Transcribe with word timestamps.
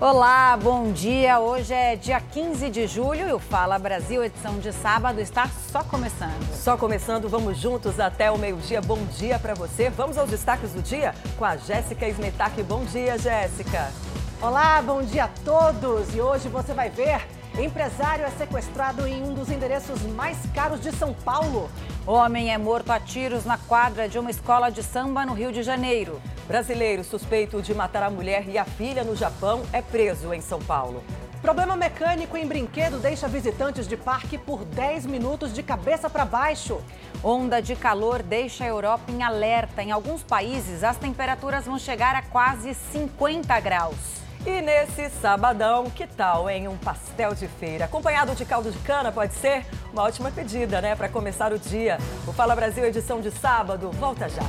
Olá, 0.00 0.56
bom 0.56 0.92
dia. 0.92 1.38
Hoje 1.40 1.74
é 1.74 1.94
dia 1.94 2.18
15 2.22 2.70
de 2.70 2.86
julho 2.86 3.28
e 3.28 3.32
o 3.34 3.38
Fala 3.38 3.78
Brasil, 3.78 4.24
edição 4.24 4.58
de 4.58 4.72
sábado, 4.72 5.20
está 5.20 5.46
só 5.70 5.84
começando. 5.84 6.54
Só 6.54 6.74
começando, 6.74 7.28
vamos 7.28 7.58
juntos 7.58 8.00
até 8.00 8.30
o 8.30 8.38
meio-dia. 8.38 8.80
Bom 8.80 9.04
dia 9.18 9.38
para 9.38 9.52
você. 9.52 9.90
Vamos 9.90 10.16
aos 10.16 10.30
destaques 10.30 10.72
do 10.72 10.80
dia 10.80 11.14
com 11.36 11.44
a 11.44 11.54
Jéssica 11.58 12.08
Smetak. 12.08 12.62
Bom 12.62 12.82
dia, 12.86 13.18
Jéssica. 13.18 13.92
Olá, 14.40 14.80
bom 14.80 15.02
dia 15.02 15.24
a 15.24 15.30
todos. 15.44 16.14
E 16.14 16.20
hoje 16.22 16.48
você 16.48 16.72
vai 16.72 16.88
ver 16.88 17.20
Empresário 17.58 18.24
é 18.24 18.30
sequestrado 18.30 19.06
em 19.06 19.22
um 19.22 19.34
dos 19.34 19.50
endereços 19.50 20.02
mais 20.02 20.38
caros 20.54 20.80
de 20.80 20.92
São 20.92 21.12
Paulo. 21.12 21.70
Homem 22.06 22.52
é 22.52 22.56
morto 22.56 22.90
a 22.90 23.00
tiros 23.00 23.44
na 23.44 23.58
quadra 23.58 24.08
de 24.08 24.18
uma 24.18 24.30
escola 24.30 24.70
de 24.70 24.82
samba 24.82 25.26
no 25.26 25.34
Rio 25.34 25.52
de 25.52 25.62
Janeiro. 25.62 26.20
Brasileiro 26.46 27.04
suspeito 27.04 27.60
de 27.60 27.74
matar 27.74 28.04
a 28.04 28.10
mulher 28.10 28.48
e 28.48 28.56
a 28.56 28.64
filha 28.64 29.04
no 29.04 29.16
Japão 29.16 29.62
é 29.72 29.82
preso 29.82 30.32
em 30.32 30.40
São 30.40 30.60
Paulo. 30.60 31.02
Problema 31.42 31.74
mecânico 31.74 32.36
em 32.36 32.46
brinquedo 32.46 32.98
deixa 32.98 33.26
visitantes 33.26 33.88
de 33.88 33.96
parque 33.96 34.38
por 34.38 34.64
10 34.64 35.06
minutos 35.06 35.52
de 35.52 35.62
cabeça 35.62 36.08
para 36.08 36.24
baixo. 36.24 36.80
Onda 37.22 37.60
de 37.60 37.74
calor 37.74 38.22
deixa 38.22 38.64
a 38.64 38.68
Europa 38.68 39.10
em 39.10 39.22
alerta. 39.22 39.82
Em 39.82 39.90
alguns 39.90 40.22
países, 40.22 40.84
as 40.84 40.96
temperaturas 40.96 41.64
vão 41.64 41.78
chegar 41.78 42.14
a 42.14 42.22
quase 42.22 42.74
50 42.74 43.58
graus. 43.60 44.19
E 44.46 44.62
nesse 44.62 45.10
sabadão, 45.10 45.90
que 45.90 46.06
tal, 46.06 46.48
em 46.48 46.66
um 46.66 46.76
pastel 46.76 47.34
de 47.34 47.46
feira? 47.46 47.84
Acompanhado 47.84 48.34
de 48.34 48.44
caldo 48.46 48.70
de 48.70 48.78
cana, 48.78 49.12
pode 49.12 49.34
ser? 49.34 49.66
Uma 49.92 50.04
ótima 50.04 50.30
pedida, 50.30 50.80
né? 50.80 50.96
Para 50.96 51.10
começar 51.10 51.52
o 51.52 51.58
dia. 51.58 51.98
O 52.26 52.32
Fala 52.32 52.56
Brasil, 52.56 52.84
edição 52.86 53.20
de 53.20 53.30
sábado, 53.30 53.90
volta 53.90 54.30
já. 54.30 54.42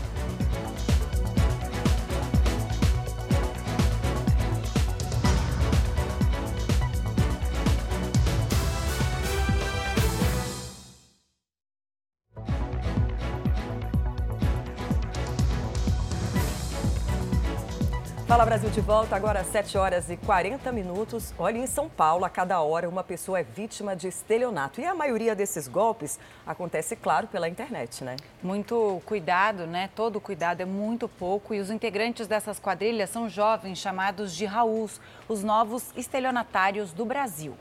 Fala 18.32 18.46
Brasil 18.46 18.70
de 18.70 18.80
volta, 18.80 19.14
agora 19.14 19.42
às 19.42 19.48
7 19.48 19.78
horas 19.78 20.10
e 20.10 20.16
40 20.16 20.72
minutos. 20.72 21.34
Olha, 21.38 21.58
em 21.58 21.68
São 21.68 21.90
Paulo, 21.90 22.24
a 22.24 22.30
cada 22.30 22.62
hora 22.62 22.88
uma 22.88 23.04
pessoa 23.04 23.42
é 23.42 23.44
vítima 23.44 23.94
de 23.94 24.08
estelionato. 24.08 24.80
E 24.80 24.86
a 24.86 24.96
maioria 24.96 25.36
desses 25.36 25.68
golpes 25.68 26.18
acontece, 26.48 26.96
claro, 26.96 27.28
pela 27.28 27.50
internet, 27.50 28.06
né? 28.06 28.16
Muito 28.42 29.02
cuidado, 29.06 29.68
né? 29.68 29.90
Todo 29.94 30.22
cuidado 30.22 30.62
é 30.62 30.66
muito 30.66 31.10
pouco. 31.10 31.54
E 31.54 31.60
os 31.60 31.70
integrantes 31.70 32.26
dessas 32.26 32.58
quadrilhas 32.58 33.10
são 33.10 33.28
jovens 33.28 33.80
chamados 33.80 34.34
de 34.34 34.46
Raús, 34.46 35.02
os 35.28 35.44
novos 35.44 35.92
estelionatários 35.98 36.94
do 36.94 37.04
Brasil. 37.04 37.54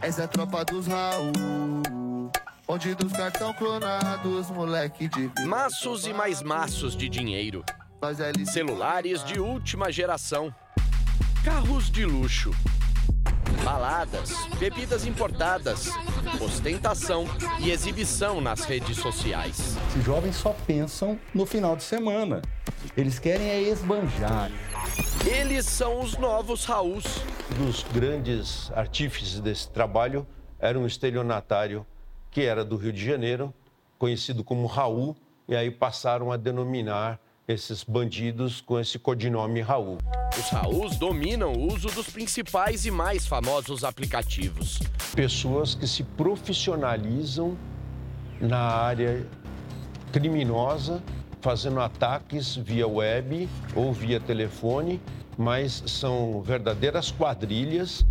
Essa 0.00 0.22
é 0.22 0.24
a 0.24 0.28
tropa 0.28 0.64
dos 0.64 0.88
Raul. 0.88 2.32
Onde 2.66 2.96
dos 2.96 3.12
cartão 3.12 3.54
clonados, 3.54 4.50
moleque 4.50 5.06
de. 5.06 5.30
Maços 5.46 6.04
e 6.04 6.12
mais 6.12 6.42
maços 6.42 6.96
de 6.96 7.08
dinheiro. 7.08 7.64
Celulares 8.46 9.22
de 9.22 9.38
última 9.38 9.92
geração. 9.92 10.52
Carros 11.44 11.88
de 11.88 12.04
luxo. 12.04 12.50
Baladas, 13.64 14.32
bebidas 14.58 15.06
importadas, 15.06 15.88
ostentação 16.40 17.26
e 17.60 17.70
exibição 17.70 18.40
nas 18.40 18.64
redes 18.64 18.96
sociais. 18.96 19.76
Os 19.96 20.04
jovens 20.04 20.34
só 20.34 20.52
pensam 20.66 21.16
no 21.32 21.46
final 21.46 21.76
de 21.76 21.84
semana. 21.84 22.42
Eles 22.96 23.20
querem 23.20 23.48
é 23.48 23.62
esbanjar. 23.62 24.50
Eles 25.24 25.64
são 25.64 26.00
os 26.00 26.18
novos 26.18 26.64
Raús. 26.64 27.04
Dos 27.56 27.84
grandes 27.94 28.72
artífices 28.74 29.38
desse 29.38 29.70
trabalho 29.70 30.26
era 30.58 30.76
um 30.76 30.88
estelionatário 30.88 31.86
que 32.32 32.40
era 32.40 32.64
do 32.64 32.76
Rio 32.76 32.92
de 32.92 33.06
Janeiro, 33.06 33.54
conhecido 33.96 34.42
como 34.42 34.66
Raul, 34.66 35.16
e 35.46 35.54
aí 35.54 35.70
passaram 35.70 36.32
a 36.32 36.36
denominar 36.36 37.20
esses 37.46 37.82
bandidos 37.84 38.60
com 38.60 38.78
esse 38.78 38.98
codinome 38.98 39.60
Raul. 39.60 39.98
Os 40.38 40.48
Raús 40.50 40.96
dominam 40.96 41.52
o 41.52 41.72
uso 41.72 41.88
dos 41.88 42.08
principais 42.08 42.86
e 42.86 42.90
mais 42.90 43.26
famosos 43.26 43.84
aplicativos. 43.84 44.78
Pessoas 45.14 45.74
que 45.74 45.86
se 45.86 46.02
profissionalizam 46.02 47.56
na 48.40 48.60
área 48.60 49.26
criminosa, 50.12 51.02
fazendo 51.40 51.80
ataques 51.80 52.56
via 52.56 52.86
web 52.86 53.48
ou 53.74 53.92
via 53.92 54.20
telefone, 54.20 55.00
mas 55.36 55.82
são 55.86 56.42
verdadeiras 56.42 57.10
quadrilhas 57.10 58.04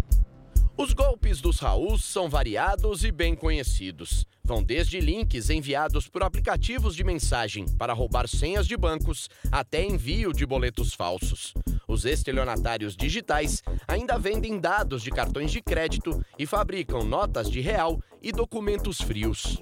os 0.81 0.93
golpes 0.93 1.39
dos 1.39 1.59
Raús 1.59 2.03
são 2.03 2.27
variados 2.27 3.03
e 3.03 3.11
bem 3.11 3.35
conhecidos. 3.35 4.25
Vão 4.43 4.63
desde 4.63 4.99
links 4.99 5.49
enviados 5.49 6.07
por 6.07 6.23
aplicativos 6.23 6.95
de 6.95 7.03
mensagem 7.03 7.65
para 7.77 7.93
roubar 7.93 8.27
senhas 8.27 8.67
de 8.67 8.75
bancos 8.75 9.29
até 9.51 9.83
envio 9.83 10.33
de 10.33 10.45
boletos 10.45 10.93
falsos. 10.93 11.53
Os 11.87 12.05
estelionatários 12.05 12.95
digitais 12.95 13.61
ainda 13.87 14.17
vendem 14.17 14.59
dados 14.59 15.03
de 15.03 15.11
cartões 15.11 15.51
de 15.51 15.61
crédito 15.61 16.23
e 16.37 16.45
fabricam 16.45 17.03
notas 17.03 17.49
de 17.49 17.61
real 17.61 18.01
e 18.21 18.31
documentos 18.31 18.99
frios. 19.01 19.61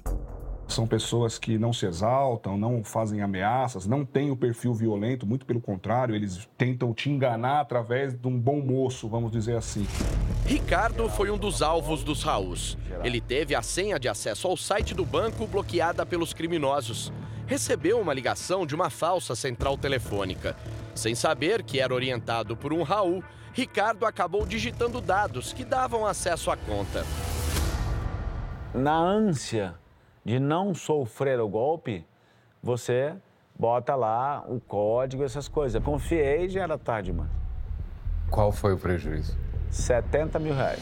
São 0.70 0.86
pessoas 0.86 1.36
que 1.36 1.58
não 1.58 1.72
se 1.72 1.84
exaltam, 1.84 2.56
não 2.56 2.84
fazem 2.84 3.22
ameaças, 3.22 3.88
não 3.88 4.04
têm 4.04 4.30
o 4.30 4.36
perfil 4.36 4.72
violento, 4.72 5.26
muito 5.26 5.44
pelo 5.44 5.60
contrário, 5.60 6.14
eles 6.14 6.48
tentam 6.56 6.94
te 6.94 7.10
enganar 7.10 7.60
através 7.60 8.14
de 8.14 8.28
um 8.28 8.38
bom 8.38 8.60
moço, 8.60 9.08
vamos 9.08 9.32
dizer 9.32 9.56
assim. 9.56 9.84
Ricardo 10.46 11.08
foi 11.08 11.28
um 11.28 11.36
dos 11.36 11.60
alvos 11.60 12.04
dos 12.04 12.22
Raús. 12.22 12.78
Ele 13.02 13.20
teve 13.20 13.52
a 13.52 13.62
senha 13.62 13.98
de 13.98 14.08
acesso 14.08 14.46
ao 14.46 14.56
site 14.56 14.94
do 14.94 15.04
banco 15.04 15.44
bloqueada 15.44 16.06
pelos 16.06 16.32
criminosos. 16.32 17.12
Recebeu 17.48 18.00
uma 18.00 18.14
ligação 18.14 18.64
de 18.64 18.72
uma 18.72 18.90
falsa 18.90 19.34
central 19.34 19.76
telefônica. 19.76 20.56
Sem 20.94 21.16
saber 21.16 21.64
que 21.64 21.80
era 21.80 21.92
orientado 21.92 22.56
por 22.56 22.72
um 22.72 22.84
Raul, 22.84 23.24
Ricardo 23.52 24.06
acabou 24.06 24.46
digitando 24.46 25.00
dados 25.00 25.52
que 25.52 25.64
davam 25.64 26.06
acesso 26.06 26.48
à 26.48 26.56
conta. 26.56 27.04
Na 28.72 28.96
ânsia 28.96 29.74
de 30.24 30.38
não 30.38 30.74
sofrer 30.74 31.40
o 31.40 31.48
golpe, 31.48 32.06
você 32.62 33.14
bota 33.58 33.94
lá 33.94 34.44
o 34.48 34.60
código, 34.60 35.24
essas 35.24 35.48
coisas. 35.48 35.82
Confiei 35.82 36.46
e 36.46 36.48
já 36.48 36.62
era 36.62 36.78
tarde, 36.78 37.12
mano. 37.12 37.30
Qual 38.30 38.52
foi 38.52 38.74
o 38.74 38.78
prejuízo? 38.78 39.36
70 39.70 40.38
mil 40.38 40.54
reais. 40.54 40.80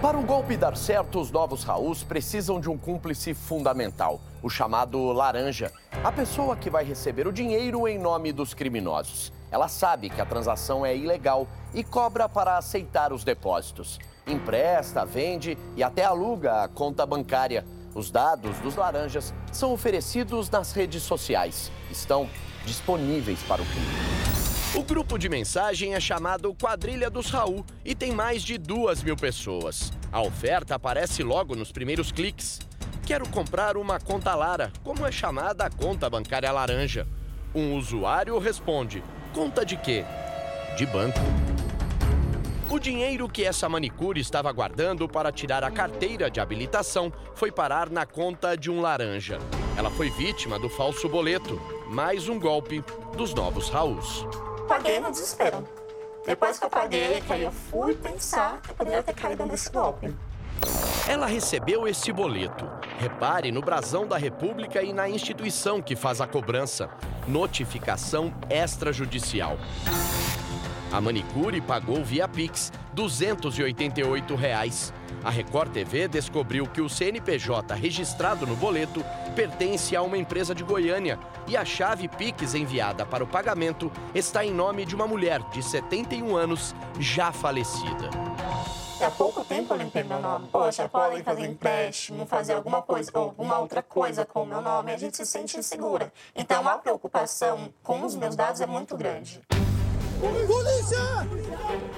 Para 0.00 0.18
o 0.18 0.22
golpe 0.22 0.56
dar 0.56 0.76
certo, 0.76 1.20
os 1.20 1.30
novos 1.30 1.62
Raús 1.62 2.02
precisam 2.02 2.58
de 2.58 2.70
um 2.70 2.78
cúmplice 2.78 3.34
fundamental, 3.34 4.18
o 4.42 4.48
chamado 4.48 5.12
laranja, 5.12 5.70
a 6.02 6.10
pessoa 6.10 6.56
que 6.56 6.70
vai 6.70 6.84
receber 6.84 7.26
o 7.26 7.32
dinheiro 7.32 7.86
em 7.86 7.98
nome 7.98 8.32
dos 8.32 8.54
criminosos. 8.54 9.30
Ela 9.50 9.68
sabe 9.68 10.08
que 10.08 10.20
a 10.20 10.24
transação 10.24 10.86
é 10.86 10.96
ilegal 10.96 11.46
e 11.74 11.84
cobra 11.84 12.28
para 12.28 12.56
aceitar 12.56 13.12
os 13.12 13.24
depósitos. 13.24 13.98
Empresta, 14.26 15.04
vende 15.04 15.58
e 15.76 15.82
até 15.82 16.04
aluga 16.04 16.62
a 16.62 16.68
conta 16.68 17.04
bancária. 17.04 17.64
Os 17.94 18.10
dados 18.10 18.56
dos 18.58 18.76
laranjas 18.76 19.34
são 19.52 19.72
oferecidos 19.72 20.48
nas 20.48 20.72
redes 20.72 21.02
sociais. 21.02 21.70
Estão 21.90 22.28
disponíveis 22.64 23.42
para 23.42 23.62
o 23.62 23.66
crime. 23.66 24.20
O 24.76 24.84
grupo 24.84 25.18
de 25.18 25.28
mensagem 25.28 25.94
é 25.94 26.00
chamado 26.00 26.54
Quadrilha 26.54 27.10
dos 27.10 27.28
Raul 27.30 27.66
e 27.84 27.92
tem 27.92 28.12
mais 28.12 28.42
de 28.42 28.56
duas 28.56 29.02
mil 29.02 29.16
pessoas. 29.16 29.92
A 30.12 30.22
oferta 30.22 30.76
aparece 30.76 31.24
logo 31.24 31.56
nos 31.56 31.72
primeiros 31.72 32.12
cliques. 32.12 32.60
Quero 33.04 33.28
comprar 33.28 33.76
uma 33.76 33.98
conta 33.98 34.32
Lara, 34.36 34.72
como 34.84 35.04
é 35.04 35.10
chamada 35.10 35.64
a 35.64 35.70
conta 35.70 36.08
bancária 36.08 36.52
laranja. 36.52 37.04
Um 37.52 37.74
usuário 37.74 38.38
responde: 38.38 39.02
Conta 39.34 39.66
de 39.66 39.76
quê? 39.76 40.04
De 40.76 40.86
banco. 40.86 41.18
O 42.70 42.78
dinheiro 42.78 43.28
que 43.28 43.44
essa 43.44 43.68
manicure 43.68 44.20
estava 44.20 44.52
guardando 44.52 45.08
para 45.08 45.32
tirar 45.32 45.64
a 45.64 45.72
carteira 45.72 46.30
de 46.30 46.38
habilitação 46.38 47.12
foi 47.34 47.50
parar 47.50 47.90
na 47.90 48.06
conta 48.06 48.56
de 48.56 48.70
um 48.70 48.80
laranja. 48.80 49.38
Ela 49.76 49.90
foi 49.90 50.08
vítima 50.08 50.56
do 50.56 50.68
falso 50.68 51.08
boleto, 51.08 51.60
mais 51.88 52.28
um 52.28 52.38
golpe 52.38 52.84
dos 53.16 53.34
novos 53.34 53.68
Raús. 53.70 54.24
Paguei 54.68 55.00
no 55.00 55.10
desespero. 55.10 55.66
Depois 56.24 56.60
que 56.60 56.64
eu 56.64 56.70
paguei, 56.70 57.20
que 57.22 57.32
aí 57.32 57.42
eu 57.42 57.50
fui 57.50 57.92
pensar 57.96 58.60
que 58.60 58.72
poderia 58.72 59.02
ter 59.02 59.14
caído 59.14 59.44
nesse 59.46 59.68
golpe. 59.68 60.14
Ela 61.08 61.26
recebeu 61.26 61.88
esse 61.88 62.12
boleto. 62.12 62.70
Repare 63.00 63.50
no 63.50 63.60
brasão 63.60 64.06
da 64.06 64.16
República 64.16 64.80
e 64.80 64.92
na 64.92 65.08
instituição 65.08 65.82
que 65.82 65.96
faz 65.96 66.20
a 66.20 66.26
cobrança. 66.26 66.88
Notificação 67.26 68.32
extrajudicial. 68.48 69.58
A 70.92 71.00
manicure 71.00 71.60
pagou 71.60 72.04
via 72.04 72.26
Pix 72.26 72.72
288 72.94 74.34
reais. 74.34 74.92
A 75.22 75.30
Record 75.30 75.70
TV 75.72 76.08
descobriu 76.08 76.66
que 76.66 76.80
o 76.80 76.88
CNPJ 76.88 77.74
registrado 77.74 78.44
no 78.44 78.56
boleto 78.56 79.04
pertence 79.36 79.94
a 79.94 80.02
uma 80.02 80.18
empresa 80.18 80.52
de 80.52 80.64
Goiânia 80.64 81.18
e 81.46 81.56
a 81.56 81.64
chave 81.64 82.08
Pix 82.08 82.54
enviada 82.54 83.06
para 83.06 83.22
o 83.22 83.26
pagamento 83.26 83.92
está 84.14 84.44
em 84.44 84.52
nome 84.52 84.84
de 84.84 84.94
uma 84.96 85.06
mulher 85.06 85.40
de 85.50 85.62
71 85.62 86.34
anos, 86.34 86.74
já 86.98 87.30
falecida. 87.30 88.10
Há 89.00 89.10
pouco 89.12 89.44
tempo 89.44 89.72
eu 89.72 89.78
limpei 89.78 90.02
meu 90.02 90.20
nome. 90.20 90.48
Poxa, 90.48 90.88
podem 90.88 91.22
fazer 91.22 91.46
empréstimo, 91.46 92.26
fazer 92.26 92.54
alguma 92.54 92.82
coisa 92.82 93.10
ou 93.14 93.22
alguma 93.22 93.58
outra 93.58 93.82
coisa 93.82 94.26
com 94.26 94.42
o 94.42 94.46
meu 94.46 94.60
nome, 94.60 94.92
a 94.92 94.96
gente 94.96 95.16
se 95.16 95.24
sente 95.24 95.56
insegura. 95.56 96.12
Então 96.34 96.68
a 96.68 96.76
preocupação 96.76 97.72
com 97.82 98.04
os 98.04 98.16
meus 98.16 98.34
dados 98.34 98.60
é 98.60 98.66
muito 98.66 98.96
grande. 98.96 99.40
Polícia! 100.20 101.00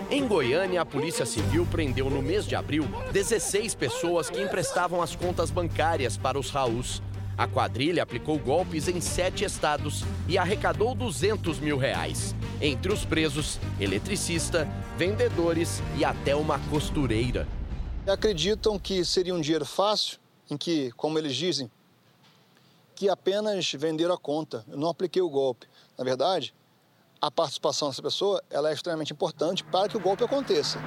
Em 0.08 0.26
Goiânia, 0.28 0.82
a 0.82 0.86
Polícia 0.86 1.26
Civil 1.26 1.66
prendeu 1.66 2.08
no 2.08 2.22
mês 2.22 2.46
de 2.46 2.54
abril 2.54 2.84
16 3.12 3.74
pessoas 3.74 4.30
que 4.30 4.40
emprestavam 4.40 5.02
as 5.02 5.16
contas 5.16 5.50
bancárias 5.50 6.16
para 6.16 6.38
os 6.38 6.50
Raús. 6.50 7.02
A 7.36 7.48
quadrilha 7.48 8.04
aplicou 8.04 8.38
golpes 8.38 8.86
em 8.86 9.00
sete 9.00 9.44
estados 9.44 10.04
e 10.28 10.38
arrecadou 10.38 10.94
200 10.94 11.58
mil 11.58 11.76
reais. 11.76 12.34
Entre 12.60 12.92
os 12.92 13.04
presos, 13.04 13.58
eletricista, 13.80 14.68
vendedores 14.96 15.82
e 15.98 16.04
até 16.04 16.36
uma 16.36 16.60
costureira. 16.70 17.48
Acreditam 18.06 18.78
que 18.78 19.04
seria 19.04 19.34
um 19.34 19.40
dinheiro 19.40 19.64
fácil, 19.66 20.18
em 20.48 20.56
que, 20.56 20.92
como 20.92 21.18
eles 21.18 21.34
dizem, 21.34 21.70
que 22.94 23.08
apenas 23.08 23.72
venderam 23.72 24.14
a 24.14 24.18
conta. 24.18 24.64
Eu 24.68 24.76
não 24.76 24.88
apliquei 24.88 25.22
o 25.22 25.30
golpe. 25.30 25.66
Na 25.98 26.04
verdade, 26.04 26.54
a 27.22 27.30
participação 27.30 27.88
dessa 27.88 28.02
pessoa 28.02 28.42
ela 28.50 28.70
é 28.70 28.72
extremamente 28.72 29.12
importante 29.12 29.62
para 29.62 29.88
que 29.88 29.96
o 29.96 30.00
golpe 30.00 30.24
aconteça. 30.24 30.80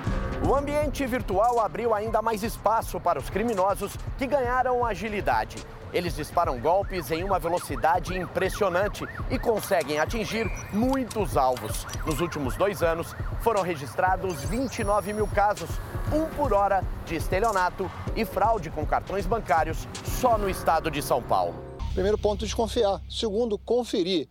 O 0.46 0.54
ambiente 0.54 1.08
virtual 1.08 1.62
abriu 1.62 1.94
ainda 1.94 2.22
mais 2.22 2.44
espaço 2.44 3.00
para 3.00 3.18
os 3.18 3.30
criminosos 3.30 3.94
que 4.18 4.28
ganharam 4.28 4.86
agilidade. 4.86 5.56
Eles 5.94 6.14
disparam 6.14 6.60
golpes 6.60 7.10
em 7.10 7.24
uma 7.24 7.40
velocidade 7.40 8.18
impressionante 8.18 9.06
e 9.32 9.40
conseguem 9.40 9.98
atingir 9.98 10.46
muitos 10.74 11.38
alvos. 11.38 11.88
Nos 12.06 12.20
últimos 12.20 12.58
dois 12.58 12.84
anos, 12.84 13.16
foram 13.40 13.62
registrados 13.62 14.44
29 14.44 15.14
mil 15.14 15.28
casos, 15.28 15.70
um 16.12 16.26
por 16.36 16.52
hora, 16.52 16.84
de 17.06 17.16
estelionato 17.16 17.90
e 18.14 18.26
fraude 18.26 18.70
com 18.70 18.86
cartões 18.86 19.26
bancários 19.26 19.88
só 20.04 20.38
no 20.38 20.50
estado 20.50 20.92
de 20.92 21.02
São 21.02 21.24
Paulo. 21.24 21.56
Primeiro 21.94 22.18
ponto, 22.18 22.44
desconfiar. 22.44 23.02
Segundo, 23.10 23.58
conferir 23.58 24.28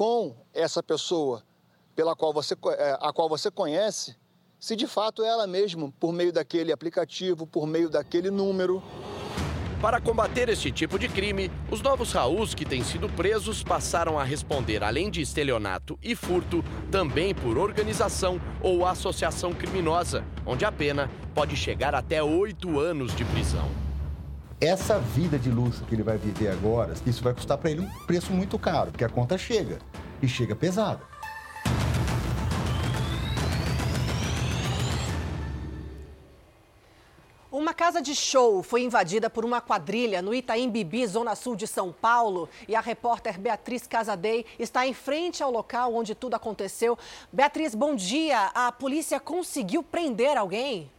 com 0.00 0.34
essa 0.54 0.82
pessoa 0.82 1.42
pela 1.94 2.16
qual 2.16 2.32
você, 2.32 2.54
é, 2.78 2.96
a 3.02 3.12
qual 3.12 3.28
você 3.28 3.50
conhece, 3.50 4.16
se 4.58 4.74
de 4.74 4.86
fato 4.86 5.22
é 5.22 5.28
ela 5.28 5.46
mesma, 5.46 5.92
por 6.00 6.10
meio 6.10 6.32
daquele 6.32 6.72
aplicativo, 6.72 7.46
por 7.46 7.66
meio 7.66 7.90
daquele 7.90 8.30
número. 8.30 8.82
Para 9.78 10.00
combater 10.00 10.48
este 10.48 10.72
tipo 10.72 10.98
de 10.98 11.06
crime, 11.06 11.52
os 11.70 11.82
novos 11.82 12.12
Raús 12.12 12.54
que 12.54 12.64
têm 12.64 12.82
sido 12.82 13.10
presos 13.10 13.62
passaram 13.62 14.18
a 14.18 14.24
responder, 14.24 14.82
além 14.82 15.10
de 15.10 15.20
estelionato 15.20 15.98
e 16.02 16.16
furto, 16.16 16.64
também 16.90 17.34
por 17.34 17.58
organização 17.58 18.40
ou 18.62 18.86
associação 18.86 19.52
criminosa, 19.52 20.24
onde 20.46 20.64
a 20.64 20.72
pena 20.72 21.10
pode 21.34 21.54
chegar 21.56 21.94
até 21.94 22.22
oito 22.22 22.80
anos 22.80 23.14
de 23.14 23.22
prisão. 23.26 23.89
Essa 24.60 24.98
vida 24.98 25.38
de 25.38 25.50
luxo 25.50 25.86
que 25.86 25.94
ele 25.94 26.02
vai 26.02 26.18
viver 26.18 26.48
agora, 26.48 26.92
isso 27.06 27.24
vai 27.24 27.32
custar 27.32 27.56
para 27.56 27.70
ele 27.70 27.80
um 27.80 27.88
preço 28.06 28.30
muito 28.30 28.58
caro, 28.58 28.90
porque 28.90 29.02
a 29.02 29.08
conta 29.08 29.38
chega 29.38 29.78
e 30.20 30.28
chega 30.28 30.54
pesada. 30.54 31.00
Uma 37.50 37.72
casa 37.72 38.02
de 38.02 38.14
show 38.14 38.62
foi 38.62 38.82
invadida 38.82 39.30
por 39.30 39.46
uma 39.46 39.62
quadrilha 39.62 40.20
no 40.20 40.34
Itaim 40.34 40.68
Bibi, 40.68 41.06
zona 41.06 41.34
sul 41.34 41.56
de 41.56 41.66
São 41.66 41.90
Paulo. 41.90 42.46
E 42.68 42.76
a 42.76 42.80
repórter 42.80 43.40
Beatriz 43.40 43.86
Casadei 43.86 44.44
está 44.58 44.86
em 44.86 44.92
frente 44.92 45.42
ao 45.42 45.50
local 45.50 45.94
onde 45.94 46.14
tudo 46.14 46.34
aconteceu. 46.34 46.98
Beatriz, 47.32 47.74
bom 47.74 47.94
dia. 47.96 48.50
A 48.54 48.70
polícia 48.70 49.18
conseguiu 49.18 49.82
prender 49.82 50.36
alguém? 50.36 50.90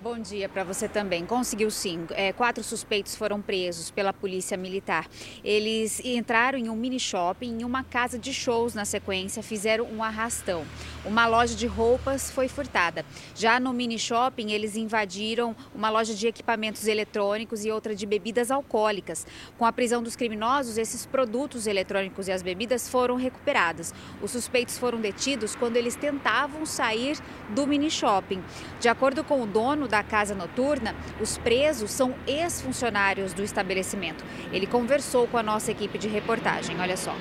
Bom 0.00 0.16
dia 0.16 0.48
para 0.48 0.62
você 0.62 0.88
também. 0.88 1.26
Conseguiu 1.26 1.72
sim. 1.72 2.06
É, 2.10 2.32
quatro 2.32 2.62
suspeitos 2.62 3.16
foram 3.16 3.42
presos 3.42 3.90
pela 3.90 4.12
polícia 4.12 4.56
militar. 4.56 5.08
Eles 5.42 5.98
entraram 6.04 6.56
em 6.56 6.68
um 6.68 6.76
mini 6.76 7.00
shopping, 7.00 7.58
em 7.58 7.64
uma 7.64 7.82
casa 7.82 8.16
de 8.16 8.32
shows 8.32 8.74
na 8.74 8.84
sequência, 8.84 9.42
fizeram 9.42 9.86
um 9.86 10.00
arrastão. 10.00 10.64
Uma 11.08 11.26
loja 11.26 11.54
de 11.54 11.66
roupas 11.66 12.30
foi 12.30 12.48
furtada. 12.48 13.02
Já 13.34 13.58
no 13.58 13.72
mini 13.72 13.98
shopping, 13.98 14.52
eles 14.52 14.76
invadiram 14.76 15.56
uma 15.74 15.88
loja 15.88 16.14
de 16.14 16.26
equipamentos 16.26 16.86
eletrônicos 16.86 17.64
e 17.64 17.70
outra 17.70 17.94
de 17.94 18.04
bebidas 18.04 18.50
alcoólicas. 18.50 19.26
Com 19.56 19.64
a 19.64 19.72
prisão 19.72 20.02
dos 20.02 20.14
criminosos, 20.14 20.76
esses 20.76 21.06
produtos 21.06 21.66
eletrônicos 21.66 22.28
e 22.28 22.32
as 22.32 22.42
bebidas 22.42 22.90
foram 22.90 23.16
recuperados. 23.16 23.94
Os 24.20 24.32
suspeitos 24.32 24.76
foram 24.76 25.00
detidos 25.00 25.56
quando 25.56 25.78
eles 25.78 25.96
tentavam 25.96 26.66
sair 26.66 27.16
do 27.54 27.66
mini 27.66 27.90
shopping. 27.90 28.44
De 28.78 28.90
acordo 28.90 29.24
com 29.24 29.40
o 29.40 29.46
dono 29.46 29.88
da 29.88 30.02
casa 30.02 30.34
noturna, 30.34 30.94
os 31.22 31.38
presos 31.38 31.90
são 31.90 32.14
ex-funcionários 32.26 33.32
do 33.32 33.42
estabelecimento. 33.42 34.22
Ele 34.52 34.66
conversou 34.66 35.26
com 35.26 35.38
a 35.38 35.42
nossa 35.42 35.70
equipe 35.70 35.96
de 35.96 36.06
reportagem. 36.06 36.78
Olha 36.78 36.98
só. 36.98 37.16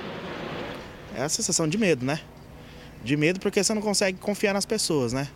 É 1.15 1.23
a 1.23 1.29
sensação 1.29 1.69
de 1.69 1.77
medo, 1.77 2.05
né? 2.05 2.19
De 3.03 3.15
medo 3.15 3.39
porque 3.39 3.63
você 3.63 3.73
não 3.73 3.81
consegue 3.81 4.17
confiar 4.17 4.53
nas 4.53 4.65
pessoas, 4.65 5.13
né? 5.13 5.27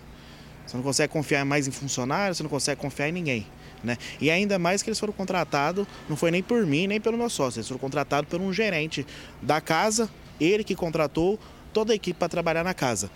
Você 0.65 0.77
não 0.77 0.83
consegue 0.83 1.11
confiar 1.11 1.43
mais 1.45 1.67
em 1.67 1.71
funcionários, 1.71 2.37
você 2.37 2.43
não 2.43 2.49
consegue 2.49 2.79
confiar 2.79 3.09
em 3.09 3.11
ninguém. 3.11 3.47
Né? 3.83 3.97
E 4.19 4.29
ainda 4.29 4.59
mais 4.59 4.83
que 4.83 4.89
eles 4.89 4.99
foram 4.99 5.11
contratados, 5.11 5.87
não 6.07 6.15
foi 6.15 6.29
nem 6.29 6.43
por 6.43 6.65
mim, 6.65 6.85
nem 6.87 7.01
pelo 7.01 7.17
meu 7.17 7.29
sócio, 7.29 7.59
eles 7.59 7.67
foram 7.67 7.79
contratados 7.79 8.29
por 8.29 8.39
um 8.39 8.53
gerente 8.53 9.05
da 9.41 9.59
casa, 9.59 10.09
ele 10.39 10.63
que 10.63 10.75
contratou 10.75 11.39
toda 11.73 11.91
a 11.91 11.95
equipe 11.95 12.17
para 12.17 12.29
trabalhar 12.29 12.63
na 12.63 12.73
casa. 12.73 13.09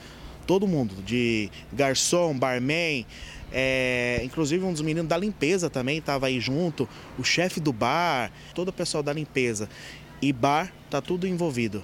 Todo 0.47 0.67
mundo, 0.67 0.95
de 1.03 1.49
garçom, 1.71 2.37
barman, 2.37 3.05
é, 3.51 4.21
inclusive 4.23 4.63
um 4.63 4.71
dos 4.71 4.81
meninos 4.81 5.07
da 5.07 5.17
limpeza 5.17 5.69
também 5.69 5.99
estava 5.99 6.27
aí 6.27 6.39
junto, 6.39 6.89
o 7.17 7.23
chefe 7.23 7.59
do 7.59 7.71
bar, 7.71 8.31
todo 8.53 8.69
o 8.69 8.73
pessoal 8.73 9.01
da 9.01 9.13
limpeza. 9.13 9.69
E 10.21 10.33
bar, 10.33 10.73
tá 10.89 11.01
tudo 11.01 11.27
envolvido. 11.27 11.83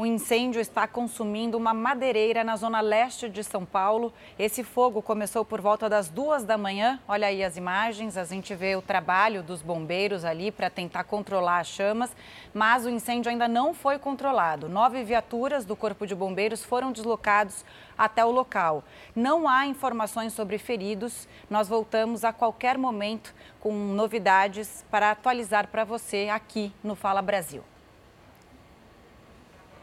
O 0.00 0.06
incêndio 0.06 0.62
está 0.62 0.88
consumindo 0.88 1.58
uma 1.58 1.74
madeireira 1.74 2.42
na 2.42 2.56
zona 2.56 2.80
leste 2.80 3.28
de 3.28 3.44
São 3.44 3.66
Paulo. 3.66 4.14
Esse 4.38 4.64
fogo 4.64 5.02
começou 5.02 5.44
por 5.44 5.60
volta 5.60 5.90
das 5.90 6.08
duas 6.08 6.42
da 6.42 6.56
manhã. 6.56 6.98
Olha 7.06 7.26
aí 7.26 7.44
as 7.44 7.58
imagens, 7.58 8.16
a 8.16 8.24
gente 8.24 8.54
vê 8.54 8.74
o 8.74 8.80
trabalho 8.80 9.42
dos 9.42 9.60
bombeiros 9.60 10.24
ali 10.24 10.50
para 10.50 10.70
tentar 10.70 11.04
controlar 11.04 11.58
as 11.58 11.66
chamas, 11.66 12.16
mas 12.54 12.86
o 12.86 12.88
incêndio 12.88 13.30
ainda 13.30 13.46
não 13.46 13.74
foi 13.74 13.98
controlado. 13.98 14.70
Nove 14.70 15.04
viaturas 15.04 15.66
do 15.66 15.76
Corpo 15.76 16.06
de 16.06 16.14
Bombeiros 16.14 16.64
foram 16.64 16.92
deslocados 16.92 17.62
até 17.98 18.24
o 18.24 18.30
local. 18.30 18.82
Não 19.14 19.46
há 19.46 19.66
informações 19.66 20.32
sobre 20.32 20.56
feridos. 20.56 21.28
Nós 21.50 21.68
voltamos 21.68 22.24
a 22.24 22.32
qualquer 22.32 22.78
momento 22.78 23.34
com 23.60 23.70
novidades 23.74 24.82
para 24.90 25.10
atualizar 25.10 25.68
para 25.68 25.84
você 25.84 26.30
aqui 26.32 26.72
no 26.82 26.94
Fala 26.94 27.20
Brasil. 27.20 27.62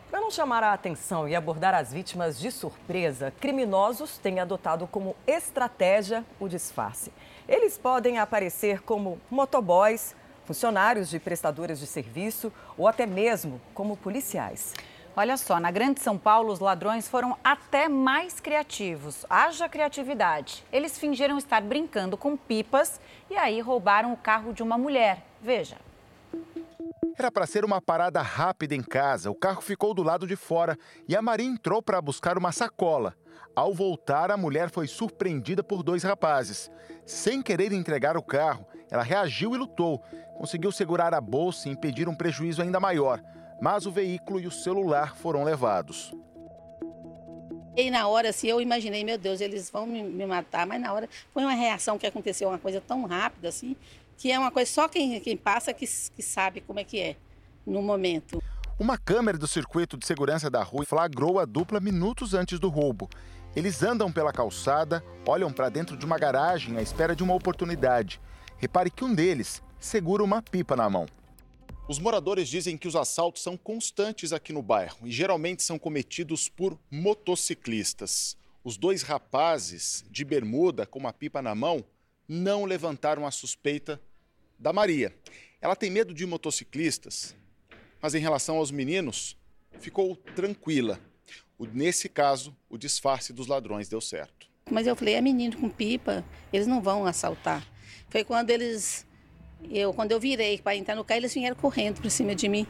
Para 0.10 0.22
não 0.22 0.32
chamar 0.32 0.64
a 0.64 0.72
atenção 0.72 1.28
e 1.28 1.36
abordar 1.36 1.76
as 1.76 1.92
vítimas 1.92 2.40
de 2.40 2.50
surpresa, 2.50 3.34
criminosos 3.42 4.18
têm 4.18 4.40
adotado 4.40 4.88
como 4.88 5.18
estratégia 5.28 6.24
o 6.40 6.48
disfarce. 6.48 7.12
Eles 7.48 7.78
podem 7.78 8.18
aparecer 8.18 8.82
como 8.84 9.20
motoboys, 9.30 10.16
funcionários 10.46 11.10
de 11.10 11.20
prestadores 11.20 11.80
de 11.80 11.86
serviço 11.86 12.54
ou 12.78 12.88
até 12.88 13.06
mesmo 13.06 13.60
como 13.74 13.98
policiais. 13.98 14.74
Olha 15.14 15.36
só, 15.36 15.60
na 15.60 15.72
Grande 15.72 16.00
São 16.00 16.18
Paulo, 16.18 16.54
os 16.54 16.60
ladrões 16.60 17.10
foram 17.10 17.36
até 17.44 17.90
mais 17.90 18.40
criativos. 18.40 19.26
Haja 19.30 19.68
criatividade. 19.68 20.64
Eles 20.72 20.98
fingiram 20.98 21.38
estar 21.38 21.62
brincando 21.62 22.16
com 22.16 22.38
pipas 22.38 23.02
e 23.30 23.36
aí 23.36 23.60
roubaram 23.60 24.14
o 24.14 24.18
carro 24.18 24.54
de 24.54 24.64
uma 24.64 24.78
mulher. 24.78 25.22
Veja. 25.42 25.76
Era 27.18 27.32
para 27.32 27.48
ser 27.48 27.66
uma 27.66 27.82
parada 27.82 28.22
rápida 28.22 28.76
em 28.76 28.84
casa. 28.84 29.32
O 29.32 29.36
carro 29.36 29.62
ficou 29.62 29.94
do 29.94 30.04
lado 30.04 30.28
de 30.28 30.36
fora 30.36 30.78
e 31.08 31.16
a 31.16 31.22
Maria 31.22 31.48
entrou 31.48 31.82
para 31.82 32.02
buscar 32.02 32.38
uma 32.38 32.52
sacola. 32.52 33.16
Ao 33.56 33.74
voltar, 33.74 34.30
a 34.30 34.38
mulher 34.38 34.70
foi 34.70 34.88
surpreendida 34.88 35.64
por 35.64 35.82
dois 35.82 36.04
rapazes. 36.04 36.70
Sem 37.06 37.42
querer 37.42 37.72
entregar 37.72 38.16
o 38.16 38.22
carro, 38.22 38.68
ela 38.92 39.02
reagiu 39.02 39.56
e 39.56 39.58
lutou. 39.58 40.00
Conseguiu 40.38 40.72
segurar 40.72 41.14
a 41.14 41.20
bolsa 41.20 41.68
e 41.68 41.72
impedir 41.72 42.08
um 42.08 42.16
prejuízo 42.16 42.62
ainda 42.62 42.80
maior. 42.80 43.20
Mas 43.60 43.88
o 43.88 43.92
veículo 43.92 44.40
e 44.40 44.46
o 44.46 44.52
celular 44.52 45.16
foram 45.16 45.44
levados. 45.44 46.14
E 47.76 47.92
na 47.92 48.08
hora, 48.08 48.30
assim, 48.30 48.48
eu 48.48 48.60
imaginei, 48.60 49.04
meu 49.04 49.18
Deus, 49.18 49.40
eles 49.40 49.70
vão 49.70 49.86
me 49.86 50.26
matar, 50.26 50.66
mas 50.66 50.82
na 50.82 50.92
hora 50.92 51.08
foi 51.32 51.44
uma 51.44 51.54
reação 51.54 51.98
que 51.98 52.08
aconteceu, 52.08 52.50
uma 52.50 52.58
coisa 52.58 52.82
tão 52.82 53.06
rápida, 53.06 53.50
assim, 53.50 53.76
que 54.18 54.32
é 54.32 54.40
uma 54.40 54.52
coisa 54.52 54.72
só 54.72 54.88
quem, 54.88 55.20
quem 55.20 55.38
passa 55.38 55.74
que, 55.74 55.86
que 55.86 56.22
sabe 56.22 56.62
como 56.62 56.80
é 56.80 56.84
que 56.84 57.00
é 57.00 57.16
no 57.66 57.82
momento. 57.82 58.42
Uma 58.80 58.98
câmera 58.98 59.38
do 59.38 59.48
circuito 59.48 59.98
de 59.98 60.06
segurança 60.06 60.50
da 60.50 60.64
rua 60.64 60.86
flagrou 60.86 61.40
a 61.40 61.46
dupla 61.46 61.80
minutos 61.80 62.34
antes 62.34 62.60
do 62.60 62.70
roubo. 62.70 63.10
Eles 63.56 63.82
andam 63.82 64.12
pela 64.12 64.32
calçada, 64.32 65.04
olham 65.28 65.52
para 65.52 65.70
dentro 65.70 65.98
de 65.98 66.06
uma 66.06 66.18
garagem 66.18 66.78
à 66.78 66.82
espera 66.82 67.16
de 67.16 67.24
uma 67.24 67.34
oportunidade. 67.34 68.22
Repare 68.58 68.92
que 68.92 69.04
um 69.04 69.14
deles 69.14 69.64
segura 69.80 70.24
uma 70.24 70.42
pipa 70.42 70.76
na 70.76 70.90
mão. 70.90 71.08
Os 71.88 72.00
moradores 72.00 72.50
dizem 72.50 72.78
que 72.78 72.88
os 72.88 72.96
assaltos 72.96 73.42
são 73.42 73.56
constantes 73.56 74.34
aqui 74.34 74.52
no 74.52 74.62
bairro 74.62 75.08
e 75.08 75.12
geralmente 75.12 75.64
são 75.64 75.80
cometidos 75.80 76.50
por 76.50 76.78
motociclistas. 76.92 78.38
Os 78.64 78.78
dois 78.78 79.02
rapazes 79.02 80.04
de 80.12 80.26
bermuda 80.26 80.86
com 80.86 81.00
uma 81.00 81.14
pipa 81.14 81.42
na 81.42 81.56
mão 81.56 81.84
não 82.28 82.66
levantaram 82.66 83.26
a 83.26 83.32
suspeita 83.32 84.02
da 84.58 84.74
Maria. 84.74 85.14
Ela 85.62 85.76
tem 85.76 85.90
medo 85.90 86.14
de 86.14 86.26
motociclistas, 86.26 87.36
mas 88.02 88.16
em 88.16 88.20
relação 88.20 88.58
aos 88.58 88.72
meninos, 88.72 89.38
ficou 89.80 90.16
tranquila. 90.36 91.00
Nesse 91.74 92.08
caso, 92.08 92.56
o 92.70 92.78
disfarce 92.78 93.34
dos 93.34 93.48
ladrões 93.48 93.90
deu 93.90 94.00
certo. 94.00 94.48
Mas 94.70 94.86
eu 94.86 94.96
falei, 94.96 95.16
é 95.16 95.22
menino 95.22 95.58
com 95.58 95.70
pipa, 95.70 96.24
eles 96.52 96.68
não 96.68 96.82
vão 96.82 97.06
assaltar. 97.06 97.66
Foi 98.10 98.24
quando 98.24 98.50
eles, 98.50 99.06
eu, 99.70 99.94
quando 99.94 100.12
eu 100.12 100.20
virei 100.20 100.60
para 100.60 100.76
entrar 100.76 100.96
no 100.96 101.04
carro, 101.04 101.22
eles 101.22 101.34
vieram 101.34 101.56
correndo 101.56 102.02
por 102.02 102.12
cima 102.12 102.36
de 102.36 102.48
mim. 102.48 102.68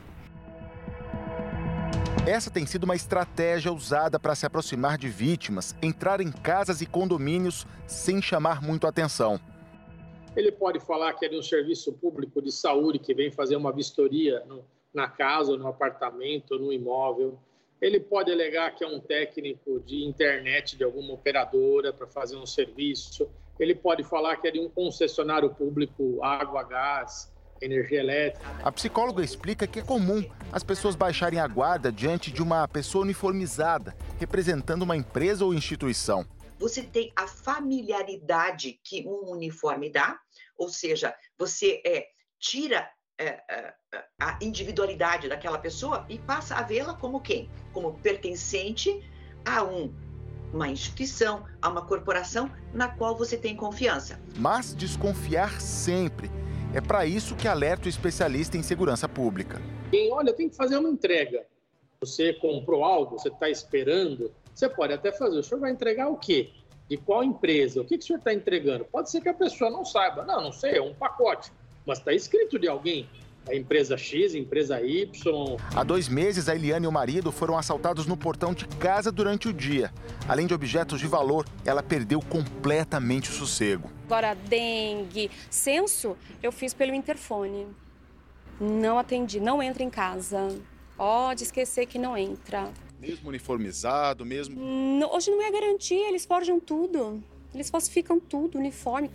Essa 2.26 2.52
tem 2.52 2.66
sido 2.66 2.84
uma 2.84 2.96
estratégia 2.96 3.72
usada 3.72 4.20
para 4.20 4.36
se 4.36 4.46
aproximar 4.46 4.98
de 4.98 5.08
vítimas, 5.08 5.76
entrar 5.82 6.20
em 6.20 6.32
casas 6.32 6.82
e 6.82 6.86
condomínios 6.86 7.66
sem 7.88 8.22
chamar 8.22 8.62
muito 8.62 8.86
atenção. 8.86 9.40
Ele 10.38 10.52
pode 10.52 10.80
falar 10.80 11.14
que 11.14 11.26
é 11.26 11.30
de 11.30 11.36
um 11.36 11.42
serviço 11.42 11.92
público 11.94 12.40
de 12.44 12.52
saúde 12.52 13.00
que 13.00 13.12
vem 13.12 13.32
fazer 13.32 13.56
uma 13.56 13.72
vistoria 13.72 14.44
no, 14.46 14.64
na 14.94 15.08
casa, 15.08 15.54
ou 15.54 15.58
no 15.58 15.68
apartamento, 15.68 16.52
ou 16.52 16.60
no 16.60 16.72
imóvel. 16.72 17.40
Ele 17.82 18.00
pode 18.00 18.32
alegar 18.32 18.76
que 18.76 18.84
é 18.84 18.88
um 18.88 19.00
técnico 19.00 19.80
de 19.80 20.06
internet 20.06 20.78
de 20.78 20.84
alguma 20.84 21.16
operadora 21.16 21.92
para 21.92 22.06
fazer 22.06 22.36
um 22.36 22.46
serviço. 22.46 23.28
Ele 23.60 23.74
pode 23.74 24.04
falar 24.04 24.36
que 24.36 24.48
é 24.48 24.52
de 24.52 24.60
um 24.60 24.70
concessionário 24.70 25.50
público, 25.50 26.24
água, 26.24 26.62
gás, 26.62 27.34
energia 27.60 28.00
elétrica. 28.00 28.48
A 28.64 28.72
psicóloga 28.72 29.24
explica 29.24 29.66
que 29.66 29.80
é 29.80 29.84
comum 29.84 30.24
as 30.52 30.64
pessoas 30.64 30.96
baixarem 30.96 31.40
a 31.40 31.48
guarda 31.48 31.92
diante 31.92 32.30
de 32.30 32.44
uma 32.44 32.68
pessoa 32.68 33.04
uniformizada, 33.04 33.96
representando 34.20 34.84
uma 34.84 34.96
empresa 34.96 35.44
ou 35.44 35.52
instituição. 35.52 36.28
Você 36.60 36.82
tem 36.82 37.12
a 37.16 37.28
familiaridade 37.28 38.80
que 38.84 39.04
um 39.08 39.32
uniforme 39.32 39.92
dá, 39.92 40.20
ou 40.58 40.70
seja, 40.70 41.16
você 41.38 41.82
é, 41.86 42.08
tira 42.40 42.90
é, 43.20 43.42
é, 43.50 43.74
a 44.20 44.38
individualidade 44.42 45.28
daquela 45.28 45.58
pessoa 45.58 46.06
e 46.10 46.18
passa 46.20 46.56
a 46.56 46.62
vê-la 46.62 46.94
como 46.94 47.22
quem? 47.22 47.50
Como 47.74 47.94
pertencente 48.00 49.04
a 49.46 49.64
um, 49.64 49.94
uma 50.54 50.68
instituição, 50.68 51.46
a 51.62 51.70
uma 51.70 51.86
corporação 51.86 52.52
na 52.74 52.88
qual 52.88 53.16
você 53.16 53.38
tem 53.38 53.56
confiança. 53.56 54.20
Mas 54.38 54.76
desconfiar 54.76 55.60
sempre. 55.62 56.30
É 56.74 56.82
para 56.82 57.06
isso 57.06 57.36
que 57.36 57.48
alerta 57.48 57.86
o 57.86 57.90
especialista 57.90 58.58
em 58.58 58.64
segurança 58.64 59.08
pública. 59.08 59.62
Quem 59.90 60.12
olha, 60.12 60.34
tem 60.34 60.50
que 60.50 60.56
fazer 60.56 60.78
uma 60.78 60.90
entrega. 60.90 61.46
Você 62.02 62.34
comprou 62.34 62.84
algo, 62.84 63.18
você 63.18 63.30
está 63.30 63.50
esperando, 63.50 64.32
você 64.54 64.70
pode 64.70 64.94
até 64.94 65.12
fazer. 65.12 65.40
O 65.40 65.44
senhor 65.44 65.60
vai 65.60 65.72
entregar 65.72 66.10
o 66.10 66.18
quê? 66.18 66.52
De 66.90 66.98
qual 66.98 67.24
empresa? 67.24 67.82
O 67.82 67.86
que, 67.86 67.98
que 67.98 68.04
o 68.04 68.08
senhor 68.08 68.20
está 68.20 68.34
entregando? 68.34 68.86
Pode 68.86 69.12
ser 69.12 69.22
que 69.22 69.30
a 69.30 69.34
pessoa 69.34 69.70
não 69.70 69.84
saiba. 69.84 70.24
Não, 70.26 70.42
não 70.42 70.52
sei, 70.52 70.78
é 70.78 70.82
um 70.82 70.94
pacote. 70.94 71.52
Mas 71.86 72.00
está 72.00 72.14
escrito 72.14 72.58
de 72.58 72.68
alguém 72.68 73.08
a 73.50 73.56
empresa 73.56 73.98
X, 73.98 74.36
a 74.36 74.38
empresa 74.38 74.82
Y. 74.82 75.58
Há 75.74 75.84
dois 75.84 76.08
meses, 76.08 76.50
a 76.50 76.56
Eliane 76.56 76.86
e 76.86 76.88
o 76.88 76.92
marido 76.92 77.32
foram 77.32 77.58
assaltados 77.58 78.06
no 78.06 78.18
portão 78.18 78.54
de 78.54 78.68
casa 78.68 79.12
durante 79.12 79.48
o 79.48 79.54
dia. 79.54 79.92
Além 80.28 80.46
de 80.46 80.54
objetos 80.54 81.00
de 81.00 81.08
valor, 81.08 81.46
ela 81.66 81.82
perdeu 81.82 82.20
completamente 82.20 83.30
o 83.30 83.34
sossego. 83.34 83.90
Agora, 84.06 84.36
dengue, 84.36 85.32
censo, 85.50 86.18
eu 86.44 86.52
fiz 86.52 86.74
pelo 86.74 86.94
interfone. 86.94 87.68
Não 88.60 88.98
atendi, 88.98 89.40
não 89.40 89.62
entra 89.62 89.84
em 89.84 89.90
casa. 89.90 90.50
Pode 90.98 91.44
esquecer 91.44 91.86
que 91.86 92.00
não 92.00 92.18
entra. 92.18 92.70
Mesmo 93.00 93.30
uniformizado, 93.30 94.26
mesmo. 94.26 94.60
Não, 94.60 95.14
hoje 95.14 95.30
não 95.30 95.42
é 95.42 95.52
garantia, 95.52 96.10
eles 96.10 96.26
forjam 96.26 96.60
tudo. 96.60 97.24
Eles 97.54 97.70
falsificam 97.70 98.20
tudo, 98.20 98.58
uniforme. 98.58 99.10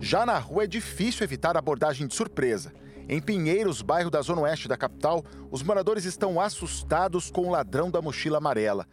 Já 0.00 0.24
na 0.24 0.38
rua 0.38 0.64
é 0.64 0.66
difícil 0.66 1.24
evitar 1.24 1.56
abordagem 1.56 2.06
de 2.06 2.14
surpresa. 2.14 2.72
Em 3.08 3.20
Pinheiros, 3.20 3.82
bairro 3.82 4.10
da 4.10 4.20
zona 4.20 4.42
oeste 4.42 4.66
da 4.66 4.76
capital, 4.76 5.24
os 5.50 5.62
moradores 5.62 6.04
estão 6.04 6.40
assustados 6.40 7.30
com 7.30 7.42
o 7.42 7.50
ladrão 7.50 7.88
da 7.88 8.02
mochila 8.02 8.38
amarela. 8.38 8.84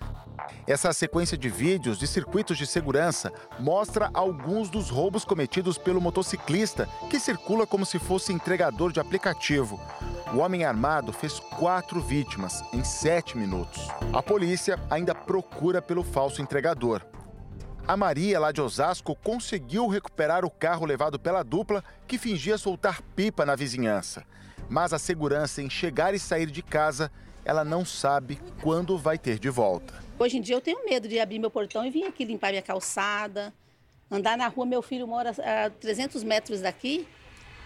Essa 0.67 0.93
sequência 0.93 1.37
de 1.37 1.49
vídeos 1.49 1.97
de 1.97 2.05
circuitos 2.05 2.57
de 2.57 2.67
segurança 2.67 3.31
mostra 3.59 4.11
alguns 4.13 4.69
dos 4.69 4.89
roubos 4.89 5.25
cometidos 5.25 5.77
pelo 5.77 5.99
motociclista 5.99 6.87
que 7.09 7.19
circula 7.19 7.65
como 7.65 7.85
se 7.85 7.97
fosse 7.97 8.31
entregador 8.31 8.91
de 8.91 8.99
aplicativo. 8.99 9.79
O 10.33 10.37
homem 10.37 10.63
armado 10.63 11.11
fez 11.11 11.39
quatro 11.39 11.99
vítimas 11.99 12.63
em 12.71 12.83
sete 12.83 13.37
minutos. 13.37 13.87
A 14.11 14.21
polícia 14.21 14.79
ainda 14.89 15.15
procura 15.15 15.81
pelo 15.81 16.03
falso 16.03 16.41
entregador. 16.41 17.01
A 17.85 17.97
Maria, 17.97 18.39
lá 18.39 18.53
de 18.53 18.61
Osasco, 18.61 19.13
conseguiu 19.13 19.87
recuperar 19.87 20.45
o 20.45 20.49
carro 20.49 20.85
levado 20.85 21.19
pela 21.19 21.43
dupla 21.43 21.83
que 22.07 22.17
fingia 22.17 22.57
soltar 22.57 23.01
pipa 23.13 23.45
na 23.45 23.57
vizinhança. 23.57 24.25
Mas 24.69 24.93
a 24.93 24.99
segurança 24.99 25.61
em 25.61 25.69
chegar 25.69 26.13
e 26.13 26.19
sair 26.19 26.45
de 26.49 26.61
casa, 26.61 27.11
ela 27.43 27.65
não 27.65 27.83
sabe 27.83 28.39
quando 28.61 28.97
vai 28.97 29.17
ter 29.17 29.37
de 29.37 29.49
volta. 29.49 29.93
Hoje 30.17 30.37
em 30.37 30.41
dia 30.41 30.55
eu 30.55 30.61
tenho 30.61 30.85
medo 30.85 31.09
de 31.09 31.19
abrir 31.19 31.39
meu 31.39 31.51
portão 31.51 31.85
e 31.85 31.89
vir 31.89 32.05
aqui 32.05 32.23
limpar 32.23 32.51
minha 32.51 32.61
calçada, 32.61 33.53
andar 34.09 34.37
na 34.37 34.47
rua. 34.47 34.65
Meu 34.65 34.81
filho 34.81 35.05
mora 35.05 35.31
a 35.31 35.69
300 35.69 36.23
metros 36.23 36.61
daqui. 36.61 37.05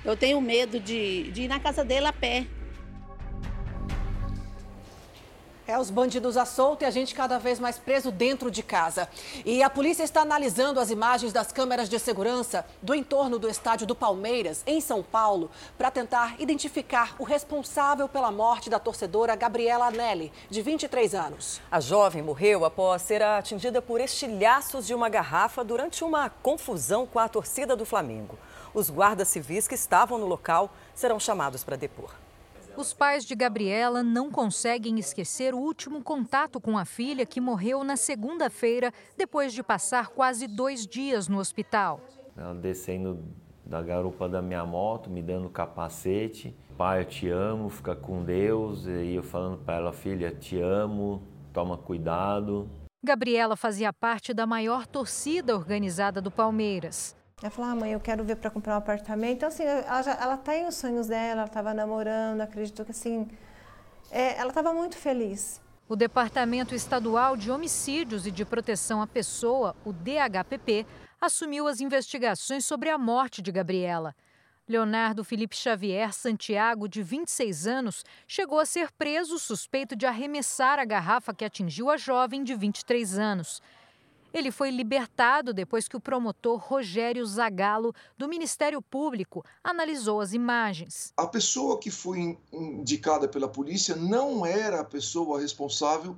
Eu 0.03 0.17
tenho 0.17 0.41
medo 0.41 0.79
de, 0.79 1.29
de 1.31 1.43
ir 1.43 1.47
na 1.47 1.59
casa 1.59 1.86
dele 1.86 2.07
a 2.07 2.13
pé. 2.13 2.47
É, 5.67 5.77
os 5.77 5.89
bandidos 5.89 6.38
à 6.38 6.45
solta 6.45 6.86
e 6.86 6.88
a 6.88 6.89
gente 6.89 7.13
cada 7.13 7.38
vez 7.38 7.59
mais 7.59 7.77
preso 7.77 8.09
dentro 8.09 8.50
de 8.50 8.63
casa. 8.63 9.09
E 9.45 9.62
a 9.62 9.69
polícia 9.69 10.01
está 10.01 10.21
analisando 10.21 10.79
as 10.79 10.89
imagens 10.89 11.33
das 11.33 11.51
câmeras 11.51 11.89
de 11.89 12.00
segurança 12.00 12.65
do 12.81 12.95
entorno 12.95 13.38
do 13.38 13.50
estádio 13.50 13.86
do 13.86 13.93
Palmeiras, 13.93 14.63
em 14.65 14.79
São 14.79 15.03
Paulo, 15.03 15.51
para 15.77 15.91
tentar 15.91 16.39
identificar 16.39 17.17
o 17.19 17.25
responsável 17.25 18.07
pela 18.07 18.31
morte 18.31 18.69
da 18.69 18.79
torcedora 18.79 19.36
Gabriela 19.36 19.88
Anelli, 19.88 20.31
de 20.50 20.62
23 20.62 21.13
anos. 21.13 21.59
A 21.69 21.81
jovem 21.81 22.21
morreu 22.21 22.63
após 22.63 23.01
ser 23.01 23.21
atingida 23.21 23.81
por 23.81 24.00
estilhaços 24.00 24.88
de 24.88 24.93
uma 24.93 25.09
garrafa 25.09 25.65
durante 25.65 26.01
uma 26.01 26.29
confusão 26.29 27.05
com 27.05 27.19
a 27.19 27.27
torcida 27.27 27.75
do 27.75 27.86
Flamengo. 27.86 28.39
Os 28.74 28.89
guardas 28.89 29.27
civis 29.27 29.67
que 29.67 29.75
estavam 29.75 30.17
no 30.17 30.27
local 30.27 30.71
serão 30.95 31.19
chamados 31.19 31.62
para 31.62 31.75
depor. 31.75 32.26
Os 32.77 32.93
pais 32.93 33.25
de 33.25 33.34
Gabriela 33.34 34.03
não 34.03 34.29
conseguem 34.29 35.00
esquecer 35.00 35.55
o 35.55 35.57
último 35.57 36.03
contato 36.03 36.62
com 36.62 36.77
a 36.77 36.86
filha 36.86 37.25
que 37.25 37.41
morreu 37.41 37.84
na 37.84 37.98
segunda-feira, 37.98 38.93
depois 39.17 39.51
de 39.51 39.63
passar 39.63 40.10
quase 40.10 40.46
dois 40.46 40.86
dias 40.86 41.27
no 41.27 41.39
hospital. 41.39 42.00
Ela 42.38 42.53
descendo 42.53 43.25
da 43.65 43.81
garupa 43.81 44.29
da 44.29 44.43
minha 44.43 44.63
moto, 44.63 45.10
me 45.10 45.24
dando 45.24 45.50
capacete. 45.50 46.55
Pai, 46.77 47.01
eu 47.01 47.05
te 47.05 47.27
amo, 47.27 47.67
fica 47.67 47.96
com 47.96 48.24
Deus. 48.24 48.86
E 48.86 49.15
eu 49.15 49.24
falando 49.24 49.57
para 49.57 49.77
ela, 49.77 49.91
filha, 49.91 50.29
te 50.29 50.62
amo, 50.62 51.24
toma 51.51 51.79
cuidado. 51.79 52.69
Gabriela 53.03 53.55
fazia 53.55 53.91
parte 53.91 54.36
da 54.36 54.46
maior 54.46 54.86
torcida 54.86 55.55
organizada 55.55 56.22
do 56.22 56.29
Palmeiras. 56.29 57.16
Ela 57.39 57.51
falou, 57.51 57.70
ah, 57.70 57.75
mãe, 57.75 57.91
eu 57.91 58.00
quero 58.00 58.24
ver 58.24 58.36
para 58.38 58.50
comprar 58.50 58.74
um 58.74 58.77
apartamento. 58.77 59.38
Então, 59.38 59.50
assim, 59.50 59.63
ela, 59.63 60.01
já, 60.01 60.13
ela 60.13 60.38
tá 60.38 60.53
os 60.67 60.75
sonhos 60.75 61.06
dela, 61.06 61.41
ela 61.41 61.46
estava 61.46 61.72
namorando, 61.72 62.41
acredito 62.41 62.84
que, 62.84 62.89
assim, 62.89 63.27
é, 64.10 64.39
ela 64.39 64.50
estava 64.50 64.74
muito 64.74 64.98
feliz. 64.98 65.62
O 65.88 65.96
Departamento 65.96 66.74
Estadual 66.74 67.38
de 67.38 67.51
Homicídios 67.51 68.25
e 68.25 68.32
de 68.32 68.44
Proteção 68.44 69.03
à 69.03 69.08
Pessoa, 69.08 69.75
o 69.86 69.94
DHPP, 69.94 70.88
assumiu 71.22 71.67
as 71.67 71.79
investigações 71.79 72.65
sobre 72.65 72.89
a 72.89 72.98
morte 72.98 73.39
de 73.39 73.51
Gabriela. 73.51 74.15
Leonardo 74.67 75.24
Felipe 75.24 75.56
Xavier 75.56 76.13
Santiago, 76.13 76.89
de 76.89 77.03
26 77.03 77.67
anos, 77.67 78.03
chegou 78.27 78.60
a 78.60 78.65
ser 78.65 78.91
preso 78.91 79.38
suspeito 79.38 79.96
de 79.96 80.08
arremessar 80.08 80.79
a 80.79 80.86
garrafa 80.86 81.36
que 81.36 81.46
atingiu 81.46 81.91
a 81.91 81.98
jovem 81.98 82.44
de 82.44 82.56
23 82.56 83.20
anos. 83.20 83.62
Ele 84.38 84.51
foi 84.51 84.70
libertado 84.70 85.51
depois 85.51 85.88
que 85.88 85.98
o 85.98 86.00
promotor 86.00 86.60
Rogério 86.60 87.25
Zagallo, 87.25 87.91
do 88.15 88.27
Ministério 88.27 88.79
Público, 88.84 89.44
analisou 89.63 90.22
as 90.22 90.32
imagens. 90.32 91.12
A 91.17 91.25
pessoa 91.25 91.79
que 91.79 91.89
foi 91.89 92.38
indicada 92.53 93.27
pela 93.27 93.48
polícia 93.48 93.96
não 93.96 94.46
era 94.46 94.82
a 94.82 94.84
pessoa 94.84 95.41
responsável 95.41 96.15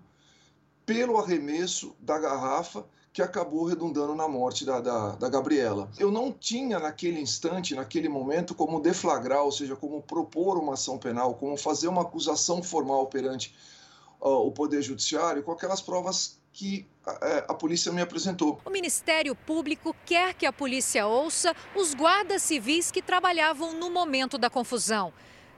pelo 0.86 1.18
arremesso 1.18 1.96
da 1.98 2.20
garrafa 2.20 2.86
que 3.14 3.22
acabou 3.22 3.64
redundando 3.64 4.14
na 4.14 4.28
morte 4.28 4.66
da, 4.66 4.82
da, 4.82 5.16
da, 5.16 5.30
Gabriela. 5.30 5.90
Eu 5.98 6.12
não 6.12 6.30
tinha 6.30 6.78
naquele 6.78 7.22
instante, 7.22 7.74
naquele 7.74 8.10
momento, 8.10 8.54
como 8.54 8.82
deflagrar, 8.82 9.44
ou 9.44 9.52
seja, 9.52 9.78
como 9.78 10.02
propor 10.02 10.58
uma 10.58 10.74
ação 10.74 10.98
penal, 10.98 11.36
como 11.36 11.56
fazer 11.56 11.88
uma 11.88 12.02
acusação 12.02 12.62
formal 12.62 13.08
perante 13.08 13.56
uh, 14.20 14.46
o 14.46 14.52
Poder 14.52 14.82
Judiciário 14.82 15.42
com 15.42 15.54
aquelas 15.54 15.82
provas 15.82 16.39
que 16.52 16.86
a, 17.06 17.26
é, 17.26 17.46
a 17.48 17.54
polícia 17.54 17.92
me 17.92 18.02
apresentou. 18.02 18.62
O 18.66 18.70
Ministério 18.70 19.36
Público 19.36 19.96
quer 20.06 20.34
que 20.34 20.46
a 20.46 20.54
polícia 20.54 21.08
ouça 21.08 21.56
os 21.76 21.94
guardas 21.94 22.42
civis 22.42 22.92
que 22.92 23.02
trabalhavam 23.02 23.74
no 23.74 23.90
momento 23.90 24.38
da 24.38 24.50
confusão. 24.50 25.14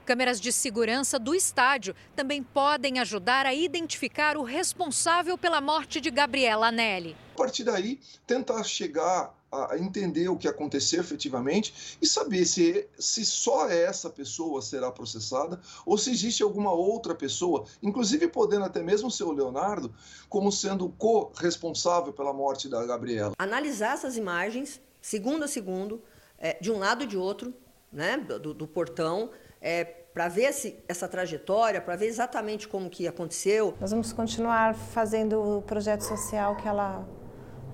Câmeras 0.06 0.42
de 0.42 0.52
segurança 0.52 1.20
do 1.20 1.36
estádio 1.36 1.96
também 2.16 2.42
podem 2.42 3.00
ajudar 3.00 3.46
a 3.46 3.54
identificar 3.54 4.36
o 4.36 4.44
responsável 4.44 5.38
pela 5.38 5.62
morte 5.62 6.02
de 6.02 6.10
Gabriela 6.10 6.68
Anelli. 6.68 7.16
A 7.36 7.38
partir 7.38 7.64
daí, 7.64 8.00
tentar 8.26 8.64
chegar 8.64 9.34
a 9.52 9.78
entender 9.78 10.30
o 10.30 10.38
que 10.38 10.48
aconteceu 10.48 11.02
efetivamente 11.02 11.98
e 12.02 12.08
saber 12.08 12.46
se, 12.46 12.88
se 12.98 13.26
só 13.26 13.68
essa 13.70 14.10
pessoa 14.10 14.62
será 14.62 14.90
processada 14.92 15.60
ou 15.86 15.98
se 15.98 16.10
existe 16.10 16.42
alguma 16.42 16.72
outra 16.72 17.14
pessoa, 17.14 17.66
inclusive 17.84 18.28
podendo 18.30 18.64
até 18.64 18.82
mesmo 18.82 19.12
ser 19.12 19.26
o 19.26 19.32
Leonardo, 19.32 19.94
como 20.30 20.52
sendo 20.52 20.90
co-responsável 20.98 22.14
pela 22.14 22.32
morte 22.32 22.70
da 22.70 22.86
Gabriela. 22.86 23.34
Analisar 23.38 23.94
essas 23.96 24.16
imagens, 24.16 24.80
segundo 25.02 25.44
a 25.44 25.48
segundo, 25.48 26.02
é, 26.38 26.58
de 26.62 26.72
um 26.72 26.80
lado 26.80 27.04
e 27.04 27.08
de 27.08 27.18
outro, 27.18 27.54
né, 27.92 28.18
do, 28.18 28.54
do 28.54 28.68
portão, 28.68 29.32
é, 29.60 29.84
para 29.84 30.28
ver 30.28 30.44
esse, 30.44 30.80
essa 30.88 31.08
trajetória, 31.08 31.82
para 31.82 31.96
ver 31.96 32.08
exatamente 32.08 32.68
como 32.68 32.90
que 32.90 33.08
aconteceu. 33.08 33.76
Nós 33.80 33.92
vamos 33.92 34.14
continuar 34.14 34.76
fazendo 34.76 35.42
o 35.42 35.62
projeto 35.62 36.02
social 36.02 36.56
que 36.56 36.68
ela 36.68 37.08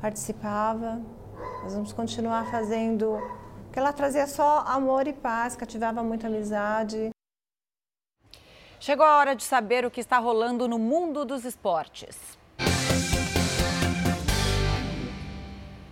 participava. 0.01 1.01
Nós 1.63 1.73
vamos 1.73 1.93
continuar 1.93 2.49
fazendo 2.49 3.19
que 3.71 3.77
ela 3.77 3.93
trazia 3.93 4.25
só 4.25 4.59
amor 4.67 5.07
e 5.07 5.13
paz, 5.13 5.55
cativava 5.55 6.01
muita 6.01 6.27
amizade. 6.27 7.09
Chegou 8.79 9.05
a 9.05 9.17
hora 9.17 9.35
de 9.35 9.43
saber 9.43 9.85
o 9.85 9.91
que 9.91 9.99
está 9.99 10.17
rolando 10.17 10.67
no 10.67 10.79
mundo 10.79 11.25
dos 11.25 11.45
esportes. 11.45 12.37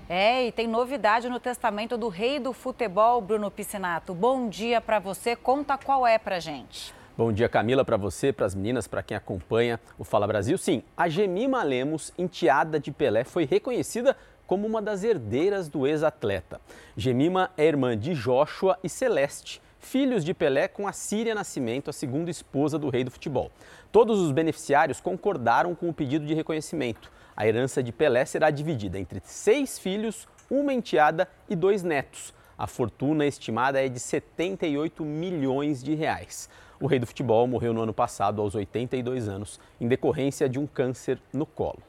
É, 0.08 0.46
e 0.46 0.52
tem 0.52 0.68
novidade 0.68 1.28
no 1.30 1.40
testamento 1.40 1.98
do 1.98 2.10
rei 2.10 2.40
do 2.40 2.54
futebol, 2.54 3.20
Bruno 3.22 3.50
Piscinato. 3.50 4.14
Bom 4.14 4.48
dia 4.48 4.80
para 4.80 5.00
você. 5.00 5.36
Conta 5.36 5.78
qual 5.78 6.06
é 6.06 6.20
para 6.20 6.40
gente. 6.40 6.94
Bom 7.18 7.32
dia, 7.32 7.48
Camila, 7.48 7.86
para 7.86 7.98
você, 7.98 8.34
para 8.34 8.46
as 8.46 8.54
meninas, 8.54 8.88
para 8.88 9.02
quem 9.02 9.16
acompanha 9.16 9.80
o 9.98 10.04
Fala 10.04 10.28
Brasil. 10.28 10.58
Sim, 10.58 10.84
a 10.98 11.08
Gemima 11.08 11.64
Lemos, 11.64 12.12
enteada 12.18 12.80
de 12.80 12.92
Pelé, 12.92 13.24
foi 13.24 13.46
reconhecida 13.46 14.18
como 14.48 14.68
uma 14.68 14.82
das 14.82 15.04
herdeiras 15.04 15.68
do 15.68 15.88
ex-atleta. 15.88 16.60
Gemima 16.96 17.52
é 17.58 17.66
irmã 17.66 17.98
de 17.98 18.14
Joshua 18.14 18.78
e 18.84 18.90
Celeste, 18.90 19.62
filhos 19.80 20.25
de 20.25 20.34
Pelé 20.34 20.68
com 20.68 20.88
a 20.88 20.92
Síria 20.92 21.36
Nascimento, 21.36 21.90
a 21.90 21.94
segunda 21.94 22.32
esposa 22.32 22.78
do 22.78 22.90
rei 22.90 23.04
do 23.04 23.12
futebol. 23.12 23.52
Todos 23.92 24.20
os 24.20 24.32
beneficiários 24.32 25.00
concordaram 25.00 25.75
com 25.75 25.90
o 25.90 25.94
pedido 25.94 26.25
de 26.25 26.34
reconhecimento. 26.34 27.12
A 27.36 27.48
herança 27.48 27.84
de 27.84 27.92
Pelé 27.92 28.25
será 28.25 28.50
dividida 28.50 29.00
entre 29.00 29.22
seis 29.24 29.78
filhos, 29.78 30.28
uma 30.50 30.74
enteada 30.74 31.28
e 31.50 31.56
dois 31.56 31.84
netos. 31.84 32.34
A 32.58 32.68
fortuna 32.68 33.25
estimada 33.25 33.84
é 33.84 33.90
de 33.90 34.00
78 34.00 35.04
milhões 35.04 35.84
de 35.84 35.94
reais. 35.94 36.50
O 36.80 36.88
rei 36.88 37.00
do 37.00 37.08
futebol 37.08 37.46
morreu 37.48 37.74
no 37.74 37.82
ano 37.82 37.94
passado, 37.94 38.42
aos 38.42 38.56
82 38.56 39.28
anos, 39.28 39.60
em 39.80 39.88
decorrência 39.88 40.48
de 40.48 40.58
um 40.60 40.66
câncer 40.66 41.20
no 41.34 41.46
colo. 41.46 41.82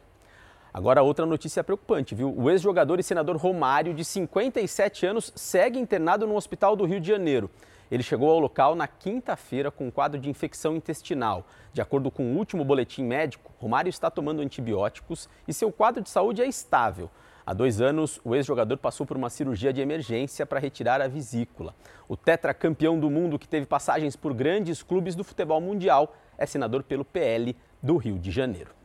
Agora, 0.76 1.02
outra 1.02 1.24
notícia 1.24 1.64
preocupante, 1.64 2.14
viu? 2.14 2.38
O 2.38 2.50
ex-jogador 2.50 3.00
e 3.00 3.02
senador 3.02 3.34
Romário, 3.38 3.94
de 3.94 4.04
57 4.04 5.06
anos, 5.06 5.32
segue 5.34 5.78
internado 5.78 6.26
no 6.26 6.36
hospital 6.36 6.76
do 6.76 6.84
Rio 6.84 7.00
de 7.00 7.08
Janeiro. 7.08 7.48
Ele 7.90 8.02
chegou 8.02 8.30
ao 8.30 8.38
local 8.38 8.74
na 8.74 8.86
quinta-feira 8.86 9.70
com 9.70 9.86
um 9.86 9.90
quadro 9.90 10.20
de 10.20 10.28
infecção 10.28 10.76
intestinal. 10.76 11.46
De 11.72 11.80
acordo 11.80 12.10
com 12.10 12.24
o 12.24 12.36
último 12.36 12.62
boletim 12.62 13.04
médico, 13.04 13.54
Romário 13.58 13.88
está 13.88 14.10
tomando 14.10 14.42
antibióticos 14.42 15.30
e 15.48 15.54
seu 15.54 15.72
quadro 15.72 16.02
de 16.02 16.10
saúde 16.10 16.42
é 16.42 16.46
estável. 16.46 17.10
Há 17.46 17.54
dois 17.54 17.80
anos, 17.80 18.20
o 18.22 18.34
ex-jogador 18.34 18.76
passou 18.76 19.06
por 19.06 19.16
uma 19.16 19.30
cirurgia 19.30 19.72
de 19.72 19.80
emergência 19.80 20.44
para 20.44 20.60
retirar 20.60 21.00
a 21.00 21.08
vesícula. 21.08 21.74
O 22.06 22.18
tetracampeão 22.18 23.00
do 23.00 23.08
mundo, 23.08 23.38
que 23.38 23.48
teve 23.48 23.64
passagens 23.64 24.14
por 24.14 24.34
grandes 24.34 24.82
clubes 24.82 25.14
do 25.14 25.24
futebol 25.24 25.58
mundial, 25.58 26.14
é 26.36 26.44
senador 26.44 26.82
pelo 26.82 27.02
PL 27.02 27.56
do 27.82 27.96
Rio 27.96 28.18
de 28.18 28.30
Janeiro. 28.30 28.75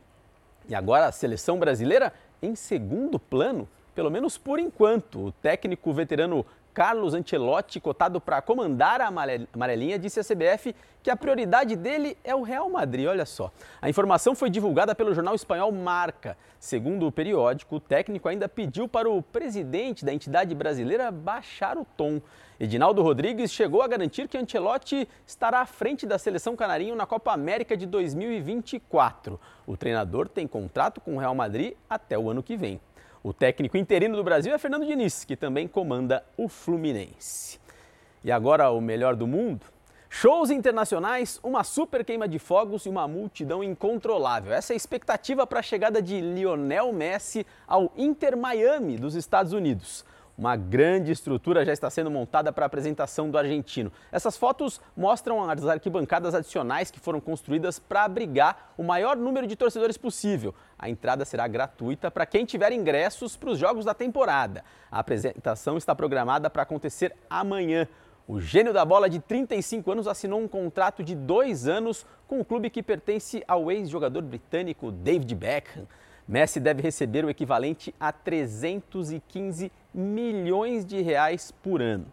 E 0.72 0.74
agora 0.74 1.04
a 1.04 1.12
seleção 1.12 1.58
brasileira 1.58 2.14
em 2.40 2.54
segundo 2.56 3.18
plano, 3.18 3.68
pelo 3.94 4.10
menos 4.10 4.38
por 4.38 4.58
enquanto. 4.58 5.26
O 5.26 5.30
técnico 5.30 5.92
veterano 5.92 6.46
Carlos 6.72 7.12
Ancelotti, 7.12 7.78
cotado 7.78 8.18
para 8.18 8.40
comandar 8.40 9.02
a 9.02 9.12
amarelinha, 9.52 9.98
disse 9.98 10.18
à 10.18 10.24
CBF 10.24 10.74
que 11.02 11.10
a 11.10 11.16
prioridade 11.16 11.76
dele 11.76 12.16
é 12.24 12.34
o 12.34 12.40
Real 12.40 12.70
Madrid. 12.70 13.06
Olha 13.06 13.26
só. 13.26 13.52
A 13.82 13.90
informação 13.90 14.34
foi 14.34 14.48
divulgada 14.48 14.94
pelo 14.94 15.12
jornal 15.12 15.34
espanhol 15.34 15.70
Marca. 15.72 16.38
Segundo 16.58 17.06
o 17.06 17.12
periódico, 17.12 17.76
o 17.76 17.80
técnico 17.80 18.26
ainda 18.26 18.48
pediu 18.48 18.88
para 18.88 19.10
o 19.10 19.20
presidente 19.20 20.06
da 20.06 20.14
entidade 20.14 20.54
brasileira 20.54 21.10
baixar 21.10 21.76
o 21.76 21.84
tom. 21.84 22.18
Edinaldo 22.62 23.02
Rodrigues 23.02 23.50
chegou 23.50 23.82
a 23.82 23.88
garantir 23.88 24.28
que 24.28 24.38
Ancelotti 24.38 25.08
estará 25.26 25.62
à 25.62 25.66
frente 25.66 26.06
da 26.06 26.16
seleção 26.16 26.54
canarinho 26.54 26.94
na 26.94 27.04
Copa 27.04 27.32
América 27.32 27.76
de 27.76 27.86
2024. 27.86 29.40
O 29.66 29.76
treinador 29.76 30.28
tem 30.28 30.46
contrato 30.46 31.00
com 31.00 31.16
o 31.16 31.18
Real 31.18 31.34
Madrid 31.34 31.74
até 31.90 32.16
o 32.16 32.30
ano 32.30 32.40
que 32.40 32.56
vem. 32.56 32.80
O 33.20 33.32
técnico 33.32 33.76
interino 33.76 34.14
do 34.14 34.22
Brasil 34.22 34.54
é 34.54 34.58
Fernando 34.58 34.86
Diniz, 34.86 35.24
que 35.24 35.34
também 35.34 35.66
comanda 35.66 36.24
o 36.36 36.46
Fluminense. 36.48 37.58
E 38.22 38.30
agora 38.30 38.70
o 38.70 38.80
melhor 38.80 39.16
do 39.16 39.26
mundo? 39.26 39.66
Shows 40.08 40.48
internacionais, 40.48 41.40
uma 41.42 41.64
super 41.64 42.04
queima 42.04 42.28
de 42.28 42.38
fogos 42.38 42.86
e 42.86 42.88
uma 42.88 43.08
multidão 43.08 43.64
incontrolável. 43.64 44.52
Essa 44.52 44.72
é 44.72 44.74
a 44.74 44.76
expectativa 44.76 45.44
para 45.48 45.58
a 45.58 45.62
chegada 45.64 46.00
de 46.00 46.20
Lionel 46.20 46.92
Messi 46.92 47.44
ao 47.66 47.92
Inter 47.96 48.36
Miami 48.36 48.98
dos 48.98 49.16
Estados 49.16 49.52
Unidos. 49.52 50.04
Uma 50.36 50.56
grande 50.56 51.12
estrutura 51.12 51.64
já 51.64 51.72
está 51.72 51.90
sendo 51.90 52.10
montada 52.10 52.50
para 52.52 52.64
a 52.64 52.66
apresentação 52.66 53.30
do 53.30 53.36
argentino. 53.36 53.92
Essas 54.10 54.36
fotos 54.36 54.80
mostram 54.96 55.48
as 55.48 55.66
arquibancadas 55.66 56.34
adicionais 56.34 56.90
que 56.90 56.98
foram 56.98 57.20
construídas 57.20 57.78
para 57.78 58.04
abrigar 58.04 58.72
o 58.78 58.82
maior 58.82 59.14
número 59.14 59.46
de 59.46 59.54
torcedores 59.54 59.98
possível. 59.98 60.54
A 60.78 60.88
entrada 60.88 61.24
será 61.26 61.46
gratuita 61.46 62.10
para 62.10 62.24
quem 62.24 62.46
tiver 62.46 62.72
ingressos 62.72 63.36
para 63.36 63.50
os 63.50 63.58
jogos 63.58 63.84
da 63.84 63.92
temporada. 63.92 64.64
A 64.90 65.00
apresentação 65.00 65.76
está 65.76 65.94
programada 65.94 66.48
para 66.48 66.62
acontecer 66.62 67.14
amanhã. 67.28 67.86
O 68.26 68.40
gênio 68.40 68.72
da 68.72 68.84
bola 68.84 69.10
de 69.10 69.20
35 69.20 69.92
anos 69.92 70.06
assinou 70.06 70.40
um 70.40 70.48
contrato 70.48 71.02
de 71.04 71.14
dois 71.14 71.68
anos 71.68 72.06
com 72.26 72.40
o 72.40 72.44
clube 72.44 72.70
que 72.70 72.82
pertence 72.82 73.44
ao 73.46 73.70
ex-jogador 73.70 74.22
britânico 74.22 74.90
David 74.90 75.34
Beckham. 75.34 75.86
Messi 76.26 76.60
deve 76.60 76.80
receber 76.80 77.24
o 77.24 77.30
equivalente 77.30 77.94
a 77.98 78.12
315 78.12 79.70
milhões 79.94 80.84
de 80.84 81.00
reais 81.02 81.50
por 81.50 81.82
ano. 81.82 82.06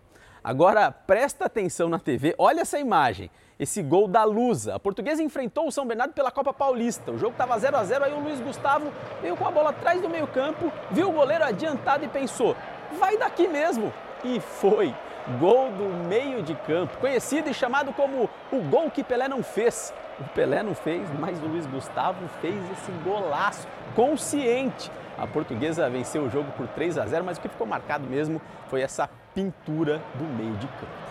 Agora, 0.43 0.91
presta 0.91 1.45
atenção 1.45 1.89
na 1.89 1.99
TV, 1.99 2.33
olha 2.37 2.61
essa 2.61 2.79
imagem. 2.79 3.29
Esse 3.59 3.83
gol 3.83 4.07
da 4.07 4.23
Lusa. 4.23 4.75
A 4.75 4.79
portuguesa 4.79 5.21
enfrentou 5.21 5.67
o 5.67 5.71
São 5.71 5.85
Bernardo 5.85 6.13
pela 6.13 6.31
Copa 6.31 6.53
Paulista. 6.53 7.11
O 7.11 7.17
jogo 7.17 7.33
estava 7.33 7.59
0 7.59 7.75
a 7.75 7.83
0 7.83 8.05
aí 8.05 8.13
o 8.13 8.19
Luiz 8.19 8.39
Gustavo 8.39 8.89
veio 9.21 9.35
com 9.35 9.45
a 9.45 9.51
bola 9.51 9.71
atrás 9.71 10.01
do 10.01 10.09
meio-campo, 10.09 10.71
viu 10.89 11.09
o 11.09 11.11
goleiro 11.11 11.43
adiantado 11.43 12.05
e 12.05 12.07
pensou: 12.07 12.55
vai 12.97 13.17
daqui 13.17 13.49
mesmo. 13.49 13.91
E 14.23 14.39
foi. 14.39 14.95
Gol 15.39 15.71
do 15.71 15.83
meio 16.07 16.41
de 16.41 16.55
campo, 16.55 16.97
conhecido 16.97 17.49
e 17.49 17.53
chamado 17.53 17.93
como 17.93 18.29
o 18.51 18.61
gol 18.63 18.89
que 18.89 19.03
Pelé 19.03 19.27
não 19.27 19.43
fez. 19.43 19.93
O 20.19 20.23
Pelé 20.29 20.63
não 20.63 20.73
fez, 20.73 21.07
mas 21.19 21.37
o 21.43 21.45
Luiz 21.45 21.65
Gustavo 21.67 22.27
fez 22.41 22.55
esse 22.71 22.91
golaço, 23.03 23.67
consciente. 23.95 24.89
A 25.19 25.27
portuguesa 25.27 25.89
venceu 25.89 26.23
o 26.23 26.29
jogo 26.29 26.49
por 26.53 26.65
3 26.69 26.97
a 26.97 27.05
0, 27.05 27.25
mas 27.25 27.37
o 27.37 27.41
que 27.41 27.49
ficou 27.49 27.67
marcado 27.67 28.07
mesmo 28.07 28.41
foi 28.69 28.81
essa 28.81 29.09
pintura 29.35 30.01
do 30.15 30.23
meio 30.23 30.55
de 30.55 30.65
campo. 30.67 31.09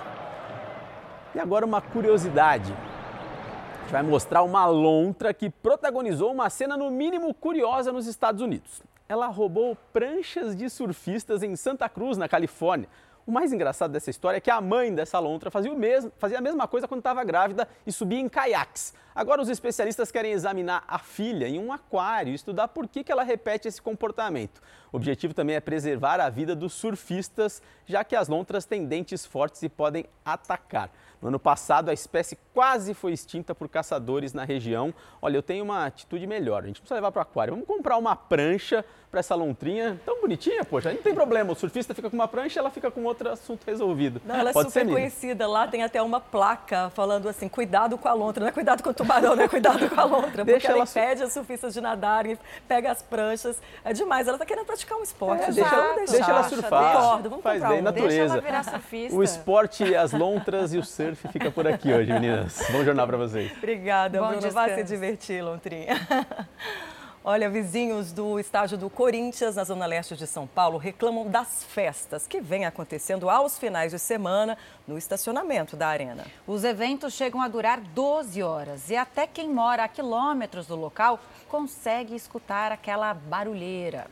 E 1.35 1.39
agora 1.39 1.67
uma 1.67 1.83
curiosidade. 1.83 2.73
A 2.73 3.81
gente 3.83 3.93
vai 3.93 4.03
mostrar 4.03 4.43
uma 4.43 4.65
lontra 4.65 5.35
que 5.35 5.51
protagonizou 5.51 6.33
uma 6.33 6.49
cena 6.49 6.75
no 6.75 6.91
mínimo 6.91 7.35
curiosa 7.35 7.93
nos 7.93 8.07
Estados 8.07 8.41
Unidos. 8.41 8.83
Ela 9.07 9.27
roubou 9.27 9.77
pranchas 9.93 10.57
de 10.57 10.71
surfistas 10.71 11.43
em 11.43 11.55
Santa 11.55 11.87
Cruz, 11.87 12.17
na 12.17 12.29
Califórnia. 12.29 12.89
O 13.29 13.31
mais 13.31 13.53
engraçado 13.53 13.91
dessa 13.91 14.09
história 14.09 14.39
é 14.39 14.41
que 14.41 14.51
a 14.51 14.59
mãe 14.59 14.95
dessa 14.95 15.19
lontra 15.19 15.51
fazia, 15.51 15.71
o 15.71 15.77
mesmo, 15.77 16.11
fazia 16.17 16.39
a 16.39 16.41
mesma 16.41 16.67
coisa 16.67 16.89
quando 16.89 17.01
estava 17.01 17.23
grávida 17.23 17.69
e 17.87 17.93
subia 17.93 18.19
em 18.19 18.27
caiaques. 18.27 18.95
Agora 19.15 19.43
os 19.43 19.51
especialistas 19.51 20.11
querem 20.11 20.33
examinar 20.33 20.83
a 20.89 20.99
filha 20.99 21.47
em 21.47 21.59
um 21.59 21.71
aquário 21.71 22.33
e 22.33 22.35
estudar 22.35 22.69
por 22.69 22.89
que, 22.89 23.05
que 23.05 23.13
ela 23.13 23.23
repete 23.23 23.69
esse 23.69 23.83
comportamento. 23.83 24.63
O 24.91 24.97
objetivo 24.97 25.35
também 25.35 25.57
é 25.57 25.61
preservar 25.61 26.21
a 26.21 26.31
vida 26.31 26.57
dos 26.57 26.73
surfistas, 26.73 27.61
já 27.85 28.03
que 28.03 28.17
as 28.17 28.29
lontras 28.29 28.65
têm 28.65 28.87
dentes 28.87 29.27
fortes 29.27 29.63
e 29.63 29.69
podem 29.69 30.07
atacar. 30.25 30.91
No 31.21 31.29
ano 31.29 31.39
passado, 31.39 31.89
a 31.91 31.93
espécie 31.93 32.39
quase 32.55 32.95
foi 32.95 33.13
extinta 33.13 33.55
por 33.55 33.69
caçadores 33.69 34.33
na 34.33 34.45
região. 34.45 34.95
Olha, 35.21 35.37
eu 35.37 35.43
tenho 35.43 35.65
uma 35.65 35.85
atitude 35.85 36.27
melhor. 36.27 36.63
A 36.63 36.67
gente 36.67 36.81
precisa 36.81 36.95
levar 36.95 37.11
para 37.11 37.21
o 37.21 37.23
aquário. 37.23 37.53
Vamos 37.53 37.67
comprar 37.67 37.99
uma 37.99 38.15
prancha 38.15 38.85
para 39.11 39.21
essa 39.21 39.35
lontrinha 39.35 39.99
tão 40.05 40.21
bonitinha, 40.21 40.65
poxa. 40.65 40.93
Não 40.93 41.03
tem 41.03 41.15
problema. 41.15 41.53
O 41.53 41.55
surfista 41.55 41.95
fica 41.95 42.11
com 42.11 42.17
uma 42.17 42.29
prancha, 42.29 42.61
ela 42.61 42.71
fica 42.71 42.91
com 42.91 43.05
outro 43.05 43.31
assunto 43.31 43.65
resolvido. 43.67 44.21
Não, 44.25 44.35
ela 44.35 44.51
é 44.51 44.53
Pode 44.53 44.71
super 44.71 44.87
conhecida. 44.87 45.47
Lá 45.47 45.67
tem 45.67 45.83
até 45.83 46.01
uma 46.03 46.21
placa 46.21 46.91
falando 46.91 47.29
assim: 47.29 47.49
cuidado 47.49 47.97
com 47.97 48.09
a 48.09 48.13
lontra. 48.13 48.43
Não 48.43 48.49
é 48.49 48.53
cuidado 48.53 48.83
com 48.83 48.91
o 48.91 48.95
tubarão, 48.95 49.35
não 49.35 49.45
é 49.45 49.49
cuidado 49.49 49.89
com 49.89 50.01
a 50.01 50.05
lontra. 50.05 50.45
Deixa 50.45 50.61
porque 50.61 50.67
ela, 50.67 50.89
ela 50.95 51.07
impede 51.07 51.25
os 51.25 51.33
surfistas 51.33 51.73
de 51.75 51.81
nadarem, 51.81 52.39
pega 52.67 52.91
as 52.91 53.03
pranchas. 53.03 53.61
É 53.85 53.93
demais. 53.93 54.27
Ela 54.29 54.37
está 54.37 54.47
querendo 54.47 54.67
praticar 54.67 54.99
um 54.99 55.03
esporte. 55.03 55.45
É, 55.45 55.53
deixa, 55.53 55.75
ela, 55.75 55.95
deixa, 55.95 56.13
deixa 56.13 56.31
ela 56.31 56.43
surfar. 56.45 56.97
Concordo, 56.97 57.31
vamos 57.31 57.43
Faz 57.43 57.63
bem, 57.63 57.81
um. 57.81 57.83
natureza. 57.83 58.17
Deixa 58.17 58.33
ela 58.33 58.41
virar 58.41 58.65
surfista. 58.65 59.17
O 59.17 59.23
esporte, 59.23 59.95
as 59.95 60.13
lontras 60.13 60.75
e 60.75 60.79
o 60.79 60.85
surf 60.85 61.29
fica 61.29 61.51
por 61.51 61.67
aqui 61.67 61.93
hoje, 61.93 62.13
meninas. 62.13 62.63
Bom 62.71 62.85
jornal 62.85 63.07
para 63.07 63.17
vocês. 63.17 63.53
Obrigada, 63.57 64.21
Bom 64.21 64.29
Bruno. 64.29 64.51
Vai 64.51 64.75
se 64.75 64.85
divertir, 64.85 65.43
Lontrinha. 65.43 65.97
Olha, 67.31 67.51
vizinhos 67.51 68.11
do 68.11 68.41
estádio 68.41 68.79
do 68.79 68.89
Corinthians, 68.89 69.57
na 69.57 69.63
zona 69.63 69.85
leste 69.85 70.17
de 70.17 70.27
São 70.27 70.47
Paulo, 70.47 70.79
reclamam 70.79 71.29
das 71.29 71.63
festas 71.63 72.27
que 72.27 72.41
vêm 72.41 72.65
acontecendo 72.65 73.29
aos 73.29 73.59
finais 73.59 73.93
de 73.93 73.99
semana 73.99 74.57
no 74.87 74.97
estacionamento 74.97 75.77
da 75.77 75.89
arena. 75.89 76.25
Os 76.47 76.65
eventos 76.65 77.13
chegam 77.13 77.43
a 77.43 77.47
durar 77.47 77.83
12 77.83 78.43
horas 78.43 78.89
e 78.89 78.97
até 78.97 79.27
quem 79.27 79.47
mora 79.47 79.85
a 79.85 79.89
quilômetros 79.89 80.67
do 80.67 80.75
local 80.75 81.21
consegue 81.51 82.15
escutar 82.15 82.73
aquela 82.73 83.13
barulheira. 83.13 84.07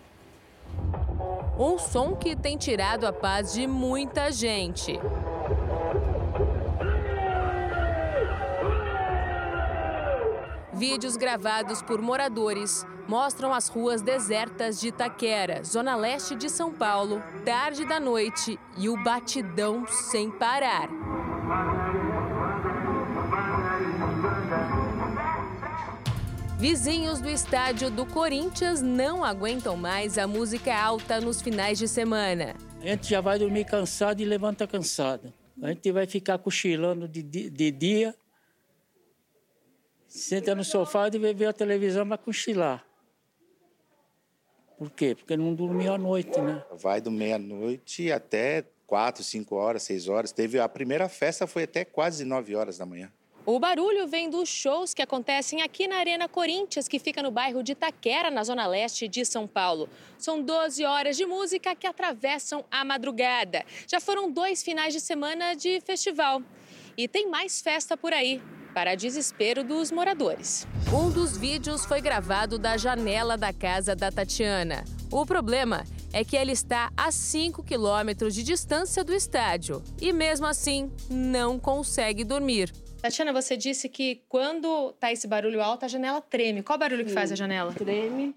Um 1.58 1.78
som 1.78 2.14
que 2.14 2.36
tem 2.36 2.58
tirado 2.58 3.06
a 3.06 3.14
paz 3.14 3.54
de 3.54 3.66
muita 3.66 4.30
gente. 4.30 5.00
Vídeos 10.76 11.16
gravados 11.16 11.80
por 11.80 12.02
moradores 12.02 12.84
mostram 13.08 13.54
as 13.54 13.66
ruas 13.66 14.02
desertas 14.02 14.78
de 14.78 14.88
Itaquera, 14.88 15.64
zona 15.64 15.96
leste 15.96 16.34
de 16.34 16.50
São 16.50 16.70
Paulo, 16.70 17.22
tarde 17.46 17.86
da 17.86 17.98
noite 17.98 18.58
e 18.76 18.86
o 18.90 19.02
batidão 19.02 19.86
sem 19.86 20.30
parar. 20.30 20.90
Vizinhos 26.58 27.20
do 27.20 27.30
estádio 27.30 27.90
do 27.90 28.04
Corinthians 28.04 28.82
não 28.82 29.24
aguentam 29.24 29.78
mais 29.78 30.18
a 30.18 30.26
música 30.26 30.74
alta 30.78 31.22
nos 31.22 31.40
finais 31.40 31.78
de 31.78 31.88
semana. 31.88 32.54
A 32.82 32.86
gente 32.86 33.08
já 33.08 33.22
vai 33.22 33.38
dormir 33.38 33.64
cansado 33.64 34.20
e 34.20 34.26
levanta 34.26 34.66
cansado. 34.66 35.32
A 35.62 35.68
gente 35.68 35.90
vai 35.90 36.06
ficar 36.06 36.36
cochilando 36.36 37.08
de, 37.08 37.22
de, 37.22 37.48
de 37.48 37.70
dia 37.70 38.14
senta 40.16 40.54
no 40.54 40.64
sofá 40.64 41.08
e 41.12 41.34
ver 41.34 41.46
a 41.46 41.52
televisão 41.52 42.08
para 42.08 42.16
cochilar. 42.16 42.84
Por 44.78 44.90
quê? 44.90 45.14
Porque 45.14 45.36
não 45.36 45.54
dormiu 45.54 45.92
à 45.92 45.98
noite, 45.98 46.40
né? 46.40 46.64
Vai 46.72 47.00
do 47.00 47.10
meia-noite 47.10 48.10
até 48.10 48.64
quatro, 48.86 49.22
cinco 49.22 49.56
horas, 49.56 49.82
seis 49.82 50.08
horas. 50.08 50.32
Teve 50.32 50.58
a 50.58 50.68
primeira 50.68 51.08
festa 51.08 51.46
foi 51.46 51.64
até 51.64 51.84
quase 51.84 52.24
nove 52.24 52.54
horas 52.54 52.78
da 52.78 52.86
manhã. 52.86 53.12
O 53.44 53.60
barulho 53.60 54.08
vem 54.08 54.28
dos 54.28 54.48
shows 54.48 54.92
que 54.92 55.00
acontecem 55.00 55.62
aqui 55.62 55.86
na 55.86 55.96
Arena 55.96 56.28
Corinthians, 56.28 56.88
que 56.88 56.98
fica 56.98 57.22
no 57.22 57.30
bairro 57.30 57.62
de 57.62 57.72
Itaquera, 57.72 58.28
na 58.28 58.42
zona 58.42 58.66
leste 58.66 59.06
de 59.06 59.24
São 59.24 59.46
Paulo. 59.46 59.88
São 60.18 60.42
12 60.42 60.84
horas 60.84 61.16
de 61.16 61.24
música 61.24 61.74
que 61.74 61.86
atravessam 61.86 62.64
a 62.70 62.84
madrugada. 62.84 63.64
Já 63.86 64.00
foram 64.00 64.30
dois 64.30 64.62
finais 64.62 64.92
de 64.92 65.00
semana 65.00 65.54
de 65.54 65.80
festival. 65.82 66.42
E 66.96 67.06
tem 67.06 67.30
mais 67.30 67.60
festa 67.60 67.96
por 67.96 68.12
aí 68.12 68.42
para 68.76 68.94
desespero 68.94 69.64
dos 69.64 69.90
moradores. 69.90 70.66
Um 70.92 71.10
dos 71.10 71.34
vídeos 71.34 71.86
foi 71.86 72.02
gravado 72.02 72.58
da 72.58 72.76
janela 72.76 73.34
da 73.34 73.50
casa 73.50 73.96
da 73.96 74.12
Tatiana. 74.12 74.84
O 75.10 75.24
problema 75.24 75.82
é 76.12 76.22
que 76.22 76.36
ela 76.36 76.52
está 76.52 76.92
a 76.94 77.10
5 77.10 77.62
quilômetros 77.62 78.34
de 78.34 78.42
distância 78.42 79.02
do 79.02 79.14
estádio 79.14 79.82
e, 79.98 80.12
mesmo 80.12 80.44
assim, 80.44 80.92
não 81.08 81.58
consegue 81.58 82.22
dormir. 82.22 82.70
Tatiana, 83.00 83.32
você 83.32 83.56
disse 83.56 83.88
que 83.88 84.22
quando 84.28 84.92
tá 85.00 85.10
esse 85.10 85.26
barulho 85.26 85.62
alto, 85.62 85.86
a 85.86 85.88
janela 85.88 86.20
treme. 86.20 86.62
Qual 86.62 86.78
barulho 86.78 87.02
que 87.02 87.12
faz 87.12 87.32
a 87.32 87.34
janela? 87.34 87.72
Treme. 87.72 88.36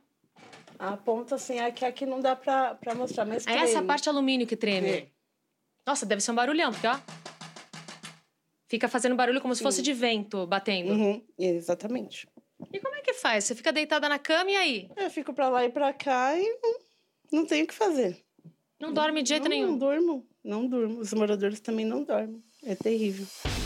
A 0.80 0.96
ponta, 0.96 1.36
assim, 1.36 1.60
é 1.60 1.70
que 1.70 1.84
aqui 1.84 2.06
não 2.06 2.22
dá 2.22 2.34
pra, 2.38 2.76
pra 2.76 2.96
mostrar, 2.96 3.26
mas 3.26 3.46
É 3.46 3.58
essa 3.58 3.82
parte 3.82 4.08
alumínio 4.08 4.48
que 4.48 4.56
treme? 4.56 4.90
É. 4.90 5.08
Nossa, 5.86 6.06
deve 6.06 6.22
ser 6.22 6.32
um 6.32 6.36
barulhão, 6.36 6.72
porque, 6.72 6.88
ó... 6.88 6.98
Fica 8.70 8.88
fazendo 8.88 9.16
barulho 9.16 9.42
como 9.42 9.56
se 9.56 9.64
fosse 9.64 9.82
de 9.82 9.92
vento 9.94 10.46
batendo. 10.46 10.92
Uhum, 10.92 11.24
exatamente. 11.40 12.30
E 12.72 12.80
como 12.80 12.96
é 12.96 13.02
que 13.02 13.14
faz? 13.16 13.46
Você 13.46 13.56
fica 13.56 13.74
deitada 13.74 14.08
na 14.08 14.20
cama 14.20 14.52
e 14.52 14.56
aí? 14.56 14.90
Eu 14.96 15.10
fico 15.10 15.34
pra 15.34 15.50
lá 15.50 15.66
e 15.66 15.70
pra 15.70 15.92
cá 15.92 16.38
e 16.38 16.48
não, 16.62 16.76
não 17.32 17.46
tenho 17.48 17.66
o 17.66 17.68
que 17.68 17.74
fazer. 17.74 18.24
Não 18.80 18.94
dorme 18.94 19.24
de 19.24 19.30
jeito 19.30 19.44
não, 19.44 19.50
nenhum? 19.50 19.68
Não 19.72 19.78
durmo, 19.78 20.28
não 20.44 20.68
durmo. 20.68 21.00
Os 21.00 21.12
moradores 21.14 21.60
também 21.60 21.84
não 21.84 22.04
dormem. 22.04 22.44
É 22.64 22.76
terrível. 22.76 23.26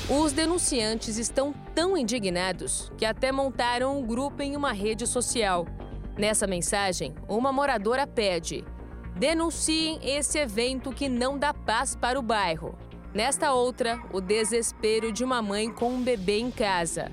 Os 0.10 0.32
denunciantes 0.32 1.18
estão 1.18 1.54
tão 1.76 1.98
indignados 1.98 2.90
que 2.98 3.06
até 3.06 3.32
montaram 3.32 4.00
um 4.00 4.06
grupo 4.06 4.42
em 4.42 4.56
uma 4.56 4.72
rede 4.72 5.06
social. 5.06 5.66
Nessa 6.18 6.48
mensagem, 6.48 7.14
uma 7.28 7.52
moradora 7.52 8.08
pede: 8.08 8.64
denunciem 9.18 10.00
esse 10.02 10.38
evento 10.38 10.94
que 10.94 11.10
não 11.10 11.38
dá 11.38 11.54
paz 11.54 11.96
para 11.96 12.18
o 12.18 12.22
bairro. 12.22 12.78
Nesta 13.14 13.54
outra, 13.54 14.02
o 14.12 14.20
desespero 14.20 15.12
de 15.12 15.24
uma 15.24 15.40
mãe 15.40 15.72
com 15.72 15.90
um 15.90 16.02
bebê 16.02 16.40
em 16.40 16.50
casa. 16.50 17.12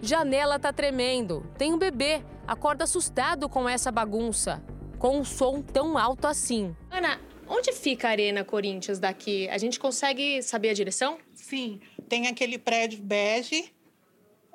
Janela 0.00 0.58
tá 0.58 0.72
tremendo, 0.72 1.46
tem 1.58 1.74
um 1.74 1.78
bebê, 1.78 2.22
acorda 2.46 2.84
assustado 2.84 3.50
com 3.50 3.68
essa 3.68 3.92
bagunça, 3.92 4.64
com 4.98 5.18
um 5.18 5.24
som 5.24 5.60
tão 5.60 5.98
alto 5.98 6.26
assim. 6.26 6.74
Ana, 6.90 7.20
onde 7.46 7.70
fica 7.70 8.08
a 8.08 8.12
Arena 8.12 8.42
Corinthians 8.42 8.98
daqui? 8.98 9.46
A 9.50 9.58
gente 9.58 9.78
consegue 9.78 10.42
saber 10.42 10.70
a 10.70 10.74
direção? 10.74 11.18
Sim, 11.34 11.80
tem 12.08 12.28
aquele 12.28 12.58
prédio 12.58 13.02
bege, 13.02 13.74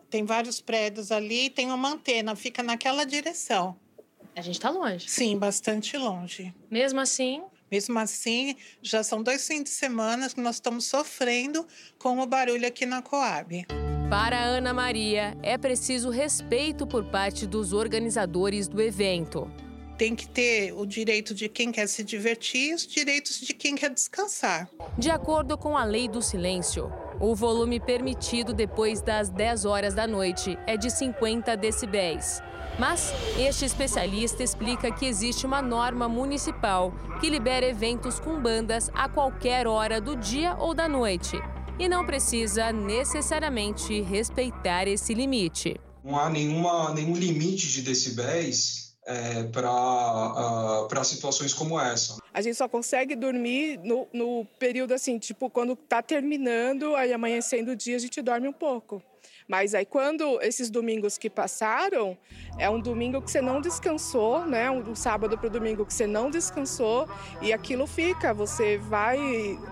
tem 0.10 0.25
vários 0.25 0.60
prédios 0.60 1.12
ali, 1.12 1.51
tem 1.51 1.71
uma 1.71 1.89
antena, 1.89 2.36
fica 2.36 2.63
naquela 2.63 3.05
direção. 3.05 3.77
A 4.36 4.41
gente 4.41 4.60
tá 4.60 4.71
longe. 4.71 5.07
Sim, 5.07 5.38
bastante 5.38 5.95
longe. 5.95 6.53
Mesmo 6.71 6.99
assim, 6.99 7.43
mesmo 7.71 7.97
assim, 7.99 8.56
já 8.82 9.03
são 9.03 9.21
dois 9.21 9.45
fins 9.47 9.63
de 9.63 9.69
semana 9.69 10.30
que 10.30 10.39
nós 10.39 10.56
estamos 10.56 10.86
sofrendo 10.86 11.65
com 11.99 12.19
o 12.19 12.25
barulho 12.25 12.67
aqui 12.67 12.86
na 12.86 13.01
Coab. 13.01 13.65
Para 14.10 14.41
Ana 14.41 14.73
Maria, 14.73 15.38
é 15.43 15.58
preciso 15.58 16.10
respeito 16.10 16.88
por 16.88 17.03
parte 17.03 17.45
dos 17.45 17.73
organizadores 17.73 18.67
do 18.67 18.82
evento. 18.82 19.51
Tem 19.97 20.15
que 20.15 20.30
ter 20.30 20.71
o 20.73 20.86
direito 20.86 21.34
de 21.34 21.49
quem 21.49 21.71
quer 21.71 21.88
se 21.88 22.03
divertir 22.03 22.69
e 22.69 22.73
os 22.75 22.88
direitos 22.88 23.41
de 23.41 23.53
quem 23.53 23.75
quer 23.75 23.89
descansar. 23.89 24.69
De 24.97 25.10
acordo 25.10 25.58
com 25.58 25.75
a 25.75 25.84
lei 25.84 26.08
do 26.08 26.21
silêncio, 26.21 26.89
o 27.19 27.36
volume 27.36 27.80
permitido 27.80 28.53
depois 28.53 29.01
das 29.01 29.30
10 29.30 29.65
horas 29.65 29.93
da 29.93 30.08
noite 30.08 30.58
é 30.67 30.77
de 30.77 30.89
50 30.89 31.58
decibéis. 31.58 32.41
Mas 32.79 33.11
este 33.39 33.65
especialista 33.65 34.43
explica 34.43 34.91
que 34.91 35.05
existe 35.05 35.45
uma 35.45 35.61
norma 35.61 36.07
municipal 36.07 36.93
que 37.19 37.29
libera 37.29 37.65
eventos 37.65 38.19
com 38.19 38.39
bandas 38.39 38.91
a 38.93 39.09
qualquer 39.09 39.65
hora 39.65 39.99
do 39.99 40.15
dia 40.15 40.55
ou 40.59 40.75
da 40.75 40.87
noite 40.87 41.41
e 41.79 41.87
não 41.87 42.05
precisa 42.05 42.71
necessariamente 42.71 44.01
respeitar 44.01 44.87
esse 44.87 45.13
limite. 45.13 45.79
Não 46.03 46.17
há 46.17 46.29
nenhuma, 46.29 46.93
nenhum 46.93 47.15
limite 47.15 47.67
de 47.67 47.81
decibéis 47.81 48.95
é, 49.05 49.43
para 49.43 49.71
uh, 49.71 51.05
situações 51.05 51.53
como 51.53 51.79
essa. 51.79 52.17
A 52.33 52.41
gente 52.41 52.55
só 52.55 52.67
consegue 52.67 53.15
dormir 53.15 53.79
no, 53.83 54.07
no 54.13 54.45
período 54.59 54.93
assim, 54.93 55.17
tipo, 55.17 55.49
quando 55.49 55.73
está 55.73 56.01
terminando, 56.01 56.95
aí 56.95 57.11
amanhecendo 57.13 57.71
o 57.71 57.75
dia, 57.75 57.95
a 57.95 57.99
gente 57.99 58.21
dorme 58.21 58.47
um 58.47 58.53
pouco. 58.53 59.01
Mas 59.47 59.73
aí 59.73 59.86
quando 59.86 60.41
esses 60.41 60.69
domingos 60.69 61.17
que 61.17 61.29
passaram, 61.29 62.17
é 62.57 62.69
um 62.69 62.79
domingo 62.79 63.21
que 63.21 63.31
você 63.31 63.41
não 63.41 63.62
descansou, 63.62 64.45
né? 64.45 64.69
Um 64.69 64.93
sábado 64.93 65.38
para 65.38 65.47
o 65.47 65.49
domingo 65.49 65.86
que 65.86 65.93
você 65.93 66.05
não 66.05 66.29
descansou 66.29 67.07
e 67.41 67.53
aquilo 67.53 67.88
fica, 67.88 68.33
você 68.33 68.77
vai 68.77 69.17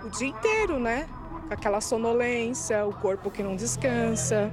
o 0.04 0.10
dia 0.12 0.28
inteiro, 0.28 0.80
né? 0.80 1.08
Com 1.48 1.54
aquela 1.54 1.82
sonolência, 1.82 2.86
o 2.86 2.94
corpo 2.94 3.30
que 3.30 3.44
não 3.44 3.56
descansa. 3.56 4.52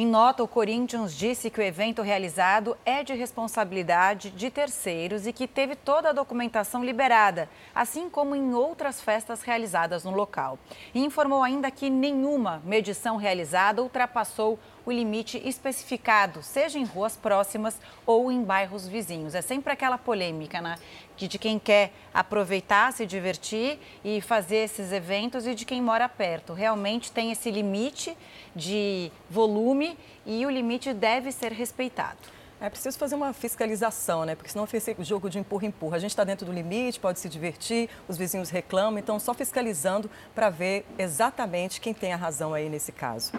Em 0.00 0.06
nota, 0.06 0.44
o 0.44 0.46
Corinthians 0.46 1.12
disse 1.12 1.50
que 1.50 1.58
o 1.58 1.62
evento 1.62 2.02
realizado 2.02 2.76
é 2.84 3.02
de 3.02 3.14
responsabilidade 3.14 4.30
de 4.30 4.48
terceiros 4.48 5.26
e 5.26 5.32
que 5.32 5.48
teve 5.48 5.74
toda 5.74 6.10
a 6.10 6.12
documentação 6.12 6.84
liberada, 6.84 7.50
assim 7.74 8.08
como 8.08 8.36
em 8.36 8.54
outras 8.54 9.00
festas 9.00 9.42
realizadas 9.42 10.04
no 10.04 10.12
local. 10.12 10.56
E 10.94 11.04
informou 11.04 11.42
ainda 11.42 11.68
que 11.68 11.90
nenhuma 11.90 12.62
medição 12.64 13.16
realizada 13.16 13.82
ultrapassou 13.82 14.56
o 14.88 14.92
limite 14.92 15.40
especificado, 15.44 16.42
seja 16.42 16.78
em 16.78 16.84
ruas 16.84 17.14
próximas 17.14 17.78
ou 18.06 18.32
em 18.32 18.42
bairros 18.42 18.88
vizinhos. 18.88 19.34
É 19.34 19.42
sempre 19.42 19.70
aquela 19.70 19.98
polêmica, 19.98 20.62
né? 20.62 20.76
De 21.14 21.38
quem 21.38 21.58
quer 21.58 21.92
aproveitar, 22.14 22.90
se 22.94 23.04
divertir 23.04 23.78
e 24.02 24.22
fazer 24.22 24.64
esses 24.64 24.90
eventos 24.90 25.46
e 25.46 25.54
de 25.54 25.66
quem 25.66 25.82
mora 25.82 26.08
perto. 26.08 26.54
Realmente 26.54 27.12
tem 27.12 27.30
esse 27.30 27.50
limite 27.50 28.16
de 28.56 29.12
volume 29.28 29.98
e 30.24 30.46
o 30.46 30.50
limite 30.50 30.94
deve 30.94 31.32
ser 31.32 31.52
respeitado. 31.52 32.37
É 32.60 32.68
preciso 32.68 32.98
fazer 32.98 33.14
uma 33.14 33.32
fiscalização, 33.32 34.24
né? 34.24 34.34
Porque 34.34 34.50
senão 34.50 34.66
fica 34.66 34.78
esse 34.78 35.04
jogo 35.04 35.30
de 35.30 35.38
empurra-empurra. 35.38 35.96
A 35.96 36.00
gente 36.00 36.10
está 36.10 36.24
dentro 36.24 36.44
do 36.44 36.52
limite, 36.52 36.98
pode 36.98 37.20
se 37.20 37.28
divertir, 37.28 37.88
os 38.08 38.16
vizinhos 38.16 38.50
reclamam, 38.50 38.98
então 38.98 39.20
só 39.20 39.32
fiscalizando 39.32 40.10
para 40.34 40.50
ver 40.50 40.84
exatamente 40.98 41.80
quem 41.80 41.94
tem 41.94 42.12
a 42.12 42.16
razão 42.16 42.52
aí 42.52 42.68
nesse 42.68 42.90
caso. 42.90 43.30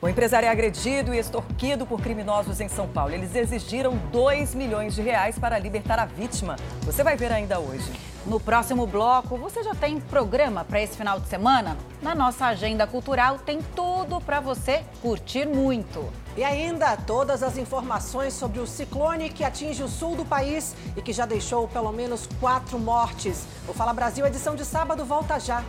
O 0.00 0.08
empresário 0.08 0.46
é 0.46 0.48
agredido 0.48 1.12
e 1.14 1.18
extorquido 1.18 1.84
por 1.84 2.00
criminosos 2.00 2.58
em 2.58 2.68
São 2.68 2.88
Paulo. 2.88 3.12
Eles 3.12 3.36
exigiram 3.36 3.98
2 4.10 4.54
milhões 4.54 4.94
de 4.94 5.02
reais 5.02 5.38
para 5.38 5.58
libertar 5.58 5.98
a 5.98 6.06
vítima. 6.06 6.56
Você 6.84 7.02
vai 7.02 7.16
ver 7.16 7.32
ainda 7.32 7.58
hoje. 7.58 8.13
No 8.26 8.40
próximo 8.40 8.86
bloco, 8.86 9.36
você 9.36 9.62
já 9.62 9.74
tem 9.74 10.00
programa 10.00 10.64
para 10.64 10.80
esse 10.80 10.96
final 10.96 11.20
de 11.20 11.28
semana? 11.28 11.76
Na 12.00 12.14
nossa 12.14 12.46
agenda 12.46 12.86
cultural 12.86 13.38
tem 13.38 13.60
tudo 13.76 14.18
para 14.18 14.40
você 14.40 14.82
curtir 15.02 15.46
muito. 15.46 16.10
E 16.34 16.42
ainda 16.42 16.96
todas 16.96 17.42
as 17.42 17.58
informações 17.58 18.32
sobre 18.32 18.60
o 18.60 18.66
ciclone 18.66 19.28
que 19.28 19.44
atinge 19.44 19.82
o 19.82 19.88
sul 19.88 20.16
do 20.16 20.24
país 20.24 20.74
e 20.96 21.02
que 21.02 21.12
já 21.12 21.26
deixou 21.26 21.68
pelo 21.68 21.92
menos 21.92 22.26
quatro 22.40 22.78
mortes. 22.78 23.44
O 23.68 23.74
Fala 23.74 23.92
Brasil, 23.92 24.26
edição 24.26 24.56
de 24.56 24.64
sábado, 24.64 25.04
volta 25.04 25.38
já. 25.38 25.62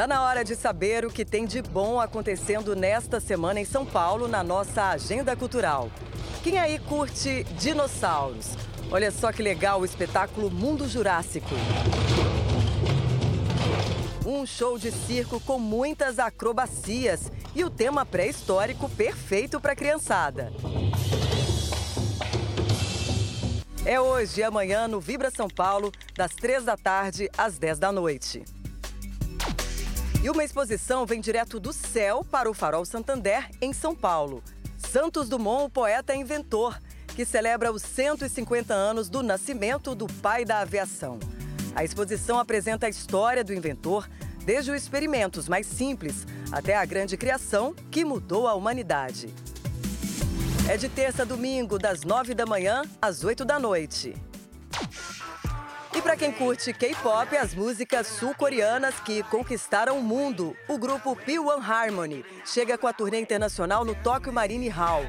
Está 0.00 0.06
na 0.06 0.22
hora 0.22 0.42
de 0.42 0.56
saber 0.56 1.04
o 1.04 1.10
que 1.10 1.26
tem 1.26 1.44
de 1.44 1.60
bom 1.60 2.00
acontecendo 2.00 2.74
nesta 2.74 3.20
semana 3.20 3.60
em 3.60 3.66
São 3.66 3.84
Paulo 3.84 4.26
na 4.26 4.42
nossa 4.42 4.84
agenda 4.84 5.36
cultural. 5.36 5.90
Quem 6.42 6.58
aí 6.58 6.78
curte 6.78 7.44
dinossauros? 7.58 8.56
Olha 8.90 9.10
só 9.10 9.30
que 9.30 9.42
legal 9.42 9.82
o 9.82 9.84
espetáculo 9.84 10.50
Mundo 10.50 10.88
Jurássico. 10.88 11.50
Um 14.24 14.46
show 14.46 14.78
de 14.78 14.90
circo 14.90 15.38
com 15.38 15.58
muitas 15.58 16.18
acrobacias 16.18 17.30
e 17.54 17.62
o 17.62 17.68
tema 17.68 18.06
pré-histórico 18.06 18.88
perfeito 18.88 19.60
para 19.60 19.76
criançada. 19.76 20.50
É 23.84 24.00
hoje 24.00 24.40
e 24.40 24.44
amanhã 24.44 24.88
no 24.88 24.98
Vibra 24.98 25.30
São 25.30 25.48
Paulo, 25.48 25.92
das 26.16 26.34
3 26.34 26.64
da 26.64 26.78
tarde 26.78 27.28
às 27.36 27.58
10 27.58 27.78
da 27.78 27.92
noite. 27.92 28.59
E 30.22 30.28
uma 30.28 30.44
exposição 30.44 31.06
vem 31.06 31.18
direto 31.18 31.58
do 31.58 31.72
céu 31.72 32.22
para 32.22 32.50
o 32.50 32.52
Farol 32.52 32.84
Santander, 32.84 33.48
em 33.58 33.72
São 33.72 33.94
Paulo. 33.94 34.44
Santos 34.76 35.30
Dumont, 35.30 35.64
o 35.64 35.70
poeta 35.70 36.14
inventor, 36.14 36.78
que 37.16 37.24
celebra 37.24 37.72
os 37.72 37.80
150 37.80 38.74
anos 38.74 39.08
do 39.08 39.22
nascimento 39.22 39.94
do 39.94 40.06
pai 40.06 40.44
da 40.44 40.58
aviação. 40.58 41.18
A 41.74 41.84
exposição 41.84 42.38
apresenta 42.38 42.84
a 42.84 42.90
história 42.90 43.42
do 43.42 43.54
inventor, 43.54 44.10
desde 44.44 44.70
os 44.70 44.82
experimentos 44.82 45.48
mais 45.48 45.66
simples 45.66 46.26
até 46.52 46.76
a 46.76 46.84
grande 46.84 47.16
criação 47.16 47.74
que 47.90 48.04
mudou 48.04 48.46
a 48.46 48.52
humanidade. 48.52 49.34
É 50.68 50.76
de 50.76 50.90
terça 50.90 51.22
a 51.22 51.24
domingo, 51.24 51.78
das 51.78 52.02
9 52.02 52.34
da 52.34 52.44
manhã 52.44 52.82
às 53.00 53.24
8 53.24 53.42
da 53.42 53.58
noite. 53.58 54.14
E 56.00 56.02
para 56.02 56.16
quem 56.16 56.32
curte 56.32 56.72
K-pop, 56.72 57.36
as 57.36 57.54
músicas 57.54 58.06
sul-coreanas 58.06 58.98
que 59.00 59.22
conquistaram 59.24 59.98
o 59.98 60.02
mundo, 60.02 60.56
o 60.66 60.78
grupo 60.78 61.14
P1 61.14 61.62
Harmony 61.62 62.24
chega 62.42 62.78
com 62.78 62.86
a 62.86 62.92
turnê 62.94 63.20
internacional 63.20 63.84
no 63.84 63.94
Tokyo 63.94 64.32
Marine 64.32 64.70
Hall. 64.70 65.02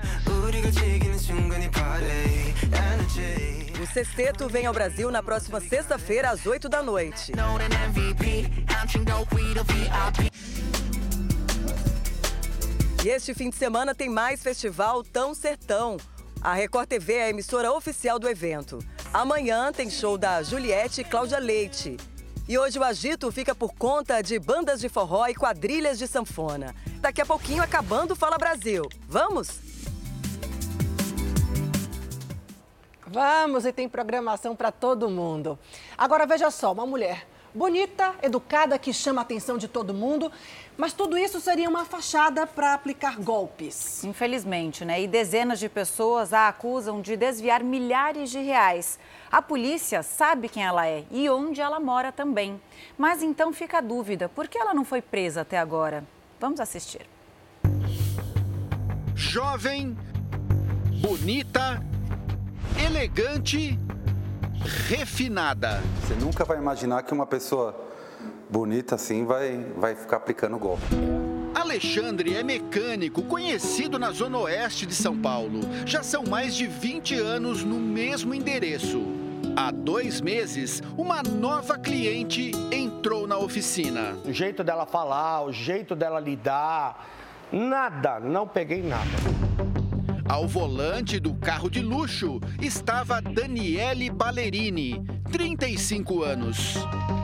O 3.81 3.87
sexteto 3.93 4.49
vem 4.49 4.65
ao 4.65 4.73
Brasil 4.73 5.09
na 5.09 5.23
próxima 5.23 5.61
sexta-feira, 5.61 6.29
às 6.29 6.45
8 6.45 6.67
da 6.67 6.83
noite. 6.83 7.31
E 13.05 13.07
este 13.07 13.33
fim 13.33 13.49
de 13.49 13.55
semana 13.55 13.95
tem 13.95 14.09
mais 14.09 14.43
festival 14.43 15.05
Tão 15.05 15.33
Sertão. 15.33 15.95
A 16.41 16.53
Record 16.53 16.89
TV 16.89 17.13
é 17.13 17.23
a 17.27 17.29
emissora 17.29 17.71
oficial 17.71 18.19
do 18.19 18.27
evento. 18.27 18.79
Amanhã 19.13 19.73
tem 19.73 19.89
show 19.89 20.17
da 20.17 20.41
Juliette 20.41 21.01
e 21.01 21.03
Cláudia 21.03 21.37
Leite. 21.37 21.97
E 22.47 22.57
hoje 22.57 22.79
o 22.79 22.83
agito 22.83 23.29
fica 23.29 23.53
por 23.53 23.73
conta 23.73 24.21
de 24.21 24.39
bandas 24.39 24.79
de 24.79 24.87
forró 24.87 25.27
e 25.27 25.35
quadrilhas 25.35 25.99
de 25.99 26.07
sanfona. 26.07 26.73
Daqui 27.01 27.19
a 27.21 27.25
pouquinho 27.25 27.61
acabando 27.61 28.15
Fala 28.15 28.37
Brasil. 28.37 28.87
Vamos? 29.09 29.59
Vamos, 33.05 33.65
e 33.65 33.73
tem 33.73 33.89
programação 33.89 34.55
para 34.55 34.71
todo 34.71 35.09
mundo. 35.09 35.59
Agora 35.97 36.25
veja 36.25 36.49
só, 36.49 36.71
uma 36.71 36.85
mulher 36.85 37.27
bonita, 37.53 38.15
educada, 38.21 38.77
que 38.79 38.93
chama 38.93 39.21
a 39.21 39.23
atenção 39.23 39.57
de 39.57 39.67
todo 39.67 39.93
mundo, 39.93 40.31
mas 40.77 40.93
tudo 40.93 41.17
isso 41.17 41.39
seria 41.39 41.69
uma 41.69 41.85
fachada 41.85 42.47
para 42.47 42.73
aplicar 42.73 43.17
golpes. 43.17 44.03
Infelizmente, 44.03 44.83
né? 44.85 45.01
E 45.01 45.07
dezenas 45.07 45.59
de 45.59 45.69
pessoas 45.69 46.33
a 46.33 46.47
acusam 46.47 47.01
de 47.01 47.15
desviar 47.15 47.63
milhares 47.63 48.29
de 48.29 48.39
reais. 48.39 48.97
A 49.31 49.41
polícia 49.41 50.01
sabe 50.01 50.49
quem 50.49 50.63
ela 50.63 50.87
é 50.87 51.03
e 51.11 51.29
onde 51.29 51.61
ela 51.61 51.79
mora 51.79 52.11
também. 52.11 52.59
Mas 52.97 53.21
então 53.21 53.53
fica 53.53 53.77
a 53.77 53.81
dúvida: 53.81 54.29
por 54.29 54.47
que 54.47 54.57
ela 54.57 54.73
não 54.73 54.85
foi 54.85 55.01
presa 55.01 55.41
até 55.41 55.59
agora? 55.59 56.03
Vamos 56.39 56.59
assistir. 56.59 57.05
Jovem, 59.13 59.95
bonita, 61.01 61.81
elegante, 62.83 63.77
refinada. 64.87 65.81
Você 66.01 66.15
nunca 66.15 66.45
vai 66.45 66.57
imaginar 66.57 67.03
que 67.03 67.13
uma 67.13 67.25
pessoa 67.25 67.75
bonita 68.49 68.95
assim 68.95 69.25
vai, 69.25 69.65
vai 69.77 69.95
ficar 69.95 70.17
aplicando 70.17 70.57
golpe. 70.57 70.83
Alexandre 71.53 72.35
é 72.35 72.43
mecânico 72.43 73.21
conhecido 73.23 73.97
na 73.97 74.11
zona 74.11 74.37
oeste 74.39 74.85
de 74.85 74.93
São 74.93 75.17
Paulo. 75.17 75.61
Já 75.85 76.03
são 76.03 76.23
mais 76.23 76.55
de 76.55 76.67
20 76.67 77.15
anos 77.15 77.63
no 77.63 77.79
mesmo 77.79 78.33
endereço. 78.33 79.01
Há 79.55 79.69
dois 79.71 80.21
meses, 80.21 80.81
uma 80.97 81.21
nova 81.23 81.77
cliente 81.77 82.51
entrou 82.71 83.27
na 83.27 83.37
oficina. 83.37 84.17
O 84.25 84.31
jeito 84.31 84.63
dela 84.63 84.85
falar, 84.85 85.43
o 85.43 85.51
jeito 85.51 85.95
dela 85.95 86.19
lidar, 86.19 87.05
nada, 87.51 88.19
não 88.19 88.47
peguei 88.47 88.81
nada. 88.81 89.40
Ao 90.31 90.47
volante 90.47 91.19
do 91.19 91.33
carro 91.33 91.69
de 91.69 91.81
luxo 91.81 92.39
estava 92.61 93.21
Daniele 93.21 94.09
Ballerini, 94.09 95.05
35 95.29 96.23
anos. 96.23 96.75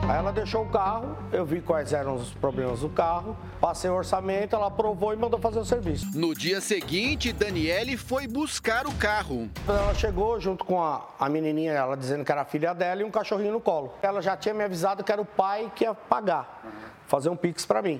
Aí 0.06 0.18
ela 0.18 0.30
deixou 0.30 0.64
o 0.64 0.68
carro, 0.68 1.16
eu 1.32 1.42
vi 1.42 1.62
quais 1.62 1.94
eram 1.94 2.16
os 2.16 2.34
problemas 2.34 2.80
do 2.80 2.90
carro, 2.90 3.34
passei 3.58 3.88
o 3.88 3.94
orçamento, 3.94 4.54
ela 4.54 4.66
aprovou 4.66 5.14
e 5.14 5.16
mandou 5.16 5.40
fazer 5.40 5.58
o 5.58 5.64
serviço. 5.64 6.06
No 6.14 6.34
dia 6.34 6.60
seguinte, 6.60 7.32
Daniele 7.32 7.96
foi 7.96 8.26
buscar 8.26 8.86
o 8.86 8.92
carro. 8.92 9.48
Ela 9.66 9.94
chegou 9.94 10.38
junto 10.38 10.62
com 10.62 10.78
a, 10.82 11.08
a 11.18 11.30
menininha, 11.30 11.72
ela 11.72 11.96
dizendo 11.96 12.26
que 12.26 12.30
era 12.30 12.42
a 12.42 12.44
filha 12.44 12.74
dela 12.74 13.00
e 13.00 13.04
um 13.06 13.10
cachorrinho 13.10 13.54
no 13.54 13.60
colo. 13.60 13.94
Ela 14.02 14.20
já 14.20 14.36
tinha 14.36 14.52
me 14.52 14.64
avisado 14.64 15.02
que 15.02 15.10
era 15.10 15.22
o 15.22 15.24
pai 15.24 15.72
que 15.74 15.84
ia 15.84 15.94
pagar, 15.94 16.62
fazer 17.06 17.30
um 17.30 17.36
pix 17.36 17.64
para 17.64 17.80
mim. 17.80 17.98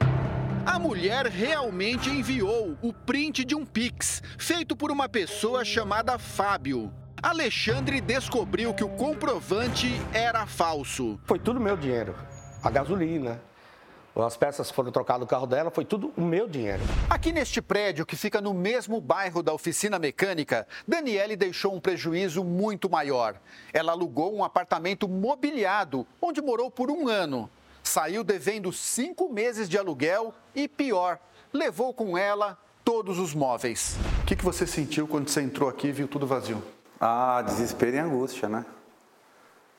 A 0.69 0.79
mulher 0.79 1.25
realmente 1.25 2.11
enviou 2.11 2.77
o 2.83 2.93
print 2.93 3.43
de 3.43 3.55
um 3.55 3.65
Pix, 3.65 4.23
feito 4.39 4.77
por 4.77 4.91
uma 4.91 5.09
pessoa 5.09 5.65
chamada 5.65 6.19
Fábio. 6.19 6.93
Alexandre 7.23 8.03
descobriu 8.03 8.75
que 8.75 8.85
o 8.85 8.89
comprovante 8.91 9.89
era 10.13 10.45
falso. 10.45 11.19
Foi 11.25 11.39
tudo 11.39 11.59
meu 11.59 11.75
dinheiro. 11.75 12.15
A 12.63 12.69
gasolina, 12.69 13.41
As 14.15 14.37
peças 14.37 14.71
foram 14.71 14.93
trocadas 14.93 15.21
no 15.23 15.27
carro 15.27 15.47
dela, 15.47 15.71
foi 15.71 15.87
tudo 15.87 16.13
o 16.17 16.21
meu 16.21 16.47
dinheiro. 16.47 16.83
Aqui 17.09 17.33
neste 17.33 17.63
prédio, 17.63 18.05
que 18.05 18.17
fica 18.17 18.41
no 18.41 18.53
mesmo 18.53 19.01
bairro 19.01 19.43
da 19.43 19.55
oficina 19.55 19.99
mecânica, 19.99 20.67
Daniele 20.87 21.35
deixou 21.35 21.75
um 21.75 21.81
prejuízo 21.81 22.45
muito 22.45 22.91
maior. 22.91 23.37
Ela 23.73 23.93
alugou 23.93 24.35
um 24.35 24.45
apartamento 24.45 25.09
mobiliado, 25.09 26.07
onde 26.21 26.43
morou 26.43 26.71
por 26.71 26.91
um 26.91 27.09
ano. 27.09 27.49
Saiu 27.83 28.23
devendo 28.23 28.73
cinco 28.73 29.33
meses 29.33 29.69
de 29.69 29.79
aluguel 29.79 30.35
e, 30.55 30.69
pior, 30.69 31.19
levou 31.53 31.93
com 31.95 32.17
ela 32.17 32.59
todos 32.85 33.19
os 33.19 33.35
móveis. 33.35 33.97
O 34.23 34.27
que, 34.27 34.37
que 34.37 34.45
você 34.45 34.67
sentiu 34.67 35.07
quando 35.07 35.29
você 35.29 35.41
entrou 35.43 35.69
aqui 35.69 35.89
e 35.89 35.93
viu 35.93 36.09
tudo 36.09 36.27
vazio? 36.27 36.63
Ah, 37.01 37.43
desespero 37.43 37.97
e 37.97 37.99
angústia, 37.99 38.49
né? 38.49 38.65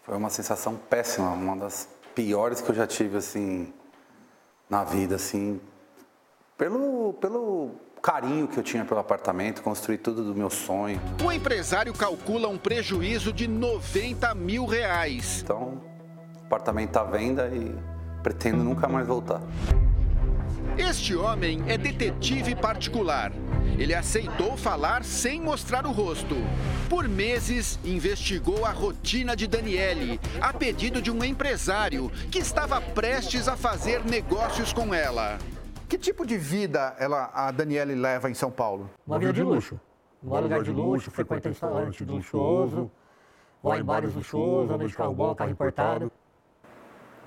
Foi 0.04 0.16
uma 0.16 0.30
sensação 0.30 0.76
péssima, 0.76 1.30
uma 1.32 1.56
das 1.56 1.88
piores 2.16 2.62
que 2.62 2.70
eu 2.70 2.76
já 2.76 2.88
tive, 2.88 3.18
assim, 3.18 3.74
na 4.70 4.84
vida, 4.84 5.16
assim, 5.16 5.60
pelo, 6.58 7.14
pelo 7.14 7.72
carinho 8.02 8.48
que 8.48 8.58
eu 8.58 8.64
tinha 8.64 8.86
pelo 8.86 9.00
apartamento, 9.00 9.62
construir 9.62 9.98
tudo 9.98 10.24
do 10.24 10.36
meu 10.36 10.50
sonho. 10.50 11.00
O 11.24 11.32
empresário 11.32 11.94
calcula 11.94 12.48
um 12.48 12.58
prejuízo 12.58 13.32
de 13.32 13.48
90 13.48 14.34
mil 14.36 14.66
reais. 14.66 15.42
Então, 15.44 15.82
apartamento 16.50 16.90
está 16.90 17.02
à 17.02 17.04
venda 17.04 17.48
e 17.50 17.76
pretendo 18.24 18.64
nunca 18.64 18.88
mais 18.88 19.06
voltar. 19.06 19.40
Este 20.76 21.16
homem 21.16 21.64
é 21.68 21.78
detetive 21.78 22.56
particular. 22.56 23.32
Ele 23.78 23.94
aceitou 23.94 24.58
falar 24.58 25.04
sem 25.04 25.40
mostrar 25.40 25.86
o 25.86 25.92
rosto. 25.92 26.36
Por 26.90 27.08
meses, 27.08 27.80
investigou 27.86 28.66
a 28.66 28.72
rotina 28.72 29.36
de 29.36 29.46
Daniele, 29.46 30.20
a 30.42 30.52
pedido 30.52 31.02
de 31.02 31.12
um 31.12 31.24
empresário 31.24 32.10
que 32.32 32.40
estava 32.40 32.82
prestes 32.82 33.48
a 33.48 33.56
fazer 33.56 34.04
negócios 34.04 34.74
com 34.74 34.92
ela. 34.92 35.38
Que 35.88 35.98
tipo 35.98 36.26
de 36.26 36.38
vida 36.38 36.96
ela, 36.98 37.30
a 37.34 37.52
Daniele 37.52 37.94
leva 37.94 38.30
em 38.30 38.34
São 38.34 38.50
Paulo? 38.50 38.90
Uma 39.06 39.20
vida 39.20 39.34
de 39.34 39.44
luxo. 39.44 39.80
Mora 40.22 40.42
lugar 40.42 40.64
de 40.64 40.72
luxo, 40.72 41.12
frequenta 41.12 41.50
restaurante 41.50 42.04
luxuoso, 42.04 42.92
vai 43.62 43.80
em 43.80 43.84
bares 43.84 44.14
luxuosos, 44.16 44.72
anda 44.72 44.88
de 44.88 44.94
carro 44.96 45.14
bom, 45.14 45.36
carro 45.36 45.52
importado. 45.52 46.12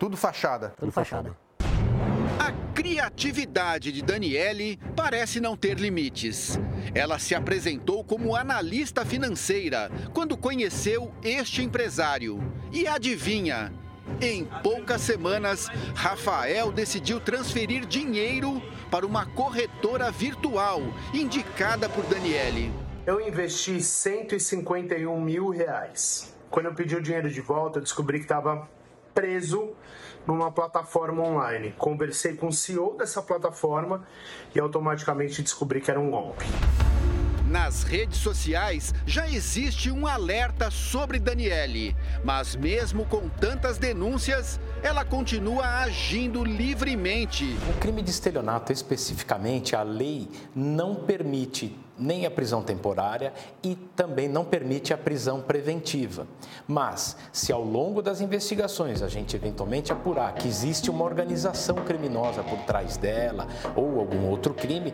Tudo 0.03 0.17
fachada? 0.17 0.75
Tudo 0.81 0.91
fachada. 0.91 1.33
A 2.37 2.51
criatividade 2.75 3.93
de 3.93 4.03
Daniele 4.03 4.77
parece 4.97 5.41
não 5.41 5.57
ter 5.57 5.79
limites. 5.79 6.59
Ela 6.93 7.21
se 7.21 7.37
apresentou 7.37 8.03
como 8.03 8.35
analista 8.35 9.05
financeira 9.05 9.93
quando 10.13 10.37
conheceu 10.37 11.15
este 11.23 11.63
empresário. 11.63 12.41
E 12.73 12.85
adivinha? 12.85 13.73
Em 14.21 14.45
poucas 14.61 15.03
semanas, 15.03 15.69
Rafael 15.95 16.73
decidiu 16.73 17.21
transferir 17.21 17.87
dinheiro 17.87 18.61
para 18.91 19.07
uma 19.07 19.25
corretora 19.25 20.11
virtual 20.11 20.83
indicada 21.15 21.89
por 21.89 22.05
Daniele. 22.07 22.73
Eu 23.07 23.21
investi 23.21 23.81
151 23.81 25.21
mil 25.21 25.51
reais. 25.51 26.35
Quando 26.51 26.67
eu 26.67 26.75
pedi 26.75 26.97
o 26.97 27.01
dinheiro 27.01 27.31
de 27.31 27.41
volta, 27.41 27.79
eu 27.79 27.83
descobri 27.85 28.19
que 28.19 28.25
estava 28.25 28.69
preso 29.15 29.75
numa 30.27 30.51
plataforma 30.51 31.23
online. 31.23 31.75
Conversei 31.79 32.35
com 32.35 32.49
o 32.49 32.53
CEO 32.53 32.97
dessa 32.97 33.23
plataforma 33.23 34.07
e 34.55 34.61
automaticamente 34.61 35.43
descobri 35.43 35.81
que 35.81 35.91
era 35.91 36.01
um 36.01 36.11
golpe. 36.11 36.45
Nas 37.53 37.83
redes 37.83 38.17
sociais 38.17 38.95
já 39.05 39.29
existe 39.29 39.91
um 39.91 40.07
alerta 40.07 40.71
sobre 40.71 41.19
Daniele, 41.19 41.95
mas 42.25 42.57
mesmo 42.57 43.05
com 43.05 43.29
tantas 43.29 43.77
denúncias, 43.77 44.59
ela 44.83 45.05
continua 45.05 45.67
agindo 45.81 46.43
livremente. 46.43 47.55
O 47.69 47.79
crime 47.79 48.01
de 48.01 48.11
estelionato, 48.11 48.73
especificamente, 48.73 49.77
a 49.77 49.83
lei 49.83 50.31
não 50.55 50.95
permite 50.95 51.79
nem 51.99 52.27
a 52.27 52.31
prisão 52.31 52.63
temporária 52.63 53.33
e 53.63 53.75
também 53.75 54.29
não 54.29 54.45
permite 54.45 54.93
a 54.93 54.99
prisão 54.99 55.41
preventiva. 55.41 56.27
Mas, 56.67 57.17
se 57.33 57.53
ao 57.53 57.63
longo 57.63 58.03
das 58.03 58.21
investigações 58.21 59.03
a 59.03 59.09
gente 59.09 59.37
eventualmente 59.37 59.93
apurar 59.93 60.35
que 60.35 60.49
existe 60.49 60.91
uma 60.91 61.05
organização 61.05 61.77
criminosa 61.77 62.43
por 62.43 62.59
trás 62.61 62.97
dela 62.97 63.47
ou 63.77 64.01
algum 64.01 64.29
outro 64.29 64.55
crime 64.55 64.93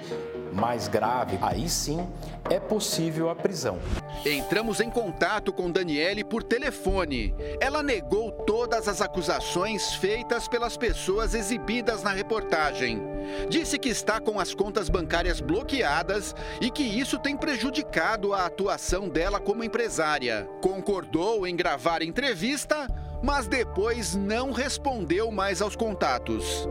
mais 0.59 0.89
grave, 0.89 1.39
aí 1.41 1.69
sim 1.69 2.07
é 2.51 2.59
possível 2.59 3.31
a 3.31 3.35
prisão. 3.35 3.79
Entramos 4.25 4.81
em 4.81 4.91
contato 4.91 5.53
com 5.53 5.71
Daniele 5.71 6.25
por 6.25 6.43
telefone. 6.43 7.35
Ela 7.61 7.83
negou 7.83 8.33
todas 8.33 8.89
as 8.89 9.01
acusações 9.01 9.95
feitas 9.95 10.49
pelas 10.49 10.77
pessoas 10.77 11.35
exibidas 11.35 12.03
na 12.03 12.11
reportagem. 12.11 13.01
Disse 13.49 13.79
que 13.79 13.89
está 13.89 14.21
com 14.21 14.41
as 14.41 14.55
contas 14.55 14.89
bancárias 14.89 15.41
bloqueadas 15.41 16.35
e 16.61 16.71
que 16.71 16.83
isso 16.83 17.19
tem 17.19 17.37
prejudicado 17.37 18.33
a 18.33 18.47
atuação 18.47 19.09
dela 19.09 19.39
como 19.39 19.63
empresária. 19.63 20.49
Concordou 20.61 21.47
em 21.47 21.55
gravar 21.55 22.03
entrevista, 22.03 22.89
mas 23.23 23.47
depois 23.47 24.15
não 24.15 24.53
respondeu 24.53 25.31
mais 25.31 25.61
aos 25.61 25.77
contatos. 25.77 26.67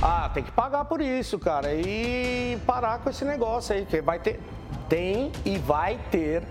Ah, 0.00 0.30
tem 0.32 0.44
que 0.44 0.52
pagar 0.52 0.84
por 0.84 1.00
isso, 1.00 1.38
cara, 1.40 1.74
e 1.74 2.56
parar 2.64 3.00
com 3.00 3.10
esse 3.10 3.24
negócio 3.24 3.74
aí, 3.74 3.84
que 3.84 4.00
vai 4.00 4.20
ter, 4.20 4.40
tem 4.88 5.32
e 5.44 5.58
vai 5.58 5.98
ter 6.10 6.44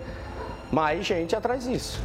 mais 0.69 1.05
gente 1.05 1.33
atrás 1.33 1.63
disso. 1.63 2.01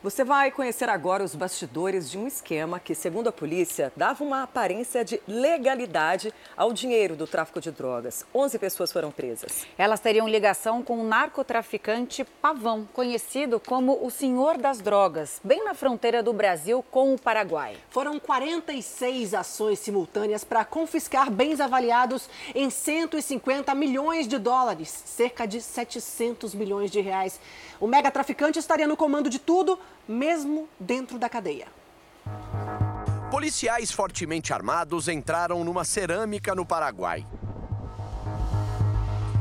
Você 0.00 0.22
vai 0.22 0.52
conhecer 0.52 0.88
agora 0.88 1.24
os 1.24 1.34
bastidores 1.34 2.08
de 2.08 2.16
um 2.16 2.28
esquema 2.28 2.78
que, 2.78 2.94
segundo 2.94 3.30
a 3.30 3.32
polícia, 3.32 3.92
dava 3.96 4.22
uma 4.22 4.44
aparência 4.44 5.04
de 5.04 5.20
legalidade 5.26 6.32
ao 6.56 6.72
dinheiro 6.72 7.16
do 7.16 7.26
tráfico 7.26 7.60
de 7.60 7.72
drogas. 7.72 8.24
11 8.32 8.60
pessoas 8.60 8.92
foram 8.92 9.10
presas. 9.10 9.66
Elas 9.76 9.98
teriam 9.98 10.28
ligação 10.28 10.84
com 10.84 11.00
o 11.00 11.04
narcotraficante 11.04 12.22
Pavão, 12.22 12.88
conhecido 12.92 13.58
como 13.58 13.98
o 14.06 14.08
Senhor 14.08 14.56
das 14.56 14.80
Drogas, 14.80 15.40
bem 15.42 15.64
na 15.64 15.74
fronteira 15.74 16.22
do 16.22 16.32
Brasil 16.32 16.84
com 16.92 17.12
o 17.12 17.18
Paraguai. 17.18 17.76
Foram 17.90 18.20
46 18.20 19.34
ações 19.34 19.80
simultâneas 19.80 20.44
para 20.44 20.64
confiscar 20.64 21.28
bens 21.28 21.60
avaliados 21.60 22.30
em 22.54 22.70
150 22.70 23.74
milhões 23.74 24.28
de 24.28 24.38
dólares, 24.38 24.88
cerca 24.88 25.44
de 25.44 25.60
700 25.60 26.54
milhões 26.54 26.88
de 26.88 27.00
reais. 27.00 27.40
O 27.80 27.86
mega 27.86 28.10
traficante 28.10 28.58
estaria 28.58 28.86
no 28.86 28.96
comando 28.96 29.30
de 29.30 29.38
tudo, 29.38 29.78
mesmo 30.06 30.68
dentro 30.80 31.18
da 31.18 31.28
cadeia. 31.28 31.68
Policiais 33.30 33.92
fortemente 33.92 34.52
armados 34.52 35.06
entraram 35.06 35.62
numa 35.62 35.84
cerâmica 35.84 36.54
no 36.54 36.66
Paraguai. 36.66 37.24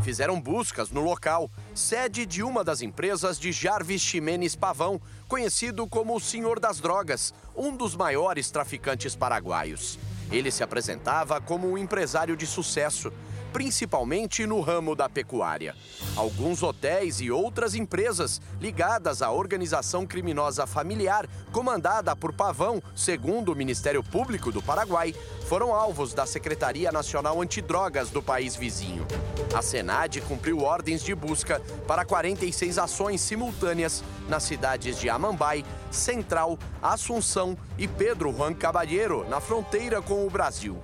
Fizeram 0.03 0.39
buscas 0.39 0.91
no 0.91 1.01
local, 1.01 1.49
sede 1.73 2.25
de 2.25 2.43
uma 2.43 2.63
das 2.63 2.81
empresas 2.81 3.39
de 3.39 3.51
Jarvis 3.51 4.01
Ximenes 4.01 4.55
Pavão, 4.55 5.01
conhecido 5.27 5.87
como 5.87 6.15
o 6.15 6.19
Senhor 6.19 6.59
das 6.59 6.79
Drogas, 6.79 7.33
um 7.55 7.75
dos 7.75 7.95
maiores 7.95 8.51
traficantes 8.51 9.15
paraguaios. 9.15 9.97
Ele 10.31 10.51
se 10.51 10.63
apresentava 10.63 11.41
como 11.41 11.69
um 11.69 11.77
empresário 11.77 12.37
de 12.37 12.45
sucesso, 12.45 13.11
principalmente 13.57 14.45
no 14.45 14.61
ramo 14.61 14.95
da 14.95 15.09
pecuária. 15.09 15.75
Alguns 16.15 16.61
hotéis 16.61 17.19
e 17.19 17.31
outras 17.31 17.73
empresas 17.73 18.39
ligadas 18.61 19.23
à 19.23 19.31
organização 19.31 20.05
criminosa 20.05 20.67
familiar, 20.67 21.27
comandada 21.51 22.15
por 22.15 22.31
Pavão, 22.31 22.79
segundo 22.95 23.51
o 23.51 23.55
Ministério 23.55 24.03
Público 24.03 24.51
do 24.51 24.61
Paraguai, 24.61 25.11
foram 25.47 25.73
alvos 25.73 26.13
da 26.13 26.23
Secretaria 26.27 26.91
Nacional 26.91 27.41
Antidrogas 27.41 28.11
do 28.11 28.21
país 28.21 28.55
vizinho. 28.55 29.07
A 29.51 29.63
Senad 29.63 30.21
cumpriu 30.27 30.61
ordens 30.61 31.03
de 31.03 31.15
busca 31.15 31.59
para 31.87 32.05
46 32.05 32.77
ações 32.77 33.21
simultâneas 33.21 34.03
nas 34.29 34.43
cidades 34.43 34.99
de 34.99 35.09
Amambai, 35.09 35.65
Central, 35.89 36.59
Assunção 36.79 37.57
e 37.75 37.87
Pedro 37.87 38.31
Juan 38.31 38.53
Caballero, 38.53 39.27
na 39.27 39.41
fronteira 39.41 39.99
com 39.99 40.27
o 40.27 40.29
Brasil. 40.29 40.79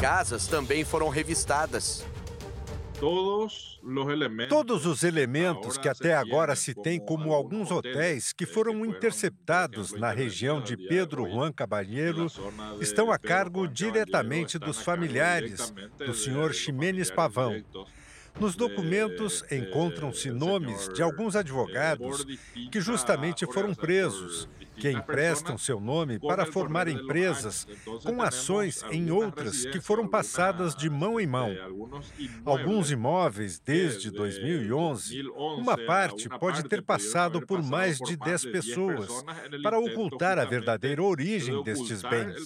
Casas 0.00 0.46
também 0.46 0.84
foram 0.84 1.08
revistadas. 1.08 2.06
Todos 4.48 4.86
os 4.86 5.02
elementos 5.02 5.76
que 5.76 5.88
até 5.88 6.14
agora 6.14 6.54
se 6.54 6.72
tem 6.72 7.00
como 7.00 7.32
alguns 7.32 7.70
hotéis 7.72 8.32
que 8.32 8.46
foram 8.46 8.84
interceptados 8.86 9.92
na 9.92 10.12
região 10.12 10.60
de 10.60 10.76
Pedro 10.76 11.28
Juan 11.28 11.52
Cabalheiro 11.52 12.26
estão 12.80 13.10
a 13.10 13.18
cargo 13.18 13.66
diretamente 13.66 14.56
dos 14.56 14.80
familiares 14.80 15.72
do 15.98 16.14
senhor 16.14 16.54
Ximenes 16.54 17.10
Pavão. 17.10 17.60
Nos 18.38 18.54
documentos 18.54 19.44
encontram-se 19.50 20.30
nomes 20.30 20.88
de 20.94 21.02
alguns 21.02 21.34
advogados 21.34 22.24
que 22.70 22.80
justamente 22.80 23.44
foram 23.46 23.74
presos, 23.74 24.48
que 24.78 24.90
emprestam 24.90 25.58
seu 25.58 25.80
nome 25.80 26.18
para 26.18 26.46
formar 26.46 26.88
empresas 26.88 27.66
com 28.04 28.22
ações 28.22 28.82
em 28.90 29.10
outras 29.10 29.64
que 29.66 29.80
foram 29.80 30.06
passadas 30.06 30.74
de 30.74 30.88
mão 30.88 31.20
em 31.20 31.26
mão. 31.26 31.54
Alguns 32.44 32.90
imóveis 32.90 33.58
desde 33.58 34.10
2011, 34.10 35.22
uma 35.58 35.76
parte 35.76 36.28
pode 36.28 36.62
ter 36.64 36.82
passado 36.82 37.44
por 37.44 37.62
mais 37.62 37.98
de 37.98 38.16
10 38.16 38.44
pessoas 38.46 39.24
para 39.62 39.78
ocultar 39.78 40.38
a 40.38 40.44
verdadeira 40.44 41.02
origem 41.02 41.62
destes 41.62 42.02
bens. 42.02 42.36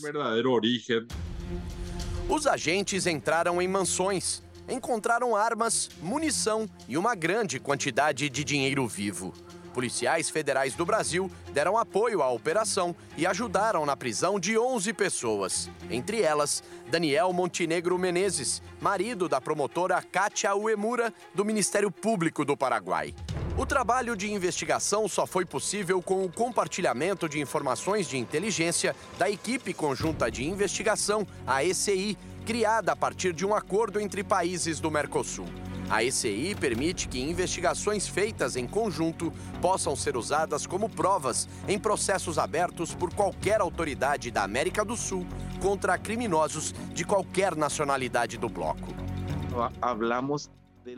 Os 2.29 2.47
agentes 2.47 3.07
entraram 3.07 3.61
em 3.61 3.69
mansões, 3.69 4.43
encontraram 4.69 5.37
armas, 5.37 5.91
munição 6.01 6.69
e 6.89 6.97
uma 6.97 7.15
grande 7.15 7.59
quantidade 7.59 8.29
de 8.31 8.45
dinheiro 8.45 8.87
vivo. 8.87 9.35
Policiais 9.73 10.29
federais 10.29 10.75
do 10.75 10.85
Brasil 10.85 11.31
deram 11.53 11.77
apoio 11.77 12.23
à 12.23 12.31
operação 12.31 12.95
e 13.17 13.27
ajudaram 13.27 13.87
na 13.87 13.97
prisão 13.97 14.39
de 14.39 14.59
11 14.59 14.93
pessoas. 14.93 15.71
Entre 15.91 16.23
elas, 16.23 16.63
Daniel 16.91 17.33
Montenegro 17.33 17.99
Menezes, 17.99 18.63
marido 18.81 19.29
da 19.29 19.41
promotora 19.41 20.01
Kátia 20.03 20.55
Uemura, 20.55 21.13
do 21.35 21.45
Ministério 21.45 21.91
Público 21.91 22.45
do 22.45 22.57
Paraguai. 22.57 23.15
O 23.57 23.67
trabalho 23.67 24.17
de 24.17 24.33
investigação 24.33 25.07
só 25.07 25.27
foi 25.27 25.45
possível 25.45 26.01
com 26.01 26.25
o 26.25 26.33
compartilhamento 26.33 27.29
de 27.29 27.39
informações 27.39 28.09
de 28.09 28.17
inteligência 28.17 28.97
da 29.19 29.29
equipe 29.29 29.75
conjunta 29.75 30.31
de 30.31 30.45
investigação, 30.45 31.27
a 31.47 31.63
ECI, 31.63 32.17
criada 32.47 32.93
a 32.93 32.97
partir 32.97 33.33
de 33.33 33.45
um 33.45 33.55
acordo 33.55 34.01
entre 34.01 34.25
países 34.25 34.81
do 34.81 34.91
Mercosul. 34.91 35.47
A 35.93 36.03
ECI 36.03 36.55
permite 36.59 37.07
que 37.07 37.21
investigações 37.21 38.09
feitas 38.09 38.57
em 38.57 38.67
conjunto 38.67 39.31
possam 39.61 39.95
ser 39.95 40.17
usadas 40.17 40.67
como 40.67 40.89
provas 40.89 41.47
em 41.69 41.79
processos 41.79 42.39
abertos 42.39 42.95
por 42.95 43.13
qualquer 43.13 43.61
autoridade 43.61 44.31
da 44.31 44.43
América 44.43 44.87
do 44.87 44.97
Sul 44.97 45.27
contra 45.61 45.99
criminosos 45.99 46.73
de 46.95 47.05
qualquer 47.05 47.55
nacionalidade 47.55 48.39
do 48.39 48.49
bloco. 48.49 48.89
Hablamos 49.83 50.49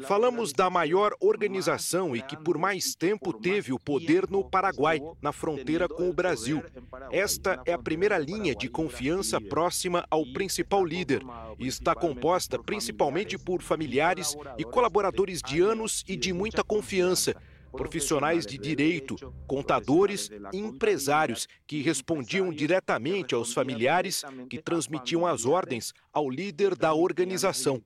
Falamos 0.07 0.53
da 0.53 0.71
maior 0.71 1.15
organização 1.21 2.15
e 2.15 2.23
que 2.23 2.37
por 2.37 2.59
mais 2.59 2.95
tempo 2.95 3.33
teve 3.33 3.73
o 3.73 3.79
poder 3.79 4.29
no 4.31 4.43
Paraguai, 4.43 5.01
na 5.21 5.33
fronteira 5.33 5.89
com 5.89 6.09
o 6.09 6.13
Brasil. 6.13 6.63
Esta 7.11 7.61
é 7.67 7.73
a 7.73 7.79
primeira 7.79 8.19
linha 8.19 8.55
de 8.55 8.69
confiança 8.69 9.41
próxima 9.41 10.07
ao 10.11 10.25
principal 10.33 10.85
líder 10.85 11.23
e 11.59 11.67
está 11.67 11.95
composta 11.95 12.59
principalmente 12.59 13.39
por 13.39 13.63
familiares 13.63 14.37
e 14.59 14.65
colaboradores 14.65 15.41
de 15.43 15.61
anos 15.61 16.05
e 16.09 16.17
de 16.17 16.33
muita 16.33 16.63
confiança 16.63 17.35
profissionais 17.75 18.47
de 18.47 18.57
direito, 18.57 19.17
contadores 19.47 20.31
e 20.53 20.59
empresários 20.59 21.49
que 21.67 21.83
respondiam 21.83 22.53
diretamente 22.53 23.35
aos 23.35 23.53
familiares 23.53 24.23
que 24.49 24.63
transmitiam 24.63 25.27
as 25.27 25.45
ordens 25.45 25.93
ao 26.13 26.31
líder 26.31 26.75
da 26.77 26.95
organização. 26.95 27.83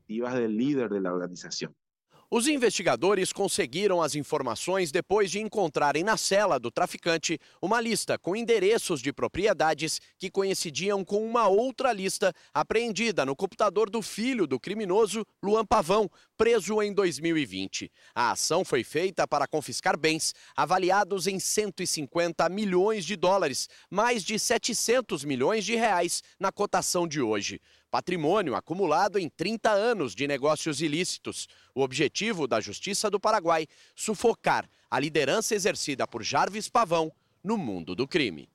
Os 2.31 2.47
investigadores 2.47 3.33
conseguiram 3.33 4.03
as 4.03 4.15
informações 4.15 4.93
depois 4.93 5.31
de 5.31 5.41
encontrarem 5.41 6.05
na 6.05 6.19
cela 6.19 6.61
do 6.61 6.71
traficante 6.71 7.41
uma 7.63 7.81
lista 7.81 8.19
com 8.19 8.37
endereços 8.37 9.01
de 9.01 9.15
propriedades 9.15 9.99
que 10.19 10.31
coincidiam 10.31 11.03
com 11.03 11.27
uma 11.27 11.49
outra 11.49 11.91
lista 11.91 12.35
apreendida 12.53 13.25
no 13.25 13.35
computador 13.35 13.89
do 13.89 14.03
filho 14.03 14.47
do 14.47 14.61
criminoso, 14.61 15.25
Luan 15.43 15.65
Pavão, 15.65 16.07
preso 16.37 16.83
em 16.83 16.93
2020. 16.93 17.91
A 18.15 18.33
ação 18.33 18.63
foi 18.63 18.85
feita 18.85 19.27
para 19.27 19.49
confiscar 19.49 19.99
bens 19.99 20.35
avaliados 20.55 21.27
em 21.27 21.39
150 21.39 22.47
milhões 22.51 23.07
de 23.07 23.17
dólares, 23.17 23.71
mais 23.91 24.23
de 24.23 24.39
700 24.39 25.25
milhões 25.25 25.65
de 25.65 25.77
reais 25.77 26.23
na 26.39 26.53
cotação 26.53 27.09
de 27.09 27.23
hoje 27.23 27.59
patrimônio 27.91 28.55
acumulado 28.55 29.19
em 29.19 29.29
30 29.29 29.71
anos 29.71 30.15
de 30.15 30.27
negócios 30.27 30.81
ilícitos. 30.81 31.49
O 31.75 31.83
objetivo 31.83 32.47
da 32.47 32.61
Justiça 32.61 33.11
do 33.11 33.19
Paraguai 33.19 33.67
sufocar 33.95 34.69
a 34.91 34.99
liderança 34.99 35.55
exercida 35.55 36.07
por 36.07 36.23
Jarvis 36.23 36.69
Pavão 36.69 37.13
no 37.43 37.57
mundo 37.57 37.95
do 37.95 38.07
crime. 38.07 38.49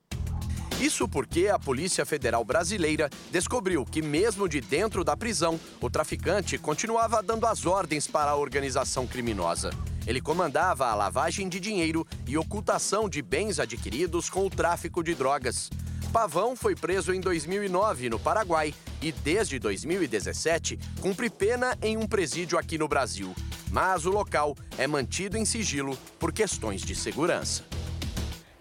Isso 0.80 1.08
porque 1.08 1.46
a 1.46 1.58
Polícia 1.58 2.04
Federal 2.04 2.44
Brasileira 2.44 3.08
descobriu 3.30 3.84
que, 3.84 4.02
mesmo 4.02 4.48
de 4.48 4.60
dentro 4.60 5.04
da 5.04 5.16
prisão, 5.16 5.58
o 5.80 5.88
traficante 5.88 6.58
continuava 6.58 7.22
dando 7.22 7.46
as 7.46 7.64
ordens 7.64 8.08
para 8.08 8.32
a 8.32 8.36
organização 8.36 9.06
criminosa. 9.06 9.70
Ele 10.06 10.20
comandava 10.20 10.88
a 10.88 10.94
lavagem 10.94 11.48
de 11.48 11.58
dinheiro 11.58 12.06
e 12.26 12.36
ocultação 12.36 13.08
de 13.08 13.22
bens 13.22 13.58
adquiridos 13.58 14.28
com 14.28 14.44
o 14.44 14.50
tráfico 14.50 15.02
de 15.02 15.14
drogas. 15.14 15.70
Pavão 16.14 16.54
foi 16.54 16.76
preso 16.76 17.12
em 17.12 17.18
2009 17.18 18.08
no 18.08 18.20
Paraguai 18.20 18.72
e 19.02 19.10
desde 19.10 19.58
2017 19.58 20.78
cumpre 21.00 21.28
pena 21.28 21.76
em 21.82 21.96
um 21.96 22.06
presídio 22.06 22.56
aqui 22.56 22.78
no 22.78 22.86
Brasil. 22.86 23.34
Mas 23.68 24.06
o 24.06 24.10
local 24.10 24.56
é 24.78 24.86
mantido 24.86 25.36
em 25.36 25.44
sigilo 25.44 25.98
por 26.20 26.32
questões 26.32 26.82
de 26.82 26.94
segurança. 26.94 27.73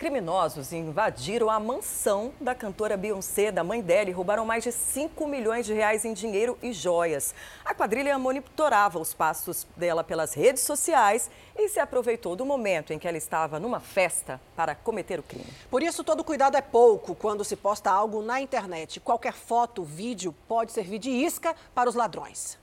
Criminosos 0.03 0.73
invadiram 0.73 1.49
a 1.49 1.57
mansão 1.61 2.33
da 2.41 2.53
cantora 2.53 2.97
Beyoncé, 2.97 3.53
da 3.53 3.63
mãe 3.63 3.81
dela, 3.81 4.09
e 4.09 4.11
roubaram 4.11 4.45
mais 4.45 4.61
de 4.61 4.69
5 4.69 5.25
milhões 5.25 5.65
de 5.65 5.73
reais 5.73 6.03
em 6.03 6.11
dinheiro 6.11 6.57
e 6.61 6.73
joias. 6.73 7.33
A 7.63 7.73
quadrilha 7.73 8.19
monitorava 8.19 8.99
os 8.99 9.13
passos 9.13 9.65
dela 9.77 10.03
pelas 10.03 10.33
redes 10.33 10.63
sociais 10.63 11.31
e 11.55 11.69
se 11.69 11.79
aproveitou 11.79 12.35
do 12.35 12.45
momento 12.45 12.91
em 12.91 12.99
que 12.99 13.07
ela 13.07 13.15
estava 13.15 13.61
numa 13.61 13.79
festa 13.79 14.41
para 14.57 14.75
cometer 14.75 15.21
o 15.21 15.23
crime. 15.23 15.47
Por 15.71 15.81
isso, 15.81 16.03
todo 16.03 16.21
cuidado 16.21 16.57
é 16.57 16.61
pouco 16.61 17.15
quando 17.15 17.45
se 17.45 17.55
posta 17.55 17.89
algo 17.89 18.21
na 18.21 18.41
internet. 18.41 18.99
Qualquer 18.99 19.31
foto, 19.31 19.85
vídeo 19.85 20.35
pode 20.49 20.73
servir 20.73 20.99
de 20.99 21.11
isca 21.11 21.55
para 21.73 21.89
os 21.89 21.95
ladrões. 21.95 22.59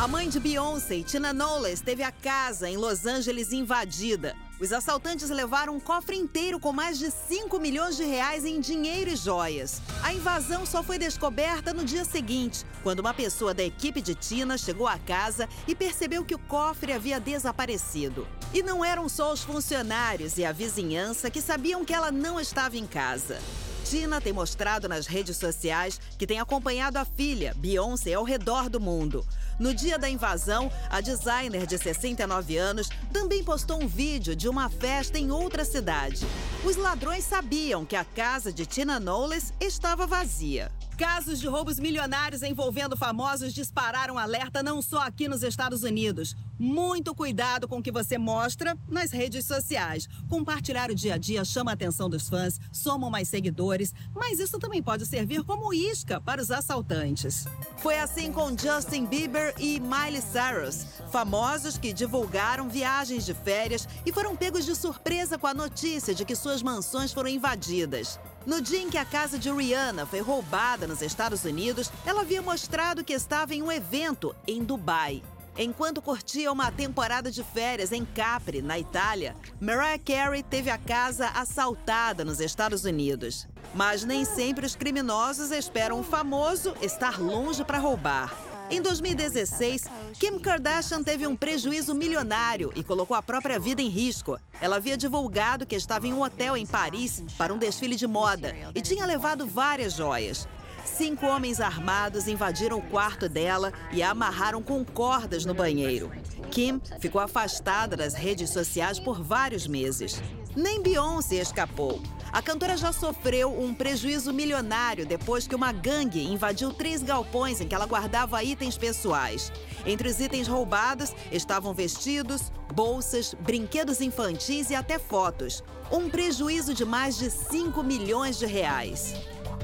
A 0.00 0.08
mãe 0.08 0.30
de 0.30 0.40
Beyoncé, 0.40 1.02
Tina 1.02 1.34
Knowles, 1.34 1.82
teve 1.82 2.02
a 2.02 2.10
casa 2.10 2.70
em 2.70 2.78
Los 2.78 3.04
Angeles 3.04 3.52
invadida. 3.52 4.34
Os 4.60 4.72
assaltantes 4.72 5.30
levaram 5.30 5.74
um 5.74 5.80
cofre 5.80 6.16
inteiro 6.16 6.60
com 6.60 6.72
mais 6.72 6.96
de 6.96 7.10
5 7.10 7.58
milhões 7.58 7.96
de 7.96 8.04
reais 8.04 8.44
em 8.44 8.60
dinheiro 8.60 9.10
e 9.10 9.16
joias. 9.16 9.82
A 10.00 10.14
invasão 10.14 10.64
só 10.64 10.80
foi 10.80 10.96
descoberta 10.96 11.74
no 11.74 11.84
dia 11.84 12.04
seguinte, 12.04 12.64
quando 12.80 13.00
uma 13.00 13.12
pessoa 13.12 13.52
da 13.52 13.64
equipe 13.64 14.00
de 14.00 14.14
Tina 14.14 14.56
chegou 14.56 14.86
à 14.86 14.96
casa 14.96 15.48
e 15.66 15.74
percebeu 15.74 16.24
que 16.24 16.36
o 16.36 16.38
cofre 16.38 16.92
havia 16.92 17.18
desaparecido. 17.18 18.28
E 18.52 18.62
não 18.62 18.84
eram 18.84 19.08
só 19.08 19.32
os 19.32 19.42
funcionários 19.42 20.38
e 20.38 20.44
a 20.44 20.52
vizinhança 20.52 21.30
que 21.30 21.42
sabiam 21.42 21.84
que 21.84 21.92
ela 21.92 22.12
não 22.12 22.38
estava 22.38 22.76
em 22.76 22.86
casa. 22.86 23.40
Tina 23.84 24.20
tem 24.20 24.32
mostrado 24.32 24.88
nas 24.88 25.06
redes 25.06 25.36
sociais 25.36 26.00
que 26.16 26.26
tem 26.26 26.38
acompanhado 26.38 26.96
a 26.96 27.04
filha, 27.04 27.54
Beyoncé, 27.56 28.14
ao 28.14 28.24
redor 28.24 28.70
do 28.70 28.80
mundo. 28.80 29.26
No 29.58 29.72
dia 29.72 29.98
da 29.98 30.08
invasão, 30.08 30.70
a 30.90 31.00
designer 31.00 31.66
de 31.66 31.78
69 31.78 32.56
anos 32.56 32.88
também 33.12 33.44
postou 33.44 33.82
um 33.82 33.86
vídeo 33.86 34.34
de 34.34 34.48
uma 34.48 34.68
festa 34.68 35.18
em 35.18 35.30
outra 35.30 35.64
cidade. 35.64 36.26
Os 36.64 36.76
ladrões 36.76 37.24
sabiam 37.24 37.84
que 37.84 37.94
a 37.96 38.04
casa 38.04 38.52
de 38.52 38.66
Tina 38.66 38.98
Knowles 38.98 39.52
estava 39.60 40.06
vazia. 40.06 40.72
Casos 40.96 41.40
de 41.40 41.48
roubos 41.48 41.80
milionários 41.80 42.42
envolvendo 42.44 42.96
famosos 42.96 43.52
dispararam 43.52 44.16
alerta 44.16 44.62
não 44.62 44.80
só 44.80 45.00
aqui 45.00 45.26
nos 45.26 45.42
Estados 45.42 45.82
Unidos. 45.82 46.36
Muito 46.56 47.12
cuidado 47.16 47.66
com 47.66 47.78
o 47.78 47.82
que 47.82 47.90
você 47.90 48.16
mostra 48.16 48.78
nas 48.88 49.10
redes 49.10 49.44
sociais. 49.44 50.08
Compartilhar 50.28 50.92
o 50.92 50.94
dia 50.94 51.14
a 51.14 51.18
dia 51.18 51.44
chama 51.44 51.72
a 51.72 51.74
atenção 51.74 52.08
dos 52.08 52.28
fãs, 52.28 52.60
somam 52.70 53.10
mais 53.10 53.26
seguidores, 53.28 53.92
mas 54.14 54.38
isso 54.38 54.56
também 54.60 54.80
pode 54.80 55.04
servir 55.04 55.42
como 55.42 55.74
isca 55.74 56.20
para 56.20 56.40
os 56.40 56.52
assaltantes. 56.52 57.44
Foi 57.78 57.98
assim 57.98 58.30
com 58.30 58.56
Justin 58.56 59.04
Bieber 59.04 59.43
e 59.58 59.80
Miley 59.80 60.22
Cyrus, 60.22 60.86
famosos 61.10 61.76
que 61.76 61.92
divulgaram 61.92 62.68
viagens 62.68 63.26
de 63.26 63.34
férias 63.34 63.88
e 64.06 64.12
foram 64.12 64.36
pegos 64.36 64.64
de 64.64 64.74
surpresa 64.74 65.36
com 65.36 65.46
a 65.46 65.54
notícia 65.54 66.14
de 66.14 66.24
que 66.24 66.36
suas 66.36 66.62
mansões 66.62 67.12
foram 67.12 67.28
invadidas. 67.28 68.18
No 68.46 68.60
dia 68.60 68.80
em 68.80 68.90
que 68.90 68.98
a 68.98 69.04
casa 69.04 69.38
de 69.38 69.50
Rihanna 69.50 70.06
foi 70.06 70.20
roubada 70.20 70.86
nos 70.86 71.02
Estados 71.02 71.44
Unidos, 71.44 71.90
ela 72.06 72.20
havia 72.22 72.42
mostrado 72.42 73.04
que 73.04 73.12
estava 73.12 73.54
em 73.54 73.62
um 73.62 73.72
evento 73.72 74.34
em 74.46 74.62
Dubai. 74.62 75.22
Enquanto 75.56 76.02
curtia 76.02 76.50
uma 76.50 76.72
temporada 76.72 77.30
de 77.30 77.44
férias 77.44 77.92
em 77.92 78.04
Capri, 78.04 78.60
na 78.60 78.76
Itália, 78.76 79.36
Mariah 79.60 79.98
Carey 79.98 80.42
teve 80.42 80.68
a 80.68 80.76
casa 80.76 81.28
assaltada 81.28 82.24
nos 82.24 82.40
Estados 82.40 82.84
Unidos. 82.84 83.46
Mas 83.72 84.04
nem 84.04 84.24
sempre 84.24 84.66
os 84.66 84.74
criminosos 84.74 85.52
esperam 85.52 86.00
o 86.00 86.04
famoso 86.04 86.74
estar 86.82 87.20
longe 87.20 87.64
para 87.64 87.78
roubar. 87.78 88.53
Em 88.70 88.80
2016, 88.80 89.84
Kim 90.18 90.38
Kardashian 90.38 91.02
teve 91.02 91.26
um 91.26 91.36
prejuízo 91.36 91.94
milionário 91.94 92.72
e 92.74 92.82
colocou 92.82 93.16
a 93.16 93.22
própria 93.22 93.58
vida 93.58 93.82
em 93.82 93.88
risco. 93.88 94.38
Ela 94.60 94.76
havia 94.76 94.96
divulgado 94.96 95.66
que 95.66 95.76
estava 95.76 96.06
em 96.06 96.12
um 96.12 96.22
hotel 96.22 96.56
em 96.56 96.66
Paris 96.66 97.22
para 97.36 97.52
um 97.52 97.58
desfile 97.58 97.94
de 97.94 98.06
moda 98.06 98.54
e 98.74 98.80
tinha 98.80 99.06
levado 99.06 99.46
várias 99.46 99.94
joias. 99.94 100.48
Cinco 100.84 101.26
homens 101.26 101.60
armados 101.60 102.28
invadiram 102.28 102.78
o 102.78 102.82
quarto 102.82 103.28
dela 103.28 103.72
e 103.92 104.02
a 104.02 104.10
amarraram 104.10 104.62
com 104.62 104.84
cordas 104.84 105.44
no 105.44 105.54
banheiro. 105.54 106.10
Kim 106.50 106.80
ficou 107.00 107.20
afastada 107.20 107.96
das 107.96 108.14
redes 108.14 108.50
sociais 108.50 108.98
por 108.98 109.22
vários 109.22 109.66
meses. 109.66 110.22
Nem 110.56 110.80
Beyoncé 110.80 111.36
escapou. 111.36 112.00
A 112.32 112.40
cantora 112.40 112.76
já 112.76 112.92
sofreu 112.92 113.60
um 113.60 113.74
prejuízo 113.74 114.32
milionário 114.32 115.04
depois 115.04 115.48
que 115.48 115.54
uma 115.54 115.72
gangue 115.72 116.24
invadiu 116.24 116.72
três 116.72 117.02
galpões 117.02 117.60
em 117.60 117.66
que 117.66 117.74
ela 117.74 117.86
guardava 117.86 118.42
itens 118.42 118.78
pessoais. 118.78 119.52
Entre 119.84 120.08
os 120.08 120.20
itens 120.20 120.46
roubados 120.46 121.12
estavam 121.32 121.74
vestidos, 121.74 122.52
bolsas, 122.72 123.34
brinquedos 123.40 124.00
infantis 124.00 124.70
e 124.70 124.76
até 124.76 124.96
fotos. 124.96 125.64
Um 125.90 126.08
prejuízo 126.08 126.72
de 126.72 126.84
mais 126.84 127.18
de 127.18 127.30
5 127.30 127.82
milhões 127.82 128.38
de 128.38 128.46
reais. 128.46 129.14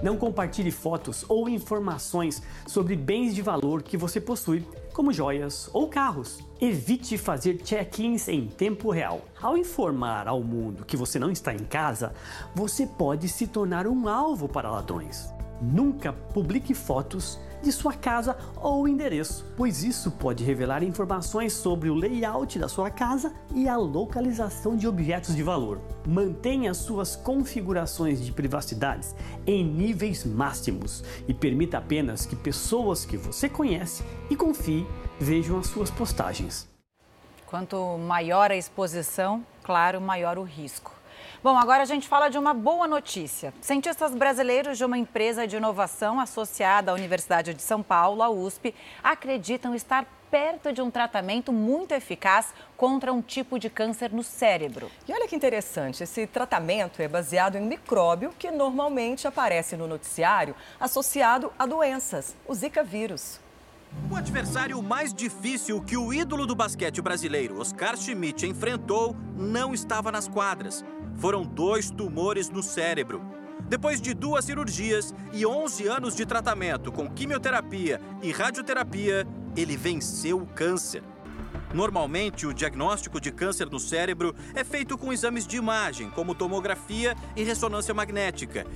Não 0.02 0.16
compartilhe 0.16 0.70
fotos 0.70 1.24
ou 1.28 1.48
informações 1.48 2.42
sobre 2.66 2.96
bens 2.96 3.34
de 3.34 3.42
valor 3.42 3.82
que 3.82 3.96
você 3.96 4.20
possui, 4.20 4.66
como 5.00 5.14
joias 5.14 5.70
ou 5.72 5.88
carros. 5.88 6.40
Evite 6.60 7.16
fazer 7.16 7.56
check-ins 7.62 8.28
em 8.28 8.46
tempo 8.46 8.90
real. 8.90 9.22
Ao 9.40 9.56
informar 9.56 10.28
ao 10.28 10.42
mundo 10.42 10.84
que 10.84 10.94
você 10.94 11.18
não 11.18 11.30
está 11.30 11.54
em 11.54 11.64
casa, 11.64 12.12
você 12.54 12.86
pode 12.86 13.26
se 13.26 13.46
tornar 13.46 13.86
um 13.86 14.06
alvo 14.06 14.46
para 14.46 14.70
ladrões. 14.70 15.32
Nunca 15.58 16.12
publique 16.12 16.74
fotos 16.74 17.40
de 17.62 17.72
sua 17.72 17.92
casa 17.92 18.36
ou 18.56 18.86
endereço, 18.86 19.46
pois 19.56 19.82
isso 19.82 20.10
pode 20.10 20.44
revelar 20.44 20.82
informações 20.82 21.52
sobre 21.52 21.90
o 21.90 21.94
layout 21.94 22.58
da 22.58 22.68
sua 22.68 22.90
casa 22.90 23.32
e 23.54 23.68
a 23.68 23.76
localização 23.76 24.76
de 24.76 24.86
objetos 24.86 25.34
de 25.34 25.42
valor. 25.42 25.80
Mantenha 26.06 26.74
suas 26.74 27.16
configurações 27.16 28.24
de 28.24 28.32
privacidade 28.32 29.08
em 29.46 29.64
níveis 29.64 30.24
máximos 30.24 31.04
e 31.26 31.34
permita 31.34 31.78
apenas 31.78 32.26
que 32.26 32.36
pessoas 32.36 33.04
que 33.04 33.16
você 33.16 33.48
conhece 33.48 34.02
e 34.28 34.36
confie 34.36 34.86
vejam 35.18 35.58
as 35.58 35.66
suas 35.66 35.90
postagens. 35.90 36.68
Quanto 37.46 37.98
maior 37.98 38.50
a 38.50 38.56
exposição, 38.56 39.44
claro, 39.62 40.00
maior 40.00 40.38
o 40.38 40.44
risco. 40.44 40.99
Bom, 41.42 41.56
agora 41.56 41.84
a 41.84 41.86
gente 41.86 42.06
fala 42.06 42.28
de 42.28 42.36
uma 42.36 42.52
boa 42.52 42.86
notícia. 42.86 43.54
Cientistas 43.62 44.14
brasileiros 44.14 44.76
de 44.76 44.84
uma 44.84 44.98
empresa 44.98 45.46
de 45.46 45.56
inovação 45.56 46.20
associada 46.20 46.90
à 46.90 46.94
Universidade 46.94 47.54
de 47.54 47.62
São 47.62 47.82
Paulo, 47.82 48.22
a 48.22 48.28
USP, 48.28 48.74
acreditam 49.02 49.74
estar 49.74 50.04
perto 50.30 50.70
de 50.70 50.82
um 50.82 50.90
tratamento 50.90 51.50
muito 51.50 51.92
eficaz 51.92 52.52
contra 52.76 53.10
um 53.10 53.22
tipo 53.22 53.58
de 53.58 53.70
câncer 53.70 54.12
no 54.12 54.22
cérebro. 54.22 54.90
E 55.08 55.14
olha 55.14 55.26
que 55.26 55.34
interessante, 55.34 56.02
esse 56.02 56.26
tratamento 56.26 57.00
é 57.00 57.08
baseado 57.08 57.56
em 57.56 57.62
um 57.62 57.66
micróbio 57.66 58.34
que 58.38 58.50
normalmente 58.50 59.26
aparece 59.26 59.78
no 59.78 59.86
noticiário 59.86 60.54
associado 60.78 61.50
a 61.58 61.64
doenças, 61.64 62.36
o 62.46 62.54
Zika 62.54 62.84
vírus. 62.84 63.40
O 64.10 64.14
adversário 64.14 64.80
mais 64.82 65.12
difícil 65.12 65.82
que 65.82 65.96
o 65.96 66.12
ídolo 66.12 66.46
do 66.46 66.54
basquete 66.54 67.00
brasileiro, 67.00 67.58
Oscar 67.58 67.96
Schmidt, 67.96 68.46
enfrentou 68.46 69.16
não 69.36 69.72
estava 69.72 70.12
nas 70.12 70.28
quadras 70.28 70.84
foram 71.20 71.44
dois 71.44 71.90
tumores 71.90 72.48
no 72.48 72.62
cérebro. 72.62 73.22
Depois 73.68 74.00
de 74.00 74.14
duas 74.14 74.46
cirurgias 74.46 75.14
e 75.32 75.44
11 75.44 75.86
anos 75.86 76.16
de 76.16 76.24
tratamento 76.24 76.90
com 76.90 77.08
quimioterapia 77.08 78.00
e 78.22 78.32
radioterapia, 78.32 79.28
ele 79.54 79.76
venceu 79.76 80.38
o 80.38 80.46
câncer. 80.46 81.02
Normalmente, 81.72 82.46
o 82.46 82.54
diagnóstico 82.54 83.20
de 83.20 83.30
câncer 83.30 83.68
no 83.70 83.78
cérebro 83.78 84.34
é 84.54 84.64
feito 84.64 84.96
com 84.98 85.12
exames 85.12 85.46
de 85.46 85.56
imagem, 85.56 86.10
como 86.10 86.34
tomografia 86.34 87.14
e 87.36 87.44
ressonância 87.44 87.94
magnética. 87.94 88.66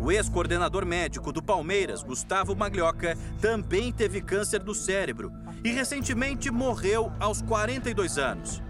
O 0.00 0.10
ex-coordenador 0.10 0.84
médico 0.84 1.30
do 1.30 1.42
Palmeiras, 1.42 2.02
Gustavo 2.02 2.56
Maglioca, 2.56 3.16
também 3.40 3.92
teve 3.92 4.20
câncer 4.20 4.64
no 4.64 4.74
cérebro 4.74 5.30
e 5.62 5.70
recentemente 5.70 6.50
morreu 6.50 7.12
aos 7.20 7.42
42 7.42 8.18
anos 8.18 8.65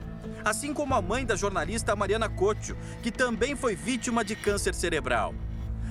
assim 0.47 0.73
como 0.73 0.95
a 0.95 1.03
mãe 1.03 1.27
da 1.27 1.35
jornalista 1.35 1.97
Mariana 1.97 2.29
Couto, 2.29 2.77
que 3.03 3.11
também 3.11 3.57
foi 3.57 3.75
vítima 3.75 4.25
de 4.25 4.37
câncer 4.37 4.77
cerebral. 4.77 5.35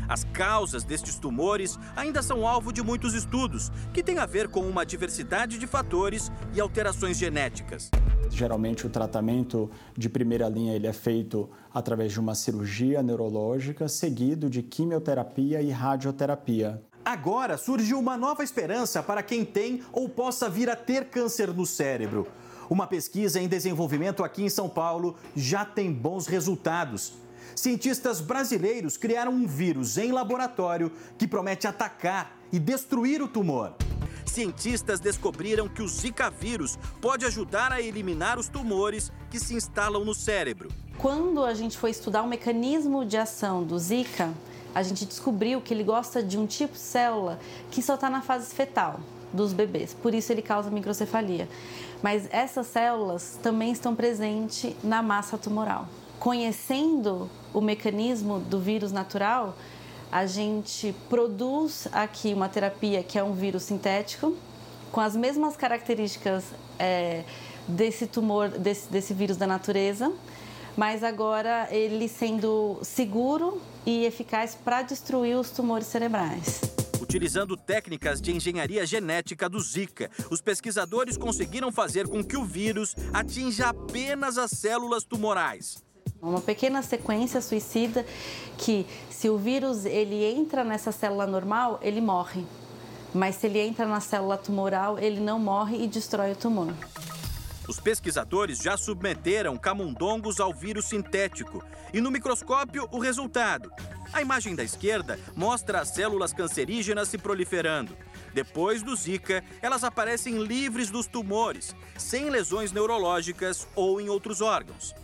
As 0.08 0.24
causas 0.24 0.86
destes 0.86 1.20
tumores 1.20 1.78
ainda 1.94 2.22
são 2.22 2.48
alvo 2.48 2.72
de 2.72 2.82
muitos 2.82 3.14
estudos, 3.14 3.70
que 3.94 4.02
têm 4.02 4.18
a 4.18 4.26
ver 4.26 4.48
com 4.48 4.62
uma 4.62 4.86
diversidade 4.86 5.58
de 5.58 5.68
fatores 5.68 6.32
e 6.54 6.62
alterações 6.62 7.18
genéticas. 7.18 7.92
Geralmente 8.30 8.88
o 8.88 8.90
tratamento 8.90 9.70
de 9.98 10.08
primeira 10.08 10.48
linha 10.48 10.74
ele 10.74 10.88
é 10.88 10.94
feito 10.94 11.50
através 11.74 12.14
de 12.14 12.20
uma 12.22 12.34
cirurgia 12.34 13.04
neurológica, 13.04 13.90
seguido 13.90 14.50
de 14.50 14.64
quimioterapia 14.64 15.62
e 15.62 15.70
radioterapia. 15.70 16.82
Agora 17.04 17.58
surgiu 17.58 18.00
uma 18.00 18.16
nova 18.16 18.44
esperança 18.44 19.04
para 19.04 19.22
quem 19.22 19.44
tem 19.44 19.82
ou 19.92 20.08
possa 20.08 20.50
vir 20.50 20.70
a 20.70 20.78
ter 20.78 21.06
câncer 21.06 21.54
no 21.54 21.66
cérebro. 21.66 22.26
Uma 22.70 22.88
pesquisa 22.88 23.40
em 23.40 23.48
desenvolvimento 23.48 24.24
aqui 24.24 24.44
em 24.44 24.50
São 24.50 24.68
Paulo 24.68 25.16
já 25.36 25.64
tem 25.64 25.92
bons 25.92 26.26
resultados. 26.26 27.14
Cientistas 27.56 28.20
brasileiros 28.20 28.98
criaram 28.98 29.32
um 29.32 29.46
vírus 29.46 29.98
em 29.98 30.12
laboratório 30.12 30.92
que 31.18 31.28
promete 31.28 31.68
atacar 31.68 32.38
e 32.52 32.60
destruir 32.60 33.22
o 33.22 33.28
tumor. 33.28 33.74
Cientistas 34.26 35.00
descobriram 35.00 35.70
que 35.70 35.82
o 35.82 35.88
Zika 35.88 36.30
vírus 36.30 36.78
pode 37.00 37.24
ajudar 37.26 37.72
a 37.72 37.82
eliminar 37.82 38.40
os 38.40 38.50
tumores 38.50 39.12
que 39.30 39.40
se 39.40 39.54
instalam 39.54 40.04
no 40.04 40.16
cérebro. 40.16 40.70
Quando 40.98 41.44
a 41.46 41.54
gente 41.54 41.78
foi 41.78 41.92
estudar 41.92 42.24
o 42.24 42.28
mecanismo 42.28 43.06
de 43.06 43.16
ação 43.16 43.64
do 43.64 43.78
Zika, 43.78 44.34
a 44.74 44.84
gente 44.84 45.06
descobriu 45.06 45.62
que 45.62 45.74
ele 45.74 45.84
gosta 45.84 46.22
de 46.22 46.38
um 46.38 46.46
tipo 46.46 46.74
de 46.74 46.80
célula 46.80 47.40
que 47.72 47.82
só 47.82 47.96
está 47.96 48.10
na 48.10 48.22
fase 48.22 48.54
fetal 48.54 49.00
dos 49.32 49.54
bebês, 49.54 49.94
por 49.94 50.14
isso 50.14 50.32
ele 50.32 50.42
causa 50.42 50.70
microcefalia. 50.70 51.48
Mas 52.06 52.28
essas 52.30 52.68
células 52.68 53.40
também 53.42 53.72
estão 53.72 53.96
presentes 53.96 54.76
na 54.84 55.02
massa 55.02 55.40
tumoral. 55.40 55.88
Conhecendo 56.20 57.28
o 57.52 57.60
mecanismo 57.60 58.38
do 58.38 58.60
vírus 58.60 58.92
natural, 58.92 59.56
a 60.12 60.28
gente 60.28 60.96
produz 61.10 61.88
aqui 61.92 62.32
uma 62.32 62.48
terapia 62.48 63.02
que 63.02 63.18
é 63.18 63.24
um 63.24 63.34
vírus 63.34 63.64
sintético, 63.64 64.38
com 64.92 65.02
as 65.02 65.16
mesmas 65.16 65.58
características 65.58 66.44
é, 66.78 67.24
desse 67.68 68.06
tumor, 68.06 68.50
desse, 68.50 68.88
desse 68.88 69.12
vírus 69.12 69.36
da 69.36 69.48
natureza, 69.48 70.14
mas 70.78 71.04
agora 71.04 71.68
ele 71.72 72.08
sendo 72.08 72.78
seguro 72.84 73.60
e 73.84 74.06
eficaz 74.06 74.54
para 74.54 74.84
destruir 74.84 75.40
os 75.40 75.50
tumores 75.50 75.88
cerebrais. 75.88 76.85
Utilizando 77.06 77.56
técnicas 77.56 78.20
de 78.20 78.36
engenharia 78.36 78.84
genética 78.84 79.48
do 79.48 79.60
Zika, 79.60 80.10
os 80.32 80.42
pesquisadores 80.42 81.16
conseguiram 81.16 81.72
fazer 81.72 82.08
com 82.08 82.24
que 82.24 82.36
o 82.36 82.44
vírus 82.44 82.96
atinja 83.14 83.70
apenas 83.70 84.40
as 84.40 84.50
células 84.50 85.04
tumorais. 85.04 85.78
Uma 86.20 86.42
pequena 86.42 86.82
sequência 86.82 87.40
suicida 87.42 88.04
que, 88.58 88.88
se 89.12 89.30
o 89.30 89.38
vírus 89.38 89.86
ele 89.86 90.26
entra 90.26 90.64
nessa 90.64 90.92
célula 90.92 91.28
normal, 91.28 91.80
ele 91.84 92.02
morre. 92.02 92.44
Mas 93.14 93.36
se 93.36 93.46
ele 93.46 93.60
entra 93.60 93.86
na 93.86 94.00
célula 94.00 94.36
tumoral, 94.36 94.98
ele 94.98 95.20
não 95.20 95.38
morre 95.38 95.84
e 95.84 95.88
destrói 95.88 96.32
o 96.32 96.36
tumor. 96.36 96.74
Os 97.68 97.80
pesquisadores 97.80 98.58
já 98.58 98.76
submeteram 98.78 99.56
camundongos 99.58 100.40
ao 100.40 100.52
vírus 100.52 100.86
sintético 100.86 101.64
e 101.94 102.02
no 102.02 102.10
microscópio 102.10 102.90
o 102.92 102.98
resultado. 102.98 103.72
A 104.16 104.22
imagem 104.22 104.56
da 104.56 104.64
esquerda 104.64 105.20
mostra 105.36 105.82
as 105.82 105.90
células 105.90 106.32
cancerígenas 106.32 107.10
se 107.10 107.18
proliferando. 107.18 107.98
Depois 108.34 108.82
do 108.82 108.96
Zika, 108.96 109.44
elas 109.62 109.84
aparecem 109.84 110.42
livres 110.42 110.90
dos 110.90 111.06
tumores, 111.06 111.76
sem 111.98 112.30
lesões 112.30 112.72
neurológicas 112.72 113.68
ou 113.76 114.00
em 114.00 114.08
outros 114.08 114.40
órgãos. 114.40 114.96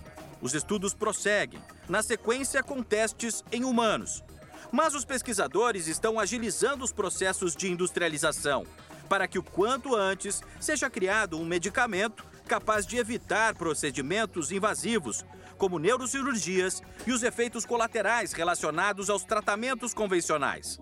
Os 0.41 0.53
estudos 0.53 0.93
prosseguem, 0.93 1.59
na 1.89 2.01
sequência 2.01 2.63
com 2.63 2.81
testes 2.81 3.43
em 3.51 3.65
humanos. 3.65 4.23
Mas 4.71 4.95
os 4.95 5.03
pesquisadores 5.03 5.87
estão 5.87 6.17
agilizando 6.17 6.85
os 6.85 6.93
processos 6.93 7.53
de 7.53 7.69
industrialização 7.69 8.65
para 9.09 9.27
que 9.27 9.37
o 9.37 9.43
quanto 9.43 9.93
antes 9.93 10.41
seja 10.57 10.89
criado 10.89 11.37
um 11.37 11.43
medicamento 11.43 12.23
capaz 12.47 12.85
de 12.85 12.95
evitar 12.95 13.55
procedimentos 13.55 14.53
invasivos, 14.53 15.25
como 15.61 15.77
neurocirurgias 15.77 16.81
e 17.05 17.11
os 17.11 17.21
efeitos 17.21 17.67
colaterais 17.67 18.33
relacionados 18.33 19.11
aos 19.11 19.23
tratamentos 19.23 19.93
convencionais. 19.93 20.79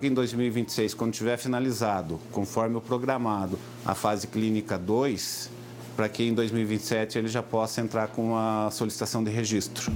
Em 0.00 0.14
2026, 0.14 0.94
quando 0.94 1.12
tiver 1.12 1.36
finalizado, 1.36 2.20
conforme 2.30 2.76
o 2.76 2.80
programado, 2.80 3.58
a 3.84 3.96
fase 3.96 4.28
clínica 4.28 4.78
2, 4.78 5.50
para 5.96 6.08
que 6.08 6.22
em 6.22 6.32
2027 6.32 7.18
ele 7.18 7.26
já 7.26 7.42
possa 7.42 7.80
entrar 7.80 8.06
com 8.06 8.36
a 8.36 8.70
solicitação 8.70 9.24
de 9.24 9.30
registro. 9.32 9.90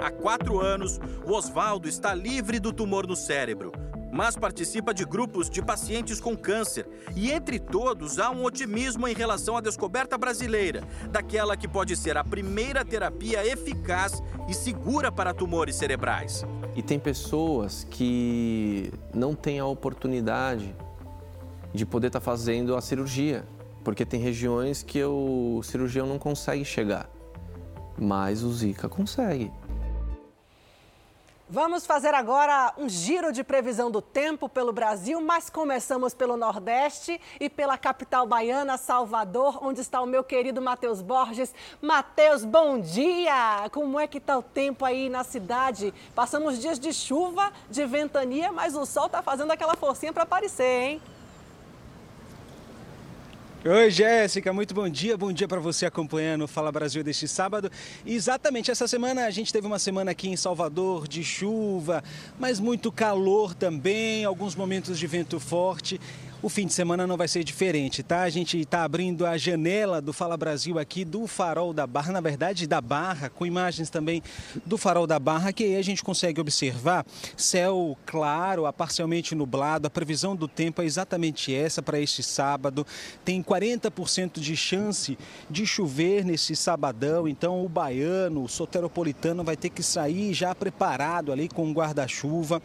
Há 0.00 0.12
quatro 0.12 0.60
anos, 0.60 1.00
o 1.26 1.32
Oswaldo 1.32 1.88
está 1.88 2.14
livre 2.14 2.60
do 2.60 2.72
tumor 2.72 3.04
no 3.04 3.16
cérebro 3.16 3.72
mas 4.14 4.36
participa 4.36 4.94
de 4.94 5.04
grupos 5.04 5.50
de 5.50 5.60
pacientes 5.60 6.20
com 6.20 6.36
câncer. 6.36 6.86
E 7.16 7.32
entre 7.32 7.58
todos 7.58 8.20
há 8.20 8.30
um 8.30 8.44
otimismo 8.44 9.08
em 9.08 9.12
relação 9.12 9.56
à 9.56 9.60
descoberta 9.60 10.16
brasileira, 10.16 10.84
daquela 11.10 11.56
que 11.56 11.66
pode 11.66 11.96
ser 11.96 12.16
a 12.16 12.22
primeira 12.22 12.84
terapia 12.84 13.44
eficaz 13.44 14.22
e 14.48 14.54
segura 14.54 15.10
para 15.10 15.34
tumores 15.34 15.74
cerebrais. 15.74 16.46
E 16.76 16.82
tem 16.82 16.96
pessoas 16.96 17.84
que 17.90 18.92
não 19.12 19.34
têm 19.34 19.58
a 19.58 19.66
oportunidade 19.66 20.76
de 21.72 21.84
poder 21.84 22.06
estar 22.06 22.20
tá 22.20 22.24
fazendo 22.24 22.76
a 22.76 22.80
cirurgia, 22.80 23.44
porque 23.82 24.06
tem 24.06 24.20
regiões 24.20 24.84
que 24.84 25.02
o 25.02 25.60
cirurgião 25.64 26.06
não 26.06 26.20
consegue 26.20 26.64
chegar, 26.64 27.10
mas 27.98 28.44
o 28.44 28.52
Zika 28.52 28.88
consegue. 28.88 29.50
Vamos 31.48 31.84
fazer 31.84 32.14
agora 32.14 32.72
um 32.78 32.88
giro 32.88 33.30
de 33.30 33.44
previsão 33.44 33.90
do 33.90 34.00
tempo 34.00 34.48
pelo 34.48 34.72
Brasil, 34.72 35.20
mas 35.20 35.50
começamos 35.50 36.14
pelo 36.14 36.38
Nordeste 36.38 37.20
e 37.38 37.50
pela 37.50 37.76
capital 37.76 38.26
baiana, 38.26 38.78
Salvador, 38.78 39.58
onde 39.62 39.82
está 39.82 40.00
o 40.00 40.06
meu 40.06 40.24
querido 40.24 40.62
Matheus 40.62 41.02
Borges. 41.02 41.54
Matheus, 41.82 42.46
bom 42.46 42.80
dia! 42.80 43.68
Como 43.72 44.00
é 44.00 44.06
que 44.06 44.16
está 44.16 44.38
o 44.38 44.42
tempo 44.42 44.86
aí 44.86 45.10
na 45.10 45.22
cidade? 45.22 45.92
Passamos 46.14 46.58
dias 46.58 46.78
de 46.78 46.94
chuva, 46.94 47.52
de 47.68 47.84
ventania, 47.84 48.50
mas 48.50 48.74
o 48.74 48.86
sol 48.86 49.04
está 49.04 49.20
fazendo 49.20 49.50
aquela 49.50 49.76
forcinha 49.76 50.14
para 50.14 50.22
aparecer, 50.22 50.64
hein? 50.64 51.02
Oi, 53.66 53.90
Jéssica, 53.90 54.52
muito 54.52 54.74
bom 54.74 54.86
dia. 54.90 55.16
Bom 55.16 55.32
dia 55.32 55.48
para 55.48 55.58
você 55.58 55.86
acompanhando 55.86 56.44
o 56.44 56.46
Fala 56.46 56.70
Brasil 56.70 57.02
deste 57.02 57.26
sábado. 57.26 57.72
exatamente, 58.04 58.70
essa 58.70 58.86
semana 58.86 59.24
a 59.24 59.30
gente 59.30 59.50
teve 59.50 59.66
uma 59.66 59.78
semana 59.78 60.10
aqui 60.10 60.28
em 60.28 60.36
Salvador 60.36 61.08
de 61.08 61.24
chuva, 61.24 62.04
mas 62.38 62.60
muito 62.60 62.92
calor 62.92 63.54
também, 63.54 64.22
alguns 64.22 64.54
momentos 64.54 64.98
de 64.98 65.06
vento 65.06 65.40
forte. 65.40 65.98
O 66.44 66.50
fim 66.50 66.66
de 66.66 66.74
semana 66.74 67.06
não 67.06 67.16
vai 67.16 67.26
ser 67.26 67.42
diferente, 67.42 68.02
tá? 68.02 68.20
A 68.20 68.28
gente 68.28 68.60
está 68.60 68.84
abrindo 68.84 69.24
a 69.24 69.34
janela 69.38 69.98
do 69.98 70.12
Fala 70.12 70.36
Brasil 70.36 70.78
aqui 70.78 71.02
do 71.02 71.26
Farol 71.26 71.72
da 71.72 71.86
Barra, 71.86 72.12
na 72.12 72.20
verdade 72.20 72.66
da 72.66 72.82
Barra, 72.82 73.30
com 73.30 73.46
imagens 73.46 73.88
também 73.88 74.22
do 74.66 74.76
Farol 74.76 75.06
da 75.06 75.18
Barra, 75.18 75.54
que 75.54 75.64
aí 75.64 75.76
a 75.76 75.80
gente 75.80 76.04
consegue 76.04 76.38
observar 76.38 77.06
céu 77.34 77.96
claro, 78.04 78.66
a 78.66 78.74
parcialmente 78.74 79.34
nublado. 79.34 79.86
A 79.86 79.90
previsão 79.90 80.36
do 80.36 80.46
tempo 80.46 80.82
é 80.82 80.84
exatamente 80.84 81.54
essa 81.54 81.80
para 81.80 81.98
este 81.98 82.22
sábado. 82.22 82.86
Tem 83.24 83.42
40% 83.42 84.38
de 84.38 84.54
chance 84.54 85.16
de 85.48 85.66
chover 85.66 86.26
nesse 86.26 86.54
sabadão, 86.54 87.26
então 87.26 87.64
o 87.64 87.70
baiano, 87.70 88.44
o 88.44 88.48
soteropolitano 88.50 89.42
vai 89.42 89.56
ter 89.56 89.70
que 89.70 89.82
sair 89.82 90.34
já 90.34 90.54
preparado 90.54 91.32
ali 91.32 91.48
com 91.48 91.64
um 91.64 91.72
guarda-chuva. 91.72 92.60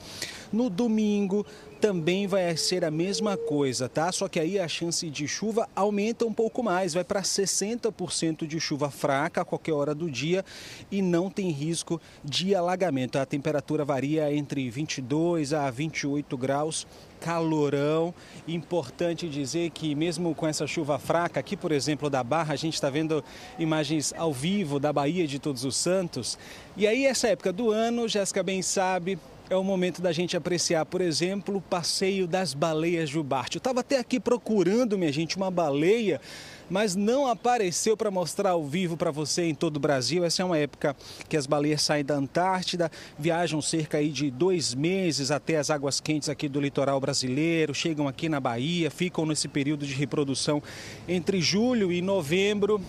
No 0.52 0.70
domingo, 0.70 1.46
também 1.80 2.28
vai 2.28 2.56
ser 2.58 2.84
a 2.84 2.92
mesma 2.92 3.38
coisa, 3.38 3.88
tá? 3.88 4.12
Só 4.12 4.28
que 4.28 4.40
aí 4.40 4.60
a 4.60 4.68
chance 4.68 5.10
de 5.10 5.28
chuva 5.28 5.68
aumenta 5.76 6.26
um 6.26 6.34
pouco 6.34 6.62
mais, 6.62 6.94
vai 6.94 7.04
para 7.04 7.22
60% 7.22 8.46
de 8.46 8.60
chuva 8.60 8.90
fraca 8.90 9.42
a 9.42 9.46
qualquer 9.46 9.74
hora 9.74 9.96
do 9.96 10.10
dia 10.12 10.44
e 10.92 11.02
não 11.02 11.30
tem 11.30 11.50
risco 11.50 12.02
de 12.24 12.54
alagamento. 12.54 13.18
A 13.18 13.26
temperatura 13.26 13.86
varia 13.86 14.34
entre 14.34 14.70
22 14.70 15.54
a 15.54 15.70
28 15.72 16.38
graus 16.38 16.86
calorão. 17.20 18.14
Importante 18.48 19.28
dizer 19.28 19.70
que 19.72 19.94
mesmo 19.94 20.34
com 20.34 20.48
essa 20.48 20.66
chuva 20.66 20.98
fraca, 20.98 21.40
aqui 21.40 21.56
por 21.56 21.72
exemplo 21.72 22.10
da 22.10 22.24
Barra, 22.24 22.54
a 22.54 22.58
gente 22.58 22.76
está 22.76 22.90
vendo 22.90 23.24
imagens 23.58 24.14
ao 24.18 24.34
vivo 24.34 24.80
da 24.80 24.92
Bahia 24.92 25.28
de 25.28 25.40
Todos 25.40 25.64
os 25.64 25.76
Santos. 25.76 26.38
E 26.76 26.88
aí 26.88 27.06
essa 27.06 27.28
época 27.28 27.52
do 27.52 27.72
ano, 27.72 28.08
Jéssica 28.08 28.42
bem 28.42 28.62
sabe, 28.62 29.20
é 29.50 29.56
o 29.56 29.64
momento 29.64 30.02
da 30.02 30.12
gente 30.12 30.38
apreciar, 30.38 30.86
por 30.86 31.02
exemplo, 31.02 31.58
o 31.58 31.62
passeio 31.62 32.28
das 32.28 32.54
baleias 32.54 33.10
jubarte. 33.10 33.58
Eu 33.58 33.60
estava 33.60 33.80
até 33.80 33.98
aqui 33.98 34.20
procurando, 34.20 34.98
minha 34.98 35.12
gente, 35.12 35.38
uma 35.38 35.50
baleia, 35.50 36.22
mas 36.70 36.96
não 36.96 37.26
apareceu 37.26 37.98
para 37.98 38.12
mostrar 38.12 38.52
ao 38.52 38.64
vivo 38.64 38.96
para 38.96 39.10
você 39.10 39.44
em 39.44 39.56
todo 39.56 39.78
o 39.78 39.80
Brasil. 39.80 40.24
Essa 40.24 40.44
é 40.44 40.46
uma 40.46 40.58
época 40.58 40.96
que 41.28 41.36
as 41.36 41.48
baleias 41.48 41.82
saem 41.82 42.06
da 42.06 42.14
Antártida, 42.14 42.92
viajam 43.18 43.60
cerca 43.60 43.98
aí 43.98 44.10
de 44.10 44.30
dois 44.30 44.76
meses 44.76 45.32
até 45.32 45.58
as 45.58 45.72
águas 45.72 46.00
quentes 46.00 46.30
aqui 46.30 46.48
do 46.48 46.62
litoral 46.62 47.00
brasileiro, 47.00 47.74
chegam 47.74 48.08
aqui 48.08 48.30
na 48.30 48.40
Bahia, 48.40 48.92
ficam 48.92 49.26
nesse 49.26 49.48
período 49.48 49.84
de 49.84 49.94
reprodução 49.96 50.62
entre 51.08 51.42
julho 51.42 51.92
e 51.92 52.04
novembro, 52.04 52.80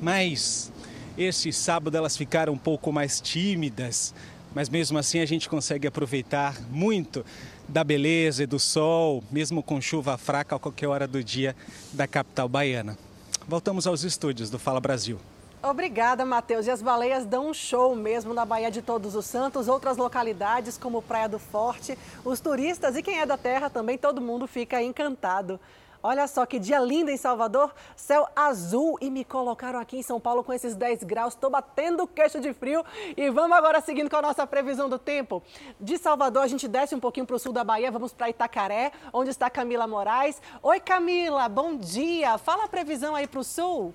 mas 0.00 0.72
esse 1.18 1.52
sábado 1.52 1.96
elas 1.96 2.16
ficaram 2.16 2.52
um 2.52 2.58
pouco 2.58 2.92
mais 2.92 3.20
tímidas 3.20 4.14
mas 4.54 4.68
mesmo 4.68 4.96
assim 4.96 5.20
a 5.20 5.26
gente 5.26 5.48
consegue 5.48 5.86
aproveitar 5.86 6.60
muito 6.70 7.24
da 7.68 7.82
beleza 7.82 8.44
e 8.44 8.46
do 8.46 8.58
sol, 8.58 9.22
mesmo 9.30 9.62
com 9.62 9.80
chuva 9.80 10.16
fraca 10.16 10.56
a 10.56 10.58
qualquer 10.58 10.86
hora 10.86 11.06
do 11.06 11.22
dia 11.24 11.56
da 11.92 12.06
capital 12.06 12.48
baiana. 12.48 12.96
Voltamos 13.48 13.86
aos 13.86 14.04
estúdios 14.04 14.48
do 14.48 14.58
Fala 14.58 14.80
Brasil. 14.80 15.18
Obrigada, 15.62 16.26
Matheus. 16.26 16.66
E 16.66 16.70
as 16.70 16.82
baleias 16.82 17.24
dão 17.24 17.48
um 17.48 17.54
show 17.54 17.96
mesmo 17.96 18.34
na 18.34 18.44
Baía 18.44 18.70
de 18.70 18.82
Todos 18.82 19.14
os 19.14 19.24
Santos, 19.24 19.66
outras 19.66 19.96
localidades 19.96 20.76
como 20.76 21.00
Praia 21.00 21.26
do 21.26 21.38
Forte. 21.38 21.96
Os 22.22 22.38
turistas 22.38 22.96
e 22.96 23.02
quem 23.02 23.18
é 23.18 23.24
da 23.24 23.38
terra 23.38 23.70
também, 23.70 23.96
todo 23.96 24.20
mundo 24.20 24.46
fica 24.46 24.82
encantado. 24.82 25.58
Olha 26.06 26.26
só 26.26 26.44
que 26.44 26.58
dia 26.58 26.78
lindo 26.80 27.10
em 27.10 27.16
Salvador, 27.16 27.74
céu 27.96 28.28
azul 28.36 28.98
e 29.00 29.08
me 29.08 29.24
colocaram 29.24 29.80
aqui 29.80 29.96
em 29.96 30.02
São 30.02 30.20
Paulo 30.20 30.44
com 30.44 30.52
esses 30.52 30.76
10 30.76 31.02
graus. 31.02 31.32
Estou 31.32 31.48
batendo 31.48 32.06
queixo 32.06 32.38
de 32.38 32.52
frio 32.52 32.84
e 33.16 33.30
vamos 33.30 33.56
agora 33.56 33.80
seguindo 33.80 34.10
com 34.10 34.16
a 34.16 34.20
nossa 34.20 34.46
previsão 34.46 34.86
do 34.86 34.98
tempo. 34.98 35.42
De 35.80 35.96
Salvador 35.96 36.42
a 36.42 36.46
gente 36.46 36.68
desce 36.68 36.94
um 36.94 37.00
pouquinho 37.00 37.24
para 37.24 37.36
o 37.36 37.38
sul 37.38 37.54
da 37.54 37.64
Bahia, 37.64 37.90
vamos 37.90 38.12
para 38.12 38.28
Itacaré, 38.28 38.92
onde 39.14 39.30
está 39.30 39.48
Camila 39.48 39.86
Moraes. 39.86 40.42
Oi 40.62 40.78
Camila, 40.78 41.48
bom 41.48 41.74
dia. 41.74 42.36
Fala 42.36 42.64
a 42.64 42.68
previsão 42.68 43.16
aí 43.16 43.26
para 43.26 43.40
o 43.40 43.44
sul. 43.44 43.94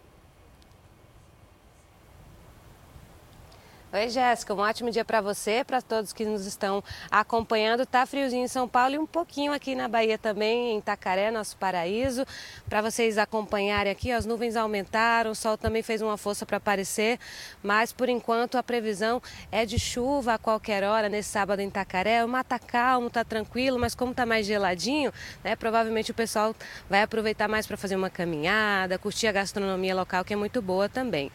Oi, 3.91 4.07
Jéssica, 4.07 4.53
um 4.53 4.59
ótimo 4.59 4.91
dia 4.91 5.03
para 5.03 5.19
você, 5.19 5.63
para 5.63 5.81
todos 5.81 6.13
que 6.13 6.23
nos 6.23 6.45
estão 6.45 6.83
acompanhando. 7.09 7.87
Tá 7.87 8.05
friozinho 8.05 8.45
em 8.45 8.47
São 8.47 8.67
Paulo 8.67 8.93
e 8.93 8.99
um 8.99 9.05
pouquinho 9.07 9.51
aqui 9.51 9.73
na 9.73 9.87
Bahia 9.87 10.15
também, 10.15 10.73
em 10.73 10.77
Itacaré, 10.77 11.31
nosso 11.31 11.57
paraíso. 11.57 12.23
Para 12.69 12.83
vocês 12.83 13.17
acompanharem 13.17 13.91
aqui, 13.91 14.11
as 14.11 14.27
nuvens 14.27 14.55
aumentaram, 14.55 15.31
o 15.31 15.35
sol 15.35 15.57
também 15.57 15.81
fez 15.81 16.03
uma 16.03 16.17
força 16.17 16.45
para 16.45 16.57
aparecer, 16.57 17.17
mas 17.63 17.91
por 17.91 18.09
enquanto 18.09 18.59
a 18.59 18.63
previsão 18.63 19.19
é 19.51 19.65
de 19.65 19.79
chuva 19.79 20.35
a 20.35 20.37
qualquer 20.37 20.83
hora 20.83 21.09
nesse 21.09 21.29
sábado 21.29 21.59
em 21.59 21.67
Itacaré. 21.67 22.23
O 22.23 22.27
mar 22.27 22.43
tá 22.43 22.59
calmo, 22.59 23.09
tá 23.09 23.23
tranquilo, 23.23 23.79
mas 23.79 23.95
como 23.95 24.13
tá 24.13 24.23
mais 24.23 24.45
geladinho, 24.45 25.11
né, 25.43 25.55
provavelmente 25.55 26.11
o 26.11 26.13
pessoal 26.13 26.55
vai 26.87 27.01
aproveitar 27.01 27.47
mais 27.47 27.65
para 27.65 27.75
fazer 27.75 27.95
uma 27.95 28.11
caminhada, 28.11 28.99
curtir 28.99 29.25
a 29.25 29.31
gastronomia 29.31 29.95
local, 29.95 30.23
que 30.23 30.31
é 30.31 30.35
muito 30.35 30.61
boa 30.61 30.87
também. 30.87 31.31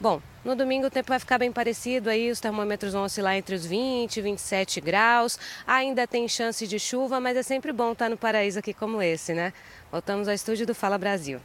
Bom, 0.00 0.20
no 0.44 0.56
domingo 0.56 0.88
o 0.88 0.90
tempo 0.90 1.08
vai 1.08 1.18
ficar 1.18 1.38
bem 1.38 1.52
parecido 1.52 2.10
aí, 2.10 2.30
os 2.30 2.40
termômetros 2.40 2.92
vão 2.92 3.04
oscilar 3.04 3.36
entre 3.36 3.54
os 3.54 3.64
20 3.64 4.16
e 4.16 4.22
27 4.22 4.80
graus. 4.80 5.38
Ainda 5.66 6.06
tem 6.06 6.26
chance 6.28 6.66
de 6.66 6.78
chuva, 6.78 7.20
mas 7.20 7.36
é 7.36 7.42
sempre 7.42 7.72
bom 7.72 7.92
estar 7.92 8.10
no 8.10 8.16
paraíso 8.16 8.58
aqui 8.58 8.74
como 8.74 9.00
esse, 9.00 9.32
né? 9.32 9.52
Voltamos 9.90 10.28
ao 10.28 10.34
estúdio 10.34 10.66
do 10.66 10.74
Fala 10.74 10.98
Brasil. 10.98 11.40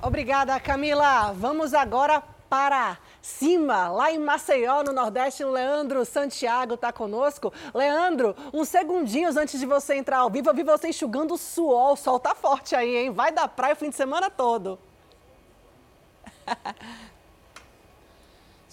Obrigada, 0.00 0.58
Camila. 0.60 1.32
Vamos 1.32 1.74
agora 1.74 2.22
para 2.48 2.98
cima, 3.22 3.88
lá 3.90 4.10
em 4.10 4.18
Maceió, 4.18 4.82
no 4.82 4.92
Nordeste, 4.92 5.44
o 5.44 5.52
Leandro 5.52 6.04
Santiago 6.04 6.74
está 6.74 6.92
conosco. 6.92 7.52
Leandro, 7.72 8.34
uns 8.52 8.68
segundinhos 8.68 9.36
antes 9.36 9.60
de 9.60 9.66
você 9.66 9.94
entrar 9.94 10.18
ao 10.18 10.30
vivo, 10.30 10.50
eu 10.50 10.54
vi 10.54 10.62
você 10.64 10.88
enxugando 10.88 11.34
o 11.34 11.38
suor. 11.38 11.92
O 11.92 11.96
sol 11.96 12.18
tá 12.18 12.34
forte 12.34 12.74
aí, 12.74 12.96
hein? 12.96 13.10
Vai 13.10 13.30
da 13.30 13.46
praia 13.46 13.74
o 13.74 13.76
fim 13.76 13.90
de 13.90 13.96
semana 13.96 14.30
todo. 14.30 14.78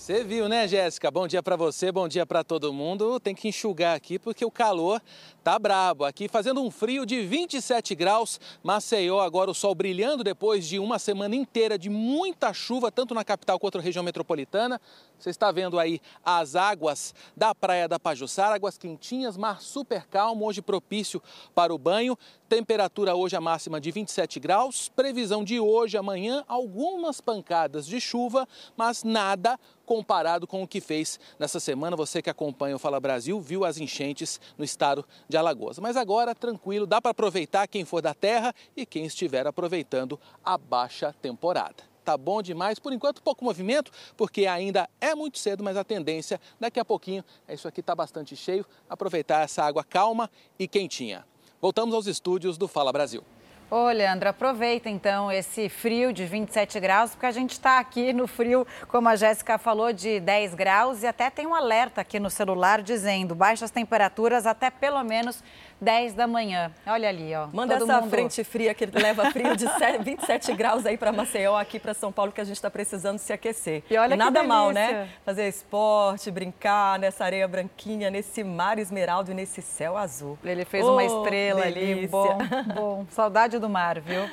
Você 0.08 0.24
viu, 0.24 0.48
né, 0.48 0.66
Jéssica? 0.70 1.12
Bom 1.12 1.28
dia 1.28 1.44
para 1.44 1.58
você, 1.58 1.92
bom 1.92 2.08
dia 2.08 2.26
para 2.26 2.42
todo 2.42 2.72
mundo. 2.72 3.20
Tem 3.20 3.36
que 3.36 3.50
enxugar 3.50 3.94
aqui 3.94 4.18
porque 4.18 4.46
o 4.46 4.50
calor 4.50 5.02
tá 5.44 5.60
brabo. 5.60 6.06
Aqui 6.06 6.30
fazendo 6.30 6.62
um 6.62 6.72
frio 6.72 7.06
de 7.06 7.26
27 7.26 7.94
graus. 7.94 8.40
Maceió 8.64 9.20
agora 9.20 9.52
o 9.52 9.54
sol 9.54 9.76
brilhando 9.76 10.24
depois 10.24 10.66
de 10.66 10.80
uma 10.80 10.98
semana 10.98 11.36
inteira 11.36 11.78
de 11.78 11.90
muita 11.90 12.54
chuva, 12.54 12.90
tanto 12.90 13.14
na 13.14 13.26
capital 13.26 13.60
quanto 13.60 13.80
na 13.80 13.84
região 13.84 14.02
metropolitana. 14.02 14.80
Você 15.20 15.30
está 15.30 15.52
vendo 15.52 15.78
aí 15.78 16.00
as 16.24 16.56
águas 16.56 17.14
da 17.36 17.54
Praia 17.54 17.86
da 17.86 18.00
Pajuçara, 18.00 18.56
águas 18.56 18.78
quentinhas, 18.78 19.36
mar 19.36 19.62
super 19.62 20.06
calmo, 20.08 20.46
hoje 20.46 20.62
propício 20.62 21.22
para 21.54 21.76
o 21.76 21.78
banho. 21.78 22.18
Temperatura 22.48 23.14
hoje 23.14 23.36
a 23.36 23.42
máxima 23.42 23.82
de 23.82 23.92
27 23.92 24.40
graus. 24.40 24.88
Previsão 24.88 25.44
de 25.44 25.60
hoje, 25.60 25.98
amanhã, 25.98 26.46
algumas 26.48 27.20
pancadas 27.20 27.86
de 27.86 28.00
chuva, 28.00 28.48
mas 28.78 29.04
nada 29.04 29.60
comparado 29.88 30.46
com 30.46 30.62
o 30.62 30.68
que 30.68 30.82
fez 30.82 31.18
nessa 31.40 31.60
semana. 31.60 31.96
Você 31.96 32.22
que 32.22 32.30
acompanha 32.30 32.76
o 32.76 32.80
Fala 32.80 33.00
Brasil 33.00 33.40
viu 33.40 33.64
as 33.64 33.78
enchentes 33.80 34.40
no 34.58 34.66
estado 34.66 35.04
de 35.30 35.38
Alagoas. 35.38 35.80
Mas 35.80 35.96
agora, 35.96 36.36
tranquilo, 36.36 36.86
dá 36.86 37.02
para 37.02 37.12
aproveitar 37.12 37.66
quem 37.68 37.86
for 37.86 38.02
da 38.02 38.14
terra 38.14 38.54
e 38.76 38.86
quem 38.86 39.06
estiver 39.06 39.48
aproveitando 39.48 40.20
a 40.44 40.58
baixa 40.58 41.16
temporada 41.22 41.84
tá 42.04 42.16
bom 42.16 42.42
demais. 42.42 42.80
Por 42.80 42.94
enquanto, 42.94 43.22
pouco 43.22 43.44
movimento, 43.44 43.92
porque 44.16 44.46
ainda 44.46 44.90
é 45.02 45.14
muito 45.14 45.38
cedo, 45.38 45.62
mas 45.62 45.76
a 45.76 45.84
tendência 45.84 46.40
daqui 46.58 46.80
a 46.80 46.86
pouquinho 46.86 47.22
é 47.46 47.54
isso 47.54 47.68
aqui 47.68 47.84
tá 47.84 47.94
bastante 47.94 48.34
cheio. 48.34 48.66
Aproveitar 48.90 49.44
essa 49.44 49.62
água 49.62 49.84
calma 49.84 50.32
e 50.58 50.70
quentinha. 50.70 51.26
Voltamos 51.60 51.94
aos 51.94 52.08
estúdios 52.08 52.58
do 52.58 52.66
Fala 52.66 52.94
Brasil. 52.94 53.26
Ô, 53.70 53.90
Leandro, 53.90 54.30
aproveita 54.30 54.90
então 54.90 55.30
esse 55.30 55.68
frio 55.68 56.14
de 56.14 56.26
27 56.26 56.80
graus, 56.80 57.12
porque 57.12 57.26
a 57.26 57.34
gente 57.34 57.52
está 57.52 57.80
aqui 57.80 58.14
no 58.14 58.26
frio, 58.26 58.66
como 58.88 59.10
a 59.10 59.18
Jéssica 59.18 59.58
falou, 59.58 59.92
de 59.92 60.22
10 60.22 60.54
graus 60.54 61.04
e 61.04 61.08
até 61.08 61.30
tem 61.30 61.46
um 61.46 61.54
alerta 61.54 62.00
aqui 62.00 62.18
no 62.18 62.30
celular 62.30 62.82
dizendo 62.82 63.36
baixas 63.36 63.70
temperaturas 63.70 64.46
até 64.46 64.70
pelo 64.70 65.04
menos 65.04 65.44
10 65.80 66.14
da 66.14 66.28
manhã. 66.28 66.72
Olha 66.86 67.10
ali, 67.10 67.34
ó. 67.36 67.48
Manda 67.54 67.76
essa 67.76 68.02
mundo... 68.02 68.10
frente 68.10 68.44
fria 68.44 68.74
que 68.74 68.86
leva 68.86 69.32
frio 69.32 69.56
de 69.56 69.66
27 70.04 70.54
graus 70.58 70.86
aí 70.86 70.98
para 70.98 71.12
Maceió, 71.12 71.56
aqui 71.56 71.80
para 71.80 71.94
São 71.94 72.12
Paulo, 72.12 72.32
que 72.32 72.42
a 72.42 72.44
gente 72.44 72.56
está 72.56 72.70
precisando 72.70 73.20
se 73.20 73.32
aquecer. 73.32 73.84
E 73.90 73.98
olha 73.98 74.16
e 74.16 74.18
nada 74.18 74.44
mal, 74.44 74.72
né? 74.72 75.10
Fazer 75.24 75.48
esporte, 75.48 76.32
brincar 76.32 76.98
nessa 77.00 77.24
areia 77.24 77.48
branquinha, 77.48 78.10
nesse 78.10 78.44
mar 78.44 78.80
esmeralda 78.80 79.32
e 79.32 79.34
nesse 79.34 79.62
céu 79.62 79.98
azul. 79.98 80.38
Ele 80.44 80.66
fez 80.66 80.84
oh, 80.84 80.94
uma 80.94 81.04
estrela 81.04 81.62
delícia. 81.62 81.94
ali. 81.94 82.08
Bom, 82.08 82.38
bom. 82.74 83.06
Saudade 83.10 83.60
do 83.60 83.70
mar, 83.70 84.00
viu? 84.00 84.30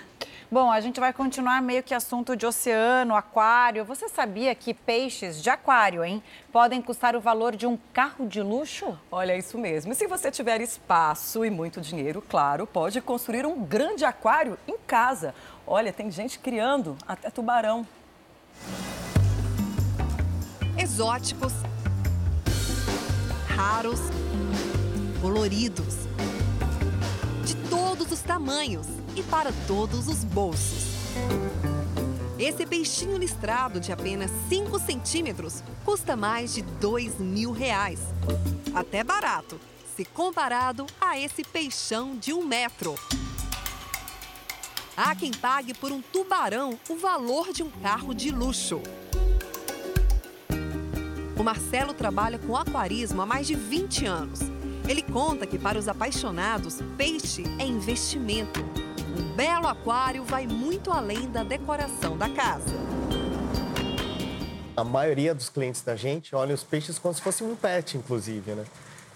Bom, 0.51 0.71
a 0.71 0.79
gente 0.81 1.01
vai 1.01 1.13
continuar 1.13 1.63
meio 1.63 1.83
que 1.83 1.95
assunto 1.95 2.37
de 2.37 2.45
oceano, 2.45 3.17
aquário. 3.17 3.85
Você 3.85 4.09
sabia 4.09 4.55
que 4.55 4.75
peixes 4.75 5.43
de 5.43 5.49
aquário, 5.49 6.05
hein, 6.05 6.23
podem 6.53 6.83
custar 6.83 7.17
o 7.17 7.21
valor 7.21 7.57
de 7.57 7.67
um 7.67 7.79
carro 7.93 8.27
de 8.27 8.43
luxo? 8.43 8.99
Olha, 9.11 9.37
isso 9.37 9.57
mesmo. 9.57 9.93
E 9.93 9.95
se 9.95 10.07
você 10.07 10.31
tiver 10.31 10.61
espaço 10.61 11.45
e 11.45 11.51
muito 11.51 11.81
dinheiro, 11.81 12.23
claro, 12.23 12.67
pode 12.67 13.01
construir 13.01 13.47
um 13.47 13.65
grande 13.65 14.05
aquário 14.05 14.59
em 14.69 14.77
casa. 14.77 15.35
Olha, 15.67 15.93
tem 15.93 16.11
gente 16.11 16.39
criando 16.39 16.97
até 17.09 17.31
tubarão. 17.31 17.87
Exóticos, 20.77 21.55
raros, 23.49 24.01
coloridos, 25.23 26.07
de 27.45 27.57
todos 27.69 28.13
os 28.13 28.21
tamanhos 28.21 29.04
e 29.17 29.23
para 29.23 29.53
todos 29.67 30.09
os 30.09 30.25
bolsos. 30.25 30.95
Esse 32.39 32.67
peixinho 32.67 33.17
listrado 33.17 33.79
de 33.79 33.93
apenas 33.93 34.31
5 34.49 34.79
centímetros 34.81 35.62
custa 35.85 36.17
mais 36.17 36.53
de 36.53 36.62
2 36.62 37.19
mil 37.19 37.53
reais. 37.53 38.01
Até 38.75 39.05
barato, 39.05 39.61
se 39.97 40.05
comparado 40.05 40.85
a 41.01 41.19
esse 41.19 41.45
peixão 41.45 42.17
de 42.17 42.33
um 42.33 42.45
metro. 42.45 42.97
Há 44.97 45.15
quem 45.15 45.33
pague 45.33 45.75
por 45.75 45.93
um 45.93 46.01
tubarão 46.01 46.79
o 46.89 46.97
valor 46.97 47.53
de 47.53 47.62
um 47.62 47.71
carro 47.71 48.12
de 48.12 48.31
luxo. 48.31 48.81
O 51.37 51.43
Marcelo 51.43 51.95
trabalha 51.95 52.39
com 52.39 52.57
aquarismo 52.57 53.23
há 53.23 53.27
mais 53.27 53.47
de 53.47 53.55
20 53.55 54.07
anos. 54.07 54.41
Ele 54.89 55.03
conta 55.03 55.47
que 55.47 55.59
para 55.59 55.79
os 55.79 55.89
apaixonados, 55.89 56.79
peixe 56.97 57.43
é 57.59 57.65
investimento 57.65 58.84
um 59.17 59.35
belo 59.35 59.67
aquário 59.67 60.25
vai 60.25 60.47
muito 60.47 60.91
além 60.91 61.31
da 61.31 61.43
decoração 61.43 62.17
da 62.17 62.29
casa. 62.29 62.75
A 64.77 64.83
maioria 64.83 65.35
dos 65.35 65.49
clientes 65.49 65.83
da 65.83 65.95
gente 65.95 66.35
olha 66.35 66.55
os 66.55 66.65
peixes 66.65 66.99
como 66.99 67.15
se 67.15 67.23
fosse 67.23 67.45
um 67.45 67.55
pet, 67.55 67.97
inclusive, 67.97 68.53
né? 68.53 68.65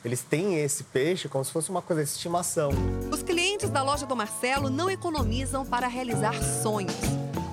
Eles 0.04 0.22
têm 0.22 0.60
esse 0.60 0.84
peixe 0.84 1.28
como 1.28 1.44
se 1.44 1.50
fosse 1.50 1.68
uma 1.70 1.82
coisa 1.82 2.04
de 2.04 2.08
estimação. 2.10 2.70
Os 3.12 3.22
clientes 3.22 3.68
da 3.68 3.82
loja 3.82 4.06
do 4.06 4.14
Marcelo 4.14 4.70
não 4.70 4.88
economizam 4.88 5.66
para 5.66 5.88
realizar 5.88 6.34
sonhos. 6.62 6.94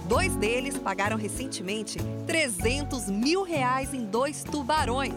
Dois 0.07 0.35
deles 0.35 0.77
pagaram 0.77 1.17
recentemente 1.17 1.97
300 2.27 3.09
mil 3.09 3.41
reais 3.41 3.91
em 3.91 4.05
dois 4.05 4.43
tubarões. 4.43 5.15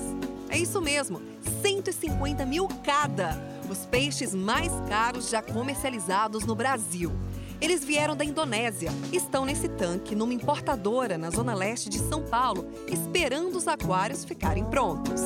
É 0.49 0.57
isso 0.57 0.81
mesmo, 0.81 1.21
150 1.63 2.47
mil 2.47 2.67
cada 2.83 3.58
os 3.69 3.85
peixes 3.87 4.35
mais 4.35 4.73
caros 4.89 5.29
já 5.29 5.43
comercializados 5.43 6.45
no 6.45 6.55
Brasil. 6.55 7.13
Eles 7.61 7.83
vieram 7.83 8.17
da 8.17 8.25
Indonésia, 8.25 8.91
estão 9.13 9.45
nesse 9.45 9.69
tanque 9.69 10.15
numa 10.15 10.33
importadora 10.33 11.19
na 11.19 11.29
zona 11.31 11.55
leste 11.55 11.89
de 11.89 11.99
São 11.99 12.23
Paulo, 12.23 12.69
esperando 12.87 13.57
os 13.57 13.67
aquários 13.67 14.25
ficarem 14.25 14.65
prontos. 14.65 15.21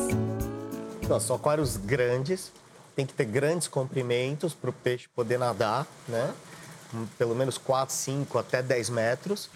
Então, 1.03 1.20
são 1.20 1.36
aquários 1.36 1.76
grandes, 1.76 2.51
tem 2.97 3.05
que 3.05 3.12
ter 3.12 3.26
grandes 3.26 3.68
comprimentos 3.68 4.55
para 4.55 4.70
o 4.70 4.72
peixe 4.72 5.09
poder 5.14 5.38
nadar, 5.38 5.86
né? 6.09 6.32
Pelo 7.18 7.34
menos 7.34 7.59
4, 7.59 7.95
5 7.95 8.38
até 8.38 8.62
10 8.62 8.90
metros. 8.90 9.51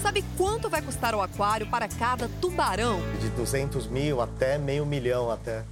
Sabe 0.00 0.24
quanto 0.36 0.68
vai 0.68 0.82
custar 0.82 1.14
o 1.14 1.22
aquário 1.22 1.66
para 1.68 1.88
cada 1.88 2.28
tubarão? 2.40 3.00
De 3.20 3.30
200 3.30 3.86
mil 3.86 4.20
até 4.20 4.58
meio 4.58 4.84
milhão 4.84 5.30
até. 5.30 5.64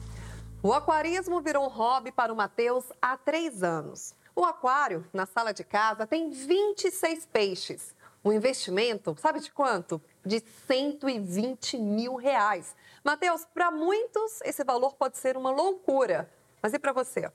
O 0.63 0.75
aquarismo 0.75 1.41
virou 1.41 1.65
um 1.65 1.71
hobby 1.71 2.13
para 2.13 2.31
o 2.31 2.37
Matheus 2.37 2.85
há 3.01 3.17
três 3.17 3.63
anos. 3.63 4.15
O 4.37 4.45
aquário, 4.45 5.07
na 5.11 5.25
sala 5.25 5.55
de 5.55 5.65
casa, 5.65 6.07
tem 6.07 6.29
26 6.31 7.25
peixes. 7.25 7.95
O 8.23 8.31
investimento, 8.31 9.17
sabe 9.19 9.41
de 9.41 9.51
quanto? 9.51 10.03
De 10.23 10.45
120 10.67 11.79
mil 11.79 12.17
reais. 12.17 12.77
Matheus, 13.03 13.47
para 13.47 13.71
muitos, 13.71 14.43
esse 14.43 14.63
valor 14.63 14.95
pode 14.97 15.17
ser 15.17 15.35
uma 15.35 15.51
loucura. 15.51 16.31
Mas 16.63 16.75
e 16.75 16.79
para 16.79 16.93
você? 16.93 17.33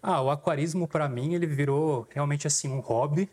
Ah, 0.00 0.22
o 0.22 0.30
aquarismo, 0.30 0.86
para 0.86 1.08
mim, 1.08 1.34
ele 1.34 1.46
virou 1.46 2.06
realmente 2.08 2.46
assim 2.46 2.68
um 2.68 2.78
hobby 2.78 3.28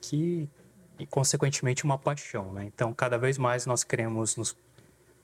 que, 0.00 0.50
e 0.98 1.06
consequentemente, 1.06 1.84
uma 1.84 1.96
paixão. 1.96 2.52
Né? 2.52 2.64
Então, 2.64 2.92
cada 2.92 3.16
vez 3.16 3.38
mais 3.38 3.64
nós 3.64 3.84
queremos 3.84 4.34
nos 4.34 4.56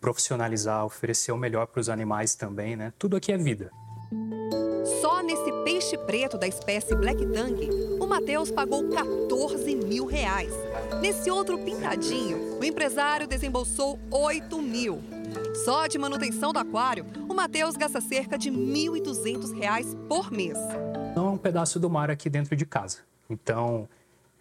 profissionalizar, 0.00 0.84
oferecer 0.84 1.32
o 1.32 1.36
melhor 1.36 1.66
para 1.66 1.80
os 1.80 1.88
animais 1.88 2.34
também, 2.34 2.76
né? 2.76 2.92
Tudo 2.98 3.16
aqui 3.16 3.32
é 3.32 3.36
vida. 3.36 3.70
Só 5.00 5.22
nesse 5.22 5.52
peixe 5.64 5.96
preto 5.98 6.38
da 6.38 6.48
espécie 6.48 6.96
Black 6.96 7.24
Tang, 7.26 7.68
o 8.00 8.06
Matheus 8.06 8.50
pagou 8.50 8.88
14 8.88 9.76
mil 9.76 10.06
reais. 10.06 10.52
Nesse 11.00 11.30
outro 11.30 11.58
pintadinho, 11.58 12.58
o 12.58 12.64
empresário 12.64 13.26
desembolsou 13.26 13.98
8 14.10 14.60
mil. 14.60 15.00
Só 15.64 15.86
de 15.86 15.98
manutenção 15.98 16.52
do 16.52 16.58
aquário, 16.58 17.06
o 17.28 17.34
Matheus 17.34 17.76
gasta 17.76 18.00
cerca 18.00 18.36
de 18.38 18.50
1.200 18.50 19.52
reais 19.52 19.94
por 20.08 20.32
mês. 20.32 20.58
Não 21.14 21.26
é 21.26 21.30
um 21.30 21.38
pedaço 21.38 21.78
do 21.78 21.90
mar 21.90 22.10
aqui 22.10 22.30
dentro 22.30 22.56
de 22.56 22.64
casa. 22.64 22.98
Então, 23.28 23.88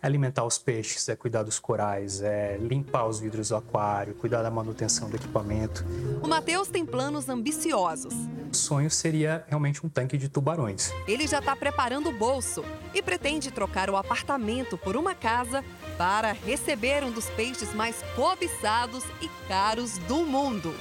é 0.01 0.07
alimentar 0.07 0.45
os 0.45 0.57
peixes, 0.57 1.07
é 1.09 1.15
cuidar 1.15 1.43
dos 1.43 1.59
corais, 1.59 2.21
é 2.21 2.57
limpar 2.57 3.05
os 3.05 3.19
vidros 3.19 3.49
do 3.49 3.55
aquário, 3.55 4.13
cuidar 4.15 4.41
da 4.41 4.49
manutenção 4.49 5.09
do 5.09 5.15
equipamento. 5.15 5.85
O 6.23 6.27
Matheus 6.27 6.69
tem 6.69 6.85
planos 6.85 7.27
ambiciosos. 7.27 8.13
O 8.51 8.55
sonho 8.55 8.89
seria 8.89 9.43
realmente 9.47 9.85
um 9.85 9.89
tanque 9.89 10.17
de 10.17 10.29
tubarões. 10.29 10.91
Ele 11.07 11.27
já 11.27 11.39
está 11.39 11.55
preparando 11.55 12.09
o 12.09 12.17
bolso 12.17 12.63
e 12.93 13.01
pretende 13.01 13.51
trocar 13.51 13.89
o 13.89 13.97
apartamento 13.97 14.77
por 14.77 14.95
uma 14.95 15.13
casa 15.13 15.63
para 15.97 16.31
receber 16.31 17.03
um 17.03 17.11
dos 17.11 17.29
peixes 17.31 17.73
mais 17.73 17.97
cobiçados 18.15 19.03
e 19.21 19.29
caros 19.47 19.97
do 19.99 20.25
mundo. 20.25 20.73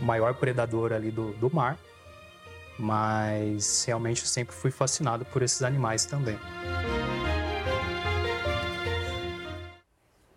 O 0.00 0.04
maior 0.04 0.34
predador 0.34 0.92
ali 0.92 1.10
do, 1.10 1.32
do 1.34 1.54
mar, 1.54 1.78
mas 2.78 3.84
realmente 3.84 4.22
eu 4.22 4.26
sempre 4.26 4.54
fui 4.54 4.70
fascinado 4.70 5.24
por 5.26 5.42
esses 5.42 5.62
animais 5.62 6.04
também. 6.04 6.38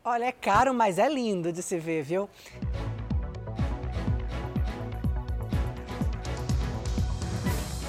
Olha, 0.07 0.25
é 0.25 0.31
caro, 0.31 0.71
mas 0.71 0.99
é 0.99 1.09
lindo 1.09 1.51
de 1.51 1.63
se 1.63 1.79
ver, 1.79 2.03
viu? 2.03 2.29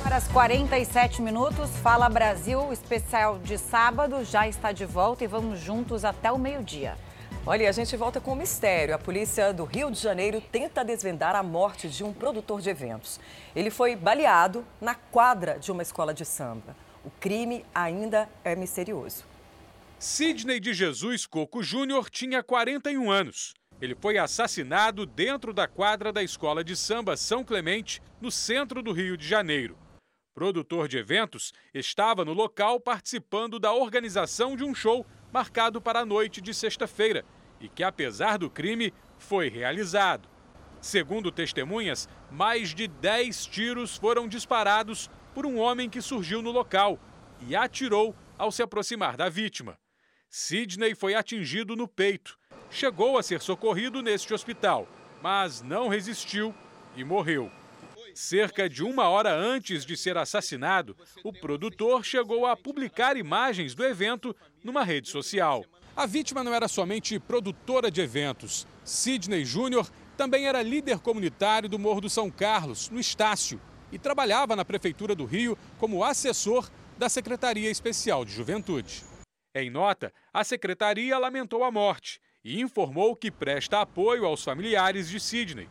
Horas 0.02 0.26
47 0.28 1.20
minutos, 1.20 1.68
Fala 1.82 2.08
Brasil, 2.08 2.58
o 2.58 2.72
especial 2.72 3.38
de 3.40 3.58
sábado 3.58 4.24
já 4.24 4.48
está 4.48 4.72
de 4.72 4.86
volta 4.86 5.24
e 5.24 5.26
vamos 5.26 5.60
juntos 5.60 6.06
até 6.06 6.32
o 6.32 6.38
meio-dia. 6.38 6.96
Olha, 7.44 7.68
a 7.68 7.72
gente 7.72 7.94
volta 7.98 8.18
com 8.18 8.32
um 8.32 8.36
mistério. 8.36 8.94
A 8.94 8.98
polícia 8.98 9.52
do 9.52 9.64
Rio 9.64 9.90
de 9.90 10.00
Janeiro 10.00 10.40
tenta 10.40 10.82
desvendar 10.82 11.36
a 11.36 11.42
morte 11.42 11.86
de 11.86 12.02
um 12.02 12.14
produtor 12.14 12.62
de 12.62 12.70
eventos. 12.70 13.20
Ele 13.54 13.68
foi 13.68 13.94
baleado 13.94 14.64
na 14.80 14.94
quadra 14.94 15.58
de 15.58 15.70
uma 15.70 15.82
escola 15.82 16.14
de 16.14 16.24
samba. 16.24 16.74
O 17.04 17.10
crime 17.20 17.62
ainda 17.74 18.26
é 18.42 18.56
misterioso. 18.56 19.35
Sidney 19.98 20.60
de 20.60 20.74
Jesus 20.74 21.24
Coco 21.24 21.62
Júnior 21.62 22.10
tinha 22.10 22.42
41 22.42 23.10
anos. 23.10 23.54
Ele 23.80 23.94
foi 23.94 24.18
assassinado 24.18 25.06
dentro 25.06 25.54
da 25.54 25.66
quadra 25.66 26.12
da 26.12 26.22
escola 26.22 26.62
de 26.62 26.76
samba 26.76 27.16
São 27.16 27.42
Clemente, 27.42 28.02
no 28.20 28.30
centro 28.30 28.82
do 28.82 28.92
Rio 28.92 29.16
de 29.16 29.26
Janeiro. 29.26 29.78
Produtor 30.34 30.86
de 30.86 30.98
eventos, 30.98 31.54
estava 31.72 32.26
no 32.26 32.34
local 32.34 32.78
participando 32.78 33.58
da 33.58 33.72
organização 33.72 34.54
de 34.54 34.64
um 34.64 34.74
show 34.74 35.06
marcado 35.32 35.80
para 35.80 36.00
a 36.00 36.06
noite 36.06 36.42
de 36.42 36.52
sexta-feira 36.52 37.24
e 37.58 37.66
que, 37.66 37.82
apesar 37.82 38.36
do 38.36 38.50
crime, 38.50 38.92
foi 39.18 39.48
realizado. 39.48 40.28
Segundo 40.78 41.32
testemunhas, 41.32 42.06
mais 42.30 42.74
de 42.74 42.86
10 42.86 43.46
tiros 43.46 43.96
foram 43.96 44.28
disparados 44.28 45.08
por 45.34 45.46
um 45.46 45.58
homem 45.58 45.88
que 45.88 46.02
surgiu 46.02 46.42
no 46.42 46.50
local 46.50 47.00
e 47.48 47.56
atirou 47.56 48.14
ao 48.36 48.52
se 48.52 48.62
aproximar 48.62 49.16
da 49.16 49.30
vítima. 49.30 49.78
Sidney 50.28 50.94
foi 50.94 51.14
atingido 51.14 51.74
no 51.76 51.88
peito. 51.88 52.38
Chegou 52.70 53.16
a 53.16 53.22
ser 53.22 53.40
socorrido 53.40 54.02
neste 54.02 54.34
hospital, 54.34 54.86
mas 55.22 55.62
não 55.62 55.88
resistiu 55.88 56.54
e 56.96 57.04
morreu. 57.04 57.50
Cerca 58.14 58.68
de 58.68 58.82
uma 58.82 59.08
hora 59.08 59.34
antes 59.34 59.84
de 59.84 59.96
ser 59.96 60.16
assassinado, 60.16 60.96
o 61.22 61.32
produtor 61.32 62.04
chegou 62.04 62.46
a 62.46 62.56
publicar 62.56 63.16
imagens 63.16 63.74
do 63.74 63.84
evento 63.84 64.34
numa 64.64 64.82
rede 64.82 65.08
social. 65.08 65.64
A 65.94 66.06
vítima 66.06 66.42
não 66.42 66.54
era 66.54 66.68
somente 66.68 67.18
produtora 67.18 67.90
de 67.90 68.00
eventos. 68.00 68.66
Sidney 68.84 69.44
Júnior 69.44 69.90
também 70.16 70.46
era 70.46 70.62
líder 70.62 70.98
comunitário 70.98 71.68
do 71.68 71.78
Morro 71.78 72.00
do 72.00 72.10
São 72.10 72.30
Carlos, 72.30 72.88
no 72.88 72.98
Estácio, 72.98 73.60
e 73.92 73.98
trabalhava 73.98 74.56
na 74.56 74.64
Prefeitura 74.64 75.14
do 75.14 75.24
Rio 75.24 75.56
como 75.78 76.02
assessor 76.02 76.70
da 76.98 77.08
Secretaria 77.08 77.70
Especial 77.70 78.24
de 78.24 78.32
Juventude. 78.32 79.04
Em 79.58 79.70
nota, 79.70 80.12
a 80.34 80.44
secretaria 80.44 81.16
lamentou 81.16 81.64
a 81.64 81.70
morte 81.70 82.20
e 82.44 82.60
informou 82.60 83.16
que 83.16 83.30
presta 83.30 83.80
apoio 83.80 84.26
aos 84.26 84.44
familiares 84.44 85.08
de 85.08 85.18
Sidney. 85.18 85.66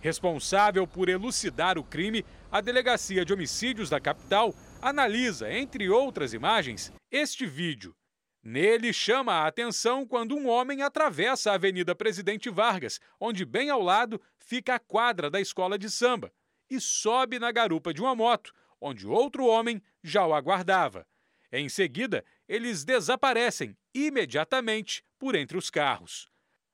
Responsável 0.00 0.86
por 0.86 1.08
elucidar 1.08 1.78
o 1.78 1.82
crime, 1.82 2.26
a 2.50 2.60
Delegacia 2.60 3.24
de 3.24 3.32
Homicídios 3.32 3.88
da 3.88 3.98
capital 3.98 4.54
analisa, 4.82 5.50
entre 5.50 5.88
outras 5.88 6.34
imagens, 6.34 6.92
este 7.10 7.46
vídeo. 7.46 7.96
Nele 8.42 8.92
chama 8.92 9.32
a 9.32 9.46
atenção 9.46 10.06
quando 10.06 10.36
um 10.36 10.46
homem 10.46 10.82
atravessa 10.82 11.52
a 11.52 11.54
Avenida 11.54 11.94
Presidente 11.94 12.50
Vargas, 12.50 13.00
onde 13.18 13.46
bem 13.46 13.70
ao 13.70 13.80
lado 13.80 14.20
fica 14.36 14.74
a 14.74 14.78
quadra 14.78 15.30
da 15.30 15.40
escola 15.40 15.78
de 15.78 15.88
samba, 15.88 16.30
e 16.68 16.78
sobe 16.78 17.38
na 17.38 17.50
garupa 17.50 17.94
de 17.94 18.02
uma 18.02 18.14
moto, 18.14 18.52
onde 18.78 19.06
outro 19.06 19.46
homem 19.46 19.82
já 20.04 20.26
o 20.26 20.34
aguardava. 20.34 21.06
Em 21.54 21.68
seguida, 21.68 22.24
eles 22.48 22.84
desaparecem 22.84 23.76
imediatamente 23.94 25.02
por 25.18 25.34
entre 25.34 25.56
os 25.56 25.70
carros. 25.70 26.30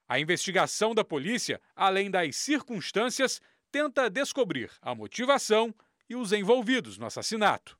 A 0.09 0.19
investigação 0.19 0.95
da 0.95 1.05
polícia, 1.05 1.61
além 1.77 2.11
das 2.11 2.37
circunstâncias, 2.37 3.41
tenta 3.71 4.09
descobrir 4.09 4.71
a 4.81 4.95
motivação 4.95 5.75
e 6.09 6.16
os 6.16 6.33
envolvidos 6.33 6.97
no 6.97 7.07
assassinato. 7.07 7.78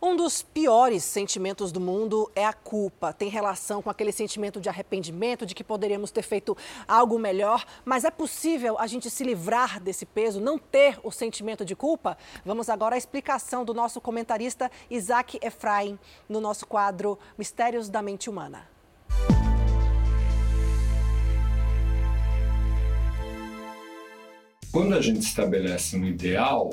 Um 0.00 0.14
dos 0.14 0.42
piores 0.42 1.02
sentimentos 1.04 1.72
do 1.72 1.80
mundo 1.80 2.30
é 2.36 2.44
a 2.44 2.52
culpa. 2.52 3.14
Tem 3.14 3.30
relação 3.30 3.80
com 3.80 3.88
aquele 3.88 4.12
sentimento 4.12 4.60
de 4.60 4.68
arrependimento, 4.68 5.46
de 5.46 5.54
que 5.54 5.64
poderíamos 5.64 6.10
ter 6.10 6.20
feito 6.20 6.54
algo 6.86 7.18
melhor. 7.18 7.64
Mas 7.82 8.04
é 8.04 8.10
possível 8.10 8.78
a 8.78 8.86
gente 8.86 9.08
se 9.08 9.24
livrar 9.24 9.80
desse 9.80 10.04
peso, 10.04 10.38
não 10.38 10.58
ter 10.58 11.00
o 11.02 11.10
sentimento 11.10 11.64
de 11.64 11.74
culpa? 11.74 12.18
Vamos 12.44 12.68
agora 12.68 12.94
à 12.94 12.98
explicação 12.98 13.64
do 13.64 13.72
nosso 13.72 13.98
comentarista 13.98 14.70
Isaac 14.90 15.38
Efraim 15.42 15.98
no 16.28 16.42
nosso 16.42 16.66
quadro 16.66 17.18
Mistérios 17.38 17.88
da 17.88 18.02
Mente 18.02 18.28
Humana. 18.28 18.68
Quando 24.70 24.94
a 24.94 25.00
gente 25.00 25.22
estabelece 25.22 25.96
um 25.96 26.04
ideal, 26.04 26.68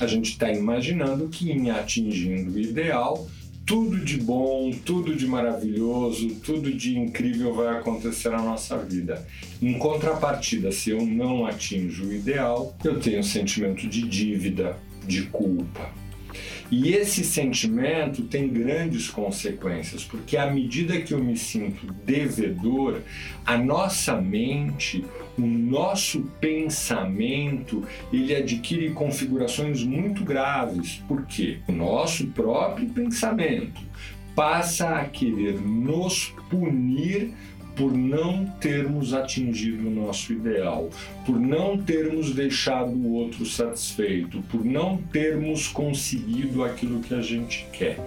a 0.00 0.06
gente 0.06 0.30
está 0.32 0.50
imaginando 0.50 1.28
que 1.28 1.50
em 1.50 1.70
atingindo 1.70 2.52
o 2.52 2.58
ideal, 2.58 3.28
tudo 3.66 3.98
de 3.98 4.18
bom, 4.18 4.70
tudo 4.84 5.14
de 5.14 5.26
maravilhoso, 5.26 6.34
tudo 6.44 6.72
de 6.72 6.98
incrível 6.98 7.54
vai 7.54 7.78
acontecer 7.78 8.30
na 8.30 8.42
nossa 8.42 8.76
vida. 8.76 9.26
Em 9.62 9.78
contrapartida, 9.78 10.70
se 10.70 10.90
eu 10.90 11.04
não 11.04 11.46
atinjo 11.46 12.06
o 12.06 12.12
ideal, 12.12 12.76
eu 12.84 13.00
tenho 13.00 13.20
um 13.20 13.22
sentimento 13.22 13.88
de 13.88 14.02
dívida, 14.02 14.76
de 15.06 15.22
culpa. 15.22 16.03
E 16.70 16.92
esse 16.92 17.22
sentimento 17.22 18.22
tem 18.22 18.48
grandes 18.48 19.08
consequências, 19.08 20.04
porque 20.04 20.36
à 20.36 20.50
medida 20.50 21.00
que 21.00 21.12
eu 21.12 21.22
me 21.22 21.36
sinto 21.36 21.86
devedor, 22.04 23.00
a 23.44 23.56
nossa 23.56 24.20
mente, 24.20 25.04
o 25.38 25.46
nosso 25.46 26.22
pensamento, 26.40 27.84
ele 28.12 28.34
adquire 28.34 28.90
configurações 28.90 29.82
muito 29.82 30.24
graves. 30.24 31.02
Por 31.06 31.26
quê? 31.26 31.58
O 31.68 31.72
nosso 31.72 32.26
próprio 32.28 32.88
pensamento 32.88 33.82
passa 34.34 34.96
a 34.96 35.04
querer 35.04 35.60
nos 35.60 36.34
punir 36.50 37.32
por 37.76 37.92
não 37.92 38.46
termos 38.60 39.12
atingido 39.12 39.88
o 39.88 39.90
nosso 39.90 40.32
ideal, 40.32 40.90
por 41.26 41.38
não 41.38 41.78
termos 41.78 42.32
deixado 42.32 42.90
o 42.90 43.14
outro 43.14 43.44
satisfeito, 43.44 44.42
por 44.50 44.64
não 44.64 44.96
termos 44.96 45.68
conseguido 45.68 46.64
aquilo 46.64 47.00
que 47.00 47.14
a 47.14 47.20
gente 47.20 47.66
quer. 47.72 47.98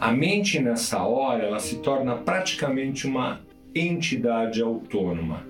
A 0.00 0.12
mente 0.12 0.58
nessa 0.58 1.02
hora, 1.02 1.44
ela 1.44 1.60
se 1.60 1.76
torna 1.76 2.14
praticamente 2.14 3.06
uma 3.06 3.40
entidade 3.78 4.62
autônoma 4.62 5.44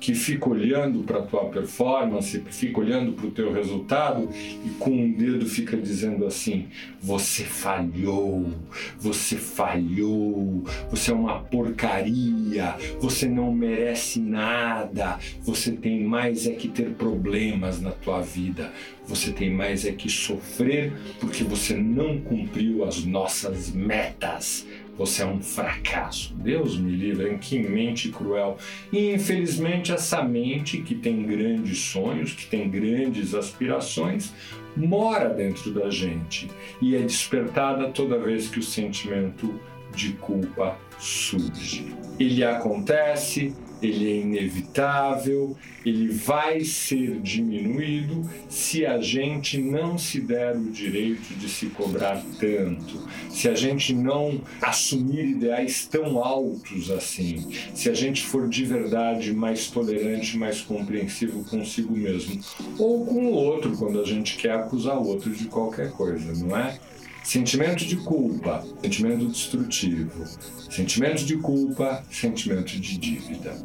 que 0.00 0.14
fica 0.14 0.48
olhando 0.48 1.04
para 1.04 1.18
a 1.18 1.22
tua 1.22 1.44
performance, 1.50 2.42
fica 2.50 2.80
olhando 2.80 3.12
para 3.12 3.26
o 3.26 3.30
teu 3.30 3.52
resultado 3.52 4.28
e 4.64 4.70
com 4.78 4.90
um 4.90 5.12
dedo 5.12 5.44
fica 5.44 5.76
dizendo 5.76 6.24
assim: 6.26 6.68
você 7.00 7.44
falhou, 7.44 8.50
você 8.98 9.36
falhou, 9.36 10.64
você 10.90 11.10
é 11.10 11.14
uma 11.14 11.40
porcaria, 11.40 12.74
você 12.98 13.28
não 13.28 13.52
merece 13.52 14.18
nada, 14.18 15.18
você 15.42 15.70
tem 15.72 16.02
mais 16.02 16.46
é 16.46 16.52
que 16.52 16.68
ter 16.68 16.90
problemas 16.94 17.80
na 17.80 17.90
tua 17.90 18.22
vida, 18.22 18.72
você 19.06 19.30
tem 19.30 19.52
mais 19.52 19.84
é 19.84 19.92
que 19.92 20.08
sofrer 20.08 20.92
porque 21.20 21.44
você 21.44 21.76
não 21.76 22.18
cumpriu 22.20 22.84
as 22.84 23.04
nossas 23.04 23.70
metas 23.70 24.66
você 25.00 25.22
é 25.22 25.26
um 25.26 25.40
fracasso. 25.40 26.34
Deus 26.34 26.76
me 26.76 26.94
livre, 26.94 27.38
que 27.38 27.58
mente 27.58 28.10
cruel. 28.10 28.58
E 28.92 29.14
infelizmente 29.14 29.90
essa 29.90 30.22
mente 30.22 30.82
que 30.82 30.94
tem 30.94 31.22
grandes 31.22 31.78
sonhos, 31.78 32.34
que 32.34 32.44
tem 32.44 32.68
grandes 32.68 33.34
aspirações, 33.34 34.30
mora 34.76 35.30
dentro 35.30 35.72
da 35.72 35.88
gente 35.88 36.50
e 36.82 36.94
é 36.94 36.98
despertada 37.00 37.88
toda 37.88 38.18
vez 38.18 38.48
que 38.48 38.58
o 38.58 38.62
sentimento 38.62 39.58
de 39.96 40.12
culpa 40.12 40.76
surge. 40.98 41.96
Ele 42.18 42.44
acontece, 42.44 43.56
ele 43.82 44.10
é 44.10 44.20
inevitável, 44.20 45.56
ele 45.84 46.08
vai 46.08 46.60
ser 46.60 47.20
diminuído 47.20 48.28
se 48.48 48.84
a 48.84 48.98
gente 49.00 49.58
não 49.58 49.96
se 49.96 50.20
der 50.20 50.56
o 50.56 50.70
direito 50.70 51.34
de 51.34 51.48
se 51.48 51.66
cobrar 51.66 52.22
tanto, 52.38 53.08
se 53.30 53.48
a 53.48 53.54
gente 53.54 53.94
não 53.94 54.40
assumir 54.60 55.30
ideais 55.30 55.86
tão 55.86 56.22
altos 56.22 56.90
assim, 56.90 57.46
se 57.74 57.88
a 57.88 57.94
gente 57.94 58.22
for 58.22 58.48
de 58.48 58.64
verdade 58.64 59.32
mais 59.32 59.68
tolerante, 59.68 60.36
mais 60.36 60.60
compreensivo 60.60 61.44
consigo 61.44 61.96
mesmo, 61.96 62.40
ou 62.78 63.06
com 63.06 63.26
o 63.26 63.32
outro 63.32 63.76
quando 63.76 64.00
a 64.00 64.04
gente 64.04 64.36
quer 64.36 64.52
acusar 64.52 64.98
o 64.98 65.06
outro 65.06 65.30
de 65.30 65.46
qualquer 65.46 65.90
coisa, 65.92 66.32
não 66.44 66.56
é? 66.56 66.78
Sentimento 67.22 67.84
de 67.84 67.96
culpa, 67.96 68.64
sentimento 68.80 69.26
destrutivo. 69.28 70.26
Sentimento 70.70 71.24
de 71.24 71.36
culpa, 71.36 72.02
sentimento 72.10 72.72
de 72.80 72.98
dívida. 72.98 73.56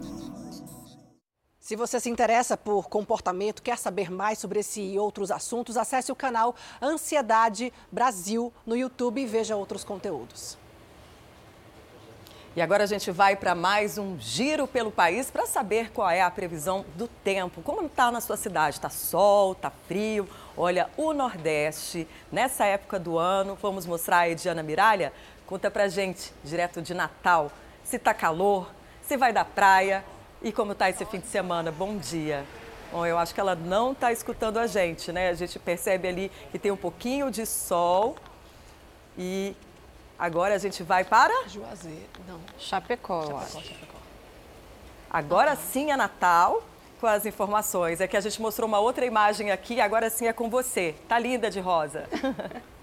Se 1.59 1.75
você 1.75 1.99
se 1.99 2.09
interessa 2.09 2.55
por 2.55 2.87
comportamento, 2.87 3.63
quer 3.63 3.77
saber 3.77 4.11
mais 4.11 4.37
sobre 4.37 4.59
esse 4.59 4.81
e 4.81 4.99
outros 4.99 5.31
assuntos, 5.31 5.77
acesse 5.77 6.11
o 6.11 6.15
canal 6.15 6.55
Ansiedade 6.81 7.73
Brasil 7.91 8.53
no 8.67 8.75
YouTube 8.75 9.21
e 9.21 9.25
veja 9.25 9.55
outros 9.55 9.83
conteúdos. 9.83 10.57
E 12.55 12.61
agora 12.61 12.83
a 12.83 12.87
gente 12.87 13.11
vai 13.11 13.35
para 13.35 13.53
mais 13.53 13.97
um 13.97 14.17
giro 14.17 14.65
pelo 14.65 14.89
país 14.89 15.29
para 15.29 15.45
saber 15.45 15.91
qual 15.91 16.09
é 16.09 16.21
a 16.21 16.31
previsão 16.31 16.85
do 16.95 17.05
tempo. 17.05 17.61
Como 17.61 17.85
está 17.85 18.11
na 18.11 18.21
sua 18.21 18.37
cidade? 18.37 18.77
Está 18.77 18.89
sol, 18.89 19.51
está 19.51 19.69
frio? 19.69 20.25
Olha, 20.57 20.89
o 20.95 21.13
Nordeste, 21.13 22.07
nessa 22.31 22.65
época 22.65 22.97
do 22.97 23.17
ano, 23.17 23.57
vamos 23.61 23.85
mostrar 23.85 24.19
a 24.19 24.29
Ediana 24.29 24.63
Miralha? 24.63 25.11
Conta 25.45 25.69
pra 25.69 25.89
gente, 25.89 26.33
direto 26.45 26.81
de 26.81 26.93
Natal, 26.93 27.51
se 27.83 27.99
tá 27.99 28.13
calor, 28.13 28.71
se 29.01 29.17
vai 29.17 29.33
da 29.33 29.43
praia 29.43 30.03
e 30.41 30.53
como 30.53 30.73
tá 30.73 30.89
esse 30.89 31.05
fim 31.05 31.19
de 31.19 31.27
semana. 31.27 31.73
Bom 31.73 31.97
dia. 31.97 32.45
Bom, 32.89 33.05
eu 33.05 33.17
acho 33.17 33.33
que 33.33 33.39
ela 33.41 33.53
não 33.53 33.91
está 33.91 34.13
escutando 34.13 34.57
a 34.57 34.65
gente, 34.65 35.11
né? 35.11 35.29
A 35.29 35.33
gente 35.33 35.59
percebe 35.59 36.07
ali 36.07 36.31
que 36.51 36.57
tem 36.57 36.71
um 36.71 36.77
pouquinho 36.77 37.29
de 37.29 37.45
sol 37.45 38.15
e 39.17 39.53
agora 40.17 40.55
a 40.55 40.57
gente 40.57 40.83
vai 40.83 41.03
para... 41.03 41.49
Juazeiro, 41.49 42.07
não. 42.25 42.39
Chapecó, 42.57 43.23
Chapecó, 43.23 43.59
Chapecó. 43.59 43.97
Agora 45.09 45.53
sim 45.57 45.91
é 45.91 45.97
Natal 45.97 46.63
com 46.99 47.07
as 47.07 47.25
informações. 47.25 48.01
É 48.01 48.07
que 48.07 48.17
a 48.17 48.21
gente 48.21 48.41
mostrou 48.41 48.67
uma 48.67 48.79
outra 48.79 49.05
imagem 49.05 49.51
aqui, 49.51 49.79
agora 49.79 50.09
sim 50.09 50.27
é 50.27 50.33
com 50.33 50.49
você. 50.49 50.95
Tá 51.07 51.19
linda 51.19 51.49
de 51.49 51.59
rosa. 51.59 52.05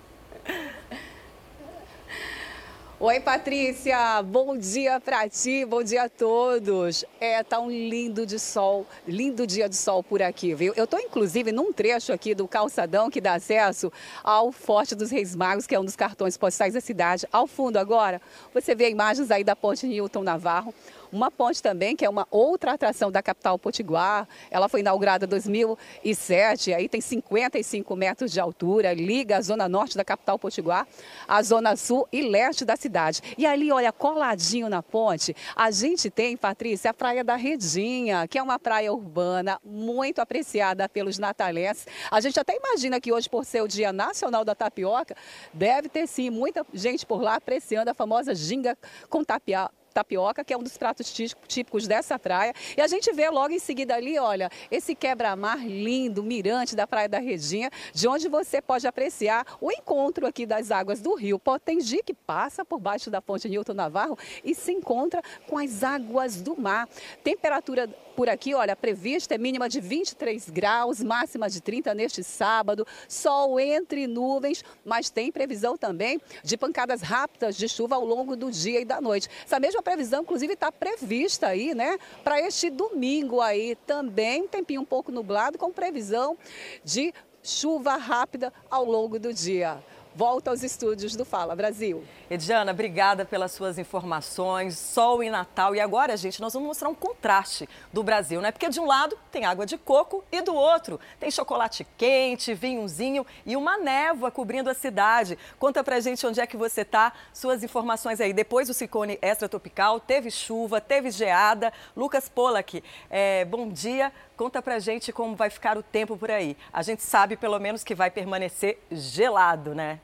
Oi, 3.05 3.19
Patrícia. 3.19 4.23
Bom 4.23 4.57
dia 4.57 5.01
para 5.01 5.29
ti, 5.29 5.65
bom 5.65 5.83
dia 5.83 6.05
a 6.05 6.09
todos. 6.09 7.05
É, 7.19 7.43
tá 7.43 7.59
um 7.59 7.69
lindo 7.69 8.25
de 8.25 8.39
sol, 8.39 8.87
lindo 9.09 9.45
dia 9.45 9.69
de 9.69 9.75
sol 9.75 10.05
por 10.05 10.23
aqui, 10.23 10.55
viu? 10.55 10.73
Eu 10.77 10.87
tô 10.87 10.97
inclusive 11.01 11.51
num 11.51 11.73
trecho 11.73 12.13
aqui 12.13 12.33
do 12.33 12.47
calçadão 12.47 13.11
que 13.11 13.21
dá 13.21 13.35
acesso 13.35 13.93
ao 14.23 14.53
Forte 14.53 14.95
dos 14.95 15.11
Reis 15.11 15.35
Magos, 15.35 15.67
que 15.67 15.75
é 15.75 15.81
um 15.81 15.85
dos 15.85 15.97
cartões 15.97 16.37
postais 16.37 16.75
da 16.75 16.81
cidade. 16.81 17.27
Ao 17.33 17.49
fundo 17.49 17.77
agora, 17.77 18.23
você 18.55 18.73
vê 18.73 18.89
imagens 18.89 19.33
aí 19.33 19.43
da 19.43 19.57
Ponte 19.57 19.85
Newton 19.85 20.23
Navarro 20.23 20.73
Uma 21.13 21.31
ponte 21.31 21.63
também, 21.63 21.95
que 21.95 22.07
é 22.07 22.09
uma 22.09 22.27
outra 22.31 22.73
atração 22.73 23.13
da 23.13 23.23
capital 23.23 23.59
potiguar. 23.59 24.27
Ela 24.51 24.67
foi 24.67 24.81
inaugurada 24.81 25.27
em 25.27 25.29
2007, 25.29 26.73
aí 26.73 26.89
tem 26.89 27.03
55 27.03 27.95
metros 27.95 28.33
de 28.33 28.41
altura, 28.41 28.95
liga 28.95 29.37
a 29.37 29.43
zona 29.43 29.69
norte 29.69 29.95
da 29.95 30.05
capital 30.05 30.39
potiguar, 30.39 30.89
a 31.29 31.43
zona 31.43 31.77
sul 31.77 32.09
e 32.11 32.23
leste 32.23 32.65
da 32.65 32.77
cidade. 32.77 33.21
E 33.37 33.45
ali, 33.45 33.71
olha, 33.71 33.93
coladinho 33.93 34.71
na 34.71 34.83
ponte, 34.83 35.37
a 35.55 35.71
gente 35.71 36.09
tem, 36.09 36.35
Patrícia, 36.35 36.93
a 36.93 36.95
Praia 36.95 37.23
da 37.23 37.37
Redinha, 37.37 38.27
que 38.27 38.39
é 38.39 38.43
uma 38.43 38.59
praia 38.59 38.91
urbana 38.91 39.61
muito 39.63 40.19
apreciada 40.19 40.89
pelos 40.89 41.19
natalenses. 41.19 41.87
A 42.11 42.23
gente 42.23 42.41
até 42.41 42.57
imagina 42.57 42.99
que 42.99 43.13
hoje, 43.13 43.29
por 43.29 43.45
ser 43.45 43.61
o 43.61 43.69
Dia 43.69 43.93
Nacional 43.93 44.47
da 44.47 44.55
Tapioca, 44.55 45.15
deve 45.53 45.91
ter 45.91 46.07
sim 46.07 46.31
muita 46.31 46.65
gente 46.73 47.05
por 47.05 47.21
lá 47.21 47.35
apreciando 47.35 47.91
a 47.91 47.95
famosa 47.95 48.35
ginga 48.35 48.79
com 49.11 49.23
tapioca 49.23 49.82
tapioca, 49.93 50.45
que 50.45 50.53
é 50.53 50.57
um 50.57 50.63
dos 50.63 50.77
pratos 50.77 51.13
típicos 51.47 51.87
dessa 51.87 52.19
praia. 52.19 52.53
E 52.77 52.81
a 52.81 52.87
gente 52.87 53.13
vê 53.13 53.29
logo 53.29 53.53
em 53.53 53.59
seguida 53.59 53.95
ali, 53.95 54.19
olha, 54.19 54.51
esse 54.71 54.95
quebra-mar 54.95 55.67
lindo, 55.67 56.23
mirante 56.23 56.75
da 56.75 56.87
Praia 56.87 57.09
da 57.09 57.19
Redinha, 57.19 57.71
de 57.93 58.09
onde 58.09 58.29
você 58.29 58.61
pode 58.61 58.87
apreciar 58.87 59.47
o 59.61 59.71
encontro 59.71 60.27
aqui 60.27 60.47
das 60.47 60.71
águas 60.71 61.01
do 61.01 61.15
rio 61.15 61.39
Potengi, 61.39 62.03
que 62.03 62.15
passa 62.15 62.65
por 62.65 62.79
baixo 62.79 63.11
da 63.11 63.21
ponte 63.21 63.49
Newton 63.49 63.75
Navarro 63.75 64.19
e 64.45 64.55
se 64.55 64.73
encontra 64.73 65.23
com 65.47 65.59
as 65.59 65.83
águas 65.83 66.41
do 66.41 66.59
mar. 66.61 66.89
Temperatura 67.23 67.89
por 68.15 68.29
aqui, 68.29 68.55
olha, 68.55 68.77
prevista 68.77 69.35
é 69.35 69.39
mínima 69.39 69.69
de 69.69 69.81
23 69.81 70.51
graus, 70.51 71.03
máxima 71.03 71.49
de 71.49 71.61
30 71.61 71.95
neste 71.95 72.23
sábado, 72.23 72.87
sol 73.09 73.59
entre 73.59 74.07
nuvens, 74.07 74.63
mas 74.85 75.11
tem 75.11 75.33
previsão 75.33 75.77
também 75.77 76.21
de 76.45 76.57
pancadas 76.57 77.01
rápidas 77.01 77.57
de 77.57 77.69
chuva 77.69 77.95
ao 77.95 78.05
longo 78.05 78.37
do 78.37 78.51
dia 78.51 78.81
e 78.81 78.85
da 78.85 79.01
noite. 79.01 79.29
Essa 79.45 79.59
mesma 79.59 79.82
previsão, 79.83 80.23
inclusive, 80.23 80.55
está 80.55 80.73
prevista 80.73 81.49
aí, 81.49 81.75
né, 81.75 81.99
para 82.25 82.41
este 82.41 82.71
domingo 82.71 83.41
aí. 83.41 83.77
Também, 83.87 84.49
tempinho 84.49 84.81
um 84.81 84.87
pouco 84.87 85.13
nublado, 85.13 85.59
com 85.59 85.71
previsão 85.73 86.37
de 86.85 87.13
chuva 87.43 87.97
rápida 87.97 88.53
ao 88.71 88.85
longo 88.85 89.19
do 89.19 89.35
dia 89.35 89.83
volta 90.15 90.51
aos 90.51 90.63
estúdios 90.63 91.17
do 91.17 91.25
Fala 91.25 91.57
Brasil. 91.57 92.05
Ediana, 92.31 92.73
obrigada 92.73 93.25
pelas 93.25 93.53
suas 93.53 93.79
informações. 93.79 94.79
Sol 94.79 95.23
e 95.23 95.31
Natal. 95.31 95.75
E 95.75 95.81
agora, 95.81 96.17
gente, 96.17 96.41
nós 96.41 96.53
vamos 96.53 96.69
mostrar 96.69 96.89
um 96.89 96.95
contraste 96.95 97.69
do 97.93 98.03
Brasil, 98.03 98.41
né? 98.41 98.51
Porque 98.51 98.69
de 98.69 98.79
um 98.81 98.87
lado 98.87 99.17
tem 99.31 99.45
água 99.45 99.65
de 99.65 99.79
coco 99.79 100.25
e 100.31 100.41
do 100.43 100.55
outro 100.55 101.01
tem 101.19 101.31
chocolate 101.31 101.87
quente, 101.97 102.55
vinhozinho 102.55 103.27
e 103.47 103.57
uma 103.57 103.79
névoa 103.79 104.31
cobrindo 104.31 104.69
a 104.69 104.75
cidade. 104.75 105.39
Conta 105.59 105.83
pra 105.83 106.01
gente 106.01 106.27
onde 106.27 106.41
é 106.41 106.47
que 106.47 106.57
você 106.57 106.85
tá, 106.85 107.13
suas 107.33 107.63
informações 107.63 108.21
aí. 108.21 108.33
Depois 108.33 108.69
do 108.69 108.75
ciclone 108.75 109.19
extratropical, 109.23 110.01
teve 110.01 110.31
chuva, 110.31 110.81
teve 110.81 111.11
geada. 111.11 111.73
Lucas 111.97 112.29
Polak, 112.29 112.83
é, 113.11 113.45
bom 113.45 113.69
dia. 113.69 114.13
Conta 114.43 114.61
pra 114.61 114.81
gente 114.81 115.13
como 115.13 115.37
vai 115.37 115.49
ficar 115.49 115.79
o 115.79 115.85
tempo 115.85 116.17
por 116.17 116.29
aí. 116.29 116.57
A 116.73 116.83
gente 116.83 117.01
sabe 117.01 117.37
pelo 117.37 117.61
menos 117.61 117.85
que 117.85 117.95
vai 117.95 118.11
permanecer 118.11 118.77
gelado, 118.91 119.73
né? 119.73 120.01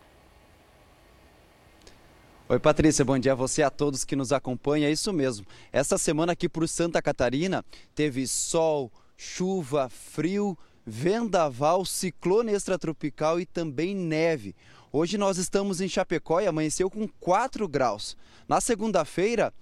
Oi, 2.49 2.57
Patrícia, 2.61 3.05
bom 3.05 3.19
dia 3.19 3.33
a 3.33 3.35
você 3.35 3.63
e 3.63 3.65
a 3.65 3.69
todos 3.71 4.05
que 4.05 4.15
nos 4.15 4.33
acompanham. 4.33 4.87
É 4.87 4.93
isso 4.93 5.13
mesmo. 5.13 5.45
Essa 5.73 5.99
semana 5.99 6.35
aqui 6.35 6.49
por 6.49 6.69
Santa 6.69 7.03
Catarina 7.03 7.65
teve 7.97 8.29
sol, 8.29 8.93
chuva, 9.17 9.89
frio, 9.89 10.57
vendaval, 10.87 11.85
ciclone 11.85 12.53
extratropical 12.53 13.41
e 13.41 13.45
também 13.45 13.93
neve. 13.93 14.55
Hoje 14.93 15.19
nós 15.19 15.37
estamos 15.37 15.81
em 15.81 15.89
Chapecó 15.89 16.41
e 16.41 16.47
amanheceu 16.47 16.89
com 16.89 17.09
4 17.09 17.67
graus. 17.67 18.17
Na 18.47 18.61
segunda-feira, 18.61 19.53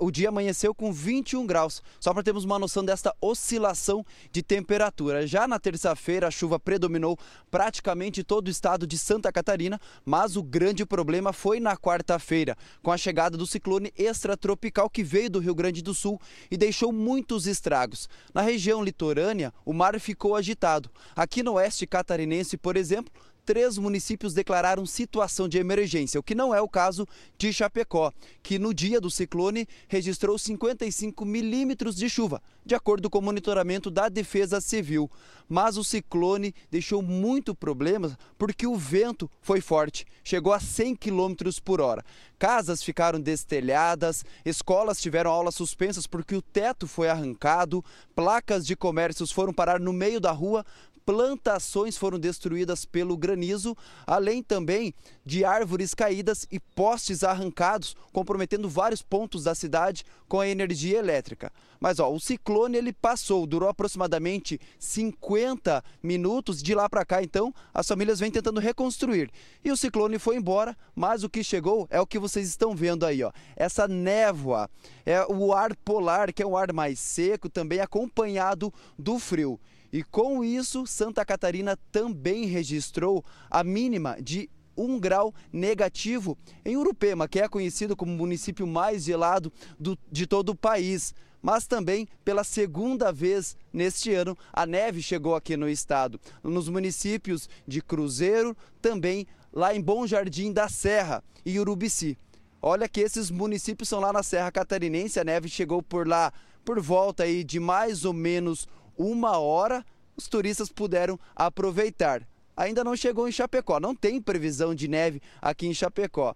o 0.00 0.10
dia 0.10 0.28
amanheceu 0.28 0.74
com 0.74 0.92
21 0.92 1.46
graus, 1.46 1.82
só 2.00 2.12
para 2.12 2.22
termos 2.22 2.44
uma 2.44 2.58
noção 2.58 2.84
desta 2.84 3.14
oscilação 3.20 4.04
de 4.32 4.42
temperatura. 4.42 5.26
Já 5.26 5.46
na 5.46 5.58
terça-feira, 5.58 6.28
a 6.28 6.30
chuva 6.30 6.58
predominou 6.58 7.18
praticamente 7.50 8.24
todo 8.24 8.48
o 8.48 8.50
estado 8.50 8.86
de 8.86 8.98
Santa 8.98 9.30
Catarina, 9.30 9.80
mas 10.04 10.36
o 10.36 10.42
grande 10.42 10.84
problema 10.86 11.32
foi 11.32 11.60
na 11.60 11.76
quarta-feira, 11.76 12.56
com 12.82 12.90
a 12.90 12.96
chegada 12.96 13.36
do 13.36 13.46
ciclone 13.46 13.92
extratropical 13.96 14.88
que 14.88 15.02
veio 15.02 15.30
do 15.30 15.38
Rio 15.38 15.54
Grande 15.54 15.82
do 15.82 15.94
Sul 15.94 16.20
e 16.50 16.56
deixou 16.56 16.92
muitos 16.92 17.46
estragos. 17.46 18.08
Na 18.32 18.40
região 18.40 18.82
litorânea, 18.82 19.52
o 19.64 19.72
mar 19.72 19.98
ficou 20.00 20.34
agitado. 20.34 20.90
Aqui 21.14 21.42
no 21.42 21.52
oeste 21.54 21.86
catarinense, 21.86 22.56
por 22.56 22.76
exemplo, 22.76 23.12
três 23.44 23.78
municípios 23.78 24.34
declararam 24.34 24.86
situação 24.86 25.48
de 25.48 25.58
emergência, 25.58 26.18
o 26.18 26.22
que 26.22 26.34
não 26.34 26.54
é 26.54 26.60
o 26.60 26.68
caso 26.68 27.06
de 27.36 27.52
Chapecó, 27.52 28.12
que 28.42 28.58
no 28.58 28.72
dia 28.72 29.00
do 29.00 29.10
ciclone 29.10 29.68
registrou 29.88 30.38
55 30.38 31.24
milímetros 31.24 31.96
de 31.96 32.08
chuva, 32.08 32.42
de 32.64 32.74
acordo 32.74 33.10
com 33.10 33.18
o 33.18 33.22
monitoramento 33.22 33.90
da 33.90 34.08
Defesa 34.08 34.60
Civil. 34.60 35.10
Mas 35.48 35.76
o 35.76 35.84
ciclone 35.84 36.54
deixou 36.70 37.02
muito 37.02 37.54
problema 37.54 38.16
porque 38.38 38.66
o 38.66 38.76
vento 38.76 39.30
foi 39.42 39.60
forte, 39.60 40.06
chegou 40.22 40.52
a 40.52 40.60
100 40.60 40.96
quilômetros 40.96 41.58
por 41.58 41.80
hora. 41.80 42.04
Casas 42.38 42.82
ficaram 42.82 43.20
destelhadas, 43.20 44.24
escolas 44.44 45.00
tiveram 45.00 45.30
aulas 45.30 45.54
suspensas 45.54 46.06
porque 46.06 46.34
o 46.34 46.42
teto 46.42 46.86
foi 46.86 47.08
arrancado, 47.08 47.84
placas 48.14 48.66
de 48.66 48.74
comércios 48.74 49.30
foram 49.30 49.52
parar 49.52 49.78
no 49.78 49.92
meio 49.92 50.18
da 50.20 50.32
rua 50.32 50.64
plantações 51.04 51.96
foram 51.96 52.18
destruídas 52.18 52.84
pelo 52.84 53.16
granizo, 53.16 53.76
além 54.06 54.42
também 54.42 54.94
de 55.24 55.44
árvores 55.44 55.94
caídas 55.94 56.46
e 56.50 56.58
postes 56.58 57.22
arrancados, 57.22 57.94
comprometendo 58.12 58.68
vários 58.68 59.02
pontos 59.02 59.44
da 59.44 59.54
cidade 59.54 60.04
com 60.28 60.40
a 60.40 60.48
energia 60.48 60.98
elétrica. 60.98 61.52
Mas 61.80 61.98
ó, 61.98 62.10
o 62.10 62.18
ciclone 62.18 62.78
ele 62.78 62.92
passou, 62.92 63.46
durou 63.46 63.68
aproximadamente 63.68 64.58
50 64.78 65.84
minutos. 66.02 66.62
De 66.62 66.74
lá 66.74 66.88
para 66.88 67.04
cá, 67.04 67.22
então, 67.22 67.52
as 67.72 67.86
famílias 67.86 68.20
vêm 68.20 68.30
tentando 68.30 68.60
reconstruir. 68.60 69.30
E 69.62 69.70
o 69.70 69.76
ciclone 69.76 70.18
foi 70.18 70.36
embora, 70.36 70.76
mas 70.94 71.22
o 71.24 71.28
que 71.28 71.44
chegou 71.44 71.86
é 71.90 72.00
o 72.00 72.06
que 72.06 72.18
vocês 72.18 72.48
estão 72.48 72.74
vendo 72.74 73.04
aí, 73.04 73.22
ó. 73.22 73.30
Essa 73.54 73.86
névoa, 73.86 74.70
é 75.04 75.26
o 75.26 75.52
ar 75.52 75.76
polar, 75.76 76.32
que 76.32 76.42
é 76.42 76.46
um 76.46 76.56
ar 76.56 76.72
mais 76.72 76.98
seco, 76.98 77.50
também 77.50 77.80
acompanhado 77.80 78.72
do 78.98 79.18
frio. 79.18 79.60
E 79.94 80.02
com 80.02 80.42
isso, 80.42 80.88
Santa 80.88 81.24
Catarina 81.24 81.78
também 81.92 82.46
registrou 82.46 83.24
a 83.48 83.62
mínima 83.62 84.20
de 84.20 84.50
1 84.76 84.98
grau 84.98 85.32
negativo 85.52 86.36
em 86.64 86.76
Urupema, 86.76 87.28
que 87.28 87.38
é 87.38 87.46
conhecido 87.46 87.94
como 87.94 88.12
o 88.12 88.16
município 88.16 88.66
mais 88.66 89.04
gelado 89.04 89.52
do, 89.78 89.96
de 90.10 90.26
todo 90.26 90.48
o 90.48 90.56
país. 90.56 91.14
Mas 91.40 91.68
também, 91.68 92.08
pela 92.24 92.42
segunda 92.42 93.12
vez 93.12 93.56
neste 93.72 94.12
ano, 94.12 94.36
a 94.52 94.66
neve 94.66 95.00
chegou 95.00 95.36
aqui 95.36 95.56
no 95.56 95.68
estado, 95.68 96.20
nos 96.42 96.68
municípios 96.68 97.48
de 97.64 97.80
Cruzeiro, 97.80 98.56
também 98.82 99.28
lá 99.52 99.76
em 99.76 99.80
Bom 99.80 100.08
Jardim 100.08 100.52
da 100.52 100.68
Serra 100.68 101.22
e 101.46 101.60
Urubici. 101.60 102.18
Olha 102.60 102.88
que 102.88 103.00
esses 103.00 103.30
municípios 103.30 103.88
são 103.88 104.00
lá 104.00 104.12
na 104.12 104.24
Serra 104.24 104.50
Catarinense, 104.50 105.20
a 105.20 105.24
neve 105.24 105.48
chegou 105.48 105.80
por 105.80 106.08
lá 106.08 106.32
por 106.64 106.80
volta 106.80 107.22
aí 107.22 107.44
de 107.44 107.60
mais 107.60 108.04
ou 108.04 108.12
menos 108.12 108.66
uma 108.96 109.38
hora, 109.38 109.84
os 110.16 110.28
turistas 110.28 110.68
puderam 110.68 111.18
aproveitar. 111.34 112.26
Ainda 112.56 112.84
não 112.84 112.96
chegou 112.96 113.28
em 113.28 113.32
Chapecó, 113.32 113.80
não 113.80 113.94
tem 113.94 114.20
previsão 114.20 114.74
de 114.74 114.86
neve 114.86 115.20
aqui 115.42 115.66
em 115.66 115.74
Chapecó. 115.74 116.34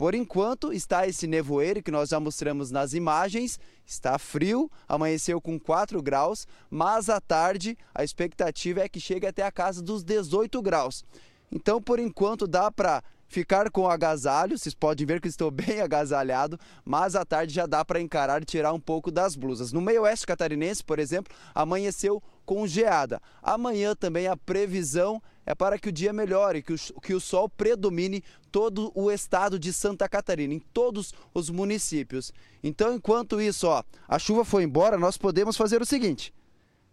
Por 0.00 0.14
enquanto, 0.14 0.72
está 0.72 1.06
esse 1.06 1.26
nevoeiro 1.26 1.82
que 1.82 1.90
nós 1.90 2.08
já 2.08 2.18
mostramos 2.18 2.70
nas 2.70 2.94
imagens. 2.94 3.60
Está 3.86 4.18
frio, 4.18 4.70
amanheceu 4.88 5.40
com 5.42 5.60
4 5.60 6.02
graus, 6.02 6.46
mas 6.70 7.10
à 7.10 7.20
tarde 7.20 7.76
a 7.94 8.02
expectativa 8.02 8.80
é 8.80 8.88
que 8.88 8.98
chegue 8.98 9.26
até 9.26 9.42
a 9.42 9.52
casa 9.52 9.82
dos 9.82 10.02
18 10.02 10.62
graus. 10.62 11.04
Então, 11.52 11.82
por 11.82 11.98
enquanto, 11.98 12.46
dá 12.46 12.70
para 12.70 13.04
ficar 13.30 13.70
com 13.70 13.88
agasalho. 13.88 14.58
Vocês 14.58 14.74
podem 14.74 15.06
ver 15.06 15.20
que 15.20 15.28
estou 15.28 15.50
bem 15.50 15.80
agasalhado, 15.80 16.58
mas 16.84 17.14
à 17.14 17.24
tarde 17.24 17.54
já 17.54 17.64
dá 17.64 17.82
para 17.82 18.00
encarar 18.00 18.42
e 18.42 18.44
tirar 18.44 18.74
um 18.74 18.80
pouco 18.80 19.10
das 19.10 19.34
blusas. 19.34 19.72
No 19.72 19.80
meio 19.80 20.02
oeste 20.02 20.26
catarinense, 20.26 20.84
por 20.84 20.98
exemplo, 20.98 21.34
amanheceu 21.54 22.22
com 22.44 22.66
geada. 22.66 23.22
Amanhã 23.40 23.94
também 23.94 24.26
a 24.26 24.36
previsão 24.36 25.22
é 25.46 25.54
para 25.54 25.78
que 25.78 25.88
o 25.88 25.92
dia 25.92 26.12
melhore, 26.12 26.62
que 26.62 26.74
o, 26.74 26.76
que 27.00 27.14
o 27.14 27.20
sol 27.20 27.48
predomine 27.48 28.22
todo 28.50 28.90
o 28.94 29.10
estado 29.10 29.58
de 29.58 29.72
Santa 29.72 30.08
Catarina, 30.08 30.52
em 30.52 30.58
todos 30.58 31.14
os 31.32 31.48
municípios. 31.48 32.32
Então, 32.62 32.92
enquanto 32.92 33.40
isso, 33.40 33.68
ó, 33.68 33.82
a 34.08 34.18
chuva 34.18 34.44
foi 34.44 34.64
embora, 34.64 34.98
nós 34.98 35.16
podemos 35.16 35.56
fazer 35.56 35.80
o 35.80 35.86
seguinte: 35.86 36.34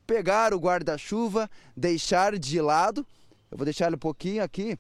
pegar 0.06 0.54
o 0.54 0.60
guarda-chuva, 0.60 1.50
deixar 1.76 2.38
de 2.38 2.62
lado. 2.62 3.06
Eu 3.50 3.58
vou 3.58 3.66
deixar 3.66 3.88
ele 3.88 3.96
um 3.96 4.00
pouquinho 4.00 4.44
aqui 4.44 4.78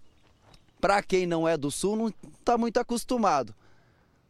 para 0.80 1.01
quem 1.01 1.25
não 1.25 1.47
é 1.47 1.57
do 1.57 1.71
sul, 1.71 1.95
não 1.95 2.13
está 2.39 2.57
muito 2.57 2.78
acostumado. 2.78 3.53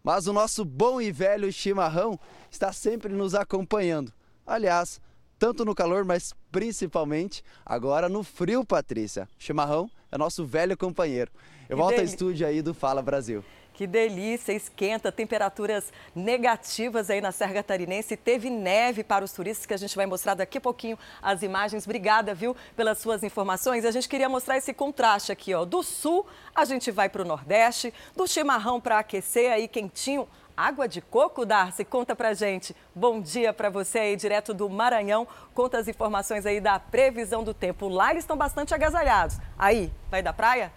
Mas 0.04 0.28
o 0.28 0.34
nosso 0.34 0.64
bom 0.64 1.02
e 1.02 1.12
velho 1.12 1.52
chimarrão 1.52 2.20
está 2.50 2.72
sempre 2.72 3.14
nos 3.14 3.36
acompanhando. 3.36 4.14
Aliás, 4.46 5.02
tanto 5.38 5.66
no 5.66 5.76
calor, 5.76 6.06
mas 6.06 6.34
principalmente 6.52 7.44
agora 7.66 8.08
no 8.08 8.24
frio, 8.24 8.66
Patrícia. 8.66 9.28
Chimarrão 9.38 9.90
é 10.12 10.18
nosso 10.18 10.46
velho 10.46 10.78
companheiro. 10.78 11.32
Eu 11.68 11.78
volto 11.78 12.00
ao 12.00 12.06
estúdio 12.06 12.48
aí 12.48 12.62
do 12.62 12.74
Fala 12.74 13.02
Brasil. 13.02 13.44
Que 13.78 13.86
delícia, 13.86 14.54
esquenta, 14.54 15.12
temperaturas 15.12 15.94
negativas 16.16 17.12
aí 17.12 17.22
na 17.22 17.32
Serra 17.32 17.54
Catarinense. 17.54 18.18
Teve 18.18 18.50
neve 18.50 19.04
para 19.04 19.24
os 19.24 19.32
turistas, 19.32 19.68
que 19.68 19.74
a 19.76 19.78
gente 19.78 19.96
vai 19.96 20.08
mostrar 20.08 20.34
daqui 20.34 20.58
a 20.58 20.62
pouquinho 20.62 20.98
as 21.22 21.44
imagens. 21.44 21.86
Obrigada, 21.86 22.34
viu, 22.34 22.58
pelas 22.76 22.98
suas 22.98 23.22
informações. 23.22 23.86
A 23.86 23.92
gente 23.92 24.10
queria 24.10 24.28
mostrar 24.28 24.58
esse 24.58 24.74
contraste 24.74 25.32
aqui, 25.32 25.54
ó. 25.54 25.64
Do 25.64 25.84
sul, 25.84 26.26
a 26.56 26.66
gente 26.66 26.90
vai 26.90 27.08
para 27.08 27.22
o 27.22 27.26
Nordeste, 27.26 27.94
do 28.16 28.26
chimarrão 28.26 28.82
para 28.82 28.98
aquecer 28.98 29.52
aí 29.52 29.68
quentinho. 29.68 30.28
Água 30.58 30.88
de 30.88 31.00
coco, 31.00 31.46
Darcy? 31.46 31.86
Conta 31.86 32.16
pra 32.16 32.34
gente. 32.34 32.76
Bom 32.96 33.22
dia 33.22 33.54
para 33.54 33.70
você 33.70 34.00
aí, 34.00 34.16
direto 34.16 34.56
do 34.56 34.68
Maranhão. 34.68 35.28
Conta 35.54 35.78
as 35.78 35.88
informações 35.88 36.48
aí 36.48 36.60
da 36.60 36.80
previsão 36.80 37.44
do 37.44 37.54
tempo. 37.54 37.88
Lá 37.88 38.10
eles 38.10 38.24
estão 38.24 38.36
bastante 38.36 38.74
agasalhados. 38.74 39.38
Aí, 39.56 39.94
vai 40.10 40.24
da 40.24 40.34
praia? 40.34 40.74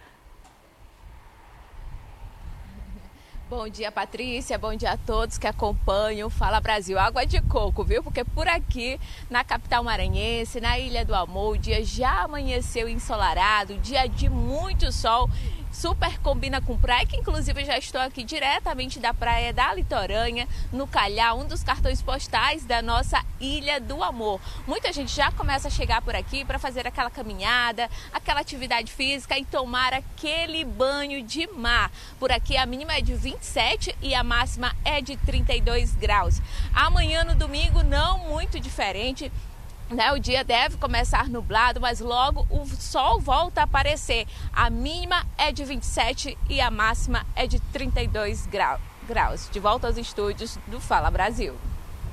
Bom 3.50 3.68
dia, 3.68 3.90
Patrícia. 3.90 4.56
Bom 4.56 4.76
dia 4.76 4.92
a 4.92 4.96
todos 4.96 5.36
que 5.36 5.44
acompanham 5.44 6.30
Fala 6.30 6.60
Brasil. 6.60 6.96
Água 6.96 7.26
de 7.26 7.40
coco, 7.42 7.82
viu? 7.82 8.00
Porque 8.00 8.24
por 8.24 8.46
aqui, 8.46 8.96
na 9.28 9.42
capital 9.42 9.82
maranhense, 9.82 10.60
na 10.60 10.78
Ilha 10.78 11.04
do 11.04 11.12
Amor, 11.12 11.54
o 11.54 11.58
dia 11.58 11.84
já 11.84 12.22
amanheceu 12.22 12.88
ensolarado, 12.88 13.76
dia 13.78 14.06
de 14.06 14.28
muito 14.28 14.92
sol 14.92 15.28
super 15.72 16.18
combina 16.18 16.60
com 16.60 16.76
praia, 16.76 17.06
que 17.06 17.16
inclusive 17.16 17.64
já 17.64 17.78
estou 17.78 18.00
aqui 18.00 18.24
diretamente 18.24 18.98
da 18.98 19.14
praia 19.14 19.52
da 19.52 19.72
Litoranha, 19.72 20.48
no 20.72 20.86
Calhau, 20.86 21.40
um 21.40 21.46
dos 21.46 21.62
cartões 21.62 22.02
postais 22.02 22.64
da 22.64 22.82
nossa 22.82 23.24
Ilha 23.40 23.80
do 23.80 24.02
Amor. 24.02 24.40
Muita 24.66 24.92
gente 24.92 25.14
já 25.14 25.30
começa 25.32 25.68
a 25.68 25.70
chegar 25.70 26.02
por 26.02 26.14
aqui 26.14 26.44
para 26.44 26.58
fazer 26.58 26.86
aquela 26.86 27.10
caminhada, 27.10 27.88
aquela 28.12 28.40
atividade 28.40 28.92
física 28.92 29.38
e 29.38 29.44
tomar 29.44 29.92
aquele 29.92 30.64
banho 30.64 31.22
de 31.22 31.46
mar. 31.46 31.90
Por 32.18 32.32
aqui 32.32 32.56
a 32.56 32.66
mínima 32.66 32.94
é 32.94 33.00
de 33.00 33.14
27 33.14 33.94
e 34.02 34.14
a 34.14 34.24
máxima 34.24 34.74
é 34.84 35.00
de 35.00 35.16
32 35.16 35.94
graus. 35.94 36.40
Amanhã 36.74 37.24
no 37.24 37.34
domingo 37.34 37.82
não 37.82 38.18
muito 38.18 38.58
diferente 38.60 39.30
né, 39.90 40.12
o 40.12 40.18
dia 40.18 40.44
deve 40.44 40.76
começar 40.76 41.28
nublado, 41.28 41.80
mas 41.80 42.00
logo 42.00 42.46
o 42.48 42.64
sol 42.66 43.20
volta 43.20 43.60
a 43.60 43.64
aparecer. 43.64 44.26
A 44.52 44.70
mínima 44.70 45.26
é 45.36 45.50
de 45.50 45.64
27 45.64 46.38
e 46.48 46.60
a 46.60 46.70
máxima 46.70 47.26
é 47.34 47.46
de 47.46 47.60
32 47.60 48.46
graus. 48.46 48.80
De 49.50 49.58
volta 49.58 49.88
aos 49.88 49.98
estúdios 49.98 50.56
do 50.68 50.80
Fala 50.80 51.10
Brasil. 51.10 51.54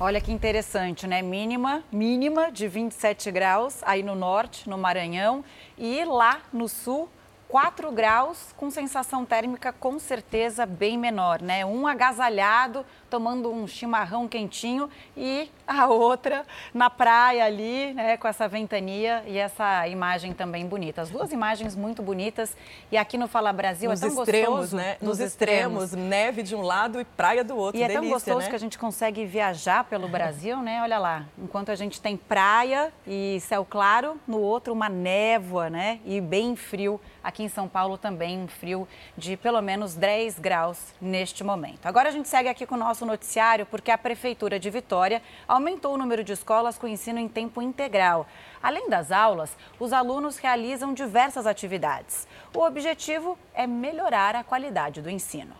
Olha 0.00 0.20
que 0.20 0.32
interessante, 0.32 1.06
né? 1.06 1.22
Mínima, 1.22 1.82
mínima 1.90 2.50
de 2.50 2.66
27 2.68 3.30
graus 3.30 3.78
aí 3.82 4.02
no 4.02 4.14
norte, 4.14 4.68
no 4.68 4.76
Maranhão, 4.76 5.44
e 5.76 6.04
lá 6.04 6.40
no 6.52 6.68
sul 6.68 7.08
4 7.48 7.90
graus 7.90 8.52
com 8.56 8.70
sensação 8.70 9.24
térmica 9.24 9.72
com 9.72 9.98
certeza 9.98 10.66
bem 10.66 10.98
menor, 10.98 11.40
né? 11.40 11.64
Um 11.64 11.86
agasalhado 11.86 12.84
tomando 13.08 13.50
um 13.50 13.66
chimarrão 13.66 14.28
quentinho 14.28 14.90
e 15.16 15.50
a 15.66 15.86
outra 15.86 16.44
na 16.74 16.90
praia 16.90 17.44
ali, 17.44 17.94
né, 17.94 18.18
com 18.18 18.28
essa 18.28 18.46
ventania 18.46 19.22
e 19.26 19.38
essa 19.38 19.88
imagem 19.88 20.34
também 20.34 20.66
bonita. 20.66 21.00
As 21.00 21.10
duas 21.10 21.32
imagens 21.32 21.74
muito 21.74 22.02
bonitas 22.02 22.54
e 22.92 22.98
aqui 22.98 23.16
no 23.16 23.26
Fala 23.26 23.50
Brasil 23.50 23.88
Nos 23.88 24.02
é 24.02 24.08
tão 24.08 24.18
extremos, 24.18 24.50
gostoso, 24.50 24.76
né? 24.76 24.96
Nos, 25.00 25.18
extremos, 25.18 25.84
extremos, 25.84 26.08
neve 26.10 26.42
de 26.42 26.54
um 26.54 26.60
lado 26.60 27.00
e 27.00 27.04
praia 27.04 27.42
do 27.42 27.56
outro. 27.56 27.80
E 27.80 27.80
Delícia, 27.80 27.98
é 27.98 28.00
tão 28.00 28.10
gostoso 28.10 28.40
né? 28.40 28.48
que 28.50 28.56
a 28.56 28.60
gente 28.60 28.78
consegue 28.78 29.24
viajar 29.24 29.84
pelo 29.84 30.06
Brasil, 30.06 30.58
né? 30.58 30.80
Olha 30.82 30.98
lá, 30.98 31.24
enquanto 31.38 31.70
a 31.70 31.74
gente 31.74 32.00
tem 32.00 32.14
praia 32.16 32.92
e 33.06 33.38
céu 33.40 33.66
claro, 33.68 34.20
no 34.26 34.38
outro 34.38 34.72
uma 34.72 34.90
névoa, 34.90 35.70
né? 35.70 36.00
E 36.04 36.20
bem 36.20 36.54
frio. 36.54 37.00
Aqui 37.28 37.42
em 37.42 37.48
São 37.50 37.68
Paulo 37.68 37.98
também 37.98 38.38
um 38.38 38.48
frio 38.48 38.88
de 39.14 39.36
pelo 39.36 39.60
menos 39.60 39.94
10 39.94 40.38
graus 40.38 40.94
neste 40.98 41.44
momento. 41.44 41.84
Agora 41.84 42.08
a 42.08 42.10
gente 42.10 42.26
segue 42.26 42.48
aqui 42.48 42.64
com 42.64 42.74
o 42.74 42.78
nosso 42.78 43.04
noticiário 43.04 43.66
porque 43.66 43.90
a 43.90 43.98
Prefeitura 43.98 44.58
de 44.58 44.70
Vitória 44.70 45.20
aumentou 45.46 45.92
o 45.92 45.98
número 45.98 46.24
de 46.24 46.32
escolas 46.32 46.78
com 46.78 46.88
ensino 46.88 47.18
em 47.18 47.28
tempo 47.28 47.60
integral. 47.60 48.26
Além 48.62 48.88
das 48.88 49.12
aulas, 49.12 49.54
os 49.78 49.92
alunos 49.92 50.38
realizam 50.38 50.94
diversas 50.94 51.46
atividades. 51.46 52.26
O 52.56 52.60
objetivo 52.60 53.38
é 53.52 53.66
melhorar 53.66 54.34
a 54.34 54.42
qualidade 54.42 55.02
do 55.02 55.10
ensino. 55.10 55.52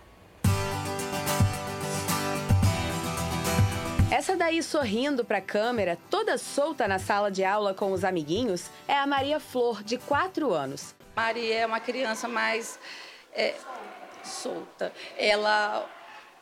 Essa 4.11 4.35
daí 4.35 4.63
sorrindo 4.63 5.23
para 5.23 5.37
a 5.37 5.43
câmera, 5.43 5.99
toda 6.09 6.39
solta 6.39 6.89
na 6.89 6.99
sala 6.99 7.31
de 7.31 7.45
aula 7.45 7.75
com 7.75 7.93
os 7.93 8.05
amiguinhos, 8.05 8.71
é 8.89 8.97
a 8.97 9.07
Maria 9.07 9.39
Flor, 9.39 9.83
de 9.83 9.99
4 9.99 10.51
anos. 10.51 10.97
Maria 11.19 11.61
é 11.63 11.67
uma 11.67 11.81
criança 11.81 12.29
mais 12.29 12.79
é, 13.33 13.57
solta. 14.23 14.93
Ela 15.17 15.85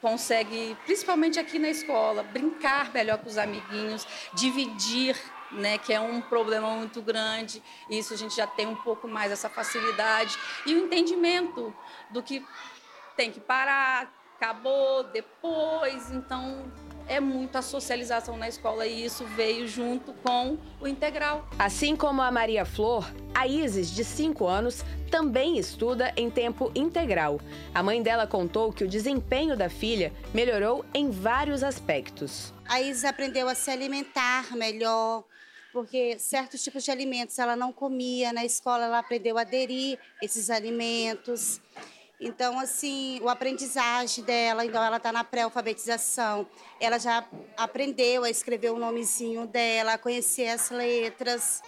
consegue, 0.02 0.76
principalmente 0.84 1.40
aqui 1.40 1.58
na 1.58 1.70
escola, 1.70 2.22
brincar 2.22 2.92
melhor 2.92 3.16
com 3.16 3.26
os 3.26 3.38
amiguinhos, 3.38 4.06
dividir 4.34 5.16
né, 5.50 5.78
que 5.78 5.94
é 5.94 6.00
um 6.00 6.20
problema 6.20 6.68
muito 6.72 7.00
grande. 7.00 7.62
Isso 7.88 8.12
a 8.12 8.18
gente 8.18 8.36
já 8.36 8.46
tem 8.46 8.66
um 8.66 8.76
pouco 8.76 9.08
mais 9.08 9.32
essa 9.32 9.48
facilidade 9.48 10.38
e 10.66 10.74
o 10.74 10.78
entendimento 10.84 11.74
do 12.10 12.22
que 12.22 12.44
tem 13.16 13.32
que 13.32 13.40
parar, 13.40 14.12
acabou 14.36 15.04
depois, 15.04 16.10
então 16.10 16.70
é 17.08 17.20
muita 17.20 17.62
socialização 17.62 18.36
na 18.36 18.48
escola 18.48 18.86
e 18.86 19.04
isso 19.04 19.24
veio 19.24 19.66
junto 19.66 20.12
com 20.14 20.58
o 20.80 20.86
integral. 20.86 21.48
Assim 21.58 21.96
como 21.96 22.22
a 22.22 22.30
Maria 22.30 22.64
Flor, 22.64 23.10
a 23.34 23.46
Isis, 23.46 23.90
de 23.90 24.04
5 24.04 24.46
anos, 24.46 24.84
também 25.10 25.58
estuda 25.58 26.12
em 26.16 26.30
tempo 26.30 26.70
integral. 26.74 27.40
A 27.74 27.82
mãe 27.82 28.02
dela 28.02 28.26
contou 28.26 28.72
que 28.72 28.84
o 28.84 28.88
desempenho 28.88 29.56
da 29.56 29.68
filha 29.68 30.12
melhorou 30.34 30.84
em 30.92 31.10
vários 31.10 31.62
aspectos. 31.62 32.52
A 32.68 32.80
Isis 32.80 33.04
aprendeu 33.04 33.48
a 33.48 33.54
se 33.54 33.70
alimentar 33.70 34.56
melhor, 34.56 35.24
porque 35.72 36.18
certos 36.18 36.62
tipos 36.62 36.84
de 36.84 36.90
alimentos 36.90 37.38
ela 37.38 37.54
não 37.54 37.72
comia 37.72 38.32
na 38.32 38.44
escola, 38.44 38.86
ela 38.86 38.98
aprendeu 38.98 39.38
a 39.38 39.42
aderir 39.42 39.98
esses 40.22 40.50
alimentos. 40.50 41.60
Então, 42.18 42.58
assim, 42.58 43.20
o 43.22 43.28
aprendizagem 43.28 44.24
dela, 44.24 44.64
então 44.64 44.82
ela 44.82 44.96
está 44.96 45.12
na 45.12 45.22
pré-alfabetização, 45.22 46.46
ela 46.80 46.98
já 46.98 47.22
aprendeu 47.58 48.24
a 48.24 48.30
escrever 48.30 48.70
o 48.70 48.78
nomezinho 48.78 49.46
dela, 49.46 49.94
a 49.94 49.98
conhecer 49.98 50.48
as 50.48 50.70
letras. 50.70 51.62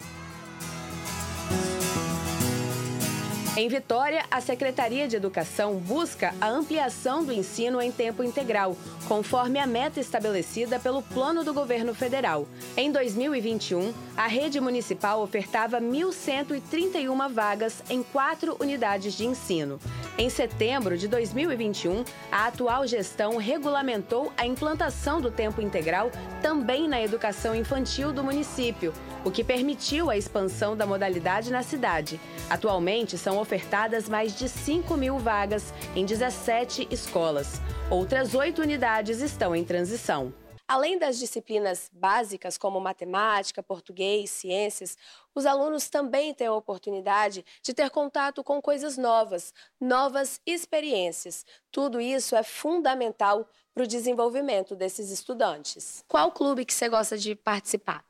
Em 3.55 3.67
Vitória, 3.67 4.25
a 4.31 4.39
Secretaria 4.39 5.07
de 5.07 5.17
Educação 5.17 5.75
busca 5.75 6.33
a 6.39 6.47
ampliação 6.47 7.23
do 7.23 7.33
ensino 7.33 7.81
em 7.81 7.91
tempo 7.91 8.23
integral, 8.23 8.75
conforme 9.07 9.59
a 9.59 9.67
meta 9.67 9.99
estabelecida 9.99 10.79
pelo 10.79 11.03
Plano 11.03 11.43
do 11.43 11.53
Governo 11.53 11.93
Federal. 11.93 12.47
Em 12.77 12.89
2021, 12.89 13.93
a 14.15 14.27
rede 14.27 14.61
municipal 14.61 15.21
ofertava 15.21 15.81
1.131 15.81 17.29
vagas 17.29 17.83
em 17.89 18.01
quatro 18.01 18.55
unidades 18.61 19.13
de 19.13 19.25
ensino. 19.25 19.77
Em 20.19 20.29
setembro 20.29 20.97
de 20.97 21.07
2021, 21.07 22.03
a 22.29 22.47
atual 22.47 22.85
gestão 22.85 23.37
regulamentou 23.37 24.33
a 24.35 24.45
implantação 24.45 25.21
do 25.21 25.31
tempo 25.31 25.61
integral 25.61 26.11
também 26.41 26.89
na 26.89 27.01
educação 27.01 27.55
infantil 27.55 28.11
do 28.11 28.21
município, 28.21 28.91
o 29.23 29.31
que 29.31 29.45
permitiu 29.45 30.09
a 30.09 30.17
expansão 30.17 30.75
da 30.75 30.85
modalidade 30.85 31.49
na 31.49 31.63
cidade. 31.63 32.19
Atualmente, 32.49 33.17
são 33.17 33.39
ofertadas 33.39 34.09
mais 34.09 34.37
de 34.37 34.49
5 34.49 34.97
mil 34.97 35.17
vagas 35.19 35.73
em 35.95 36.05
17 36.05 36.89
escolas. 36.91 37.61
Outras 37.89 38.35
oito 38.35 38.61
unidades 38.61 39.21
estão 39.21 39.55
em 39.55 39.63
transição. 39.63 40.33
Além 40.69 40.99
das 40.99 41.17
disciplinas 41.17 41.89
básicas 41.91 42.55
como 42.55 42.79
matemática, 42.79 43.63
português, 43.63 44.29
ciências, 44.29 44.95
os 45.33 45.47
alunos 45.47 45.89
também 45.89 46.31
têm 46.31 46.45
a 46.45 46.53
oportunidade 46.53 47.43
de 47.63 47.73
ter 47.73 47.89
contato 47.89 48.43
com 48.43 48.61
coisas 48.61 48.95
novas, 48.95 49.51
novas 49.81 50.39
experiências. 50.45 51.43
Tudo 51.71 51.99
isso 51.99 52.35
é 52.35 52.43
fundamental 52.43 53.49
para 53.73 53.81
o 53.81 53.87
desenvolvimento 53.87 54.75
desses 54.75 55.09
estudantes. 55.09 56.05
Qual 56.07 56.31
clube 56.31 56.63
que 56.63 56.73
você 56.75 56.87
gosta 56.87 57.17
de 57.17 57.33
participar? 57.33 58.05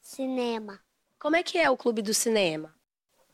Cinema. 0.00 0.80
Como 1.20 1.36
é 1.36 1.44
que 1.44 1.56
é 1.56 1.70
o 1.70 1.76
clube 1.76 2.02
do 2.02 2.12
cinema? 2.12 2.74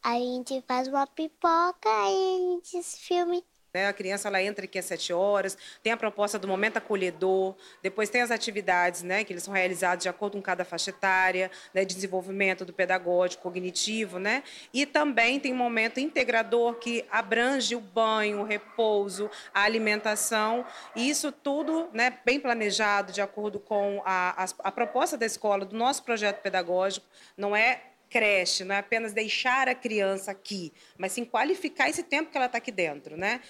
A 0.03 0.19
gente 0.19 0.63
faz 0.69 0.89
uma 0.89 1.07
pipoca 1.07 1.89
e 1.89 2.61
a 2.61 2.69
gente 2.69 2.83
filme. 2.99 3.43
Né, 3.73 3.87
a 3.87 3.93
criança 3.93 4.27
ela 4.27 4.43
entra 4.43 4.65
aqui 4.65 4.81
às 4.81 4.85
sete 4.85 5.13
horas, 5.13 5.57
tem 5.81 5.93
a 5.93 5.97
proposta 5.97 6.41
do 6.41 6.49
momento 6.49 6.79
acolhedor, 6.79 7.55
depois 7.81 8.11
tem 8.11 8.21
as 8.21 8.33
atividades 8.33 9.05
né, 9.05 9.23
que 9.23 9.33
eles 9.33 9.45
são 9.45 9.55
realizados 9.55 10.03
de 10.03 10.09
acordo 10.09 10.37
com 10.37 10.43
cada 10.43 10.65
faixa 10.65 10.91
etária, 10.91 11.53
né, 11.73 11.85
de 11.85 11.95
desenvolvimento 11.95 12.65
do 12.65 12.73
pedagógico, 12.73 13.45
cognitivo, 13.45 14.19
né? 14.19 14.43
E 14.75 14.85
também 14.85 15.39
tem 15.39 15.53
um 15.53 15.57
momento 15.57 16.01
integrador 16.01 16.75
que 16.75 17.05
abrange 17.13 17.77
o 17.77 17.81
banho, 17.81 18.41
o 18.41 18.45
repouso, 18.45 19.31
a 19.55 19.63
alimentação, 19.63 20.67
e 20.97 21.09
isso 21.09 21.31
tudo 21.31 21.89
né, 21.93 22.19
bem 22.25 22.41
planejado, 22.41 23.13
de 23.13 23.21
acordo 23.21 23.61
com 23.61 24.03
a, 24.05 24.45
a, 24.45 24.47
a 24.65 24.73
proposta 24.73 25.17
da 25.17 25.27
escola, 25.27 25.65
do 25.65 25.77
nosso 25.77 26.03
projeto 26.03 26.43
pedagógico, 26.43 27.07
não 27.37 27.55
é 27.55 27.90
creche, 28.11 28.65
não 28.65 28.75
é 28.75 28.79
apenas 28.79 29.13
deixar 29.13 29.69
a 29.69 29.75
criança 29.75 30.33
aqui, 30.33 30.73
mas 30.99 31.13
sim 31.13 31.25
qualificar 31.25 31.89
esse 31.89 32.03
tempo 32.03 32.31
que 32.31 32.37
ela 32.37 32.47
está 32.47 32.59
aqui 32.59 32.73
dentro, 32.73 33.17
né? 33.17 33.41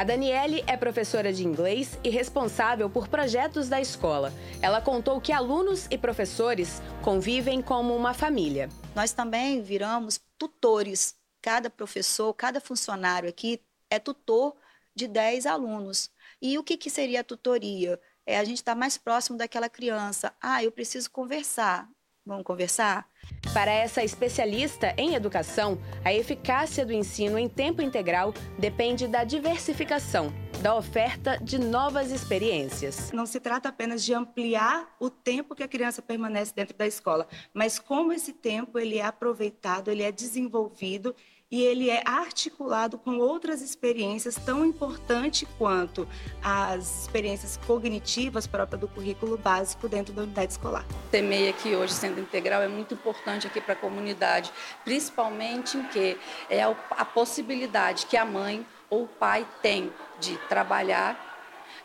A 0.00 0.04
Daniele 0.04 0.64
é 0.66 0.78
professora 0.78 1.30
de 1.30 1.44
inglês 1.44 1.98
e 2.02 2.08
responsável 2.08 2.88
por 2.88 3.06
projetos 3.06 3.68
da 3.68 3.82
escola. 3.82 4.32
Ela 4.62 4.80
contou 4.80 5.20
que 5.20 5.30
alunos 5.30 5.86
e 5.90 5.98
professores 5.98 6.80
convivem 7.02 7.60
como 7.60 7.94
uma 7.94 8.14
família. 8.14 8.70
Nós 8.94 9.12
também 9.12 9.60
viramos 9.60 10.18
tutores. 10.38 11.16
Cada 11.42 11.68
professor, 11.68 12.32
cada 12.32 12.62
funcionário 12.62 13.28
aqui 13.28 13.60
é 13.90 13.98
tutor 13.98 14.56
de 14.94 15.06
10 15.06 15.44
alunos. 15.44 16.10
E 16.40 16.56
o 16.56 16.64
que, 16.64 16.78
que 16.78 16.88
seria 16.88 17.20
a 17.20 17.24
tutoria? 17.24 18.00
É 18.30 18.38
a 18.38 18.44
gente 18.44 18.58
estar 18.58 18.74
tá 18.74 18.78
mais 18.78 18.96
próximo 18.96 19.36
daquela 19.36 19.68
criança. 19.68 20.32
Ah, 20.40 20.62
eu 20.62 20.70
preciso 20.70 21.10
conversar. 21.10 21.88
Vamos 22.24 22.44
conversar? 22.44 23.08
Para 23.52 23.72
essa 23.72 24.04
especialista 24.04 24.94
em 24.96 25.16
educação, 25.16 25.76
a 26.04 26.14
eficácia 26.14 26.86
do 26.86 26.92
ensino 26.92 27.36
em 27.36 27.48
tempo 27.48 27.82
integral 27.82 28.32
depende 28.56 29.08
da 29.08 29.24
diversificação, 29.24 30.32
da 30.62 30.76
oferta 30.76 31.38
de 31.42 31.58
novas 31.58 32.12
experiências. 32.12 33.10
Não 33.10 33.26
se 33.26 33.40
trata 33.40 33.70
apenas 33.70 34.04
de 34.04 34.14
ampliar 34.14 34.94
o 35.00 35.10
tempo 35.10 35.56
que 35.56 35.64
a 35.64 35.68
criança 35.68 36.00
permanece 36.00 36.54
dentro 36.54 36.76
da 36.76 36.86
escola, 36.86 37.26
mas 37.52 37.80
como 37.80 38.12
esse 38.12 38.32
tempo 38.32 38.78
ele 38.78 38.98
é 38.98 39.04
aproveitado, 39.04 39.90
ele 39.90 40.04
é 40.04 40.12
desenvolvido 40.12 41.16
e 41.50 41.62
ele 41.62 41.90
é 41.90 42.02
articulado 42.06 42.96
com 42.96 43.18
outras 43.18 43.60
experiências 43.60 44.36
tão 44.36 44.64
importantes 44.64 45.48
quanto 45.58 46.08
as 46.42 47.02
experiências 47.02 47.56
cognitivas 47.66 48.46
próprias 48.46 48.80
do 48.80 48.86
currículo 48.86 49.36
básico 49.36 49.88
dentro 49.88 50.14
da 50.14 50.22
unidade 50.22 50.52
escolar. 50.52 50.86
Temei 51.10 51.48
aqui 51.48 51.74
hoje 51.74 51.92
sendo 51.92 52.20
integral 52.20 52.62
é 52.62 52.68
muito 52.68 52.94
importante 52.94 53.46
aqui 53.46 53.60
para 53.60 53.72
a 53.72 53.76
comunidade, 53.76 54.52
principalmente 54.84 55.76
em 55.76 55.84
que 55.88 56.16
é 56.48 56.62
a 56.62 57.04
possibilidade 57.04 58.06
que 58.06 58.16
a 58.16 58.24
mãe 58.24 58.64
ou 58.88 59.04
o 59.04 59.08
pai 59.08 59.46
tem 59.60 59.92
de 60.20 60.36
trabalhar, 60.48 61.18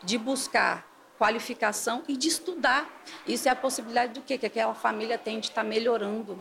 de 0.02 0.16
buscar 0.16 0.86
qualificação 1.18 2.04
e 2.06 2.16
de 2.16 2.28
estudar. 2.28 2.88
Isso 3.26 3.48
é 3.48 3.50
a 3.50 3.56
possibilidade 3.56 4.12
do 4.12 4.20
quê? 4.20 4.38
Que 4.38 4.46
aquela 4.46 4.74
família 4.74 5.18
tem 5.18 5.40
de 5.40 5.48
estar 5.48 5.64
melhorando. 5.64 6.40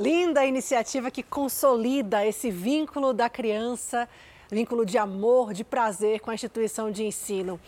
Linda 0.00 0.46
iniciativa 0.46 1.10
que 1.10 1.22
consolida 1.22 2.24
esse 2.24 2.50
vínculo 2.50 3.12
da 3.12 3.28
criança, 3.28 4.08
vínculo 4.50 4.86
de 4.86 4.96
amor, 4.96 5.52
de 5.52 5.62
prazer 5.62 6.20
com 6.20 6.30
a 6.30 6.34
instituição 6.34 6.90
de 6.90 7.04
ensino. 7.04 7.60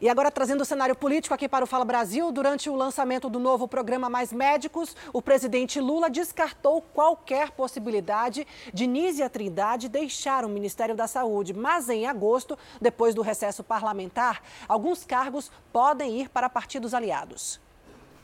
E 0.00 0.08
agora 0.08 0.30
trazendo 0.30 0.62
o 0.62 0.64
cenário 0.64 0.96
político 0.96 1.34
aqui 1.34 1.46
para 1.46 1.66
o 1.66 1.66
Fala 1.66 1.84
Brasil, 1.84 2.32
durante 2.32 2.70
o 2.70 2.74
lançamento 2.74 3.28
do 3.28 3.38
novo 3.38 3.68
programa 3.68 4.08
Mais 4.08 4.32
Médicos, 4.32 4.96
o 5.12 5.20
presidente 5.20 5.78
Lula 5.78 6.08
descartou 6.08 6.80
qualquer 6.80 7.50
possibilidade 7.50 8.46
de 8.72 8.86
Nízia 8.86 9.28
Trindade 9.28 9.90
deixar 9.90 10.46
o 10.46 10.48
Ministério 10.48 10.96
da 10.96 11.06
Saúde. 11.06 11.52
Mas 11.52 11.90
em 11.90 12.06
agosto, 12.06 12.58
depois 12.80 13.14
do 13.14 13.20
recesso 13.20 13.62
parlamentar, 13.62 14.42
alguns 14.66 15.04
cargos 15.04 15.52
podem 15.70 16.22
ir 16.22 16.30
para 16.30 16.48
partidos 16.48 16.94
aliados. 16.94 17.65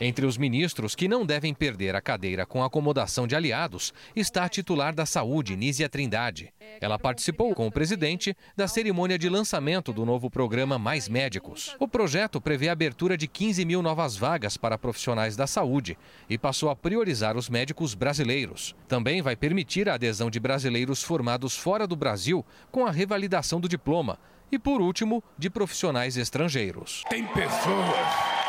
Entre 0.05 0.27
os 0.27 0.37
ministros 0.37 0.97
que 0.97 1.07
não 1.07 1.25
devem 1.25 1.55
perder 1.55 1.95
a 1.95 2.01
cadeira 2.01 2.45
com 2.45 2.65
acomodação 2.65 3.25
de 3.25 3.37
aliados 3.37 3.95
está 4.17 4.43
a 4.43 4.49
titular 4.49 4.93
da 4.93 5.07
Saúde, 5.07 5.55
Nízia 5.55 5.89
Trindade. 5.89 6.53
Ela 6.81 6.99
participou 6.99 7.55
com 7.55 7.69
o 7.69 7.71
presidente 7.71 8.37
da 8.57 8.67
cerimônia 8.67 9.17
de 9.17 9.29
lançamento 9.29 9.93
do 9.93 10.05
novo 10.05 10.29
programa 10.29 10.77
Mais 10.77 11.09
Médicos. 11.09 11.77
O 11.79 11.87
projeto 11.87 12.41
prevê 12.41 12.69
a 12.69 12.73
abertura 12.73 13.17
de 13.17 13.29
15 13.29 13.65
mil 13.65 13.81
novas 13.81 14.17
vagas 14.17 14.57
para 14.57 14.77
profissionais 14.77 15.37
da 15.37 15.47
saúde 15.47 15.97
e 16.29 16.37
passou 16.37 16.69
a 16.69 16.75
priorizar 16.75 17.37
os 17.37 17.49
médicos 17.49 17.95
brasileiros. 17.95 18.75
Também 18.89 19.23
vai 19.23 19.37
permitir 19.37 19.89
a 19.89 19.95
adesão 19.95 20.29
de 20.29 20.41
brasileiros 20.41 21.01
formados 21.01 21.57
fora 21.57 21.87
do 21.87 21.95
Brasil 21.95 22.45
com 22.73 22.85
a 22.85 22.91
revalidação 22.91 23.61
do 23.61 23.69
diploma. 23.69 24.19
E, 24.51 24.59
por 24.59 24.81
último, 24.81 25.23
de 25.39 25.49
profissionais 25.49 26.17
estrangeiros. 26.17 27.05
Tem 27.09 27.25
pessoas 27.25 28.42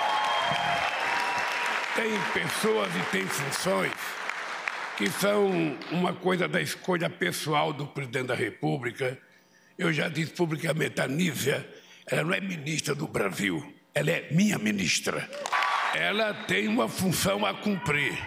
tem 1.95 2.11
pessoas 2.34 2.90
e 2.95 3.11
tem 3.11 3.26
funções 3.28 3.91
que 4.98 5.10
são 5.10 5.78
uma 5.91 6.14
coisa 6.14 6.48
da 6.48 6.61
escolha 6.61 7.10
pessoal 7.10 7.74
do 7.74 7.88
presidente 7.88 8.28
da 8.28 8.36
República. 8.36 9.18
Eu 9.78 9.91
já 9.91 10.07
disse 10.07 10.34
publicamente, 10.34 11.02
a 11.02 11.07
Nízia, 11.07 11.68
ela 12.06 12.24
não 12.24 12.34
é 12.34 12.40
ministra 12.40 12.94
do 12.94 13.07
Brasil, 13.07 13.74
ela 13.94 14.11
é 14.11 14.28
minha 14.32 14.57
ministra. 14.57 15.30
Ela 15.95 16.34
tem 16.45 16.68
uma 16.68 16.88
função 16.88 17.45
a 17.45 17.53
cumprir. 17.53 18.18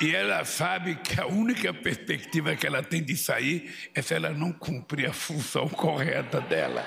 E 0.00 0.14
ela 0.14 0.44
sabe 0.44 0.96
que 0.96 1.20
a 1.20 1.26
única 1.26 1.72
perspectiva 1.72 2.56
que 2.56 2.66
ela 2.66 2.82
tem 2.82 3.02
de 3.02 3.16
sair 3.16 3.90
é 3.94 4.02
se 4.02 4.14
ela 4.14 4.30
não 4.30 4.52
cumprir 4.52 5.08
a 5.08 5.12
função 5.12 5.68
correta 5.68 6.40
dela. 6.40 6.84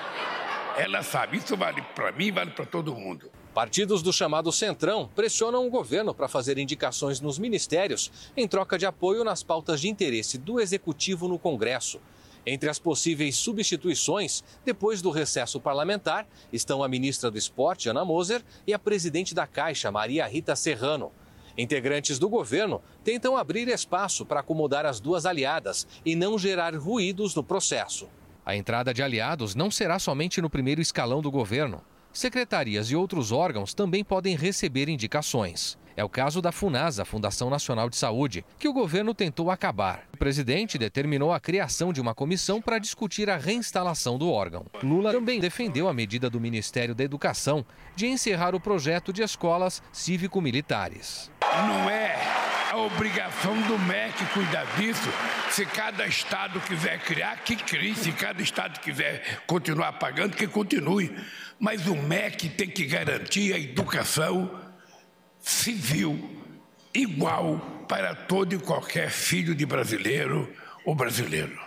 Ela 0.76 1.02
sabe, 1.02 1.38
isso 1.38 1.56
vale 1.56 1.82
para 1.94 2.12
mim, 2.12 2.30
vale 2.30 2.50
para 2.50 2.66
todo 2.66 2.94
mundo. 2.94 3.30
Partidos 3.56 4.02
do 4.02 4.12
chamado 4.12 4.52
Centrão 4.52 5.08
pressionam 5.16 5.66
o 5.66 5.70
governo 5.70 6.12
para 6.12 6.28
fazer 6.28 6.58
indicações 6.58 7.22
nos 7.22 7.38
ministérios 7.38 8.12
em 8.36 8.46
troca 8.46 8.76
de 8.76 8.84
apoio 8.84 9.24
nas 9.24 9.42
pautas 9.42 9.80
de 9.80 9.88
interesse 9.88 10.36
do 10.36 10.60
executivo 10.60 11.26
no 11.26 11.38
Congresso. 11.38 11.98
Entre 12.44 12.68
as 12.68 12.78
possíveis 12.78 13.34
substituições, 13.36 14.44
depois 14.62 15.00
do 15.00 15.10
recesso 15.10 15.58
parlamentar, 15.58 16.28
estão 16.52 16.84
a 16.84 16.88
ministra 16.88 17.30
do 17.30 17.38
Esporte, 17.38 17.88
Ana 17.88 18.04
Moser, 18.04 18.44
e 18.66 18.74
a 18.74 18.78
presidente 18.78 19.34
da 19.34 19.46
Caixa, 19.46 19.90
Maria 19.90 20.26
Rita 20.26 20.54
Serrano. 20.54 21.10
Integrantes 21.56 22.18
do 22.18 22.28
governo 22.28 22.82
tentam 23.02 23.38
abrir 23.38 23.68
espaço 23.68 24.26
para 24.26 24.40
acomodar 24.40 24.84
as 24.84 25.00
duas 25.00 25.24
aliadas 25.24 25.86
e 26.04 26.14
não 26.14 26.38
gerar 26.38 26.76
ruídos 26.76 27.34
no 27.34 27.42
processo. 27.42 28.06
A 28.44 28.54
entrada 28.54 28.92
de 28.92 29.02
aliados 29.02 29.54
não 29.54 29.70
será 29.70 29.98
somente 29.98 30.42
no 30.42 30.50
primeiro 30.50 30.82
escalão 30.82 31.22
do 31.22 31.30
governo. 31.30 31.82
Secretarias 32.16 32.90
e 32.90 32.96
outros 32.96 33.30
órgãos 33.30 33.74
também 33.74 34.02
podem 34.02 34.34
receber 34.34 34.88
indicações. 34.88 35.76
É 35.96 36.04
o 36.04 36.10
caso 36.10 36.42
da 36.42 36.52
FUNASA, 36.52 37.06
Fundação 37.06 37.48
Nacional 37.48 37.88
de 37.88 37.96
Saúde, 37.96 38.44
que 38.58 38.68
o 38.68 38.72
governo 38.72 39.14
tentou 39.14 39.50
acabar. 39.50 40.02
O 40.12 40.18
presidente 40.18 40.76
determinou 40.76 41.32
a 41.32 41.40
criação 41.40 41.90
de 41.90 42.02
uma 42.02 42.14
comissão 42.14 42.60
para 42.60 42.78
discutir 42.78 43.30
a 43.30 43.38
reinstalação 43.38 44.18
do 44.18 44.30
órgão. 44.30 44.66
Lula 44.82 45.10
também 45.10 45.40
defendeu 45.40 45.88
a 45.88 45.94
medida 45.94 46.28
do 46.28 46.38
Ministério 46.38 46.94
da 46.94 47.02
Educação 47.02 47.64
de 47.94 48.06
encerrar 48.06 48.54
o 48.54 48.60
projeto 48.60 49.10
de 49.10 49.22
escolas 49.22 49.82
cívico-militares. 49.90 51.30
Não 51.40 51.88
é 51.88 52.14
a 52.70 52.76
obrigação 52.76 53.58
do 53.62 53.78
MEC 53.78 54.26
cuidar 54.34 54.66
disso. 54.76 55.08
Se 55.50 55.64
cada 55.64 56.06
estado 56.06 56.60
quiser 56.60 56.98
criar, 56.98 57.36
que 57.42 57.56
crie. 57.56 57.94
Se 57.94 58.12
cada 58.12 58.42
estado 58.42 58.80
quiser 58.80 59.40
continuar 59.46 59.94
pagando, 59.94 60.36
que 60.36 60.46
continue. 60.46 61.16
Mas 61.58 61.86
o 61.86 61.96
MEC 61.96 62.50
tem 62.50 62.68
que 62.68 62.84
garantir 62.84 63.54
a 63.54 63.58
educação 63.58 64.65
civil 65.46 66.28
igual 66.92 67.84
para 67.88 68.16
todo 68.16 68.52
e 68.52 68.58
qualquer 68.58 69.10
filho 69.10 69.54
de 69.54 69.64
brasileiro 69.64 70.52
ou 70.84 70.92
brasileiro. 70.92 71.65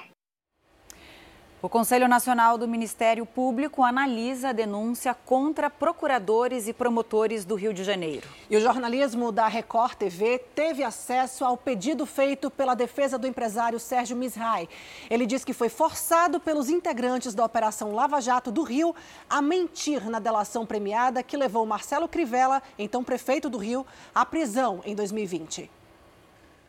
O 1.61 1.67
Conselho 1.67 2.07
Nacional 2.07 2.57
do 2.57 2.65
Ministério 2.69 3.25
Público 3.25 3.83
analisa 3.83 4.49
a 4.49 4.53
denúncia 4.53 5.13
contra 5.13 5.69
procuradores 5.69 6.69
e 6.69 6.73
promotores 6.73 7.43
do 7.43 7.53
Rio 7.55 7.73
de 7.73 7.83
Janeiro. 7.83 8.29
E 8.49 8.55
o 8.55 8.61
jornalismo 8.61 9.29
da 9.29 9.45
Record 9.45 9.95
TV 9.95 10.39
teve 10.55 10.85
acesso 10.85 11.43
ao 11.43 11.57
pedido 11.57 12.05
feito 12.05 12.49
pela 12.49 12.73
defesa 12.73 13.17
do 13.17 13.27
empresário 13.27 13.77
Sérgio 13.77 14.15
Misrai. 14.15 14.69
Ele 15.09 15.25
diz 15.25 15.43
que 15.43 15.51
foi 15.51 15.67
forçado 15.67 16.39
pelos 16.39 16.69
integrantes 16.69 17.35
da 17.35 17.43
Operação 17.43 17.93
Lava 17.93 18.21
Jato 18.21 18.53
do 18.53 18.63
Rio 18.63 18.95
a 19.29 19.41
mentir 19.41 20.09
na 20.09 20.19
delação 20.19 20.65
premiada 20.65 21.21
que 21.21 21.35
levou 21.35 21.65
Marcelo 21.65 22.07
Crivella, 22.07 22.63
então 22.77 23.03
prefeito 23.03 23.49
do 23.49 23.57
Rio, 23.57 23.85
à 24.15 24.25
prisão 24.25 24.79
em 24.85 24.95
2020. 24.95 25.78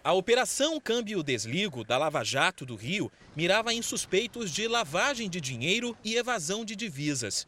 A 0.03 0.15
Operação 0.15 0.81
Câmbio 0.81 1.23
Desligo 1.23 1.85
da 1.85 1.99
Lava 1.99 2.25
Jato 2.25 2.65
do 2.65 2.75
Rio 2.75 3.13
mirava 3.37 3.75
em 3.75 3.83
suspeitos 3.83 4.51
de 4.51 4.67
lavagem 4.67 5.29
de 5.29 5.43
dinheiro 5.43 5.95
e 6.03 6.17
evasão 6.17 6.65
de 6.65 6.75
divisas. 6.75 7.47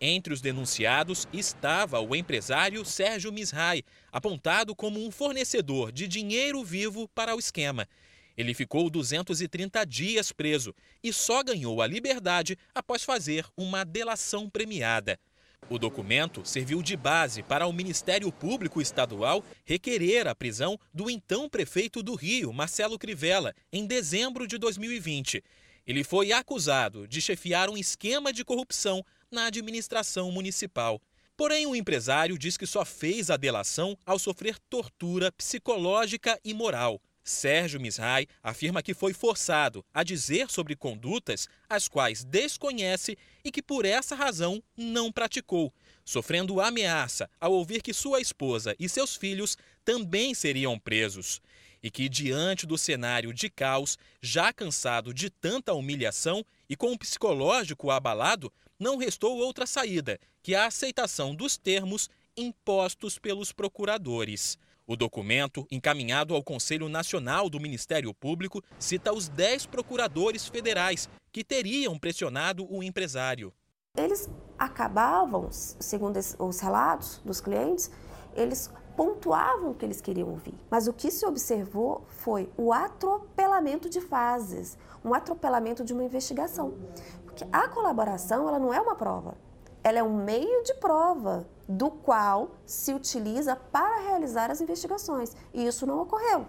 Entre 0.00 0.32
os 0.32 0.40
denunciados 0.40 1.28
estava 1.30 2.00
o 2.00 2.16
empresário 2.16 2.82
Sérgio 2.86 3.30
Misrai, 3.30 3.82
apontado 4.10 4.74
como 4.74 4.98
um 5.04 5.10
fornecedor 5.10 5.92
de 5.92 6.08
dinheiro 6.08 6.64
vivo 6.64 7.06
para 7.08 7.36
o 7.36 7.38
esquema. 7.38 7.86
Ele 8.34 8.54
ficou 8.54 8.88
230 8.88 9.84
dias 9.84 10.32
preso 10.32 10.74
e 11.04 11.12
só 11.12 11.42
ganhou 11.42 11.82
a 11.82 11.86
liberdade 11.86 12.56
após 12.74 13.04
fazer 13.04 13.44
uma 13.54 13.84
delação 13.84 14.48
premiada. 14.48 15.20
O 15.68 15.78
documento 15.78 16.44
serviu 16.44 16.82
de 16.82 16.96
base 16.96 17.42
para 17.42 17.66
o 17.66 17.72
Ministério 17.72 18.32
Público 18.32 18.80
Estadual 18.80 19.44
requerer 19.64 20.26
a 20.26 20.34
prisão 20.34 20.78
do 20.92 21.08
então 21.08 21.48
prefeito 21.48 22.02
do 22.02 22.16
Rio, 22.16 22.52
Marcelo 22.52 22.98
Crivella, 22.98 23.54
em 23.72 23.86
dezembro 23.86 24.48
de 24.48 24.58
2020. 24.58 25.44
Ele 25.86 26.02
foi 26.02 26.32
acusado 26.32 27.06
de 27.06 27.20
chefiar 27.20 27.70
um 27.70 27.76
esquema 27.76 28.32
de 28.32 28.44
corrupção 28.44 29.04
na 29.30 29.46
administração 29.46 30.32
municipal. 30.32 31.00
Porém, 31.36 31.66
o 31.66 31.76
empresário 31.76 32.36
diz 32.36 32.56
que 32.56 32.66
só 32.66 32.84
fez 32.84 33.30
a 33.30 33.36
delação 33.36 33.96
ao 34.04 34.18
sofrer 34.18 34.58
tortura 34.68 35.30
psicológica 35.32 36.38
e 36.44 36.52
moral. 36.52 37.00
Sérgio 37.30 37.80
Misrai 37.80 38.26
afirma 38.42 38.82
que 38.82 38.92
foi 38.92 39.14
forçado 39.14 39.84
a 39.94 40.02
dizer 40.02 40.50
sobre 40.50 40.74
condutas 40.74 41.48
as 41.68 41.88
quais 41.88 42.24
desconhece 42.24 43.16
e 43.44 43.50
que 43.50 43.62
por 43.62 43.84
essa 43.84 44.14
razão 44.14 44.62
não 44.76 45.12
praticou, 45.12 45.72
sofrendo 46.04 46.60
ameaça 46.60 47.30
ao 47.40 47.52
ouvir 47.52 47.82
que 47.82 47.94
sua 47.94 48.20
esposa 48.20 48.74
e 48.78 48.88
seus 48.88 49.16
filhos 49.16 49.56
também 49.84 50.34
seriam 50.34 50.78
presos. 50.78 51.40
E 51.82 51.90
que, 51.90 52.08
diante 52.08 52.66
do 52.66 52.76
cenário 52.76 53.32
de 53.32 53.48
caos, 53.48 53.96
já 54.20 54.52
cansado 54.52 55.14
de 55.14 55.30
tanta 55.30 55.72
humilhação 55.72 56.44
e 56.68 56.76
com 56.76 56.92
o 56.92 56.98
psicológico 56.98 57.90
abalado, 57.90 58.52
não 58.78 58.98
restou 58.98 59.38
outra 59.38 59.66
saída 59.66 60.18
que 60.42 60.54
a 60.54 60.66
aceitação 60.66 61.34
dos 61.34 61.56
termos 61.56 62.10
impostos 62.36 63.18
pelos 63.18 63.52
procuradores. 63.52 64.58
O 64.90 64.96
documento, 64.96 65.64
encaminhado 65.70 66.34
ao 66.34 66.42
Conselho 66.42 66.88
Nacional 66.88 67.48
do 67.48 67.60
Ministério 67.60 68.12
Público, 68.12 68.60
cita 68.76 69.12
os 69.12 69.28
10 69.28 69.66
procuradores 69.66 70.48
federais 70.48 71.08
que 71.30 71.44
teriam 71.44 71.96
pressionado 71.96 72.66
o 72.68 72.82
empresário. 72.82 73.52
Eles 73.96 74.28
acabavam, 74.58 75.48
segundo 75.52 76.18
os 76.40 76.58
relatos 76.58 77.20
dos 77.24 77.40
clientes, 77.40 77.88
eles 78.34 78.68
pontuavam 78.96 79.70
o 79.70 79.74
que 79.76 79.84
eles 79.84 80.00
queriam 80.00 80.28
ouvir. 80.28 80.54
Mas 80.68 80.88
o 80.88 80.92
que 80.92 81.08
se 81.12 81.24
observou 81.24 82.04
foi 82.08 82.50
o 82.56 82.72
atropelamento 82.72 83.88
de 83.88 84.00
fases, 84.00 84.76
um 85.04 85.14
atropelamento 85.14 85.84
de 85.84 85.92
uma 85.92 86.02
investigação. 86.02 86.74
Porque 87.24 87.46
a 87.52 87.68
colaboração, 87.68 88.48
ela 88.48 88.58
não 88.58 88.74
é 88.74 88.80
uma 88.80 88.96
prova, 88.96 89.38
ela 89.82 89.98
é 89.98 90.02
um 90.02 90.24
meio 90.24 90.62
de 90.62 90.74
prova 90.74 91.46
do 91.68 91.90
qual 91.90 92.56
se 92.66 92.92
utiliza 92.92 93.56
para 93.56 94.00
realizar 94.00 94.50
as 94.50 94.60
investigações. 94.60 95.34
E 95.54 95.66
isso 95.66 95.86
não 95.86 96.02
ocorreu. 96.02 96.46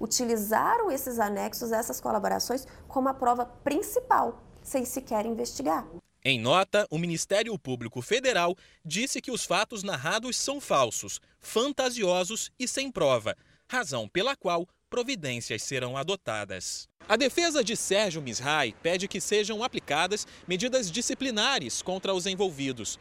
Utilizaram 0.00 0.90
esses 0.90 1.18
anexos, 1.18 1.72
essas 1.72 2.00
colaborações, 2.00 2.66
como 2.86 3.08
a 3.08 3.14
prova 3.14 3.46
principal, 3.46 4.40
sem 4.62 4.84
sequer 4.84 5.26
investigar. 5.26 5.86
Em 6.24 6.38
nota, 6.38 6.86
o 6.90 6.98
Ministério 6.98 7.58
Público 7.58 8.02
Federal 8.02 8.54
disse 8.84 9.20
que 9.20 9.30
os 9.30 9.44
fatos 9.44 9.82
narrados 9.82 10.36
são 10.36 10.60
falsos, 10.60 11.20
fantasiosos 11.40 12.50
e 12.58 12.68
sem 12.68 12.90
prova, 12.90 13.36
razão 13.68 14.08
pela 14.08 14.36
qual 14.36 14.68
providências 14.90 15.62
serão 15.62 15.96
adotadas. 15.96 16.87
A 17.08 17.16
defesa 17.16 17.64
de 17.64 17.74
Sérgio 17.74 18.20
Misrai 18.20 18.74
pede 18.82 19.08
que 19.08 19.18
sejam 19.18 19.64
aplicadas 19.64 20.26
medidas 20.46 20.90
disciplinares 20.90 21.80
contra 21.80 22.12
os 22.12 22.26
envolvidos. 22.26 22.98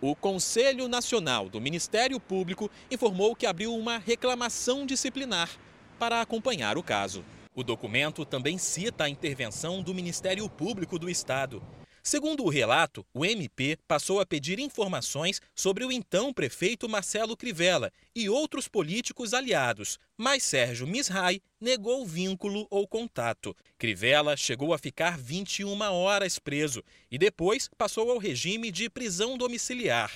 O 0.00 0.16
Conselho 0.16 0.88
Nacional 0.88 1.46
do 1.46 1.60
Ministério 1.60 2.18
Público 2.18 2.70
informou 2.90 3.36
que 3.36 3.44
abriu 3.44 3.74
uma 3.74 3.98
reclamação 3.98 4.86
disciplinar 4.86 5.50
para 5.98 6.22
acompanhar 6.22 6.78
o 6.78 6.82
caso. 6.82 7.22
O 7.54 7.62
documento 7.62 8.24
também 8.24 8.56
cita 8.56 9.04
a 9.04 9.10
intervenção 9.10 9.82
do 9.82 9.92
Ministério 9.92 10.48
Público 10.48 10.98
do 10.98 11.10
Estado. 11.10 11.62
Segundo 12.02 12.44
o 12.44 12.48
relato, 12.48 13.04
o 13.12 13.24
MP 13.24 13.78
passou 13.86 14.20
a 14.20 14.26
pedir 14.26 14.58
informações 14.58 15.40
sobre 15.54 15.84
o 15.84 15.92
então 15.92 16.32
prefeito 16.32 16.88
Marcelo 16.88 17.36
Crivella 17.36 17.92
e 18.14 18.28
outros 18.28 18.68
políticos 18.68 19.34
aliados, 19.34 19.98
mas 20.16 20.42
Sérgio 20.42 20.86
Misrai 20.86 21.40
negou 21.60 22.06
vínculo 22.06 22.66
ou 22.70 22.88
contato. 22.88 23.54
Crivella 23.76 24.36
chegou 24.36 24.72
a 24.72 24.78
ficar 24.78 25.18
21 25.18 25.78
horas 25.92 26.38
preso 26.38 26.82
e 27.10 27.18
depois 27.18 27.68
passou 27.76 28.10
ao 28.10 28.18
regime 28.18 28.70
de 28.70 28.88
prisão 28.88 29.36
domiciliar. 29.36 30.10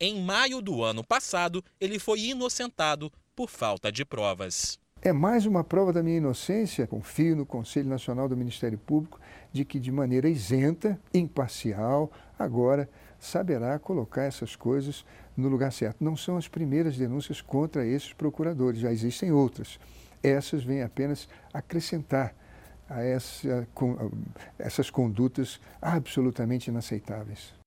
Em 0.00 0.20
maio 0.20 0.60
do 0.60 0.82
ano 0.82 1.04
passado, 1.04 1.62
ele 1.80 1.98
foi 1.98 2.20
inocentado 2.20 3.12
por 3.36 3.48
falta 3.48 3.92
de 3.92 4.04
provas. 4.04 4.78
É 5.02 5.14
mais 5.14 5.46
uma 5.46 5.64
prova 5.64 5.94
da 5.94 6.02
minha 6.02 6.18
inocência. 6.18 6.86
Confio 6.86 7.34
no 7.34 7.46
Conselho 7.46 7.88
Nacional 7.88 8.28
do 8.28 8.36
Ministério 8.36 8.76
Público 8.76 9.18
de 9.50 9.64
que, 9.64 9.80
de 9.80 9.90
maneira 9.90 10.28
isenta, 10.28 11.00
imparcial, 11.14 12.12
agora 12.38 12.86
saberá 13.18 13.78
colocar 13.78 14.24
essas 14.24 14.54
coisas 14.54 15.06
no 15.34 15.48
lugar 15.48 15.72
certo. 15.72 16.04
Não 16.04 16.18
são 16.18 16.36
as 16.36 16.48
primeiras 16.48 16.98
denúncias 16.98 17.40
contra 17.40 17.86
esses 17.86 18.12
procuradores, 18.12 18.80
já 18.80 18.92
existem 18.92 19.32
outras. 19.32 19.80
Essas 20.22 20.62
vêm 20.62 20.82
apenas 20.82 21.26
acrescentar 21.50 22.34
a 22.86 23.02
essa, 23.02 23.66
essas 24.58 24.90
condutas 24.90 25.58
absolutamente 25.80 26.68
inaceitáveis. 26.68 27.59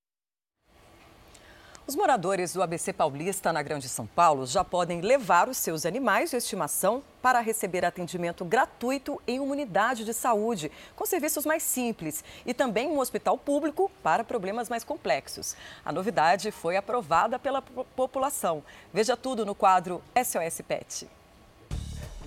Os 1.85 1.97
moradores 1.97 2.53
do 2.53 2.63
ABC 2.63 2.93
Paulista, 2.93 3.51
na 3.51 3.61
Grande 3.61 3.89
São 3.89 4.07
Paulo, 4.07 4.45
já 4.45 4.63
podem 4.63 5.01
levar 5.01 5.49
os 5.49 5.57
seus 5.57 5.85
animais 5.85 6.29
de 6.29 6.37
estimação 6.37 7.03
para 7.21 7.41
receber 7.41 7.83
atendimento 7.83 8.45
gratuito 8.45 9.21
em 9.27 9.37
uma 9.41 9.51
unidade 9.51 10.05
de 10.05 10.13
saúde, 10.13 10.71
com 10.95 11.05
serviços 11.05 11.45
mais 11.45 11.61
simples, 11.61 12.23
e 12.45 12.53
também 12.53 12.87
um 12.87 12.99
hospital 12.99 13.37
público 13.37 13.91
para 14.01 14.23
problemas 14.23 14.69
mais 14.69 14.85
complexos. 14.85 15.57
A 15.83 15.91
novidade 15.91 16.51
foi 16.51 16.77
aprovada 16.77 17.37
pela 17.37 17.61
população. 17.61 18.63
Veja 18.93 19.17
tudo 19.17 19.45
no 19.45 19.53
quadro 19.53 20.01
SOS 20.15 20.61
Pet. 20.65 21.09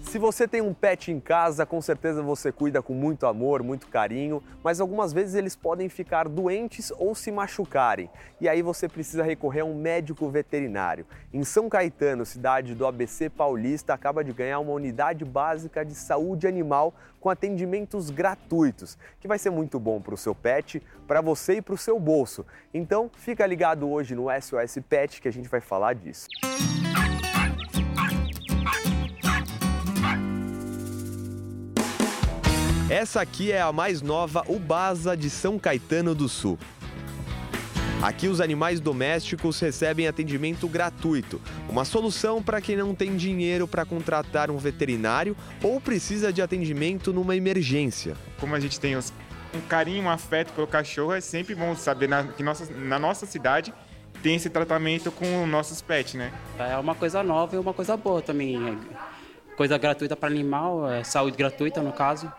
Se 0.06 0.20
você 0.20 0.46
tem 0.46 0.60
um 0.60 0.72
pet 0.72 1.10
em 1.10 1.18
casa, 1.18 1.66
com 1.66 1.80
certeza 1.82 2.22
você 2.22 2.52
cuida 2.52 2.80
com 2.80 2.94
muito 2.94 3.26
amor, 3.26 3.62
muito 3.64 3.88
carinho, 3.88 4.40
mas 4.62 4.80
algumas 4.80 5.12
vezes 5.12 5.34
eles 5.34 5.56
podem 5.56 5.88
ficar 5.88 6.28
doentes 6.28 6.92
ou 6.92 7.12
se 7.14 7.32
machucarem. 7.32 8.08
E 8.40 8.48
aí 8.48 8.62
você 8.62 8.88
precisa 8.88 9.24
recorrer 9.24 9.60
a 9.60 9.64
um 9.64 9.74
médico 9.74 10.28
veterinário. 10.30 11.04
Em 11.34 11.42
São 11.42 11.68
Caetano, 11.68 12.24
cidade 12.24 12.74
do 12.74 12.86
ABC 12.86 13.28
Paulista, 13.28 13.92
acaba 13.94 14.22
de 14.22 14.32
ganhar 14.32 14.60
uma 14.60 14.72
unidade 14.72 15.24
básica 15.24 15.84
de 15.84 15.94
saúde 15.94 16.46
animal 16.46 16.94
com 17.20 17.28
atendimentos 17.28 18.08
gratuitos, 18.08 18.96
que 19.20 19.26
vai 19.26 19.38
ser 19.38 19.50
muito 19.50 19.80
bom 19.80 20.00
para 20.00 20.14
o 20.14 20.16
seu 20.16 20.36
pet, 20.36 20.80
para 21.08 21.20
você 21.20 21.54
e 21.54 21.62
para 21.62 21.74
o 21.74 21.78
seu 21.78 21.98
bolso. 21.98 22.46
Então, 22.72 23.10
fica 23.16 23.44
ligado 23.44 23.90
hoje 23.90 24.14
no 24.14 24.26
SOS 24.30 24.78
Pet 24.88 25.20
que 25.20 25.26
a 25.26 25.32
gente 25.32 25.48
vai 25.48 25.60
falar 25.60 25.94
disso. 25.94 26.28
Essa 32.88 33.20
aqui 33.20 33.50
é 33.50 33.60
a 33.60 33.72
mais 33.72 34.00
nova 34.00 34.44
Ubasa 34.46 35.16
de 35.16 35.28
São 35.28 35.58
Caetano 35.58 36.14
do 36.14 36.28
Sul. 36.28 36.56
Aqui 38.00 38.28
os 38.28 38.40
animais 38.40 38.78
domésticos 38.78 39.58
recebem 39.58 40.06
atendimento 40.06 40.68
gratuito, 40.68 41.40
uma 41.68 41.84
solução 41.84 42.40
para 42.40 42.60
quem 42.60 42.76
não 42.76 42.94
tem 42.94 43.16
dinheiro 43.16 43.66
para 43.66 43.84
contratar 43.84 44.52
um 44.52 44.56
veterinário 44.56 45.36
ou 45.60 45.80
precisa 45.80 46.32
de 46.32 46.40
atendimento 46.40 47.12
numa 47.12 47.34
emergência. 47.34 48.16
Como 48.38 48.54
a 48.54 48.60
gente 48.60 48.78
tem 48.78 48.96
um 48.96 49.60
carinho, 49.68 50.04
um 50.04 50.10
afeto 50.10 50.52
pelo 50.52 50.68
cachorro, 50.68 51.12
é 51.12 51.20
sempre 51.20 51.56
bom 51.56 51.74
saber 51.74 52.08
na, 52.08 52.22
que 52.22 52.42
nossa, 52.44 52.72
na 52.72 53.00
nossa 53.00 53.26
cidade 53.26 53.74
tem 54.22 54.36
esse 54.36 54.48
tratamento 54.48 55.10
com 55.10 55.44
nossos 55.44 55.82
pets, 55.82 56.14
né? 56.14 56.32
É 56.56 56.76
uma 56.76 56.94
coisa 56.94 57.20
nova 57.24 57.56
e 57.56 57.58
uma 57.58 57.74
coisa 57.74 57.96
boa 57.96 58.22
também. 58.22 58.78
Coisa 59.56 59.78
gratuita 59.78 60.14
para 60.14 60.28
animal, 60.28 60.90
é 60.90 61.02
saúde 61.02 61.36
gratuita 61.36 61.80
no 61.80 61.92
caso. 61.92 62.30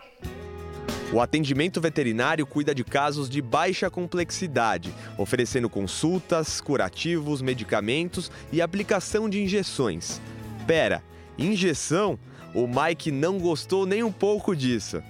O 1.12 1.20
atendimento 1.20 1.80
veterinário 1.80 2.46
cuida 2.46 2.74
de 2.74 2.84
casos 2.84 3.28
de 3.28 3.42
baixa 3.42 3.90
complexidade, 3.90 4.94
oferecendo 5.16 5.68
consultas, 5.68 6.60
curativos, 6.60 7.42
medicamentos 7.42 8.30
e 8.52 8.62
aplicação 8.62 9.28
de 9.28 9.42
injeções. 9.42 10.20
Pera, 10.66 11.02
injeção? 11.36 12.18
O 12.54 12.66
Mike 12.66 13.10
não 13.10 13.38
gostou 13.38 13.84
nem 13.84 14.02
um 14.02 14.12
pouco 14.12 14.54
disso. 14.54 15.02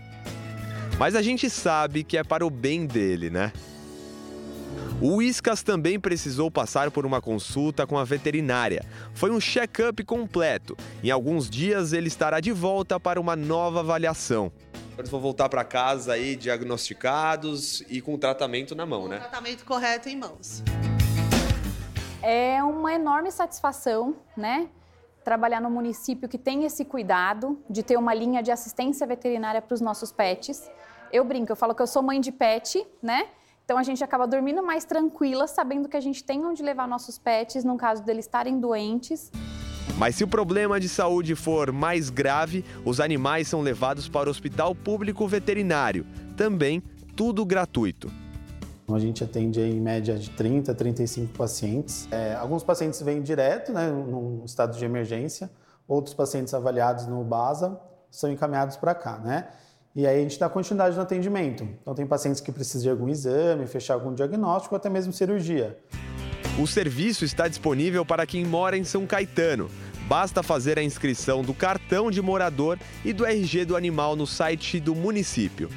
Mas 0.98 1.14
a 1.14 1.20
gente 1.20 1.50
sabe 1.50 2.04
que 2.04 2.16
é 2.16 2.24
para 2.24 2.46
o 2.46 2.50
bem 2.50 2.86
dele, 2.86 3.28
né? 3.28 3.52
O 5.00 5.16
Whiskas 5.16 5.62
também 5.62 6.00
precisou 6.00 6.50
passar 6.50 6.90
por 6.90 7.06
uma 7.06 7.20
consulta 7.20 7.86
com 7.86 7.96
a 7.96 8.04
veterinária. 8.04 8.84
Foi 9.14 9.30
um 9.30 9.40
check-up 9.40 10.02
completo. 10.04 10.76
Em 11.04 11.10
alguns 11.10 11.48
dias 11.48 11.92
ele 11.92 12.08
estará 12.08 12.40
de 12.40 12.50
volta 12.50 12.98
para 12.98 13.20
uma 13.20 13.36
nova 13.36 13.80
avaliação. 13.80 14.50
Eles 14.98 15.08
vão 15.08 15.20
voltar 15.20 15.48
para 15.48 15.62
casa 15.62 16.14
aí 16.14 16.34
diagnosticados 16.34 17.82
e 17.88 18.00
com 18.00 18.18
tratamento 18.18 18.74
na 18.74 18.84
mão, 18.84 19.02
com 19.02 19.08
né? 19.08 19.18
Tratamento 19.18 19.64
correto 19.64 20.08
em 20.08 20.16
mãos. 20.16 20.64
É 22.20 22.60
uma 22.64 22.92
enorme 22.92 23.30
satisfação, 23.30 24.16
né? 24.36 24.68
Trabalhar 25.22 25.60
no 25.60 25.70
município 25.70 26.28
que 26.28 26.36
tem 26.36 26.64
esse 26.64 26.84
cuidado 26.84 27.62
de 27.70 27.84
ter 27.84 27.96
uma 27.96 28.12
linha 28.12 28.42
de 28.42 28.50
assistência 28.50 29.06
veterinária 29.06 29.62
para 29.62 29.72
os 29.74 29.80
nossos 29.80 30.10
pets. 30.10 30.68
Eu 31.12 31.24
brinco, 31.24 31.52
eu 31.52 31.56
falo 31.56 31.76
que 31.76 31.82
eu 31.82 31.86
sou 31.86 32.02
mãe 32.02 32.20
de 32.20 32.32
pet, 32.32 32.84
né? 33.00 33.28
Então 33.68 33.76
a 33.76 33.82
gente 33.82 34.02
acaba 34.02 34.26
dormindo 34.26 34.62
mais 34.62 34.86
tranquila, 34.86 35.46
sabendo 35.46 35.90
que 35.90 35.96
a 35.98 36.00
gente 36.00 36.24
tem 36.24 36.42
onde 36.42 36.62
levar 36.62 36.88
nossos 36.88 37.18
pets 37.18 37.64
no 37.64 37.76
caso 37.76 38.02
deles 38.02 38.24
estarem 38.24 38.58
doentes. 38.58 39.30
Mas 39.98 40.14
se 40.14 40.24
o 40.24 40.26
problema 40.26 40.80
de 40.80 40.88
saúde 40.88 41.34
for 41.34 41.70
mais 41.70 42.08
grave, 42.08 42.64
os 42.82 42.98
animais 42.98 43.46
são 43.46 43.60
levados 43.60 44.08
para 44.08 44.26
o 44.26 44.30
Hospital 44.30 44.74
Público 44.74 45.28
Veterinário. 45.28 46.06
Também 46.34 46.82
tudo 47.14 47.44
gratuito. 47.44 48.10
Então, 48.84 48.96
a 48.96 48.98
gente 48.98 49.22
atende 49.22 49.60
em 49.60 49.78
média 49.78 50.16
de 50.16 50.30
30 50.30 50.72
a 50.72 50.74
35 50.74 51.36
pacientes. 51.36 52.08
É, 52.10 52.36
alguns 52.36 52.64
pacientes 52.64 53.02
vêm 53.02 53.20
direto, 53.20 53.70
né, 53.70 53.90
num 53.90 54.46
estado 54.46 54.78
de 54.78 54.82
emergência, 54.82 55.50
outros 55.86 56.14
pacientes 56.14 56.54
avaliados 56.54 57.06
no 57.06 57.22
BASA 57.22 57.78
são 58.10 58.32
encaminhados 58.32 58.78
para 58.78 58.94
cá, 58.94 59.18
né? 59.18 59.48
E 59.98 60.06
aí 60.06 60.20
a 60.20 60.22
gente 60.22 60.38
dá 60.38 60.48
continuidade 60.48 60.94
no 60.94 61.02
atendimento. 61.02 61.68
Então 61.82 61.92
tem 61.92 62.06
pacientes 62.06 62.40
que 62.40 62.52
precisam 62.52 62.82
de 62.82 62.88
algum 62.88 63.08
exame, 63.08 63.66
fechar 63.66 63.94
algum 63.94 64.14
diagnóstico 64.14 64.76
ou 64.76 64.76
até 64.76 64.88
mesmo 64.88 65.12
cirurgia. 65.12 65.76
O 66.56 66.68
serviço 66.68 67.24
está 67.24 67.48
disponível 67.48 68.06
para 68.06 68.24
quem 68.24 68.46
mora 68.46 68.76
em 68.76 68.84
São 68.84 69.04
Caetano. 69.08 69.68
Basta 70.06 70.40
fazer 70.40 70.78
a 70.78 70.84
inscrição 70.84 71.42
do 71.42 71.52
cartão 71.52 72.12
de 72.12 72.22
morador 72.22 72.78
e 73.04 73.12
do 73.12 73.26
RG 73.26 73.64
do 73.64 73.74
animal 73.74 74.14
no 74.14 74.24
site 74.24 74.78
do 74.78 74.94
município. 74.94 75.68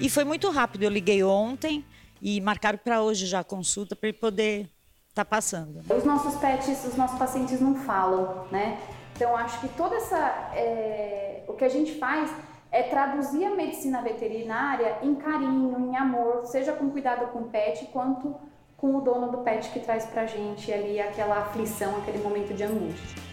E 0.00 0.10
foi 0.10 0.24
muito 0.24 0.50
rápido. 0.50 0.82
Eu 0.82 0.90
liguei 0.90 1.22
ontem 1.22 1.84
e 2.20 2.40
marcaram 2.40 2.80
para 2.82 3.02
hoje 3.02 3.24
já 3.24 3.38
a 3.38 3.44
consulta 3.44 3.94
para 3.94 4.08
ele 4.08 4.18
poder 4.18 4.68
estar 5.10 5.24
tá 5.24 5.24
passando. 5.24 5.78
Os 5.96 6.02
nossos 6.02 6.34
pets, 6.40 6.84
os 6.86 6.96
nossos 6.96 7.16
pacientes 7.16 7.60
não 7.60 7.76
falam, 7.76 8.46
né? 8.50 8.80
Então 9.14 9.36
acho 9.36 9.60
que 9.60 9.68
toda 9.76 9.94
essa 9.94 10.18
é, 10.56 11.44
o 11.46 11.52
que 11.52 11.62
a 11.62 11.68
gente 11.68 11.92
faz 12.00 12.32
é 12.72 12.82
traduzir 12.84 13.44
a 13.44 13.54
medicina 13.54 14.00
veterinária 14.00 14.98
em 15.02 15.14
carinho, 15.14 15.78
em 15.78 15.96
amor, 15.96 16.46
seja 16.46 16.72
com 16.72 16.90
cuidado 16.90 17.32
com 17.32 17.40
o 17.40 17.48
pet, 17.48 17.86
quanto 17.86 18.34
com 18.76 18.96
o 18.96 19.00
dono 19.00 19.30
do 19.30 19.38
pet 19.38 19.70
que 19.70 19.80
traz 19.80 20.06
pra 20.06 20.26
gente 20.26 20.72
ali 20.72 21.00
aquela 21.00 21.38
aflição, 21.38 21.96
aquele 21.98 22.18
momento 22.18 22.54
de 22.54 22.62
angústia. 22.62 23.29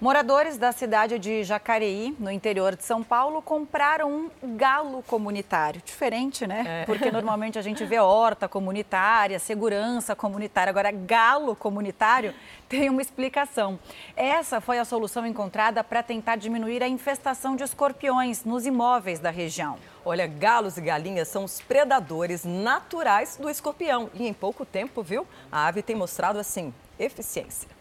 Moradores 0.00 0.56
da 0.56 0.72
cidade 0.72 1.18
de 1.18 1.44
Jacareí, 1.44 2.16
no 2.18 2.30
interior 2.30 2.74
de 2.74 2.82
São 2.82 3.02
Paulo, 3.02 3.42
compraram 3.42 4.30
um 4.42 4.56
galo 4.56 5.02
comunitário. 5.02 5.82
Diferente, 5.84 6.46
né? 6.46 6.64
É. 6.66 6.84
Porque 6.86 7.10
normalmente 7.10 7.58
a 7.58 7.62
gente 7.62 7.84
vê 7.84 7.98
horta 7.98 8.48
comunitária, 8.48 9.38
segurança 9.38 10.16
comunitária. 10.16 10.70
Agora, 10.70 10.90
galo 10.90 11.54
comunitário 11.54 12.32
tem 12.66 12.88
uma 12.88 13.02
explicação. 13.02 13.78
Essa 14.16 14.58
foi 14.58 14.78
a 14.78 14.86
solução 14.86 15.26
encontrada 15.26 15.84
para 15.84 16.02
tentar 16.02 16.36
diminuir 16.36 16.82
a 16.82 16.88
infestação 16.88 17.54
de 17.54 17.62
escorpiões 17.62 18.42
nos 18.42 18.64
imóveis 18.64 19.18
da 19.18 19.28
região. 19.28 19.76
Olha, 20.02 20.26
galos 20.26 20.78
e 20.78 20.80
galinhas 20.80 21.28
são 21.28 21.44
os 21.44 21.60
predadores 21.60 22.42
naturais 22.42 23.36
do 23.36 23.50
escorpião. 23.50 24.08
E 24.14 24.26
em 24.26 24.32
pouco 24.32 24.64
tempo, 24.64 25.02
viu? 25.02 25.26
A 25.52 25.66
ave 25.66 25.82
tem 25.82 25.94
mostrado, 25.94 26.38
assim, 26.38 26.72
eficiência. 26.98 27.79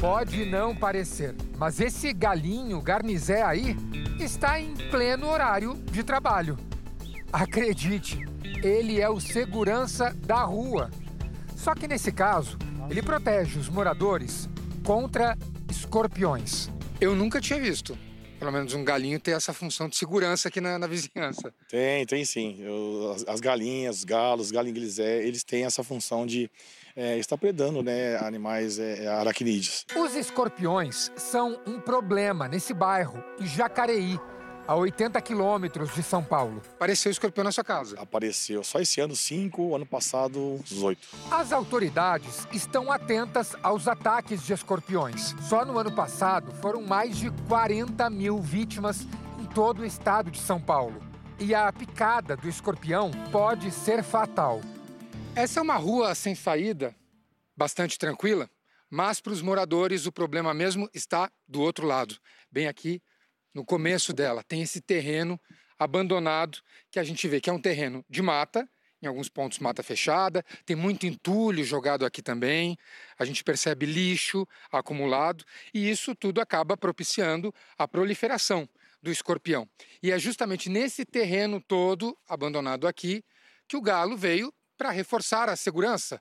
Pode 0.00 0.44
não 0.44 0.74
parecer, 0.74 1.34
mas 1.58 1.80
esse 1.80 2.12
galinho 2.12 2.80
garnizé 2.80 3.42
aí 3.42 3.76
está 4.20 4.60
em 4.60 4.74
pleno 4.90 5.28
horário 5.28 5.74
de 5.90 6.02
trabalho. 6.04 6.58
Acredite, 7.32 8.20
ele 8.62 9.00
é 9.00 9.08
o 9.08 9.18
segurança 9.18 10.14
da 10.24 10.42
rua. 10.44 10.90
Só 11.56 11.74
que 11.74 11.88
nesse 11.88 12.12
caso, 12.12 12.58
ele 12.90 13.02
protege 13.02 13.58
os 13.58 13.68
moradores 13.68 14.48
contra 14.84 15.36
escorpiões. 15.70 16.70
Eu 17.00 17.14
nunca 17.14 17.40
tinha 17.40 17.60
visto, 17.60 17.98
pelo 18.38 18.52
menos 18.52 18.74
um 18.74 18.84
galinho 18.84 19.18
ter 19.18 19.32
essa 19.32 19.52
função 19.52 19.88
de 19.88 19.96
segurança 19.96 20.48
aqui 20.48 20.60
na, 20.60 20.78
na 20.78 20.86
vizinhança. 20.86 21.52
Tem, 21.68 22.06
tem 22.06 22.24
sim. 22.24 22.56
Eu, 22.60 23.12
as, 23.14 23.24
as, 23.26 23.40
galinhas, 23.40 23.98
os 23.98 24.04
galos, 24.04 24.46
os 24.46 24.52
galinhos, 24.52 24.98
eles 24.98 25.42
têm 25.42 25.64
essa 25.64 25.82
função 25.82 26.26
de 26.26 26.50
é, 26.96 27.18
está 27.18 27.36
predando 27.36 27.82
né, 27.82 28.16
animais 28.16 28.78
é, 28.78 29.06
aracnídeos. 29.06 29.84
Os 29.94 30.14
escorpiões 30.14 31.12
são 31.16 31.60
um 31.66 31.78
problema 31.78 32.48
nesse 32.48 32.72
bairro, 32.72 33.22
em 33.38 33.46
Jacareí, 33.46 34.18
a 34.66 34.74
80 34.74 35.20
quilômetros 35.20 35.94
de 35.94 36.02
São 36.02 36.24
Paulo. 36.24 36.60
Apareceu 36.74 37.12
escorpião 37.12 37.44
na 37.44 37.52
sua 37.52 37.62
casa? 37.62 38.00
Apareceu. 38.00 38.64
Só 38.64 38.80
esse 38.80 39.00
ano, 39.00 39.14
cinco, 39.14 39.76
ano 39.76 39.86
passado, 39.86 40.58
18. 40.64 41.08
As 41.30 41.52
autoridades 41.52 42.48
estão 42.52 42.90
atentas 42.90 43.54
aos 43.62 43.86
ataques 43.86 44.44
de 44.44 44.52
escorpiões. 44.52 45.34
Só 45.42 45.64
no 45.64 45.78
ano 45.78 45.94
passado 45.94 46.50
foram 46.60 46.82
mais 46.82 47.16
de 47.16 47.30
40 47.46 48.10
mil 48.10 48.38
vítimas 48.38 49.06
em 49.38 49.44
todo 49.44 49.82
o 49.82 49.84
estado 49.84 50.30
de 50.30 50.40
São 50.40 50.60
Paulo. 50.60 51.00
E 51.38 51.54
a 51.54 51.72
picada 51.72 52.36
do 52.36 52.48
escorpião 52.48 53.10
pode 53.30 53.70
ser 53.70 54.02
fatal. 54.02 54.60
Essa 55.38 55.60
é 55.60 55.62
uma 55.62 55.76
rua 55.76 56.14
sem 56.14 56.34
saída, 56.34 56.96
bastante 57.54 57.98
tranquila, 57.98 58.50
mas 58.88 59.20
para 59.20 59.34
os 59.34 59.42
moradores 59.42 60.06
o 60.06 60.10
problema 60.10 60.54
mesmo 60.54 60.88
está 60.94 61.30
do 61.46 61.60
outro 61.60 61.86
lado, 61.86 62.16
bem 62.50 62.66
aqui 62.66 63.02
no 63.52 63.62
começo 63.62 64.14
dela. 64.14 64.42
Tem 64.42 64.62
esse 64.62 64.80
terreno 64.80 65.38
abandonado 65.78 66.56
que 66.90 66.98
a 66.98 67.04
gente 67.04 67.28
vê 67.28 67.38
que 67.38 67.50
é 67.50 67.52
um 67.52 67.60
terreno 67.60 68.02
de 68.08 68.22
mata, 68.22 68.66
em 69.02 69.06
alguns 69.06 69.28
pontos 69.28 69.58
mata 69.58 69.82
fechada, 69.82 70.42
tem 70.64 70.74
muito 70.74 71.06
entulho 71.06 71.62
jogado 71.62 72.06
aqui 72.06 72.22
também, 72.22 72.74
a 73.18 73.26
gente 73.26 73.44
percebe 73.44 73.84
lixo 73.84 74.48
acumulado 74.72 75.44
e 75.74 75.90
isso 75.90 76.14
tudo 76.14 76.40
acaba 76.40 76.78
propiciando 76.78 77.54
a 77.76 77.86
proliferação 77.86 78.66
do 79.02 79.10
escorpião. 79.10 79.68
E 80.02 80.10
é 80.10 80.18
justamente 80.18 80.70
nesse 80.70 81.04
terreno 81.04 81.60
todo 81.60 82.16
abandonado 82.26 82.86
aqui 82.88 83.22
que 83.68 83.76
o 83.76 83.82
galo 83.82 84.16
veio 84.16 84.50
para 84.76 84.90
reforçar 84.90 85.48
a 85.48 85.56
segurança 85.56 86.20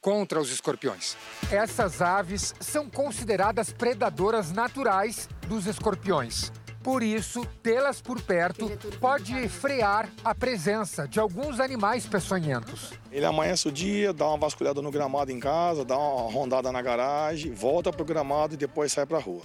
contra 0.00 0.38
os 0.40 0.50
escorpiões. 0.50 1.16
Essas 1.50 2.02
aves 2.02 2.54
são 2.60 2.90
consideradas 2.90 3.72
predadoras 3.72 4.52
naturais 4.52 5.28
dos 5.48 5.66
escorpiões. 5.66 6.52
Por 6.82 7.02
isso, 7.02 7.46
tê-las 7.62 8.02
por 8.02 8.20
perto 8.20 8.68
pode 9.00 9.48
frear 9.48 10.06
a 10.22 10.34
presença 10.34 11.08
de 11.08 11.18
alguns 11.18 11.58
animais 11.58 12.06
peçonhentos. 12.06 12.92
Ele 13.10 13.24
amanhece 13.24 13.66
o 13.66 13.72
dia, 13.72 14.12
dá 14.12 14.28
uma 14.28 14.36
vasculhada 14.36 14.82
no 14.82 14.90
gramado 14.90 15.32
em 15.32 15.40
casa, 15.40 15.82
dá 15.82 15.96
uma 15.96 16.30
rondada 16.30 16.70
na 16.70 16.82
garagem, 16.82 17.54
volta 17.54 17.90
para 17.90 18.02
o 18.02 18.04
gramado 18.04 18.52
e 18.52 18.58
depois 18.58 18.92
sai 18.92 19.06
para 19.06 19.16
a 19.16 19.20
rua. 19.20 19.44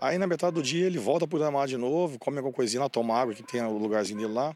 Aí 0.00 0.18
na 0.18 0.26
metade 0.26 0.54
do 0.54 0.62
dia 0.62 0.84
ele 0.84 0.98
volta 0.98 1.28
para 1.28 1.36
o 1.36 1.38
gramado 1.38 1.68
de 1.68 1.76
novo, 1.76 2.18
come 2.18 2.38
alguma 2.38 2.52
coisinha 2.52 2.82
lá, 2.82 2.88
toma 2.88 3.16
água, 3.16 3.32
que 3.32 3.44
tem 3.44 3.62
o 3.62 3.78
lugarzinho 3.78 4.18
dele 4.18 4.32
lá, 4.32 4.52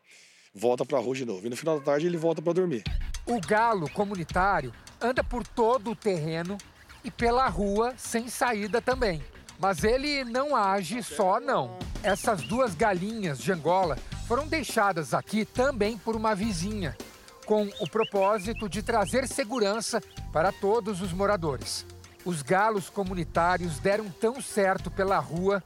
volta 0.56 0.86
para 0.86 0.98
a 0.98 1.00
rua 1.00 1.14
de 1.14 1.24
novo. 1.24 1.46
E 1.46 1.50
no 1.50 1.56
final 1.56 1.78
da 1.78 1.84
tarde 1.84 2.06
ele 2.06 2.16
volta 2.16 2.40
para 2.40 2.54
dormir. 2.54 2.82
O 3.26 3.38
galo 3.40 3.90
comunitário 3.90 4.72
anda 5.00 5.22
por 5.22 5.46
todo 5.46 5.90
o 5.90 5.96
terreno 5.96 6.56
e 7.04 7.10
pela 7.10 7.46
rua 7.48 7.94
sem 7.96 8.28
saída 8.28 8.80
também. 8.80 9.22
Mas 9.58 9.84
ele 9.84 10.24
não 10.24 10.56
age 10.56 11.02
só, 11.02 11.38
não. 11.38 11.78
Essas 12.02 12.42
duas 12.42 12.74
galinhas 12.74 13.38
de 13.38 13.52
Angola 13.52 13.98
foram 14.26 14.46
deixadas 14.46 15.14
aqui 15.14 15.44
também 15.44 15.96
por 15.96 16.16
uma 16.16 16.34
vizinha, 16.34 16.96
com 17.44 17.68
o 17.80 17.88
propósito 17.88 18.68
de 18.68 18.82
trazer 18.82 19.26
segurança 19.28 20.00
para 20.32 20.52
todos 20.52 21.00
os 21.00 21.12
moradores. 21.12 21.86
Os 22.24 22.42
galos 22.42 22.90
comunitários 22.90 23.78
deram 23.78 24.10
tão 24.10 24.40
certo 24.42 24.90
pela 24.90 25.18
rua 25.18 25.62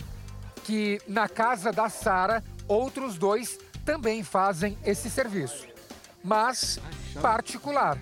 que, 0.62 1.00
na 1.08 1.26
casa 1.26 1.72
da 1.72 1.88
Sara, 1.88 2.44
outros 2.68 3.16
dois 3.16 3.58
também 3.84 4.22
fazem 4.22 4.76
esse 4.84 5.10
serviço 5.10 5.70
mas 6.22 6.78
particular. 7.20 7.98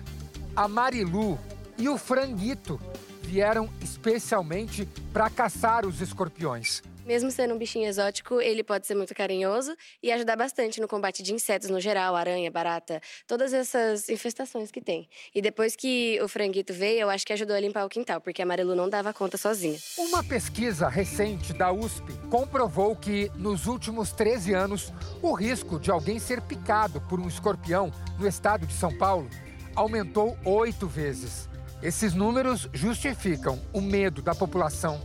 A 0.55 0.67
Marilu 0.67 1.39
e 1.77 1.87
o 1.87 1.97
Franguito 1.97 2.79
vieram 3.23 3.69
especialmente 3.81 4.85
para 5.13 5.29
caçar 5.29 5.85
os 5.85 6.01
escorpiões. 6.01 6.81
Mesmo 7.09 7.31
sendo 7.31 7.55
um 7.55 7.57
bichinho 7.57 7.87
exótico, 7.87 8.39
ele 8.39 8.63
pode 8.63 8.85
ser 8.85 8.93
muito 8.93 9.15
carinhoso 9.15 9.75
e 10.03 10.11
ajudar 10.11 10.35
bastante 10.35 10.79
no 10.79 10.87
combate 10.87 11.23
de 11.23 11.33
insetos 11.33 11.67
no 11.67 11.79
geral, 11.79 12.15
aranha, 12.15 12.51
barata, 12.51 13.01
todas 13.25 13.51
essas 13.51 14.09
infestações 14.09 14.69
que 14.69 14.79
tem. 14.79 15.09
E 15.33 15.41
depois 15.41 15.75
que 15.75 16.19
o 16.21 16.27
franguito 16.27 16.71
veio, 16.71 16.99
eu 16.99 17.09
acho 17.09 17.25
que 17.25 17.33
ajudou 17.33 17.55
a 17.55 17.59
limpar 17.59 17.83
o 17.83 17.89
quintal, 17.89 18.21
porque 18.21 18.43
a 18.43 18.45
Marilu 18.45 18.75
não 18.75 18.87
dava 18.87 19.11
conta 19.11 19.37
sozinha. 19.37 19.75
Uma 19.97 20.23
pesquisa 20.23 20.87
recente 20.87 21.51
da 21.51 21.71
USP 21.71 22.13
comprovou 22.29 22.95
que, 22.95 23.31
nos 23.33 23.65
últimos 23.65 24.11
13 24.11 24.53
anos, 24.53 24.93
o 25.19 25.33
risco 25.33 25.79
de 25.79 25.89
alguém 25.89 26.19
ser 26.19 26.41
picado 26.41 27.01
por 27.09 27.19
um 27.19 27.27
escorpião 27.27 27.91
no 28.19 28.27
estado 28.27 28.67
de 28.67 28.73
São 28.75 28.95
Paulo 28.95 29.27
aumentou 29.75 30.37
oito 30.45 30.85
vezes. 30.85 31.49
Esses 31.81 32.13
números 32.13 32.69
justificam 32.71 33.59
o 33.73 33.81
medo 33.81 34.21
da 34.21 34.35
população 34.35 35.01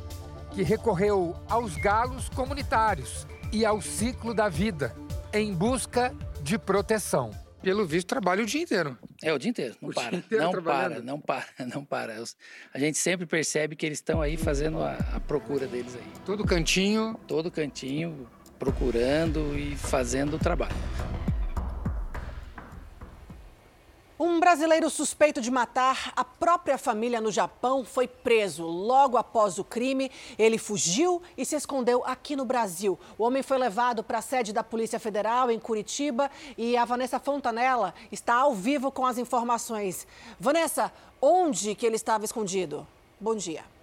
que 0.54 0.62
recorreu 0.62 1.34
aos 1.48 1.76
galos 1.76 2.28
comunitários 2.28 3.26
e 3.52 3.64
ao 3.64 3.80
ciclo 3.80 4.32
da 4.32 4.48
vida 4.48 4.94
em 5.32 5.52
busca 5.52 6.14
de 6.42 6.56
proteção. 6.56 7.30
Pelo 7.60 7.84
visto, 7.86 8.06
trabalha 8.08 8.42
o 8.42 8.46
dia 8.46 8.62
inteiro. 8.62 8.96
É, 9.22 9.32
o 9.32 9.38
dia 9.38 9.50
inteiro. 9.50 9.74
Não 9.80 9.88
o 9.88 9.94
para. 9.94 10.16
Inteiro 10.16 10.44
não 10.44 10.62
para, 10.62 11.00
não 11.00 11.20
para, 11.20 11.46
não 11.74 11.84
para. 11.84 12.24
A 12.72 12.78
gente 12.78 12.98
sempre 12.98 13.26
percebe 13.26 13.74
que 13.74 13.86
eles 13.86 13.98
estão 13.98 14.20
aí 14.20 14.36
fazendo 14.36 14.82
a, 14.82 14.92
a 15.14 15.20
procura 15.20 15.66
deles 15.66 15.96
aí. 15.96 16.12
Todo 16.26 16.44
cantinho. 16.44 17.18
Todo 17.26 17.50
cantinho, 17.50 18.28
procurando 18.58 19.58
e 19.58 19.74
fazendo 19.76 20.36
o 20.36 20.38
trabalho. 20.38 20.76
Um 24.26 24.40
brasileiro 24.40 24.88
suspeito 24.88 25.38
de 25.38 25.50
matar 25.50 26.10
a 26.16 26.24
própria 26.24 26.78
família 26.78 27.20
no 27.20 27.30
Japão 27.30 27.84
foi 27.84 28.08
preso. 28.08 28.64
Logo 28.64 29.18
após 29.18 29.58
o 29.58 29.64
crime, 29.64 30.10
ele 30.38 30.56
fugiu 30.56 31.20
e 31.36 31.44
se 31.44 31.54
escondeu 31.54 32.02
aqui 32.06 32.34
no 32.34 32.46
Brasil. 32.46 32.98
O 33.18 33.24
homem 33.24 33.42
foi 33.42 33.58
levado 33.58 34.02
para 34.02 34.16
a 34.16 34.22
sede 34.22 34.50
da 34.50 34.64
Polícia 34.64 34.98
Federal 34.98 35.50
em 35.50 35.58
Curitiba 35.58 36.30
e 36.56 36.74
a 36.74 36.86
Vanessa 36.86 37.20
Fontanella 37.20 37.92
está 38.10 38.36
ao 38.36 38.54
vivo 38.54 38.90
com 38.90 39.04
as 39.04 39.18
informações. 39.18 40.06
Vanessa, 40.40 40.90
onde 41.20 41.74
que 41.74 41.84
ele 41.84 41.96
estava 41.96 42.24
escondido? 42.24 42.86
Bom 43.20 43.34
dia. 43.34 43.73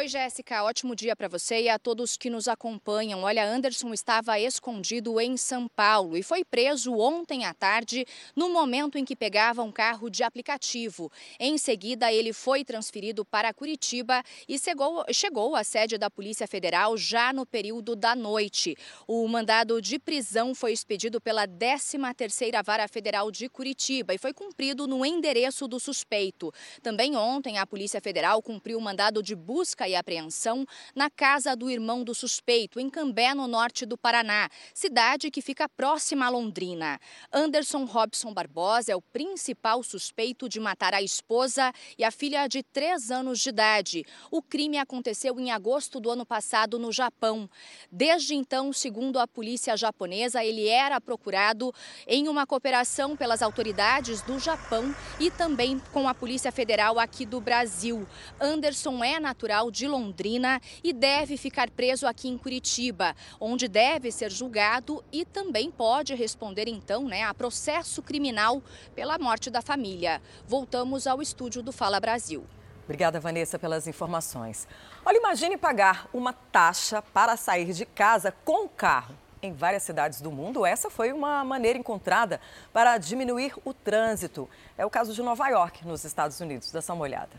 Oi, 0.00 0.08
Jéssica. 0.08 0.64
Ótimo 0.64 0.96
dia 0.96 1.14
para 1.14 1.28
você 1.28 1.64
e 1.64 1.68
a 1.68 1.78
todos 1.78 2.16
que 2.16 2.30
nos 2.30 2.48
acompanham. 2.48 3.22
Olha, 3.22 3.44
Anderson 3.44 3.92
estava 3.92 4.40
escondido 4.40 5.20
em 5.20 5.36
São 5.36 5.68
Paulo 5.68 6.16
e 6.16 6.22
foi 6.22 6.42
preso 6.42 6.94
ontem 6.94 7.44
à 7.44 7.52
tarde, 7.52 8.06
no 8.34 8.48
momento 8.48 8.96
em 8.96 9.04
que 9.04 9.14
pegava 9.14 9.62
um 9.62 9.70
carro 9.70 10.08
de 10.08 10.22
aplicativo. 10.22 11.12
Em 11.38 11.58
seguida, 11.58 12.10
ele 12.10 12.32
foi 12.32 12.64
transferido 12.64 13.26
para 13.26 13.52
Curitiba 13.52 14.22
e 14.48 14.58
chegou, 14.58 15.04
chegou 15.12 15.54
à 15.54 15.62
sede 15.62 15.98
da 15.98 16.08
Polícia 16.08 16.48
Federal 16.48 16.96
já 16.96 17.30
no 17.30 17.44
período 17.44 17.94
da 17.94 18.16
noite. 18.16 18.74
O 19.06 19.28
mandado 19.28 19.82
de 19.82 19.98
prisão 19.98 20.54
foi 20.54 20.72
expedido 20.72 21.20
pela 21.20 21.46
13ª 21.46 22.64
Vara 22.64 22.88
Federal 22.88 23.30
de 23.30 23.50
Curitiba 23.50 24.14
e 24.14 24.18
foi 24.18 24.32
cumprido 24.32 24.86
no 24.86 25.04
endereço 25.04 25.68
do 25.68 25.78
suspeito. 25.78 26.50
Também 26.82 27.16
ontem, 27.16 27.58
a 27.58 27.66
Polícia 27.66 28.00
Federal 28.00 28.40
cumpriu 28.40 28.78
o 28.78 28.80
mandado 28.80 29.22
de 29.22 29.36
busca 29.36 29.89
e 29.90 29.96
apreensão 29.96 30.64
na 30.94 31.10
casa 31.10 31.54
do 31.54 31.68
irmão 31.68 32.02
do 32.02 32.14
suspeito, 32.14 32.80
em 32.80 32.88
Cambé, 32.88 33.34
no 33.34 33.46
norte 33.46 33.84
do 33.84 33.98
Paraná, 33.98 34.48
cidade 34.72 35.30
que 35.30 35.42
fica 35.42 35.68
próxima 35.68 36.26
a 36.26 36.28
Londrina. 36.30 36.98
Anderson 37.32 37.84
Robson 37.84 38.32
Barbosa 38.32 38.92
é 38.92 38.96
o 38.96 39.02
principal 39.02 39.82
suspeito 39.82 40.48
de 40.48 40.58
matar 40.58 40.94
a 40.94 41.02
esposa 41.02 41.72
e 41.98 42.04
a 42.04 42.10
filha 42.10 42.46
de 42.46 42.62
três 42.62 43.10
anos 43.10 43.40
de 43.40 43.48
idade. 43.48 44.04
O 44.30 44.40
crime 44.40 44.78
aconteceu 44.78 45.38
em 45.38 45.50
agosto 45.50 46.00
do 46.00 46.10
ano 46.10 46.24
passado 46.24 46.78
no 46.78 46.92
Japão. 46.92 47.48
Desde 47.90 48.34
então, 48.34 48.72
segundo 48.72 49.18
a 49.18 49.26
polícia 49.26 49.76
japonesa, 49.76 50.44
ele 50.44 50.68
era 50.68 51.00
procurado 51.00 51.74
em 52.06 52.28
uma 52.28 52.46
cooperação 52.46 53.16
pelas 53.16 53.42
autoridades 53.42 54.22
do 54.22 54.38
Japão 54.38 54.94
e 55.18 55.30
também 55.30 55.80
com 55.92 56.08
a 56.08 56.14
Polícia 56.14 56.52
Federal 56.52 56.98
aqui 56.98 57.26
do 57.26 57.40
Brasil. 57.40 58.06
Anderson 58.40 59.02
é 59.02 59.18
natural 59.18 59.69
de 59.70 59.86
Londrina 59.86 60.60
e 60.82 60.92
deve 60.92 61.36
ficar 61.36 61.70
preso 61.70 62.06
aqui 62.06 62.28
em 62.28 62.36
Curitiba, 62.36 63.14
onde 63.38 63.68
deve 63.68 64.10
ser 64.10 64.30
julgado 64.30 65.04
e 65.12 65.24
também 65.24 65.70
pode 65.70 66.14
responder 66.14 66.68
então, 66.68 67.04
né, 67.04 67.24
a 67.24 67.34
processo 67.34 68.02
criminal 68.02 68.62
pela 68.94 69.18
morte 69.18 69.50
da 69.50 69.62
família. 69.62 70.20
Voltamos 70.46 71.06
ao 71.06 71.22
estúdio 71.22 71.62
do 71.62 71.72
Fala 71.72 72.00
Brasil. 72.00 72.44
Obrigada, 72.84 73.20
Vanessa, 73.20 73.56
pelas 73.56 73.86
informações. 73.86 74.66
Olha, 75.04 75.16
imagine 75.16 75.56
pagar 75.56 76.08
uma 76.12 76.32
taxa 76.32 77.00
para 77.00 77.36
sair 77.36 77.72
de 77.72 77.86
casa 77.86 78.34
com 78.44 78.64
o 78.64 78.68
carro. 78.68 79.14
Em 79.42 79.52
várias 79.52 79.84
cidades 79.84 80.20
do 80.20 80.30
mundo, 80.30 80.66
essa 80.66 80.90
foi 80.90 81.12
uma 81.12 81.42
maneira 81.44 81.78
encontrada 81.78 82.40
para 82.72 82.98
diminuir 82.98 83.54
o 83.64 83.72
trânsito. 83.72 84.48
É 84.76 84.84
o 84.84 84.90
caso 84.90 85.14
de 85.14 85.22
Nova 85.22 85.48
York, 85.48 85.86
nos 85.86 86.04
Estados 86.04 86.40
Unidos. 86.40 86.70
Dá 86.72 86.82
só 86.82 86.92
uma 86.92 87.04
olhada. 87.04 87.30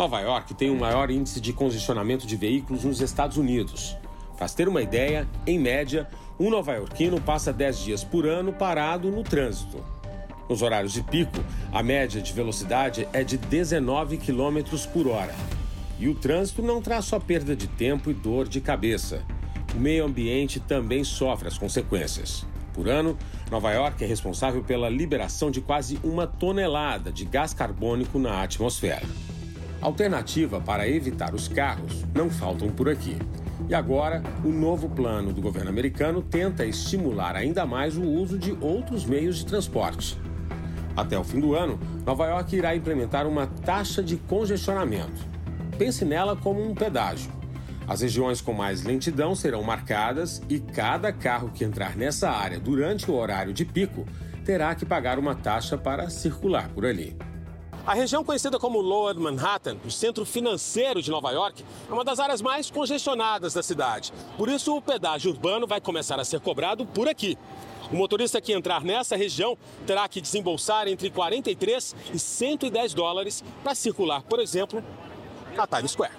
Nova 0.00 0.18
York 0.20 0.54
tem 0.54 0.70
o 0.70 0.80
maior 0.80 1.10
índice 1.10 1.42
de 1.42 1.52
congestionamento 1.52 2.26
de 2.26 2.34
veículos 2.34 2.84
nos 2.84 3.02
Estados 3.02 3.36
Unidos. 3.36 3.94
Para 4.38 4.48
ter 4.48 4.66
uma 4.66 4.80
ideia, 4.80 5.28
em 5.46 5.58
média, 5.58 6.08
um 6.38 6.48
nova-iorquino 6.48 7.20
passa 7.20 7.52
10 7.52 7.78
dias 7.80 8.02
por 8.02 8.26
ano 8.26 8.50
parado 8.50 9.10
no 9.10 9.22
trânsito. 9.22 9.84
Nos 10.48 10.62
horários 10.62 10.94
de 10.94 11.02
pico, 11.02 11.36
a 11.70 11.82
média 11.82 12.18
de 12.22 12.32
velocidade 12.32 13.06
é 13.12 13.22
de 13.22 13.36
19 13.36 14.16
km 14.16 14.74
por 14.90 15.06
hora. 15.06 15.34
E 15.98 16.08
o 16.08 16.14
trânsito 16.14 16.62
não 16.62 16.80
traz 16.80 17.04
só 17.04 17.20
perda 17.20 17.54
de 17.54 17.66
tempo 17.66 18.10
e 18.10 18.14
dor 18.14 18.48
de 18.48 18.58
cabeça. 18.58 19.22
O 19.74 19.78
meio 19.78 20.06
ambiente 20.06 20.58
também 20.60 21.04
sofre 21.04 21.46
as 21.46 21.58
consequências. 21.58 22.46
Por 22.72 22.88
ano, 22.88 23.18
Nova 23.50 23.70
York 23.70 24.02
é 24.02 24.06
responsável 24.06 24.64
pela 24.64 24.88
liberação 24.88 25.50
de 25.50 25.60
quase 25.60 26.00
uma 26.02 26.26
tonelada 26.26 27.12
de 27.12 27.26
gás 27.26 27.52
carbônico 27.52 28.18
na 28.18 28.42
atmosfera. 28.42 29.04
Alternativa 29.80 30.60
para 30.60 30.86
evitar 30.86 31.34
os 31.34 31.48
carros 31.48 32.04
não 32.14 32.28
faltam 32.28 32.68
por 32.68 32.88
aqui. 32.88 33.16
E 33.66 33.74
agora, 33.74 34.22
o 34.44 34.48
novo 34.48 34.90
plano 34.90 35.32
do 35.32 35.40
governo 35.40 35.70
americano 35.70 36.20
tenta 36.20 36.66
estimular 36.66 37.34
ainda 37.34 37.64
mais 37.64 37.96
o 37.96 38.02
uso 38.02 38.38
de 38.38 38.56
outros 38.60 39.06
meios 39.06 39.36
de 39.36 39.46
transporte. 39.46 40.18
Até 40.94 41.18
o 41.18 41.24
fim 41.24 41.40
do 41.40 41.54
ano, 41.54 41.78
Nova 42.04 42.26
York 42.26 42.56
irá 42.56 42.76
implementar 42.76 43.26
uma 43.26 43.46
taxa 43.46 44.02
de 44.02 44.16
congestionamento. 44.16 45.24
Pense 45.78 46.04
nela 46.04 46.36
como 46.36 46.62
um 46.62 46.74
pedágio. 46.74 47.30
As 47.88 48.02
regiões 48.02 48.40
com 48.40 48.52
mais 48.52 48.84
lentidão 48.84 49.34
serão 49.34 49.62
marcadas 49.62 50.42
e 50.48 50.58
cada 50.60 51.10
carro 51.12 51.50
que 51.54 51.64
entrar 51.64 51.96
nessa 51.96 52.28
área 52.30 52.60
durante 52.60 53.10
o 53.10 53.14
horário 53.14 53.52
de 53.52 53.64
pico 53.64 54.04
terá 54.44 54.74
que 54.74 54.84
pagar 54.84 55.18
uma 55.18 55.34
taxa 55.34 55.78
para 55.78 56.10
circular 56.10 56.68
por 56.68 56.84
ali. 56.84 57.16
A 57.86 57.94
região 57.94 58.22
conhecida 58.22 58.58
como 58.58 58.80
Lower 58.80 59.18
Manhattan, 59.18 59.76
o 59.84 59.90
centro 59.90 60.26
financeiro 60.26 61.00
de 61.00 61.10
Nova 61.10 61.30
York, 61.30 61.64
é 61.88 61.92
uma 61.92 62.04
das 62.04 62.20
áreas 62.20 62.42
mais 62.42 62.70
congestionadas 62.70 63.54
da 63.54 63.62
cidade. 63.62 64.12
Por 64.36 64.48
isso, 64.48 64.76
o 64.76 64.82
pedágio 64.82 65.30
urbano 65.30 65.66
vai 65.66 65.80
começar 65.80 66.20
a 66.20 66.24
ser 66.24 66.40
cobrado 66.40 66.84
por 66.84 67.08
aqui. 67.08 67.38
O 67.90 67.96
motorista 67.96 68.40
que 68.40 68.52
entrar 68.52 68.84
nessa 68.84 69.16
região 69.16 69.56
terá 69.86 70.06
que 70.08 70.20
desembolsar 70.20 70.88
entre 70.88 71.10
43 71.10 71.96
e 72.12 72.18
110 72.18 72.94
dólares 72.94 73.42
para 73.64 73.74
circular, 73.74 74.22
por 74.22 74.40
exemplo, 74.40 74.84
na 75.56 75.66
Times 75.66 75.92
Square. 75.92 76.12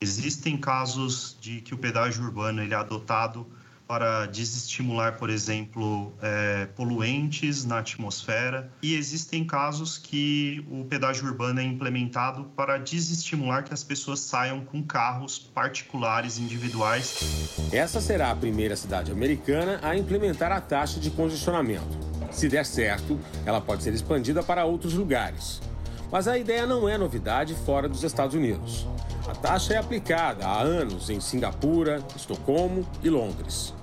Existem 0.00 0.56
casos 0.56 1.36
de 1.40 1.60
que 1.60 1.74
o 1.74 1.78
pedágio 1.78 2.24
urbano 2.24 2.62
ele 2.62 2.74
é 2.74 2.76
adotado 2.76 3.46
para 3.86 4.26
desestimular, 4.26 5.18
por 5.18 5.28
exemplo, 5.30 6.12
é, 6.22 6.66
poluentes 6.74 7.64
na 7.64 7.78
atmosfera. 7.78 8.70
E 8.82 8.94
existem 8.94 9.44
casos 9.46 9.98
que 9.98 10.64
o 10.70 10.84
pedágio 10.84 11.26
urbano 11.26 11.60
é 11.60 11.64
implementado 11.64 12.44
para 12.56 12.78
desestimular 12.78 13.64
que 13.64 13.74
as 13.74 13.84
pessoas 13.84 14.20
saiam 14.20 14.64
com 14.64 14.82
carros 14.82 15.38
particulares 15.38 16.38
individuais. 16.38 17.58
Essa 17.72 18.00
será 18.00 18.30
a 18.30 18.36
primeira 18.36 18.76
cidade 18.76 19.12
americana 19.12 19.78
a 19.82 19.96
implementar 19.96 20.50
a 20.52 20.60
taxa 20.60 20.98
de 20.98 21.10
congestionamento. 21.10 21.98
Se 22.30 22.48
der 22.48 22.66
certo, 22.66 23.18
ela 23.46 23.60
pode 23.60 23.82
ser 23.82 23.94
expandida 23.94 24.42
para 24.42 24.64
outros 24.64 24.94
lugares. 24.94 25.60
Mas 26.10 26.28
a 26.28 26.38
ideia 26.38 26.66
não 26.66 26.88
é 26.88 26.96
novidade 26.96 27.54
fora 27.54 27.88
dos 27.88 28.02
Estados 28.02 28.34
Unidos. 28.34 28.86
A 29.26 29.34
taxa 29.34 29.74
é 29.74 29.76
aplicada 29.78 30.46
há 30.46 30.60
anos 30.60 31.10
em 31.10 31.20
Singapura, 31.20 32.02
Estocolmo 32.14 32.86
e 33.02 33.08
Londres. 33.08 33.74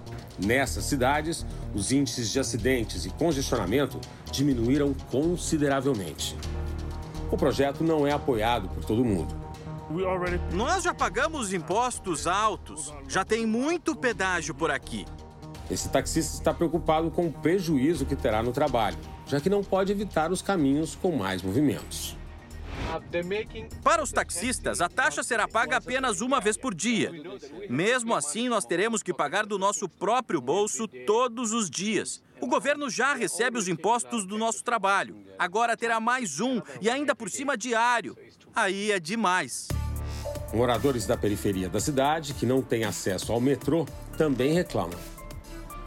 Nessas 0.43 0.85
cidades, 0.85 1.45
os 1.73 1.91
índices 1.91 2.30
de 2.31 2.39
acidentes 2.39 3.06
e 3.06 3.10
congestionamento 3.10 3.99
diminuíram 4.31 4.93
consideravelmente. 5.11 6.35
O 7.31 7.38
projeto 7.38 7.84
não 7.84 8.06
é 8.07 8.11
apoiado 8.11 8.69
por 8.69 8.84
todo 8.84 9.03
mundo. 9.06 9.35
Nós 10.53 10.84
já 10.84 10.93
pagamos 10.93 11.52
impostos 11.52 12.26
altos, 12.26 12.93
já 13.07 13.26
tem 13.26 13.45
muito 13.45 13.95
pedágio 13.95 14.56
por 14.56 14.72
aqui. 14.72 15.06
Esse 15.69 15.89
taxista 15.89 16.38
está 16.38 16.53
preocupado 16.53 17.11
com 17.11 17.27
o 17.27 17.31
prejuízo 17.31 18.06
que 18.06 18.15
terá 18.15 18.41
no 18.41 18.52
trabalho, 18.52 18.98
já 19.32 19.40
que 19.40 19.49
não 19.49 19.64
pode 19.64 19.94
evitar 19.94 20.30
os 20.30 20.41
caminhos 20.41 20.94
com 20.94 21.16
mais 21.16 21.41
movimentos. 21.41 22.18
Para 23.82 24.03
os 24.03 24.12
taxistas, 24.12 24.82
a 24.82 24.90
taxa 24.90 25.24
será 25.24 25.48
paga 25.48 25.78
apenas 25.78 26.20
uma 26.20 26.41
vez 26.41 26.58
por 26.58 26.76
dia. 26.76 27.10
Mesmo 27.70 28.14
assim, 28.14 28.49
nós 28.49 28.66
teremos 28.66 29.02
que 29.02 29.14
pagar 29.14 29.45
do 29.45 29.58
nosso 29.58 29.88
próprio 29.88 30.41
bolso 30.41 30.86
todos 31.08 31.53
os 31.53 31.70
dias. 31.70 32.22
O 32.41 32.48
governo 32.48 32.90
já 32.90 33.14
recebe 33.14 33.58
os 33.58 33.70
impostos 33.70 34.26
do 34.26 34.38
nosso 34.38 34.66
trabalho. 34.66 35.24
Agora 35.40 35.78
terá 35.78 36.02
mais 36.02 36.41
um 36.41 36.62
e 36.82 36.90
ainda 36.90 37.16
por 37.16 37.30
cima 37.30 37.56
diário. 37.56 38.18
Aí 38.53 38.91
é 38.91 38.99
demais. 38.99 39.70
Moradores 40.53 41.06
da 41.06 41.16
periferia 41.16 41.70
da 41.70 41.80
cidade, 41.80 42.34
que 42.34 42.45
não 42.45 42.62
têm 42.62 42.84
acesso 42.84 43.32
ao 43.32 43.40
metrô, 43.40 43.88
também 44.18 44.52
reclamam. 44.52 44.99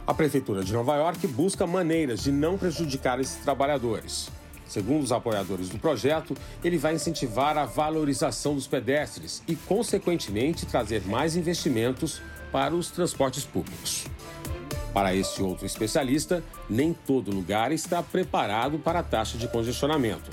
A 0.07 0.13
Prefeitura 0.13 0.63
de 0.63 0.71
Nova 0.71 0.95
York 0.97 1.25
busca 1.25 1.65
maneiras 1.65 2.21
de 2.21 2.31
não 2.31 2.59
prejudicar 2.59 3.19
esses 3.19 3.37
trabalhadores. 3.37 4.29
Segundo 4.67 5.01
os 5.01 5.11
apoiadores 5.11 5.67
do 5.67 5.79
projeto, 5.79 6.37
ele 6.63 6.77
vai 6.77 6.93
incentivar 6.93 7.57
a 7.57 7.65
valorização 7.65 8.53
dos 8.53 8.67
pedestres 8.67 9.41
e, 9.47 9.55
consequentemente, 9.55 10.67
trazer 10.67 11.01
mais 11.07 11.35
investimentos 11.35 12.21
para 12.51 12.75
os 12.75 12.91
transportes 12.91 13.45
públicos. 13.45 14.05
Para 14.93 15.15
este 15.15 15.41
outro 15.41 15.65
especialista, 15.65 16.43
nem 16.69 16.93
todo 16.93 17.33
lugar 17.33 17.71
está 17.71 18.03
preparado 18.03 18.77
para 18.77 18.99
a 18.99 19.03
taxa 19.03 19.39
de 19.39 19.47
congestionamento. 19.47 20.29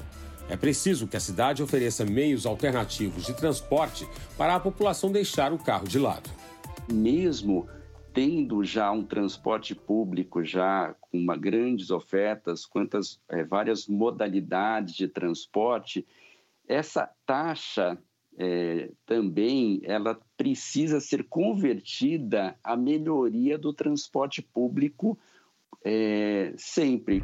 É 0.51 0.57
preciso 0.57 1.07
que 1.07 1.17
a 1.17 1.21
cidade 1.21 1.63
ofereça 1.63 2.05
meios 2.05 2.45
alternativos 2.45 3.25
de 3.25 3.33
transporte 3.33 4.07
para 4.37 4.55
a 4.55 4.61
população 4.61 5.11
deixar 5.11 5.51
o 5.51 5.59
carro 5.59 5.89
de 5.89 5.99
lado. 5.99 6.29
Mesmo 6.93 7.67
tendo 8.13 8.63
já 8.65 8.91
um 8.91 9.05
transporte 9.05 9.75
público 9.75 10.45
já 10.45 10.95
com 11.01 11.19
uma 11.19 11.37
grandes 11.37 11.91
ofertas, 11.91 12.67
quantas 12.67 13.21
é, 13.29 13.43
várias 13.45 13.87
modalidades 13.87 14.95
de 14.95 15.09
transporte, 15.09 16.07
essa 16.69 17.11
taxa 17.27 17.99
é, 18.39 18.91
também 19.05 19.81
ela 19.85 20.19
precisa 20.37 21.01
ser 21.01 21.25
convertida 21.25 22.57
à 22.63 22.77
melhoria 22.77 23.59
do 23.59 23.73
transporte 23.73 24.41
público 24.43 25.19
é, 25.85 26.53
sempre. 26.57 27.23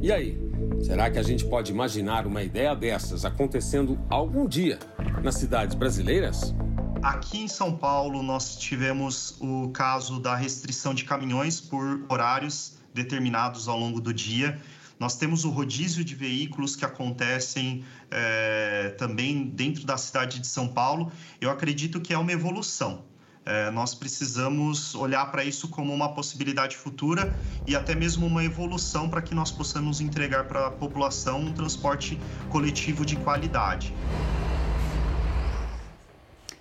E 0.00 0.12
aí, 0.12 0.38
será 0.80 1.10
que 1.10 1.18
a 1.18 1.22
gente 1.22 1.44
pode 1.44 1.72
imaginar 1.72 2.26
uma 2.26 2.42
ideia 2.42 2.74
dessas 2.74 3.24
acontecendo 3.24 3.98
algum 4.10 4.46
dia 4.46 4.78
nas 5.22 5.36
cidades 5.36 5.74
brasileiras? 5.74 6.54
Aqui 7.02 7.38
em 7.38 7.48
São 7.48 7.76
Paulo, 7.76 8.22
nós 8.22 8.56
tivemos 8.56 9.36
o 9.40 9.68
caso 9.68 10.18
da 10.18 10.34
restrição 10.34 10.94
de 10.94 11.04
caminhões 11.04 11.60
por 11.60 12.04
horários 12.08 12.78
determinados 12.94 13.68
ao 13.68 13.78
longo 13.78 14.00
do 14.00 14.12
dia. 14.12 14.60
Nós 14.98 15.16
temos 15.16 15.44
o 15.44 15.50
rodízio 15.50 16.02
de 16.02 16.14
veículos 16.14 16.74
que 16.74 16.84
acontecem 16.84 17.84
é, 18.10 18.94
também 18.98 19.44
dentro 19.44 19.84
da 19.84 19.98
cidade 19.98 20.40
de 20.40 20.46
São 20.46 20.68
Paulo. 20.68 21.12
Eu 21.40 21.50
acredito 21.50 22.00
que 22.00 22.14
é 22.14 22.18
uma 22.18 22.32
evolução. 22.32 23.04
É, 23.44 23.70
nós 23.70 23.94
precisamos 23.94 24.94
olhar 24.94 25.30
para 25.30 25.44
isso 25.44 25.68
como 25.68 25.94
uma 25.94 26.12
possibilidade 26.14 26.76
futura 26.76 27.32
e 27.66 27.76
até 27.76 27.94
mesmo 27.94 28.26
uma 28.26 28.42
evolução 28.42 29.08
para 29.08 29.22
que 29.22 29.34
nós 29.34 29.52
possamos 29.52 30.00
entregar 30.00 30.44
para 30.44 30.66
a 30.66 30.70
população 30.70 31.42
um 31.42 31.52
transporte 31.52 32.18
coletivo 32.50 33.04
de 33.04 33.14
qualidade. 33.16 33.94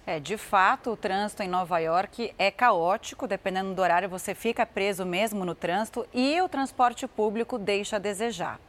É, 0.08 0.20
de 0.20 0.38
fato, 0.38 0.92
o 0.92 0.98
trânsito 0.98 1.42
em 1.42 1.48
Nova 1.48 1.80
York 1.80 2.32
é 2.38 2.52
caótico, 2.52 3.28
dependendo 3.28 3.74
do 3.74 3.82
horário, 3.82 4.08
você 4.08 4.36
fica 4.36 4.64
preso 4.64 5.04
mesmo 5.04 5.44
no 5.44 5.56
trânsito 5.56 6.06
e 6.14 6.40
o 6.42 6.48
transporte 6.48 7.08
público 7.08 7.58
deixa 7.58 7.96
a 7.96 8.00
desejar. 8.00 8.60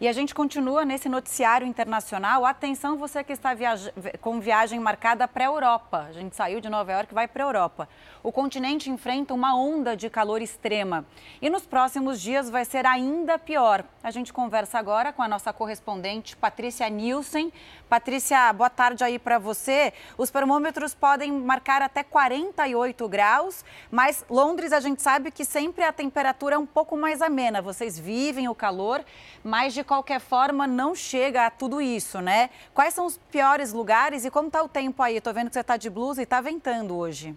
E 0.00 0.08
a 0.08 0.12
gente 0.12 0.34
continua 0.34 0.84
nesse 0.84 1.08
noticiário 1.08 1.64
internacional. 1.64 2.44
Atenção, 2.44 2.96
você 2.96 3.22
que 3.22 3.32
está 3.32 3.50
com 4.20 4.40
viagem 4.40 4.80
marcada 4.80 5.28
para 5.28 5.44
a 5.44 5.46
Europa. 5.46 6.06
A 6.08 6.12
gente 6.12 6.34
saiu 6.34 6.60
de 6.60 6.68
Nova 6.68 6.92
York 6.92 7.12
e 7.12 7.14
vai 7.14 7.28
para 7.28 7.44
a 7.44 7.46
Europa. 7.46 7.88
O 8.24 8.32
continente 8.32 8.88
enfrenta 8.88 9.34
uma 9.34 9.54
onda 9.54 9.94
de 9.94 10.08
calor 10.08 10.40
extrema. 10.40 11.04
E 11.42 11.50
nos 11.50 11.66
próximos 11.66 12.18
dias 12.18 12.48
vai 12.48 12.64
ser 12.64 12.86
ainda 12.86 13.38
pior. 13.38 13.84
A 14.02 14.10
gente 14.10 14.32
conversa 14.32 14.78
agora 14.78 15.12
com 15.12 15.20
a 15.20 15.28
nossa 15.28 15.52
correspondente 15.52 16.34
Patrícia 16.34 16.88
Nielsen. 16.88 17.52
Patrícia, 17.86 18.50
boa 18.54 18.70
tarde 18.70 19.04
aí 19.04 19.18
para 19.18 19.38
você. 19.38 19.92
Os 20.16 20.30
termômetros 20.30 20.94
podem 20.94 21.30
marcar 21.30 21.82
até 21.82 22.02
48 22.02 23.06
graus, 23.10 23.62
mas 23.90 24.24
Londres 24.30 24.72
a 24.72 24.80
gente 24.80 25.02
sabe 25.02 25.30
que 25.30 25.44
sempre 25.44 25.84
a 25.84 25.92
temperatura 25.92 26.54
é 26.54 26.58
um 26.58 26.64
pouco 26.64 26.96
mais 26.96 27.20
amena. 27.20 27.60
Vocês 27.60 27.98
vivem 27.98 28.48
o 28.48 28.54
calor, 28.54 29.04
mas 29.44 29.74
de 29.74 29.84
qualquer 29.84 30.18
forma 30.18 30.66
não 30.66 30.94
chega 30.94 31.44
a 31.44 31.50
tudo 31.50 31.78
isso, 31.78 32.22
né? 32.22 32.48
Quais 32.72 32.94
são 32.94 33.04
os 33.04 33.18
piores 33.30 33.74
lugares 33.74 34.24
e 34.24 34.30
como 34.30 34.46
está 34.46 34.62
o 34.62 34.68
tempo 34.68 35.02
aí? 35.02 35.18
Estou 35.18 35.34
vendo 35.34 35.48
que 35.48 35.52
você 35.52 35.60
está 35.60 35.76
de 35.76 35.90
blusa 35.90 36.22
e 36.22 36.24
está 36.24 36.40
ventando 36.40 36.96
hoje. 36.96 37.36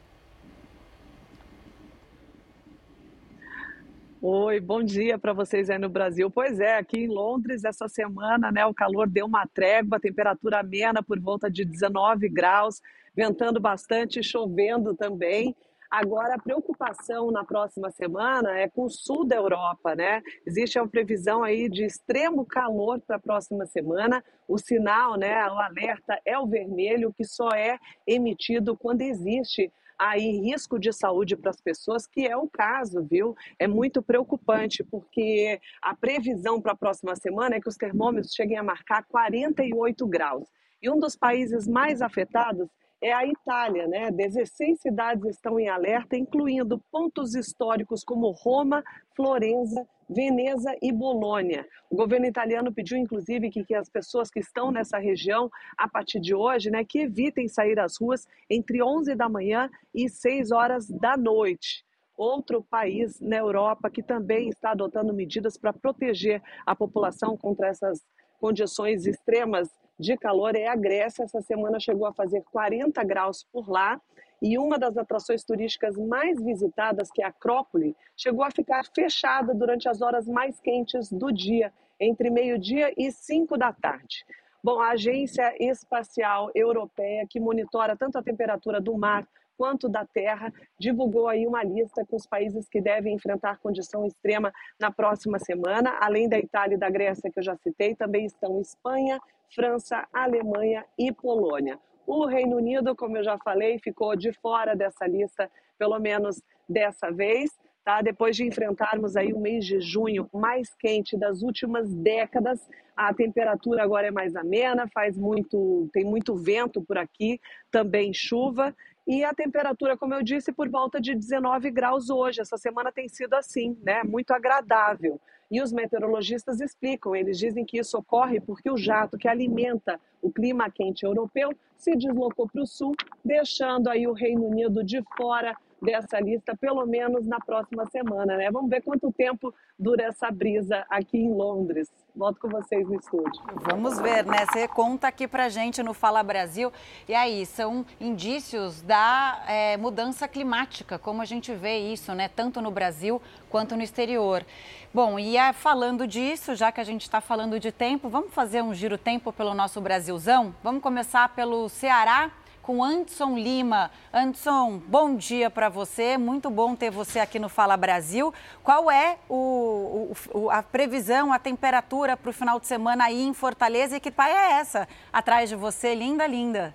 Oi, 4.20 4.60
bom 4.60 4.82
dia 4.82 5.16
para 5.20 5.32
vocês 5.32 5.70
aí 5.70 5.78
no 5.78 5.90
Brasil. 5.90 6.28
Pois 6.32 6.60
é, 6.60 6.78
aqui 6.78 7.02
em 7.02 7.08
Londres 7.08 7.64
essa 7.64 7.88
semana, 7.88 8.52
né, 8.52 8.66
o 8.66 8.74
calor 8.74 9.08
deu 9.08 9.28
uma 9.28 9.46
trégua, 9.46 10.00
temperatura 10.00 10.60
amena 10.60 11.04
por 11.04 11.20
volta 11.20 11.52
de 11.52 11.64
19 11.64 12.28
graus, 12.28 12.82
ventando 13.16 13.60
bastante, 13.60 14.24
chovendo 14.24 14.96
também. 14.96 15.56
Agora, 15.90 16.34
a 16.34 16.42
preocupação 16.42 17.30
na 17.30 17.46
próxima 17.46 17.92
semana 17.92 18.58
é 18.58 18.68
com 18.68 18.86
o 18.86 18.90
sul 18.90 19.24
da 19.24 19.36
Europa, 19.36 19.94
né? 19.94 20.24
Existe 20.48 20.80
uma 20.80 20.88
previsão 20.88 21.44
aí 21.44 21.70
de 21.70 21.86
extremo 21.86 22.44
calor 22.44 23.00
para 23.00 23.18
a 23.18 23.20
próxima 23.20 23.68
semana. 23.68 24.24
O 24.48 24.58
sinal, 24.58 25.16
né, 25.16 25.46
o 25.46 25.60
alerta 25.60 26.20
é 26.26 26.40
o 26.40 26.48
vermelho, 26.48 27.14
que 27.14 27.24
só 27.24 27.50
é 27.52 27.78
emitido 28.08 28.76
quando 28.76 29.02
existe 29.02 29.72
aí 30.00 30.40
risco 30.40 30.80
de 30.80 30.92
saúde 30.94 31.36
para 31.36 31.50
as 31.50 31.62
pessoas, 31.62 32.06
que 32.06 32.28
é 32.28 32.36
o 32.38 32.48
caso, 32.48 33.04
viu? 33.04 33.36
É 33.58 33.68
muito 33.68 34.02
preocupante, 34.02 34.84
porque 34.84 35.60
a 35.82 35.96
previsão 35.96 36.62
para 36.62 36.74
a 36.74 36.78
próxima 36.78 37.16
semana 37.16 37.56
é 37.56 37.62
que 37.62 37.70
os 37.70 37.76
termômetros 37.76 38.34
cheguem 38.34 38.58
a 38.58 38.64
marcar 38.64 39.04
48 39.06 40.08
graus. 40.08 40.48
E 40.82 40.90
um 40.90 41.00
dos 41.00 41.16
países 41.16 41.68
mais 41.68 42.02
afetados 42.02 42.70
é 43.02 43.14
a 43.14 43.26
Itália, 43.26 43.88
né? 43.88 44.10
16 44.12 44.80
cidades 44.80 45.26
estão 45.26 45.60
em 45.60 45.70
alerta, 45.70 46.18
incluindo 46.18 46.82
pontos 46.92 47.36
históricos 47.36 48.04
como 48.04 48.32
Roma, 48.32 48.84
Florença, 49.16 49.88
Veneza 50.10 50.76
e 50.82 50.92
Bolônia. 50.92 51.68
O 51.90 51.96
governo 51.96 52.26
italiano 52.26 52.74
pediu, 52.74 52.98
inclusive, 52.98 53.50
que, 53.50 53.64
que, 53.64 53.76
as 53.76 53.90
pessoas 53.90 54.30
que 54.30 54.40
estão 54.40 54.72
nessa 54.72 54.98
região, 54.98 55.50
a 55.78 55.88
partir 55.88 56.20
de 56.20 56.34
hoje, 56.34 56.72
né, 56.72 56.84
que 56.84 57.00
evitem 57.00 57.48
sair 57.48 57.80
às 57.80 57.98
ruas 58.00 58.26
entre 58.50 58.82
11 58.82 59.16
da 59.16 59.30
manhã 59.30 59.70
e 59.94 60.10
6 60.10 60.52
horas 60.52 60.88
da 60.88 61.16
noite. 61.16 61.86
Outro 62.18 62.64
país 62.64 63.20
na 63.22 63.38
Europa 63.38 63.92
que 63.92 64.02
também 64.02 64.50
está 64.50 64.72
adotando 64.72 65.14
medidas 65.14 65.56
para 65.56 65.72
proteger 65.72 66.42
a 66.66 66.76
população 66.76 67.38
contra 67.38 67.68
essas 67.68 68.04
condições 68.40 69.06
extremas 69.06 69.70
de 70.00 70.16
calor 70.18 70.56
é 70.56 70.68
a 70.68 70.76
Grécia. 70.76 71.24
Essa 71.24 71.42
semana 71.42 71.80
chegou 71.80 72.06
a 72.06 72.14
fazer 72.14 72.44
40 72.52 73.04
graus 73.04 73.44
por 73.52 73.70
lá. 73.70 74.00
E 74.42 74.58
uma 74.58 74.78
das 74.78 74.96
atrações 74.98 75.44
turísticas 75.44 75.98
mais 75.98 76.40
visitadas, 76.40 77.10
que 77.12 77.24
é 77.24 77.26
a 77.26 77.30
Acrópole, 77.30 77.96
chegou 78.16 78.44
a 78.44 78.52
ficar 78.52 78.86
fechada 78.94 79.54
durante 79.54 79.90
as 79.90 80.02
horas 80.02 80.28
mais 80.28 80.60
quentes 80.60 81.12
do 81.12 81.32
dia, 81.32 81.74
entre 82.00 82.30
meio-dia 82.30 82.94
e 82.96 83.12
5 83.12 83.58
da 83.58 83.74
tarde. 83.74 84.24
Bom, 84.64 84.80
a 84.80 84.90
Agência 84.90 85.56
Espacial 85.60 86.52
Europeia, 86.54 87.26
que 87.28 87.40
monitora 87.40 87.96
tanto 87.96 88.18
a 88.18 88.24
temperatura 88.24 88.80
do 88.80 88.96
mar 88.96 89.28
quanto 89.58 89.90
da 89.90 90.06
terra, 90.06 90.54
divulgou 90.80 91.28
aí 91.28 91.48
uma 91.48 91.64
lista 91.64 92.06
com 92.06 92.16
os 92.16 92.28
países 92.28 92.70
que 92.70 92.80
devem 92.80 93.16
enfrentar 93.16 93.60
condição 93.60 94.06
extrema 94.06 94.54
na 94.80 94.92
próxima 94.92 95.40
semana. 95.40 95.98
Além 96.00 96.30
da 96.30 96.38
Itália 96.38 96.76
e 96.76 96.80
da 96.80 96.90
Grécia, 96.90 97.32
que 97.32 97.40
eu 97.40 97.44
já 97.44 97.56
citei, 97.58 97.96
também 97.96 98.26
estão 98.26 98.62
Espanha, 98.62 99.20
França, 99.54 100.08
Alemanha 100.14 100.86
e 100.98 101.12
Polônia. 101.12 101.80
O 102.06 102.26
Reino 102.26 102.56
Unido, 102.58 102.96
como 102.96 103.18
eu 103.18 103.24
já 103.24 103.38
falei, 103.40 103.80
ficou 103.80 104.16
de 104.16 104.32
fora 104.32 104.76
dessa 104.76 105.06
lista, 105.08 105.50
pelo 105.78 106.00
menos 106.00 106.42
dessa 106.70 107.12
vez. 107.12 107.50
Tá? 107.84 108.02
Depois 108.02 108.36
de 108.36 108.46
enfrentarmos 108.46 109.16
aí 109.16 109.32
o 109.32 109.40
mês 109.40 109.66
de 109.66 109.80
junho 109.80 110.30
mais 110.34 110.74
quente 110.76 111.18
das 111.18 111.42
últimas 111.42 111.94
décadas, 111.94 112.60
a 112.96 113.14
temperatura 113.14 113.82
agora 113.82 114.08
é 114.08 114.12
mais 114.12 114.36
amena, 114.36 114.90
faz 114.94 115.18
muito, 115.18 115.88
tem 115.94 116.04
muito 116.04 116.36
vento 116.36 116.82
por 116.82 116.98
aqui, 116.98 117.40
também 117.72 118.14
chuva 118.14 118.76
e 119.08 119.24
a 119.24 119.34
temperatura, 119.34 119.96
como 119.96 120.14
eu 120.14 120.22
disse, 120.22 120.52
por 120.52 120.68
volta 120.68 121.00
de 121.00 121.16
19 121.16 121.72
graus 121.72 122.10
hoje. 122.10 122.42
Essa 122.42 122.58
semana 122.58 122.92
tem 122.92 123.08
sido 123.08 123.36
assim, 123.36 123.78
né? 123.82 124.04
Muito 124.04 124.32
agradável. 124.32 125.18
E 125.50 125.62
os 125.62 125.72
meteorologistas 125.72 126.60
explicam, 126.60 127.16
eles 127.16 127.40
dizem 127.40 127.64
que 127.64 127.80
isso 127.80 127.98
ocorre 127.98 128.42
porque 128.42 128.70
o 128.70 128.76
jato 128.76 129.18
que 129.18 129.30
alimenta 129.30 129.98
o 130.22 130.32
clima 130.32 130.70
quente 130.70 131.06
europeu 131.06 131.52
se 131.78 131.96
deslocou 131.96 132.48
para 132.48 132.62
o 132.62 132.68
sul, 132.68 132.94
deixando 133.24 133.88
aí 133.90 134.08
o 134.08 134.14
Reino 134.14 134.48
Unido 134.48 134.84
de 134.84 135.02
fora 135.16 135.56
dessa 135.82 136.20
lista, 136.20 136.56
pelo 136.58 136.86
menos 136.86 137.26
na 137.26 137.40
próxima 137.40 137.86
semana, 137.86 138.38
né? 138.38 138.50
Vamos 138.52 138.70
ver 138.70 138.82
quanto 138.82 139.12
tempo 139.12 139.54
dura 139.78 140.06
essa 140.06 140.32
brisa 140.32 140.84
aqui 140.90 141.18
em 141.18 141.32
Londres. 141.32 141.92
Volto 142.16 142.40
com 142.40 142.50
vocês 142.50 142.88
no 142.88 142.96
estúdio. 142.96 143.44
Vamos 143.70 144.00
ver, 144.00 144.26
né? 144.26 144.46
Você 144.52 144.68
conta 144.68 145.08
aqui 145.08 145.28
pra 145.28 145.50
gente 145.50 145.84
no 145.84 145.94
Fala 145.94 146.24
Brasil. 146.24 146.72
E 147.08 147.14
aí, 147.14 147.46
são 147.46 147.86
indícios 148.02 148.82
da 148.82 149.44
é, 149.48 149.78
mudança 149.78 150.28
climática, 150.28 150.98
como 150.98 151.22
a 151.22 151.26
gente 151.26 151.54
vê 151.54 151.78
isso, 151.78 152.14
né? 152.16 152.28
Tanto 152.28 152.60
no 152.60 152.72
Brasil 152.72 153.22
quanto 153.52 153.76
no 153.76 153.84
exterior. 153.84 154.44
Bom, 154.92 155.20
e 155.20 155.38
é, 155.38 155.54
falando 155.54 156.08
disso, 156.08 156.56
já 156.56 156.72
que 156.72 156.82
a 156.82 156.84
gente 156.84 157.04
está 157.04 157.22
falando 157.22 157.60
de 157.60 157.72
tempo, 157.72 158.10
vamos 158.10 158.34
fazer 158.34 158.64
um 158.64 158.74
giro 158.74 158.98
tempo 158.98 159.32
pelo 159.32 159.54
nosso 159.54 159.80
Brasilzão? 160.08 160.56
Vamos 160.64 160.82
começar 160.82 161.28
pelo 161.36 161.68
Ceará 161.68 162.32
com 162.62 162.82
Anderson 162.82 163.38
Lima. 163.38 163.92
Anderson, 164.14 164.82
bom 164.88 165.18
dia 165.18 165.50
para 165.50 165.68
você. 165.68 166.18
Muito 166.18 166.50
bom 166.50 166.78
ter 166.78 166.90
você 166.90 167.20
aqui 167.20 167.38
no 167.38 167.50
Fala 167.50 167.76
Brasil. 167.76 168.34
Qual 168.64 168.90
é 168.90 169.18
o, 169.28 170.14
o, 170.34 170.50
a 170.50 170.64
previsão, 170.64 171.34
a 171.34 171.40
temperatura 171.40 172.16
para 172.16 172.30
o 172.30 172.34
final 172.34 172.58
de 172.58 172.68
semana 172.68 173.04
aí 173.04 173.22
em 173.22 173.34
Fortaleza? 173.34 173.98
E 173.98 174.00
que 174.00 174.10
praia 174.10 174.32
é 174.32 174.52
essa 174.62 174.88
atrás 175.12 175.50
de 175.50 175.58
você? 175.58 175.94
Linda, 175.94 176.26
linda. 176.26 176.74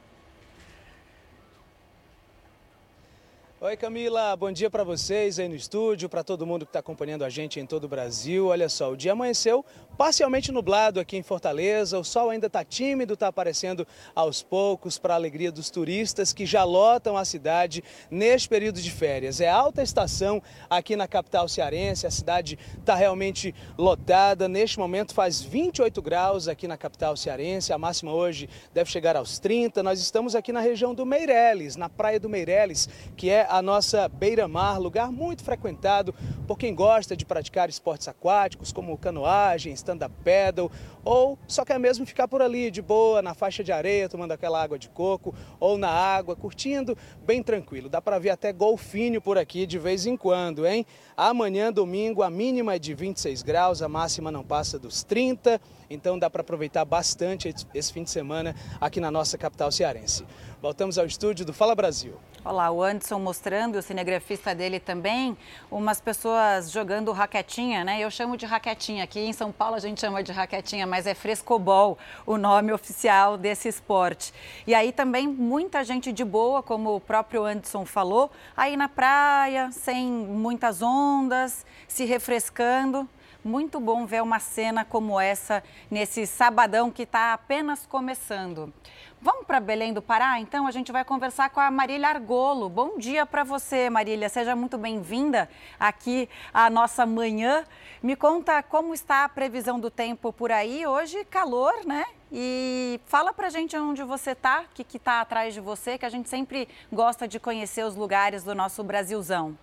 Oi 3.64 3.76
Camila, 3.76 4.34
bom 4.34 4.50
dia 4.50 4.68
para 4.68 4.82
vocês 4.82 5.38
aí 5.38 5.46
no 5.46 5.54
estúdio, 5.54 6.08
para 6.08 6.24
todo 6.24 6.44
mundo 6.44 6.66
que 6.66 6.70
está 6.70 6.80
acompanhando 6.80 7.24
a 7.24 7.28
gente 7.28 7.60
em 7.60 7.64
todo 7.64 7.84
o 7.84 7.88
Brasil. 7.88 8.48
Olha 8.48 8.68
só, 8.68 8.90
o 8.90 8.96
dia 8.96 9.12
amanheceu 9.12 9.64
parcialmente 9.96 10.50
nublado 10.50 10.98
aqui 10.98 11.16
em 11.16 11.22
Fortaleza, 11.22 11.96
o 11.96 12.02
sol 12.02 12.30
ainda 12.30 12.48
está 12.48 12.64
tímido, 12.64 13.14
está 13.14 13.28
aparecendo 13.28 13.86
aos 14.16 14.42
poucos 14.42 14.98
para 14.98 15.14
a 15.14 15.16
alegria 15.16 15.52
dos 15.52 15.70
turistas 15.70 16.32
que 16.32 16.44
já 16.44 16.64
lotam 16.64 17.16
a 17.16 17.24
cidade 17.24 17.84
neste 18.10 18.48
período 18.48 18.80
de 18.80 18.90
férias. 18.90 19.40
É 19.40 19.48
alta 19.48 19.80
estação 19.80 20.42
aqui 20.68 20.96
na 20.96 21.06
capital 21.06 21.46
cearense, 21.46 22.04
a 22.04 22.10
cidade 22.10 22.58
está 22.80 22.96
realmente 22.96 23.54
lotada. 23.78 24.48
Neste 24.48 24.76
momento 24.76 25.14
faz 25.14 25.40
28 25.40 26.02
graus 26.02 26.48
aqui 26.48 26.66
na 26.66 26.76
capital 26.76 27.16
cearense, 27.16 27.72
a 27.72 27.78
máxima 27.78 28.12
hoje 28.12 28.48
deve 28.74 28.90
chegar 28.90 29.14
aos 29.14 29.38
30. 29.38 29.84
Nós 29.84 30.00
estamos 30.00 30.34
aqui 30.34 30.50
na 30.50 30.60
região 30.60 30.92
do 30.92 31.06
Meireles, 31.06 31.76
na 31.76 31.88
praia 31.88 32.18
do 32.18 32.28
Meireles, 32.28 32.88
que 33.16 33.30
é 33.30 33.51
a 33.52 33.60
nossa 33.60 34.08
beira-mar, 34.08 34.78
lugar 34.78 35.12
muito 35.12 35.44
frequentado 35.44 36.14
por 36.46 36.56
quem 36.56 36.74
gosta 36.74 37.14
de 37.14 37.26
praticar 37.26 37.68
esportes 37.68 38.08
aquáticos 38.08 38.72
como 38.72 38.96
canoagem, 38.96 39.74
stand-up 39.74 40.14
paddle 40.24 40.70
ou 41.04 41.38
só 41.46 41.62
quer 41.62 41.78
mesmo 41.78 42.06
ficar 42.06 42.26
por 42.26 42.40
ali 42.40 42.70
de 42.70 42.80
boa, 42.80 43.20
na 43.20 43.34
faixa 43.34 43.62
de 43.62 43.70
areia, 43.70 44.08
tomando 44.08 44.32
aquela 44.32 44.62
água 44.62 44.78
de 44.78 44.88
coco 44.88 45.34
ou 45.60 45.76
na 45.76 45.90
água, 45.90 46.34
curtindo 46.34 46.96
bem 47.26 47.42
tranquilo. 47.42 47.90
Dá 47.90 48.00
para 48.00 48.18
ver 48.18 48.30
até 48.30 48.54
golfinho 48.54 49.20
por 49.20 49.36
aqui 49.36 49.66
de 49.66 49.78
vez 49.78 50.06
em 50.06 50.16
quando, 50.16 50.66
hein? 50.66 50.86
Amanhã, 51.14 51.70
domingo, 51.70 52.22
a 52.22 52.30
mínima 52.30 52.76
é 52.76 52.78
de 52.78 52.94
26 52.94 53.42
graus, 53.42 53.82
a 53.82 53.88
máxima 53.88 54.32
não 54.32 54.42
passa 54.42 54.78
dos 54.78 55.04
30, 55.04 55.60
então 55.92 56.18
dá 56.18 56.30
para 56.30 56.40
aproveitar 56.40 56.84
bastante 56.84 57.54
esse 57.74 57.92
fim 57.92 58.02
de 58.02 58.10
semana 58.10 58.54
aqui 58.80 59.00
na 59.00 59.10
nossa 59.10 59.36
capital 59.36 59.70
cearense. 59.70 60.24
Voltamos 60.60 60.96
ao 60.96 61.06
estúdio 61.06 61.44
do 61.44 61.52
Fala 61.52 61.74
Brasil. 61.74 62.14
Olá, 62.44 62.70
o 62.70 62.82
Anderson 62.82 63.18
mostrando, 63.18 63.76
o 63.76 63.82
cinegrafista 63.82 64.54
dele 64.54 64.80
também, 64.80 65.36
umas 65.70 66.00
pessoas 66.00 66.70
jogando 66.70 67.12
raquetinha, 67.12 67.84
né? 67.84 68.00
Eu 68.00 68.10
chamo 68.10 68.36
de 68.36 68.46
raquetinha. 68.46 69.04
Aqui 69.04 69.20
em 69.20 69.32
São 69.32 69.52
Paulo 69.52 69.76
a 69.76 69.78
gente 69.78 70.00
chama 70.00 70.22
de 70.22 70.32
raquetinha, 70.32 70.86
mas 70.86 71.06
é 71.06 71.14
frescobol 71.14 71.98
o 72.26 72.36
nome 72.36 72.72
oficial 72.72 73.36
desse 73.36 73.68
esporte. 73.68 74.32
E 74.66 74.74
aí 74.74 74.92
também 74.92 75.28
muita 75.28 75.84
gente 75.84 76.12
de 76.12 76.24
boa, 76.24 76.62
como 76.62 76.96
o 76.96 77.00
próprio 77.00 77.44
Anderson 77.44 77.84
falou, 77.84 78.30
aí 78.56 78.76
na 78.76 78.88
praia, 78.88 79.70
sem 79.72 80.08
muitas 80.08 80.80
ondas, 80.80 81.66
se 81.86 82.04
refrescando. 82.04 83.08
Muito 83.44 83.80
bom 83.80 84.06
ver 84.06 84.22
uma 84.22 84.38
cena 84.38 84.84
como 84.84 85.20
essa 85.20 85.64
nesse 85.90 86.28
sabadão 86.28 86.92
que 86.92 87.02
está 87.02 87.32
apenas 87.32 87.84
começando. 87.84 88.72
Vamos 89.20 89.44
para 89.46 89.58
Belém 89.58 89.92
do 89.92 90.00
Pará? 90.00 90.38
Então 90.38 90.64
a 90.64 90.70
gente 90.70 90.92
vai 90.92 91.04
conversar 91.04 91.50
com 91.50 91.58
a 91.58 91.68
Marília 91.68 92.08
Argolo. 92.08 92.68
Bom 92.68 92.96
dia 92.98 93.26
para 93.26 93.42
você, 93.42 93.90
Marília. 93.90 94.28
Seja 94.28 94.54
muito 94.54 94.78
bem-vinda 94.78 95.50
aqui 95.78 96.28
à 96.54 96.70
nossa 96.70 97.04
manhã. 97.04 97.64
Me 98.00 98.14
conta 98.14 98.62
como 98.62 98.94
está 98.94 99.24
a 99.24 99.28
previsão 99.28 99.80
do 99.80 99.90
tempo 99.90 100.32
por 100.32 100.52
aí. 100.52 100.86
Hoje, 100.86 101.24
calor, 101.24 101.84
né? 101.84 102.04
E 102.30 103.00
fala 103.06 103.32
pra 103.32 103.50
gente 103.50 103.76
onde 103.76 104.04
você 104.04 104.30
está, 104.30 104.60
o 104.60 104.64
que 104.72 104.96
está 104.96 105.20
atrás 105.20 105.52
de 105.52 105.60
você, 105.60 105.98
que 105.98 106.06
a 106.06 106.08
gente 106.08 106.28
sempre 106.28 106.68
gosta 106.92 107.26
de 107.26 107.40
conhecer 107.40 107.84
os 107.84 107.96
lugares 107.96 108.44
do 108.44 108.54
nosso 108.54 108.84
Brasilzão. 108.84 109.58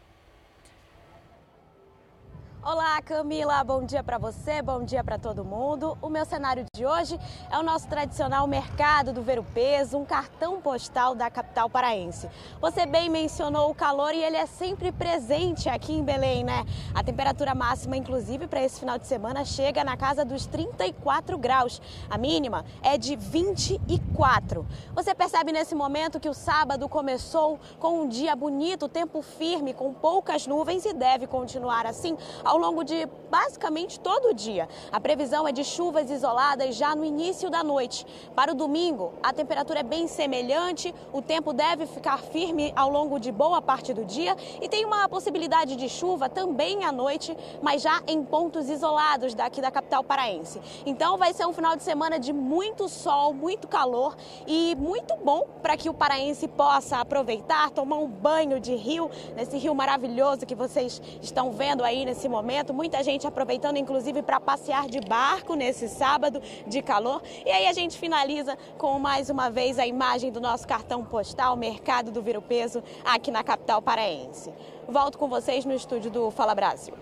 Olá, 2.61 3.01
Camila. 3.01 3.63
Bom 3.63 3.85
dia 3.85 4.03
para 4.03 4.17
você, 4.17 4.61
bom 4.61 4.83
dia 4.83 5.01
para 5.01 5.17
todo 5.17 5.45
mundo. 5.45 5.97
O 6.01 6.09
meu 6.09 6.25
cenário 6.25 6.65
de 6.75 6.85
hoje 6.85 7.17
é 7.49 7.57
o 7.57 7.63
nosso 7.63 7.87
tradicional 7.87 8.45
mercado 8.45 9.13
do 9.13 9.21
Ver 9.21 9.39
o 9.39 9.43
Peso, 9.43 9.97
um 9.97 10.03
cartão 10.03 10.59
postal 10.59 11.15
da 11.15 11.29
capital 11.29 11.69
paraense. 11.69 12.29
Você 12.59 12.85
bem 12.85 13.09
mencionou 13.09 13.71
o 13.71 13.73
calor 13.73 14.13
e 14.13 14.21
ele 14.21 14.35
é 14.35 14.45
sempre 14.45 14.91
presente 14.91 15.69
aqui 15.69 15.93
em 15.93 16.03
Belém, 16.03 16.43
né? 16.43 16.65
A 16.93 17.01
temperatura 17.01 17.55
máxima, 17.55 17.95
inclusive, 17.95 18.45
para 18.45 18.61
esse 18.61 18.81
final 18.81 18.99
de 18.99 19.07
semana 19.07 19.45
chega 19.45 19.81
na 19.85 19.95
casa 19.95 20.25
dos 20.25 20.45
34 20.45 21.37
graus. 21.37 21.81
A 22.09 22.17
mínima 22.17 22.65
é 22.83 22.97
de 22.97 23.15
24. 23.15 24.67
Você 24.93 25.15
percebe 25.15 25.53
nesse 25.53 25.73
momento 25.73 26.19
que 26.19 26.27
o 26.27 26.33
sábado 26.33 26.89
começou 26.89 27.57
com 27.79 28.01
um 28.01 28.09
dia 28.09 28.35
bonito, 28.35 28.89
tempo 28.89 29.21
firme, 29.21 29.73
com 29.73 29.93
poucas 29.93 30.45
nuvens 30.45 30.83
e 30.83 30.91
deve 30.91 31.25
continuar 31.25 31.85
assim 31.85 32.17
ao 32.49 32.57
longo 32.57 32.83
de 32.83 33.07
basicamente 33.29 33.99
todo 33.99 34.29
o 34.29 34.33
dia. 34.33 34.67
A 34.91 34.99
previsão 34.99 35.47
é 35.47 35.51
de 35.51 35.63
chuvas 35.63 36.09
isoladas 36.09 36.75
já 36.75 36.95
no 36.95 37.05
início 37.05 37.47
da 37.47 37.63
noite. 37.63 38.03
Para 38.35 38.53
o 38.53 38.55
domingo, 38.55 39.13
a 39.21 39.31
temperatura 39.31 39.81
é 39.81 39.83
bem 39.83 40.07
semelhante, 40.07 40.91
o 41.13 41.21
tempo 41.21 41.53
deve 41.53 41.85
ficar 41.85 42.17
firme 42.17 42.73
ao 42.75 42.89
longo 42.89 43.19
de 43.19 43.31
boa 43.31 43.61
parte 43.61 43.93
do 43.93 44.03
dia 44.03 44.35
e 44.59 44.67
tem 44.67 44.83
uma 44.83 45.07
possibilidade 45.07 45.75
de 45.75 45.87
chuva 45.87 46.27
também 46.27 46.83
à 46.83 46.91
noite, 46.91 47.37
mas 47.61 47.83
já 47.83 48.01
em 48.07 48.23
pontos 48.23 48.67
isolados 48.67 49.35
daqui 49.35 49.61
da 49.61 49.69
capital 49.69 50.03
paraense. 50.03 50.59
Então 50.87 51.19
vai 51.19 51.33
ser 51.33 51.45
um 51.45 51.53
final 51.53 51.75
de 51.75 51.83
semana 51.83 52.17
de 52.17 52.33
muito 52.33 52.89
sol, 52.89 53.31
muito 53.31 53.67
calor 53.67 54.17
e 54.47 54.75
muito 54.79 55.15
bom 55.17 55.45
para 55.61 55.77
que 55.77 55.87
o 55.87 55.93
paraense 55.93 56.47
possa 56.47 56.97
aproveitar, 56.97 57.69
tomar 57.69 57.97
um 57.97 58.07
banho 58.07 58.59
de 58.59 58.73
rio, 58.73 59.11
nesse 59.35 59.55
rio 59.55 59.75
maravilhoso 59.75 60.47
que 60.47 60.55
vocês 60.55 60.99
estão 61.21 61.51
vendo 61.51 61.83
aí 61.83 62.05
nesse 62.05 62.27
momento 62.27 62.38
momento, 62.39 62.73
muita 62.73 63.03
gente 63.03 63.27
aproveitando 63.27 63.75
inclusive 63.75 64.21
para 64.21 64.39
passear 64.39 64.87
de 64.87 65.01
barco 65.01 65.55
nesse 65.55 65.89
sábado 65.89 66.41
de 66.65 66.81
calor. 66.81 67.21
E 67.45 67.51
aí 67.51 67.67
a 67.67 67.73
gente 67.73 67.97
finaliza 67.97 68.57
com 68.77 68.97
mais 68.97 69.29
uma 69.29 69.49
vez 69.49 69.77
a 69.77 69.85
imagem 69.85 70.31
do 70.31 70.39
nosso 70.39 70.65
cartão 70.65 71.03
postal 71.03 71.57
Mercado 71.57 72.11
do 72.11 72.21
Viro 72.21 72.41
Peso 72.41 72.81
aqui 73.03 73.29
na 73.29 73.43
capital 73.43 73.81
paraense. 73.81 74.53
Volto 74.87 75.17
com 75.17 75.27
vocês 75.27 75.65
no 75.65 75.73
estúdio 75.73 76.09
do 76.09 76.31
Fala 76.31 76.55
Brasil. 76.55 76.93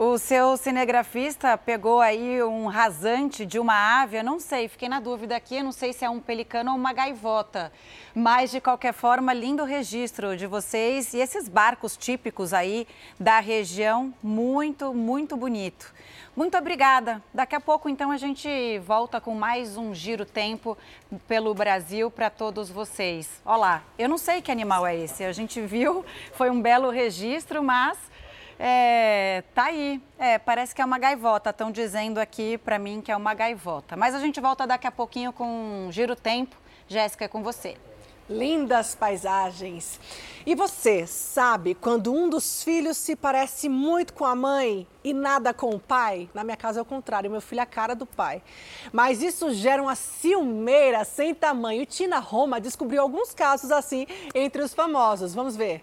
O 0.00 0.16
seu 0.16 0.56
cinegrafista 0.56 1.58
pegou 1.58 2.00
aí 2.00 2.40
um 2.40 2.66
rasante 2.66 3.44
de 3.44 3.58
uma 3.58 4.00
ave, 4.00 4.18
eu 4.18 4.22
não 4.22 4.38
sei, 4.38 4.68
fiquei 4.68 4.88
na 4.88 5.00
dúvida 5.00 5.34
aqui, 5.34 5.60
não 5.60 5.72
sei 5.72 5.92
se 5.92 6.04
é 6.04 6.08
um 6.08 6.20
pelicano 6.20 6.70
ou 6.70 6.76
uma 6.76 6.92
gaivota. 6.92 7.72
Mas, 8.14 8.52
de 8.52 8.60
qualquer 8.60 8.94
forma, 8.94 9.32
lindo 9.32 9.64
registro 9.64 10.36
de 10.36 10.46
vocês 10.46 11.14
e 11.14 11.18
esses 11.18 11.48
barcos 11.48 11.96
típicos 11.96 12.54
aí 12.54 12.86
da 13.18 13.40
região, 13.40 14.14
muito, 14.22 14.94
muito 14.94 15.36
bonito. 15.36 15.92
Muito 16.36 16.56
obrigada. 16.56 17.20
Daqui 17.34 17.56
a 17.56 17.60
pouco, 17.60 17.88
então, 17.88 18.12
a 18.12 18.16
gente 18.16 18.78
volta 18.78 19.20
com 19.20 19.34
mais 19.34 19.76
um 19.76 19.92
Giro 19.92 20.24
Tempo 20.24 20.78
pelo 21.26 21.52
Brasil 21.54 22.08
para 22.08 22.30
todos 22.30 22.70
vocês. 22.70 23.42
Olá, 23.44 23.82
eu 23.98 24.08
não 24.08 24.16
sei 24.16 24.40
que 24.40 24.52
animal 24.52 24.86
é 24.86 24.94
esse, 24.94 25.24
a 25.24 25.32
gente 25.32 25.60
viu, 25.60 26.04
foi 26.34 26.50
um 26.50 26.62
belo 26.62 26.88
registro, 26.88 27.64
mas 27.64 27.98
é, 28.58 29.44
tá 29.54 29.64
aí. 29.64 30.02
É, 30.18 30.38
parece 30.38 30.74
que 30.74 30.82
é 30.82 30.84
uma 30.84 30.98
gaivota. 30.98 31.50
Estão 31.50 31.70
dizendo 31.70 32.18
aqui 32.18 32.58
para 32.58 32.78
mim 32.78 33.00
que 33.00 33.12
é 33.12 33.16
uma 33.16 33.34
gaivota. 33.34 33.96
Mas 33.96 34.14
a 34.14 34.18
gente 34.18 34.40
volta 34.40 34.66
daqui 34.66 34.86
a 34.86 34.90
pouquinho 34.90 35.32
com 35.32 35.86
um 35.86 35.92
Giro 35.92 36.16
Tempo. 36.16 36.56
Jéssica, 36.88 37.26
é 37.26 37.28
com 37.28 37.42
você. 37.42 37.76
Lindas 38.28 38.94
paisagens. 38.94 39.98
E 40.44 40.54
você 40.54 41.06
sabe 41.06 41.74
quando 41.74 42.12
um 42.12 42.28
dos 42.28 42.62
filhos 42.62 42.96
se 42.96 43.16
parece 43.16 43.68
muito 43.70 44.12
com 44.12 44.24
a 44.24 44.34
mãe 44.34 44.86
e 45.02 45.14
nada 45.14 45.54
com 45.54 45.70
o 45.70 45.78
pai? 45.78 46.28
Na 46.34 46.44
minha 46.44 46.56
casa 46.56 46.78
é 46.78 46.82
o 46.82 46.84
contrário, 46.84 47.30
meu 47.30 47.40
filho 47.40 47.60
é 47.60 47.62
a 47.62 47.66
cara 47.66 47.94
do 47.94 48.04
pai. 48.04 48.42
Mas 48.92 49.22
isso 49.22 49.52
gera 49.54 49.82
uma 49.82 49.94
ciumeira 49.94 51.04
sem 51.04 51.34
tamanho. 51.34 51.86
Tina 51.86 52.18
Roma 52.18 52.60
descobriu 52.60 53.00
alguns 53.00 53.32
casos 53.32 53.70
assim 53.70 54.06
entre 54.34 54.62
os 54.62 54.74
famosos. 54.74 55.34
Vamos 55.34 55.56
ver. 55.56 55.82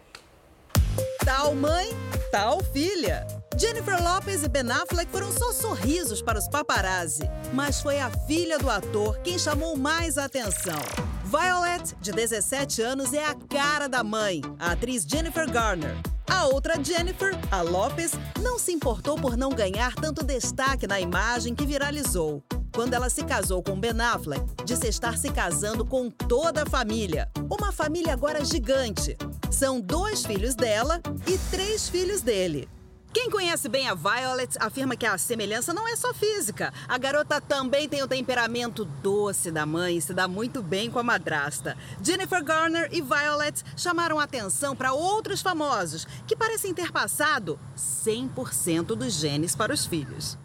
Tal 1.24 1.56
mãe, 1.56 1.90
tal 2.32 2.64
filha. 2.74 3.26
Jennifer 3.58 4.04
Lopez 4.04 4.44
e 4.44 4.50
Ben 4.50 4.70
Affleck 4.70 5.10
foram 5.10 5.32
só 5.32 5.54
sorrisos 5.54 6.22
para 6.22 6.38
os 6.38 6.48
paparazzi, 6.48 7.24
mas 7.54 7.82
foi 7.82 8.00
a 8.00 8.10
filha 8.10 8.60
do 8.60 8.70
ator 8.70 9.18
quem 9.20 9.40
chamou 9.40 9.78
mais 9.78 10.18
a 10.18 10.26
atenção. 10.26 10.82
Violet, 11.24 11.96
de 12.02 12.12
17 12.12 12.82
anos, 12.82 13.14
é 13.14 13.26
a 13.26 13.34
cara 13.34 13.88
da 13.88 14.04
mãe, 14.04 14.42
a 14.60 14.74
atriz 14.74 15.04
Jennifer 15.04 15.50
Garner. 15.50 15.96
A 16.28 16.48
outra 16.48 16.84
Jennifer, 16.84 17.32
a 17.50 17.62
Lopez, 17.62 18.12
não 18.42 18.60
se 18.60 18.74
importou 18.74 19.16
por 19.16 19.38
não 19.38 19.50
ganhar 19.50 19.96
tanto 19.96 20.26
destaque 20.26 20.86
na 20.86 21.00
imagem 21.00 21.56
que 21.56 21.66
viralizou. 21.66 22.44
Quando 22.74 22.94
ela 22.94 23.10
se 23.10 23.24
casou 23.24 23.64
com 23.64 23.80
Ben 23.80 24.00
Affleck, 24.02 24.44
disse 24.66 24.90
estar 24.90 25.18
se 25.18 25.32
casando 25.32 25.86
com 25.86 26.10
toda 26.10 26.64
a 26.64 26.70
família. 26.70 27.32
Uma 27.50 27.72
família 27.72 28.12
agora 28.12 28.44
gigante. 28.44 29.16
São 29.50 29.80
dois 29.80 30.26
filhos 30.26 30.56
dela 30.56 31.02
e 31.26 31.38
três 31.50 31.88
filhos 31.88 32.22
dele. 32.22 32.68
Quem 33.16 33.30
conhece 33.30 33.70
bem 33.70 33.88
a 33.88 33.94
Violet 33.94 34.58
afirma 34.60 34.98
que 34.98 35.06
a 35.06 35.18
semelhança 35.18 35.74
não 35.74 35.88
é 35.88 35.96
só 35.96 36.14
física. 36.14 36.74
A 36.86 36.98
garota 36.98 37.40
também 37.40 37.88
tem 37.88 38.04
o 38.04 38.10
temperamento 38.10 38.84
doce 38.84 39.50
da 39.52 39.66
mãe 39.66 39.96
e 39.96 40.02
se 40.02 40.14
dá 40.14 40.28
muito 40.28 40.62
bem 40.62 40.92
com 40.92 41.00
a 41.00 41.04
madrasta. 41.04 41.78
Jennifer 42.04 42.44
Garner 42.44 42.90
e 42.92 43.02
Violet 43.02 43.64
chamaram 43.78 44.20
atenção 44.20 44.76
para 44.76 44.92
outros 44.92 45.42
famosos 45.42 46.06
que 46.28 46.36
parecem 46.36 46.74
ter 46.74 46.92
passado 46.92 47.58
100% 47.78 48.88
dos 48.88 49.14
genes 49.14 49.56
para 49.56 49.74
os 49.74 49.86
filhos. 49.86 50.38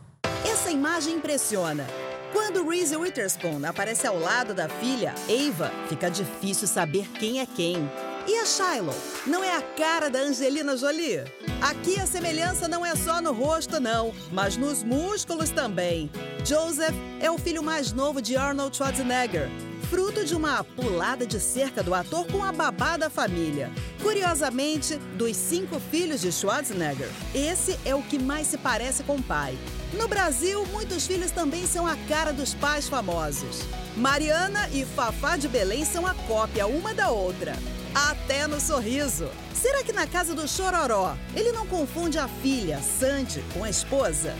Essa 0.48 0.70
imagem 0.70 1.16
impressiona. 1.16 1.84
Quando 2.32 2.68
Reese 2.68 2.97
Witherspoon 2.97 3.66
aparece 3.66 4.06
ao 4.06 4.16
lado 4.16 4.55
da 4.55 4.68
filha, 4.68 5.12
Ava, 5.28 5.72
fica 5.88 6.09
difícil 6.09 6.68
saber 6.68 7.09
quem 7.18 7.40
é 7.40 7.47
quem. 7.47 7.90
E 8.26 8.36
a 8.36 8.44
Shiloh? 8.44 8.94
Não 9.26 9.42
é 9.42 9.56
a 9.56 9.62
cara 9.62 10.10
da 10.10 10.20
Angelina 10.20 10.76
Jolie? 10.76 11.24
Aqui 11.60 11.98
a 11.98 12.06
semelhança 12.06 12.68
não 12.68 12.84
é 12.84 12.94
só 12.94 13.20
no 13.20 13.32
rosto, 13.32 13.80
não, 13.80 14.12
mas 14.30 14.56
nos 14.56 14.82
músculos 14.82 15.51
também. 15.51 16.10
Joseph 16.44 16.94
é 17.20 17.30
o 17.30 17.38
filho 17.38 17.62
mais 17.62 17.92
novo 17.92 18.20
de 18.20 18.36
Arnold 18.36 18.76
Schwarzenegger, 18.76 19.48
fruto 19.88 20.24
de 20.24 20.34
uma 20.34 20.62
pulada 20.62 21.26
de 21.26 21.40
cerca 21.40 21.82
do 21.82 21.94
ator 21.94 22.26
com 22.26 22.44
a 22.44 22.52
babá 22.52 22.97
da 22.97 23.09
família. 23.09 23.70
Curiosamente, 24.02 24.97
dos 25.16 25.36
cinco 25.36 25.80
filhos 25.80 26.20
de 26.20 26.30
Schwarzenegger, 26.30 27.09
esse 27.34 27.78
é 27.84 27.94
o 27.94 28.02
que 28.02 28.18
mais 28.18 28.47
se 28.47 28.59
parece 28.59 29.02
com 29.02 29.16
o 29.16 29.22
pai. 29.22 29.59
No 29.94 30.06
Brasil, 30.06 30.64
muitos 30.66 31.06
filhos 31.06 31.30
também 31.30 31.66
são 31.66 31.86
a 31.86 31.97
cara 32.09 32.32
dos 32.32 32.55
pais 32.55 32.88
famosos. 32.88 33.62
Mariana 33.97 34.68
e 34.72 34.84
Fafá 34.84 35.36
de 35.36 35.48
Belém 35.48 35.84
são 35.84 36.06
a 36.06 36.14
cópia 36.14 36.66
uma 36.66 36.94
da 36.94 37.10
outra 37.10 37.56
até 37.95 38.47
no 38.47 38.61
sorriso. 38.61 39.29
Será 39.55 39.83
que 39.83 39.93
na 39.93 40.07
casa 40.07 40.35
do 40.35 40.49
Chororó 40.49 41.17
ele 41.35 41.53
não 41.53 41.67
confunde 41.67 42.19
a 42.19 42.29
filha, 42.29 42.81
Sandy, 42.81 43.45
com 43.53 43.65
a 43.65 43.71
esposa? 43.71 44.35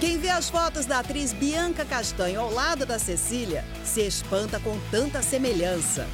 Quem 0.00 0.18
vê 0.18 0.28
as 0.28 0.48
fotos 0.48 0.86
da 0.86 1.00
atriz 1.00 1.32
Bianca 1.32 1.84
Castanho 1.84 2.40
ao 2.40 2.52
lado 2.52 2.86
da 2.86 2.98
Cecília 2.98 3.64
se 3.84 4.00
espanta 4.06 4.60
com 4.60 4.78
tanta 4.90 5.22
semelhança 5.22 6.06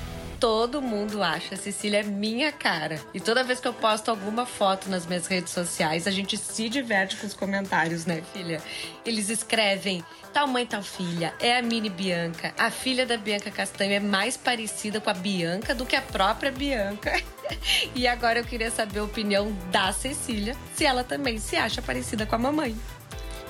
todo 0.44 0.82
mundo 0.82 1.22
acha 1.22 1.54
a 1.54 1.56
Cecília 1.56 2.00
é 2.00 2.02
minha 2.02 2.52
cara. 2.52 3.00
E 3.14 3.18
toda 3.18 3.42
vez 3.42 3.60
que 3.60 3.66
eu 3.66 3.72
posto 3.72 4.10
alguma 4.10 4.44
foto 4.44 4.90
nas 4.90 5.06
minhas 5.06 5.26
redes 5.26 5.54
sociais, 5.54 6.06
a 6.06 6.10
gente 6.10 6.36
se 6.36 6.68
diverte 6.68 7.16
com 7.16 7.26
os 7.26 7.32
comentários, 7.32 8.04
né, 8.04 8.22
filha? 8.30 8.60
Eles 9.06 9.30
escrevem 9.30 10.04
tal 10.34 10.46
mãe, 10.46 10.66
tal 10.66 10.82
filha, 10.82 11.32
é 11.40 11.56
a 11.56 11.62
mini 11.62 11.88
Bianca. 11.88 12.52
A 12.58 12.70
filha 12.70 13.06
da 13.06 13.16
Bianca 13.16 13.50
Castanho 13.50 13.94
é 13.94 14.00
mais 14.00 14.36
parecida 14.36 15.00
com 15.00 15.08
a 15.08 15.14
Bianca 15.14 15.74
do 15.74 15.86
que 15.86 15.96
a 15.96 16.02
própria 16.02 16.52
Bianca. 16.52 17.18
e 17.96 18.06
agora 18.06 18.40
eu 18.40 18.44
queria 18.44 18.70
saber 18.70 18.98
a 18.98 19.04
opinião 19.04 19.50
da 19.72 19.94
Cecília, 19.94 20.54
se 20.76 20.84
ela 20.84 21.02
também 21.02 21.38
se 21.38 21.56
acha 21.56 21.80
parecida 21.80 22.26
com 22.26 22.34
a 22.34 22.38
mamãe. 22.38 22.76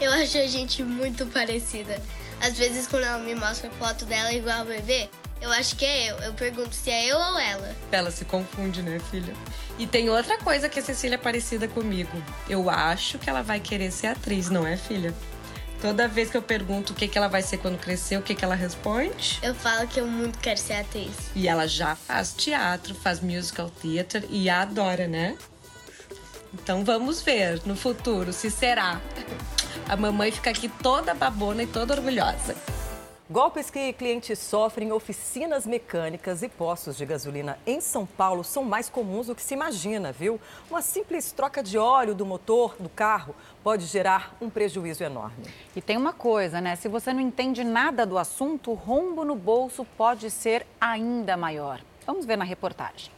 Eu 0.01 0.13
acho 0.13 0.39
a 0.39 0.47
gente 0.47 0.85
muito 0.85 1.27
parecida. 1.27 2.01
Às 2.41 2.57
vezes, 2.57 2.87
quando 2.87 3.03
ela 3.03 3.19
me 3.19 3.35
mostra 3.35 3.69
foto 3.81 4.05
dela 4.05 4.33
igual 4.33 4.61
a 4.61 4.65
bebê, 4.65 5.09
eu 5.41 5.51
acho 5.51 5.77
que 5.77 5.85
é 5.85 6.11
eu. 6.11 6.17
Eu 6.19 6.35
pergunto 6.35 6.75
se 6.75 6.91
é 6.91 7.07
eu 7.07 7.17
ou 7.17 7.39
ela. 7.39 7.75
Ela 7.93 8.11
se 8.11 8.25
confunde, 8.25 8.83
né, 8.83 8.99
filha? 9.11 9.35
E 9.79 9.87
tem 9.87 10.09
outra 10.09 10.39
coisa 10.39 10.69
que 10.69 10.79
a 10.79 10.83
Cecília 10.83 11.17
é 11.17 11.19
parecida 11.19 11.69
comigo. 11.69 12.23
Eu 12.49 12.71
acho 12.71 13.19
que 13.19 13.29
ela 13.29 13.43
vai 13.43 13.61
querer 13.61 13.91
ser 13.91 14.09
atriz, 14.09 14.49
não 14.49 14.67
é, 14.67 14.77
filha? 14.77 15.15
Toda 15.81 16.09
vez 16.09 16.31
que 16.31 16.37
eu 16.37 16.41
pergunto 16.41 16.93
o 16.93 16.97
que, 16.97 17.07
que 17.07 17.19
ela 17.19 17.29
vai 17.29 17.43
ser 17.43 17.59
quando 17.59 17.79
crescer, 17.79 18.17
o 18.17 18.23
que, 18.23 18.35
que 18.35 18.43
ela 18.43 18.55
responde? 18.55 19.39
Eu 19.43 19.55
falo 19.55 19.87
que 19.87 20.01
eu 20.01 20.07
muito 20.07 20.39
quero 20.39 20.59
ser 20.59 20.75
atriz. 20.75 21.13
E 21.35 21.47
ela 21.47 21.67
já 21.69 21.95
faz 21.95 22.33
teatro, 22.33 22.95
faz 22.95 23.21
musical 23.21 23.71
theater 23.83 24.25
e 24.31 24.49
adora, 24.49 25.07
né? 25.07 25.37
Então 26.55 26.85
vamos 26.85 27.21
ver 27.21 27.61
no 27.67 27.77
futuro 27.77 28.33
se 28.33 28.51
será. 28.51 29.01
A 29.87 29.97
mamãe 29.97 30.33
fica 30.33 30.49
aqui 30.49 30.69
toda 30.69 31.13
babona 31.13 31.65
e 31.65 31.67
toda 31.67 31.93
orgulhosa. 31.93 32.57
Golpes 33.35 33.69
que 33.69 33.93
clientes 33.95 34.39
sofrem 34.39 34.91
em 34.91 34.93
oficinas 34.93 35.67
mecânicas 35.67 36.41
e 36.45 36.49
postos 36.49 36.97
de 36.97 37.05
gasolina 37.05 37.59
em 37.67 37.81
São 37.81 38.07
Paulo 38.07 38.45
são 38.45 38.63
mais 38.63 38.89
comuns 38.89 39.27
do 39.27 39.35
que 39.35 39.43
se 39.43 39.55
imagina, 39.55 40.13
viu? 40.13 40.41
Uma 40.71 40.81
simples 40.81 41.33
troca 41.33 41.61
de 41.61 41.77
óleo 41.77 42.15
do 42.15 42.25
motor 42.25 42.77
do 42.79 42.89
carro 42.89 43.35
pode 43.61 43.87
gerar 43.87 44.37
um 44.41 44.49
prejuízo 44.49 45.03
enorme. 45.03 45.47
E 45.75 45.83
tem 45.83 45.97
uma 45.97 46.13
coisa, 46.13 46.61
né? 46.61 46.77
Se 46.77 46.87
você 46.89 47.13
não 47.13 47.21
entende 47.21 47.65
nada 47.65 48.07
do 48.07 48.19
assunto, 48.19 48.71
o 48.71 48.75
rombo 48.75 49.25
no 49.25 49.35
bolso 49.35 49.85
pode 49.85 50.31
ser 50.31 50.65
ainda 50.81 51.37
maior. 51.37 51.81
Vamos 52.07 52.25
ver 52.25 52.37
na 52.37 52.45
reportagem. 52.45 53.11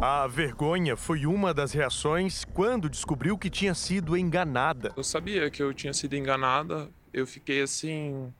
A 0.00 0.26
vergonha 0.26 0.96
foi 0.96 1.26
uma 1.26 1.52
das 1.52 1.72
reações 1.72 2.46
quando 2.54 2.88
descobriu 2.88 3.36
que 3.36 3.50
tinha 3.50 3.74
sido 3.74 4.16
enganada. 4.16 4.94
Eu 4.96 5.04
sabia 5.04 5.50
que 5.50 5.62
eu 5.62 5.74
tinha 5.74 5.92
sido 5.92 6.16
enganada, 6.16 6.88
eu 7.12 7.26
fiquei 7.26 7.60
assim 7.60 8.32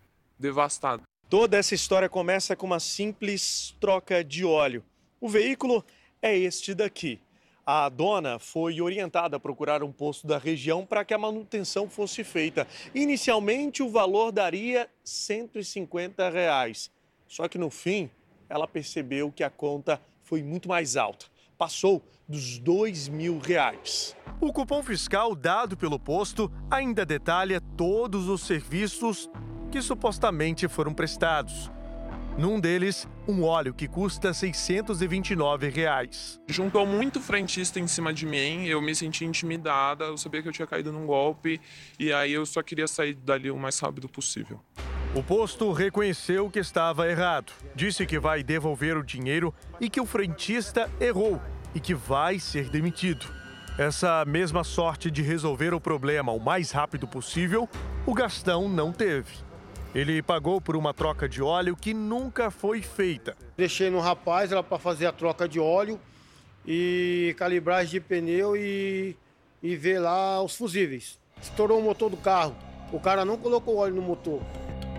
devastado. 0.43 1.03
Toda 1.31 1.57
essa 1.57 1.75
história 1.75 2.11
começa 2.11 2.55
com 2.55 2.67
uma 2.67 2.81
simples 2.81 3.75
troca 3.81 4.23
de 4.23 4.45
óleo. 4.45 4.85
O 5.19 5.29
veículo 5.29 5.83
é 6.21 6.37
este 6.37 6.75
daqui. 6.75 7.19
A 7.65 7.89
dona 7.89 8.39
foi 8.41 8.81
orientada 8.81 9.37
a 9.37 9.41
procurar 9.41 9.85
um 9.85 9.93
posto 9.93 10.27
da 10.27 10.37
região 10.37 10.85
para 10.85 11.05
que 11.05 11.15
a 11.15 11.19
manutenção 11.19 11.89
fosse 11.89 12.25
feita. 12.25 12.67
Inicialmente, 12.93 13.83
o 13.83 13.89
valor 13.89 14.33
daria 14.33 14.91
150 15.05 16.29
reais. 16.29 16.91
Só 17.29 17.47
que 17.49 17.57
no 17.57 17.71
fim, 17.71 18.11
ela 18.49 18.67
percebeu 18.67 19.33
que 19.33 19.45
a 19.45 19.49
conta 19.49 20.03
foi 20.25 20.43
muito 20.43 20.69
mais 20.69 20.97
alta. 20.97 21.27
Passou 21.57 22.03
dos 22.29 22.59
dois 22.59 23.09
mil 23.09 23.39
reais. 23.39 24.17
O 24.41 24.53
cupom 24.53 24.83
fiscal 24.83 25.35
dado 25.37 25.77
pelo 25.77 26.01
posto 26.01 26.51
ainda 26.69 27.07
detalha 27.07 27.61
todos 27.77 28.29
os 28.29 28.43
serviços 28.43 29.31
que 29.73 29.81
supostamente 29.81 30.69
foram 30.69 30.93
prestados. 30.93 31.71
Num 32.37 32.61
deles, 32.61 33.09
um 33.27 33.43
óleo 33.43 33.73
que 33.73 33.89
custa 33.89 34.33
629 34.33 35.69
reais. 35.71 36.39
Juntou 36.47 36.87
muito 36.87 37.21
frentista 37.21 37.81
em 37.81 37.87
cima 37.87 38.13
de 38.13 38.27
mim, 38.27 38.67
eu 38.67 38.81
me 38.83 38.95
senti 38.95 39.25
intimidada, 39.25 40.05
eu 40.05 40.19
sabia 40.19 40.43
que 40.43 40.49
eu 40.49 40.53
tinha 40.53 40.67
caído 40.67 40.93
num 40.93 41.07
golpe 41.07 41.61
e 41.99 42.13
aí 42.13 42.33
eu 42.33 42.45
só 42.45 42.63
queria 42.63 42.87
sair 42.87 43.15
dali 43.15 43.51
o 43.51 43.57
mais 43.57 43.79
rápido 43.79 44.09
possível. 44.09 44.61
O 45.15 45.23
posto 45.23 45.73
reconheceu 45.73 46.51
que 46.51 46.59
estava 46.59 47.09
errado, 47.09 47.53
disse 47.75 48.07
que 48.07 48.19
vai 48.19 48.43
devolver 48.43 48.97
o 48.97 49.05
dinheiro 49.05 49.55
e 49.81 49.89
que 49.89 50.01
o 50.01 50.07
frentista 50.07 50.91
errou 51.01 51.41
e 51.75 51.81
que 51.81 51.95
vai 51.95 52.39
ser 52.39 52.69
demitido. 52.69 53.27
Essa 53.79 54.23
mesma 54.27 54.65
sorte 54.65 55.11
de 55.11 55.23
resolver 55.23 55.73
o 55.73 55.81
problema 55.81 56.33
o 56.33 56.41
mais 56.41 56.71
rápido 56.71 57.09
possível, 57.09 57.69
o 58.07 58.13
Gastão 58.13 58.69
não 58.69 58.93
teve. 58.93 59.52
Ele 59.95 60.23
pagou 60.23 60.59
por 60.59 60.75
uma 60.75 60.95
troca 60.95 61.29
de 61.29 61.43
óleo 61.43 61.77
que 61.77 61.93
nunca 61.93 62.51
foi 62.51 62.81
feita. 62.81 63.37
Deixei 63.57 63.91
no 63.91 64.01
rapaz 64.01 64.51
ela 64.51 64.63
para 64.63 64.79
fazer 64.79 65.05
a 65.05 65.13
troca 65.13 65.47
de 65.47 65.61
óleo 65.61 66.01
e 66.67 67.35
calibragem 67.37 67.91
de 67.91 68.01
pneu 68.01 68.57
e, 68.57 69.15
e 69.63 69.77
ver 69.77 69.99
lá 69.99 70.43
os 70.43 70.57
fusíveis. 70.57 71.19
Estourou 71.43 71.79
o 71.79 71.83
motor 71.83 72.09
do 72.09 72.17
carro. 72.17 72.57
O 72.91 72.99
cara 72.99 73.23
não 73.25 73.37
colocou 73.37 73.77
óleo 73.77 73.97
no 73.97 74.03
motor. 74.03 74.41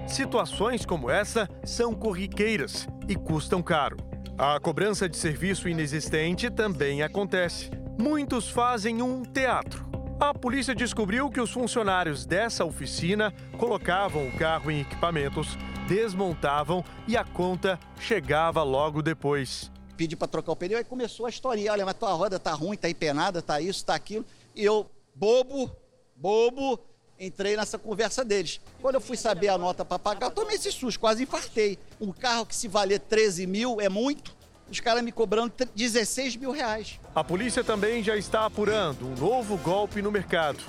Situações 0.07 0.86
como 0.86 1.10
essa 1.10 1.49
são 1.64 1.95
corriqueiras 1.95 2.88
e 3.07 3.15
custam 3.15 3.64
caro. 3.64 3.98
A 4.38 4.60
cobrança 4.60 5.10
de 5.10 5.18
serviço 5.18 5.68
inexistente 5.68 6.52
também 6.52 7.02
acontece. 7.02 7.72
Muitos 7.99 8.48
fazem 8.48 9.02
um 9.02 9.24
teatro 9.24 9.93
a 10.30 10.34
polícia 10.34 10.74
descobriu 10.74 11.30
que 11.30 11.41
os 11.41 11.52
funcionários 11.52 12.26
dessa 12.26 12.64
oficina 12.64 13.34
colocavam 13.58 14.28
o 14.28 14.38
carro 14.38 14.72
em 14.72 14.80
equipamentos, 14.80 15.58
desmontavam 15.88 16.84
e 17.08 17.18
a 17.18 17.26
conta 17.26 17.78
chegava 18.00 18.64
logo 18.64 19.02
depois. 19.02 19.70
Pedi 19.98 20.16
para 20.16 20.28
trocar 20.28 20.54
o 20.54 20.56
pneu 20.56 20.80
e 20.80 20.84
começou 20.84 21.26
a 21.26 21.30
historinha. 21.30 21.72
Olha, 21.74 21.86
mas 21.86 21.95
tua 21.95 22.14
roda 22.14 22.40
tá 22.40 22.54
ruim, 22.54 22.78
tá 22.78 22.90
empenada, 22.90 23.41
tá 23.41 23.60
isso, 23.60 23.86
tá 23.86 23.95
aquilo. 23.95 24.26
E 24.56 24.64
eu, 24.64 24.90
bobo, 25.14 25.70
bobo, 26.16 26.80
entrei 27.20 27.58
nessa 27.58 27.78
conversa 27.78 28.24
deles. 28.24 28.62
Quando 28.82 28.95
eu 28.95 29.02
fui 29.02 29.18
saber 29.18 29.50
a 29.50 29.58
nota 29.58 29.84
para 29.84 30.00
pagar, 30.00 30.28
eu 30.28 30.32
tomei 30.32 30.56
esse 30.56 30.72
susto, 30.72 31.00
quase 31.00 31.24
infartei. 31.24 31.78
Um 32.00 32.12
carro 32.12 32.45
que 32.45 32.56
se 32.56 32.68
valer 32.68 33.00
13 33.02 33.45
mil 33.45 33.82
é 33.82 33.90
muito 33.90 34.43
os 34.69 34.80
caras 34.80 35.03
me 35.03 35.11
cobrando 35.11 35.53
16 35.76 36.35
mil 36.35 36.52
reais. 36.52 36.99
A 37.14 37.23
polícia 37.23 37.64
também 37.64 38.03
já 38.03 38.15
está 38.15 38.45
apurando 38.45 39.07
um 39.07 39.15
novo 39.15 39.57
golpe 39.57 40.02
no 40.02 40.11
mercado. 40.11 40.60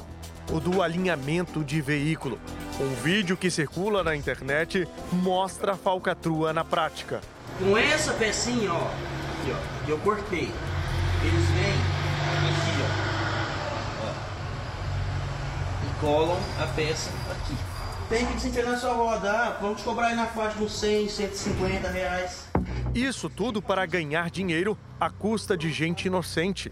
O 0.53 0.61
do 0.61 0.83
alinhamento 0.83 1.65
de 1.65 1.81
veículo. 1.81 2.39
Um 2.79 2.95
vídeo 3.03 3.37
que 3.37 3.51
circula 3.51 4.05
na 4.05 4.15
internet 4.15 4.87
mostra 5.13 5.73
a 5.73 5.77
falcatrua 5.77 6.53
na 6.53 6.65
prática. 6.65 7.21
Com 7.59 7.79
essa 7.79 8.13
pecinha, 8.13 8.73
ó, 8.73 8.77
aqui, 8.77 9.53
ó, 9.53 9.85
que 9.87 9.91
eu 9.91 9.99
cortei, 10.01 10.51
eles 11.23 11.49
vêm 11.51 11.75
aqui, 12.51 12.83
ó, 12.83 14.07
ó, 14.07 14.13
e 15.87 16.01
colam 16.01 16.41
a 16.61 16.67
peça 16.67 17.11
aqui. 17.31 17.74
Tem 18.09 18.27
que 18.27 18.35
desempenar 18.35 18.79
sua 18.79 18.93
roda, 18.93 19.31
ah, 19.31 19.59
vamos 19.61 19.83
cobrar 19.83 20.09
aí 20.09 20.15
na 20.15 20.27
faixa 20.27 20.59
dos 20.59 20.79
100, 20.79 21.09
150 21.09 21.89
reais. 21.89 22.47
Isso 22.95 23.31
tudo 23.31 23.63
para 23.63 23.87
ganhar 23.87 24.31
dinheiro 24.31 24.79
à 25.01 25.09
custa 25.09 25.57
de 25.57 25.73
gente 25.73 26.07
inocente. 26.07 26.71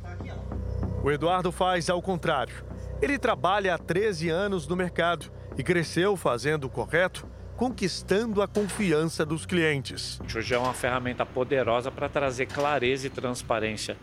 O 1.02 1.10
Eduardo 1.10 1.50
faz 1.50 1.88
ao 1.88 2.02
contrário. 2.02 2.64
Ele 3.00 3.18
trabalha 3.18 3.74
há 3.74 3.78
13 3.78 4.28
anos 4.28 4.68
no 4.68 4.76
mercado 4.76 5.32
e 5.56 5.62
cresceu 5.62 6.16
fazendo 6.16 6.64
o 6.64 6.70
correto 6.70 7.26
conquistando 7.56 8.42
a 8.42 8.48
confiança 8.48 9.24
dos 9.24 9.46
clientes. 9.46 10.20
Hoje 10.34 10.54
é 10.54 10.58
uma 10.58 10.74
ferramenta 10.74 11.24
poderosa 11.24 11.90
para 11.90 12.08
trazer 12.08 12.46
clareza 12.46 13.06
e 13.06 13.10
transparência 13.10 13.96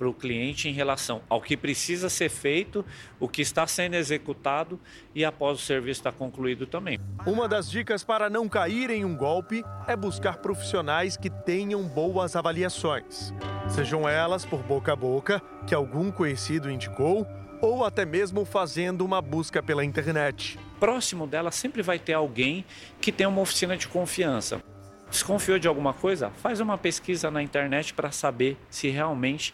para 0.00 0.08
o 0.08 0.14
cliente 0.14 0.66
em 0.66 0.72
relação 0.72 1.20
ao 1.28 1.42
que 1.42 1.58
precisa 1.58 2.08
ser 2.08 2.30
feito, 2.30 2.82
o 3.20 3.28
que 3.28 3.42
está 3.42 3.66
sendo 3.66 3.96
executado 3.96 4.80
e 5.14 5.26
após 5.26 5.58
o 5.58 5.62
serviço 5.62 6.00
estar 6.00 6.12
concluído 6.12 6.66
também. 6.66 6.98
Uma 7.26 7.46
das 7.46 7.70
dicas 7.70 8.02
para 8.02 8.30
não 8.30 8.48
cair 8.48 8.88
em 8.88 9.04
um 9.04 9.14
golpe 9.14 9.62
é 9.86 9.94
buscar 9.94 10.38
profissionais 10.38 11.18
que 11.18 11.28
tenham 11.28 11.82
boas 11.82 12.34
avaliações. 12.34 13.34
Sejam 13.68 14.08
elas 14.08 14.46
por 14.46 14.62
boca 14.62 14.94
a 14.94 14.96
boca, 14.96 15.42
que 15.66 15.74
algum 15.74 16.10
conhecido 16.10 16.70
indicou, 16.70 17.26
ou 17.60 17.84
até 17.84 18.06
mesmo 18.06 18.46
fazendo 18.46 19.04
uma 19.04 19.20
busca 19.20 19.62
pela 19.62 19.84
internet. 19.84 20.58
Próximo 20.78 21.26
dela 21.26 21.50
sempre 21.50 21.82
vai 21.82 21.98
ter 21.98 22.14
alguém 22.14 22.64
que 23.02 23.12
tem 23.12 23.26
uma 23.26 23.42
oficina 23.42 23.76
de 23.76 23.86
confiança. 23.86 24.62
Desconfiou 25.10 25.58
de 25.58 25.68
alguma 25.68 25.92
coisa? 25.92 26.30
Faz 26.36 26.58
uma 26.58 26.78
pesquisa 26.78 27.30
na 27.30 27.42
internet 27.42 27.92
para 27.92 28.10
saber 28.10 28.56
se 28.70 28.88
realmente 28.88 29.52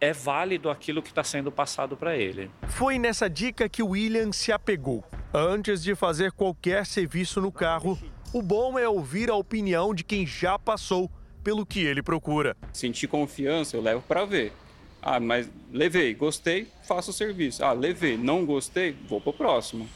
é 0.00 0.12
válido 0.12 0.70
aquilo 0.70 1.02
que 1.02 1.08
está 1.08 1.22
sendo 1.22 1.50
passado 1.50 1.96
para 1.96 2.16
ele. 2.16 2.50
Foi 2.68 2.98
nessa 2.98 3.28
dica 3.28 3.68
que 3.68 3.82
o 3.82 3.90
William 3.90 4.32
se 4.32 4.52
apegou. 4.52 5.04
Antes 5.32 5.82
de 5.82 5.94
fazer 5.94 6.32
qualquer 6.32 6.86
serviço 6.86 7.40
no 7.40 7.52
carro, 7.52 7.98
o 8.32 8.42
bom 8.42 8.78
é 8.78 8.88
ouvir 8.88 9.30
a 9.30 9.34
opinião 9.34 9.94
de 9.94 10.04
quem 10.04 10.26
já 10.26 10.58
passou 10.58 11.10
pelo 11.42 11.64
que 11.64 11.80
ele 11.80 12.02
procura. 12.02 12.56
Sentir 12.72 13.06
confiança, 13.08 13.76
eu 13.76 13.80
levo 13.80 14.02
para 14.02 14.24
ver. 14.24 14.52
Ah, 15.00 15.20
mas 15.20 15.48
levei, 15.72 16.12
gostei, 16.14 16.68
faço 16.82 17.10
o 17.10 17.14
serviço. 17.14 17.64
Ah, 17.64 17.72
levei, 17.72 18.16
não 18.16 18.44
gostei, 18.44 18.96
vou 19.08 19.20
para 19.20 19.30
o 19.30 19.32
próximo. 19.32 19.88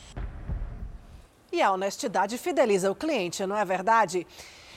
E 1.52 1.60
a 1.60 1.70
honestidade 1.72 2.38
fideliza 2.38 2.90
o 2.90 2.94
cliente, 2.94 3.44
não 3.44 3.56
é 3.56 3.64
verdade? 3.64 4.26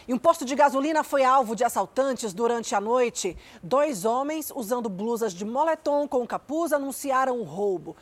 E 0.07 0.13
um 0.13 0.19
posto 0.19 0.45
de 0.45 0.53
gasolina 0.53 1.03
foi 1.03 1.23
alvo 1.23 1.55
de 1.55 1.63
assaltantes 1.63 2.31
durante 2.31 2.75
a 2.75 2.81
noite. 2.81 3.35
Dois 3.63 4.05
homens, 4.05 4.51
usando 4.55 4.87
blusas 4.87 5.33
de 5.33 5.43
moletom 5.43 6.07
com 6.07 6.27
capuz, 6.27 6.71
anunciaram 6.71 7.39
o 7.39 7.43
roubo. 7.43 7.95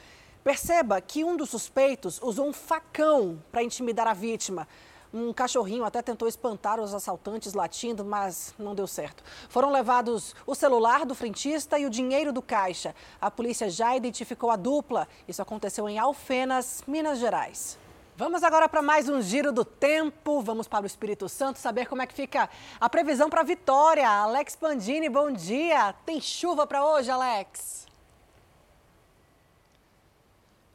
Perceba 0.44 1.00
que 1.00 1.24
um 1.24 1.38
dos 1.38 1.50
suspeitos 1.50 2.20
usou 2.22 2.46
um 2.46 2.52
facão 2.52 3.42
para 3.50 3.64
intimidar 3.64 4.06
a 4.06 4.14
vítima. 4.14 4.68
Um 5.14 5.32
cachorrinho 5.32 5.86
até 5.86 6.02
tentou 6.02 6.28
espantar 6.28 6.78
os 6.82 6.94
assaltantes 6.94 7.54
latindo, 7.54 8.04
mas 8.04 8.54
não 8.60 8.76
deu 8.76 8.88
certo. 8.88 9.24
Foram 9.48 9.72
levados 9.72 10.36
o 10.46 10.54
celular 10.54 11.06
do 11.06 11.16
frentista 11.16 11.80
e 11.80 11.86
o 11.86 11.90
dinheiro 11.90 12.34
do 12.34 12.42
caixa. 12.42 12.94
A 13.22 13.32
polícia 13.32 13.70
já 13.70 13.96
identificou 13.96 14.52
a 14.52 14.58
dupla. 14.58 15.08
Isso 15.26 15.42
aconteceu 15.42 15.88
em 15.88 15.98
Alfenas, 15.98 16.84
Minas 16.86 17.20
Gerais. 17.20 17.78
Vamos 18.16 18.44
agora 18.44 18.70
para 18.70 18.84
mais 18.84 19.10
um 19.10 19.20
giro 19.24 19.52
do 19.52 19.66
tempo. 19.66 20.40
Vamos 20.40 20.68
para 20.68 20.84
o 20.84 20.86
Espírito 20.86 21.28
Santo 21.28 21.58
saber 21.58 21.88
como 21.88 22.04
é 22.04 22.06
que 22.06 22.14
fica 22.14 22.48
a 22.80 22.88
previsão 22.88 23.28
para 23.28 23.42
vitória. 23.42 24.08
Alex 24.08 24.56
Pandini, 24.56 25.10
bom 25.10 25.32
dia. 25.32 25.96
Tem 26.06 26.22
chuva 26.22 26.68
para 26.68 26.86
hoje, 26.86 27.10
Alex? 27.10 27.88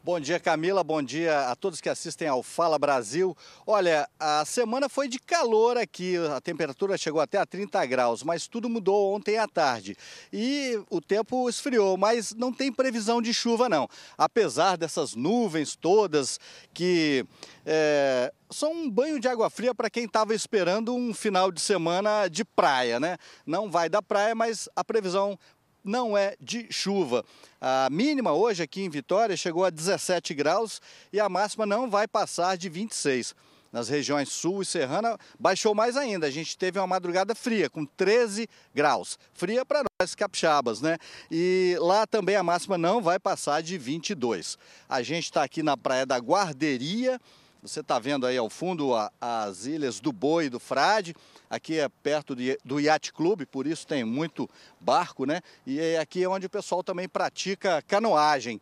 Bom 0.08 0.18
dia, 0.18 0.40
Camila. 0.40 0.82
Bom 0.82 1.02
dia 1.02 1.50
a 1.50 1.54
todos 1.54 1.82
que 1.82 1.88
assistem 1.90 2.26
ao 2.26 2.42
Fala 2.42 2.78
Brasil. 2.78 3.36
Olha, 3.66 4.08
a 4.18 4.42
semana 4.46 4.88
foi 4.88 5.06
de 5.06 5.18
calor 5.18 5.76
aqui, 5.76 6.16
a 6.34 6.40
temperatura 6.40 6.96
chegou 6.96 7.20
até 7.20 7.36
a 7.36 7.44
30 7.44 7.84
graus, 7.84 8.22
mas 8.22 8.48
tudo 8.48 8.70
mudou 8.70 9.14
ontem 9.14 9.36
à 9.36 9.46
tarde. 9.46 9.94
E 10.32 10.82
o 10.88 11.02
tempo 11.02 11.46
esfriou, 11.46 11.98
mas 11.98 12.34
não 12.34 12.50
tem 12.50 12.72
previsão 12.72 13.20
de 13.20 13.34
chuva, 13.34 13.68
não. 13.68 13.86
Apesar 14.16 14.78
dessas 14.78 15.14
nuvens 15.14 15.76
todas 15.76 16.40
que. 16.72 17.26
É, 17.66 18.32
são 18.50 18.72
um 18.72 18.90
banho 18.90 19.20
de 19.20 19.28
água 19.28 19.50
fria 19.50 19.74
para 19.74 19.90
quem 19.90 20.04
estava 20.04 20.34
esperando 20.34 20.94
um 20.94 21.12
final 21.12 21.52
de 21.52 21.60
semana 21.60 22.28
de 22.28 22.46
praia, 22.46 22.98
né? 22.98 23.18
Não 23.44 23.70
vai 23.70 23.90
da 23.90 24.00
praia, 24.00 24.34
mas 24.34 24.70
a 24.74 24.82
previsão 24.82 25.38
não 25.84 26.16
é 26.16 26.36
de 26.40 26.66
chuva. 26.70 27.24
A 27.60 27.88
mínima 27.90 28.32
hoje 28.32 28.62
aqui 28.62 28.82
em 28.82 28.90
Vitória 28.90 29.36
chegou 29.36 29.64
a 29.64 29.70
17 29.70 30.34
graus 30.34 30.80
e 31.12 31.20
a 31.20 31.28
máxima 31.28 31.66
não 31.66 31.88
vai 31.88 32.06
passar 32.06 32.56
de 32.56 32.68
26. 32.68 33.34
Nas 33.70 33.88
regiões 33.88 34.30
sul 34.30 34.62
e 34.62 34.64
serrana 34.64 35.18
baixou 35.38 35.74
mais 35.74 35.96
ainda. 35.96 36.26
A 36.26 36.30
gente 36.30 36.56
teve 36.56 36.78
uma 36.78 36.86
madrugada 36.86 37.34
fria, 37.34 37.68
com 37.68 37.84
13 37.84 38.48
graus. 38.74 39.18
Fria 39.34 39.64
para 39.64 39.82
nós 40.00 40.14
capixabas, 40.14 40.80
né? 40.80 40.96
E 41.30 41.76
lá 41.78 42.06
também 42.06 42.36
a 42.36 42.42
máxima 42.42 42.78
não 42.78 43.02
vai 43.02 43.18
passar 43.18 43.62
de 43.62 43.76
22. 43.76 44.56
A 44.88 45.02
gente 45.02 45.24
está 45.24 45.42
aqui 45.42 45.62
na 45.62 45.76
Praia 45.76 46.06
da 46.06 46.16
Guarderia. 46.18 47.20
Você 47.62 47.80
está 47.80 47.98
vendo 47.98 48.26
aí 48.26 48.38
ao 48.38 48.48
fundo 48.48 48.92
as 49.20 49.66
ilhas 49.66 50.00
do 50.00 50.12
Boi 50.12 50.46
e 50.46 50.50
do 50.50 50.58
Frade. 50.58 51.14
Aqui 51.50 51.78
é 51.78 51.88
perto 51.88 52.36
de, 52.36 52.58
do 52.64 52.78
Yacht 52.78 53.12
Club, 53.12 53.46
por 53.46 53.66
isso 53.66 53.86
tem 53.86 54.04
muito 54.04 54.48
barco, 54.80 55.24
né? 55.24 55.40
E 55.66 55.80
é 55.80 55.98
aqui 55.98 56.22
é 56.22 56.28
onde 56.28 56.46
o 56.46 56.50
pessoal 56.50 56.82
também 56.82 57.08
pratica 57.08 57.82
canoagem. 57.82 58.60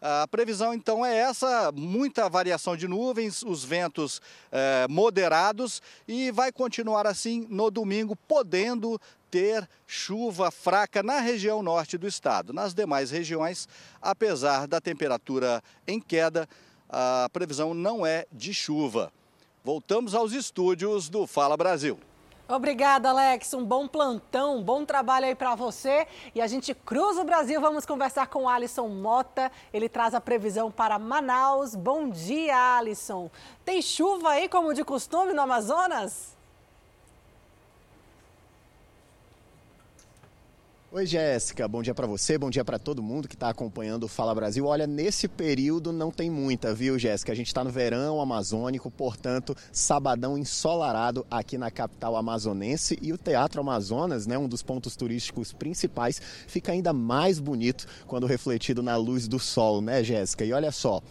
A 0.00 0.28
previsão 0.28 0.74
então 0.74 1.04
é 1.04 1.16
essa: 1.16 1.72
muita 1.72 2.28
variação 2.28 2.76
de 2.76 2.86
nuvens, 2.86 3.42
os 3.42 3.64
ventos 3.64 4.20
eh, 4.52 4.86
moderados 4.88 5.80
e 6.06 6.30
vai 6.30 6.52
continuar 6.52 7.06
assim 7.06 7.46
no 7.48 7.70
domingo, 7.70 8.14
podendo 8.14 9.00
ter 9.30 9.68
chuva 9.86 10.50
fraca 10.50 11.02
na 11.02 11.20
região 11.20 11.62
norte 11.62 11.96
do 11.96 12.06
estado. 12.06 12.52
Nas 12.52 12.74
demais 12.74 13.10
regiões, 13.10 13.68
apesar 14.00 14.68
da 14.68 14.80
temperatura 14.80 15.62
em 15.86 16.00
queda, 16.00 16.46
a 16.88 17.28
previsão 17.32 17.74
não 17.74 18.06
é 18.06 18.26
de 18.30 18.52
chuva. 18.52 19.12
Voltamos 19.64 20.14
aos 20.14 20.32
estúdios 20.32 21.08
do 21.08 21.26
Fala 21.26 21.56
Brasil. 21.56 21.98
Obrigada, 22.48 23.10
Alex. 23.10 23.52
Um 23.54 23.64
bom 23.64 23.88
plantão, 23.88 24.58
um 24.58 24.62
bom 24.62 24.84
trabalho 24.84 25.26
aí 25.26 25.34
para 25.34 25.56
você. 25.56 26.06
E 26.32 26.40
a 26.40 26.46
gente 26.46 26.72
cruza 26.72 27.22
o 27.22 27.24
Brasil. 27.24 27.60
Vamos 27.60 27.84
conversar 27.84 28.28
com 28.28 28.48
Alisson 28.48 28.86
Mota. 28.86 29.50
Ele 29.72 29.88
traz 29.88 30.14
a 30.14 30.20
previsão 30.20 30.70
para 30.70 30.96
Manaus. 30.96 31.74
Bom 31.74 32.08
dia, 32.08 32.76
Alisson. 32.78 33.28
Tem 33.64 33.82
chuva 33.82 34.30
aí, 34.30 34.48
como 34.48 34.72
de 34.72 34.84
costume, 34.84 35.32
no 35.32 35.42
Amazonas? 35.42 36.35
Oi, 40.92 41.04
Jéssica. 41.04 41.66
Bom 41.66 41.82
dia 41.82 41.92
para 41.92 42.06
você, 42.06 42.38
bom 42.38 42.48
dia 42.48 42.64
para 42.64 42.78
todo 42.78 43.02
mundo 43.02 43.26
que 43.26 43.34
está 43.34 43.48
acompanhando 43.48 44.04
o 44.04 44.08
Fala 44.08 44.32
Brasil. 44.32 44.64
Olha, 44.66 44.86
nesse 44.86 45.26
período 45.26 45.92
não 45.92 46.12
tem 46.12 46.30
muita, 46.30 46.72
viu, 46.72 46.96
Jéssica? 46.96 47.32
A 47.32 47.34
gente 47.34 47.48
está 47.48 47.64
no 47.64 47.70
verão 47.70 48.20
amazônico, 48.20 48.88
portanto, 48.88 49.54
sabadão 49.72 50.38
ensolarado 50.38 51.26
aqui 51.28 51.58
na 51.58 51.72
capital 51.72 52.16
amazonense 52.16 52.96
e 53.02 53.12
o 53.12 53.18
Teatro 53.18 53.60
Amazonas, 53.60 54.28
né, 54.28 54.38
um 54.38 54.46
dos 54.46 54.62
pontos 54.62 54.94
turísticos 54.94 55.52
principais, 55.52 56.22
fica 56.46 56.70
ainda 56.70 56.92
mais 56.92 57.40
bonito 57.40 57.84
quando 58.06 58.24
refletido 58.24 58.80
na 58.80 58.96
luz 58.96 59.26
do 59.26 59.40
sol, 59.40 59.82
né, 59.82 60.04
Jéssica? 60.04 60.44
E 60.44 60.52
olha 60.52 60.70
só, 60.70 61.02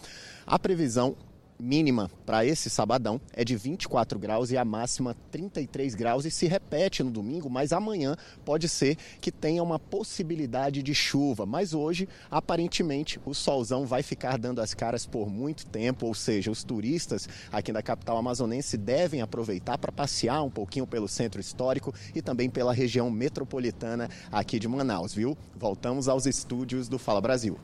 a 0.48 0.58
previsão 0.58 1.18
mínima 1.60 2.10
para 2.26 2.46
esse 2.46 2.70
sabadão 2.70 3.20
é 3.34 3.44
de 3.44 3.56
24 3.56 4.20
graus 4.20 4.52
e 4.52 4.58
a 4.58 4.66
máxima 4.66 5.16
33 5.32 5.96
graus 5.96 6.26
e 6.26 6.32
se 6.32 6.48
repete 6.48 7.04
no 7.04 7.12
domingo, 7.12 7.50
mas 7.50 7.72
amanhã 7.72 8.16
pode 8.44 8.68
ser 8.68 8.98
que 9.22 9.32
tenha 9.32 9.64
uma 9.64 9.80
possibilidade 9.80 10.84
de 10.84 10.94
chuva. 10.94 11.46
Mas 11.46 11.74
hoje, 11.74 12.08
aparentemente, 12.30 13.20
o 13.26 13.34
solzão 13.34 13.86
vai 13.86 14.04
ficar 14.04 14.38
dando 14.38 14.62
as 14.62 14.74
caras 14.74 15.06
por 15.06 15.30
muito 15.30 15.66
tempo, 15.66 16.06
ou 16.06 16.14
seja, 16.14 16.52
os 16.52 16.64
turistas 16.64 17.28
aqui 17.52 17.72
da 17.72 17.82
capital 17.82 18.18
amazonense 18.18 18.78
devem 18.78 19.22
aproveitar 19.22 19.78
para 19.78 19.92
passear 19.92 20.44
um 20.44 20.50
pouquinho 20.50 20.88
pelo 20.88 21.08
centro 21.08 21.40
histórico 21.40 21.94
e 22.14 22.22
também 22.22 22.50
pela 22.50 22.74
região 22.74 23.10
metropolitana 23.10 24.10
aqui 24.32 24.60
de 24.60 24.68
Manaus, 24.68 25.14
viu? 25.14 25.38
Voltamos 25.56 26.08
aos 26.08 26.26
estúdios 26.26 26.88
do 26.88 27.00
Fala 27.00 27.22
Brasil. 27.22 27.58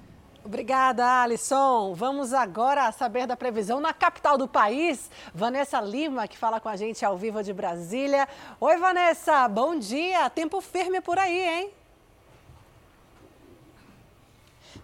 Obrigada, 0.44 1.22
Alisson. 1.22 1.94
Vamos 1.94 2.34
agora 2.34 2.92
saber 2.92 3.28
da 3.28 3.38
previsão 3.38 3.80
na 3.80 3.94
capital 3.94 4.40
do 4.40 4.48
país. 4.48 5.10
Vanessa 5.36 5.80
Lima, 5.80 6.28
que 6.28 6.36
fala 6.36 6.60
com 6.60 6.68
a 6.68 6.76
gente 6.76 7.06
ao 7.06 7.16
vivo 7.16 7.44
de 7.44 7.54
Brasília. 7.54 8.28
Oi, 8.60 8.78
Vanessa, 8.78 9.48
bom 9.48 9.78
dia. 9.78 10.28
Tempo 10.32 10.60
firme 10.60 11.00
por 11.00 11.20
aí, 11.20 11.48
hein? 11.48 11.81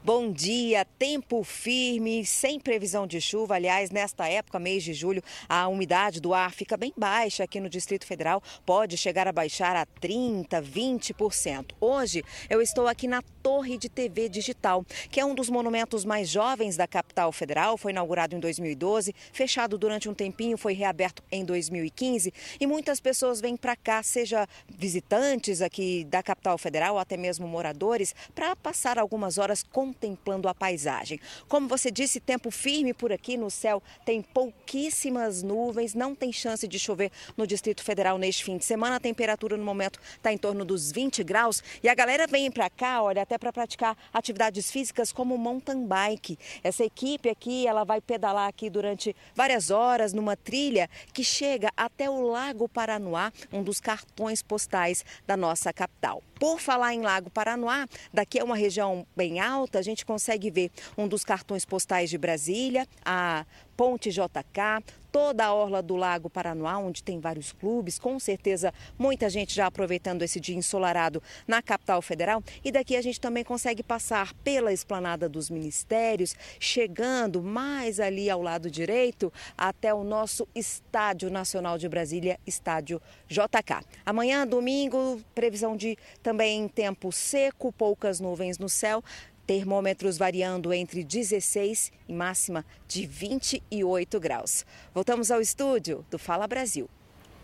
Bom 0.03 0.31
dia, 0.31 0.84
tempo 0.99 1.43
firme, 1.45 2.26
sem 2.26 2.59
previsão 2.59 3.07
de 3.07 3.22
chuva. 3.22 3.55
Aliás, 3.55 3.89
nesta 3.89 4.27
época, 4.27 4.59
mês 4.59 4.84
de 4.84 4.93
julho, 4.93 5.23
a 5.47 5.65
umidade 5.69 6.19
do 6.19 6.34
ar 6.34 6.51
fica 6.51 6.76
bem 6.76 6.91
baixa 6.97 7.45
aqui 7.45 7.59
no 7.59 7.69
Distrito 7.69 8.05
Federal, 8.05 8.43
pode 8.65 8.97
chegar 8.97 9.30
a 9.30 9.31
baixar 9.31 9.77
a 9.77 9.85
30, 9.85 10.61
20%. 10.61 11.73
Hoje 11.80 12.22
eu 12.49 12.61
estou 12.61 12.85
aqui 12.85 13.07
na 13.07 13.22
Torre 13.41 13.77
de 13.77 13.88
TV 13.88 14.27
Digital, 14.27 14.85
que 15.09 15.22
é 15.22 15.26
um 15.26 15.34
dos 15.34 15.49
monumentos 15.49 16.03
mais 16.03 16.27
jovens 16.27 16.76
da 16.76 16.85
capital 16.85 17.31
federal. 17.31 17.77
Foi 17.77 17.93
inaugurado 17.93 18.35
em 18.35 18.39
2012, 18.41 19.15
fechado 19.31 19.77
durante 19.77 20.09
um 20.09 20.14
tempinho, 20.14 20.57
foi 20.57 20.73
reaberto 20.73 21.23
em 21.31 21.45
2015 21.45 22.34
e 22.59 22.68
muitas 22.68 22.99
pessoas 22.99 23.39
vêm 23.39 23.55
para 23.55 23.76
cá, 23.77 24.03
seja 24.03 24.47
visitantes 24.68 25.61
aqui 25.61 26.03
da 26.03 26.22
capital 26.22 26.57
federal 26.57 26.95
ou 26.95 26.99
até 26.99 27.15
mesmo 27.15 27.47
moradores, 27.47 28.14
para 28.35 28.53
passar 28.53 28.99
algumas 28.99 29.38
horas 29.38 29.64
contemplando 29.77 30.47
a 30.47 30.55
paisagem. 30.55 31.19
Como 31.47 31.67
você 31.67 31.91
disse, 31.91 32.19
tempo 32.19 32.49
firme 32.49 32.95
por 32.95 33.11
aqui 33.11 33.37
no 33.37 33.51
céu, 33.51 33.79
tem 34.03 34.23
pouquíssimas 34.23 35.43
nuvens, 35.43 35.93
não 35.93 36.15
tem 36.15 36.33
chance 36.33 36.67
de 36.67 36.79
chover 36.79 37.11
no 37.37 37.45
Distrito 37.45 37.83
Federal 37.83 38.17
neste 38.17 38.43
fim 38.43 38.57
de 38.57 38.65
semana. 38.65 38.95
A 38.95 38.99
temperatura 38.99 39.55
no 39.55 39.63
momento 39.63 39.99
está 40.15 40.33
em 40.33 40.37
torno 40.37 40.65
dos 40.65 40.91
20 40.91 41.23
graus 41.23 41.61
e 41.83 41.87
a 41.87 41.93
galera 41.93 42.25
vem 42.25 42.49
para 42.49 42.71
cá, 42.71 43.03
olha, 43.03 43.21
até 43.21 43.37
para 43.37 43.53
praticar 43.53 43.95
atividades 44.11 44.71
físicas 44.71 45.11
como 45.11 45.37
mountain 45.37 45.85
bike. 45.85 46.39
Essa 46.63 46.83
equipe 46.83 47.29
aqui, 47.29 47.67
ela 47.67 47.83
vai 47.83 48.01
pedalar 48.01 48.47
aqui 48.47 48.71
durante 48.71 49.15
várias 49.35 49.69
horas 49.69 50.11
numa 50.11 50.35
trilha 50.35 50.89
que 51.13 51.23
chega 51.23 51.71
até 51.77 52.09
o 52.09 52.19
Lago 52.19 52.67
Paranoá, 52.67 53.31
um 53.53 53.61
dos 53.61 53.79
cartões 53.79 54.41
postais 54.41 55.05
da 55.27 55.37
nossa 55.37 55.71
capital. 55.71 56.23
Por 56.39 56.59
falar 56.59 56.93
em 56.93 57.01
Lago 57.01 57.31
Paranoá, 57.31 57.87
daqui 58.13 58.37
é 58.37 58.43
uma 58.43 58.55
região 58.55 59.07
bem 59.15 59.39
alta, 59.39 59.66
a 59.76 59.81
gente 59.81 60.06
consegue 60.06 60.52
ver 60.52 60.72
um 60.98 61.07
dos 61.07 61.23
cartões 61.23 61.65
postais 61.65 62.10
de 62.10 62.18
Brasília, 62.18 62.88
a 63.03 63.45
Ponte 63.76 64.10
JK, 64.10 64.84
toda 65.11 65.45
a 65.45 65.53
orla 65.53 65.84
do 65.84 65.95
Lago 65.95 66.30
Paranoá, 66.30 66.77
onde 66.80 67.03
tem 67.03 67.19
vários 67.19 67.52
clubes, 67.52 67.99
com 67.99 68.19
certeza 68.19 68.73
muita 68.98 69.30
gente 69.30 69.53
já 69.53 69.68
aproveitando 69.68 70.23
esse 70.23 70.39
dia 70.39 70.56
ensolarado 70.56 71.22
na 71.48 71.61
capital 71.61 72.02
federal. 72.02 72.44
E 72.64 72.72
daqui 72.72 72.95
a 72.95 73.02
gente 73.02 73.19
também 73.19 73.44
consegue 73.44 73.84
passar 73.84 74.34
pela 74.44 74.73
esplanada 74.73 75.30
dos 75.30 75.49
ministérios, 75.49 76.35
chegando 76.60 77.41
mais 77.44 77.99
ali 77.99 78.30
ao 78.30 78.41
lado 78.41 78.69
direito 78.69 79.31
até 79.56 79.94
o 79.94 80.03
nosso 80.03 80.48
Estádio 80.56 81.30
Nacional 81.30 81.77
de 81.77 81.88
Brasília, 81.88 82.39
Estádio 82.45 83.02
JK. 83.27 83.85
Amanhã, 84.06 84.45
domingo, 84.45 85.22
previsão 85.35 85.77
de 85.77 85.98
também 86.23 86.68
tempo 86.68 87.11
seco, 87.11 87.72
poucas 87.72 88.19
nuvens 88.19 88.57
no 88.57 88.69
céu. 88.69 89.03
Termômetros 89.47 90.17
variando 90.17 90.73
entre 90.73 91.05
16 91.05 91.93
e 92.05 92.13
máxima 92.13 92.65
de 92.85 93.05
28 93.07 94.19
graus. 94.19 94.65
Voltamos 94.93 95.31
ao 95.31 95.39
estúdio 95.39 96.05
do 96.11 96.19
Fala 96.19 96.45
Brasil. 96.45 96.89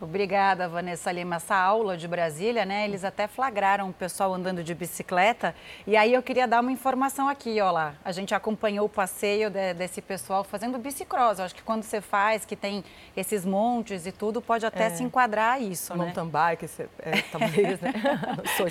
Obrigada, 0.04 0.68
Vanessa 0.68 1.10
Lima. 1.14 1.38
Essa 1.38 1.56
aula 1.56 1.96
de 1.96 2.10
Brasília, 2.10 2.66
né? 2.66 2.84
Eles 2.84 3.06
até 3.06 3.26
flagraram 3.26 3.90
o 3.90 3.94
pessoal 3.94 4.34
andando 4.34 4.62
de 4.62 4.76
bicicleta. 4.76 5.56
E 5.88 5.96
aí 5.96 6.14
eu 6.14 6.22
queria 6.22 6.46
dar 6.46 6.60
uma 6.60 6.74
informação 6.74 7.30
aqui, 7.30 7.62
ó 7.62 7.72
lá. 7.72 7.96
A 8.04 8.12
gente 8.12 8.36
acompanhou 8.36 8.86
o 8.86 8.90
passeio 8.90 9.50
de, 9.50 9.74
desse 9.74 10.02
pessoal 10.02 10.44
fazendo 10.44 10.78
bicicross. 10.78 11.40
Eu 11.40 11.46
acho 11.46 11.56
que 11.56 11.64
quando 11.64 11.84
você 11.84 12.02
faz, 12.02 12.44
que 12.44 12.54
tem 12.54 12.84
esses 13.16 13.46
montes 13.46 14.06
e 14.06 14.12
tudo, 14.12 14.42
pode 14.42 14.66
até 14.66 14.88
é. 14.88 14.90
se 14.90 15.02
enquadrar 15.02 15.62
isso, 15.62 15.96
né? 15.96 16.04
Mountain 16.04 16.28
bike, 16.28 16.66
é, 17.00 17.22
talvez, 17.32 17.80
né? 17.80 17.94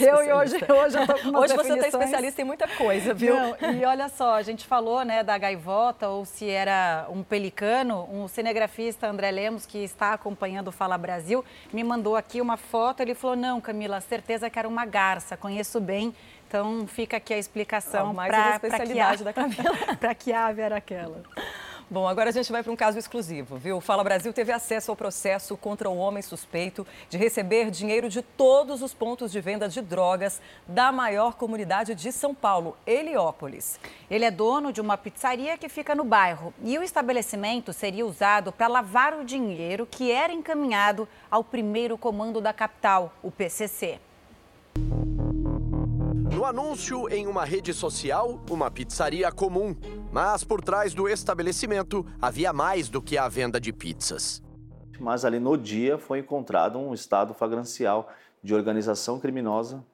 Eu 0.01 0.23
e 0.23 0.33
hoje, 0.33 0.57
hoje 0.57 0.99
eu 0.99 1.07
tô 1.07 1.15
com 1.15 1.39
Hoje 1.39 1.55
você 1.55 1.73
está 1.75 1.89
especialista 1.89 2.43
em 2.43 2.45
muita 2.45 2.69
coisa, 2.69 3.15
viu? 3.15 3.35
Não, 3.35 3.73
e 3.73 3.85
olha 3.85 4.09
só, 4.09 4.35
a 4.35 4.43
gente 4.43 4.67
falou, 4.67 5.05
né, 5.05 5.23
da 5.23 5.37
gaivota 5.39 6.09
ou 6.09 6.25
se 6.25 6.49
era 6.49 7.07
um 7.09 7.23
pelicano. 7.23 8.07
Um 8.13 8.29
cinegrafista, 8.29 9.09
André 9.09 9.31
Lemos, 9.31 9.65
que 9.65 9.79
está 9.79 10.13
acompanhando 10.13 10.69
o 10.69 10.73
Fala 10.73 10.99
Brasil, 10.99 11.22
Brasil, 11.23 11.45
me 11.73 11.85
mandou 11.85 12.17
aqui 12.17 12.41
uma 12.41 12.57
foto. 12.57 13.01
Ele 13.01 13.15
falou: 13.15 13.37
Não, 13.37 13.61
Camila, 13.61 14.01
certeza 14.01 14.51
que 14.51 14.59
era 14.59 14.69
uma 14.69 14.85
garça, 14.85 15.37
conheço 15.37 15.81
bem. 15.81 16.13
Então 16.49 16.87
fica 16.87 17.17
aqui 17.17 17.33
a 17.33 17.39
explicação 17.39 18.15
para 18.15 18.47
a 18.47 18.51
especialidade 18.57 19.25
da 19.25 19.33
Camila. 19.33 19.73
para 19.99 20.15
que 20.15 20.33
ave 20.33 20.61
era 20.61 20.77
aquela. 20.77 21.23
Bom, 21.91 22.09
agora 22.09 22.31
a 22.31 22.33
gente 22.33 22.51
vai 22.51 22.63
para 22.63 22.73
um 22.73 22.77
caso 22.77 22.99
exclusivo, 22.99 23.57
viu? 23.57 23.77
O 23.77 23.81
Fala 23.81 24.03
Brasil 24.03 24.33
teve 24.33 24.51
acesso 24.51 24.91
ao 24.91 24.97
processo 24.97 25.57
contra 25.57 25.91
um 25.91 25.99
homem 25.99 26.23
suspeito 26.23 26.87
de 27.11 27.19
receber 27.19 27.71
dinheiro 27.71 28.09
de 28.09 28.23
todos 28.23 28.83
os 28.83 28.95
pontos 28.95 29.31
de 29.31 29.41
venda 29.41 29.69
de 29.69 29.81
drogas 29.81 30.41
da 30.67 30.91
maior 30.91 31.35
comunidade 31.35 31.95
de 31.95 32.11
São 32.11 32.35
Paulo, 32.35 32.77
Heliópolis. 32.87 33.79
Ele 34.11 34.25
é 34.25 34.31
dono 34.31 34.73
de 34.73 34.81
uma 34.81 34.97
pizzaria 34.97 35.59
que 35.59 35.69
fica 35.69 35.95
no 35.95 36.05
bairro 36.05 36.55
e 36.65 36.79
o 36.79 36.83
estabelecimento 36.83 37.73
seria 37.73 38.07
usado 38.07 38.53
para 38.53 38.69
lavar 38.69 39.15
o 39.15 39.25
dinheiro 39.25 39.87
que 39.91 40.11
era 40.11 40.33
encaminhado 40.33 41.07
ao 41.31 41.45
primeiro 41.45 41.99
comando 41.99 42.41
da 42.41 42.53
capital, 42.53 43.13
o 43.23 43.31
PCC. 43.31 44.01
No 46.43 46.49
anúncio 46.49 47.09
em 47.09 47.29
uma 47.29 47.45
rede 47.45 47.73
social, 47.73 48.41
uma 48.51 48.69
pizzaria 48.69 49.31
comum. 49.31 49.77
Mas 50.11 50.43
por 50.43 50.61
trás 50.61 50.93
do 50.93 51.09
estabelecimento 51.09 52.05
havia 52.21 52.53
mais 52.53 52.89
do 52.89 53.01
que 53.01 53.17
a 53.17 53.29
venda 53.29 53.61
de 53.61 53.73
pizzas. 53.73 54.43
Mas 54.99 55.25
ali 55.25 55.39
no 55.39 55.57
dia 55.57 55.99
foi 55.99 56.19
encontrado 56.19 56.81
um 56.81 56.93
estado 56.93 57.33
flagrancial 57.33 58.09
de 58.43 58.53
organização 58.57 59.21
criminosa 59.21 59.85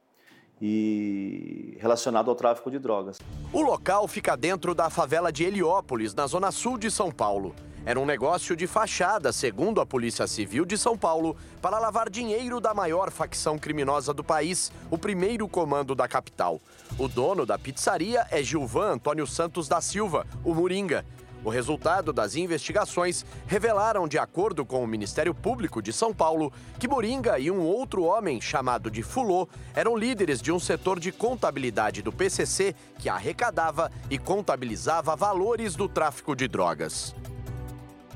e 0.59 1.77
relacionado 1.79 2.31
ao 2.31 2.35
tráfico 2.35 2.71
de 2.71 2.79
drogas. 2.79 3.19
O 3.53 3.61
local 3.61 4.07
fica 4.07 4.35
dentro 4.35 4.73
da 4.73 4.89
favela 4.89 5.31
de 5.31 5.43
Heliópolis, 5.43 6.15
na 6.15 6.25
zona 6.25 6.51
sul 6.51 6.79
de 6.79 6.89
São 6.89 7.11
Paulo. 7.11 7.53
Era 7.85 7.99
um 7.99 8.05
negócio 8.05 8.55
de 8.55 8.67
fachada, 8.67 9.31
segundo 9.31 9.79
a 9.79 9.85
Polícia 9.85 10.27
Civil 10.27 10.65
de 10.65 10.77
São 10.77 10.97
Paulo, 10.97 11.35
para 11.61 11.79
lavar 11.79 12.09
dinheiro 12.09 12.59
da 12.59 12.73
maior 12.73 13.09
facção 13.09 13.57
criminosa 13.57 14.13
do 14.13 14.23
país, 14.23 14.71
o 14.91 14.97
primeiro 14.97 15.47
comando 15.47 15.95
da 15.95 16.07
capital. 16.07 16.61
O 16.97 17.07
dono 17.07 17.45
da 17.45 17.57
pizzaria 17.57 18.27
é 18.29 18.43
Gilvan 18.43 18.93
Antônio 18.93 19.25
Santos 19.25 19.67
da 19.67 19.79
Silva, 19.79 20.27
o 20.43 20.53
Moringa. 20.53 21.05
O 21.41 21.49
resultado 21.49 22.11
das 22.11 22.35
investigações 22.35 23.25
revelaram, 23.47 24.09
de 24.09 24.19
acordo 24.19 24.65
com 24.65 24.83
o 24.83 24.87
Ministério 24.87 25.33
Público 25.33 25.81
de 25.81 25.93
São 25.93 26.13
Paulo, 26.13 26.51
que 26.77 26.87
Moringa 26.87 27.39
e 27.39 27.49
um 27.49 27.61
outro 27.61 28.03
homem 28.03 28.41
chamado 28.41 28.91
de 28.91 29.01
Fulô 29.01 29.47
eram 29.73 29.95
líderes 29.95 30.41
de 30.41 30.51
um 30.51 30.59
setor 30.59 30.99
de 30.99 31.13
contabilidade 31.13 32.01
do 32.01 32.11
PCC 32.11 32.75
que 32.97 33.07
arrecadava 33.07 33.89
e 34.09 34.17
contabilizava 34.17 35.15
valores 35.15 35.77
do 35.77 35.87
tráfico 35.87 36.35
de 36.35 36.45
drogas. 36.45 37.15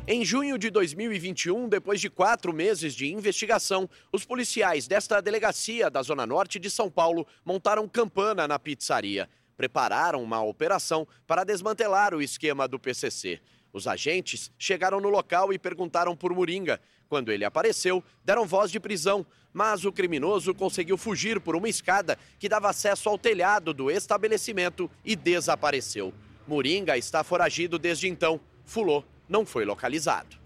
Em 0.06 0.26
junho 0.26 0.58
de 0.58 0.70
2021, 0.70 1.70
depois 1.70 2.02
de 2.02 2.10
quatro 2.10 2.52
meses 2.52 2.94
de 2.94 3.10
investigação, 3.10 3.90
os 4.12 4.26
policiais 4.26 4.86
desta 4.86 5.22
delegacia 5.22 5.90
da 5.90 6.02
Zona 6.02 6.26
Norte 6.28 6.60
de 6.60 6.70
São 6.70 6.92
Paulo 6.92 7.26
montaram 7.46 7.88
campana 7.88 8.46
na 8.46 8.60
pizzaria. 8.60 9.30
Prepararam 9.56 10.22
uma 10.22 10.44
operação 10.44 11.08
para 11.26 11.46
desmantelar 11.46 12.14
o 12.14 12.22
esquema 12.22 12.68
do 12.68 12.78
PCC. 12.78 13.40
Os 13.72 13.88
agentes 13.88 14.52
chegaram 14.60 15.00
no 15.00 15.08
local 15.08 15.54
e 15.54 15.58
perguntaram 15.58 16.18
por 16.18 16.34
Moringa. 16.34 16.82
Quando 17.08 17.32
ele 17.32 17.46
apareceu, 17.46 18.04
deram 18.26 18.46
voz 18.46 18.70
de 18.70 18.82
prisão, 18.82 19.26
mas 19.54 19.86
o 19.86 19.92
criminoso 19.92 20.54
conseguiu 20.54 20.98
fugir 20.98 21.40
por 21.40 21.56
uma 21.56 21.70
escada 21.70 22.20
que 22.38 22.50
dava 22.50 22.70
acesso 22.70 23.08
ao 23.08 23.18
telhado 23.18 23.74
do 23.74 23.90
estabelecimento 23.90 24.92
e 25.06 25.16
desapareceu. 25.16 26.14
Moringa 26.46 26.98
está 26.98 27.24
foragido 27.24 27.80
desde 27.80 28.10
então. 28.10 28.38
Fulô 28.66 29.02
não 29.34 29.48
foi 29.48 29.66
localizado. 29.66 30.38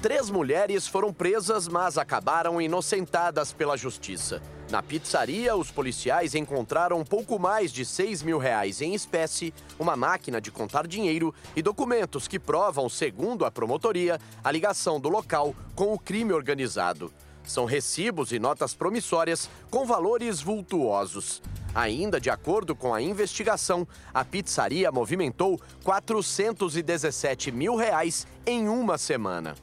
Três 0.00 0.30
mulheres 0.30 0.88
foram 0.88 1.12
presas, 1.12 1.68
mas 1.68 1.98
acabaram 1.98 2.60
inocentadas 2.62 3.52
pela 3.52 3.76
justiça. 3.76 4.40
Na 4.70 4.82
pizzaria, 4.82 5.54
os 5.54 5.70
policiais 5.70 6.34
encontraram 6.34 7.04
pouco 7.04 7.38
mais 7.38 7.70
de 7.70 7.84
6 7.84 8.22
mil 8.22 8.38
reais 8.38 8.80
em 8.80 8.94
espécie, 8.94 9.52
uma 9.78 9.94
máquina 9.94 10.40
de 10.40 10.50
contar 10.50 10.86
dinheiro 10.86 11.32
e 11.54 11.60
documentos 11.60 12.26
que 12.26 12.38
provam, 12.38 12.88
segundo 12.88 13.44
a 13.44 13.50
promotoria, 13.50 14.18
a 14.42 14.50
ligação 14.50 14.98
do 14.98 15.10
local 15.10 15.54
com 15.76 15.92
o 15.92 15.98
crime 15.98 16.32
organizado. 16.32 17.12
São 17.44 17.66
recibos 17.66 18.32
e 18.32 18.38
notas 18.38 18.72
promissórias 18.72 19.48
com 19.70 19.84
valores 19.84 20.40
vultuosos. 20.40 21.42
Ainda 21.74 22.20
de 22.20 22.28
acordo 22.28 22.76
com 22.76 22.92
a 22.92 23.00
investigação, 23.00 23.88
a 24.12 24.22
pizzaria 24.24 24.92
movimentou 24.92 25.58
417 25.82 27.50
mil 27.50 27.76
reais 27.76 28.26
em 28.46 28.68
uma 28.68 28.98
semana. 28.98 29.54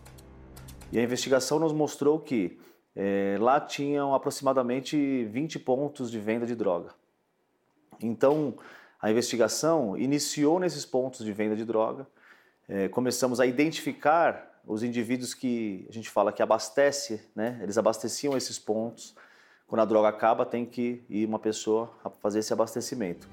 E 0.92 0.98
a 0.98 1.04
investigação 1.04 1.60
nos 1.60 1.72
mostrou 1.72 2.20
que 2.20 2.58
é, 2.96 3.38
lá 3.40 3.62
tinham 3.62 4.16
aproximadamente 4.16 5.26
20 5.26 5.60
pontos 5.60 6.10
de 6.10 6.20
venda 6.20 6.48
de 6.48 6.56
droga. 6.56 6.90
Então, 8.02 8.56
a 9.00 9.12
investigação 9.12 9.96
iniciou 9.96 10.60
nesses 10.60 10.86
pontos 10.86 11.24
de 11.24 11.32
venda 11.32 11.56
de 11.56 11.64
droga. 11.64 12.08
É, 12.68 12.88
começamos 12.88 13.40
a 13.40 13.46
identificar 13.46 14.62
os 14.66 14.82
indivíduos 14.82 15.36
que 15.36 15.86
a 15.88 15.92
gente 15.92 16.10
fala 16.10 16.34
que 16.34 16.42
abastece, 16.42 17.22
né? 17.36 17.60
Eles 17.62 17.78
abasteciam 17.78 18.36
esses 18.36 18.58
pontos 18.58 19.16
quando 19.70 19.82
a 19.82 19.86
droga 19.86 20.10
acaba, 20.10 20.46
tem 20.46 20.66
que 20.66 21.04
ir 21.08 21.28
uma 21.28 21.38
pessoa 21.38 21.92
a 22.04 22.10
fazer 22.10 22.40
esse 22.40 22.52
abastecimento. 22.52 23.30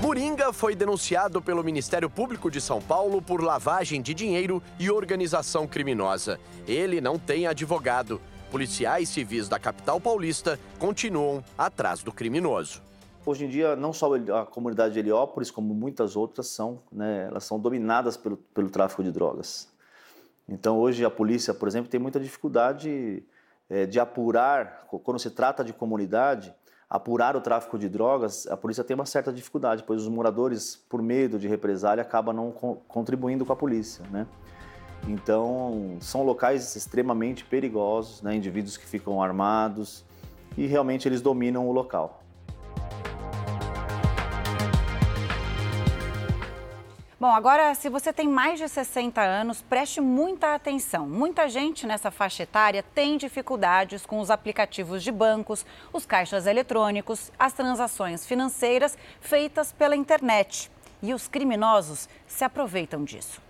Moringa 0.00 0.54
foi 0.54 0.74
denunciado 0.74 1.42
pelo 1.42 1.62
Ministério 1.62 2.08
Público 2.08 2.50
de 2.50 2.62
São 2.62 2.80
Paulo 2.80 3.20
por 3.20 3.42
lavagem 3.42 4.00
de 4.00 4.14
dinheiro 4.14 4.62
e 4.78 4.90
organização 4.90 5.66
criminosa. 5.66 6.40
Ele 6.66 6.98
não 7.00 7.18
tem 7.18 7.46
advogado. 7.46 8.18
Policiais 8.50 9.10
civis 9.10 9.50
da 9.50 9.58
capital 9.58 10.00
paulista 10.00 10.58
continuam 10.78 11.44
atrás 11.58 12.02
do 12.02 12.10
criminoso. 12.10 12.80
Hoje 13.26 13.44
em 13.44 13.48
dia, 13.48 13.76
não 13.76 13.92
só 13.92 14.10
a 14.14 14.46
comunidade 14.46 14.94
de 14.94 15.00
Heliópolis, 15.00 15.50
como 15.50 15.74
muitas 15.74 16.16
outras 16.16 16.46
são, 16.46 16.80
né, 16.90 17.26
elas 17.26 17.44
são 17.44 17.60
dominadas 17.60 18.16
pelo, 18.16 18.38
pelo 18.38 18.70
tráfico 18.70 19.02
de 19.02 19.12
drogas. 19.12 19.68
Então, 20.48 20.78
hoje 20.78 21.04
a 21.04 21.10
polícia, 21.10 21.52
por 21.52 21.68
exemplo, 21.68 21.90
tem 21.90 22.00
muita 22.00 22.18
dificuldade 22.18 23.22
é, 23.68 23.86
de 23.86 24.00
apurar, 24.00 24.86
quando 25.02 25.18
se 25.18 25.30
trata 25.30 25.62
de 25.62 25.72
comunidade, 25.72 26.54
apurar 26.88 27.36
o 27.36 27.40
tráfico 27.40 27.78
de 27.78 27.88
drogas, 27.88 28.46
a 28.46 28.56
polícia 28.56 28.82
tem 28.82 28.94
uma 28.94 29.04
certa 29.06 29.32
dificuldade, 29.32 29.84
pois 29.86 30.02
os 30.02 30.08
moradores, 30.08 30.76
por 30.88 31.02
medo 31.02 31.38
de 31.38 31.46
represália, 31.46 32.02
acabam 32.02 32.34
não 32.34 32.50
contribuindo 32.50 33.44
com 33.44 33.52
a 33.52 33.56
polícia, 33.56 34.04
né? 34.10 34.26
Então, 35.06 35.96
são 36.00 36.22
locais 36.22 36.74
extremamente 36.74 37.44
perigosos, 37.44 38.22
né? 38.22 38.34
indivíduos 38.34 38.76
que 38.76 38.84
ficam 38.84 39.22
armados 39.22 40.04
e 40.56 40.66
realmente 40.66 41.06
eles 41.06 41.20
dominam 41.20 41.68
o 41.68 41.72
local. 41.72 42.22
Bom, 47.20 47.32
agora, 47.32 47.74
se 47.74 47.88
você 47.88 48.12
tem 48.12 48.28
mais 48.28 48.60
de 48.60 48.68
60 48.68 49.20
anos, 49.20 49.60
preste 49.60 50.00
muita 50.00 50.54
atenção. 50.54 51.04
Muita 51.04 51.48
gente 51.48 51.84
nessa 51.84 52.12
faixa 52.12 52.44
etária 52.44 52.84
tem 52.94 53.16
dificuldades 53.16 54.06
com 54.06 54.20
os 54.20 54.30
aplicativos 54.30 55.02
de 55.02 55.10
bancos, 55.10 55.66
os 55.92 56.06
caixas 56.06 56.46
eletrônicos, 56.46 57.32
as 57.36 57.52
transações 57.52 58.24
financeiras 58.24 58.96
feitas 59.20 59.72
pela 59.72 59.96
internet. 59.96 60.70
E 61.02 61.12
os 61.12 61.26
criminosos 61.26 62.08
se 62.24 62.44
aproveitam 62.44 63.02
disso. 63.02 63.47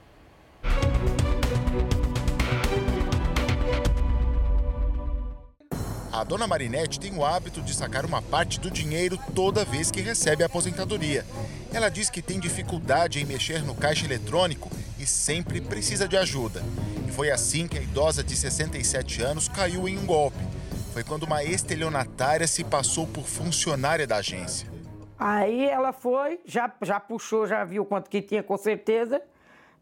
A 6.19 6.25
dona 6.25 6.49
Marinette 6.49 6.99
tem 6.99 7.17
o 7.17 7.25
hábito 7.25 7.63
de 7.63 7.73
sacar 7.73 8.05
uma 8.05 8.21
parte 8.21 8.59
do 8.59 8.69
dinheiro 8.69 9.17
toda 9.37 9.65
vez 9.65 9.89
que 9.89 10.01
recebe 10.01 10.43
a 10.43 10.47
aposentadoria. 10.47 11.25
Ela 11.73 11.89
diz 11.89 12.11
que 12.11 12.21
tem 12.21 12.41
dificuldade 12.41 13.21
em 13.21 13.25
mexer 13.25 13.63
no 13.63 13.73
caixa 13.73 14.05
eletrônico 14.05 14.69
e 14.99 15.07
sempre 15.07 15.61
precisa 15.61 16.09
de 16.09 16.17
ajuda. 16.17 16.61
E 17.07 17.13
foi 17.13 17.31
assim 17.31 17.69
que 17.69 17.79
a 17.79 17.81
idosa 17.81 18.25
de 18.25 18.35
67 18.35 19.23
anos 19.23 19.47
caiu 19.47 19.89
em 19.89 19.97
um 19.97 20.05
golpe. 20.05 20.45
Foi 20.93 21.05
quando 21.05 21.23
uma 21.23 21.45
estelionatária 21.45 22.49
se 22.49 22.65
passou 22.65 23.07
por 23.07 23.23
funcionária 23.23 24.05
da 24.05 24.17
agência. 24.17 24.69
Aí 25.17 25.69
ela 25.69 25.93
foi, 25.93 26.41
já, 26.45 26.69
já 26.83 26.99
puxou, 26.99 27.47
já 27.47 27.63
viu 27.63 27.85
quanto 27.85 28.11
que 28.11 28.21
tinha 28.21 28.43
com 28.43 28.57
certeza, 28.57 29.23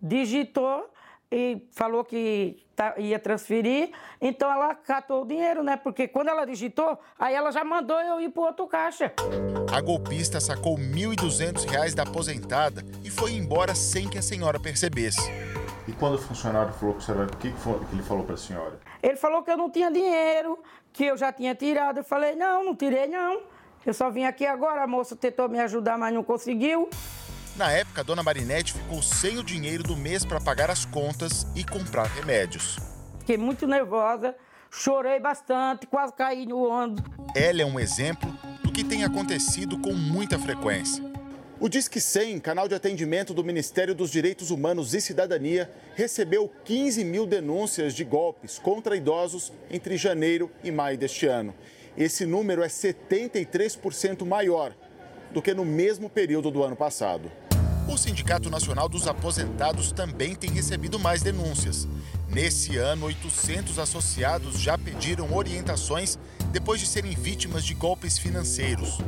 digitou 0.02 0.84
e 1.30 1.66
falou 1.72 2.04
que 2.04 2.64
tá, 2.74 2.94
ia 2.98 3.18
transferir, 3.18 3.90
então 4.20 4.50
ela 4.50 4.74
catou 4.74 5.22
o 5.22 5.26
dinheiro, 5.26 5.62
né? 5.62 5.76
Porque 5.76 6.06
quando 6.06 6.28
ela 6.28 6.44
digitou, 6.44 6.98
aí 7.18 7.34
ela 7.34 7.50
já 7.50 7.64
mandou 7.64 8.00
eu 8.00 8.20
ir 8.20 8.30
pro 8.30 8.42
outro 8.42 8.66
caixa. 8.66 9.12
A 9.72 9.80
golpista 9.80 10.40
sacou 10.40 10.76
R$ 10.76 10.84
1.200 10.84 11.94
da 11.94 12.04
aposentada 12.04 12.84
e 13.02 13.10
foi 13.10 13.32
embora 13.32 13.74
sem 13.74 14.08
que 14.08 14.18
a 14.18 14.22
senhora 14.22 14.60
percebesse. 14.60 15.30
E 15.88 15.92
quando 15.92 16.14
o 16.14 16.18
funcionário 16.18 16.72
falou 16.74 16.94
para 16.94 17.02
a 17.02 17.06
senhora, 17.06 17.26
o 17.26 17.36
que, 17.36 17.50
que 17.50 17.94
ele 17.94 18.02
falou 18.02 18.24
para 18.24 18.34
a 18.34 18.38
senhora? 18.38 18.80
Ele 19.02 19.16
falou 19.16 19.42
que 19.42 19.50
eu 19.50 19.56
não 19.56 19.70
tinha 19.70 19.90
dinheiro, 19.90 20.58
que 20.92 21.04
eu 21.04 21.16
já 21.16 21.32
tinha 21.32 21.54
tirado. 21.54 21.98
Eu 21.98 22.04
falei, 22.04 22.34
não, 22.34 22.64
não 22.64 22.74
tirei 22.74 23.06
não. 23.06 23.42
Eu 23.84 23.94
só 23.94 24.10
vim 24.10 24.24
aqui 24.24 24.44
agora, 24.44 24.82
a 24.82 24.86
moça 24.86 25.14
tentou 25.14 25.48
me 25.48 25.60
ajudar, 25.60 25.96
mas 25.96 26.12
não 26.12 26.24
conseguiu. 26.24 26.90
Na 27.56 27.72
época, 27.72 28.02
a 28.02 28.04
dona 28.04 28.22
Marinette 28.22 28.74
ficou 28.74 29.00
sem 29.00 29.38
o 29.38 29.42
dinheiro 29.42 29.82
do 29.82 29.96
mês 29.96 30.26
para 30.26 30.38
pagar 30.38 30.70
as 30.70 30.84
contas 30.84 31.46
e 31.56 31.64
comprar 31.64 32.04
remédios. 32.04 32.76
Fiquei 33.20 33.38
muito 33.38 33.66
nervosa, 33.66 34.36
chorei 34.70 35.18
bastante, 35.18 35.86
quase 35.86 36.12
caí 36.12 36.44
no 36.44 36.58
ônibus. 36.68 37.02
Ela 37.34 37.62
é 37.62 37.64
um 37.64 37.80
exemplo 37.80 38.30
do 38.62 38.70
que 38.70 38.84
tem 38.84 39.04
acontecido 39.04 39.78
com 39.78 39.94
muita 39.94 40.38
frequência. 40.38 41.02
O 41.58 41.66
Disque 41.66 41.98
100, 41.98 42.40
canal 42.40 42.68
de 42.68 42.74
atendimento 42.74 43.32
do 43.32 43.42
Ministério 43.42 43.94
dos 43.94 44.10
Direitos 44.10 44.50
Humanos 44.50 44.92
e 44.92 45.00
Cidadania, 45.00 45.72
recebeu 45.94 46.52
15 46.62 47.02
mil 47.04 47.26
denúncias 47.26 47.94
de 47.94 48.04
golpes 48.04 48.58
contra 48.58 48.94
idosos 48.94 49.50
entre 49.70 49.96
janeiro 49.96 50.50
e 50.62 50.70
maio 50.70 50.98
deste 50.98 51.24
ano. 51.24 51.54
Esse 51.96 52.26
número 52.26 52.62
é 52.62 52.68
73% 52.68 54.26
maior 54.26 54.74
do 55.32 55.40
que 55.40 55.54
no 55.54 55.64
mesmo 55.64 56.10
período 56.10 56.50
do 56.50 56.62
ano 56.62 56.76
passado. 56.76 57.32
O 57.88 57.96
Sindicato 57.96 58.50
Nacional 58.50 58.88
dos 58.88 59.06
Aposentados 59.06 59.92
também 59.92 60.34
tem 60.34 60.50
recebido 60.50 60.98
mais 60.98 61.22
denúncias. 61.22 61.86
Nesse 62.28 62.76
ano, 62.76 63.06
800 63.06 63.78
associados 63.78 64.58
já 64.58 64.76
pediram 64.76 65.32
orientações 65.32 66.18
depois 66.50 66.80
de 66.80 66.86
serem 66.86 67.12
vítimas 67.12 67.64
de 67.64 67.74
golpes 67.74 68.18
financeiros. 68.18 68.98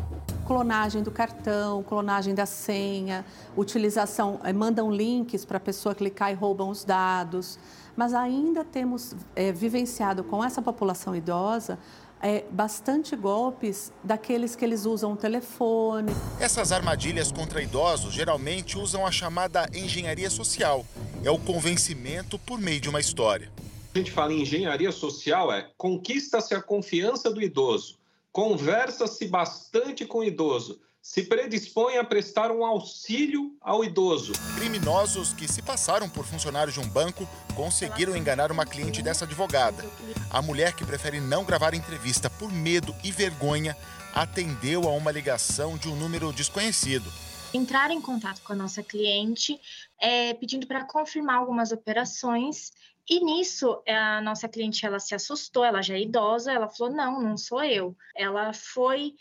Clonagem 0.46 1.02
do 1.02 1.10
cartão, 1.10 1.82
clonagem 1.82 2.36
da 2.36 2.46
senha, 2.46 3.24
utilização, 3.56 4.38
eh, 4.44 4.52
mandam 4.52 4.92
links 4.92 5.44
para 5.44 5.56
a 5.56 5.60
pessoa 5.60 5.92
clicar 5.92 6.30
e 6.30 6.34
roubam 6.34 6.70
os 6.70 6.84
dados. 6.84 7.58
Mas 7.96 8.14
ainda 8.14 8.64
temos 8.64 9.12
é, 9.34 9.50
vivenciado 9.50 10.22
com 10.22 10.42
essa 10.42 10.62
população 10.62 11.16
idosa 11.16 11.80
é, 12.22 12.44
bastante 12.50 13.14
golpes 13.14 13.92
daqueles 14.02 14.56
que 14.56 14.64
eles 14.64 14.84
usam 14.84 15.12
o 15.12 15.16
telefone. 15.16 16.12
Essas 16.40 16.72
armadilhas 16.72 17.30
contra 17.30 17.62
idosos 17.62 18.12
geralmente 18.12 18.78
usam 18.78 19.06
a 19.06 19.10
chamada 19.10 19.68
engenharia 19.74 20.30
social. 20.30 20.84
É 21.24 21.30
o 21.30 21.38
convencimento 21.38 22.38
por 22.38 22.60
meio 22.60 22.80
de 22.80 22.88
uma 22.88 23.00
história. 23.00 23.50
A 23.94 23.98
gente 23.98 24.10
fala 24.10 24.32
em 24.32 24.42
engenharia 24.42 24.92
social 24.92 25.52
é 25.52 25.70
conquista-se 25.76 26.54
a 26.54 26.62
confiança 26.62 27.30
do 27.30 27.42
idoso, 27.42 27.98
conversa-se 28.30 29.26
bastante 29.26 30.04
com 30.04 30.18
o 30.18 30.24
idoso, 30.24 30.80
se 31.08 31.22
predispõe 31.22 31.96
a 31.96 32.04
prestar 32.04 32.50
um 32.50 32.62
auxílio 32.62 33.56
ao 33.62 33.82
idoso. 33.82 34.34
Criminosos 34.58 35.32
que 35.32 35.50
se 35.50 35.62
passaram 35.62 36.06
por 36.06 36.26
funcionários 36.26 36.74
de 36.74 36.80
um 36.80 36.86
banco 36.86 37.26
conseguiram 37.56 38.14
enganar 38.14 38.52
uma 38.52 38.66
cliente 38.66 39.00
dessa 39.00 39.24
advogada. 39.24 39.82
A 40.30 40.42
mulher 40.42 40.74
que 40.74 40.84
prefere 40.84 41.18
não 41.18 41.46
gravar 41.46 41.72
entrevista 41.72 42.28
por 42.28 42.52
medo 42.52 42.94
e 43.02 43.10
vergonha 43.10 43.74
atendeu 44.14 44.82
a 44.82 44.92
uma 44.92 45.10
ligação 45.10 45.78
de 45.78 45.88
um 45.88 45.96
número 45.96 46.30
desconhecido. 46.30 47.10
Entrar 47.54 47.90
em 47.90 48.02
contato 48.02 48.42
com 48.42 48.52
a 48.52 48.56
nossa 48.56 48.82
cliente, 48.82 49.58
é, 49.98 50.34
pedindo 50.34 50.66
para 50.66 50.84
confirmar 50.84 51.36
algumas 51.36 51.72
operações 51.72 52.70
e 53.08 53.24
nisso, 53.24 53.82
a 53.88 54.20
nossa 54.20 54.46
cliente 54.46 54.84
ela 54.84 55.00
se 55.00 55.14
assustou, 55.14 55.64
ela 55.64 55.80
já 55.80 55.94
é 55.94 56.02
idosa, 56.02 56.52
ela 56.52 56.68
falou: 56.68 56.92
"Não, 56.92 57.22
não 57.22 57.38
sou 57.38 57.64
eu". 57.64 57.96
Ela 58.14 58.52
foi 58.52 59.14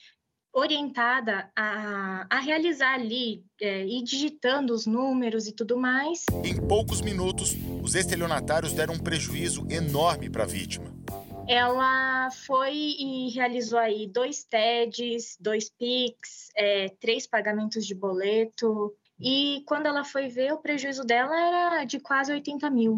orientada 0.58 1.50
a, 1.56 2.26
a 2.28 2.40
realizar 2.40 2.96
ali, 2.96 3.44
é, 3.62 3.86
ir 3.86 4.02
digitando 4.02 4.74
os 4.74 4.88
números 4.88 5.48
e 5.48 5.52
tudo 5.52 5.78
mais. 5.78 6.26
Em 6.44 6.56
poucos 6.68 7.00
minutos, 7.00 7.56
os 7.84 7.94
estelionatários 7.94 8.74
deram 8.74 8.96
um 8.96 9.00
prejuízo 9.00 9.68
enorme 9.70 10.32
para 10.32 10.44
a 10.44 10.48
vítima. 10.48 10.92
Ela 11.48 12.30
foi 12.46 12.74
e 12.74 13.30
realizou 13.30 13.78
aí 13.78 14.08
dois 14.08 14.44
TEDs, 14.44 15.38
dois 15.40 15.70
PIX, 15.70 16.50
é, 16.58 16.90
três 17.00 17.28
pagamentos 17.28 17.86
de 17.86 17.94
boleto. 17.94 18.94
E 19.20 19.64
quando 19.68 19.86
ela 19.86 20.04
foi 20.04 20.28
ver, 20.28 20.54
o 20.54 20.58
prejuízo 20.58 21.04
dela 21.04 21.40
era 21.40 21.86
de 21.86 22.00
quase 22.00 22.34
80 22.34 22.70
mil. 22.72 22.98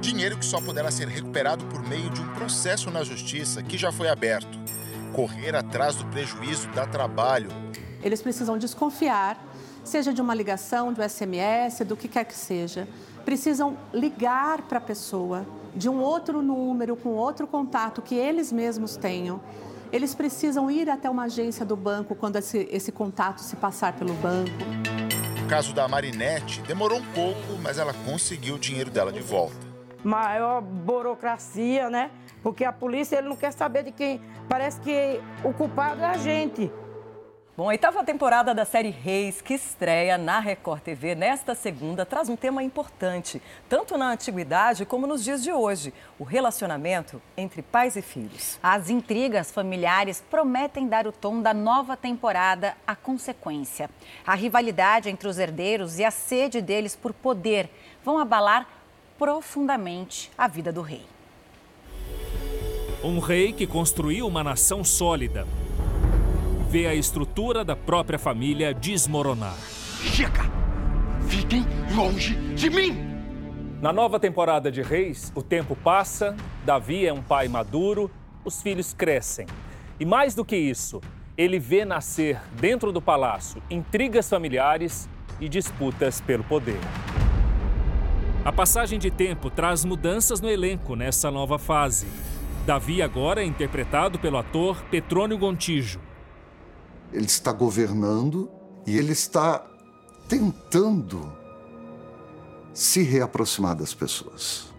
Dinheiro 0.00 0.38
que 0.38 0.44
só 0.44 0.60
poderá 0.60 0.90
ser 0.90 1.08
recuperado 1.08 1.66
por 1.66 1.86
meio 1.86 2.08
de 2.10 2.20
um 2.20 2.32
processo 2.34 2.90
na 2.90 3.02
justiça 3.02 3.62
que 3.62 3.76
já 3.76 3.92
foi 3.92 4.08
aberto 4.08 4.79
correr 5.12 5.54
atrás 5.54 5.96
do 5.96 6.04
prejuízo 6.06 6.68
dá 6.74 6.86
trabalho. 6.86 7.50
Eles 8.02 8.22
precisam 8.22 8.56
desconfiar, 8.56 9.38
seja 9.84 10.12
de 10.12 10.20
uma 10.20 10.34
ligação, 10.34 10.92
de 10.92 11.00
um 11.00 11.08
SMS, 11.08 11.84
do 11.84 11.96
que 11.96 12.08
quer 12.08 12.24
que 12.24 12.34
seja. 12.34 12.88
Precisam 13.24 13.76
ligar 13.92 14.62
para 14.62 14.78
a 14.78 14.80
pessoa 14.80 15.46
de 15.74 15.88
um 15.88 16.00
outro 16.00 16.42
número, 16.42 16.96
com 16.96 17.10
outro 17.10 17.46
contato 17.46 18.02
que 18.02 18.14
eles 18.14 18.50
mesmos 18.50 18.96
tenham. 18.96 19.40
Eles 19.92 20.14
precisam 20.14 20.70
ir 20.70 20.88
até 20.88 21.10
uma 21.10 21.24
agência 21.24 21.64
do 21.64 21.76
banco 21.76 22.14
quando 22.14 22.36
esse, 22.36 22.68
esse 22.70 22.92
contato 22.92 23.40
se 23.40 23.56
passar 23.56 23.92
pelo 23.94 24.14
banco. 24.14 24.50
O 25.44 25.48
caso 25.48 25.74
da 25.74 25.88
Marinette 25.88 26.60
demorou 26.62 26.98
um 26.98 27.06
pouco, 27.12 27.58
mas 27.60 27.76
ela 27.76 27.92
conseguiu 28.06 28.54
o 28.54 28.58
dinheiro 28.58 28.90
dela 28.90 29.12
de 29.12 29.20
volta. 29.20 29.56
Maior 30.02 30.62
burocracia, 30.62 31.90
né? 31.90 32.10
Porque 32.42 32.64
a 32.64 32.72
polícia 32.72 33.16
ele 33.16 33.28
não 33.28 33.36
quer 33.36 33.52
saber 33.52 33.84
de 33.84 33.92
quem. 33.92 34.20
Parece 34.48 34.80
que 34.80 35.20
o 35.44 35.52
culpado 35.52 36.02
é 36.02 36.06
a 36.06 36.16
gente. 36.16 36.70
Bom, 37.60 37.64
a 37.64 37.72
oitava 37.72 38.02
temporada 38.02 38.54
da 38.54 38.64
série 38.64 38.88
Reis, 38.88 39.42
que 39.42 39.52
estreia 39.52 40.16
na 40.16 40.40
Record 40.40 40.80
TV 40.80 41.14
nesta 41.14 41.54
segunda, 41.54 42.06
traz 42.06 42.30
um 42.30 42.34
tema 42.34 42.62
importante, 42.62 43.42
tanto 43.68 43.98
na 43.98 44.12
antiguidade 44.12 44.86
como 44.86 45.06
nos 45.06 45.22
dias 45.22 45.42
de 45.42 45.52
hoje: 45.52 45.92
o 46.18 46.24
relacionamento 46.24 47.20
entre 47.36 47.60
pais 47.60 47.96
e 47.96 48.00
filhos. 48.00 48.58
As 48.62 48.88
intrigas 48.88 49.50
familiares 49.50 50.24
prometem 50.30 50.88
dar 50.88 51.06
o 51.06 51.12
tom 51.12 51.42
da 51.42 51.52
nova 51.52 51.98
temporada 51.98 52.74
à 52.86 52.96
consequência. 52.96 53.90
A 54.26 54.34
rivalidade 54.34 55.10
entre 55.10 55.28
os 55.28 55.38
herdeiros 55.38 55.98
e 55.98 56.04
a 56.04 56.10
sede 56.10 56.62
deles 56.62 56.96
por 56.96 57.12
poder 57.12 57.68
vão 58.02 58.18
abalar 58.18 58.66
profundamente 59.18 60.32
a 60.38 60.48
vida 60.48 60.72
do 60.72 60.80
rei. 60.80 61.04
Um 63.02 63.18
rei 63.18 63.50
que 63.50 63.66
construiu 63.66 64.26
uma 64.26 64.44
nação 64.44 64.84
sólida 64.84 65.46
vê 66.68 66.86
a 66.86 66.94
estrutura 66.94 67.64
da 67.64 67.74
própria 67.74 68.18
família 68.18 68.74
desmoronar. 68.74 69.56
Chega! 70.02 70.42
Fiquem 71.26 71.64
longe 71.96 72.34
de 72.54 72.68
mim! 72.68 72.94
Na 73.80 73.90
nova 73.90 74.20
temporada 74.20 74.70
de 74.70 74.82
Reis, 74.82 75.32
o 75.34 75.42
tempo 75.42 75.74
passa, 75.74 76.36
Davi 76.62 77.06
é 77.06 77.12
um 77.12 77.22
pai 77.22 77.48
maduro, 77.48 78.10
os 78.44 78.60
filhos 78.60 78.92
crescem. 78.92 79.46
E 79.98 80.04
mais 80.04 80.34
do 80.34 80.44
que 80.44 80.56
isso, 80.56 81.00
ele 81.38 81.58
vê 81.58 81.86
nascer 81.86 82.38
dentro 82.60 82.92
do 82.92 83.00
palácio 83.00 83.62
intrigas 83.70 84.28
familiares 84.28 85.08
e 85.40 85.48
disputas 85.48 86.20
pelo 86.20 86.44
poder. 86.44 86.78
A 88.44 88.52
passagem 88.52 88.98
de 88.98 89.10
tempo 89.10 89.48
traz 89.48 89.86
mudanças 89.86 90.38
no 90.42 90.50
elenco 90.50 90.94
nessa 90.94 91.30
nova 91.30 91.58
fase. 91.58 92.06
Davi 92.70 93.02
agora 93.02 93.42
é 93.42 93.44
interpretado 93.44 94.16
pelo 94.16 94.36
ator 94.36 94.80
Petrônio 94.84 95.36
Gontijo. 95.36 95.98
Ele 97.12 97.26
está 97.26 97.50
governando 97.50 98.48
e 98.86 98.96
ele 98.96 99.10
está 99.10 99.66
tentando 100.28 101.32
se 102.72 103.02
reaproximar 103.02 103.74
das 103.74 103.92
pessoas, 103.92 104.72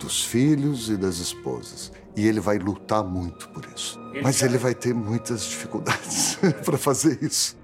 dos 0.00 0.24
filhos 0.24 0.90
e 0.90 0.96
das 0.96 1.18
esposas. 1.18 1.92
E 2.16 2.26
ele 2.26 2.40
vai 2.40 2.58
lutar 2.58 3.04
muito 3.04 3.48
por 3.50 3.64
isso. 3.76 4.00
Mas 4.20 4.42
ele 4.42 4.58
vai 4.58 4.74
ter 4.74 4.92
muitas 4.92 5.44
dificuldades 5.44 6.40
para 6.66 6.76
fazer 6.76 7.22
isso. 7.22 7.56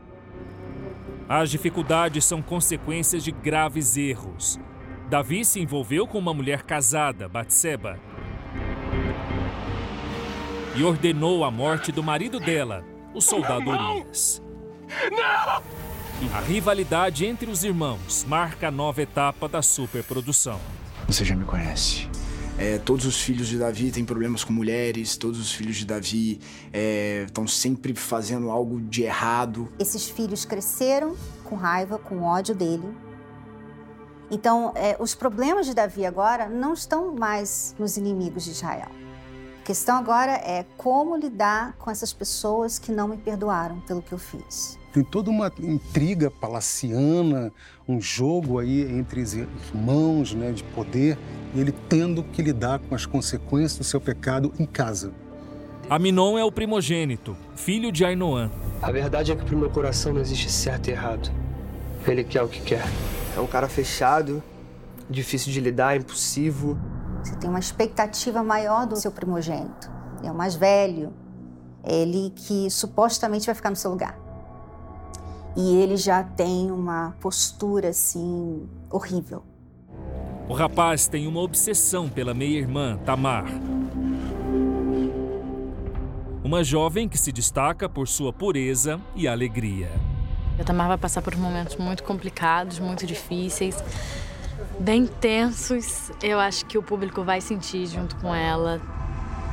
As 1.29 1.51
dificuldades 1.51 2.25
são 2.25 2.41
consequências 2.41 3.25
de 3.25 3.33
graves 3.33 3.97
erros. 3.97 4.57
Davi 5.11 5.45
se 5.45 5.59
envolveu 5.59 6.07
com 6.07 6.19
uma 6.19 6.33
mulher 6.33 6.63
casada, 6.63 7.29
Batseba, 7.29 7.99
e 10.79 10.85
ordenou 10.85 11.43
a 11.43 11.51
morte 11.51 11.91
do 11.91 12.05
marido 12.05 12.39
dela, 12.39 12.85
o 13.13 13.21
soldado 13.21 13.69
Urias. 13.69 14.41
A 16.33 16.41
rivalidade 16.41 17.27
entre 17.27 17.51
os 17.51 17.65
irmãos 17.65 18.25
marca 18.29 18.69
a 18.69 18.71
nova 18.71 19.03
etapa 19.03 19.49
da 19.49 19.61
superprodução. 19.61 20.61
Você 21.09 21.25
já 21.25 21.35
me 21.35 21.45
conhece. 21.45 22.09
É, 22.57 22.79
todos 22.79 23.07
os 23.07 23.21
filhos 23.21 23.49
de 23.49 23.59
Davi 23.59 23.91
têm 23.91 24.05
problemas 24.05 24.45
com 24.45 24.53
mulheres, 24.53 25.17
todos 25.17 25.41
os 25.41 25.51
filhos 25.51 25.77
de 25.77 25.85
Davi 25.85 26.41
estão 27.25 27.43
é, 27.43 27.49
sempre 27.49 27.93
fazendo 27.97 28.49
algo 28.49 28.81
de 28.81 29.03
errado. 29.03 29.69
Esses 29.81 30.09
filhos 30.09 30.45
cresceram 30.45 31.17
com 31.43 31.57
raiva, 31.57 31.99
com 31.99 32.23
ódio 32.23 32.55
dele. 32.55 32.89
Então, 34.31 34.73
é, 34.77 34.97
os 35.01 35.13
problemas 35.13 35.67
de 35.67 35.75
Davi 35.75 36.07
agora 36.07 36.49
não 36.49 36.73
estão 36.73 37.17
mais 37.17 37.75
nos 37.81 37.97
inimigos 37.97 38.45
de 38.45 38.53
Israel. 38.53 39.08
A 39.69 39.71
questão 39.71 39.99
agora 39.99 40.33
é 40.33 40.65
como 40.79 41.15
lidar 41.15 41.77
com 41.77 41.91
essas 41.91 42.11
pessoas 42.11 42.79
que 42.79 42.91
não 42.91 43.07
me 43.07 43.19
perdoaram 43.19 43.79
pelo 43.81 44.01
que 44.01 44.13
eu 44.13 44.17
fiz. 44.17 44.79
Tem 44.95 45.05
toda 45.05 45.29
uma 45.29 45.53
intriga 45.61 46.31
palaciana, 46.31 47.53
um 47.87 48.01
jogo 48.01 48.59
aí 48.59 48.81
entre 48.81 49.21
irmãos 49.21 50.33
né, 50.33 50.53
de 50.53 50.65
poder, 50.65 51.19
e 51.55 51.61
ele 51.61 51.71
tendo 51.87 52.23
que 52.23 52.41
lidar 52.41 52.79
com 52.79 52.95
as 52.95 53.05
consequências 53.05 53.77
do 53.77 53.85
seu 53.85 54.01
pecado 54.01 54.55
em 54.59 54.65
casa. 54.65 55.13
Aminon 55.91 56.39
é 56.39 56.45
o 56.45 56.51
primogênito, 56.51 57.37
filho 57.55 57.93
de 57.93 58.07
Ainoã. 58.07 58.51
A 58.81 58.91
verdade 58.91 59.33
é 59.33 59.37
que 59.37 59.45
pro 59.45 59.59
meu 59.59 59.69
coração 59.69 60.15
não 60.15 60.23
existe 60.23 60.51
certo 60.51 60.89
e 60.89 60.93
errado. 60.93 61.31
Ele 62.07 62.25
quer 62.25 62.41
o 62.41 62.49
que 62.49 62.63
quer. 62.63 62.87
É 63.37 63.41
um 63.41 63.47
cara 63.47 63.69
fechado, 63.69 64.43
difícil 65.11 65.53
de 65.53 65.61
lidar, 65.61 65.95
impulsivo. 65.95 66.79
Você 67.23 67.37
tem 67.37 67.51
uma 67.51 67.59
expectativa 67.59 68.43
maior 68.43 68.87
do 68.87 68.97
seu 68.97 69.11
primogênito. 69.11 69.91
Ele 70.19 70.29
é 70.29 70.33
o 70.33 70.35
mais 70.35 70.55
velho. 70.55 71.13
É 71.83 71.95
ele 71.95 72.31
que 72.35 72.71
supostamente 72.71 73.47
vai 73.47 73.55
ficar 73.55 73.71
no 73.71 73.77
seu 73.77 73.91
lugar. 73.91 74.19
E 75.57 75.77
ele 75.77 75.97
já 75.97 76.23
tem 76.23 76.71
uma 76.71 77.15
postura 77.21 77.89
assim 77.89 78.69
horrível. 78.91 79.43
O 80.49 80.55
rapaz 80.55 81.07
tem 81.07 81.27
uma 81.27 81.41
obsessão 81.41 82.09
pela 82.09 82.33
meia-irmã, 82.33 82.99
Tamar. 83.05 83.47
Uma 86.43 86.65
jovem 86.65 87.09
que 87.09 87.19
se 87.19 87.31
destaca 87.31 87.89
por 87.89 88.09
sua 88.09 88.33
pureza 88.33 88.99
e 89.15 89.29
alegria. 89.29 89.91
A 90.59 90.65
Tamar 90.65 90.89
vai 90.89 90.99
passar 90.99 91.21
por 91.23 91.37
momentos 91.37 91.77
muito 91.77 92.03
complicados, 92.03 92.79
muito 92.79 93.05
difíceis, 93.05 93.77
bem 94.81 95.07
tensos. 95.07 96.11
Eu 96.23 96.39
acho 96.39 96.67
que 96.67 96.79
o 96.79 96.83
público 96.83 97.23
vai 97.25 97.41
sentir 97.41 97.87
junto 97.87 98.17
com 98.17 98.35
ela. 98.35 98.81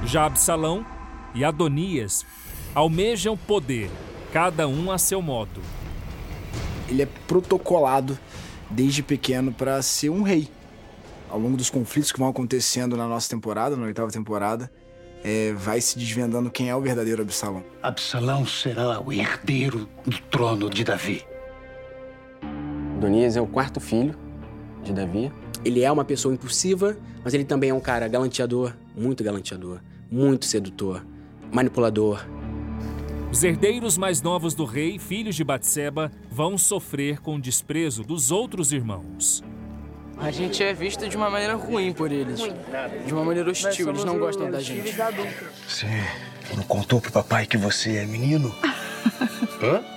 Já 0.05 0.25
Absalão 0.25 0.85
e 1.33 1.43
Adonias 1.43 2.25
almejam 2.73 3.35
poder, 3.35 3.89
cada 4.31 4.67
um 4.67 4.91
a 4.91 4.97
seu 4.97 5.21
modo 5.21 5.61
ele 6.87 7.01
é 7.01 7.07
protocolado 7.27 8.17
desde 8.69 9.03
pequeno 9.03 9.51
para 9.51 9.81
ser 9.81 10.09
um 10.09 10.21
rei. 10.21 10.47
Ao 11.29 11.39
longo 11.39 11.57
dos 11.57 11.69
conflitos 11.69 12.11
que 12.11 12.19
vão 12.19 12.29
acontecendo 12.29 12.95
na 12.95 13.07
nossa 13.07 13.29
temporada, 13.29 13.75
na 13.75 13.85
oitava 13.85 14.11
temporada, 14.11 14.71
é, 15.23 15.53
vai 15.53 15.81
se 15.81 15.97
desvendando 15.97 16.51
quem 16.51 16.69
é 16.69 16.75
o 16.75 16.81
verdadeiro 16.81 17.21
Absalão. 17.21 17.63
Absalão 17.81 18.45
será 18.45 19.01
o 19.01 19.11
herdeiro 19.11 19.89
do 20.05 20.17
trono 20.29 20.69
de 20.69 20.83
Davi. 20.83 21.25
Donias 22.99 23.35
é 23.35 23.41
o 23.41 23.47
quarto 23.47 23.79
filho 23.79 24.17
de 24.85 24.93
Davi. 24.93 25.31
Ele 25.63 25.81
é 25.81 25.91
uma 25.91 26.05
pessoa 26.05 26.33
impulsiva, 26.33 26.95
mas 27.23 27.33
ele 27.33 27.43
também 27.43 27.71
é 27.71 27.73
um 27.73 27.79
cara 27.79 28.07
galanteador, 28.07 28.73
muito 28.95 29.23
galanteador, 29.23 29.79
muito 30.09 30.45
sedutor, 30.45 31.05
manipulador, 31.51 32.25
os 33.35 33.43
herdeiros 33.43 33.97
mais 33.97 34.21
novos 34.21 34.53
do 34.53 34.63
rei, 34.63 34.97
filhos 34.97 35.35
de 35.35 35.43
Batseba, 35.43 36.09
vão 36.31 36.57
sofrer 36.57 37.19
com 37.19 37.35
o 37.35 37.41
desprezo 37.41 38.01
dos 38.01 38.31
outros 38.31 38.71
irmãos. 38.71 39.43
A 40.17 40.31
gente 40.31 40.63
é 40.63 40.73
visto 40.73 41.05
de 41.09 41.17
uma 41.17 41.29
maneira 41.29 41.55
ruim 41.55 41.91
por 41.91 42.13
eles. 42.13 42.39
De 43.05 43.13
uma 43.13 43.25
maneira 43.25 43.51
hostil, 43.51 43.89
eles 43.89 44.05
não 44.05 44.17
gostam 44.17 44.49
da 44.49 44.61
gente. 44.61 44.95
Você 45.67 45.85
não 46.55 46.63
contou 46.63 47.01
pro 47.01 47.11
papai 47.11 47.45
que 47.45 47.57
você 47.57 47.97
é 47.97 48.05
menino? 48.05 48.55
Hã? 49.61 49.94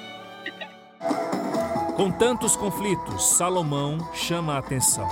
Com 1.98 2.12
tantos 2.12 2.54
conflitos, 2.54 3.24
Salomão 3.30 3.98
chama 4.14 4.54
a 4.54 4.58
atenção. 4.58 5.04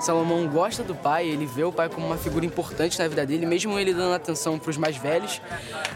Salomão 0.00 0.48
gosta 0.48 0.82
do 0.82 0.94
pai, 0.94 1.28
ele 1.28 1.44
vê 1.44 1.62
o 1.62 1.70
pai 1.70 1.90
como 1.90 2.06
uma 2.06 2.16
figura 2.16 2.46
importante 2.46 2.98
na 2.98 3.06
vida 3.06 3.26
dele, 3.26 3.44
mesmo 3.44 3.78
ele 3.78 3.92
dando 3.92 4.14
atenção 4.14 4.58
para 4.58 4.70
os 4.70 4.78
mais 4.78 4.96
velhos. 4.96 5.42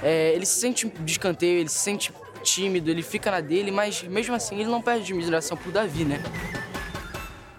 É, 0.02 0.34
ele 0.34 0.44
se 0.44 0.60
sente 0.60 0.86
de 0.86 1.10
escanteio, 1.10 1.60
ele 1.60 1.70
se 1.70 1.78
sente 1.78 2.12
tímido, 2.42 2.90
ele 2.90 3.02
fica 3.02 3.30
na 3.30 3.40
dele, 3.40 3.70
mas 3.70 4.02
mesmo 4.02 4.34
assim 4.34 4.56
ele 4.56 4.68
não 4.68 4.82
perde 4.82 5.10
admiração 5.10 5.56
por 5.56 5.72
Davi, 5.72 6.04
né? 6.04 6.22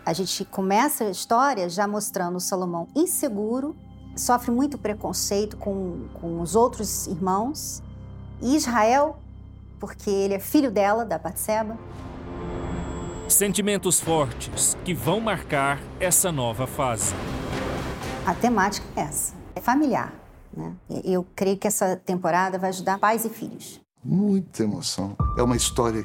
A 0.06 0.14
gente 0.14 0.46
começa 0.46 1.06
a 1.06 1.10
história 1.10 1.68
já 1.68 1.88
mostrando 1.88 2.36
o 2.36 2.40
Salomão 2.40 2.88
inseguro, 2.96 3.76
sofre 4.16 4.52
muito 4.52 4.78
preconceito 4.78 5.58
com, 5.58 6.06
com 6.22 6.42
os 6.42 6.56
outros 6.56 7.08
irmãos. 7.08 7.82
E 8.40 8.56
Israel, 8.56 9.18
porque 9.80 10.12
ele 10.12 10.36
é 10.36 10.40
filho 10.40 10.70
dela, 10.70 11.04
da 11.04 11.18
Batseba, 11.18 11.76
Sentimentos 13.30 14.00
fortes 14.00 14.76
que 14.84 14.92
vão 14.92 15.22
marcar 15.22 15.80
essa 16.00 16.32
nova 16.32 16.66
fase. 16.66 17.14
A 18.26 18.34
temática 18.34 18.86
é 18.96 19.02
essa, 19.02 19.36
é 19.56 19.62
familiar. 19.62 20.12
Né? 20.52 20.74
Eu 21.06 21.26
creio 21.36 21.56
que 21.56 21.68
essa 21.68 21.96
temporada 21.96 22.58
vai 22.58 22.70
ajudar 22.70 22.98
pais 22.98 23.26
e 23.26 23.30
filhos. 23.30 23.80
Muita 24.04 24.64
emoção. 24.64 25.16
É 25.38 25.44
uma 25.44 25.56
história 25.56 26.04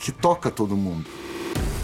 que 0.00 0.12
toca 0.12 0.52
todo 0.52 0.76
mundo. 0.76 1.10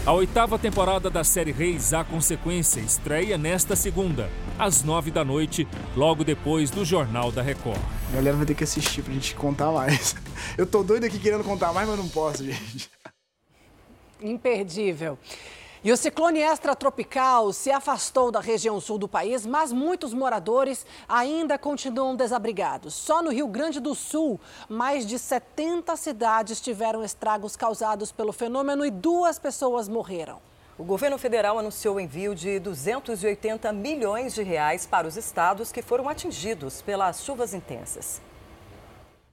A 0.05 0.13
oitava 0.13 0.57
temporada 0.57 1.09
da 1.09 1.23
série 1.23 1.51
Reis 1.51 1.93
A 1.93 2.05
Consequência 2.05 2.79
estreia 2.79 3.37
nesta 3.37 3.75
segunda, 3.75 4.29
às 4.57 4.81
nove 4.81 5.11
da 5.11 5.25
noite, 5.25 5.67
logo 5.95 6.23
depois 6.23 6.71
do 6.71 6.85
Jornal 6.85 7.33
da 7.33 7.41
Record. 7.41 7.81
A 8.11 8.15
galera 8.15 8.37
vai 8.37 8.45
ter 8.45 8.55
que 8.55 8.63
assistir 8.63 9.01
pra 9.01 9.13
gente 9.13 9.35
contar 9.35 9.71
mais. 9.71 10.15
Eu 10.57 10.65
tô 10.65 10.83
doido 10.83 11.03
aqui 11.03 11.19
querendo 11.19 11.43
contar 11.43 11.73
mais, 11.73 11.87
mas 11.89 11.97
não 11.97 12.07
posso, 12.07 12.45
gente 12.45 12.94
imperdível. 14.21 15.17
E 15.85 15.91
o 15.91 15.97
ciclone 15.97 16.39
extratropical 16.39 17.53
se 17.53 17.69
afastou 17.69 18.31
da 18.31 18.39
região 18.39 18.81
sul 18.81 18.97
do 18.97 19.07
país, 19.07 19.45
mas 19.45 19.71
muitos 19.71 20.15
moradores 20.15 20.83
ainda 21.07 21.59
continuam 21.59 22.15
desabrigados. 22.15 22.95
Só 22.95 23.21
no 23.21 23.29
Rio 23.29 23.47
Grande 23.47 23.79
do 23.79 23.93
Sul, 23.93 24.39
mais 24.67 25.05
de 25.05 25.19
70 25.19 25.95
cidades 25.95 26.59
tiveram 26.59 27.03
estragos 27.03 27.55
causados 27.55 28.11
pelo 28.11 28.33
fenômeno 28.33 28.83
e 28.83 28.89
duas 28.89 29.37
pessoas 29.37 29.87
morreram. 29.87 30.39
O 30.75 30.83
governo 30.83 31.19
federal 31.19 31.59
anunciou 31.59 31.97
o 31.97 31.99
envio 31.99 32.33
de 32.33 32.59
280 32.59 33.71
milhões 33.71 34.33
de 34.33 34.41
reais 34.41 34.87
para 34.87 35.07
os 35.07 35.15
estados 35.15 35.71
que 35.71 35.83
foram 35.83 36.09
atingidos 36.09 36.81
pelas 36.81 37.23
chuvas 37.23 37.53
intensas. 37.53 38.19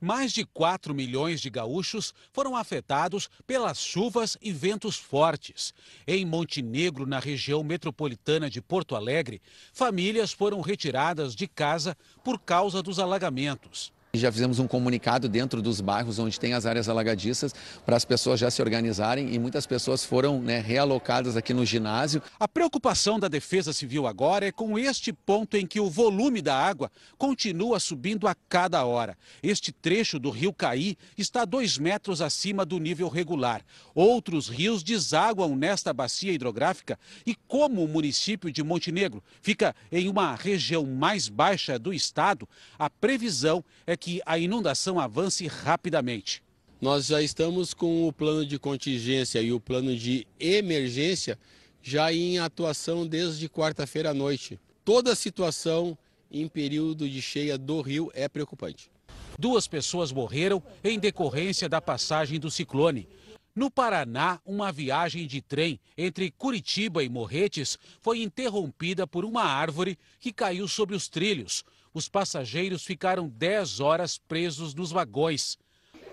Mais 0.05 0.33
de 0.33 0.45
4 0.45 0.93
milhões 0.93 1.41
de 1.41 1.49
gaúchos 1.49 2.13
foram 2.33 2.57
afetados 2.57 3.31
pelas 3.47 3.79
chuvas 3.79 4.37
e 4.43 4.51
ventos 4.51 4.97
fortes. 4.97 5.73
Em 6.05 6.27
Montenegro, 6.27 7.07
na 7.07 7.21
região 7.21 7.63
metropolitana 7.63 8.51
de 8.51 8.61
Porto 8.61 8.97
Alegre, 8.97 9.41
famílias 9.73 10.33
foram 10.33 10.61
retiradas 10.61 11.37
de 11.37 11.47
casa 11.47 11.97
por 12.25 12.41
causa 12.41 12.83
dos 12.83 12.99
alagamentos. 12.99 13.93
Já 14.15 14.31
fizemos 14.31 14.59
um 14.59 14.69
comunicado 14.69 15.27
dentro 15.27 15.63
dos 15.63 15.81
bairros 15.81 16.19
onde 16.19 16.39
tem 16.39 16.53
as 16.53 16.67
áreas 16.67 16.87
alagadiças 16.87 17.55
para 17.87 17.97
as 17.97 18.05
pessoas 18.05 18.39
já 18.39 18.51
se 18.51 18.61
organizarem 18.61 19.33
e 19.33 19.39
muitas 19.39 19.67
pessoas 19.67 20.05
foram 20.05 20.39
né, 20.39 20.61
realocadas 20.61 21.35
aqui 21.35 21.55
no 21.55 21.65
ginásio. 21.65 22.23
A 22.39 22.47
preocupação 22.47 23.19
da 23.19 23.27
Defesa 23.27 23.73
Civil 23.73 24.07
agora 24.07 24.47
é 24.47 24.53
com 24.53 24.79
este 24.79 25.15
ponto 25.15 25.57
em 25.57 25.67
que 25.67 25.81
o 25.81 25.89
volume 25.89 26.43
da 26.43 26.55
água 26.55 26.93
continua 27.17 27.81
subindo 27.81 28.29
a 28.29 28.37
cada 28.51 28.85
hora. 28.85 29.17
Este 29.43 29.73
trecho 29.73 30.19
do 30.19 30.29
rio 30.29 30.53
Caí 30.53 30.99
está 31.17 31.47
dois 31.47 31.79
metros 31.79 32.21
acima 32.21 32.67
do 32.67 32.79
nível 32.79 33.09
regular. 33.09 33.63
Outros 33.95 34.47
rios 34.47 34.83
desaguam 34.83 35.57
nesta 35.57 35.91
bacia 35.91 36.35
hidrográfica 36.35 36.99
e 37.25 37.35
como 37.49 37.83
o 37.83 37.89
município 37.89 38.53
de 38.53 38.63
Montenegro 38.63 39.25
fica 39.41 39.75
em 39.91 40.07
uma 40.07 40.35
região 40.35 40.85
mais 40.85 41.31
baixa 41.31 41.79
do 41.79 41.95
estado, 41.95 42.47
a 42.79 42.91
previsão 42.91 43.65
é 43.87 43.97
que 44.03 44.21
a 44.27 44.37
inundação 44.37 44.99
avance 44.99 45.47
rapidamente. 45.47 46.43
Nós 46.81 47.07
já 47.07 47.23
estamos 47.23 47.73
com 47.73 48.09
o 48.09 48.13
plano 48.13 48.45
de 48.45 48.59
contingência 48.59 49.41
e 49.41 49.53
o 49.53 49.61
plano 49.61 49.97
de 49.97 50.27
emergência 50.41 51.39
já 51.81 52.13
em 52.13 52.41
atuação 52.41 53.07
desde 53.07 53.49
quarta-feira 53.49 54.11
à 54.11 54.15
noite. 54.15 54.59
Toda 54.85 55.13
a 55.13 55.15
situação 55.15 55.97
em 56.33 56.49
período 56.49 57.09
de 57.09 57.23
cheia 57.23 57.57
do 57.57 57.81
rio 57.81 58.11
é 58.13 58.29
preocupante. 58.29 58.91
Duas 59.39 59.69
pessoas 59.69 60.11
morreram 60.11 60.61
em 60.83 60.99
decorrência 60.99 61.69
da 61.69 61.81
passagem 61.81 62.41
do 62.41 62.51
ciclone. 62.51 63.09
No 63.55 63.71
Paraná, 63.71 64.41
uma 64.45 64.73
viagem 64.73 65.29
de 65.29 65.41
trem 65.41 65.79
entre 65.97 66.33
Curitiba 66.33 67.05
e 67.05 67.09
Morretes 67.09 67.79
foi 68.01 68.21
interrompida 68.21 69.07
por 69.07 69.25
uma 69.25 69.45
árvore 69.45 69.97
que 70.19 70.33
caiu 70.33 70.67
sobre 70.67 70.97
os 70.97 71.07
trilhos. 71.09 71.63
Os 71.95 72.09
passageiros 72.09 72.85
ficaram 72.85 73.29
10 73.29 73.81
horas 73.81 74.19
presos 74.19 74.75
nos 74.75 74.91
vagões. 74.91 75.59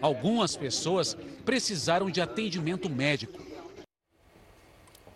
Algumas 0.02 0.56
pessoas 0.56 1.16
precisaram 1.46 2.10
de 2.10 2.22
atendimento 2.22 2.90
médico 2.90 3.50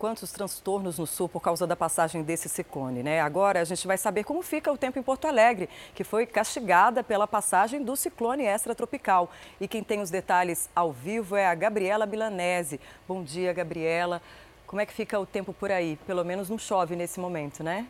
quantos 0.03 0.33
transtornos 0.33 0.99
no 0.99 1.07
sul 1.07 1.29
por 1.29 1.39
causa 1.39 1.65
da 1.65 1.77
passagem 1.77 2.23
desse 2.23 2.49
ciclone, 2.49 3.01
né? 3.01 3.21
Agora 3.21 3.61
a 3.61 3.63
gente 3.63 3.87
vai 3.87 3.97
saber 3.97 4.25
como 4.25 4.41
fica 4.41 4.69
o 4.69 4.77
tempo 4.77 4.99
em 4.99 5.01
Porto 5.01 5.29
Alegre, 5.29 5.69
que 5.95 6.03
foi 6.03 6.25
castigada 6.25 7.01
pela 7.01 7.25
passagem 7.25 7.81
do 7.81 7.95
ciclone 7.95 8.43
extratropical. 8.43 9.31
E 9.61 9.65
quem 9.65 9.81
tem 9.81 10.01
os 10.01 10.09
detalhes 10.09 10.69
ao 10.75 10.91
vivo 10.91 11.37
é 11.37 11.47
a 11.47 11.55
Gabriela 11.55 12.05
Milanese. 12.05 12.81
Bom 13.07 13.23
dia, 13.23 13.53
Gabriela. 13.53 14.21
Como 14.67 14.81
é 14.81 14.85
que 14.85 14.91
fica 14.91 15.17
o 15.17 15.25
tempo 15.25 15.53
por 15.53 15.71
aí? 15.71 15.97
Pelo 16.05 16.25
menos 16.25 16.49
não 16.49 16.57
chove 16.57 16.97
nesse 16.97 17.17
momento, 17.17 17.63
né? 17.63 17.87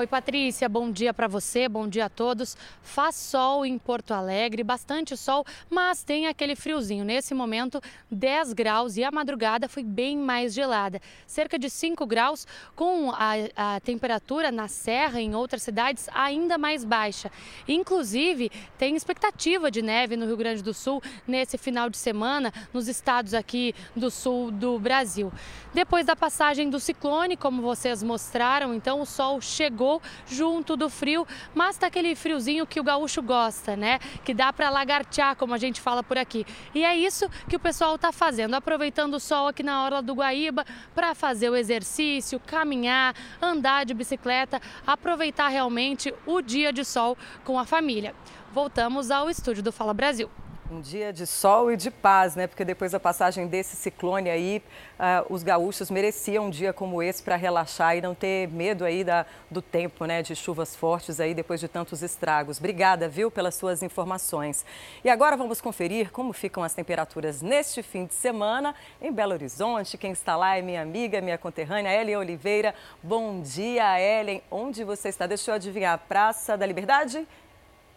Oi, 0.00 0.06
Patrícia, 0.06 0.66
bom 0.66 0.90
dia 0.90 1.12
para 1.12 1.28
você, 1.28 1.68
bom 1.68 1.86
dia 1.86 2.06
a 2.06 2.08
todos. 2.08 2.56
Faz 2.80 3.16
sol 3.16 3.66
em 3.66 3.76
Porto 3.76 4.14
Alegre, 4.14 4.64
bastante 4.64 5.14
sol, 5.14 5.44
mas 5.68 6.02
tem 6.02 6.26
aquele 6.26 6.56
friozinho. 6.56 7.04
Nesse 7.04 7.34
momento, 7.34 7.82
10 8.10 8.54
graus 8.54 8.96
e 8.96 9.04
a 9.04 9.10
madrugada 9.10 9.68
foi 9.68 9.84
bem 9.84 10.16
mais 10.16 10.54
gelada, 10.54 11.02
cerca 11.26 11.58
de 11.58 11.68
5 11.68 12.06
graus, 12.06 12.46
com 12.74 13.10
a, 13.10 13.74
a 13.74 13.80
temperatura 13.80 14.50
na 14.50 14.68
Serra 14.68 15.20
e 15.20 15.26
em 15.26 15.34
outras 15.34 15.62
cidades 15.62 16.08
ainda 16.14 16.56
mais 16.56 16.82
baixa. 16.82 17.30
Inclusive, 17.68 18.50
tem 18.78 18.96
expectativa 18.96 19.70
de 19.70 19.82
neve 19.82 20.16
no 20.16 20.24
Rio 20.24 20.38
Grande 20.38 20.62
do 20.62 20.72
Sul 20.72 21.02
nesse 21.28 21.58
final 21.58 21.90
de 21.90 21.98
semana, 21.98 22.50
nos 22.72 22.88
estados 22.88 23.34
aqui 23.34 23.74
do 23.94 24.10
sul 24.10 24.50
do 24.50 24.78
Brasil. 24.78 25.30
Depois 25.74 26.06
da 26.06 26.16
passagem 26.16 26.70
do 26.70 26.80
ciclone, 26.80 27.36
como 27.36 27.60
vocês 27.60 28.02
mostraram, 28.02 28.72
então 28.72 29.02
o 29.02 29.04
sol 29.04 29.42
chegou 29.42 29.89
junto 30.26 30.76
do 30.76 30.90
frio, 30.90 31.26
mas 31.54 31.78
tá 31.78 31.86
aquele 31.86 32.14
friozinho 32.14 32.66
que 32.66 32.78
o 32.78 32.84
gaúcho 32.84 33.22
gosta, 33.22 33.74
né? 33.74 33.98
Que 34.22 34.34
dá 34.34 34.52
para 34.52 34.68
lagartear, 34.68 35.34
como 35.36 35.54
a 35.54 35.58
gente 35.58 35.80
fala 35.80 36.02
por 36.02 36.18
aqui. 36.18 36.46
E 36.74 36.84
é 36.84 36.94
isso 36.94 37.28
que 37.48 37.56
o 37.56 37.60
pessoal 37.60 37.96
tá 37.96 38.12
fazendo, 38.12 38.54
aproveitando 38.54 39.14
o 39.14 39.20
sol 39.20 39.48
aqui 39.48 39.62
na 39.62 39.82
hora 39.82 40.02
do 40.02 40.14
Guaíba 40.14 40.66
para 40.94 41.14
fazer 41.14 41.48
o 41.48 41.56
exercício, 41.56 42.38
caminhar, 42.38 43.14
andar 43.40 43.86
de 43.86 43.94
bicicleta, 43.94 44.60
aproveitar 44.86 45.48
realmente 45.48 46.12
o 46.26 46.42
dia 46.42 46.72
de 46.72 46.84
sol 46.84 47.16
com 47.44 47.58
a 47.58 47.64
família. 47.64 48.14
Voltamos 48.52 49.10
ao 49.10 49.30
estúdio 49.30 49.62
do 49.62 49.72
Fala 49.72 49.94
Brasil. 49.94 50.28
Um 50.72 50.80
dia 50.80 51.12
de 51.12 51.26
sol 51.26 51.72
e 51.72 51.76
de 51.76 51.90
paz, 51.90 52.36
né? 52.36 52.46
Porque 52.46 52.64
depois 52.64 52.92
da 52.92 53.00
passagem 53.00 53.48
desse 53.48 53.74
ciclone 53.74 54.30
aí, 54.30 54.62
uh, 55.00 55.26
os 55.28 55.42
gaúchos 55.42 55.90
mereciam 55.90 56.46
um 56.46 56.50
dia 56.50 56.72
como 56.72 57.02
esse 57.02 57.20
para 57.20 57.34
relaxar 57.34 57.96
e 57.96 58.00
não 58.00 58.14
ter 58.14 58.46
medo 58.46 58.84
aí 58.84 59.02
da, 59.02 59.26
do 59.50 59.60
tempo, 59.60 60.04
né? 60.04 60.22
De 60.22 60.36
chuvas 60.36 60.76
fortes 60.76 61.18
aí 61.18 61.34
depois 61.34 61.58
de 61.58 61.66
tantos 61.66 62.04
estragos. 62.04 62.58
Obrigada, 62.58 63.08
viu, 63.08 63.32
pelas 63.32 63.56
suas 63.56 63.82
informações. 63.82 64.64
E 65.02 65.10
agora 65.10 65.36
vamos 65.36 65.60
conferir 65.60 66.12
como 66.12 66.32
ficam 66.32 66.62
as 66.62 66.72
temperaturas 66.72 67.42
neste 67.42 67.82
fim 67.82 68.06
de 68.06 68.14
semana 68.14 68.72
em 69.02 69.10
Belo 69.10 69.32
Horizonte. 69.32 69.98
Quem 69.98 70.12
está 70.12 70.36
lá 70.36 70.56
é 70.56 70.62
minha 70.62 70.82
amiga, 70.82 71.20
minha 71.20 71.36
conterrânea, 71.36 72.00
Ellen 72.00 72.16
Oliveira. 72.16 72.76
Bom 73.02 73.42
dia, 73.42 74.00
Ellen. 74.00 74.40
Onde 74.48 74.84
você 74.84 75.08
está? 75.08 75.26
Deixa 75.26 75.50
eu 75.50 75.56
adivinhar. 75.56 75.98
Praça 76.08 76.56
da 76.56 76.64
Liberdade? 76.64 77.26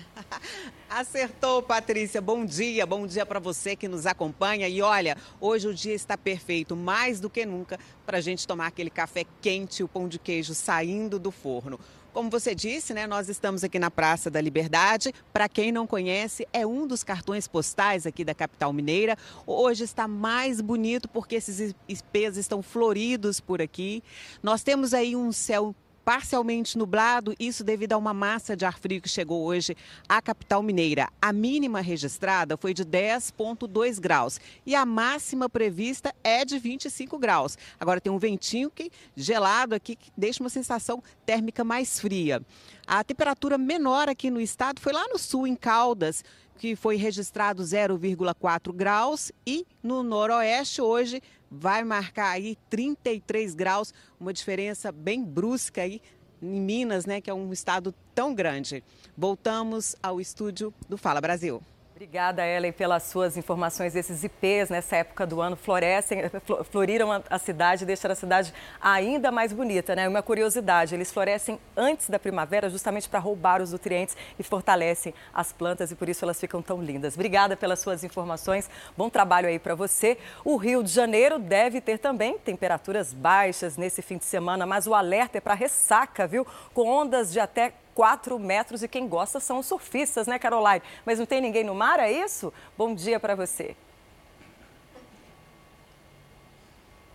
Acertou, 0.89 1.61
Patrícia. 1.61 2.21
Bom 2.21 2.45
dia, 2.45 2.85
bom 2.85 3.05
dia 3.05 3.25
para 3.25 3.39
você 3.39 3.75
que 3.75 3.87
nos 3.87 4.05
acompanha. 4.05 4.67
E 4.67 4.81
olha, 4.81 5.17
hoje 5.39 5.67
o 5.67 5.73
dia 5.73 5.93
está 5.93 6.17
perfeito, 6.17 6.75
mais 6.75 7.19
do 7.19 7.29
que 7.29 7.45
nunca, 7.45 7.79
para 8.05 8.17
a 8.17 8.21
gente 8.21 8.47
tomar 8.47 8.67
aquele 8.67 8.89
café 8.89 9.25
quente, 9.41 9.83
o 9.83 9.87
pão 9.87 10.07
de 10.07 10.19
queijo 10.19 10.53
saindo 10.53 11.19
do 11.19 11.31
forno. 11.31 11.79
Como 12.15 12.29
você 12.29 12.55
disse, 12.55 12.93
né, 12.93 13.05
nós 13.05 13.27
estamos 13.27 13.61
aqui 13.61 13.77
na 13.77 13.91
Praça 13.91 14.31
da 14.31 14.39
Liberdade. 14.39 15.13
Para 15.33 15.49
quem 15.49 15.69
não 15.69 15.85
conhece, 15.85 16.47
é 16.53 16.65
um 16.65 16.87
dos 16.87 17.03
cartões 17.03 17.45
postais 17.45 18.07
aqui 18.07 18.23
da 18.23 18.33
capital 18.33 18.71
mineira. 18.71 19.17
Hoje 19.45 19.83
está 19.83 20.07
mais 20.07 20.61
bonito 20.61 21.09
porque 21.09 21.35
esses 21.35 21.75
espês 21.89 22.37
estão 22.37 22.61
floridos 22.61 23.41
por 23.41 23.61
aqui. 23.61 24.01
Nós 24.41 24.63
temos 24.63 24.93
aí 24.93 25.13
um 25.13 25.29
céu 25.33 25.75
parcialmente 26.05 26.77
nublado, 26.77 27.33
isso 27.39 27.63
devido 27.63 27.93
a 27.93 27.97
uma 27.97 28.13
massa 28.13 28.55
de 28.55 28.63
ar 28.63 28.77
frio 28.77 29.01
que 29.01 29.09
chegou 29.09 29.43
hoje 29.43 29.75
à 30.07 30.21
capital 30.21 30.61
mineira. 30.61 31.09
A 31.19 31.33
mínima 31.33 31.81
registrada 31.81 32.55
foi 32.55 32.75
de 32.75 32.85
10,2 32.85 33.99
graus 33.99 34.39
e 34.67 34.75
a 34.75 34.85
máxima 34.85 35.49
prevista 35.49 36.13
é 36.23 36.45
de 36.45 36.59
25 36.59 37.17
graus. 37.17 37.57
Agora 37.79 37.99
tem 37.99 38.13
um 38.13 38.19
ventinho 38.19 38.69
que 38.69 38.91
gelado 39.15 39.73
aqui 39.73 39.95
que 39.95 40.11
deixa 40.15 40.43
uma 40.43 40.49
sensação 40.49 41.01
térmica 41.25 41.63
mais 41.63 41.99
fria. 41.99 42.39
A 42.85 43.03
temperatura 43.03 43.57
menor 43.57 44.07
aqui 44.07 44.29
no 44.29 44.39
estado 44.39 44.79
foi 44.79 44.93
lá 44.93 45.07
no 45.07 45.17
sul, 45.17 45.47
em 45.47 45.55
Caldas, 45.55 46.23
que 46.57 46.75
foi 46.75 46.95
registrado 46.95 47.63
0,4 47.63 48.71
graus 48.71 49.31
e 49.45 49.65
no 49.81 50.03
noroeste 50.03 50.81
hoje 50.81 51.21
vai 51.49 51.83
marcar 51.83 52.31
aí 52.31 52.57
33 52.69 53.55
graus, 53.55 53.93
uma 54.19 54.33
diferença 54.33 54.91
bem 54.91 55.23
brusca 55.23 55.81
aí 55.81 56.01
em 56.41 56.59
Minas, 56.59 57.05
né, 57.05 57.21
que 57.21 57.29
é 57.29 57.33
um 57.33 57.51
estado 57.51 57.93
tão 58.13 58.33
grande. 58.33 58.83
Voltamos 59.17 59.95
ao 60.01 60.19
estúdio 60.19 60.73
do 60.87 60.97
Fala 60.97 61.21
Brasil. 61.21 61.61
Obrigada, 61.95 62.45
Ellen, 62.45 62.73
pelas 62.73 63.03
suas 63.03 63.37
informações. 63.37 63.95
Esses 63.95 64.21
IPs 64.21 64.69
nessa 64.69 64.97
época 64.97 65.25
do 65.25 65.39
ano 65.39 65.55
florescem, 65.55 66.23
floriram 66.69 67.23
a 67.29 67.39
cidade, 67.39 67.85
deixaram 67.85 68.11
a 68.11 68.17
cidade 68.17 68.53
ainda 68.81 69.31
mais 69.31 69.53
bonita, 69.53 69.95
né? 69.95 70.05
Uma 70.05 70.21
curiosidade, 70.21 70.93
eles 70.93 71.09
florescem 71.09 71.57
antes 71.73 72.09
da 72.09 72.19
primavera 72.19 72.69
justamente 72.69 73.07
para 73.07 73.17
roubar 73.17 73.61
os 73.61 73.71
nutrientes 73.71 74.17
e 74.37 74.43
fortalecem 74.43 75.13
as 75.33 75.53
plantas 75.53 75.89
e 75.89 75.95
por 75.95 76.09
isso 76.09 76.25
elas 76.25 76.37
ficam 76.37 76.61
tão 76.61 76.83
lindas. 76.83 77.13
Obrigada 77.13 77.55
pelas 77.55 77.79
suas 77.79 78.03
informações. 78.03 78.69
Bom 78.97 79.09
trabalho 79.09 79.47
aí 79.47 79.57
para 79.57 79.73
você. 79.73 80.17
O 80.43 80.57
Rio 80.57 80.83
de 80.83 80.91
Janeiro 80.91 81.39
deve 81.39 81.79
ter 81.79 81.97
também 81.97 82.37
temperaturas 82.37 83.13
baixas 83.13 83.77
nesse 83.77 84.01
fim 84.01 84.17
de 84.17 84.25
semana, 84.25 84.65
mas 84.65 84.85
o 84.85 84.93
alerta 84.93 85.37
é 85.37 85.41
para 85.41 85.53
ressaca, 85.53 86.27
viu? 86.27 86.45
Com 86.73 86.89
ondas 86.89 87.31
de 87.31 87.39
até 87.39 87.71
4 87.95 88.37
metros 88.37 88.83
e 88.83 88.87
quem 88.87 89.07
gosta 89.07 89.39
são 89.39 89.59
os 89.59 89.65
surfistas, 89.65 90.27
né, 90.27 90.37
Caroline? 90.37 90.83
Mas 91.05 91.17
não 91.17 91.25
tem 91.25 91.41
ninguém 91.41 91.63
no 91.63 91.73
mar, 91.73 91.99
é 91.99 92.11
isso? 92.11 92.53
Bom 92.77 92.93
dia 92.93 93.19
para 93.19 93.33
você. 93.33 93.75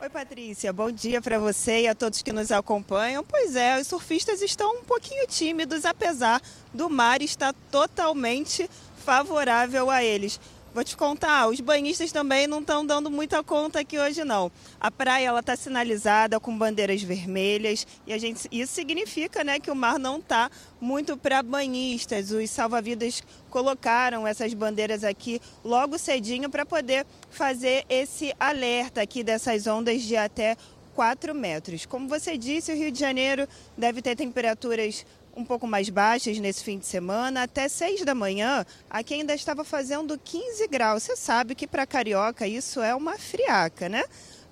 Oi, 0.00 0.08
Patrícia. 0.08 0.72
Bom 0.72 0.90
dia 0.90 1.20
para 1.20 1.38
você 1.38 1.82
e 1.82 1.86
a 1.88 1.94
todos 1.94 2.22
que 2.22 2.32
nos 2.32 2.50
acompanham. 2.50 3.22
Pois 3.22 3.54
é, 3.54 3.78
os 3.78 3.86
surfistas 3.86 4.40
estão 4.40 4.78
um 4.78 4.82
pouquinho 4.82 5.26
tímidos, 5.26 5.84
apesar 5.84 6.40
do 6.72 6.88
mar 6.88 7.20
estar 7.20 7.52
totalmente 7.70 8.66
favorável 9.04 9.90
a 9.90 10.02
eles. 10.02 10.40
Vou 10.72 10.84
te 10.84 10.96
contar, 10.96 11.48
os 11.48 11.60
banhistas 11.60 12.12
também 12.12 12.46
não 12.46 12.60
estão 12.60 12.86
dando 12.86 13.10
muita 13.10 13.42
conta 13.42 13.80
aqui 13.80 13.98
hoje 13.98 14.22
não. 14.22 14.52
A 14.78 14.88
praia 14.88 15.26
ela 15.26 15.40
está 15.40 15.56
sinalizada 15.56 16.38
com 16.38 16.56
bandeiras 16.56 17.02
vermelhas 17.02 17.84
e 18.06 18.12
a 18.12 18.18
gente 18.18 18.46
isso 18.52 18.72
significa, 18.72 19.42
né, 19.42 19.58
que 19.58 19.68
o 19.68 19.74
mar 19.74 19.98
não 19.98 20.18
está 20.18 20.48
muito 20.80 21.16
para 21.16 21.42
banhistas. 21.42 22.30
Os 22.30 22.48
salva-vidas 22.50 23.20
colocaram 23.50 24.24
essas 24.24 24.54
bandeiras 24.54 25.02
aqui 25.02 25.40
logo 25.64 25.98
cedinho 25.98 26.48
para 26.48 26.64
poder 26.64 27.04
fazer 27.30 27.84
esse 27.88 28.32
alerta 28.38 29.02
aqui 29.02 29.24
dessas 29.24 29.66
ondas 29.66 30.02
de 30.02 30.16
até 30.16 30.56
4 30.94 31.34
metros. 31.34 31.84
Como 31.84 32.06
você 32.06 32.36
disse, 32.36 32.70
o 32.70 32.76
Rio 32.76 32.92
de 32.92 33.00
Janeiro 33.00 33.48
deve 33.76 34.02
ter 34.02 34.14
temperaturas 34.14 35.04
um 35.36 35.44
pouco 35.44 35.66
mais 35.66 35.88
baixas 35.88 36.38
nesse 36.38 36.64
fim 36.64 36.78
de 36.78 36.86
semana. 36.86 37.42
Até 37.42 37.68
6 37.68 38.04
da 38.04 38.14
manhã, 38.14 38.64
aqui 38.88 39.14
ainda 39.14 39.34
estava 39.34 39.64
fazendo 39.64 40.18
15 40.18 40.66
graus. 40.68 41.02
Você 41.02 41.16
sabe 41.16 41.54
que 41.54 41.66
para 41.66 41.86
carioca 41.86 42.46
isso 42.46 42.80
é 42.80 42.94
uma 42.94 43.18
friaca, 43.18 43.88
né? 43.88 44.04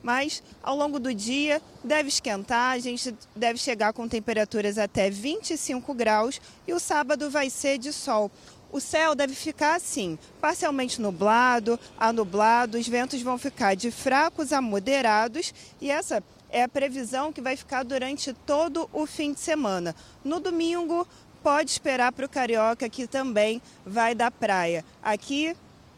Mas 0.03 0.43
ao 0.63 0.77
longo 0.77 0.99
do 0.99 1.13
dia 1.13 1.61
deve 1.83 2.09
esquentar, 2.09 2.73
a 2.73 2.79
gente 2.79 3.15
deve 3.35 3.59
chegar 3.59 3.93
com 3.93 4.09
temperaturas 4.09 4.79
até 4.79 5.11
25 5.11 5.93
graus 5.93 6.41
e 6.67 6.73
o 6.73 6.79
sábado 6.79 7.31
vai 7.31 7.51
ser 7.51 7.79
de 7.79 7.93
sol. 7.93 8.31
O 8.71 8.81
céu 8.81 9.15
deve 9.15 9.35
ficar 9.35 9.77
assim, 9.77 10.19
parcialmente 10.41 11.01
nublado, 11.01 11.81
anublado, 11.99 12.77
os 12.77 12.87
ventos 12.87 13.23
vão 13.23 13.39
ficar 13.39 13.75
de 13.75 13.91
fracos 13.91 14.53
a 14.53 14.61
moderados 14.61 15.55
e 15.81 15.91
essa 15.91 16.23
é 16.51 16.63
a 16.63 16.69
previsão 16.69 17.33
que 17.33 17.41
vai 17.41 17.57
ficar 17.57 17.83
durante 17.83 18.33
todo 18.33 18.89
o 18.93 19.07
fim 19.07 19.33
de 19.33 19.41
semana. 19.41 19.95
No 20.25 20.41
domingo, 20.41 21.07
pode 21.43 21.71
esperar 21.71 22.13
para 22.13 22.27
o 22.27 22.29
Carioca 22.29 22.89
que 22.89 23.07
também 23.07 23.61
vai 23.85 24.15
da 24.15 24.31
praia. 24.31 24.85
Aqui, 25.03 25.55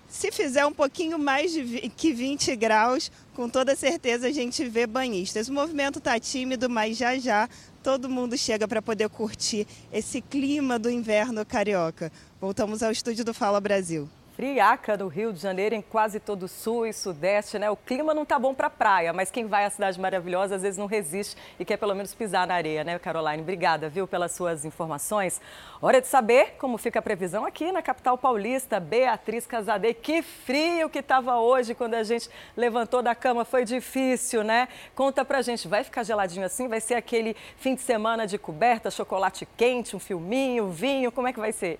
se 0.08 0.32
fizer 0.32 0.66
um 0.66 0.72
pouquinho 0.72 1.18
mais 1.18 1.52
de 1.52 1.88
que 1.96 2.12
20 2.12 2.54
graus, 2.56 3.10
com 3.34 3.48
toda 3.48 3.76
certeza 3.76 4.26
a 4.26 4.32
gente 4.32 4.68
vê 4.68 4.86
banhistas. 4.86 5.48
O 5.48 5.52
movimento 5.52 5.98
está 5.98 6.18
tímido, 6.18 6.68
mas 6.68 6.96
já 6.96 7.16
já 7.18 7.48
todo 7.82 8.10
mundo 8.10 8.36
chega 8.36 8.68
para 8.68 8.82
poder 8.82 9.08
curtir 9.08 9.66
esse 9.92 10.20
clima 10.20 10.78
do 10.78 10.90
inverno 10.90 11.46
carioca. 11.46 12.12
Voltamos 12.40 12.82
ao 12.82 12.90
estúdio 12.90 13.24
do 13.24 13.32
Fala 13.32 13.60
Brasil 13.60 14.08
friaca 14.40 14.96
do 14.96 15.06
Rio 15.06 15.34
de 15.34 15.38
Janeiro, 15.38 15.74
em 15.74 15.82
quase 15.82 16.18
todo 16.18 16.44
o 16.44 16.48
sul 16.48 16.86
e 16.86 16.94
sudeste, 16.94 17.58
né? 17.58 17.68
O 17.70 17.76
clima 17.76 18.14
não 18.14 18.24
tá 18.24 18.38
bom 18.38 18.54
para 18.54 18.70
praia, 18.70 19.12
mas 19.12 19.30
quem 19.30 19.44
vai 19.44 19.66
à 19.66 19.70
cidade 19.70 20.00
maravilhosa 20.00 20.56
às 20.56 20.62
vezes 20.62 20.78
não 20.78 20.86
resiste 20.86 21.36
e 21.58 21.64
quer 21.64 21.76
pelo 21.76 21.94
menos 21.94 22.14
pisar 22.14 22.46
na 22.46 22.54
areia, 22.54 22.82
né, 22.82 22.98
Caroline? 22.98 23.42
Obrigada, 23.42 23.90
viu, 23.90 24.08
pelas 24.08 24.32
suas 24.32 24.64
informações. 24.64 25.42
Hora 25.82 26.00
de 26.00 26.06
saber 26.06 26.54
como 26.58 26.78
fica 26.78 27.00
a 27.00 27.02
previsão 27.02 27.44
aqui 27.44 27.70
na 27.70 27.82
capital 27.82 28.16
paulista. 28.16 28.80
Beatriz 28.80 29.46
Casadei, 29.46 29.92
que 29.92 30.22
frio 30.22 30.88
que 30.88 31.00
estava 31.00 31.36
hoje 31.38 31.74
quando 31.74 31.92
a 31.92 32.02
gente 32.02 32.30
levantou 32.56 33.02
da 33.02 33.14
cama, 33.14 33.44
foi 33.44 33.66
difícil, 33.66 34.42
né? 34.42 34.68
Conta 34.94 35.22
pra 35.22 35.42
gente, 35.42 35.68
vai 35.68 35.84
ficar 35.84 36.02
geladinho 36.02 36.46
assim? 36.46 36.66
Vai 36.66 36.80
ser 36.80 36.94
aquele 36.94 37.36
fim 37.58 37.74
de 37.74 37.82
semana 37.82 38.26
de 38.26 38.38
coberta, 38.38 38.90
chocolate 38.90 39.46
quente, 39.54 39.94
um 39.94 40.00
filminho, 40.00 40.70
vinho, 40.70 41.12
como 41.12 41.28
é 41.28 41.32
que 41.34 41.38
vai 41.38 41.52
ser? 41.52 41.78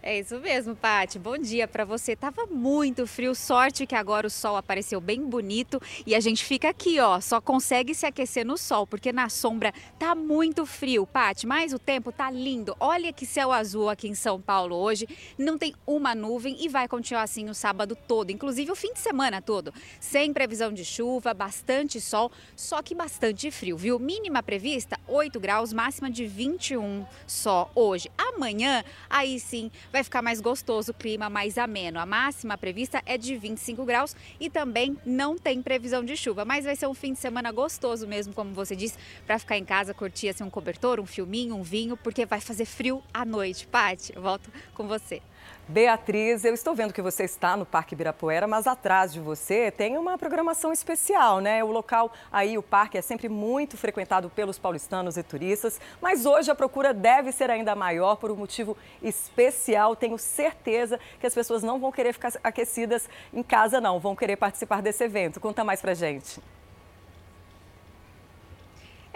É 0.00 0.20
isso 0.20 0.38
mesmo, 0.38 0.76
Pati. 0.76 1.18
Bom 1.18 1.36
dia 1.36 1.66
para 1.66 1.84
você. 1.84 2.14
Tava 2.14 2.46
muito 2.46 3.04
frio, 3.04 3.34
sorte 3.34 3.84
que 3.84 3.96
agora 3.96 4.28
o 4.28 4.30
sol 4.30 4.56
apareceu 4.56 5.00
bem 5.00 5.20
bonito 5.26 5.82
e 6.06 6.14
a 6.14 6.20
gente 6.20 6.44
fica 6.44 6.68
aqui, 6.68 7.00
ó, 7.00 7.20
só 7.20 7.40
consegue 7.40 7.92
se 7.96 8.06
aquecer 8.06 8.46
no 8.46 8.56
sol, 8.56 8.86
porque 8.86 9.12
na 9.12 9.28
sombra 9.28 9.72
tá 9.98 10.14
muito 10.14 10.64
frio, 10.64 11.04
Pati, 11.04 11.48
mas 11.48 11.72
o 11.72 11.80
tempo 11.80 12.12
tá 12.12 12.30
lindo. 12.30 12.76
Olha 12.78 13.12
que 13.12 13.26
céu 13.26 13.50
azul 13.50 13.88
aqui 13.88 14.06
em 14.06 14.14
São 14.14 14.40
Paulo 14.40 14.76
hoje. 14.76 15.08
Não 15.36 15.58
tem 15.58 15.74
uma 15.84 16.14
nuvem 16.14 16.56
e 16.60 16.68
vai 16.68 16.86
continuar 16.86 17.24
assim 17.24 17.50
o 17.50 17.54
sábado 17.54 17.96
todo, 17.96 18.30
inclusive 18.30 18.70
o 18.70 18.76
fim 18.76 18.92
de 18.92 19.00
semana 19.00 19.42
todo. 19.42 19.74
Sem 19.98 20.32
previsão 20.32 20.72
de 20.72 20.84
chuva, 20.84 21.34
bastante 21.34 22.00
sol, 22.00 22.30
só 22.54 22.80
que 22.82 22.94
bastante 22.94 23.50
frio, 23.50 23.76
viu? 23.76 23.98
Mínima 23.98 24.44
prevista 24.44 24.96
8 25.08 25.40
graus, 25.40 25.72
máxima 25.72 26.08
de 26.08 26.24
21 26.24 27.04
só 27.26 27.68
hoje. 27.74 28.08
Amanhã, 28.16 28.84
aí 29.10 29.40
sim, 29.40 29.72
vai 29.92 30.04
ficar 30.04 30.22
mais 30.22 30.40
gostoso, 30.40 30.92
o 30.92 30.94
clima 30.94 31.28
mais 31.28 31.58
ameno. 31.58 31.98
A 31.98 32.06
máxima 32.06 32.56
prevista 32.56 33.02
é 33.06 33.16
de 33.16 33.36
25 33.36 33.84
graus 33.84 34.14
e 34.40 34.50
também 34.50 34.96
não 35.04 35.36
tem 35.36 35.62
previsão 35.62 36.04
de 36.04 36.16
chuva, 36.16 36.44
mas 36.44 36.64
vai 36.64 36.76
ser 36.76 36.86
um 36.86 36.94
fim 36.94 37.12
de 37.12 37.18
semana 37.18 37.52
gostoso 37.52 38.06
mesmo, 38.06 38.32
como 38.34 38.52
você 38.52 38.74
disse, 38.74 38.96
para 39.26 39.38
ficar 39.38 39.56
em 39.56 39.64
casa, 39.64 39.94
curtir 39.94 40.28
assim, 40.28 40.44
um 40.44 40.50
cobertor, 40.50 41.00
um 41.00 41.06
filminho, 41.06 41.56
um 41.56 41.62
vinho, 41.62 41.96
porque 41.96 42.26
vai 42.26 42.40
fazer 42.40 42.64
frio 42.64 43.02
à 43.12 43.24
noite. 43.24 43.66
Pati, 43.66 44.12
volto 44.12 44.50
com 44.74 44.86
você. 44.86 45.22
Beatriz, 45.70 46.46
eu 46.46 46.54
estou 46.54 46.74
vendo 46.74 46.94
que 46.94 47.02
você 47.02 47.24
está 47.24 47.54
no 47.54 47.66
Parque 47.66 47.94
Ibirapuera, 47.94 48.46
mas 48.46 48.66
atrás 48.66 49.12
de 49.12 49.20
você 49.20 49.70
tem 49.70 49.98
uma 49.98 50.16
programação 50.16 50.72
especial, 50.72 51.40
né? 51.40 51.62
O 51.62 51.70
local 51.70 52.10
aí, 52.32 52.56
o 52.56 52.62
parque, 52.62 52.96
é 52.96 53.02
sempre 53.02 53.28
muito 53.28 53.76
frequentado 53.76 54.30
pelos 54.30 54.58
paulistanos 54.58 55.18
e 55.18 55.22
turistas, 55.22 55.78
mas 56.00 56.24
hoje 56.24 56.50
a 56.50 56.54
procura 56.54 56.94
deve 56.94 57.32
ser 57.32 57.50
ainda 57.50 57.74
maior 57.74 58.16
por 58.16 58.30
um 58.30 58.36
motivo 58.36 58.78
especial. 59.02 59.94
Tenho 59.94 60.16
certeza 60.16 60.98
que 61.20 61.26
as 61.26 61.34
pessoas 61.34 61.62
não 61.62 61.78
vão 61.78 61.92
querer 61.92 62.14
ficar 62.14 62.32
aquecidas 62.42 63.06
em 63.30 63.42
casa, 63.42 63.78
não, 63.78 64.00
vão 64.00 64.16
querer 64.16 64.36
participar 64.36 64.80
desse 64.80 65.04
evento. 65.04 65.38
Conta 65.38 65.62
mais 65.62 65.82
pra 65.82 65.92
gente. 65.92 66.40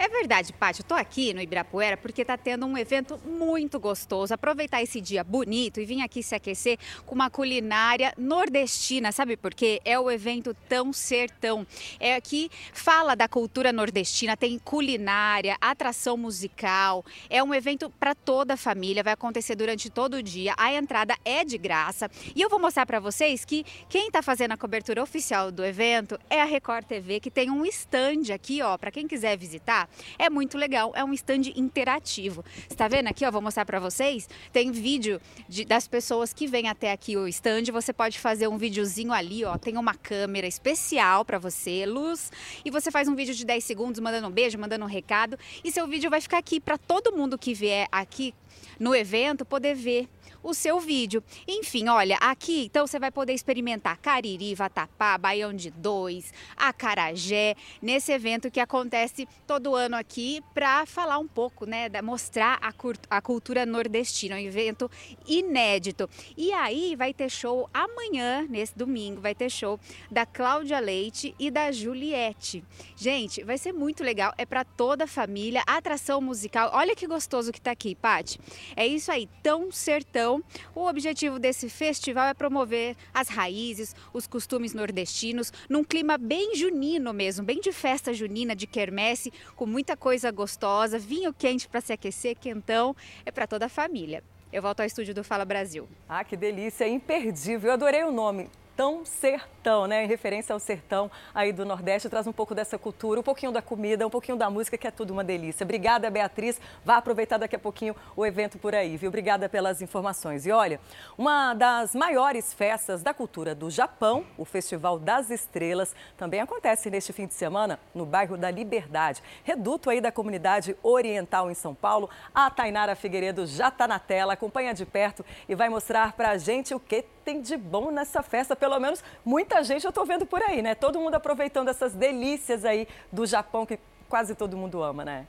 É 0.03 0.09
verdade, 0.09 0.51
Paty. 0.51 0.81
Eu 0.81 0.85
tô 0.85 0.95
aqui 0.95 1.33
no 1.33 1.41
Ibirapuera 1.41 1.95
porque 1.95 2.25
tá 2.25 2.35
tendo 2.35 2.65
um 2.65 2.77
evento 2.77 3.17
muito 3.25 3.79
gostoso. 3.79 4.33
Aproveitar 4.33 4.83
esse 4.83 4.99
dia 4.99 5.23
bonito 5.23 5.79
e 5.79 5.85
vir 5.85 6.01
aqui 6.01 6.21
se 6.21 6.35
aquecer 6.35 6.77
com 7.05 7.15
uma 7.15 7.29
culinária 7.29 8.13
nordestina. 8.17 9.13
Sabe 9.13 9.37
por 9.37 9.53
quê? 9.53 9.79
É 9.85 9.97
o 9.97 10.11
evento 10.11 10.53
Tão 10.67 10.91
Sertão. 10.91 11.65
É 12.01 12.15
aqui 12.15 12.49
fala 12.73 13.15
da 13.15 13.29
cultura 13.29 13.71
nordestina, 13.71 14.35
tem 14.35 14.59
culinária, 14.59 15.55
atração 15.61 16.17
musical. 16.17 17.05
É 17.29 17.41
um 17.41 17.53
evento 17.53 17.89
para 17.89 18.13
toda 18.13 18.55
a 18.55 18.57
família, 18.57 19.03
vai 19.03 19.13
acontecer 19.13 19.55
durante 19.55 19.89
todo 19.89 20.15
o 20.15 20.21
dia. 20.21 20.53
A 20.57 20.73
entrada 20.73 21.15
é 21.23 21.45
de 21.45 21.57
graça. 21.57 22.11
E 22.35 22.41
eu 22.41 22.49
vou 22.49 22.59
mostrar 22.59 22.85
para 22.85 22.99
vocês 22.99 23.45
que 23.45 23.63
quem 23.87 24.11
tá 24.11 24.21
fazendo 24.21 24.51
a 24.51 24.57
cobertura 24.57 25.01
oficial 25.01 25.49
do 25.49 25.63
evento 25.63 26.19
é 26.29 26.41
a 26.41 26.45
Record 26.45 26.83
TV, 26.87 27.21
que 27.21 27.31
tem 27.31 27.49
um 27.49 27.65
stand 27.65 28.33
aqui, 28.33 28.61
ó, 28.61 28.77
para 28.77 28.91
quem 28.91 29.07
quiser 29.07 29.37
visitar. 29.37 29.87
É 30.17 30.29
muito 30.29 30.57
legal, 30.57 30.91
é 30.95 31.03
um 31.03 31.13
stand 31.13 31.51
interativo. 31.55 32.43
Está 32.69 32.87
vendo 32.87 33.07
aqui, 33.07 33.25
ó, 33.25 33.31
vou 33.31 33.41
mostrar 33.41 33.65
para 33.65 33.79
vocês. 33.79 34.27
Tem 34.51 34.71
vídeo 34.71 35.19
de, 35.47 35.65
das 35.65 35.87
pessoas 35.87 36.33
que 36.33 36.47
vêm 36.47 36.67
até 36.67 36.91
aqui 36.91 37.17
o 37.17 37.27
stand. 37.27 37.63
Você 37.71 37.93
pode 37.93 38.19
fazer 38.19 38.47
um 38.47 38.57
videozinho 38.57 39.13
ali, 39.13 39.43
ó, 39.45 39.57
tem 39.57 39.77
uma 39.77 39.93
câmera 39.93 40.47
especial 40.47 41.25
para 41.25 41.37
você, 41.37 41.85
luz, 41.85 42.31
e 42.63 42.71
você 42.71 42.91
faz 42.91 43.07
um 43.07 43.15
vídeo 43.15 43.33
de 43.33 43.45
10 43.45 43.63
segundos 43.63 43.99
mandando 43.99 44.27
um 44.27 44.31
beijo, 44.31 44.57
mandando 44.57 44.85
um 44.85 44.87
recado, 44.87 45.37
e 45.63 45.71
seu 45.71 45.87
vídeo 45.87 46.09
vai 46.09 46.21
ficar 46.21 46.37
aqui 46.37 46.59
para 46.59 46.77
todo 46.77 47.15
mundo 47.15 47.37
que 47.37 47.53
vier 47.53 47.87
aqui 47.91 48.33
no 48.79 48.95
evento 48.95 49.45
poder 49.45 49.75
ver 49.75 50.07
o 50.43 50.53
seu 50.53 50.79
vídeo. 50.79 51.23
Enfim, 51.47 51.87
olha, 51.87 52.17
aqui 52.17 52.65
então 52.65 52.85
você 52.85 52.99
vai 52.99 53.09
poder 53.09 53.33
experimentar 53.33 53.97
cariri, 53.97 54.53
vatapá, 54.53 55.17
baião 55.17 55.53
de 55.53 55.71
dois, 55.71 56.33
acarajé, 56.55 57.55
nesse 57.81 58.11
evento 58.11 58.51
que 58.51 58.59
acontece 58.59 59.27
todo 59.47 59.75
ano 59.75 59.95
aqui 59.95 60.41
para 60.53 60.85
falar 60.85 61.17
um 61.17 61.27
pouco, 61.27 61.65
né, 61.65 61.89
mostrar 62.01 62.59
a, 62.61 62.73
a 63.09 63.21
cultura 63.21 63.65
nordestina, 63.65 64.35
um 64.35 64.39
evento 64.39 64.91
inédito. 65.25 66.09
E 66.35 66.51
aí 66.51 66.95
vai 66.95 67.13
ter 67.13 67.29
show 67.29 67.69
amanhã, 67.73 68.45
nesse 68.49 68.77
domingo, 68.77 69.21
vai 69.21 69.33
ter 69.33 69.49
show 69.49 69.79
da 70.11 70.25
Cláudia 70.25 70.79
Leite 70.79 71.33
e 71.39 71.49
da 71.49 71.71
Juliette. 71.71 72.63
Gente, 72.95 73.43
vai 73.43 73.57
ser 73.57 73.71
muito 73.71 74.03
legal, 74.03 74.33
é 74.37 74.45
para 74.45 74.63
toda 74.63 75.05
a 75.05 75.07
família, 75.07 75.63
atração 75.65 76.19
musical. 76.19 76.71
Olha 76.73 76.95
que 76.95 77.07
gostoso 77.07 77.51
que 77.51 77.61
tá 77.61 77.71
aqui, 77.71 77.95
Pati. 77.95 78.39
É 78.75 78.85
isso 78.85 79.11
aí, 79.11 79.29
tão 79.41 79.71
sertão 79.71 80.32
então, 80.33 80.43
o 80.73 80.87
objetivo 80.87 81.37
desse 81.37 81.69
festival 81.69 82.27
é 82.27 82.33
promover 82.33 82.95
as 83.13 83.27
raízes, 83.27 83.95
os 84.11 84.25
costumes 84.25 84.73
nordestinos, 84.73 85.53
num 85.69 85.83
clima 85.83 86.17
bem 86.17 86.55
junino 86.55 87.13
mesmo, 87.13 87.45
bem 87.45 87.59
de 87.59 87.71
festa 87.71 88.13
junina, 88.13 88.55
de 88.55 88.65
quermesse, 88.65 89.31
com 89.55 89.65
muita 89.65 89.95
coisa 89.95 90.31
gostosa, 90.31 90.97
vinho 90.97 91.33
quente 91.33 91.67
para 91.67 91.81
se 91.81 91.93
aquecer, 91.93 92.37
quentão, 92.37 92.95
é 93.25 93.31
para 93.31 93.45
toda 93.45 93.65
a 93.65 93.69
família. 93.69 94.23
Eu 94.51 94.61
volto 94.61 94.79
ao 94.79 94.85
estúdio 94.85 95.13
do 95.13 95.23
Fala 95.23 95.45
Brasil. 95.45 95.87
Ah, 96.07 96.23
que 96.23 96.37
delícia, 96.37 96.87
imperdível. 96.87 97.69
Eu 97.69 97.73
adorei 97.73 98.03
o 98.03 98.11
nome. 98.11 98.49
Tão 98.75 99.05
Sertão, 99.05 99.85
né? 99.85 100.03
Em 100.03 100.07
referência 100.07 100.51
ao 100.51 100.59
sertão 100.59 101.09
aí 101.33 101.53
do 101.53 101.63
Nordeste, 101.63 102.09
traz 102.09 102.25
um 102.25 102.31
pouco 102.33 102.55
dessa 102.55 102.77
cultura, 102.77 103.19
um 103.19 103.23
pouquinho 103.23 103.51
da 103.51 103.61
comida, 103.61 104.05
um 104.05 104.09
pouquinho 104.09 104.35
da 104.35 104.49
música, 104.49 104.77
que 104.77 104.87
é 104.87 104.91
tudo 104.91 105.11
uma 105.11 105.23
delícia. 105.23 105.63
Obrigada, 105.63 106.09
Beatriz. 106.09 106.59
Vá 106.83 106.97
aproveitar 106.97 107.37
daqui 107.37 107.55
a 107.55 107.59
pouquinho 107.59 107.95
o 108.15 108.25
evento 108.25 108.57
por 108.57 108.73
aí, 108.73 108.97
viu? 108.97 109.09
Obrigada 109.09 109.47
pelas 109.47 109.81
informações. 109.81 110.45
E 110.45 110.51
olha, 110.51 110.79
uma 111.17 111.53
das 111.53 111.93
maiores 111.93 112.53
festas 112.53 113.03
da 113.03 113.13
cultura 113.13 113.53
do 113.53 113.69
Japão, 113.69 114.25
o 114.37 114.43
Festival 114.43 114.97
das 114.97 115.29
Estrelas, 115.29 115.95
também 116.17 116.41
acontece 116.41 116.89
neste 116.89 117.13
fim 117.13 117.27
de 117.27 117.35
semana 117.35 117.79
no 117.93 118.05
bairro 118.05 118.35
da 118.35 118.49
Liberdade, 118.49 119.21
reduto 119.43 119.89
aí 119.89 120.01
da 120.01 120.11
comunidade 120.11 120.75
oriental 120.81 121.49
em 121.51 121.53
São 121.53 121.75
Paulo. 121.75 122.09
A 122.33 122.49
Tainara 122.49 122.95
Figueiredo 122.95 123.45
já 123.45 123.67
está 123.67 123.87
na 123.87 123.99
tela, 123.99 124.33
acompanha 124.33 124.73
de 124.73 124.85
perto 124.85 125.23
e 125.47 125.53
vai 125.53 125.69
mostrar 125.69 126.13
para 126.13 126.31
a 126.31 126.37
gente 126.37 126.73
o 126.73 126.79
que 126.79 127.05
tem 127.23 127.41
de 127.41 127.57
bom 127.57 127.91
nessa 127.91 128.21
festa 128.21 128.55
pelo 128.55 128.79
menos 128.79 129.03
muita 129.23 129.63
gente 129.63 129.85
eu 129.85 129.89
estou 129.89 130.05
vendo 130.05 130.25
por 130.25 130.41
aí, 130.41 130.61
né? 130.61 130.75
Todo 130.75 130.99
mundo 130.99 131.15
aproveitando 131.15 131.69
essas 131.69 131.93
delícias 131.93 132.65
aí 132.65 132.87
do 133.11 133.25
Japão 133.25 133.65
que 133.65 133.79
quase 134.09 134.35
todo 134.35 134.57
mundo 134.57 134.83
ama, 134.83 135.03
né? 135.03 135.25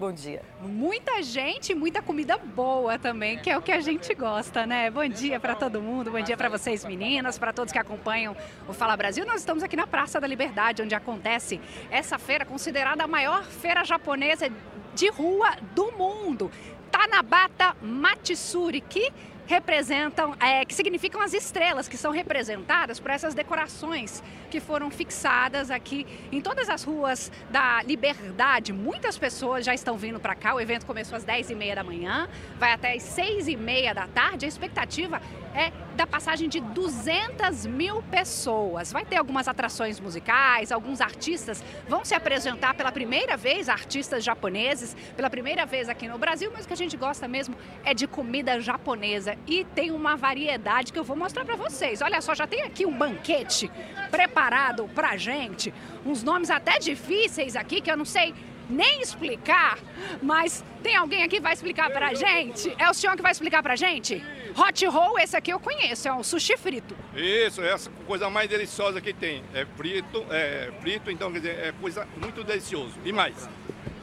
Bom 0.00 0.12
dia. 0.12 0.40
Muita 0.62 1.22
gente, 1.22 1.74
muita 1.74 2.00
comida 2.00 2.38
boa 2.38 2.98
também, 2.98 3.38
que 3.38 3.50
é 3.50 3.58
o 3.58 3.60
que 3.60 3.70
a 3.70 3.82
gente 3.82 4.14
gosta, 4.14 4.64
né? 4.64 4.90
Bom 4.90 5.06
dia 5.06 5.38
para 5.38 5.54
todo 5.54 5.82
mundo, 5.82 6.10
bom 6.10 6.22
dia 6.22 6.38
para 6.38 6.48
vocês 6.48 6.86
meninas, 6.86 7.38
para 7.38 7.52
todos 7.52 7.70
que 7.70 7.78
acompanham 7.78 8.34
o 8.66 8.72
Fala 8.72 8.96
Brasil. 8.96 9.26
Nós 9.26 9.40
estamos 9.40 9.62
aqui 9.62 9.76
na 9.76 9.86
Praça 9.86 10.18
da 10.18 10.26
Liberdade, 10.26 10.80
onde 10.80 10.94
acontece 10.94 11.60
essa 11.90 12.18
feira 12.18 12.46
considerada 12.46 13.04
a 13.04 13.06
maior 13.06 13.44
feira 13.44 13.84
japonesa 13.84 14.50
de 14.94 15.10
rua 15.10 15.56
do 15.74 15.92
mundo. 15.92 16.50
Tanabata 16.90 17.76
Matsuri, 17.82 18.80
que 18.80 19.12
representam, 19.50 20.36
é, 20.38 20.64
que 20.64 20.72
significam 20.72 21.20
as 21.20 21.34
estrelas 21.34 21.88
que 21.88 21.96
são 21.96 22.12
representadas 22.12 23.00
por 23.00 23.10
essas 23.10 23.34
decorações 23.34 24.22
que 24.48 24.60
foram 24.60 24.92
fixadas 24.92 25.72
aqui 25.72 26.06
em 26.30 26.40
todas 26.40 26.70
as 26.70 26.84
ruas 26.84 27.32
da 27.50 27.82
Liberdade. 27.82 28.72
Muitas 28.72 29.18
pessoas 29.18 29.64
já 29.64 29.74
estão 29.74 29.98
vindo 29.98 30.20
para 30.20 30.36
cá. 30.36 30.54
O 30.54 30.60
evento 30.60 30.86
começou 30.86 31.16
às 31.16 31.24
10h30 31.24 31.74
da 31.74 31.82
manhã, 31.82 32.28
vai 32.60 32.72
até 32.72 32.92
às 32.94 33.02
6h30 33.02 33.92
da 33.92 34.06
tarde. 34.06 34.44
A 34.44 34.48
expectativa 34.48 35.20
é 35.52 35.72
da 35.96 36.06
passagem 36.06 36.48
de 36.48 36.60
200 36.60 37.66
mil 37.66 38.02
pessoas. 38.04 38.92
Vai 38.92 39.04
ter 39.04 39.16
algumas 39.16 39.48
atrações 39.48 39.98
musicais, 39.98 40.70
alguns 40.70 41.00
artistas 41.00 41.62
vão 41.88 42.04
se 42.04 42.14
apresentar 42.14 42.74
pela 42.74 42.92
primeira 42.92 43.36
vez, 43.36 43.68
artistas 43.68 44.22
japoneses, 44.22 44.96
pela 45.16 45.28
primeira 45.28 45.66
vez 45.66 45.88
aqui 45.88 46.06
no 46.06 46.18
Brasil, 46.18 46.50
mas 46.52 46.64
o 46.64 46.68
que 46.68 46.74
a 46.74 46.76
gente 46.76 46.96
gosta 46.96 47.26
mesmo 47.26 47.56
é 47.84 47.92
de 47.92 48.06
comida 48.06 48.60
japonesa 48.60 49.36
e 49.46 49.64
tem 49.64 49.90
uma 49.90 50.16
variedade 50.16 50.92
que 50.92 50.98
eu 50.98 51.04
vou 51.04 51.16
mostrar 51.16 51.44
para 51.44 51.56
vocês. 51.56 52.02
Olha 52.02 52.20
só, 52.20 52.34
já 52.34 52.46
tem 52.46 52.62
aqui 52.62 52.86
um 52.86 52.96
banquete 52.96 53.70
preparado 54.10 54.88
pra 54.94 55.16
gente, 55.16 55.72
uns 56.04 56.22
nomes 56.22 56.50
até 56.50 56.78
difíceis 56.78 57.56
aqui 57.56 57.80
que 57.80 57.90
eu 57.90 57.96
não 57.96 58.04
sei 58.04 58.34
nem 58.70 59.00
explicar, 59.00 59.78
mas 60.22 60.64
tem 60.82 60.94
alguém 60.94 61.24
aqui 61.24 61.36
que 61.36 61.42
vai 61.42 61.52
explicar 61.52 61.90
pra 61.90 62.14
gente? 62.14 62.72
É 62.78 62.88
o 62.88 62.94
senhor 62.94 63.16
que 63.16 63.22
vai 63.22 63.32
explicar 63.32 63.62
pra 63.62 63.74
gente? 63.74 64.24
Hot 64.56 64.86
roll, 64.86 65.18
esse 65.18 65.36
aqui 65.36 65.52
eu 65.52 65.58
conheço, 65.58 66.08
é 66.08 66.12
um 66.12 66.22
sushi 66.22 66.56
frito. 66.56 66.96
Isso, 67.14 67.60
é 67.62 67.72
essa 67.72 67.90
coisa 68.06 68.30
mais 68.30 68.48
deliciosa 68.48 69.00
que 69.00 69.12
tem. 69.12 69.42
É 69.52 69.66
frito, 69.76 70.24
é 70.30 70.70
frito, 70.80 71.10
então 71.10 71.32
quer 71.32 71.40
dizer, 71.40 71.58
é 71.58 71.74
coisa 71.80 72.06
muito 72.16 72.44
delicioso. 72.44 72.94
E 73.04 73.12
mais? 73.12 73.48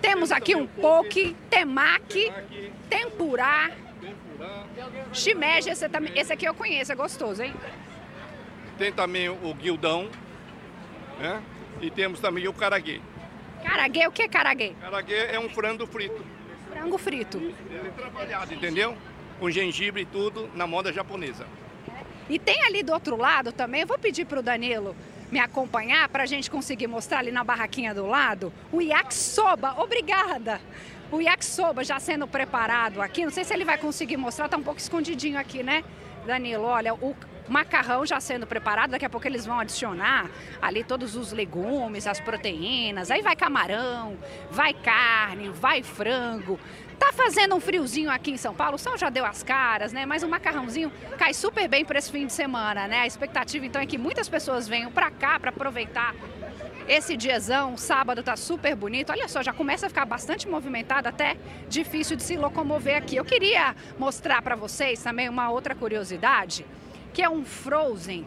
Temos 0.01 0.31
aqui 0.31 0.55
um 0.55 0.68
poke, 0.68 1.35
temaki, 1.49 2.31
tempurá, 2.89 3.72
shimeji, 5.14 5.69
esse, 5.69 5.85
esse 6.15 6.34
aqui 6.34 6.45
eu 6.45 6.53
conheço, 6.53 6.91
é 6.91 6.95
gostoso, 6.95 7.41
hein? 7.41 7.53
Tem 8.77 8.91
também 8.91 9.30
o 9.30 9.53
guildão, 9.53 10.09
né? 11.19 11.41
E 11.81 11.89
temos 11.89 12.19
também 12.19 12.47
o 12.47 12.53
caraguê. 12.53 13.01
Caraguê, 13.64 14.07
o 14.07 14.11
que 14.11 14.23
é 14.23 14.27
caraguê? 14.27 14.73
Caraguê 14.80 15.15
é 15.31 15.39
um 15.39 15.49
frango 15.49 15.85
frito. 15.88 16.23
Frango 16.72 16.97
frito. 16.97 17.38
Ele 17.38 17.88
é 17.88 17.91
trabalhado, 17.91 18.53
entendeu? 18.53 18.95
Com 19.39 19.49
gengibre 19.49 20.03
e 20.03 20.05
tudo, 20.05 20.49
na 20.55 20.68
moda 20.68 20.93
japonesa. 20.93 21.45
E 22.30 22.38
tem 22.38 22.64
ali 22.64 22.84
do 22.84 22.93
outro 22.93 23.15
lado 23.15 23.51
também, 23.51 23.81
eu 23.81 23.88
vou 23.88 23.97
pedir 23.97 24.26
para 24.26 24.39
o 24.39 24.43
Danilo 24.43 24.95
me 25.31 25.39
acompanhar 25.39 26.07
para 26.09 26.23
a 26.23 26.26
gente 26.26 26.49
conseguir 26.49 26.88
mostrar 26.88 27.19
ali 27.19 27.31
na 27.31 27.43
barraquinha 27.43 27.93
do 27.93 28.05
lado 28.05 28.51
o 28.72 28.81
yakisoba. 28.81 29.76
Obrigada! 29.77 30.61
O 31.09 31.21
yakisoba 31.21 31.85
já 31.85 31.99
sendo 31.99 32.27
preparado 32.27 33.01
aqui, 33.01 33.23
não 33.23 33.31
sei 33.31 33.45
se 33.45 33.53
ele 33.53 33.63
vai 33.63 33.77
conseguir 33.77 34.17
mostrar, 34.17 34.49
tá 34.49 34.57
um 34.57 34.63
pouco 34.63 34.79
escondidinho 34.79 35.39
aqui, 35.39 35.63
né, 35.63 35.84
Danilo? 36.25 36.65
Olha, 36.65 36.93
o 36.93 37.15
macarrão 37.47 38.05
já 38.05 38.19
sendo 38.19 38.45
preparado, 38.45 38.91
daqui 38.91 39.05
a 39.05 39.09
pouco 39.09 39.25
eles 39.25 39.45
vão 39.45 39.57
adicionar 39.57 40.29
ali 40.61 40.84
todos 40.84 41.15
os 41.15 41.31
legumes, 41.31 42.05
as 42.07 42.19
proteínas, 42.19 43.09
aí 43.09 43.21
vai 43.21 43.38
camarão, 43.38 44.17
vai 44.51 44.73
carne, 44.73 45.47
vai 45.47 45.81
frango. 45.81 46.59
Tá 46.99 47.13
fazendo 47.13 47.55
um 47.55 47.59
friozinho 47.59 48.11
aqui 48.11 48.31
em 48.31 48.38
São 48.38 48.53
Paulo, 48.53 48.75
o 48.75 48.77
sol 48.77 48.97
já 48.97 49.09
deu 49.09 49.23
as 49.23 49.43
caras, 49.43 49.93
né? 49.93 50.05
Mas 50.05 50.23
o 50.23 50.27
macarrãozinho 50.27 50.91
cai 51.17 51.34
super 51.34 51.69
bem 51.69 51.85
para 51.85 51.99
esse 51.99 52.11
fim 52.11 52.25
de 52.25 52.34
semana, 52.34 52.88
né? 52.88 53.01
A 53.01 53.07
expectativa 53.07 53.65
então 53.65 53.81
é 53.81 53.85
que 53.85 53.97
muitas 53.97 54.27
pessoas 54.27 54.67
venham 54.67 54.91
para 54.91 55.09
cá 55.11 55.39
para 55.39 55.51
aproveitar 55.51 56.13
esse 56.88 57.18
diazão, 57.18 57.76
sábado 57.77 58.23
tá 58.23 58.35
super 58.35 58.76
bonito. 58.76 59.11
Olha 59.11 59.27
só, 59.27 59.43
já 59.43 59.53
começa 59.53 59.88
a 59.88 59.89
ficar 59.89 60.05
bastante 60.05 60.47
movimentado, 60.47 61.07
até 61.07 61.35
difícil 61.68 62.15
de 62.15 62.23
se 62.23 62.38
locomover 62.38 62.95
aqui. 62.95 63.18
Eu 63.18 63.26
queria 63.26 63.76
mostrar 63.99 64.41
para 64.41 64.55
vocês 64.55 65.01
também 65.03 65.27
uma 65.27 65.49
outra 65.49 65.76
curiosidade 65.76 66.65
que 67.14 67.22
é 67.22 67.30
um 67.30 67.43
Frozen, 67.43 68.26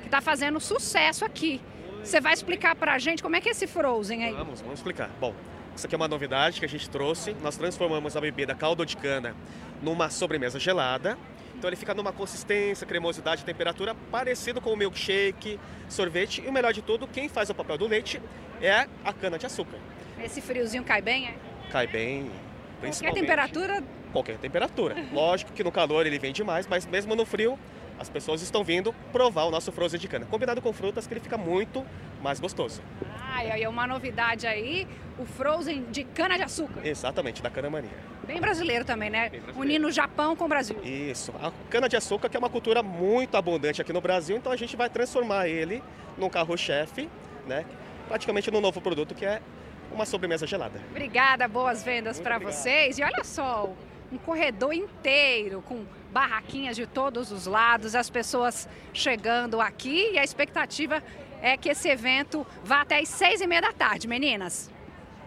que 0.00 0.06
está 0.06 0.20
fazendo 0.20 0.60
sucesso 0.60 1.24
aqui. 1.24 1.60
Você 2.02 2.20
vai 2.20 2.34
explicar 2.34 2.76
para 2.76 2.92
a 2.92 2.98
gente 2.98 3.22
como 3.22 3.34
é 3.34 3.40
que 3.40 3.48
é 3.48 3.52
esse 3.52 3.66
Frozen 3.66 4.24
aí? 4.24 4.34
Vamos, 4.34 4.60
vamos 4.60 4.78
explicar. 4.78 5.10
Bom, 5.18 5.34
isso 5.74 5.86
aqui 5.86 5.94
é 5.94 5.96
uma 5.96 6.06
novidade 6.06 6.60
que 6.60 6.66
a 6.66 6.68
gente 6.68 6.88
trouxe. 6.88 7.34
Nós 7.42 7.56
transformamos 7.56 8.14
a 8.16 8.20
bebida 8.20 8.54
caldo 8.54 8.84
de 8.84 8.96
cana 8.96 9.34
numa 9.82 10.10
sobremesa 10.10 10.60
gelada. 10.60 11.18
Então 11.64 11.70
ele 11.70 11.76
fica 11.76 11.94
numa 11.94 12.12
consistência, 12.12 12.86
cremosidade, 12.86 13.42
temperatura 13.42 13.96
parecido 14.10 14.60
com 14.60 14.70
o 14.70 14.76
milkshake, 14.76 15.58
sorvete. 15.88 16.42
E 16.44 16.46
o 16.46 16.52
melhor 16.52 16.74
de 16.74 16.82
tudo, 16.82 17.06
quem 17.06 17.26
faz 17.26 17.48
o 17.48 17.54
papel 17.54 17.78
do 17.78 17.86
leite 17.86 18.20
é 18.60 18.86
a 19.02 19.12
cana 19.14 19.38
de 19.38 19.46
açúcar. 19.46 19.78
Esse 20.22 20.42
friozinho 20.42 20.84
cai 20.84 21.00
bem, 21.00 21.28
é? 21.28 21.34
Cai 21.72 21.86
bem, 21.86 22.30
principalmente. 22.82 23.00
Qualquer 23.00 23.20
temperatura? 23.22 23.84
Qualquer 24.12 24.36
temperatura. 24.36 24.94
Lógico 25.10 25.52
que 25.52 25.64
no 25.64 25.72
calor 25.72 26.04
ele 26.06 26.18
vem 26.18 26.34
demais, 26.34 26.66
mas 26.66 26.84
mesmo 26.84 27.16
no 27.16 27.24
frio 27.24 27.58
as 27.98 28.08
pessoas 28.08 28.42
estão 28.42 28.64
vindo 28.64 28.92
provar 29.12 29.44
o 29.44 29.50
nosso 29.50 29.70
frozen 29.72 30.00
de 30.00 30.08
cana. 30.08 30.26
Combinado 30.26 30.60
com 30.60 30.72
frutas, 30.72 31.06
que 31.06 31.14
ele 31.14 31.20
fica 31.20 31.38
muito 31.38 31.84
mais 32.22 32.40
gostoso. 32.40 32.82
Ah, 33.20 33.44
e 33.44 33.62
é 33.62 33.68
uma 33.68 33.86
novidade 33.86 34.46
aí, 34.46 34.86
o 35.18 35.24
frozen 35.24 35.84
de 35.90 36.04
cana 36.04 36.36
de 36.36 36.42
açúcar. 36.42 36.86
Exatamente, 36.86 37.42
da 37.42 37.50
cana 37.50 37.70
mania. 37.70 37.90
Bem 38.26 38.40
brasileiro 38.40 38.84
também, 38.84 39.10
né? 39.10 39.28
Brasileiro. 39.28 39.60
Unindo 39.60 39.86
o 39.86 39.92
Japão 39.92 40.34
com 40.34 40.44
o 40.44 40.48
Brasil. 40.48 40.76
Isso. 40.82 41.32
A 41.42 41.52
cana 41.70 41.88
de 41.88 41.96
açúcar 41.96 42.28
que 42.28 42.36
é 42.36 42.38
uma 42.38 42.50
cultura 42.50 42.82
muito 42.82 43.36
abundante 43.36 43.80
aqui 43.80 43.92
no 43.92 44.00
Brasil, 44.00 44.36
então 44.36 44.50
a 44.50 44.56
gente 44.56 44.76
vai 44.76 44.88
transformar 44.88 45.48
ele 45.48 45.82
num 46.16 46.28
carro-chefe, 46.28 47.08
né? 47.46 47.64
Praticamente 48.08 48.50
num 48.50 48.60
novo 48.60 48.80
produto 48.80 49.14
que 49.14 49.24
é 49.24 49.40
uma 49.92 50.06
sobremesa 50.06 50.46
gelada. 50.46 50.80
Obrigada, 50.90 51.46
boas 51.46 51.82
vendas 51.82 52.20
para 52.20 52.38
vocês. 52.38 52.98
E 52.98 53.02
olha 53.02 53.22
só, 53.22 53.70
um 54.12 54.18
corredor 54.18 54.72
inteiro 54.72 55.62
com 55.62 55.84
barraquinhas 56.14 56.76
de 56.76 56.86
todos 56.86 57.32
os 57.32 57.44
lados, 57.44 57.96
as 57.96 58.08
pessoas 58.08 58.68
chegando 58.92 59.60
aqui 59.60 60.12
e 60.12 60.18
a 60.18 60.22
expectativa 60.22 61.02
é 61.42 61.56
que 61.56 61.68
esse 61.68 61.88
evento 61.88 62.46
vá 62.62 62.82
até 62.82 63.00
as 63.00 63.08
seis 63.08 63.40
e 63.40 63.46
meia 63.48 63.62
da 63.62 63.72
tarde, 63.72 64.06
meninas. 64.06 64.70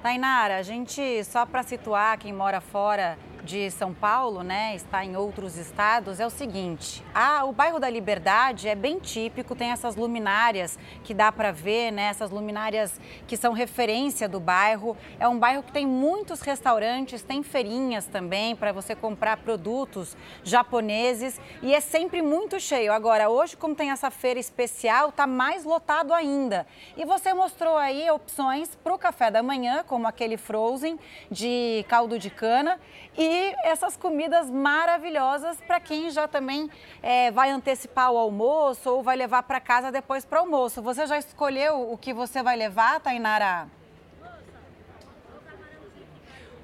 Tainara, 0.01 0.57
a 0.57 0.61
gente, 0.61 1.25
só 1.25 1.45
para 1.45 1.61
situar 1.61 2.17
quem 2.17 2.31
mora 2.31 2.61
fora 2.61 3.19
de 3.43 3.71
São 3.71 3.93
Paulo, 3.93 4.43
né, 4.43 4.75
está 4.75 5.03
em 5.03 5.15
outros 5.15 5.57
estados, 5.57 6.19
é 6.19 6.25
o 6.25 6.29
seguinte: 6.29 7.03
ah, 7.13 7.45
o 7.45 7.51
bairro 7.51 7.79
da 7.79 7.89
Liberdade 7.89 8.67
é 8.67 8.75
bem 8.75 8.99
típico, 8.99 9.55
tem 9.55 9.71
essas 9.71 9.95
luminárias 9.95 10.77
que 11.03 11.13
dá 11.13 11.31
para 11.31 11.51
ver, 11.51 11.91
né, 11.91 12.03
essas 12.03 12.31
luminárias 12.31 12.99
que 13.27 13.37
são 13.37 13.53
referência 13.53 14.27
do 14.27 14.39
bairro. 14.39 14.97
É 15.19 15.27
um 15.27 15.37
bairro 15.37 15.63
que 15.63 15.71
tem 15.71 15.85
muitos 15.85 16.41
restaurantes, 16.41 17.21
tem 17.21 17.43
feirinhas 17.43 18.05
também 18.05 18.55
para 18.55 18.71
você 18.71 18.95
comprar 18.95 19.37
produtos 19.37 20.15
japoneses 20.43 21.39
e 21.61 21.73
é 21.73 21.79
sempre 21.79 22.21
muito 22.21 22.59
cheio. 22.59 22.91
Agora, 22.91 23.29
hoje, 23.29 23.55
como 23.55 23.75
tem 23.75 23.91
essa 23.91 24.09
feira 24.09 24.39
especial, 24.39 25.11
tá 25.11 25.27
mais 25.27 25.63
lotado 25.63 26.13
ainda. 26.13 26.65
E 26.95 27.05
você 27.05 27.33
mostrou 27.33 27.77
aí 27.77 28.09
opções 28.09 28.75
para 28.83 28.93
o 28.93 28.97
café 28.97 29.29
da 29.29 29.43
manhã, 29.43 29.83
como 29.85 30.07
aquele 30.07 30.37
frozen 30.37 30.99
de 31.29 31.85
caldo 31.87 32.17
de 32.17 32.29
cana 32.29 32.79
e 33.17 33.26
essas 33.63 33.95
comidas 33.97 34.49
maravilhosas 34.49 35.59
para 35.61 35.79
quem 35.79 36.09
já 36.09 36.27
também 36.27 36.69
é, 37.01 37.31
vai 37.31 37.49
antecipar 37.49 38.11
o 38.11 38.17
almoço 38.17 38.89
ou 38.89 39.03
vai 39.03 39.15
levar 39.15 39.43
para 39.43 39.59
casa 39.59 39.91
depois 39.91 40.25
para 40.25 40.39
almoço. 40.39 40.81
Você 40.81 41.05
já 41.05 41.17
escolheu 41.17 41.91
o 41.91 41.97
que 41.97 42.13
você 42.13 42.41
vai 42.43 42.55
levar, 42.55 42.99
Tainara? 42.99 43.67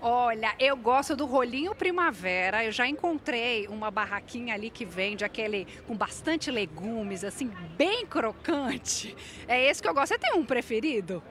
Olha, 0.06 0.54
eu 0.60 0.76
gosto 0.76 1.16
do 1.16 1.26
rolinho 1.26 1.74
primavera. 1.74 2.66
Eu 2.66 2.74
já 2.74 2.86
encontrei 2.86 3.68
uma 3.70 3.90
barraquinha 3.90 4.54
ali 4.54 4.70
que 4.70 4.84
vende 4.84 5.24
aquele 5.24 5.66
com 5.88 5.96
bastante 5.96 6.52
legumes, 6.52 7.24
assim, 7.24 7.48
bem 7.78 8.06
crocante. 8.06 9.16
É 9.48 9.64
esse 9.66 9.82
que 9.82 9.88
eu 9.88 9.94
gosto. 9.94 10.10
Você 10.10 10.20
tem 10.20 10.34
um 10.34 10.44
preferido? 10.44 11.24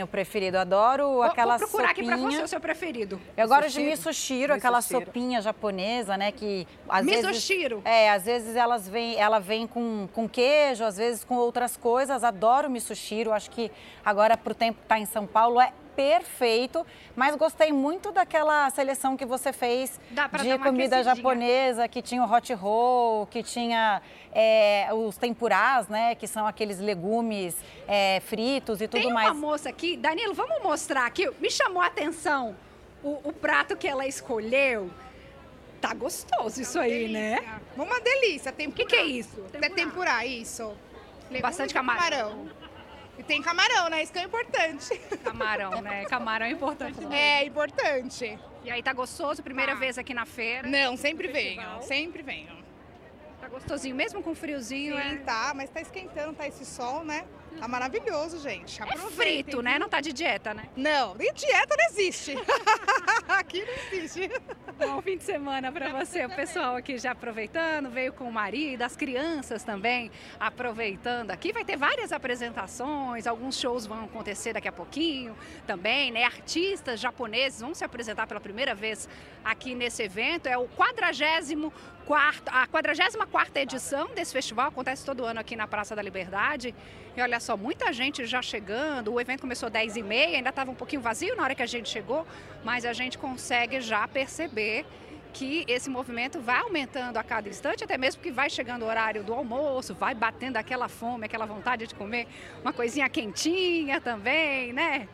O 0.00 0.06
preferido, 0.06 0.56
adoro 0.58 1.04
vou, 1.04 1.22
aquela 1.22 1.58
vou 1.58 1.66
procurar 1.66 1.88
sopinha. 1.88 2.14
aqui 2.14 2.22
pra 2.22 2.30
você 2.30 2.42
o 2.42 2.48
seu 2.48 2.60
preferido. 2.60 3.20
Eu 3.36 3.48
gosto 3.48 3.68
de 3.70 3.80
misoshiro, 3.80 4.54
aquela 4.54 4.80
sopinha 4.80 5.42
japonesa, 5.42 6.16
né, 6.16 6.32
que 6.32 6.66
às 6.88 7.04
misoshiro. 7.04 7.82
vezes 7.82 7.92
É, 7.98 8.10
às 8.10 8.24
vezes 8.24 8.56
elas 8.56 8.88
vêm, 8.88 9.16
ela 9.16 9.38
vem 9.38 9.66
com, 9.66 10.08
com 10.12 10.28
queijo, 10.28 10.84
às 10.84 10.96
vezes 10.96 11.24
com 11.24 11.34
outras 11.34 11.76
coisas. 11.76 12.22
Adoro 12.24 12.70
misoshiro, 12.70 13.32
acho 13.32 13.50
que 13.50 13.70
agora 14.04 14.36
pro 14.36 14.54
tempo 14.54 14.80
que 14.80 14.86
tá 14.86 14.98
em 14.98 15.06
São 15.06 15.26
Paulo 15.26 15.60
é 15.60 15.72
perfeito, 15.94 16.86
mas 17.14 17.34
gostei 17.36 17.72
muito 17.72 18.12
daquela 18.12 18.68
seleção 18.70 19.16
que 19.16 19.24
você 19.24 19.52
fez 19.52 20.00
de 20.42 20.58
comida 20.58 21.02
japonesa, 21.02 21.88
que 21.88 22.02
tinha 22.02 22.22
o 22.22 22.30
hot 22.30 22.52
roll, 22.54 23.26
que 23.26 23.42
tinha 23.42 24.02
é, 24.32 24.88
os 24.92 25.16
tempurás, 25.16 25.88
né, 25.88 26.14
que 26.14 26.26
são 26.26 26.46
aqueles 26.46 26.78
legumes 26.78 27.56
é, 27.86 28.20
fritos 28.20 28.80
e 28.80 28.88
tudo 28.88 29.02
Tem 29.02 29.12
mais. 29.12 29.28
Tem 29.28 29.36
uma 29.36 29.46
moça 29.48 29.68
aqui, 29.68 29.96
Danilo, 29.96 30.34
vamos 30.34 30.62
mostrar 30.62 31.06
aqui, 31.06 31.30
me 31.40 31.50
chamou 31.50 31.82
a 31.82 31.86
atenção 31.86 32.54
o, 33.02 33.28
o 33.28 33.32
prato 33.32 33.76
que 33.76 33.86
ela 33.86 34.06
escolheu. 34.06 34.90
Tá 35.80 35.92
gostoso 35.94 36.62
isso 36.62 36.78
aí, 36.78 37.08
né? 37.08 37.60
Uma 37.76 38.00
delícia. 38.00 38.52
O 38.52 38.72
que, 38.72 38.86
que 38.86 38.94
é 38.94 39.04
isso? 39.04 39.34
Tempurá. 39.50 39.66
É 39.66 39.70
tempurá, 39.70 40.26
isso. 40.26 40.76
Bastante 41.40 41.74
camarão. 41.74 42.00
camarão. 42.00 42.61
E 43.18 43.22
tem 43.22 43.42
camarão, 43.42 43.88
né? 43.88 44.02
Isso 44.02 44.12
que 44.12 44.18
é 44.18 44.22
importante. 44.22 44.98
Camarão, 45.22 45.82
né? 45.82 46.04
Camarão 46.06 46.46
é 46.46 46.50
importante. 46.50 46.98
É, 47.12 47.44
importante. 47.44 48.38
E 48.64 48.70
aí 48.70 48.82
tá 48.82 48.92
gostoso? 48.92 49.42
Primeira 49.42 49.72
tá. 49.72 49.78
vez 49.78 49.98
aqui 49.98 50.14
na 50.14 50.24
feira? 50.24 50.68
Não, 50.68 50.96
sempre 50.96 51.28
venho. 51.28 51.82
Sempre 51.82 52.22
venho. 52.22 52.62
Tá 53.40 53.48
gostosinho, 53.48 53.94
mesmo 53.94 54.22
com 54.22 54.34
friozinho, 54.34 54.96
Sim, 54.96 55.02
é? 55.02 55.16
tá, 55.16 55.52
mas 55.54 55.68
tá 55.68 55.80
esquentando, 55.80 56.32
tá 56.32 56.46
esse 56.46 56.64
sol, 56.64 57.04
né? 57.04 57.24
Tá 57.58 57.68
maravilhoso, 57.68 58.40
gente. 58.40 58.82
É 58.82 58.96
frito, 59.10 59.62
né? 59.62 59.78
Não 59.78 59.88
tá 59.88 60.00
de 60.00 60.12
dieta, 60.12 60.52
né? 60.52 60.64
Não, 60.76 61.14
nem 61.14 61.32
dieta 61.32 61.76
não 61.76 61.84
existe. 61.86 62.34
aqui 63.28 63.64
não 63.64 63.74
existe. 63.74 64.30
Bom 64.78 65.00
fim 65.00 65.16
de 65.16 65.24
semana 65.24 65.70
para 65.70 65.92
você. 65.92 66.24
O 66.24 66.30
pessoal 66.30 66.76
aqui 66.76 66.98
já 66.98 67.12
aproveitando, 67.12 67.90
veio 67.90 68.12
com 68.12 68.24
o 68.24 68.32
marido, 68.32 68.82
as 68.82 68.96
crianças 68.96 69.62
também 69.62 70.10
aproveitando 70.40 71.30
aqui. 71.30 71.52
Vai 71.52 71.64
ter 71.64 71.76
várias 71.76 72.12
apresentações, 72.12 73.26
alguns 73.26 73.58
shows 73.58 73.86
vão 73.86 74.04
acontecer 74.04 74.52
daqui 74.52 74.68
a 74.68 74.72
pouquinho 74.72 75.36
também, 75.66 76.10
né? 76.10 76.24
Artistas 76.24 76.98
japoneses 76.98 77.60
vão 77.60 77.74
se 77.74 77.84
apresentar 77.84 78.26
pela 78.26 78.40
primeira 78.40 78.74
vez 78.74 79.08
aqui 79.44 79.74
nesse 79.74 80.02
evento. 80.02 80.46
É 80.46 80.58
o 80.58 80.66
44 82.06 82.42
a 82.46 82.66
44 82.66 83.58
edição 83.60 84.08
desse 84.14 84.32
festival, 84.32 84.68
acontece 84.68 85.04
todo 85.04 85.24
ano 85.24 85.40
aqui 85.40 85.54
na 85.54 85.66
Praça 85.66 85.94
da 85.94 86.02
Liberdade. 86.02 86.74
E 87.16 87.20
olha 87.20 87.38
só, 87.38 87.56
muita 87.56 87.92
gente 87.92 88.24
já 88.26 88.42
chegando. 88.42 89.12
O 89.12 89.20
evento 89.20 89.40
começou 89.40 89.68
às 89.68 89.72
10h30, 89.72 90.36
ainda 90.36 90.50
estava 90.50 90.70
um 90.70 90.74
pouquinho 90.74 91.00
vazio 91.00 91.36
na 91.36 91.44
hora 91.44 91.54
que 91.54 91.62
a 91.62 91.66
gente 91.66 91.88
chegou, 91.88 92.26
mas 92.64 92.84
a 92.84 92.92
gente 92.92 93.18
consegue 93.18 93.80
já 93.80 94.06
perceber 94.08 94.84
que 95.32 95.64
esse 95.66 95.88
movimento 95.88 96.40
vai 96.40 96.60
aumentando 96.60 97.16
a 97.16 97.22
cada 97.22 97.48
instante, 97.48 97.84
até 97.84 97.96
mesmo 97.96 98.20
que 98.20 98.30
vai 98.30 98.50
chegando 98.50 98.82
o 98.82 98.86
horário 98.86 99.24
do 99.24 99.32
almoço, 99.32 99.94
vai 99.94 100.14
batendo 100.14 100.58
aquela 100.58 100.88
fome, 100.88 101.24
aquela 101.24 101.46
vontade 101.46 101.86
de 101.86 101.94
comer 101.94 102.28
uma 102.62 102.72
coisinha 102.72 103.08
quentinha 103.08 104.00
também, 104.00 104.72
né? 104.74 105.08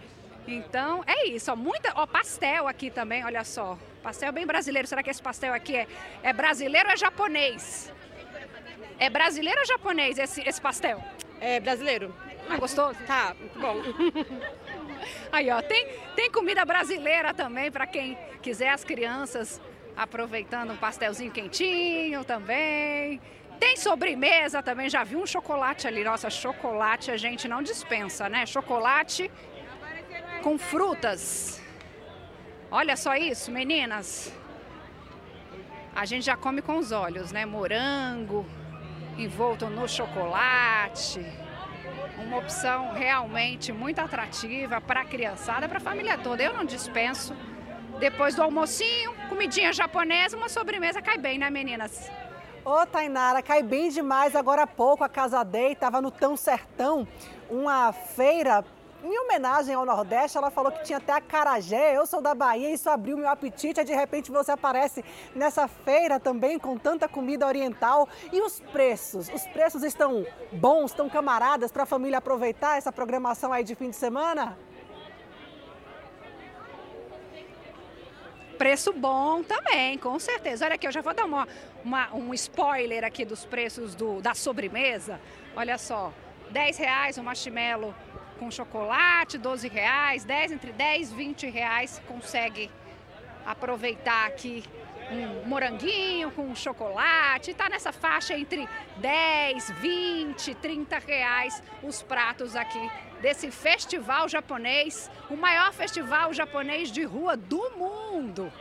Então, 0.47 1.05
é 1.07 1.29
isso, 1.29 1.53
ó, 1.53 1.57
muita, 1.57 1.93
ó, 1.95 2.07
pastel 2.07 2.67
aqui 2.67 2.91
também, 2.91 3.25
olha 3.25 3.45
só. 3.45 3.79
Pastel 4.09 4.33
bem 4.33 4.47
brasileiro. 4.47 4.89
Será 4.89 5.03
que 5.03 5.11
esse 5.11 5.21
pastel 5.21 5.53
aqui 5.53 5.77
é, 5.77 5.87
é 6.23 6.33
brasileiro 6.33 6.89
ou 6.89 6.95
é 6.95 6.97
japonês? 6.97 7.93
É 8.99 9.11
brasileiro 9.11 9.61
ou 9.61 9.67
japonês 9.67 10.19
esse, 10.19 10.41
esse 10.49 10.59
pastel? 10.59 11.05
É 11.39 11.61
brasileiro. 11.61 12.15
Ah, 12.49 12.57
gostoso? 12.57 12.99
Tá, 13.07 13.37
muito 13.39 13.59
bom. 13.61 13.77
Aí, 15.31 15.51
ó, 15.51 15.61
tem, 15.61 15.87
tem 16.17 16.31
comida 16.31 16.65
brasileira 16.65 17.35
também 17.35 17.71
para 17.71 17.87
quem 17.87 18.17
quiser, 18.41 18.71
as 18.71 18.83
crianças 18.83 19.61
aproveitando 19.95 20.71
um 20.71 20.77
pastelzinho 20.79 21.31
quentinho 21.31 22.25
também. 22.25 23.21
Tem 23.61 23.77
sobremesa 23.77 24.63
também, 24.63 24.89
já 24.89 25.05
vi 25.05 25.17
um 25.17 25.27
chocolate 25.27 25.87
ali. 25.87 26.03
Nossa, 26.03 26.31
chocolate 26.31 27.11
a 27.11 27.19
gente 27.19 27.47
não 27.47 27.63
dispensa, 27.63 28.27
né? 28.27 28.47
Chocolate 28.47 29.31
com 30.43 30.57
frutas. 30.57 31.58
Olha 32.71 32.97
só 32.97 33.17
isso, 33.17 33.51
meninas. 33.51 34.31
A 35.97 36.05
gente 36.05 36.25
já 36.25 36.37
come 36.37 36.61
com 36.61 36.77
os 36.77 36.93
olhos, 36.93 37.33
né? 37.33 37.47
Morango, 37.47 38.45
envolto 39.17 39.67
no 39.71 39.89
chocolate. 39.89 41.25
Uma 42.19 42.37
opção 42.37 42.93
realmente 42.93 43.73
muito 43.73 44.01
atrativa 44.01 44.83
para 44.83 45.01
a 45.01 45.05
criançada, 45.05 45.67
para 45.67 45.79
a 45.79 45.81
família 45.81 46.19
toda. 46.19 46.43
Eu 46.43 46.53
não 46.53 46.65
dispenso. 46.65 47.35
Depois 47.99 48.35
do 48.35 48.43
almocinho, 48.43 49.15
comidinha 49.31 49.73
japonesa, 49.73 50.37
uma 50.37 50.49
sobremesa 50.49 51.01
cai 51.01 51.17
bem, 51.17 51.39
né, 51.39 51.49
meninas? 51.49 52.11
Ô, 52.65 52.85
Tainara, 52.85 53.43
cai 53.43 53.63
bem 53.63 53.89
demais. 53.89 54.37
Agora 54.37 54.65
há 54.65 54.67
pouco 54.67 55.03
a 55.03 55.09
Casa 55.09 55.43
Day 55.43 55.73
estava 55.73 56.03
no 56.03 56.11
Tão 56.11 56.37
Sertão, 56.37 57.09
uma 57.49 57.93
feira 57.93 58.63
em 59.03 59.19
homenagem 59.19 59.75
ao 59.75 59.85
Nordeste, 59.85 60.37
ela 60.37 60.51
falou 60.51 60.73
que 60.73 60.83
tinha 60.83 60.99
até 60.99 61.13
a 61.13 61.21
carajé. 61.21 61.97
Eu 61.97 62.07
sou 62.07 62.21
da 62.21 62.35
Bahia, 62.35 62.71
isso 62.71 62.91
abriu 62.91 63.17
meu 63.17 63.29
apetite. 63.29 63.85
De 63.85 63.95
repente 63.95 64.31
você 64.31 64.51
aparece 64.51 65.05
nessa 65.35 65.69
feira 65.69 66.19
também 66.19 66.59
com 66.59 66.77
tanta 66.77 67.09
comida 67.09 67.47
oriental. 67.47 68.09
E 68.33 68.41
os 68.41 68.61
preços? 68.61 69.29
Os 69.29 69.47
preços 69.47 69.83
estão 69.85 70.27
bons, 70.53 70.91
estão 70.91 71.09
camaradas 71.09 71.71
para 71.71 71.85
a 71.85 71.87
família 71.87 72.19
aproveitar 72.19 72.77
essa 72.77 72.91
programação 72.91 73.53
aí 73.53 73.63
de 73.63 73.75
fim 73.75 73.91
de 73.91 73.97
semana? 73.97 74.59
Preço 78.59 78.93
bom 78.93 79.45
também, 79.45 79.97
com 79.99 80.19
certeza. 80.19 80.65
Olha 80.65 80.75
aqui, 80.75 80.89
eu 80.89 80.91
já 80.91 81.01
vou 81.01 81.15
dar 81.15 81.25
uma, 81.25 81.47
uma, 81.85 82.13
um 82.13 82.35
spoiler 82.35 83.05
aqui 83.05 83.25
dos 83.25 83.45
preços 83.45 83.95
do, 83.95 84.21
da 84.21 84.35
sobremesa. 84.35 85.21
Olha 85.55 85.79
só, 85.79 86.13
10 86.51 86.77
reais 86.79 87.19
o 87.19 87.23
marshmallow 87.23 87.95
com 88.39 88.51
chocolate, 88.51 89.37
12 89.37 89.69
reais, 89.69 90.25
10 90.25 90.53
entre 90.53 90.73
10 90.73 91.11
e 91.11 91.15
20 91.15 91.51
reais, 91.51 92.01
consegue 92.07 92.71
aproveitar 93.45 94.27
aqui 94.27 94.65
um 95.11 95.49
moranguinho 95.49 96.31
com 96.31 96.55
chocolate, 96.55 97.51
está 97.51 97.69
nessa 97.69 97.93
faixa 97.93 98.39
entre 98.39 98.69
10, 98.99 99.71
20, 99.71 100.55
30 100.55 100.99
reais 100.99 101.63
os 101.83 102.03
pratos 102.03 102.55
aqui 102.55 102.91
desse 103.21 103.51
festival 103.51 104.29
japonês, 104.29 105.11
o 105.31 105.37
maior 105.37 105.73
festival 105.73 106.33
japonês 106.33 106.93
de 106.93 107.03
rua 107.03 107.37
do 107.37 107.71
mundo. 107.77 108.53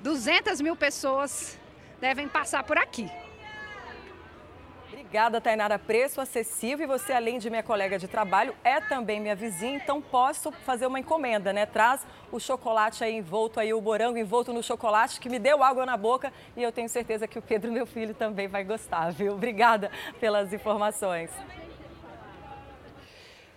200 0.00 0.60
mil 0.60 0.76
pessoas 0.76 1.58
devem 2.00 2.28
passar 2.28 2.62
por 2.64 2.78
aqui. 2.78 3.10
Obrigada, 5.08 5.40
Tainara. 5.40 5.78
Preço 5.78 6.20
acessível 6.20 6.84
e 6.84 6.86
você, 6.86 7.14
além 7.14 7.38
de 7.38 7.48
minha 7.48 7.62
colega 7.62 7.98
de 7.98 8.06
trabalho, 8.06 8.54
é 8.62 8.78
também 8.78 9.18
minha 9.18 9.34
vizinha, 9.34 9.76
então 9.76 10.02
posso 10.02 10.52
fazer 10.52 10.86
uma 10.86 11.00
encomenda, 11.00 11.50
né? 11.50 11.64
Traz 11.64 12.06
o 12.30 12.38
chocolate 12.38 13.02
aí 13.02 13.16
envolto 13.16 13.58
aí, 13.58 13.72
o 13.72 13.80
morango 13.80 14.18
envolto 14.18 14.52
no 14.52 14.62
chocolate, 14.62 15.18
que 15.18 15.30
me 15.30 15.38
deu 15.38 15.62
água 15.62 15.86
na 15.86 15.96
boca 15.96 16.30
e 16.54 16.62
eu 16.62 16.70
tenho 16.70 16.90
certeza 16.90 17.26
que 17.26 17.38
o 17.38 17.42
Pedro, 17.42 17.72
meu 17.72 17.86
filho, 17.86 18.12
também 18.12 18.48
vai 18.48 18.62
gostar, 18.62 19.10
viu? 19.10 19.32
Obrigada 19.32 19.90
pelas 20.20 20.52
informações. 20.52 21.30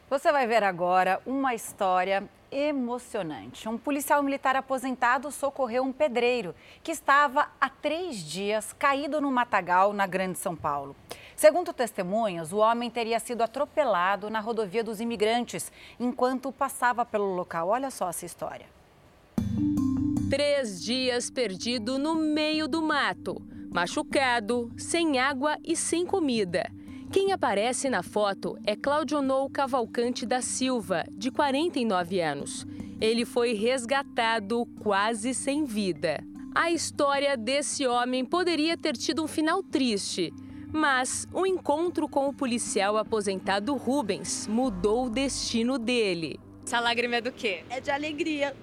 Você 0.09 0.31
vai 0.31 0.47
ver 0.47 0.63
agora 0.63 1.21
uma 1.25 1.53
história 1.53 2.29
emocionante. 2.51 3.69
Um 3.69 3.77
policial 3.77 4.21
militar 4.21 4.55
aposentado 4.55 5.31
socorreu 5.31 5.83
um 5.83 5.93
pedreiro 5.93 6.53
que 6.83 6.91
estava 6.91 7.47
há 7.59 7.69
três 7.69 8.17
dias 8.17 8.73
caído 8.73 9.21
no 9.21 9.31
matagal 9.31 9.93
na 9.93 10.05
Grande 10.05 10.37
São 10.37 10.55
Paulo. 10.55 10.95
Segundo 11.35 11.73
testemunhas, 11.73 12.51
o 12.51 12.57
homem 12.57 12.89
teria 12.89 13.19
sido 13.19 13.41
atropelado 13.41 14.29
na 14.29 14.39
rodovia 14.39 14.83
dos 14.83 14.99
imigrantes 14.99 15.71
enquanto 15.99 16.51
passava 16.51 17.05
pelo 17.05 17.33
local. 17.33 17.69
Olha 17.69 17.89
só 17.89 18.09
essa 18.09 18.25
história. 18.25 18.67
Três 20.29 20.83
dias 20.83 21.29
perdido 21.29 21.97
no 21.97 22.15
meio 22.15 22.67
do 22.67 22.81
mato, 22.81 23.41
machucado, 23.71 24.71
sem 24.77 25.19
água 25.19 25.57
e 25.63 25.75
sem 25.75 26.05
comida. 26.05 26.71
Quem 27.11 27.33
aparece 27.33 27.89
na 27.89 28.01
foto 28.01 28.57
é 28.65 28.73
Claudionou 28.73 29.49
Cavalcante 29.49 30.25
da 30.25 30.41
Silva, 30.41 31.03
de 31.11 31.29
49 31.29 32.21
anos. 32.21 32.65
Ele 33.01 33.25
foi 33.25 33.53
resgatado 33.53 34.65
quase 34.79 35.33
sem 35.33 35.65
vida. 35.65 36.23
A 36.55 36.71
história 36.71 37.35
desse 37.35 37.85
homem 37.85 38.23
poderia 38.23 38.77
ter 38.77 38.95
tido 38.95 39.21
um 39.21 39.27
final 39.27 39.61
triste, 39.61 40.31
mas 40.71 41.27
o 41.33 41.45
encontro 41.45 42.07
com 42.07 42.29
o 42.29 42.33
policial 42.33 42.95
aposentado 42.95 43.75
Rubens 43.75 44.47
mudou 44.47 45.07
o 45.07 45.09
destino 45.09 45.77
dele. 45.77 46.39
Essa 46.65 46.79
lágrima 46.79 47.17
é 47.17 47.21
do 47.21 47.33
quê? 47.33 47.65
É 47.69 47.81
de 47.81 47.91
alegria 47.91 48.55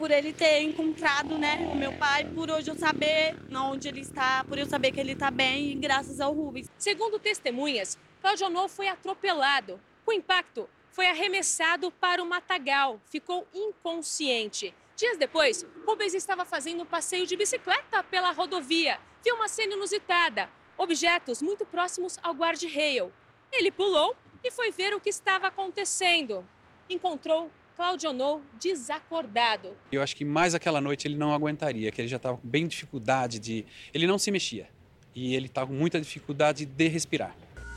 por 0.00 0.10
ele 0.10 0.32
ter 0.32 0.62
encontrado, 0.62 1.36
né, 1.36 1.68
o 1.70 1.76
meu 1.76 1.92
pai, 1.92 2.24
por 2.24 2.50
hoje 2.50 2.70
eu 2.70 2.74
saber 2.74 3.36
onde 3.54 3.86
ele 3.86 4.00
está, 4.00 4.42
por 4.44 4.56
eu 4.56 4.64
saber 4.64 4.92
que 4.92 4.98
ele 4.98 5.12
está 5.12 5.30
bem, 5.30 5.78
graças 5.78 6.22
ao 6.22 6.32
Rubens. 6.32 6.70
Segundo 6.78 7.18
testemunhas, 7.18 7.98
Claudionor 8.22 8.66
foi 8.70 8.88
atropelado. 8.88 9.78
Com 10.02 10.10
impacto, 10.14 10.66
foi 10.90 11.06
arremessado 11.06 11.90
para 11.90 12.22
o 12.22 12.26
matagal, 12.26 12.98
ficou 13.04 13.46
inconsciente. 13.52 14.74
Dias 14.96 15.18
depois, 15.18 15.66
Rubens 15.86 16.14
estava 16.14 16.46
fazendo 16.46 16.84
um 16.84 16.86
passeio 16.86 17.26
de 17.26 17.36
bicicleta 17.36 18.02
pela 18.02 18.32
rodovia. 18.32 18.98
Viu 19.22 19.34
uma 19.34 19.48
cena 19.48 19.74
inusitada 19.74 20.48
objetos 20.78 21.42
muito 21.42 21.66
próximos 21.66 22.18
ao 22.22 22.32
guard-rail. 22.32 23.12
Ele 23.52 23.70
pulou 23.70 24.16
e 24.42 24.50
foi 24.50 24.70
ver 24.70 24.94
o 24.94 25.00
que 25.00 25.10
estava 25.10 25.48
acontecendo. 25.48 26.42
Encontrou 26.88 27.50
Claudionou 27.80 28.42
desacordado. 28.60 29.74
Eu 29.90 30.02
acho 30.02 30.14
que 30.14 30.22
mais 30.22 30.54
aquela 30.54 30.82
noite 30.82 31.08
ele 31.08 31.16
não 31.16 31.32
aguentaria, 31.32 31.90
que 31.90 31.98
ele 31.98 32.08
já 32.08 32.18
estava 32.18 32.36
com 32.36 32.46
bem 32.46 32.66
dificuldade 32.66 33.38
de. 33.38 33.64
Ele 33.94 34.06
não 34.06 34.18
se 34.18 34.30
mexia. 34.30 34.68
E 35.14 35.34
ele 35.34 35.46
estava 35.46 35.68
com 35.68 35.72
muita 35.72 35.98
dificuldade 35.98 36.66
de 36.66 36.88
respirar. 36.88 37.34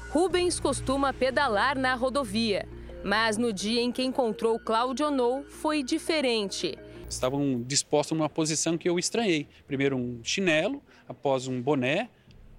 Rubens 0.09 0.59
costuma 0.59 1.13
pedalar 1.13 1.77
na 1.77 1.95
rodovia, 1.95 2.67
mas 3.01 3.37
no 3.37 3.53
dia 3.53 3.79
em 3.79 3.93
que 3.93 4.03
encontrou 4.03 4.59
Claudionou 4.59 5.45
foi 5.45 5.81
diferente. 5.81 6.77
Estavam 7.09 7.63
dispostos 7.65 8.17
numa 8.17 8.27
posição 8.27 8.77
que 8.77 8.89
eu 8.89 8.99
estranhei. 8.99 9.47
Primeiro 9.65 9.95
um 9.95 10.19
chinelo, 10.21 10.83
após 11.07 11.47
um 11.47 11.61
boné, 11.61 12.09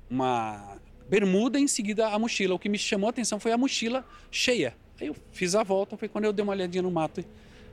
uma 0.08 0.78
bermuda 1.10 1.58
e 1.58 1.64
em 1.64 1.68
seguida 1.68 2.08
a 2.08 2.18
mochila. 2.18 2.54
O 2.54 2.58
que 2.58 2.70
me 2.70 2.78
chamou 2.78 3.08
a 3.08 3.10
atenção 3.10 3.38
foi 3.38 3.52
a 3.52 3.58
mochila 3.58 4.02
cheia. 4.30 4.74
Eu 5.04 5.14
fiz 5.32 5.54
a 5.54 5.62
volta, 5.62 5.96
foi 5.96 6.08
quando 6.08 6.24
eu 6.24 6.32
dei 6.32 6.42
uma 6.42 6.52
olhadinha 6.52 6.82
no 6.82 6.90
mato 6.90 7.20
e 7.20 7.26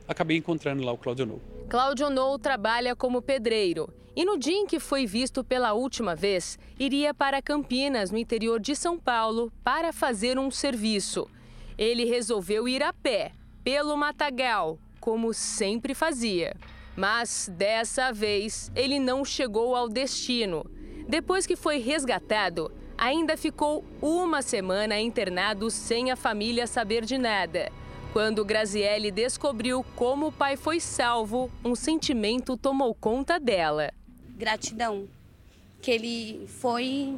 acabei 0.08 0.38
encontrando 0.38 0.84
lá 0.84 0.92
o 0.92 0.98
Claudio 0.98 1.26
Nou. 1.26 1.42
Claudio 1.70 2.10
Nou 2.10 2.38
trabalha 2.38 2.96
como 2.96 3.22
pedreiro 3.22 3.92
e 4.14 4.26
no 4.26 4.38
dia 4.38 4.58
em 4.58 4.66
que 4.66 4.80
foi 4.80 5.06
visto 5.06 5.42
pela 5.44 5.72
última 5.72 6.16
vez, 6.16 6.60
iria 6.78 7.14
para 7.14 7.42
Campinas, 7.42 8.12
no 8.12 8.18
interior 8.18 8.60
de 8.60 8.76
São 8.76 9.00
Paulo, 9.00 9.52
para 9.64 9.94
fazer 9.94 10.38
um 10.38 10.52
serviço. 10.52 11.30
Ele 11.78 12.04
resolveu 12.04 12.68
ir 12.68 12.84
a 12.84 12.92
pé, 12.92 13.32
pelo 13.64 13.96
matagal, 13.96 14.78
como 15.00 15.34
sempre 15.34 15.94
fazia. 15.94 16.54
Mas 16.96 17.50
dessa 17.56 18.12
vez 18.12 18.70
ele 18.76 19.00
não 19.00 19.24
chegou 19.24 19.78
ao 19.78 19.88
destino. 19.88 20.70
Depois 21.08 21.48
que 21.48 21.56
foi 21.56 21.78
resgatado, 21.78 22.70
ainda 23.02 23.36
ficou 23.36 23.84
uma 24.00 24.44
semana 24.44 25.00
internado 25.00 25.72
sem 25.72 26.12
a 26.12 26.16
família 26.16 26.68
saber 26.68 27.04
de 27.04 27.18
nada. 27.18 27.72
Quando 28.14 28.46
Graziele 28.46 29.10
descobriu 29.10 29.84
como 29.96 30.28
o 30.28 30.32
pai 30.32 30.56
foi 30.56 30.80
salvo, 30.80 31.50
um 31.66 31.74
sentimento 31.74 32.56
tomou 32.56 32.94
conta 32.94 33.40
dela. 33.40 33.92
Gratidão. 34.38 35.08
Que 35.82 35.90
ele 35.90 36.46
foi. 36.48 37.18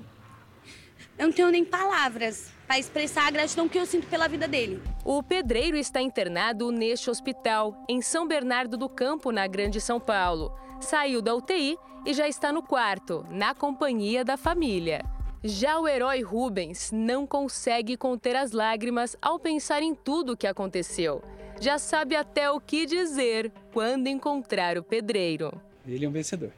Eu 1.17 1.27
não 1.27 1.33
tenho 1.33 1.49
nem 1.49 1.65
palavras 1.65 2.49
para 2.65 2.79
expressar 2.79 3.27
a 3.27 3.31
gratidão 3.31 3.67
que 3.67 3.77
eu 3.77 3.85
sinto 3.85 4.07
pela 4.07 4.29
vida 4.29 4.47
dele. 4.47 4.81
O 5.03 5.21
pedreiro 5.21 5.75
está 5.75 6.01
internado 6.01 6.71
neste 6.71 7.09
hospital, 7.09 7.83
em 7.89 8.01
São 8.01 8.25
Bernardo 8.25 8.77
do 8.77 8.87
Campo, 8.87 9.31
na 9.31 9.45
Grande 9.47 9.81
São 9.81 9.99
Paulo. 9.99 10.57
Saiu 10.79 11.21
da 11.21 11.35
UTI 11.35 11.77
e 12.05 12.13
já 12.13 12.25
está 12.25 12.53
no 12.53 12.63
quarto, 12.63 13.25
na 13.29 13.53
companhia 13.53 14.23
da 14.23 14.37
família. 14.37 15.03
Já 15.43 15.77
o 15.77 15.85
herói 15.85 16.21
Rubens 16.21 16.89
não 16.93 17.27
consegue 17.27 17.97
conter 17.97 18.33
as 18.33 18.53
lágrimas 18.53 19.17
ao 19.21 19.37
pensar 19.37 19.83
em 19.83 19.93
tudo 19.93 20.31
o 20.31 20.37
que 20.37 20.47
aconteceu. 20.47 21.21
Já 21.59 21.77
sabe 21.77 22.15
até 22.15 22.49
o 22.49 22.61
que 22.61 22.85
dizer 22.85 23.51
quando 23.73 24.07
encontrar 24.07 24.77
o 24.77 24.83
pedreiro. 24.83 25.51
Ele 25.85 26.05
é 26.05 26.07
um 26.07 26.13
vencedor. 26.13 26.51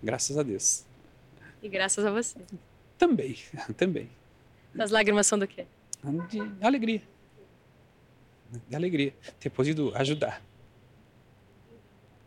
Graças 0.00 0.38
a 0.38 0.44
Deus. 0.44 0.84
E 1.60 1.68
graças 1.68 2.04
a 2.04 2.12
você. 2.12 2.38
Também, 2.96 3.36
também. 3.76 4.08
As 4.78 4.92
lágrimas 4.92 5.26
são 5.26 5.36
do 5.36 5.48
quê? 5.48 5.66
De 6.30 6.40
alegria. 6.64 7.02
De 8.68 8.76
alegria. 8.76 9.12
Ter 9.40 9.50
podido 9.50 9.92
ajudar. 9.96 10.40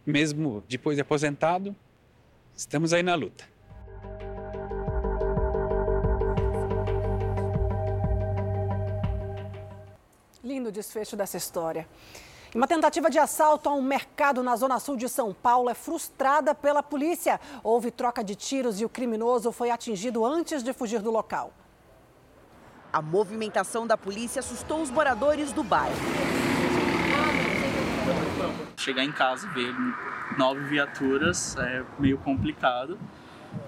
Mesmo 0.06 0.62
depois 0.68 0.98
de 0.98 1.02
aposentado, 1.02 1.74
estamos 2.54 2.92
aí 2.92 3.02
na 3.02 3.16
luta. 3.16 3.55
Lindo 10.46 10.72
desfecho 10.72 11.16
dessa 11.16 11.38
história. 11.38 11.88
Uma 12.54 12.68
tentativa 12.68 13.10
de 13.10 13.18
assalto 13.18 13.68
a 13.68 13.74
um 13.74 13.82
mercado 13.82 14.44
na 14.44 14.56
zona 14.56 14.80
sul 14.80 14.96
de 14.96 15.10
São 15.10 15.34
Paulo 15.34 15.72
é 15.72 15.74
frustrada 15.74 16.54
pela 16.54 16.84
polícia. 16.84 17.42
Houve 17.64 17.90
troca 17.90 18.24
de 18.24 18.36
tiros 18.36 18.80
e 18.80 18.86
o 18.86 18.90
criminoso 18.90 19.52
foi 19.52 19.72
atingido 19.72 20.24
antes 20.24 20.62
de 20.62 20.72
fugir 20.72 21.02
do 21.02 21.10
local. 21.10 21.52
A 22.94 23.02
movimentação 23.02 23.88
da 23.88 23.98
polícia 23.98 24.40
assustou 24.40 24.84
os 24.84 24.92
moradores 24.92 25.52
do 25.52 25.64
bairro. 25.64 25.96
Chegar 28.78 29.04
em 29.04 29.12
casa 29.12 29.48
e 29.48 29.50
ver 29.50 29.74
nove 30.38 30.64
viaturas 30.66 31.58
é 31.58 31.84
meio 31.98 32.20
complicado. 32.20 33.00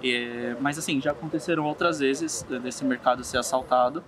É, 0.04 0.56
mas 0.62 0.78
assim, 0.78 1.02
já 1.02 1.10
aconteceram 1.10 1.66
outras 1.66 1.98
vezes 1.98 2.44
desse 2.44 2.86
mercado 2.86 3.24
ser 3.24 3.40
assaltado 3.40 4.04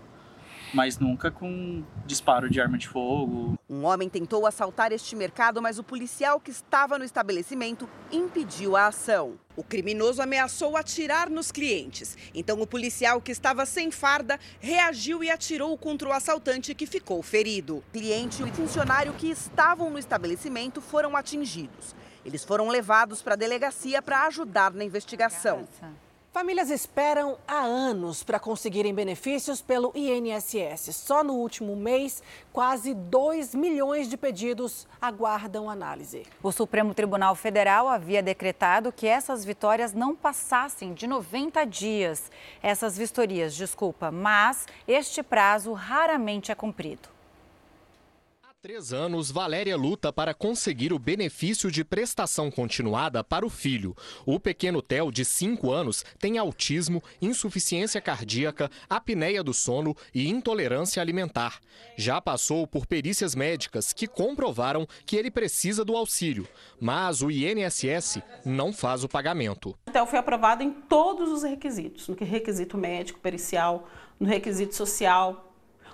mas 0.73 0.97
nunca 0.97 1.31
com 1.31 1.83
disparo 2.05 2.49
de 2.49 2.59
arma 2.61 2.77
de 2.77 2.87
fogo. 2.87 3.57
Um 3.69 3.85
homem 3.85 4.09
tentou 4.09 4.45
assaltar 4.45 4.91
este 4.91 5.15
mercado, 5.15 5.61
mas 5.61 5.79
o 5.79 5.83
policial 5.83 6.39
que 6.39 6.51
estava 6.51 6.97
no 6.97 7.05
estabelecimento 7.05 7.89
impediu 8.11 8.75
a 8.75 8.87
ação. 8.87 9.39
O 9.55 9.63
criminoso 9.63 10.21
ameaçou 10.21 10.77
atirar 10.77 11.29
nos 11.29 11.51
clientes. 11.51 12.17
Então, 12.33 12.61
o 12.61 12.67
policial 12.67 13.21
que 13.21 13.31
estava 13.31 13.65
sem 13.65 13.91
farda 13.91 14.39
reagiu 14.59 15.23
e 15.23 15.29
atirou 15.29 15.77
contra 15.77 16.07
o 16.07 16.13
assaltante 16.13 16.73
que 16.73 16.85
ficou 16.85 17.21
ferido. 17.21 17.77
O 17.77 17.83
cliente 17.91 18.41
e 18.41 18.45
o 18.45 18.53
funcionário 18.53 19.13
que 19.13 19.29
estavam 19.29 19.89
no 19.89 19.99
estabelecimento 19.99 20.81
foram 20.81 21.15
atingidos. 21.15 21.95
Eles 22.25 22.43
foram 22.43 22.69
levados 22.69 23.21
para 23.21 23.33
a 23.33 23.37
delegacia 23.37 24.01
para 24.01 24.25
ajudar 24.27 24.71
na 24.73 24.83
investigação. 24.83 25.67
Famílias 26.31 26.69
esperam 26.69 27.39
há 27.47 27.61
anos 27.61 28.21
para 28.21 28.39
conseguirem 28.39 28.93
benefícios 28.93 29.63
pelo 29.63 29.91
INSS. 29.95 30.95
Só 30.95 31.23
no 31.23 31.33
último 31.33 31.75
mês, 31.75 32.21
quase 32.53 32.93
2 32.93 33.55
milhões 33.55 34.07
de 34.07 34.15
pedidos 34.15 34.87
aguardam 35.01 35.67
análise. 35.67 36.27
O 36.43 36.51
Supremo 36.51 36.93
Tribunal 36.93 37.33
Federal 37.33 37.87
havia 37.87 38.21
decretado 38.21 38.91
que 38.91 39.07
essas 39.07 39.43
vitórias 39.43 39.91
não 39.91 40.15
passassem 40.15 40.93
de 40.93 41.07
90 41.07 41.65
dias. 41.65 42.31
Essas 42.61 42.95
vistorias, 42.95 43.55
desculpa, 43.55 44.11
mas 44.11 44.67
este 44.87 45.23
prazo 45.23 45.73
raramente 45.73 46.51
é 46.51 46.55
cumprido 46.55 47.09
três 48.61 48.91
anos, 48.91 49.31
Valéria 49.31 49.77
luta 49.77 50.11
para 50.11 50.33
conseguir 50.33 50.91
o 50.91 50.99
benefício 50.99 51.71
de 51.71 51.81
prestação 51.85 52.51
continuada 52.51 53.23
para 53.23 53.45
o 53.45 53.49
filho. 53.49 53.95
O 54.25 54.37
pequeno 54.37 54.81
Theo, 54.81 55.13
de 55.13 55.23
5 55.23 55.71
anos, 55.71 56.03
tem 56.19 56.37
autismo, 56.37 57.01
insuficiência 57.21 58.01
cardíaca, 58.01 58.69
apneia 58.89 59.41
do 59.41 59.53
sono 59.53 59.95
e 60.13 60.27
intolerância 60.27 61.01
alimentar. 61.01 61.61
Já 61.95 62.19
passou 62.19 62.67
por 62.67 62.85
perícias 62.85 63.33
médicas 63.33 63.93
que 63.93 64.07
comprovaram 64.07 64.85
que 65.05 65.15
ele 65.15 65.31
precisa 65.31 65.85
do 65.85 65.95
auxílio, 65.95 66.45
mas 66.81 67.21
o 67.21 67.31
INSS 67.31 68.21
não 68.43 68.73
faz 68.73 69.05
o 69.05 69.09
pagamento. 69.09 69.73
O 69.87 69.91
Theo 69.91 70.05
foi 70.05 70.19
aprovado 70.19 70.63
em 70.63 70.71
todos 70.71 71.31
os 71.31 71.43
requisitos, 71.43 72.09
no 72.09 72.15
requisito 72.15 72.77
médico, 72.77 73.21
pericial, 73.21 73.87
no 74.19 74.27
requisito 74.27 74.75
social. 74.75 75.45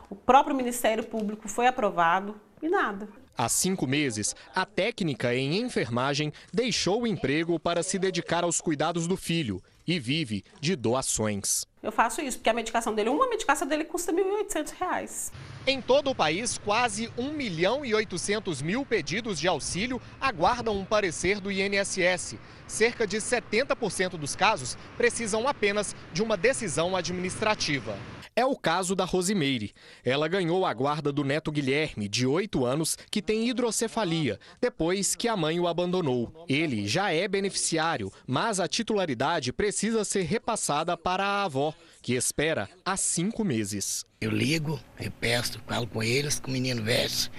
O 0.09 0.15
próprio 0.15 0.55
Ministério 0.55 1.03
Público 1.03 1.47
foi 1.47 1.67
aprovado 1.67 2.41
e 2.65 2.69
nada. 2.69 3.07
Há 3.37 3.49
cinco 3.49 3.85
meses, 3.85 4.33
a 4.55 4.65
técnica 4.65 5.35
em 5.35 5.59
enfermagem 5.59 6.31
deixou 6.53 7.01
o 7.01 7.07
emprego 7.07 7.59
para 7.59 7.83
se 7.83 7.99
dedicar 7.99 8.43
aos 8.43 8.61
cuidados 8.61 9.07
do 9.07 9.17
filho 9.17 9.61
e 9.85 9.99
vive 9.99 10.43
de 10.59 10.75
doações. 10.75 11.65
Eu 11.83 11.91
faço 11.91 12.21
isso 12.21 12.37
porque 12.37 12.49
a 12.49 12.53
medicação 12.53 12.95
dele, 12.95 13.09
uma 13.09 13.29
medicação 13.29 13.67
dele 13.67 13.83
custa 13.83 14.11
R$ 14.11 14.23
1.800. 14.23 15.31
Em 15.67 15.81
todo 15.81 16.09
o 16.09 16.15
país, 16.15 16.57
quase 16.57 17.11
1 17.17 17.33
milhão 17.33 17.85
e 17.85 17.93
800 17.93 18.61
mil 18.61 18.85
pedidos 18.85 19.39
de 19.39 19.47
auxílio 19.47 20.01
aguardam 20.19 20.75
um 20.75 20.85
parecer 20.85 21.39
do 21.39 21.51
INSS. 21.51 22.37
Cerca 22.67 23.05
de 23.05 23.17
70% 23.17 24.17
dos 24.17 24.35
casos 24.35 24.77
precisam 24.97 25.47
apenas 25.47 25.95
de 26.11 26.23
uma 26.23 26.35
decisão 26.35 26.95
administrativa. 26.95 27.95
É 28.37 28.45
o 28.45 28.53
caso 28.53 28.95
da 28.95 29.05
Rosimeire. 29.05 29.73
Ela 30.03 30.27
ganhou 30.27 30.65
a 30.65 30.73
guarda 30.73 31.09
do 31.09 31.23
neto 31.23 31.53
Guilherme, 31.53 32.09
de 32.09 32.27
8 32.27 32.65
anos, 32.65 32.97
que 33.09 33.21
tem 33.21 33.47
hidrocefalia, 33.47 34.37
depois 34.59 35.15
que 35.15 35.29
a 35.29 35.37
mãe 35.37 35.57
o 35.57 35.67
abandonou. 35.67 36.45
Ele 36.49 36.85
já 36.85 37.13
é 37.13 37.29
beneficiário, 37.29 38.11
mas 38.27 38.59
a 38.59 38.67
titularidade 38.67 39.53
precisa 39.53 40.03
ser 40.03 40.23
repassada 40.23 40.97
para 40.97 41.25
a 41.25 41.43
avó, 41.45 41.73
que 42.01 42.13
espera 42.13 42.69
há 42.83 42.97
cinco 42.97 43.45
meses. 43.45 44.05
Eu 44.19 44.31
ligo, 44.31 44.81
eu 44.99 45.11
peço, 45.11 45.61
falo 45.65 45.87
com 45.87 46.03
eles, 46.03 46.37
que 46.37 46.49
o 46.49 46.51
menino 46.51 46.83
veste, 46.83 47.31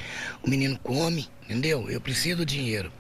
o 0.43 0.49
menino 0.49 0.79
come, 0.79 1.29
entendeu? 1.45 1.91
Eu 1.91 2.01
preciso 2.01 2.39
do 2.39 2.47
dinheiro, 2.47 2.91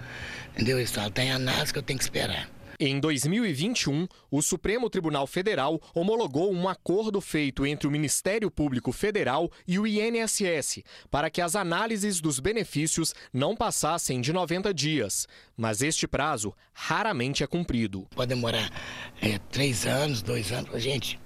entendeu? 0.52 0.78
Eles 0.78 0.90
falam, 0.90 1.10
tem 1.10 1.32
análise 1.32 1.72
que 1.72 1.78
eu 1.78 1.82
tenho 1.82 1.98
que 1.98 2.04
esperar. 2.04 2.55
Em 2.78 3.00
2021, 3.00 4.06
o 4.30 4.42
Supremo 4.42 4.90
Tribunal 4.90 5.26
Federal 5.26 5.80
homologou 5.94 6.52
um 6.52 6.68
acordo 6.68 7.22
feito 7.22 7.64
entre 7.64 7.88
o 7.88 7.90
Ministério 7.90 8.50
Público 8.50 8.92
Federal 8.92 9.50
e 9.66 9.78
o 9.78 9.86
INSS 9.86 10.82
para 11.10 11.30
que 11.30 11.40
as 11.40 11.56
análises 11.56 12.20
dos 12.20 12.38
benefícios 12.38 13.14
não 13.32 13.56
passassem 13.56 14.20
de 14.20 14.30
90 14.30 14.74
dias. 14.74 15.26
Mas 15.56 15.80
este 15.80 16.06
prazo 16.06 16.54
raramente 16.74 17.42
é 17.42 17.46
cumprido. 17.46 18.06
Pode 18.14 18.28
demorar 18.28 18.70
é, 19.22 19.38
três 19.50 19.86
anos, 19.86 20.20
dois 20.20 20.52
anos. 20.52 20.82
Gente, 20.82 21.18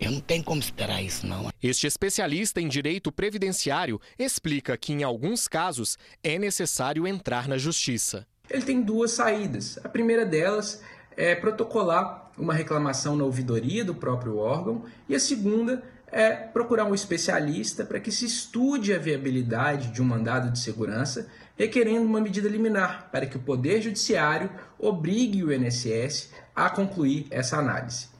Eu 0.00 0.10
não 0.10 0.20
tenho 0.20 0.42
como 0.42 0.60
esperar 0.60 1.02
isso, 1.02 1.26
não. 1.26 1.50
Este 1.62 1.86
especialista 1.86 2.60
em 2.60 2.68
direito 2.68 3.12
previdenciário 3.12 4.00
explica 4.18 4.76
que, 4.76 4.92
em 4.92 5.02
alguns 5.02 5.46
casos, 5.46 5.96
é 6.22 6.38
necessário 6.38 7.06
entrar 7.06 7.46
na 7.46 7.56
justiça. 7.56 8.26
Ele 8.50 8.62
tem 8.62 8.82
duas 8.82 9.12
saídas. 9.12 9.78
A 9.82 9.88
primeira 9.88 10.26
delas 10.26 10.82
é 11.16 11.34
protocolar 11.34 12.30
uma 12.36 12.54
reclamação 12.54 13.16
na 13.16 13.24
ouvidoria 13.24 13.84
do 13.84 13.94
próprio 13.94 14.38
órgão, 14.38 14.84
e 15.08 15.14
a 15.14 15.20
segunda 15.20 15.82
é 16.10 16.30
procurar 16.30 16.84
um 16.84 16.94
especialista 16.94 17.84
para 17.84 17.98
que 17.98 18.12
se 18.12 18.24
estude 18.24 18.94
a 18.94 18.98
viabilidade 18.98 19.88
de 19.88 20.00
um 20.00 20.04
mandado 20.04 20.50
de 20.50 20.58
segurança, 20.58 21.28
requerendo 21.56 22.06
uma 22.06 22.20
medida 22.20 22.48
liminar 22.48 23.08
para 23.10 23.26
que 23.26 23.36
o 23.36 23.40
Poder 23.40 23.82
Judiciário 23.82 24.50
obrigue 24.78 25.42
o 25.42 25.52
INSS 25.52 26.32
a 26.54 26.70
concluir 26.70 27.26
essa 27.30 27.56
análise. 27.56 28.13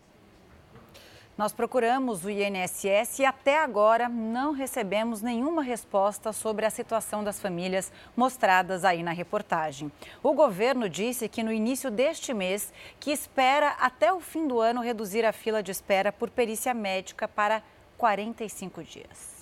Nós 1.37 1.53
procuramos 1.53 2.25
o 2.25 2.31
INSS 2.31 3.19
e 3.19 3.25
até 3.25 3.59
agora 3.59 4.09
não 4.09 4.53
recebemos 4.53 5.21
nenhuma 5.21 5.65
resposta 5.65 6.33
sobre 6.33 6.65
a 6.65 6.71
situação 6.71 7.25
das 7.25 7.41
famílias 7.41 7.91
mostradas 8.17 8.85
aí 8.85 9.03
na 9.03 9.11
reportagem. 9.11 9.91
O 10.23 10.33
governo 10.33 10.89
disse 10.89 11.29
que 11.29 11.43
no 11.43 11.53
início 11.53 11.91
deste 11.91 12.33
mês 12.33 12.73
que 13.01 13.11
espera 13.11 13.71
até 13.81 14.13
o 14.13 14.21
fim 14.21 14.47
do 14.47 14.61
ano 14.61 14.81
reduzir 14.81 15.25
a 15.25 15.33
fila 15.33 15.61
de 15.61 15.73
espera 15.73 16.13
por 16.13 16.31
perícia 16.31 16.73
médica 16.73 17.27
para 17.27 17.65
45 17.99 18.85
dias. 18.85 19.34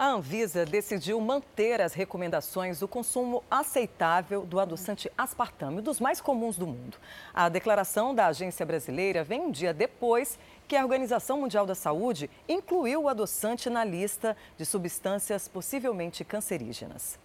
A 0.00 0.12
Anvisa 0.12 0.64
decidiu 0.64 1.20
manter 1.20 1.78
as 1.78 1.92
recomendações 1.92 2.78
do 2.78 2.88
consumo 2.88 3.44
aceitável 3.50 4.46
do 4.46 4.58
adoçante 4.58 5.12
aspartame, 5.14 5.82
dos 5.82 6.00
mais 6.00 6.22
comuns 6.22 6.56
do 6.56 6.66
mundo. 6.66 6.96
A 7.34 7.50
declaração 7.50 8.14
da 8.14 8.28
agência 8.28 8.64
brasileira 8.64 9.22
vem 9.22 9.42
um 9.42 9.50
dia 9.50 9.74
depois 9.74 10.38
que 10.66 10.74
a 10.74 10.82
Organização 10.82 11.42
Mundial 11.42 11.66
da 11.66 11.74
Saúde 11.74 12.30
incluiu 12.48 13.02
o 13.02 13.08
adoçante 13.10 13.68
na 13.68 13.84
lista 13.84 14.34
de 14.56 14.64
substâncias 14.64 15.46
possivelmente 15.48 16.24
cancerígenas. 16.24 17.18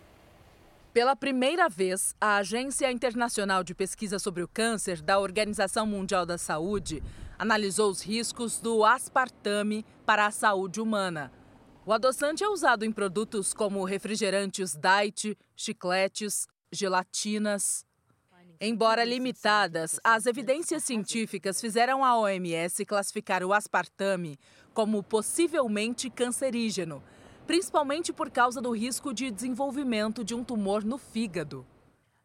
Pela 0.92 1.16
primeira 1.16 1.70
vez, 1.70 2.14
a 2.20 2.36
Agência 2.36 2.92
Internacional 2.92 3.64
de 3.64 3.74
Pesquisa 3.74 4.20
sobre 4.20 4.44
o 4.44 4.50
Câncer 4.50 5.02
da 5.02 5.18
Organização 5.18 5.88
Mundial 5.88 6.26
da 6.26 6.38
Saúde 6.38 7.02
analisou 7.40 7.90
os 7.90 8.02
riscos 8.02 8.60
do 8.60 8.84
aspartame 8.84 9.86
para 10.06 10.26
a 10.26 10.32
saúde 10.32 10.82
humana. 10.82 11.32
O 11.88 11.94
adoçante 11.94 12.44
é 12.44 12.50
usado 12.50 12.84
em 12.84 12.92
produtos 12.92 13.54
como 13.54 13.84
refrigerantes 13.84 14.76
diet, 14.76 15.38
chicletes, 15.56 16.48
gelatinas. 16.72 17.86
Embora 18.60 19.04
limitadas, 19.04 20.00
as 20.04 20.26
evidências 20.26 20.84
científicas 20.84 21.62
fizeram 21.62 22.04
a 22.04 22.18
OMS 22.18 22.84
classificar 22.86 23.44
o 23.44 23.54
aspartame 23.54 24.40
como 24.74 25.04
possivelmente 25.04 26.10
cancerígeno, 26.10 27.04
principalmente 27.46 28.12
por 28.12 28.32
causa 28.32 28.60
do 28.60 28.72
risco 28.72 29.14
de 29.14 29.30
desenvolvimento 29.30 30.24
de 30.24 30.34
um 30.34 30.44
tumor 30.44 30.84
no 30.84 30.98
fígado. 30.98 31.68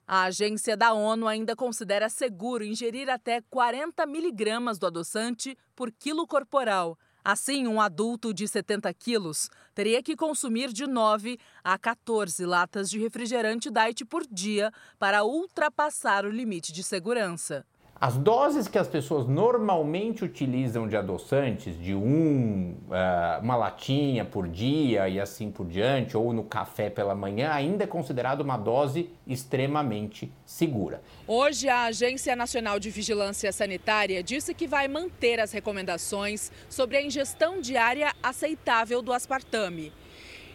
A 0.06 0.22
agência 0.22 0.74
da 0.74 0.94
ONU 0.94 1.28
ainda 1.28 1.54
considera 1.54 2.08
seguro 2.08 2.64
ingerir 2.64 3.10
até 3.10 3.42
40 3.42 4.06
miligramas 4.06 4.78
do 4.78 4.86
adoçante 4.86 5.54
por 5.76 5.92
quilo 5.92 6.26
corporal, 6.26 6.98
Assim, 7.24 7.66
um 7.66 7.80
adulto 7.80 8.32
de 8.32 8.48
70 8.48 8.92
quilos 8.94 9.50
teria 9.74 10.02
que 10.02 10.16
consumir 10.16 10.72
de 10.72 10.86
9 10.86 11.38
a 11.62 11.78
14 11.78 12.44
latas 12.46 12.88
de 12.88 12.98
refrigerante 12.98 13.70
diet 13.70 14.04
por 14.04 14.26
dia 14.26 14.72
para 14.98 15.24
ultrapassar 15.24 16.24
o 16.24 16.30
limite 16.30 16.72
de 16.72 16.82
segurança. 16.82 17.64
As 18.00 18.16
doses 18.16 18.66
que 18.66 18.78
as 18.78 18.88
pessoas 18.88 19.26
normalmente 19.26 20.24
utilizam 20.24 20.88
de 20.88 20.96
adoçantes, 20.96 21.78
de 21.78 21.94
um, 21.94 22.74
uh, 22.88 23.42
uma 23.42 23.56
latinha 23.56 24.24
por 24.24 24.48
dia 24.48 25.06
e 25.06 25.20
assim 25.20 25.50
por 25.50 25.66
diante, 25.66 26.16
ou 26.16 26.32
no 26.32 26.42
café 26.42 26.88
pela 26.88 27.14
manhã, 27.14 27.50
ainda 27.50 27.84
é 27.84 27.86
considerado 27.86 28.40
uma 28.40 28.56
dose 28.56 29.10
extremamente 29.26 30.32
segura. 30.46 31.02
Hoje, 31.28 31.68
a 31.68 31.84
Agência 31.84 32.34
Nacional 32.34 32.80
de 32.80 32.88
Vigilância 32.88 33.52
Sanitária 33.52 34.22
disse 34.22 34.54
que 34.54 34.66
vai 34.66 34.88
manter 34.88 35.38
as 35.38 35.52
recomendações 35.52 36.50
sobre 36.70 36.96
a 36.96 37.02
ingestão 37.02 37.60
diária 37.60 38.14
aceitável 38.22 39.02
do 39.02 39.12
aspartame. 39.12 39.92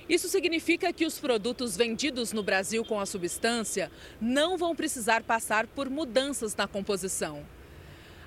Isso 0.08 0.30
significa 0.30 0.94
que 0.94 1.06
os 1.06 1.18
produtos 1.18 1.76
vendidos 1.76 2.32
no 2.32 2.44
Brasil 2.44 2.86
com 2.86 3.00
a 3.00 3.06
substância 3.06 3.92
não 4.22 4.58
vão 4.58 4.76
precisar 4.76 5.24
passar 5.24 5.66
por 5.66 5.90
mudanças 5.90 6.56
na 6.56 6.68
composição. 6.68 7.44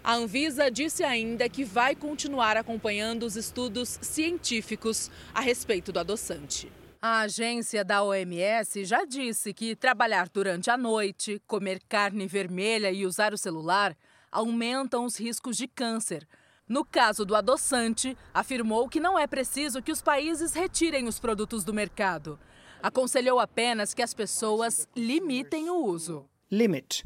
A 0.03 0.15
Anvisa 0.15 0.71
disse 0.71 1.05
ainda 1.05 1.49
que 1.49 1.65
vai 1.65 1.95
continuar 1.95 2.57
acompanhando 2.57 3.25
os 3.25 3.37
estudos 3.37 3.99
científicos 4.03 5.11
a 5.33 5.41
respeito 5.41 5.93
do 5.93 6.01
adoçante. 6.01 6.71
A 7.01 7.21
agência 7.21 7.85
da 7.85 8.03
OMS 8.03 8.85
já 8.85 9.05
disse 9.05 9.53
que 9.53 9.77
trabalhar 9.77 10.29
durante 10.29 10.69
a 10.69 10.77
noite, 10.77 11.41
comer 11.47 11.81
carne 11.89 12.27
vermelha 12.27 12.91
e 12.91 13.07
usar 13.07 13.33
o 13.33 13.39
celular 13.39 13.97
aumentam 14.33 15.05
os 15.05 15.17
riscos 15.17 15.57
de 15.57 15.69
câncer, 15.69 16.27
no 16.69 16.85
caso 16.85 17.25
do 17.25 17.35
adoçante, 17.35 18.17
afirmou 18.33 18.89
que 18.89 19.01
não 19.01 19.19
é 19.19 19.27
preciso 19.27 19.83
que 19.83 19.93
os 19.93 20.03
países 20.03 20.53
retirem 20.53 21.07
os 21.07 21.19
produtos 21.19 21.65
do 21.65 21.73
mercado. 21.73 22.39
Aconselhou 22.83 23.41
apenas 23.41 23.95
que 23.95 24.03
as 24.03 24.13
pessoas 24.15 24.89
limitem 24.97 25.71
o 25.71 25.85
uso. 25.85 26.27
Limit. 26.51 27.05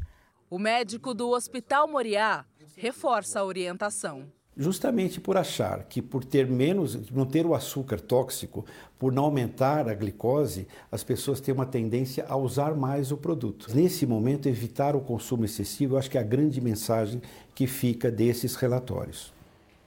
O 0.49 0.59
médico 0.59 1.13
do 1.13 1.29
Hospital 1.29 1.87
Moriá 1.87 2.45
reforça 2.75 3.39
a 3.39 3.45
orientação 3.45 4.31
justamente 4.55 5.19
por 5.19 5.35
achar 5.35 5.83
que 5.83 6.01
por 6.01 6.23
ter 6.23 6.47
menos, 6.47 7.09
não 7.11 7.25
ter 7.25 7.45
o 7.45 7.55
açúcar 7.55 7.99
tóxico, 7.99 8.65
por 8.99 9.11
não 9.11 9.25
aumentar 9.25 9.89
a 9.89 9.93
glicose, 9.93 10.67
as 10.91 11.03
pessoas 11.03 11.41
têm 11.41 11.53
uma 11.53 11.65
tendência 11.65 12.25
a 12.27 12.37
usar 12.37 12.75
mais 12.75 13.11
o 13.11 13.17
produto. 13.17 13.67
Nesse 13.73 14.05
momento, 14.05 14.47
evitar 14.47 14.95
o 14.95 15.01
consumo 15.01 15.45
excessivo, 15.45 15.95
eu 15.95 15.99
acho 15.99 16.09
que 16.09 16.17
é 16.17 16.21
a 16.21 16.25
grande 16.25 16.61
mensagem 16.61 17.21
que 17.55 17.67
fica 17.67 18.11
desses 18.11 18.55
relatórios. 18.55 19.33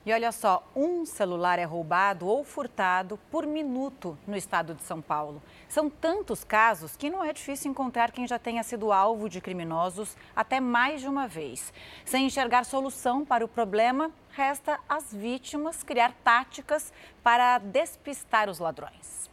E 0.06 0.12
olha 0.12 0.30
só, 0.30 0.64
um 0.76 1.04
celular 1.04 1.58
é 1.58 1.64
roubado 1.64 2.28
ou 2.28 2.44
furtado 2.44 3.18
por 3.28 3.44
minuto 3.44 4.16
no 4.24 4.36
estado 4.36 4.72
de 4.72 4.84
São 4.84 5.02
Paulo. 5.02 5.42
São 5.68 5.90
tantos 5.90 6.44
casos 6.44 6.96
que 6.96 7.10
não 7.10 7.24
é 7.24 7.32
difícil 7.32 7.72
encontrar 7.72 8.12
quem 8.12 8.24
já 8.24 8.38
tenha 8.38 8.62
sido 8.62 8.92
alvo 8.92 9.28
de 9.28 9.40
criminosos 9.40 10.16
até 10.36 10.60
mais 10.60 11.00
de 11.00 11.08
uma 11.08 11.26
vez. 11.26 11.72
Sem 12.04 12.26
enxergar 12.26 12.64
solução 12.64 13.24
para 13.24 13.44
o 13.44 13.48
problema, 13.48 14.12
resta 14.30 14.78
às 14.88 15.12
vítimas 15.12 15.82
criar 15.82 16.12
táticas 16.22 16.92
para 17.20 17.58
despistar 17.58 18.48
os 18.48 18.60
ladrões. 18.60 19.28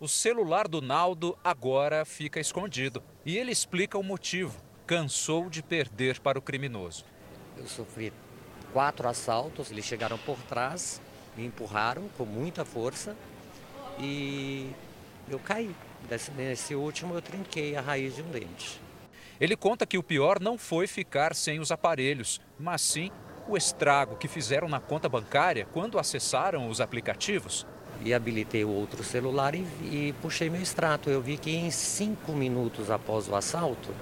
O 0.00 0.08
celular 0.08 0.66
do 0.66 0.80
Naldo 0.80 1.36
agora 1.44 2.06
fica 2.06 2.40
escondido 2.40 3.02
e 3.22 3.36
ele 3.36 3.52
explica 3.52 3.98
o 3.98 4.02
motivo. 4.02 4.58
Cansou 4.86 5.50
de 5.50 5.62
perder 5.62 6.20
para 6.20 6.38
o 6.38 6.42
criminoso. 6.42 7.04
Eu 7.54 7.66
sofri 7.66 8.14
quatro 8.72 9.08
assaltos, 9.08 9.70
eles 9.70 9.84
chegaram 9.84 10.18
por 10.18 10.38
trás, 10.42 11.00
me 11.36 11.46
empurraram 11.46 12.08
com 12.16 12.24
muita 12.24 12.64
força 12.64 13.16
e 13.98 14.70
eu 15.28 15.38
caí. 15.38 15.74
Nesse 16.36 16.74
último 16.74 17.14
eu 17.14 17.22
trinquei 17.22 17.76
a 17.76 17.80
raiz 17.80 18.14
de 18.14 18.22
um 18.22 18.30
dente. 18.30 18.80
Ele 19.40 19.56
conta 19.56 19.86
que 19.86 19.98
o 19.98 20.02
pior 20.02 20.40
não 20.40 20.58
foi 20.58 20.86
ficar 20.86 21.34
sem 21.34 21.60
os 21.60 21.70
aparelhos, 21.70 22.40
mas 22.58 22.80
sim 22.80 23.10
o 23.46 23.56
estrago 23.56 24.16
que 24.16 24.28
fizeram 24.28 24.68
na 24.68 24.80
conta 24.80 25.08
bancária 25.08 25.66
quando 25.72 25.98
acessaram 25.98 26.68
os 26.68 26.80
aplicativos. 26.80 27.66
E 28.04 28.14
habilitei 28.14 28.64
o 28.64 28.70
outro 28.70 29.02
celular 29.02 29.54
e, 29.54 29.64
e 29.82 30.14
puxei 30.20 30.48
meu 30.48 30.62
extrato. 30.62 31.10
Eu 31.10 31.20
vi 31.20 31.36
que 31.36 31.50
em 31.50 31.70
cinco 31.70 32.32
minutos 32.32 32.90
após 32.90 33.28
o 33.28 33.34
assalto, 33.34 33.92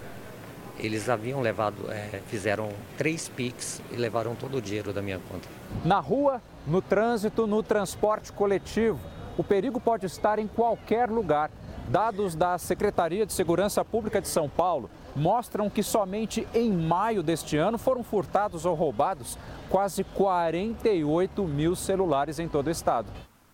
eles 0.78 1.08
haviam 1.08 1.40
levado, 1.40 1.90
é, 1.90 2.20
fizeram 2.28 2.68
três 2.96 3.28
PIX 3.28 3.80
e 3.90 3.96
levaram 3.96 4.34
todo 4.34 4.58
o 4.58 4.62
dinheiro 4.62 4.92
da 4.92 5.02
minha 5.02 5.18
conta. 5.18 5.48
Na 5.84 6.00
rua, 6.00 6.40
no 6.66 6.82
trânsito, 6.82 7.46
no 7.46 7.62
transporte 7.62 8.32
coletivo, 8.32 9.00
o 9.36 9.44
perigo 9.44 9.80
pode 9.80 10.06
estar 10.06 10.38
em 10.38 10.46
qualquer 10.46 11.10
lugar. 11.10 11.50
Dados 11.88 12.34
da 12.34 12.58
Secretaria 12.58 13.24
de 13.24 13.32
Segurança 13.32 13.84
Pública 13.84 14.20
de 14.20 14.28
São 14.28 14.48
Paulo 14.48 14.90
mostram 15.14 15.70
que 15.70 15.82
somente 15.82 16.46
em 16.52 16.70
maio 16.72 17.22
deste 17.22 17.56
ano 17.56 17.78
foram 17.78 18.02
furtados 18.02 18.66
ou 18.66 18.74
roubados 18.74 19.38
quase 19.70 20.04
48 20.04 21.44
mil 21.44 21.74
celulares 21.76 22.38
em 22.38 22.48
todo 22.48 22.66
o 22.66 22.70
estado. 22.70 23.08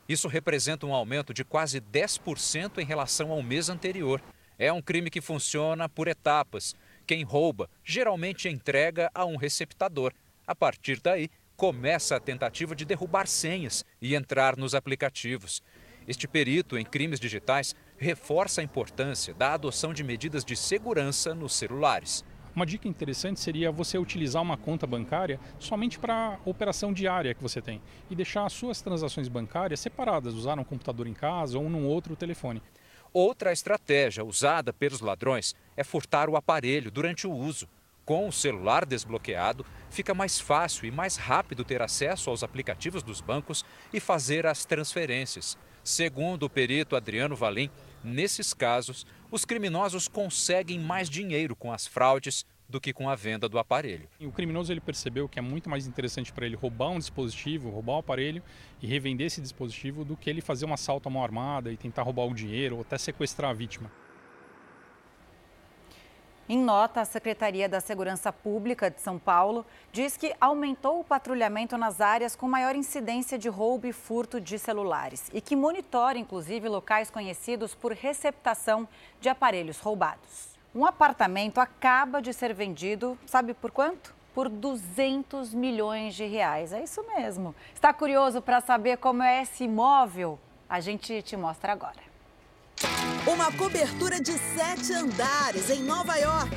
Isso 0.09 0.29
representa 0.29 0.87
um 0.87 0.95
aumento 0.95 1.33
de 1.33 1.45
quase 1.45 1.81
10% 1.81 2.79
em 2.79 2.85
relação 2.85 3.31
ao 3.31 3.43
mês 3.43 3.69
anterior. 3.69 4.21
É 4.59 4.73
um 4.73 4.83
crime 4.83 5.11
que 5.11 5.21
funciona 5.21 5.89
por 5.89 6.09
etapas 6.09 6.75
quem 7.13 7.25
rouba 7.25 7.69
geralmente 7.85 8.49
entrega 8.49 9.11
a 9.15 9.27
um 9.27 9.37
receptador. 9.37 10.15
A 10.47 10.55
partir 10.55 10.99
daí, 10.99 11.29
começa 11.55 12.17
a 12.17 12.21
tentativa 12.21 12.75
de 12.75 12.87
derrubar 12.87 13.27
senhas 13.27 13.85
e 14.01 14.15
entrar 14.15 14.57
nos 14.57 14.75
aplicativos. 14.75 15.63
Este 16.09 16.27
perito 16.27 16.79
em 16.79 16.87
crimes 16.87 17.21
digitais 17.21 17.77
reforça 17.99 18.63
a 18.63 18.65
importância 18.65 19.35
da 19.35 19.53
adoção 19.53 19.93
de 19.93 20.03
medidas 20.03 20.43
de 20.43 20.57
segurança 20.57 21.35
nos 21.35 21.53
celulares. 21.53 22.25
Uma 22.57 22.65
dica 22.65 22.89
interessante 22.89 23.41
seria 23.41 23.71
você 23.71 23.99
utilizar 23.99 24.41
uma 24.41 24.57
conta 24.57 24.87
bancária 24.87 25.39
somente 25.59 25.99
para 25.99 26.15
a 26.15 26.39
operação 26.49 26.95
diária 26.95 27.35
que 27.35 27.43
você 27.43 27.61
tem 27.61 27.83
e 28.09 28.17
deixar 28.17 28.47
as 28.47 28.55
suas 28.55 28.81
transações 28.81 29.29
bancárias 29.29 29.81
separadas, 29.81 30.33
usar 30.33 30.59
um 30.59 30.65
computador 30.65 31.07
em 31.07 31.13
casa 31.13 31.59
ou 31.59 31.69
num 31.69 31.85
outro 31.85 32.17
telefone. 32.17 32.63
Outra 33.13 33.53
estratégia 33.53 34.25
usada 34.25 34.73
pelos 34.73 35.01
ladrões 35.01 35.55
é 35.77 35.85
furtar 35.85 36.31
o 36.31 36.37
aparelho 36.37 36.91
durante 36.91 37.27
o 37.27 37.33
uso. 37.33 37.69
Com 38.07 38.27
o 38.27 38.33
celular 38.33 38.87
desbloqueado, 38.87 39.67
fica 39.91 40.15
mais 40.15 40.41
fácil 40.41 40.87
e 40.87 40.91
mais 40.91 41.17
rápido 41.17 41.63
ter 41.63 41.83
acesso 41.83 42.31
aos 42.31 42.43
aplicativos 42.43 43.03
dos 43.03 43.21
bancos 43.21 43.65
e 43.93 44.01
fazer 44.01 44.47
as 44.47 44.65
transferências. 44.65 45.59
Segundo 45.85 46.45
o 46.45 46.51
perito 46.51 46.97
Adriano 46.97 47.37
Valim, 47.37 47.71
nesses 48.03 48.55
casos, 48.55 49.07
os 49.31 49.45
criminosos 49.45 50.09
conseguem 50.09 50.79
mais 50.79 51.11
dinheiro 51.11 51.55
com 51.55 51.71
as 51.71 51.87
fraudes 51.87 52.47
do 52.73 52.81
que 52.81 52.93
com 52.93 53.09
a 53.09 53.15
venda 53.15 53.51
do 53.51 53.59
aparelho. 53.59 54.09
O 54.19 54.33
criminoso 54.33 54.73
ele 54.73 54.81
percebeu 54.81 55.29
que 55.29 55.39
é 55.39 55.43
muito 55.43 55.69
mais 55.69 55.87
interessante 55.87 56.33
para 56.33 56.47
ele 56.47 56.57
roubar 56.57 56.89
um 56.89 56.99
dispositivo, 56.99 57.69
roubar 57.69 57.97
um 57.97 57.99
aparelho 57.99 58.43
e 58.81 58.87
revender 58.87 59.27
esse 59.27 59.43
dispositivo 59.43 60.07
do 60.07 60.17
que 60.17 60.31
ele 60.31 60.41
fazer 60.41 60.65
um 60.65 60.73
assalto 60.73 61.07
à 61.07 61.13
mão 61.13 61.23
armada 61.23 61.71
e 61.71 61.77
tentar 61.77 62.03
roubar 62.03 62.25
o 62.25 62.35
dinheiro 62.35 62.77
ou 62.77 62.81
até 62.81 62.97
sequestrar 62.97 63.51
a 63.51 63.53
vítima. 63.53 63.93
Em 66.49 66.59
nota, 66.59 67.03
a 67.03 67.05
Secretaria 67.05 67.69
da 67.69 67.79
Segurança 67.79 68.33
Pública 68.33 68.91
de 68.91 69.01
São 69.01 69.19
Paulo 69.19 69.65
diz 69.93 70.17
que 70.17 70.35
aumentou 70.41 71.01
o 71.01 71.05
patrulhamento 71.05 71.77
nas 71.77 72.01
áreas 72.01 72.35
com 72.35 72.49
maior 72.49 72.75
incidência 72.75 73.39
de 73.39 73.51
roubo 73.51 73.87
e 73.87 73.93
furto 73.93 74.41
de 74.41 74.59
celulares 74.59 75.31
e 75.33 75.43
que 75.43 75.55
monitora, 75.55 76.19
inclusive, 76.19 76.69
locais 76.69 77.11
conhecidos 77.11 77.75
por 77.75 77.93
receptação 77.93 78.89
de 79.21 79.29
aparelhos 79.29 79.79
roubados. 79.79 80.52
Um 80.75 80.87
apartamento 80.87 81.59
acaba 81.59 82.23
de 82.23 82.33
ser 82.33 82.55
vendido, 82.55 83.19
sabe 83.27 83.53
por 83.53 83.71
quanto? 83.71 84.15
Por 84.35 84.49
200 84.49 85.53
milhões 85.53 86.15
de 86.15 86.25
reais. 86.25 86.73
É 86.73 86.83
isso 86.83 87.05
mesmo. 87.15 87.55
Está 87.75 87.93
curioso 87.93 88.41
para 88.41 88.59
saber 88.63 88.97
como 88.97 89.23
é 89.23 89.43
esse 89.43 89.65
imóvel? 89.65 90.39
A 90.67 90.81
gente 90.81 91.21
te 91.21 91.37
mostra 91.37 91.73
agora. 91.73 92.01
Uma 93.31 93.53
cobertura 93.53 94.19
de 94.19 94.33
sete 94.33 94.95
andares 94.95 95.69
em 95.69 95.83
Nova 95.83 96.17
York. 96.17 96.57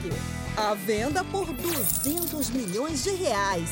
À 0.58 0.74
venda 0.74 1.22
por 1.26 1.52
200 1.52 2.50
milhões 2.50 3.04
de 3.04 3.10
reais. 3.10 3.70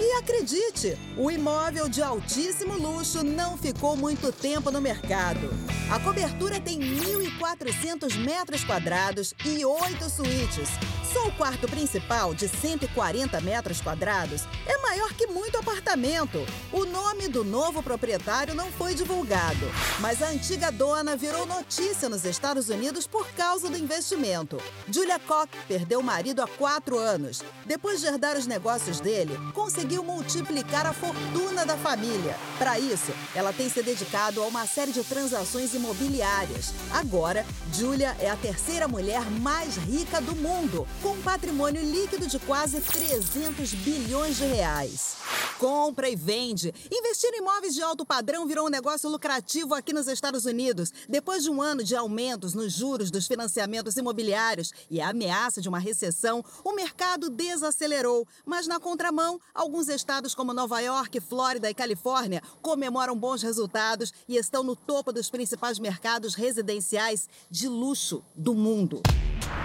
E 0.00 0.18
acredite, 0.18 0.98
o 1.16 1.30
imóvel 1.30 1.88
de 1.88 2.02
altíssimo 2.02 2.76
luxo 2.76 3.22
não 3.22 3.56
ficou 3.56 3.96
muito 3.96 4.32
tempo 4.32 4.68
no 4.72 4.80
mercado. 4.80 5.48
A 5.88 6.00
cobertura 6.00 6.60
tem 6.60 6.80
1.400 6.80 8.16
metros 8.16 8.64
quadrados 8.64 9.32
e 9.44 9.64
oito 9.64 10.10
suítes. 10.10 10.70
Só 11.12 11.28
o 11.28 11.32
quarto 11.32 11.68
principal, 11.68 12.34
de 12.34 12.48
140 12.48 13.40
metros 13.42 13.80
quadrados, 13.80 14.42
é 14.66 14.76
maior 14.78 15.12
que 15.12 15.28
muito 15.28 15.56
apartamento. 15.56 16.44
O 16.72 16.84
nome 16.84 17.28
do 17.28 17.44
novo 17.44 17.80
proprietário 17.84 18.52
não 18.52 18.72
foi 18.72 18.96
divulgado, 18.96 19.70
mas 20.00 20.20
a 20.20 20.30
antiga 20.30 20.72
dona 20.72 21.14
virou 21.14 21.46
notícia 21.46 22.08
nos 22.08 22.24
Estados 22.24 22.68
Unidos 22.68 23.06
por 23.06 23.28
causa 23.28 23.70
do 23.70 23.78
investimento. 23.78 24.60
Julia 24.90 25.20
Koch 25.20 25.48
perdeu 25.68 26.00
o 26.00 26.02
marido 26.24 26.40
há 26.40 26.46
quatro 26.46 26.98
anos. 26.98 27.42
Depois 27.66 28.00
de 28.00 28.06
herdar 28.06 28.34
os 28.38 28.46
negócios 28.46 28.98
dele, 28.98 29.38
conseguiu 29.52 30.02
multiplicar 30.02 30.86
a 30.86 30.94
fortuna 30.94 31.66
da 31.66 31.76
família. 31.76 32.34
Para 32.58 32.78
isso, 32.78 33.12
ela 33.34 33.52
tem 33.52 33.68
se 33.68 33.82
dedicado 33.82 34.42
a 34.42 34.46
uma 34.46 34.66
série 34.66 34.90
de 34.90 35.04
transações 35.04 35.74
imobiliárias. 35.74 36.72
Agora, 36.90 37.44
Julia 37.74 38.16
é 38.18 38.30
a 38.30 38.36
terceira 38.36 38.88
mulher 38.88 39.22
mais 39.42 39.76
rica 39.76 40.18
do 40.18 40.34
mundo, 40.34 40.88
com 41.02 41.10
um 41.10 41.20
patrimônio 41.20 41.82
líquido 41.82 42.26
de 42.26 42.38
quase 42.38 42.80
300 42.80 43.74
bilhões 43.74 44.38
de 44.38 44.46
reais. 44.46 45.16
Compra 45.58 46.08
e 46.08 46.16
vende. 46.16 46.72
Investir 46.90 47.30
em 47.34 47.38
imóveis 47.38 47.74
de 47.74 47.82
alto 47.82 48.04
padrão 48.04 48.46
virou 48.46 48.66
um 48.66 48.70
negócio 48.70 49.10
lucrativo 49.10 49.74
aqui 49.74 49.92
nos 49.92 50.08
Estados 50.08 50.46
Unidos. 50.46 50.90
Depois 51.08 51.42
de 51.42 51.50
um 51.50 51.60
ano 51.60 51.84
de 51.84 51.94
aumentos 51.94 52.54
nos 52.54 52.72
juros 52.72 53.10
dos 53.10 53.26
financiamentos 53.26 53.96
imobiliários 53.96 54.72
e 54.90 55.00
a 55.00 55.10
ameaça 55.10 55.60
de 55.60 55.68
uma 55.68 55.78
recessão, 55.78 56.13
o 56.62 56.72
mercado 56.72 57.28
desacelerou. 57.28 58.26
Mas 58.44 58.66
na 58.66 58.78
contramão, 58.78 59.40
alguns 59.54 59.88
estados 59.88 60.34
como 60.34 60.52
Nova 60.52 60.80
York, 60.80 61.20
Flórida 61.20 61.70
e 61.70 61.74
Califórnia 61.74 62.42
comemoram 62.62 63.16
bons 63.16 63.42
resultados 63.42 64.12
e 64.28 64.36
estão 64.36 64.62
no 64.62 64.76
topo 64.76 65.12
dos 65.12 65.30
principais 65.30 65.78
mercados 65.78 66.34
residenciais 66.34 67.28
de 67.50 67.68
luxo 67.68 68.22
do 68.34 68.54
mundo. 68.54 69.02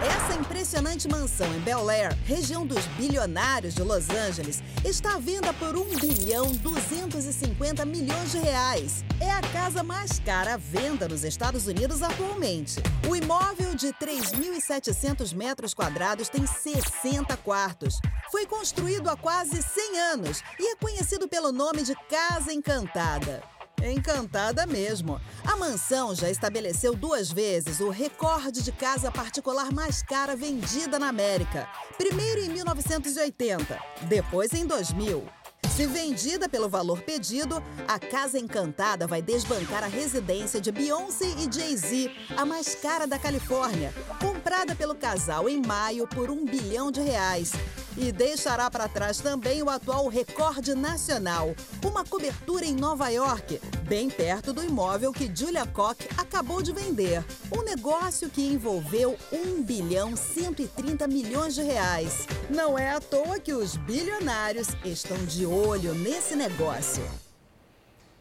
Essa 0.01 0.40
impressionante 0.40 1.08
mansão 1.08 1.53
em 1.56 1.59
Bel 1.59 1.90
Air, 1.90 2.17
região 2.25 2.66
dos 2.66 2.85
bilionários 2.98 3.75
de 3.75 3.82
Los 3.82 4.09
Angeles, 4.09 4.64
está 4.85 5.16
à 5.16 5.19
venda 5.19 5.53
por 5.53 5.75
1 5.75 5.98
bilhão 5.99 6.51
250 6.53 7.85
milhões 7.85 8.32
de 8.32 8.40
reais. 8.40 9.03
É 9.19 9.30
a 9.30 9.41
casa 9.41 9.83
mais 9.83 10.19
cara 10.19 10.53
à 10.53 10.58
venda 10.58 11.08
nos 11.08 11.24
Estados 11.24 11.67
Unidos 11.67 12.01
atualmente. 12.01 12.82
O 13.09 13.16
imóvel 13.16 13.75
de 13.75 13.88
3.700 13.88 15.35
metros 15.35 15.74
quadrados 15.74 16.30
tem 16.30 16.45
60 16.45 17.35
quartos. 17.38 17.99
Foi 18.32 18.45
construído 18.45 19.09
há 19.09 19.17
quase 19.17 19.61
100 19.61 19.99
anos 19.99 20.43
e 20.59 20.72
é 20.72 20.75
conhecido 20.75 21.27
pelo 21.27 21.51
nome 21.51 21.83
de 21.83 21.95
Casa 22.09 22.53
Encantada. 22.53 23.58
Encantada 23.83 24.66
mesmo. 24.66 25.19
A 25.45 25.56
mansão 25.56 26.14
já 26.14 26.30
estabeleceu 26.30 26.95
duas 26.95 27.32
vezes 27.32 27.80
o 27.80 27.90
recorde 27.90 28.61
de 28.61 28.72
casa 28.72 29.11
particular 29.11 29.72
mais 29.72 30.03
cara 30.03 30.35
vendida 30.35 30.99
na 30.99 31.08
América. 31.08 31.67
Primeiro 31.98 32.41
em 32.41 32.49
1980, 32.49 33.80
depois 34.08 34.53
em 34.53 34.66
2000. 34.66 35.38
Se 35.79 35.85
vendida 35.88 36.49
pelo 36.49 36.67
valor 36.67 37.01
pedido, 37.03 37.63
a 37.88 37.97
Casa 37.97 38.38
Encantada 38.38 39.07
vai 39.07 39.21
desbancar 39.21 39.81
a 39.81 39.88
residência 39.88 40.59
de 40.59 40.73
Beyoncé 40.73 41.25
e 41.38 41.49
Jay-Z, 41.49 42.11
a 42.35 42.45
mais 42.45 42.75
cara 42.75 43.07
da 43.07 43.17
Califórnia, 43.17 43.93
comprada 44.19 44.75
pelo 44.75 44.93
casal 44.93 45.47
em 45.47 45.65
maio 45.65 46.05
por 46.05 46.29
um 46.29 46.43
bilhão 46.43 46.91
de 46.91 46.99
reais. 46.99 47.53
E 47.97 48.11
deixará 48.11 48.69
para 48.69 48.88
trás 48.88 49.19
também 49.19 49.63
o 49.63 49.69
atual 49.69 50.07
recorde 50.07 50.73
nacional, 50.73 51.55
uma 51.83 52.03
cobertura 52.03 52.65
em 52.65 52.73
Nova 52.75 53.09
York, 53.09 53.59
bem 53.88 54.09
perto 54.09 54.53
do 54.53 54.63
imóvel 54.63 55.11
que 55.11 55.33
Julia 55.33 55.65
Koch 55.65 55.97
acabou 56.17 56.61
de 56.61 56.71
vender. 56.71 57.25
Um 57.51 57.63
negócio 57.63 58.29
que 58.29 58.45
envolveu 58.45 59.17
1 59.31 59.63
bilhão 59.63 60.15
130 60.15 61.07
milhões 61.07 61.55
de 61.55 61.61
reais. 61.61 62.27
Não 62.49 62.77
é 62.77 62.91
à 62.91 62.99
toa 62.99 63.39
que 63.39 63.53
os 63.53 63.75
bilionários 63.77 64.67
estão 64.85 65.17
de 65.25 65.45
olho 65.49 65.95
nesse 65.95 66.35
negócio. 66.35 67.03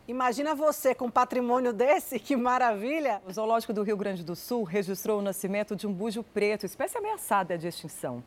Imagina 0.06 0.54
você 0.54 0.94
com 0.94 1.06
um 1.06 1.10
patrimônio 1.10 1.72
desse, 1.72 2.18
que 2.18 2.34
maravilha! 2.34 3.20
O 3.26 3.32
Zoológico 3.32 3.74
do 3.74 3.82
Rio 3.82 3.96
Grande 3.96 4.24
do 4.24 4.34
Sul 4.34 4.62
registrou 4.62 5.18
o 5.18 5.22
nascimento 5.22 5.76
de 5.76 5.86
um 5.86 5.92
búzio 5.92 6.22
preto, 6.22 6.64
espécie 6.64 6.96
ameaçada 6.96 7.58
de 7.58 7.68
extinção. 7.68 8.24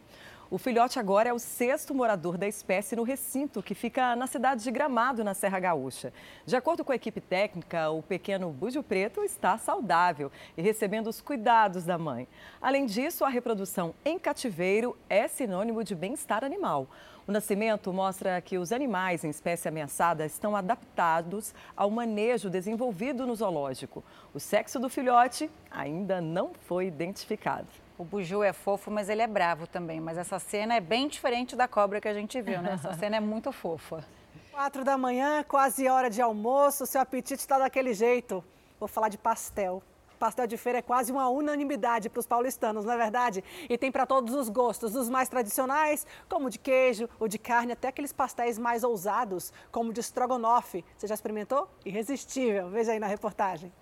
O 0.52 0.58
filhote 0.58 1.00
agora 1.00 1.30
é 1.30 1.34
o 1.34 1.40
sexto 1.40 1.96
morador 1.96 2.38
da 2.38 2.46
espécie 2.46 2.94
no 2.96 3.04
recinto, 3.04 3.64
que 3.64 3.74
fica 3.74 4.16
na 4.18 4.28
cidade 4.28 4.64
de 4.64 4.70
Gramado, 4.70 5.24
na 5.24 5.34
Serra 5.34 5.60
Gaúcha. 5.62 6.14
De 6.46 6.56
acordo 6.56 6.84
com 6.84 6.92
a 6.92 6.96
equipe 6.96 7.22
técnica, 7.22 7.90
o 7.90 8.04
pequeno 8.04 8.50
búzio 8.52 8.84
preto 8.84 9.24
está 9.24 9.58
saudável 9.58 10.30
e 10.58 10.62
recebendo 10.62 11.08
os 11.08 11.22
cuidados 11.22 11.86
da 11.86 11.98
mãe. 11.98 12.28
Além 12.62 12.86
disso, 12.86 13.24
a 13.24 13.30
reprodução 13.30 13.96
em 14.04 14.20
cativeiro 14.20 14.96
é 15.10 15.28
sinônimo 15.28 15.86
de 15.86 15.96
bem-estar 15.96 16.44
animal. 16.44 16.88
O 17.28 17.32
nascimento 17.32 17.94
mostra 17.94 18.42
que 18.42 18.58
os 18.58 18.72
animais 18.72 19.24
em 19.24 19.30
espécie 19.30 19.68
ameaçada 19.68 20.26
estão 20.26 20.56
adaptados 20.56 21.54
ao 21.78 21.90
manejo 21.92 22.50
desenvolvido 22.50 23.28
no 23.28 23.36
zoológico. 23.36 24.04
O 24.34 24.40
sexo 24.40 24.80
do 24.80 24.90
filhote 24.90 25.50
ainda 25.70 26.20
não 26.20 26.52
foi 26.68 26.88
identificado. 26.88 27.68
O 27.98 28.04
Buju 28.04 28.42
é 28.42 28.52
fofo, 28.52 28.90
mas 28.90 29.10
ele 29.10 29.22
é 29.22 29.28
bravo 29.28 29.68
também. 29.68 30.02
Mas 30.02 30.18
essa 30.18 30.40
cena 30.40 30.74
é 30.74 30.80
bem 30.80 31.08
diferente 31.08 31.56
da 31.56 31.68
cobra 31.68 32.02
que 32.02 32.08
a 32.08 32.14
gente 32.14 32.42
viu, 32.42 32.60
né? 32.62 32.74
Essa 32.74 32.94
cena 32.94 33.18
é 33.18 33.20
muito 33.20 33.52
fofa. 33.52 34.04
Quatro 34.52 34.84
da 34.84 34.98
manhã, 34.98 35.44
quase 35.44 35.88
hora 35.88 36.10
de 36.10 36.22
almoço, 36.22 36.88
seu 36.88 37.00
apetite 37.00 37.40
está 37.40 37.60
daquele 37.60 37.94
jeito. 37.94 38.44
Vou 38.80 38.88
falar 38.88 39.10
de 39.10 39.18
pastel. 39.18 39.84
Pastel 40.22 40.46
de 40.46 40.56
feira 40.56 40.78
é 40.78 40.82
quase 40.84 41.12
uma 41.12 41.28
unanimidade 41.30 42.08
para 42.08 42.20
os 42.20 42.28
paulistanos, 42.28 42.86
não 42.86 42.94
é 42.94 42.98
verdade? 42.98 43.44
E 43.68 43.76
tem 43.76 43.92
para 43.92 44.06
todos 44.06 44.36
os 44.36 44.50
gostos, 44.50 44.92
dos 44.92 45.10
mais 45.10 45.28
tradicionais, 45.28 46.06
como 46.30 46.46
o 46.46 46.50
de 46.52 46.60
queijo, 46.60 47.10
o 47.20 47.28
de 47.28 47.40
carne, 47.40 47.72
até 47.72 47.88
aqueles 47.88 48.14
pastéis 48.14 48.60
mais 48.60 48.84
ousados, 48.84 49.52
como 49.72 49.90
o 49.90 49.94
de 49.94 50.00
estrogonofe. 50.00 50.86
Você 50.96 51.08
já 51.08 51.16
experimentou? 51.16 51.68
Irresistível. 51.84 52.70
Veja 52.70 52.92
aí 52.92 53.00
na 53.00 53.08
reportagem. 53.08 53.74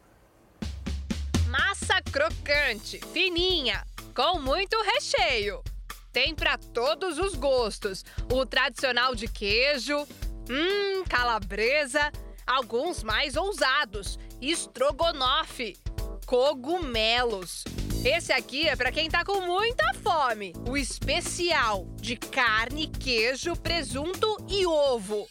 Massa 1.49 2.01
crocante, 2.09 3.01
fininha, 3.11 3.85
com 4.15 4.39
muito 4.39 4.81
recheio. 4.93 5.61
Tem 6.13 6.33
para 6.33 6.57
todos 6.57 7.19
os 7.19 7.35
gostos. 7.35 8.05
O 8.31 8.45
tradicional 8.45 9.13
de 9.13 9.27
queijo, 9.27 10.07
hum, 10.49 11.03
calabresa, 11.03 12.09
alguns 12.47 13.03
mais 13.03 13.35
ousados, 13.35 14.17
estrogonofe, 14.41 15.77
cogumelos. 16.29 17.63
Esse 18.05 18.31
aqui 18.31 18.69
é 18.69 18.75
para 18.75 18.91
quem 18.91 19.09
tá 19.09 19.25
com 19.25 19.41
muita 19.47 19.83
fome. 19.95 20.53
O 20.69 20.77
especial 20.77 21.87
de 21.95 22.15
carne, 22.15 22.85
queijo, 22.85 23.55
presunto 23.55 24.37
e 24.47 24.63
ovo. 24.63 25.27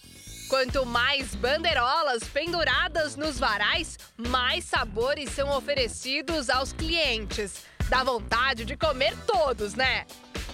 Quanto 0.49 0.85
mais 0.85 1.37
bandeirolas 1.37 2.25
penduradas 2.25 3.15
nos 3.15 3.39
varais, 3.39 3.97
mais 4.17 4.65
sabores 4.65 5.31
são 5.31 5.57
oferecidos 5.57 6.51
aos 6.51 6.73
clientes. 6.73 7.63
Dá 7.89 8.03
vontade 8.03 8.65
de 8.65 8.77
comer 8.77 9.17
todos, 9.25 9.75
né? 9.75 10.05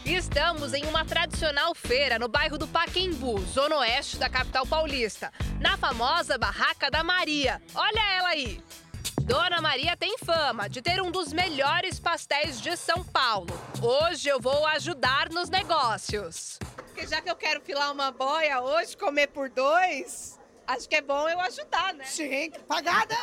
Estamos 0.05 0.75
em 0.75 0.85
uma 0.85 1.07
tradicional 1.07 1.75
feira 1.75 2.19
no 2.19 2.29
bairro 2.29 2.59
do 2.59 2.69
Paquembu, 2.69 3.41
zona 3.47 3.79
oeste 3.79 4.19
da 4.19 4.29
capital 4.29 4.67
paulista, 4.67 5.33
na 5.59 5.79
famosa 5.79 6.37
Barraca 6.37 6.91
da 6.91 7.03
Maria. 7.03 7.63
Olha 7.75 8.17
ela 8.19 8.29
aí! 8.29 8.63
Dona 9.25 9.59
Maria 9.59 9.97
tem 9.97 10.19
fama 10.19 10.69
de 10.69 10.83
ter 10.83 11.01
um 11.01 11.11
dos 11.11 11.33
melhores 11.33 11.99
pastéis 11.99 12.61
de 12.61 12.77
São 12.77 13.03
Paulo. 13.03 13.49
Hoje 13.81 14.29
eu 14.29 14.39
vou 14.39 14.67
ajudar 14.67 15.31
nos 15.31 15.49
negócios. 15.49 16.59
Porque 16.77 17.07
já 17.07 17.23
que 17.23 17.31
eu 17.31 17.35
quero 17.35 17.63
filar 17.63 17.91
uma 17.91 18.11
boia 18.13 18.61
hoje, 18.61 18.95
comer 18.95 19.29
por 19.29 19.49
dois, 19.49 20.39
acho 20.67 20.87
que 20.87 20.97
é 20.97 21.01
bom 21.01 21.27
eu 21.27 21.41
ajudar, 21.41 21.95
né? 21.95 22.05
Sim, 22.05 22.53
pagada. 22.69 23.17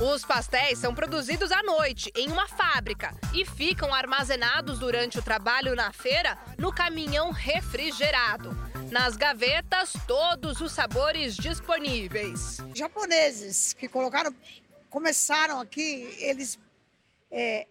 Os 0.00 0.24
pastéis 0.24 0.78
são 0.78 0.94
produzidos 0.94 1.50
à 1.50 1.60
noite 1.64 2.12
em 2.16 2.30
uma 2.30 2.46
fábrica 2.46 3.12
e 3.34 3.44
ficam 3.44 3.92
armazenados 3.92 4.78
durante 4.78 5.18
o 5.18 5.22
trabalho 5.22 5.74
na 5.74 5.92
feira 5.92 6.38
no 6.56 6.72
caminhão 6.72 7.32
refrigerado. 7.32 8.56
Nas 8.90 9.16
gavetas, 9.16 9.92
todos 10.06 10.62
os 10.62 10.72
sabores 10.72 11.36
disponíveis. 11.36 12.56
Japoneses 12.74 13.74
que 13.74 13.86
colocaram, 13.86 14.34
começaram 14.88 15.60
aqui, 15.60 16.08
eles 16.18 16.58
é, 17.30 17.66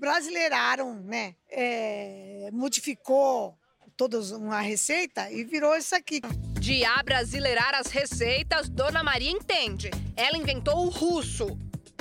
brasileiraram, 0.00 0.94
né? 0.94 1.36
É, 1.48 2.50
modificou 2.52 3.56
toda 3.96 4.18
uma 4.36 4.60
receita 4.60 5.30
e 5.30 5.44
virou 5.44 5.76
isso 5.76 5.94
aqui. 5.94 6.20
De 6.60 6.84
abrasileirar 6.84 7.74
as 7.74 7.86
receitas, 7.86 8.68
Dona 8.68 9.04
Maria 9.04 9.30
entende. 9.30 9.90
Ela 10.16 10.36
inventou 10.36 10.84
o 10.84 10.88
russo. 10.88 11.46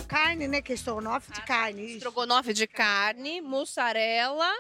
Carne, 0.08 0.48
né? 0.48 0.62
Que 0.62 0.72
é 0.72 0.76
estrogonofe 0.76 1.32
de 1.32 1.42
carne. 1.44 1.98
Estrogonofe 1.98 2.54
de 2.54 2.66
carne, 2.66 3.42
mussarela 3.42 4.52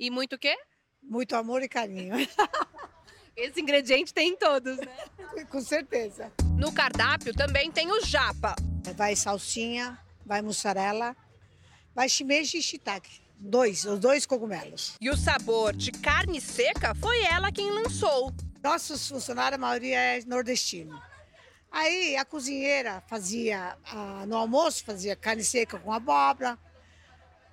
e 0.00 0.10
muito 0.10 0.36
o 0.36 0.38
quê? 0.38 0.56
Muito 1.02 1.36
amor 1.36 1.62
e 1.62 1.68
carinho. 1.68 2.14
Esse 3.36 3.60
ingrediente 3.60 4.14
tem 4.14 4.30
em 4.30 4.36
todos, 4.36 4.76
né? 4.78 5.44
Com 5.50 5.60
certeza. 5.60 6.32
No 6.56 6.72
cardápio 6.72 7.34
também 7.34 7.70
tem 7.70 7.90
o 7.90 8.04
japa. 8.04 8.54
Vai 8.96 9.16
salsinha, 9.16 9.98
vai 10.24 10.40
mussarela, 10.40 11.16
vai 11.94 12.08
shimeji 12.08 12.58
e 12.58 12.62
shiitake. 12.62 13.22
Dois, 13.36 13.84
os 13.84 13.98
dois 13.98 14.24
cogumelos. 14.24 14.96
E 15.00 15.10
o 15.10 15.16
sabor 15.16 15.74
de 15.74 15.90
carne 15.90 16.40
seca 16.40 16.94
foi 16.94 17.22
ela 17.24 17.50
quem 17.50 17.70
lançou. 17.70 18.32
Nossos 18.62 19.08
funcionários, 19.08 19.58
a 19.58 19.60
maioria 19.60 19.98
é 19.98 20.24
nordestino. 20.24 21.00
Aí 21.70 22.16
a 22.16 22.24
cozinheira 22.24 23.02
fazia, 23.08 23.76
no 24.28 24.36
almoço, 24.36 24.84
fazia 24.84 25.16
carne 25.16 25.42
seca 25.42 25.78
com 25.78 25.92
abóbora. 25.92 26.56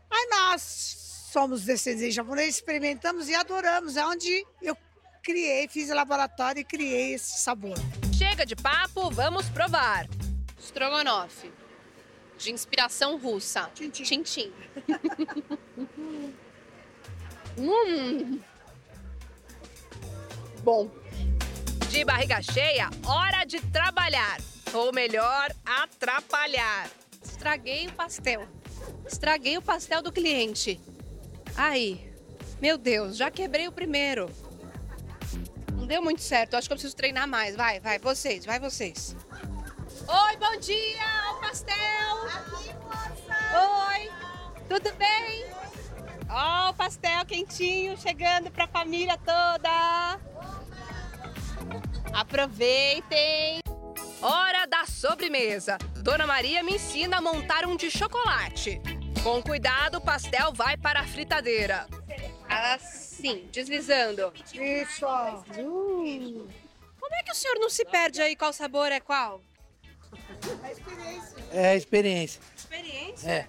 Aí 0.09 0.27
nós 0.29 1.31
somos 1.31 1.63
descendentes 1.63 2.13
japoneses, 2.13 2.55
experimentamos 2.55 3.27
e 3.27 3.33
adoramos. 3.33 3.97
É 3.97 4.05
onde 4.05 4.45
eu 4.61 4.77
criei, 5.21 5.67
fiz 5.67 5.89
laboratório 5.89 6.61
e 6.61 6.63
criei 6.63 7.13
esse 7.13 7.39
sabor. 7.39 7.77
Chega 8.17 8.45
de 8.45 8.55
papo, 8.55 9.09
vamos 9.11 9.49
provar. 9.49 10.07
Strogonoff, 10.59 11.51
de 12.37 12.51
inspiração 12.51 13.17
russa. 13.17 13.69
Tintim. 13.73 14.03
Tintim. 14.03 14.51
hum. 17.57 18.39
Bom. 20.63 20.89
De 21.89 22.05
barriga 22.05 22.41
cheia, 22.41 22.89
hora 23.05 23.43
de 23.43 23.59
trabalhar. 23.59 24.39
Ou 24.73 24.93
melhor, 24.93 25.51
atrapalhar. 25.65 26.89
Estraguei 27.23 27.87
o 27.87 27.93
pastel. 27.93 28.47
Estraguei 29.05 29.57
o 29.57 29.61
pastel 29.61 30.01
do 30.01 30.11
cliente. 30.11 30.79
Aí, 31.55 32.09
meu 32.61 32.77
Deus, 32.77 33.17
já 33.17 33.29
quebrei 33.29 33.67
o 33.67 33.71
primeiro. 33.71 34.29
Deu 35.91 36.01
muito 36.01 36.21
certo. 36.21 36.55
Acho 36.55 36.69
que 36.69 36.71
eu 36.71 36.77
preciso 36.77 36.95
treinar 36.95 37.27
mais. 37.27 37.53
Vai, 37.53 37.81
vai, 37.81 37.99
vocês, 37.99 38.45
vai 38.45 38.61
vocês. 38.61 39.13
Oi, 40.07 40.37
bom 40.37 40.57
dia! 40.57 41.33
O 41.33 41.41
pastel! 41.41 41.75
Aqui, 42.33 42.73
moça! 42.75 43.89
Oi! 43.89 44.09
Tudo 44.69 44.95
bem? 44.95 45.45
Ó, 46.29 46.67
oh, 46.67 46.69
o 46.69 46.73
pastel 46.75 47.25
quentinho 47.25 47.97
chegando 47.97 48.49
para 48.49 48.63
a 48.63 48.67
família 48.69 49.17
toda! 49.17 50.17
Aproveitem! 52.13 53.59
Hora 54.21 54.65
da 54.67 54.85
sobremesa. 54.85 55.77
Dona 55.97 56.25
Maria 56.25 56.63
me 56.63 56.75
ensina 56.75 57.17
a 57.17 57.21
montar 57.21 57.65
um 57.65 57.75
de 57.75 57.91
chocolate. 57.91 58.81
Com 59.23 59.41
cuidado, 59.41 59.97
o 59.97 60.01
pastel 60.01 60.53
vai 60.53 60.77
para 60.77 61.01
a 61.01 61.05
fritadeira. 61.05 61.85
Assim, 62.51 63.47
deslizando. 63.49 64.33
Isso! 64.53 65.05
Uh. 65.57 66.47
Como 66.99 67.15
é 67.15 67.23
que 67.23 67.31
o 67.31 67.35
senhor 67.35 67.55
não 67.59 67.69
se 67.69 67.85
perde 67.85 68.21
aí 68.21 68.35
qual 68.35 68.51
sabor 68.51 68.91
é 68.91 68.99
qual? 68.99 69.41
É 70.63 70.71
experiência. 70.71 71.35
É 71.51 71.75
experiência. 71.75 72.41
Experiência? 72.57 73.29
É. 73.31 73.47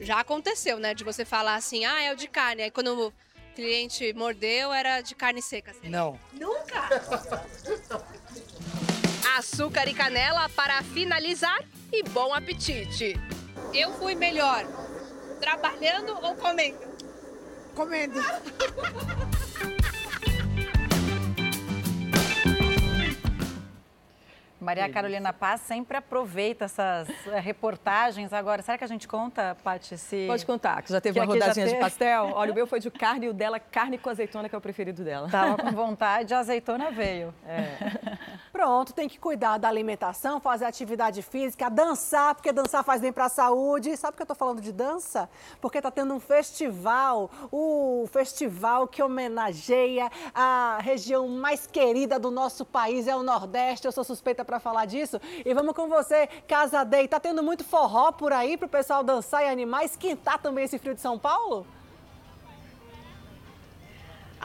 Já 0.00 0.20
aconteceu, 0.20 0.78
né? 0.78 0.94
De 0.94 1.02
você 1.02 1.24
falar 1.24 1.56
assim, 1.56 1.84
ah, 1.84 2.00
é 2.00 2.12
o 2.12 2.16
de 2.16 2.28
carne. 2.28 2.62
Aí 2.62 2.70
quando 2.70 3.08
o 3.08 3.12
cliente 3.56 4.12
mordeu, 4.12 4.72
era 4.72 5.00
de 5.00 5.14
carne 5.14 5.42
seca. 5.42 5.72
Assim. 5.72 5.88
Não. 5.88 6.18
Nunca? 6.32 6.88
Açúcar 9.36 9.88
e 9.88 9.94
canela 9.94 10.48
para 10.50 10.82
finalizar 10.82 11.58
e 11.92 12.02
bom 12.04 12.32
apetite. 12.32 13.14
Eu 13.74 13.92
fui 13.94 14.14
melhor 14.14 14.64
trabalhando 15.40 16.16
ou 16.22 16.36
comendo? 16.36 16.95
Comendo. 17.76 18.22
Maria 24.60 24.88
Carolina 24.88 25.32
Paz 25.32 25.60
sempre 25.60 25.98
aproveita 25.98 26.64
essas 26.64 27.08
eh, 27.26 27.40
reportagens. 27.40 28.32
Agora, 28.32 28.62
será 28.62 28.78
que 28.78 28.84
a 28.84 28.86
gente 28.86 29.06
conta, 29.06 29.54
Paty, 29.62 29.98
se... 29.98 30.26
Pode 30.26 30.46
contar, 30.46 30.82
que 30.82 30.90
já 30.90 31.00
teve 31.00 31.14
que 31.14 31.20
uma 31.20 31.26
rodadinha 31.26 31.66
de 31.66 31.76
pastel. 31.76 32.32
Olha, 32.34 32.52
o 32.52 32.54
meu 32.54 32.66
foi 32.66 32.80
de 32.80 32.90
carne 32.90 33.26
e 33.26 33.28
o 33.28 33.34
dela 33.34 33.60
carne 33.60 33.98
com 33.98 34.08
azeitona, 34.08 34.48
que 34.48 34.54
é 34.54 34.58
o 34.58 34.60
preferido 34.60 35.04
dela. 35.04 35.28
Tava 35.28 35.56
com 35.58 35.70
vontade, 35.72 36.32
a 36.32 36.38
azeitona 36.38 36.90
veio. 36.90 37.34
É. 37.46 38.16
Pronto, 38.50 38.94
tem 38.94 39.06
que 39.06 39.18
cuidar 39.18 39.58
da 39.58 39.68
alimentação, 39.68 40.40
fazer 40.40 40.64
atividade 40.64 41.20
física, 41.20 41.68
dançar, 41.68 42.34
porque 42.34 42.50
dançar 42.50 42.82
faz 42.82 43.02
bem 43.02 43.12
para 43.12 43.26
a 43.26 43.28
saúde. 43.28 43.94
Sabe 43.98 44.12
por 44.12 44.16
que 44.16 44.22
eu 44.22 44.24
estou 44.24 44.36
falando 44.36 44.62
de 44.62 44.72
dança? 44.72 45.28
Porque 45.60 45.76
está 45.78 45.90
tendo 45.90 46.14
um 46.14 46.20
festival, 46.20 47.30
o 47.52 48.08
festival 48.10 48.88
que 48.88 49.02
homenageia 49.02 50.10
a 50.34 50.78
região 50.80 51.28
mais 51.28 51.66
querida 51.66 52.18
do 52.18 52.30
nosso 52.30 52.64
país, 52.64 53.06
é 53.06 53.14
o 53.14 53.22
Nordeste. 53.22 53.84
Eu 53.84 53.92
sou 53.92 54.02
suspeita 54.02 54.45
para 54.46 54.58
falar 54.58 54.86
disso. 54.86 55.20
E 55.44 55.52
vamos 55.52 55.74
com 55.74 55.88
você, 55.88 56.28
Casa 56.48 56.84
Day. 56.84 57.06
Tá 57.08 57.20
tendo 57.20 57.42
muito 57.42 57.64
forró 57.64 58.12
por 58.12 58.32
aí 58.32 58.56
para 58.56 58.66
o 58.66 58.70
pessoal 58.70 59.04
dançar 59.04 59.42
e 59.42 59.48
animar, 59.48 59.84
esquentar 59.84 60.38
também 60.38 60.64
esse 60.64 60.78
frio 60.78 60.94
de 60.94 61.00
São 61.00 61.18
Paulo? 61.18 61.66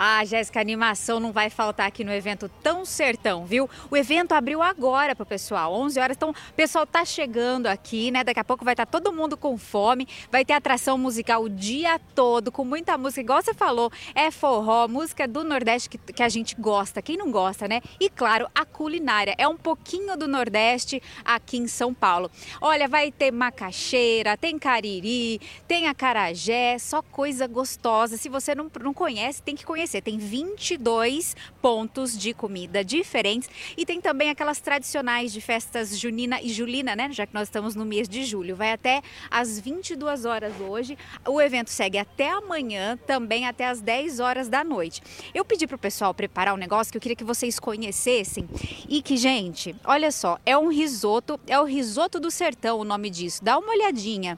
Ah, 0.03 0.25
Jéssica, 0.25 0.59
animação 0.59 1.19
não 1.19 1.31
vai 1.31 1.51
faltar 1.51 1.85
aqui 1.87 2.03
no 2.03 2.11
evento 2.11 2.49
Tão 2.63 2.83
Sertão, 2.83 3.45
viu? 3.45 3.69
O 3.87 3.95
evento 3.95 4.31
abriu 4.31 4.59
agora 4.63 5.15
para 5.15 5.21
o 5.21 5.27
pessoal, 5.27 5.75
11 5.75 5.99
horas. 5.99 6.17
Então, 6.17 6.31
o 6.31 6.53
pessoal 6.55 6.87
tá 6.87 7.05
chegando 7.05 7.67
aqui, 7.67 8.09
né? 8.09 8.23
Daqui 8.23 8.39
a 8.39 8.43
pouco 8.43 8.65
vai 8.65 8.73
estar 8.73 8.87
tá 8.87 8.91
todo 8.91 9.13
mundo 9.13 9.37
com 9.37 9.55
fome. 9.59 10.07
Vai 10.31 10.43
ter 10.43 10.53
atração 10.53 10.97
musical 10.97 11.43
o 11.43 11.49
dia 11.49 11.99
todo, 12.15 12.51
com 12.51 12.65
muita 12.65 12.97
música. 12.97 13.21
Igual 13.21 13.43
você 13.43 13.53
falou, 13.53 13.91
é 14.15 14.31
forró, 14.31 14.87
música 14.87 15.27
do 15.27 15.43
Nordeste 15.43 15.87
que, 15.87 15.99
que 15.99 16.23
a 16.23 16.29
gente 16.29 16.55
gosta. 16.55 16.99
Quem 16.99 17.15
não 17.15 17.29
gosta, 17.29 17.67
né? 17.67 17.79
E, 17.99 18.09
claro, 18.09 18.47
a 18.55 18.65
culinária. 18.65 19.35
É 19.37 19.47
um 19.47 19.55
pouquinho 19.55 20.17
do 20.17 20.27
Nordeste 20.27 20.99
aqui 21.23 21.59
em 21.59 21.67
São 21.67 21.93
Paulo. 21.93 22.31
Olha, 22.59 22.87
vai 22.87 23.11
ter 23.11 23.29
macaxeira, 23.29 24.35
tem 24.35 24.57
cariri, 24.57 25.39
tem 25.67 25.87
acarajé, 25.87 26.79
só 26.79 27.03
coisa 27.03 27.45
gostosa. 27.45 28.17
Se 28.17 28.29
você 28.29 28.55
não, 28.55 28.71
não 28.81 28.95
conhece, 28.95 29.43
tem 29.43 29.55
que 29.55 29.63
conhecer 29.63 29.90
conhecer. 29.91 30.01
Tem 30.01 30.17
22 30.17 31.35
pontos 31.61 32.17
de 32.17 32.33
comida 32.33 32.83
diferentes 32.83 33.49
e 33.77 33.85
tem 33.85 33.99
também 33.99 34.29
aquelas 34.29 34.59
tradicionais 34.59 35.33
de 35.33 35.41
festas 35.41 35.97
junina 35.97 36.41
e 36.41 36.49
julina, 36.49 36.95
né? 36.95 37.11
Já 37.11 37.25
que 37.25 37.33
nós 37.33 37.47
estamos 37.47 37.75
no 37.75 37.85
mês 37.85 38.07
de 38.07 38.23
julho. 38.23 38.55
Vai 38.55 38.71
até 38.71 39.01
às 39.29 39.59
22 39.59 40.25
horas 40.25 40.53
hoje. 40.59 40.97
O 41.27 41.41
evento 41.41 41.69
segue 41.69 41.97
até 41.97 42.29
amanhã, 42.29 42.97
também 43.05 43.47
até 43.47 43.67
às 43.67 43.81
10 43.81 44.19
horas 44.19 44.47
da 44.47 44.63
noite. 44.63 45.01
Eu 45.33 45.43
pedi 45.43 45.67
para 45.67 45.75
o 45.75 45.79
pessoal 45.79 46.13
preparar 46.13 46.53
um 46.53 46.57
negócio 46.57 46.91
que 46.91 46.97
eu 46.97 47.01
queria 47.01 47.15
que 47.15 47.23
vocês 47.23 47.59
conhecessem 47.59 48.47
e 48.87 49.01
que, 49.01 49.17
gente, 49.17 49.75
olha 49.83 50.11
só, 50.11 50.39
é 50.45 50.57
um 50.57 50.69
risoto, 50.69 51.39
é 51.47 51.59
o 51.59 51.63
risoto 51.63 52.19
do 52.19 52.31
sertão 52.31 52.79
o 52.79 52.83
nome 52.83 53.09
disso. 53.09 53.43
Dá 53.43 53.57
uma 53.57 53.71
olhadinha. 53.71 54.37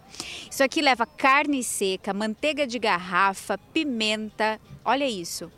Isso 0.49 0.63
aqui 0.63 0.81
leva 0.81 1.05
carne 1.05 1.63
seca, 1.63 2.13
manteiga 2.13 2.65
de 2.65 2.79
garrafa, 2.79 3.57
pimenta. 3.73 4.59
Olha 4.85 5.05
isso 5.05 5.51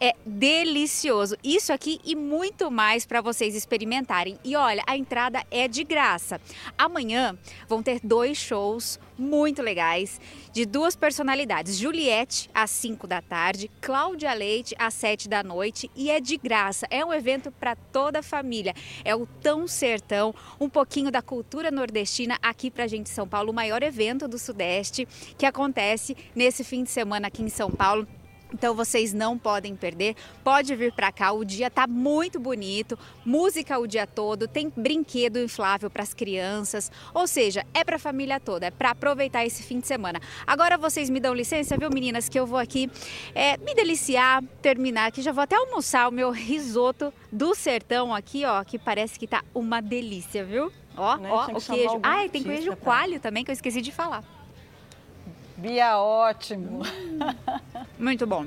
é 0.00 0.14
delicioso. 0.24 1.36
Isso 1.42 1.72
aqui 1.72 2.00
e 2.04 2.14
muito 2.14 2.70
mais 2.70 3.06
para 3.06 3.20
vocês 3.20 3.54
experimentarem. 3.54 4.38
E 4.44 4.56
olha, 4.56 4.82
a 4.86 4.96
entrada 4.96 5.44
é 5.50 5.66
de 5.66 5.84
graça. 5.84 6.40
Amanhã 6.76 7.36
vão 7.68 7.82
ter 7.82 8.00
dois 8.02 8.38
shows 8.38 8.98
muito 9.18 9.60
legais 9.60 10.20
de 10.52 10.64
duas 10.64 10.94
personalidades. 10.94 11.76
Juliette 11.76 12.48
às 12.54 12.70
5 12.70 13.06
da 13.06 13.20
tarde, 13.20 13.70
Cláudia 13.80 14.32
Leite 14.32 14.74
às 14.78 14.94
7 14.94 15.28
da 15.28 15.42
noite 15.42 15.90
e 15.96 16.10
é 16.10 16.20
de 16.20 16.36
graça. 16.36 16.86
É 16.90 17.04
um 17.04 17.12
evento 17.12 17.50
para 17.50 17.74
toda 17.74 18.20
a 18.20 18.22
família. 18.22 18.74
É 19.04 19.14
o 19.14 19.26
Tão 19.26 19.66
Sertão, 19.66 20.34
um 20.60 20.68
pouquinho 20.68 21.10
da 21.10 21.20
cultura 21.20 21.70
nordestina 21.70 22.38
aqui 22.40 22.70
para 22.70 22.86
gente 22.86 23.10
em 23.10 23.14
São 23.14 23.28
Paulo, 23.28 23.50
o 23.50 23.54
maior 23.54 23.82
evento 23.82 24.28
do 24.28 24.38
Sudeste 24.38 25.06
que 25.36 25.46
acontece 25.46 26.16
nesse 26.34 26.62
fim 26.62 26.84
de 26.84 26.90
semana 26.90 27.28
aqui 27.28 27.42
em 27.42 27.48
São 27.48 27.70
Paulo. 27.70 28.06
Então 28.52 28.74
vocês 28.74 29.12
não 29.12 29.36
podem 29.36 29.76
perder. 29.76 30.16
Pode 30.42 30.74
vir 30.74 30.92
para 30.92 31.12
cá, 31.12 31.32
o 31.32 31.44
dia 31.44 31.70
tá 31.70 31.86
muito 31.86 32.40
bonito, 32.40 32.98
música 33.24 33.78
o 33.78 33.86
dia 33.86 34.06
todo, 34.06 34.48
tem 34.48 34.72
brinquedo 34.74 35.38
inflável 35.38 35.90
para 35.90 36.02
as 36.02 36.14
crianças, 36.14 36.90
ou 37.12 37.26
seja, 37.26 37.64
é 37.74 37.84
para 37.84 37.96
a 37.96 37.98
família 37.98 38.40
toda, 38.40 38.66
é 38.66 38.70
para 38.70 38.90
aproveitar 38.90 39.44
esse 39.44 39.62
fim 39.62 39.80
de 39.80 39.86
semana. 39.86 40.20
Agora 40.46 40.78
vocês 40.78 41.10
me 41.10 41.20
dão 41.20 41.34
licença, 41.34 41.76
viu, 41.76 41.90
meninas, 41.90 42.28
que 42.28 42.38
eu 42.38 42.46
vou 42.46 42.58
aqui 42.58 42.90
é, 43.34 43.56
me 43.58 43.74
deliciar, 43.74 44.42
terminar 44.62 45.06
aqui, 45.06 45.22
já 45.22 45.32
vou 45.32 45.42
até 45.42 45.56
almoçar 45.56 46.08
o 46.08 46.12
meu 46.12 46.30
risoto 46.30 47.12
do 47.30 47.54
sertão 47.54 48.14
aqui, 48.14 48.44
ó, 48.44 48.64
que 48.64 48.78
parece 48.78 49.18
que 49.18 49.26
tá 49.26 49.42
uma 49.54 49.80
delícia, 49.80 50.44
viu? 50.44 50.72
Ó, 50.96 51.16
né? 51.16 51.28
ó, 51.30 51.46
o 51.46 51.60
queijo. 51.60 52.00
Ah, 52.02 52.28
tem 52.30 52.42
queijo 52.42 52.76
coalho 52.76 53.20
também 53.20 53.44
que 53.44 53.50
eu 53.50 53.54
esqueci 53.54 53.80
de 53.80 53.92
falar. 53.92 54.24
Bia, 55.58 55.98
ótimo. 55.98 56.82
Muito 57.98 58.24
bom. 58.28 58.46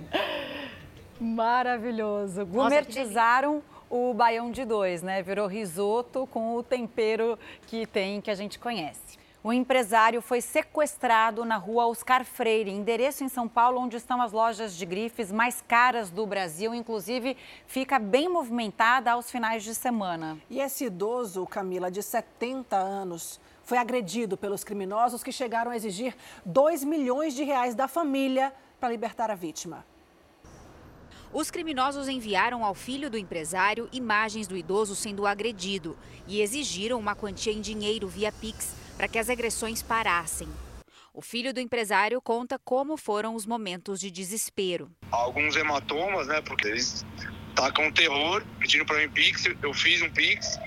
Maravilhoso. 1.19 2.45
Gourmetizaram 2.45 3.61
o 3.89 4.13
baião 4.13 4.49
de 4.49 4.63
dois, 4.63 5.01
né? 5.01 5.21
Virou 5.21 5.45
risoto 5.45 6.25
com 6.27 6.55
o 6.55 6.63
tempero 6.63 7.37
que 7.67 7.85
tem, 7.85 8.21
que 8.21 8.31
a 8.31 8.35
gente 8.35 8.57
conhece. 8.57 9.19
O 9.43 9.51
empresário 9.51 10.21
foi 10.21 10.39
sequestrado 10.39 11.43
na 11.43 11.57
rua 11.57 11.87
Oscar 11.87 12.23
Freire, 12.23 12.71
endereço 12.71 13.25
em 13.25 13.27
São 13.27 13.45
Paulo, 13.45 13.81
onde 13.81 13.97
estão 13.97 14.21
as 14.21 14.31
lojas 14.31 14.77
de 14.77 14.85
grifes 14.85 15.33
mais 15.33 15.61
caras 15.67 16.09
do 16.09 16.25
Brasil. 16.25 16.73
Inclusive, 16.73 17.35
fica 17.67 17.99
bem 17.99 18.29
movimentada 18.29 19.11
aos 19.11 19.29
finais 19.29 19.63
de 19.65 19.75
semana. 19.75 20.37
E 20.49 20.61
esse 20.61 20.85
idoso, 20.85 21.45
Camila, 21.45 21.91
de 21.91 22.01
70 22.01 22.77
anos, 22.77 23.41
foi 23.71 23.77
agredido 23.77 24.35
pelos 24.35 24.65
criminosos 24.65 25.23
que 25.23 25.31
chegaram 25.31 25.71
a 25.71 25.77
exigir 25.77 26.13
2 26.45 26.83
milhões 26.83 27.33
de 27.33 27.45
reais 27.45 27.73
da 27.73 27.87
família 27.87 28.53
para 28.77 28.89
libertar 28.89 29.31
a 29.31 29.33
vítima. 29.33 29.85
Os 31.31 31.49
criminosos 31.49 32.09
enviaram 32.09 32.65
ao 32.65 32.75
filho 32.75 33.09
do 33.09 33.17
empresário 33.17 33.87
imagens 33.93 34.45
do 34.45 34.57
idoso 34.57 34.93
sendo 34.93 35.25
agredido 35.25 35.97
e 36.27 36.41
exigiram 36.41 36.99
uma 36.99 37.15
quantia 37.15 37.53
em 37.53 37.61
dinheiro 37.61 38.09
via 38.09 38.29
Pix 38.29 38.75
para 38.97 39.07
que 39.07 39.17
as 39.17 39.29
agressões 39.29 39.81
parassem. 39.81 40.49
O 41.13 41.21
filho 41.21 41.53
do 41.53 41.61
empresário 41.61 42.21
conta 42.21 42.59
como 42.59 42.97
foram 42.97 43.35
os 43.35 43.45
momentos 43.45 44.01
de 44.01 44.11
desespero. 44.11 44.91
Alguns 45.09 45.55
hematomas, 45.55 46.27
né? 46.27 46.41
Porque 46.41 46.67
eles 46.67 47.05
tacam 47.55 47.89
terror, 47.89 48.43
pedindo 48.59 48.85
para 48.85 48.97
mim 48.97 49.09
Pix, 49.09 49.45
eu 49.63 49.73
fiz 49.73 50.01
um 50.01 50.09
Pix, 50.09 50.59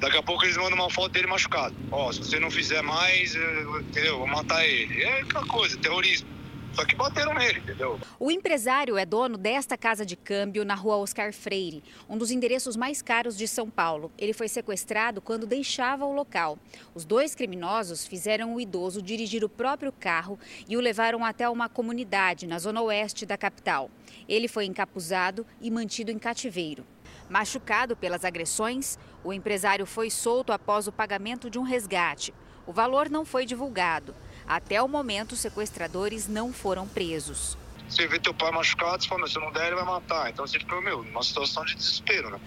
Daqui 0.00 0.16
a 0.16 0.22
pouco 0.22 0.44
eles 0.44 0.56
mandam 0.56 0.74
uma 0.74 0.90
foto 0.90 1.12
dele 1.12 1.26
machucado. 1.26 1.74
Ó, 1.92 2.10
se 2.10 2.20
você 2.20 2.40
não 2.40 2.50
fizer 2.50 2.82
mais, 2.82 3.34
entendeu? 3.34 4.18
Vou 4.18 4.26
matar 4.26 4.66
ele. 4.66 5.02
É 5.02 5.20
aquela 5.20 5.46
coisa, 5.46 5.76
terrorismo. 5.76 6.26
Só 6.72 6.84
que 6.84 6.94
bateram 6.94 7.34
nele, 7.34 7.58
entendeu? 7.58 7.98
O 8.18 8.30
empresário 8.30 8.96
é 8.96 9.04
dono 9.04 9.36
desta 9.36 9.76
casa 9.76 10.06
de 10.06 10.16
câmbio 10.16 10.64
na 10.64 10.74
rua 10.74 10.96
Oscar 10.96 11.32
Freire, 11.32 11.82
um 12.08 12.16
dos 12.16 12.30
endereços 12.30 12.76
mais 12.76 13.02
caros 13.02 13.36
de 13.36 13.48
São 13.48 13.68
Paulo. 13.68 14.10
Ele 14.16 14.32
foi 14.32 14.48
sequestrado 14.48 15.20
quando 15.20 15.46
deixava 15.46 16.04
o 16.04 16.14
local. 16.14 16.58
Os 16.94 17.04
dois 17.04 17.34
criminosos 17.34 18.06
fizeram 18.06 18.54
o 18.54 18.60
idoso 18.60 19.02
dirigir 19.02 19.44
o 19.44 19.48
próprio 19.48 19.92
carro 19.92 20.38
e 20.68 20.76
o 20.76 20.80
levaram 20.80 21.24
até 21.24 21.48
uma 21.48 21.68
comunidade 21.68 22.46
na 22.46 22.58
zona 22.58 22.80
oeste 22.82 23.26
da 23.26 23.36
capital. 23.36 23.90
Ele 24.28 24.46
foi 24.46 24.64
encapuzado 24.64 25.44
e 25.60 25.70
mantido 25.70 26.12
em 26.12 26.18
cativeiro. 26.18 26.86
Machucado 27.30 27.94
pelas 27.94 28.24
agressões, 28.24 28.98
o 29.22 29.32
empresário 29.32 29.86
foi 29.86 30.10
solto 30.10 30.52
após 30.52 30.88
o 30.88 30.92
pagamento 30.92 31.48
de 31.48 31.60
um 31.60 31.62
resgate. 31.62 32.34
O 32.66 32.72
valor 32.72 33.08
não 33.08 33.24
foi 33.24 33.46
divulgado. 33.46 34.16
Até 34.48 34.82
o 34.82 34.88
momento, 34.88 35.32
os 35.32 35.38
sequestradores 35.38 36.26
não 36.26 36.52
foram 36.52 36.88
presos. 36.88 37.56
Você 37.88 38.08
vê 38.08 38.18
teu 38.18 38.34
pai 38.34 38.50
machucado, 38.50 39.04
você 39.04 39.08
fala, 39.08 39.28
se 39.28 39.36
eu 39.36 39.42
não 39.42 39.52
der, 39.52 39.68
ele 39.68 39.76
vai 39.76 39.84
matar. 39.84 40.28
Então 40.28 40.44
você 40.44 40.58
fica, 40.58 40.80
meu, 40.80 41.04
numa 41.04 41.22
situação 41.22 41.64
de 41.64 41.76
desespero, 41.76 42.30
né? 42.30 42.40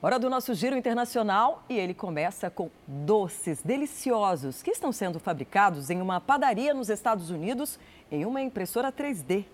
Hora 0.00 0.20
do 0.20 0.30
nosso 0.30 0.54
giro 0.54 0.76
internacional 0.76 1.64
e 1.68 1.76
ele 1.76 1.92
começa 1.92 2.48
com 2.48 2.70
doces 2.86 3.62
deliciosos 3.64 4.62
que 4.62 4.70
estão 4.70 4.92
sendo 4.92 5.18
fabricados 5.18 5.90
em 5.90 6.00
uma 6.00 6.20
padaria 6.20 6.72
nos 6.72 6.88
Estados 6.88 7.30
Unidos 7.30 7.80
em 8.12 8.24
uma 8.24 8.40
impressora 8.40 8.92
3D. 8.92 9.44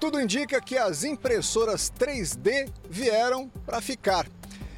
Tudo 0.00 0.20
indica 0.20 0.60
que 0.60 0.78
as 0.78 1.02
impressoras 1.02 1.92
3D 1.98 2.70
vieram 2.88 3.48
para 3.66 3.80
ficar. 3.80 4.28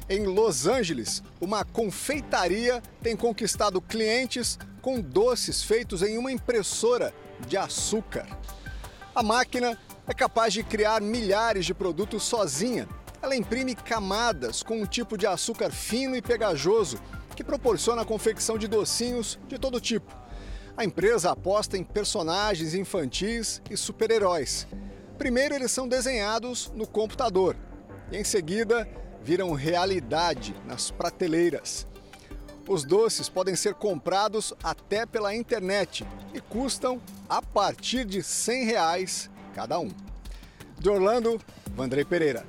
Em 0.09 0.25
Los 0.25 0.65
Angeles, 0.65 1.21
uma 1.39 1.63
confeitaria 1.63 2.81
tem 3.03 3.15
conquistado 3.15 3.79
clientes 3.79 4.57
com 4.81 4.99
doces 4.99 5.61
feitos 5.63 6.01
em 6.01 6.17
uma 6.17 6.31
impressora 6.31 7.13
de 7.47 7.55
açúcar. 7.55 8.25
A 9.13 9.21
máquina 9.21 9.77
é 10.07 10.13
capaz 10.13 10.53
de 10.53 10.63
criar 10.63 10.99
milhares 10.99 11.67
de 11.67 11.73
produtos 11.73 12.23
sozinha. 12.23 12.89
Ela 13.21 13.35
imprime 13.35 13.75
camadas 13.75 14.63
com 14.63 14.81
um 14.81 14.87
tipo 14.87 15.15
de 15.19 15.27
açúcar 15.27 15.69
fino 15.69 16.15
e 16.15 16.21
pegajoso 16.21 16.97
que 17.35 17.43
proporciona 17.43 18.01
a 18.01 18.05
confecção 18.05 18.57
de 18.57 18.67
docinhos 18.67 19.37
de 19.47 19.59
todo 19.59 19.79
tipo. 19.79 20.11
A 20.75 20.83
empresa 20.83 21.29
aposta 21.29 21.77
em 21.77 21.83
personagens 21.83 22.73
infantis 22.73 23.61
e 23.69 23.77
super-heróis. 23.77 24.67
Primeiro, 25.21 25.53
eles 25.53 25.71
são 25.71 25.87
desenhados 25.87 26.71
no 26.73 26.87
computador 26.87 27.55
e, 28.11 28.17
em 28.17 28.23
seguida, 28.23 28.89
viram 29.21 29.53
realidade 29.53 30.55
nas 30.65 30.89
prateleiras. 30.89 31.85
Os 32.67 32.83
doces 32.83 33.29
podem 33.29 33.55
ser 33.55 33.75
comprados 33.75 34.51
até 34.63 35.05
pela 35.05 35.35
internet 35.35 36.03
e 36.33 36.41
custam 36.41 36.99
a 37.29 37.39
partir 37.39 38.03
de 38.03 38.23
100 38.23 38.65
reais 38.65 39.29
cada 39.53 39.77
um. 39.77 39.91
De 40.79 40.89
Orlando, 40.89 41.39
Vandrei 41.75 42.03
Pereira. 42.03 42.43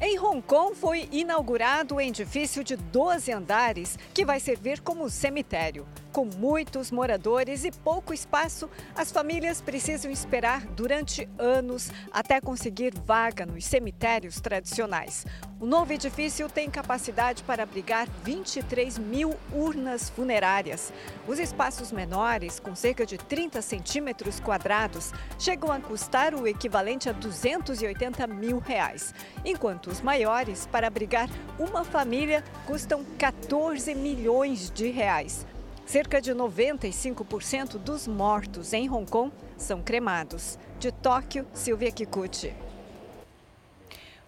Em 0.00 0.18
Hong 0.18 0.42
Kong 0.42 0.74
foi 0.74 1.08
inaugurado 1.12 1.94
um 1.94 2.00
edifício 2.00 2.64
de 2.64 2.74
12 2.74 3.30
andares 3.30 3.96
que 4.12 4.24
vai 4.24 4.40
servir 4.40 4.80
como 4.80 5.08
cemitério. 5.08 5.86
Com 6.12 6.24
muitos 6.24 6.90
moradores 6.90 7.64
e 7.64 7.70
pouco 7.70 8.12
espaço, 8.12 8.68
as 8.96 9.12
famílias 9.12 9.60
precisam 9.60 10.10
esperar 10.10 10.66
durante 10.66 11.28
anos 11.38 11.88
até 12.10 12.40
conseguir 12.40 12.92
vaga 13.06 13.46
nos 13.46 13.64
cemitérios 13.64 14.40
tradicionais. 14.40 15.24
O 15.60 15.66
novo 15.66 15.92
edifício 15.92 16.48
tem 16.48 16.68
capacidade 16.68 17.44
para 17.44 17.62
abrigar 17.62 18.08
23 18.24 18.98
mil 18.98 19.36
urnas 19.52 20.10
funerárias. 20.10 20.92
Os 21.28 21.38
espaços 21.38 21.92
menores, 21.92 22.58
com 22.58 22.74
cerca 22.74 23.06
de 23.06 23.16
30 23.16 23.62
centímetros 23.62 24.40
quadrados, 24.40 25.12
chegam 25.38 25.70
a 25.70 25.78
custar 25.78 26.34
o 26.34 26.44
equivalente 26.44 27.08
a 27.08 27.12
280 27.12 28.26
mil 28.26 28.58
reais, 28.58 29.14
enquanto 29.44 29.88
os 29.88 30.00
maiores, 30.00 30.66
para 30.66 30.88
abrigar 30.88 31.28
uma 31.56 31.84
família, 31.84 32.42
custam 32.66 33.04
14 33.16 33.94
milhões 33.94 34.70
de 34.70 34.90
reais. 34.90 35.46
Cerca 35.90 36.20
de 36.20 36.32
95% 36.32 37.76
dos 37.76 38.06
mortos 38.06 38.72
em 38.72 38.88
Hong 38.88 39.10
Kong 39.10 39.32
são 39.56 39.82
cremados. 39.82 40.56
De 40.78 40.92
Tóquio, 40.92 41.44
Silvia 41.52 41.90
Kikuchi. 41.90 42.54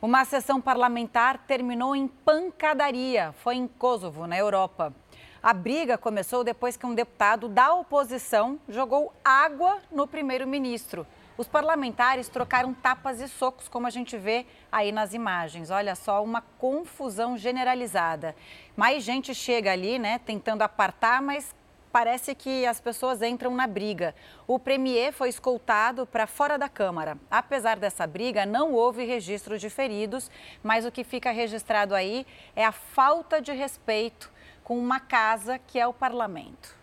Uma 0.03 0.25
sessão 0.25 0.61
parlamentar 0.61 1.39
terminou 1.47 1.95
em 1.95 2.09
pancadaria. 2.09 3.33
Foi 3.45 3.55
em 3.55 3.69
Kosovo, 3.69 4.27
na 4.27 4.37
Europa. 4.37 4.93
A 5.41 5.55
briga 5.55 5.97
começou 5.97 6.43
depois 6.43 6.77
que 6.77 6.85
um 6.85 6.97
deputado 6.97 7.49
da 7.49 7.73
oposição 7.73 8.59
jogou 8.69 9.13
água 9.25 9.79
no 9.93 10.09
primeiro-ministro. 10.09 11.07
Os 11.43 11.49
parlamentares 11.49 12.29
trocaram 12.29 12.73
tapas 12.73 13.21
e 13.21 13.27
socos, 13.27 13.67
como 13.67 13.89
a 13.89 13.91
gente 13.91 14.17
vê 14.17 14.47
aí 14.71 14.93
nas 14.93 15.12
imagens. 15.12 15.73
Olha 15.73 15.97
só, 15.97 16.23
uma 16.23 16.41
confusão 16.41 17.37
generalizada. 17.37 18.37
Mais 18.77 19.03
gente 19.03 19.35
chega 19.35 19.73
ali, 19.73 19.99
né, 19.99 20.21
tentando 20.25 20.62
apartar, 20.62 21.21
mas 21.21 21.53
parece 21.91 22.33
que 22.37 22.65
as 22.65 22.81
pessoas 22.81 23.21
entram 23.23 23.53
na 23.57 23.67
briga. 23.67 24.15
O 24.47 24.57
premier 24.57 25.12
foi 25.12 25.31
escoltado 25.31 26.07
para 26.07 26.29
fora 26.29 26.57
da 26.57 26.69
Câmara. 26.69 27.19
Apesar 27.29 27.77
dessa 27.77 28.07
briga, 28.07 28.47
não 28.47 28.73
houve 28.73 29.05
registro 29.05 29.59
de 29.59 29.69
feridos, 29.69 30.31
mas 30.62 30.87
o 30.87 30.93
que 30.93 31.03
fica 31.03 31.33
registrado 31.33 31.93
aí 31.93 32.25
é 32.55 32.65
a 32.65 32.71
falta 32.71 33.43
de 33.43 33.51
respeito 33.51 34.31
com 34.62 34.79
uma 34.79 35.01
casa 35.01 35.59
que 35.59 35.77
é 35.77 35.89
o 35.89 35.93
parlamento. 35.93 36.82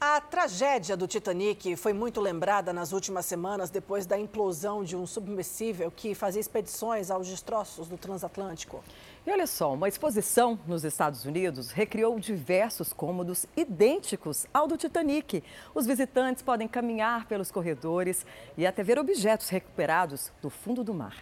A 0.00 0.20
tragédia 0.20 0.96
do 0.96 1.08
Titanic 1.08 1.74
foi 1.74 1.92
muito 1.92 2.20
lembrada 2.20 2.72
nas 2.72 2.92
últimas 2.92 3.26
semanas 3.26 3.68
depois 3.68 4.06
da 4.06 4.16
implosão 4.16 4.84
de 4.84 4.94
um 4.94 5.04
submersível 5.04 5.90
que 5.90 6.14
fazia 6.14 6.40
expedições 6.40 7.10
aos 7.10 7.26
destroços 7.26 7.88
do 7.88 7.98
transatlântico. 7.98 8.84
E 9.26 9.30
olha 9.32 9.44
só, 9.44 9.74
uma 9.74 9.88
exposição 9.88 10.56
nos 10.68 10.84
Estados 10.84 11.24
Unidos 11.24 11.72
recriou 11.72 12.16
diversos 12.20 12.92
cômodos 12.92 13.44
idênticos 13.56 14.46
ao 14.54 14.68
do 14.68 14.76
Titanic. 14.76 15.42
Os 15.74 15.84
visitantes 15.84 16.44
podem 16.44 16.68
caminhar 16.68 17.26
pelos 17.26 17.50
corredores 17.50 18.24
e 18.56 18.64
até 18.64 18.84
ver 18.84 19.00
objetos 19.00 19.48
recuperados 19.48 20.30
do 20.40 20.48
fundo 20.48 20.84
do 20.84 20.94
mar. 20.94 21.16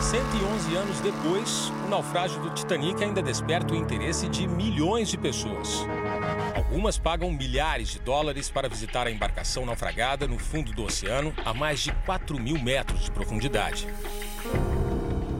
111 0.00 0.76
anos 0.76 1.00
depois, 1.00 1.68
o 1.84 1.88
naufrágio 1.90 2.40
do 2.40 2.54
Titanic 2.54 3.04
ainda 3.04 3.20
desperta 3.20 3.74
o 3.74 3.76
interesse 3.76 4.26
de 4.28 4.46
milhões 4.46 5.10
de 5.10 5.18
pessoas. 5.18 5.84
Algumas 6.54 6.98
pagam 6.98 7.30
milhares 7.30 7.88
de 7.88 7.98
dólares 7.98 8.50
para 8.50 8.68
visitar 8.68 9.06
a 9.06 9.10
embarcação 9.10 9.64
naufragada 9.64 10.26
no 10.26 10.38
fundo 10.38 10.72
do 10.72 10.84
oceano 10.84 11.32
a 11.44 11.54
mais 11.54 11.80
de 11.80 11.92
4 12.04 12.38
mil 12.38 12.58
metros 12.58 13.04
de 13.04 13.10
profundidade. 13.10 13.86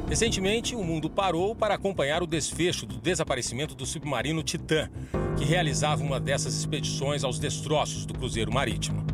Recentemente, 0.08 0.74
o 0.74 0.82
mundo 0.82 1.10
parou 1.10 1.54
para 1.54 1.74
acompanhar 1.74 2.22
o 2.22 2.26
desfecho 2.26 2.86
do 2.86 2.96
desaparecimento 2.96 3.74
do 3.74 3.84
submarino 3.84 4.42
Titã, 4.42 4.88
que 5.36 5.44
realizava 5.44 6.02
uma 6.02 6.18
dessas 6.18 6.54
expedições 6.54 7.24
aos 7.24 7.38
destroços 7.38 8.06
do 8.06 8.14
cruzeiro 8.14 8.50
marítimo. 8.50 9.04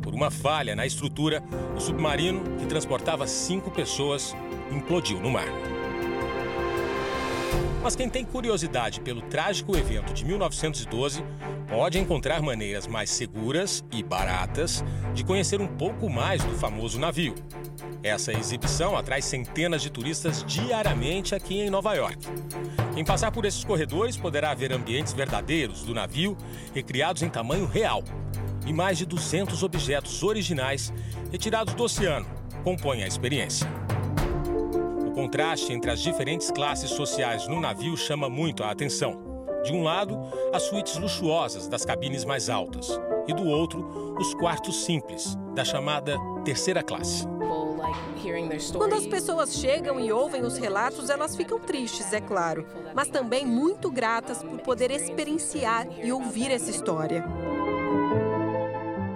Por 0.00 0.14
uma 0.14 0.30
falha 0.30 0.76
na 0.76 0.86
estrutura, 0.86 1.42
o 1.76 1.80
submarino, 1.80 2.44
que 2.58 2.66
transportava 2.66 3.26
cinco 3.26 3.72
pessoas, 3.72 4.36
implodiu 4.70 5.20
no 5.20 5.30
mar. 5.30 5.75
Mas 7.86 7.94
quem 7.94 8.10
tem 8.10 8.24
curiosidade 8.24 9.00
pelo 9.00 9.22
trágico 9.22 9.76
evento 9.76 10.12
de 10.12 10.24
1912 10.24 11.22
pode 11.68 12.00
encontrar 12.00 12.42
maneiras 12.42 12.84
mais 12.88 13.08
seguras 13.10 13.84
e 13.92 14.02
baratas 14.02 14.84
de 15.14 15.22
conhecer 15.22 15.60
um 15.60 15.68
pouco 15.68 16.10
mais 16.10 16.42
do 16.42 16.52
famoso 16.56 16.98
navio. 16.98 17.32
Essa 18.02 18.32
exibição 18.32 18.96
atrai 18.96 19.22
centenas 19.22 19.82
de 19.82 19.88
turistas 19.88 20.42
diariamente 20.42 21.32
aqui 21.32 21.60
em 21.60 21.70
Nova 21.70 21.94
York. 21.94 22.26
Quem 22.92 23.04
passar 23.04 23.30
por 23.30 23.44
esses 23.44 23.62
corredores 23.62 24.16
poderá 24.16 24.52
ver 24.52 24.72
ambientes 24.72 25.12
verdadeiros 25.12 25.84
do 25.84 25.94
navio, 25.94 26.36
recriados 26.74 27.22
em 27.22 27.28
tamanho 27.28 27.66
real. 27.66 28.02
E 28.66 28.72
mais 28.72 28.98
de 28.98 29.06
200 29.06 29.62
objetos 29.62 30.24
originais 30.24 30.92
retirados 31.30 31.72
do 31.72 31.84
oceano 31.84 32.26
compõem 32.64 33.04
a 33.04 33.06
experiência 33.06 33.64
contraste 35.26 35.72
entre 35.72 35.90
as 35.90 36.00
diferentes 36.00 36.52
classes 36.52 36.88
sociais 36.90 37.48
no 37.48 37.60
navio 37.60 37.96
chama 37.96 38.30
muito 38.30 38.62
a 38.62 38.70
atenção. 38.70 39.20
De 39.64 39.72
um 39.72 39.82
lado, 39.82 40.16
as 40.52 40.62
suítes 40.62 40.96
luxuosas 40.96 41.66
das 41.66 41.84
cabines 41.84 42.24
mais 42.24 42.48
altas, 42.48 42.88
e 43.26 43.34
do 43.34 43.44
outro, 43.44 44.14
os 44.20 44.32
quartos 44.34 44.84
simples, 44.84 45.36
da 45.52 45.64
chamada 45.64 46.16
terceira 46.44 46.80
classe. 46.80 47.26
Quando 48.76 48.92
as 48.92 49.04
pessoas 49.04 49.54
chegam 49.54 49.98
e 49.98 50.12
ouvem 50.12 50.42
os 50.42 50.56
relatos, 50.56 51.10
elas 51.10 51.34
ficam 51.34 51.58
tristes, 51.58 52.12
é 52.12 52.20
claro, 52.20 52.64
mas 52.94 53.08
também 53.08 53.44
muito 53.44 53.90
gratas 53.90 54.44
por 54.44 54.60
poder 54.60 54.92
experienciar 54.92 55.88
e 56.04 56.12
ouvir 56.12 56.52
essa 56.52 56.70
história. 56.70 57.24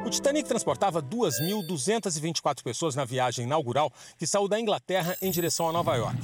O 0.05 0.09
Titanic 0.09 0.49
transportava 0.49 1.03
2.224 1.03 2.63
pessoas 2.63 2.95
na 2.95 3.05
viagem 3.05 3.45
inaugural 3.45 3.93
que 4.17 4.27
saiu 4.27 4.49
da 4.49 4.59
Inglaterra 4.59 5.17
em 5.21 5.31
direção 5.31 5.69
a 5.69 5.73
Nova 5.73 5.95
York. 5.95 6.19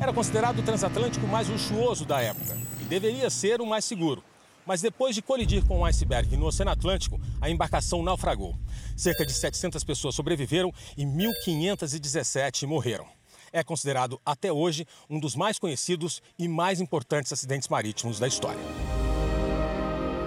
Era 0.00 0.12
considerado 0.12 0.58
o 0.58 0.62
transatlântico 0.62 1.26
mais 1.26 1.48
luxuoso 1.48 2.04
da 2.04 2.20
época 2.20 2.56
e 2.80 2.84
deveria 2.84 3.30
ser 3.30 3.60
o 3.60 3.66
mais 3.66 3.84
seguro. 3.84 4.22
Mas 4.66 4.80
depois 4.80 5.14
de 5.14 5.22
colidir 5.22 5.64
com 5.66 5.78
um 5.78 5.84
iceberg 5.84 6.36
no 6.36 6.46
Oceano 6.46 6.70
Atlântico, 6.70 7.20
a 7.40 7.50
embarcação 7.50 8.02
naufragou. 8.02 8.54
Cerca 8.96 9.24
de 9.24 9.32
700 9.32 9.82
pessoas 9.84 10.14
sobreviveram 10.14 10.72
e 10.96 11.04
1.517 11.04 12.66
morreram. 12.66 13.06
É 13.52 13.62
considerado 13.62 14.20
até 14.24 14.52
hoje 14.52 14.86
um 15.08 15.18
dos 15.18 15.34
mais 15.34 15.58
conhecidos 15.58 16.22
e 16.38 16.46
mais 16.48 16.80
importantes 16.80 17.32
acidentes 17.32 17.68
marítimos 17.68 18.18
da 18.18 18.26
história. 18.26 18.60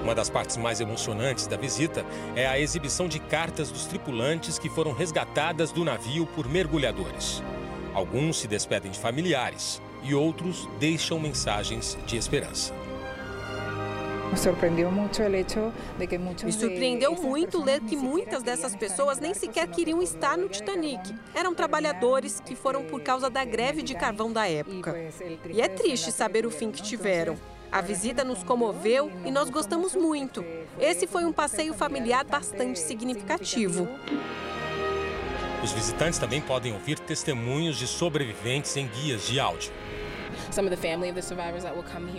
Uma 0.08 0.16
das 0.16 0.30
partes 0.30 0.56
mais 0.56 0.80
emocionantes 0.80 1.48
da 1.48 1.58
visita 1.58 2.06
é 2.34 2.48
a 2.48 2.58
exibição 2.58 3.10
de 3.10 3.20
cartas 3.20 3.70
dos 3.70 3.88
tripulantes 3.88 4.58
que 4.58 4.70
foram 4.70 4.94
resgatadas 4.94 5.74
do 5.74 5.84
navio 5.84 6.26
por 6.26 6.48
mergulhadores. 6.48 7.44
Alguns 7.94 8.40
se 8.40 8.48
despedem 8.48 8.90
de 8.90 8.98
familiares 8.98 9.82
e 10.04 10.16
outros 10.16 10.66
deixam 10.80 11.20
mensagens 11.20 11.98
de 12.06 12.16
esperança. 12.16 12.74
Me 14.32 14.38
surpreendeu 14.38 14.90
muito 14.90 15.22
ler 17.62 17.82
que 17.82 17.98
muitas 17.98 18.42
dessas 18.42 18.78
pessoas 18.78 19.20
nem 19.20 19.34
sequer 19.34 19.68
queriam 19.68 20.02
estar 20.02 20.38
no 20.38 20.48
Titanic. 20.48 21.14
Eram 21.36 21.54
trabalhadores 21.54 22.40
que 22.40 22.56
foram 22.56 22.86
por 22.86 23.02
causa 23.02 23.30
da 23.30 23.44
greve 23.44 23.82
de 23.82 23.94
carvão 23.94 24.32
da 24.32 24.48
época. 24.48 24.96
E 25.50 25.60
é 25.60 25.68
triste 25.68 26.14
saber 26.14 26.46
o 26.46 26.50
fim 26.50 26.72
que 26.72 26.82
tiveram. 26.82 27.36
A 27.72 27.82
visita 27.82 28.24
nos 28.24 28.44
comoveu 28.44 29.12
e 29.26 29.32
nós 29.32 29.50
gostamos 29.50 29.96
muito. 29.96 30.44
Esse 30.80 31.06
foi 31.06 31.26
um 31.26 31.34
passeio 31.34 31.74
familiar 31.74 32.24
bastante 32.24 32.80
significativo. 32.80 33.88
Os 35.64 35.72
visitantes 35.72 36.18
também 36.18 36.40
podem 36.40 36.74
ouvir 36.74 37.00
testemunhos 37.00 37.78
de 37.78 37.88
sobreviventes 37.88 38.78
em 38.78 38.88
guias 38.88 39.28
de 39.28 39.40
áudio. 39.40 39.72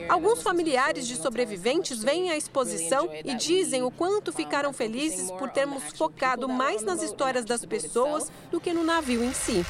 Alguns 0.09 0.43
familiares 0.43 1.07
de 1.07 1.17
sobreviventes 1.17 2.03
vêm 2.03 2.31
à 2.31 2.37
exposição 2.37 3.09
e 3.25 3.35
dizem 3.35 3.83
o 3.83 3.91
quanto 3.91 4.33
ficaram 4.33 4.73
felizes 4.73 5.31
por 5.31 5.51
termos 5.51 5.83
focado 5.97 6.49
mais 6.49 6.83
nas 6.83 7.03
histórias 7.03 7.45
das 7.45 7.65
pessoas 7.65 8.31
do 8.51 8.61
que 8.61 8.73
no 8.73 8.85
navio 8.85 9.23
em 9.25 9.33
si. 9.33 9.65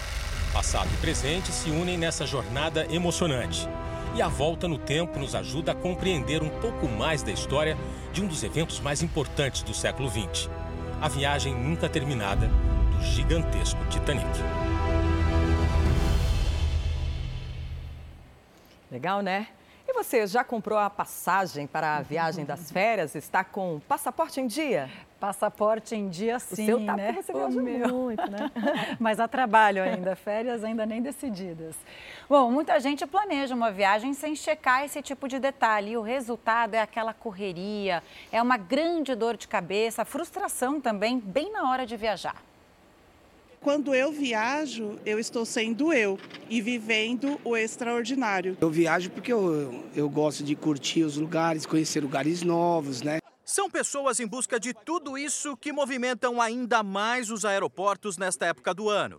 Passado 0.53 0.89
e 0.93 0.97
presente 0.97 1.53
se 1.53 1.71
unem 1.71 1.99
nessa 1.99 2.27
jornada 2.27 2.87
emocionante. 2.91 3.69
E 4.15 4.23
a 4.23 4.29
volta 4.29 4.67
no 4.67 4.79
tempo 4.79 5.19
nos 5.19 5.35
ajuda 5.35 5.73
a 5.73 5.75
compreender 5.75 6.43
um 6.43 6.49
pouco 6.61 6.89
mais 6.89 7.23
da 7.23 7.31
história 7.31 7.77
de 8.13 8.23
um 8.23 8.27
dos 8.27 8.43
eventos 8.43 8.81
mais 8.81 9.03
importantes 9.03 9.63
do 9.63 9.73
século 9.73 10.09
XX 10.09 10.49
a 11.01 11.09
viagem 11.09 11.55
nunca 11.55 11.89
terminada 11.89 12.49
do 12.49 13.03
gigantesco 13.03 13.79
Titanic. 13.87 14.27
Legal, 18.91 19.21
né? 19.21 19.49
E 19.87 19.93
você 19.93 20.27
já 20.27 20.43
comprou 20.43 20.79
a 20.79 20.91
passagem 20.91 21.67
para 21.67 21.99
a 21.99 22.03
viagem 22.03 22.45
das 22.45 22.71
férias? 22.73 23.15
Está 23.15 23.45
com 23.45 23.81
passaporte 23.87 24.41
em 24.41 24.47
dia? 24.47 24.91
Passaporte 25.21 25.95
em 25.95 26.09
dia, 26.09 26.39
sim, 26.39 26.63
o 26.63 26.67
seu 26.67 26.87
tá 26.87 26.97
né? 26.97 27.13
Você 27.23 27.33
viaja 27.33 27.61
muito, 27.61 28.31
né? 28.31 28.51
Mas 28.99 29.21
há 29.21 29.29
trabalho 29.29 29.83
ainda, 29.83 30.17
férias 30.17 30.65
ainda 30.65 30.85
nem 30.85 31.01
decididas. 31.01 31.77
Bom, 32.29 32.51
muita 32.51 32.79
gente 32.79 33.07
planeja 33.07 33.55
uma 33.55 33.71
viagem 33.71 34.13
sem 34.13 34.37
checar 34.37 34.85
esse 34.85 35.01
tipo 35.01 35.27
de 35.27 35.39
detalhe. 35.39 35.93
E 35.93 35.97
o 35.97 36.03
resultado 36.03 36.75
é 36.75 36.81
aquela 36.83 37.15
correria, 37.15 38.03
é 38.31 38.43
uma 38.43 38.59
grande 38.59 39.15
dor 39.15 39.35
de 39.35 39.49
cabeça, 39.49 40.05
frustração 40.05 40.79
também, 40.79 41.19
bem 41.19 41.51
na 41.51 41.71
hora 41.71 41.87
de 41.87 41.97
viajar. 41.97 42.37
Quando 43.63 43.95
eu 43.95 44.13
viajo, 44.13 44.99
eu 45.07 45.19
estou 45.19 45.47
sendo 45.47 45.91
eu 45.91 46.19
e 46.51 46.61
vivendo 46.61 47.41
o 47.43 47.57
extraordinário. 47.57 48.59
Eu 48.61 48.69
viajo 48.69 49.11
porque 49.11 49.33
eu, 49.33 49.83
eu 49.97 50.09
gosto 50.11 50.45
de 50.45 50.55
curtir 50.55 51.05
os 51.05 51.17
lugares, 51.17 51.65
conhecer 51.65 52.01
lugares 52.01 52.43
novos, 52.43 53.01
né? 53.01 53.21
São 53.43 53.71
pessoas 53.71 54.21
em 54.21 54.27
busca 54.27 54.61
de 54.61 54.75
tudo 54.75 55.17
isso 55.17 55.57
que 55.57 55.73
movimentam 55.73 56.43
ainda 56.43 56.83
mais 56.83 57.31
os 57.31 57.47
aeroportos 57.47 58.19
nesta 58.19 58.45
época 58.45 58.75
do 58.75 58.91
ano. 58.91 59.19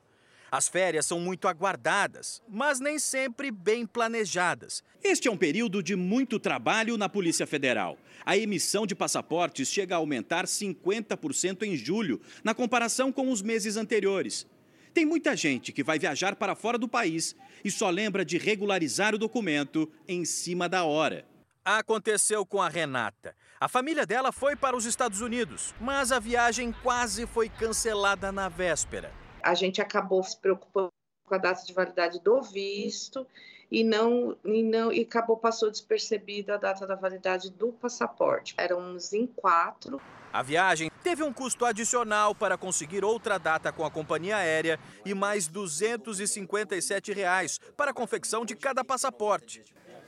As 0.52 0.68
férias 0.68 1.06
são 1.06 1.20
muito 1.20 1.48
aguardadas, 1.48 2.42
mas 2.50 2.80
nem 2.80 2.98
sempre 2.98 3.52
bem 3.52 3.86
planejadas. 3.86 4.84
Este 5.04 5.28
é 5.28 5.32
um 5.32 5.38
período 5.38 5.84
de 5.84 5.96
muito 5.96 6.40
trabalho 6.40 6.98
na 6.98 7.08
Polícia 7.08 7.46
Federal. 7.46 7.98
A 8.26 8.36
emissão 8.36 8.88
de 8.88 8.96
passaportes 8.96 9.70
chega 9.70 9.96
a 9.96 10.00
aumentar 10.00 10.46
50% 10.46 11.64
em 11.64 11.76
julho, 11.76 12.20
na 12.44 12.56
comparação 12.56 13.12
com 13.12 13.32
os 13.32 13.42
meses 13.42 13.78
anteriores. 13.78 14.48
Tem 14.94 15.06
muita 15.06 15.36
gente 15.36 15.72
que 15.72 15.84
vai 15.84 16.00
viajar 16.00 16.36
para 16.36 16.56
fora 16.56 16.78
do 16.78 16.88
país 16.88 17.36
e 17.64 17.70
só 17.70 17.90
lembra 17.90 18.26
de 18.26 18.38
regularizar 18.38 19.14
o 19.14 19.20
documento 19.20 19.90
em 20.08 20.26
cima 20.26 20.68
da 20.68 20.84
hora. 20.84 21.26
Aconteceu 21.64 22.44
com 22.44 22.60
a 22.60 22.70
Renata. 22.70 23.36
A 23.60 23.68
família 23.68 24.06
dela 24.06 24.32
foi 24.32 24.56
para 24.56 24.76
os 24.76 24.86
Estados 24.86 25.22
Unidos, 25.22 25.76
mas 25.80 26.12
a 26.12 26.18
viagem 26.18 26.74
quase 26.82 27.28
foi 27.28 27.50
cancelada 27.50 28.32
na 28.32 28.50
véspera. 28.50 29.14
A 29.42 29.54
gente 29.54 29.82
acabou 29.82 30.24
se 30.24 30.38
preocupando 30.38 30.90
com 31.26 31.36
a 31.36 31.38
data 31.38 31.66
de 31.66 31.74
validade 31.74 32.20
do 32.20 32.42
visto 32.42 33.26
e 33.72 33.84
não 33.84 34.36
e 34.44 34.64
não 34.64 34.92
e 34.92 35.02
acabou 35.02 35.38
passou 35.38 35.70
despercebida 35.70 36.56
a 36.56 36.58
data 36.58 36.88
da 36.88 36.96
validade 36.96 37.52
do 37.52 37.72
passaporte. 37.72 38.56
Éramos 38.58 39.14
em 39.14 39.28
quatro. 39.28 40.02
A 40.34 40.42
viagem 40.42 40.92
teve 41.04 41.24
um 41.24 41.32
custo 41.32 41.66
adicional 41.66 42.34
para 42.36 42.58
conseguir 42.58 43.04
outra 43.04 43.38
data 43.38 43.72
com 43.72 43.86
a 43.86 43.92
companhia 43.92 44.38
aérea 44.38 44.80
e 45.06 45.14
mais 45.14 45.48
257 45.48 47.14
reais 47.14 47.60
para 47.78 47.92
a 47.92 47.94
confecção 47.94 48.46
de 48.46 48.56
cada 48.56 48.84
passaporte. 48.84 49.64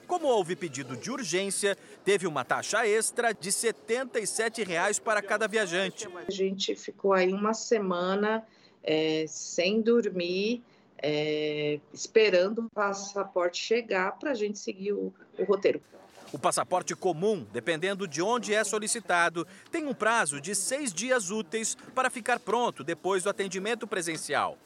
Como 0.08 0.28
houve 0.28 0.56
pedido 0.58 0.98
de 0.98 1.10
urgência, 1.10 1.78
teve 2.04 2.28
uma 2.28 2.44
taxa 2.44 2.86
extra 2.86 3.34
de 3.34 3.50
77 3.52 4.64
reais 4.64 5.00
para 5.00 5.22
cada 5.22 5.48
viajante. 5.48 6.08
A 6.28 6.30
gente 6.30 6.76
ficou 6.76 7.14
aí 7.14 7.32
uma 7.32 7.54
semana 7.54 8.46
é, 8.84 9.26
sem 9.28 9.82
dormir, 9.82 10.64
é, 10.98 11.80
esperando 11.94 12.60
o 12.60 12.70
passaporte 12.70 13.58
chegar 13.58 14.18
para 14.20 14.32
a 14.32 14.34
gente 14.36 14.60
seguir 14.60 14.94
o, 14.94 15.14
o 15.38 15.44
roteiro. 15.44 15.82
O 16.32 16.40
passaporte 16.40 16.96
comum, 16.96 17.46
dependendo 17.52 18.08
de 18.08 18.22
onde 18.22 18.54
é 18.54 18.64
solicitado, 18.64 19.46
tem 19.70 19.86
um 19.86 19.94
prazo 19.94 20.40
de 20.40 20.56
seis 20.56 20.94
dias 20.94 21.30
úteis 21.30 21.76
para 21.94 22.10
ficar 22.10 22.40
pronto 22.40 22.84
depois 22.84 23.24
do 23.24 23.30
atendimento 23.30 23.86
presencial. 23.86 24.58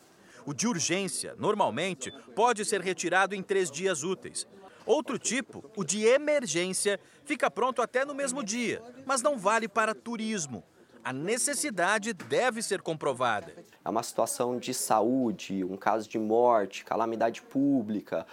O 0.45 0.53
de 0.53 0.67
urgência, 0.67 1.33
normalmente, 1.39 2.11
pode 2.35 2.63
ser 2.65 2.81
retirado 2.81 3.33
em 3.33 3.41
três 3.41 3.71
dias 3.71 4.03
úteis. 4.03 4.47
Outro 4.85 5.17
tipo, 5.17 5.67
o 5.75 5.83
de 5.83 6.05
emergência, 6.05 6.99
fica 7.23 7.49
pronto 7.49 7.81
até 7.81 8.05
no 8.05 8.13
mesmo 8.13 8.43
dia, 8.43 8.83
mas 9.03 9.23
não 9.23 9.35
vale 9.35 9.67
para 9.67 9.95
turismo 9.95 10.63
a 11.05 11.13
necessidade 11.13 12.13
deve 12.13 12.63
ser 12.63 12.81
comprovada. 12.81 13.53
É 13.85 13.89
uma 13.89 14.01
situação 14.01 14.57
de 14.57 14.73
saúde, 14.73 15.63
um 15.63 15.77
caso 15.77 16.09
de 16.09 16.17
morte, 16.17 16.83
calamidade 16.83 17.43
pública, 17.43 18.25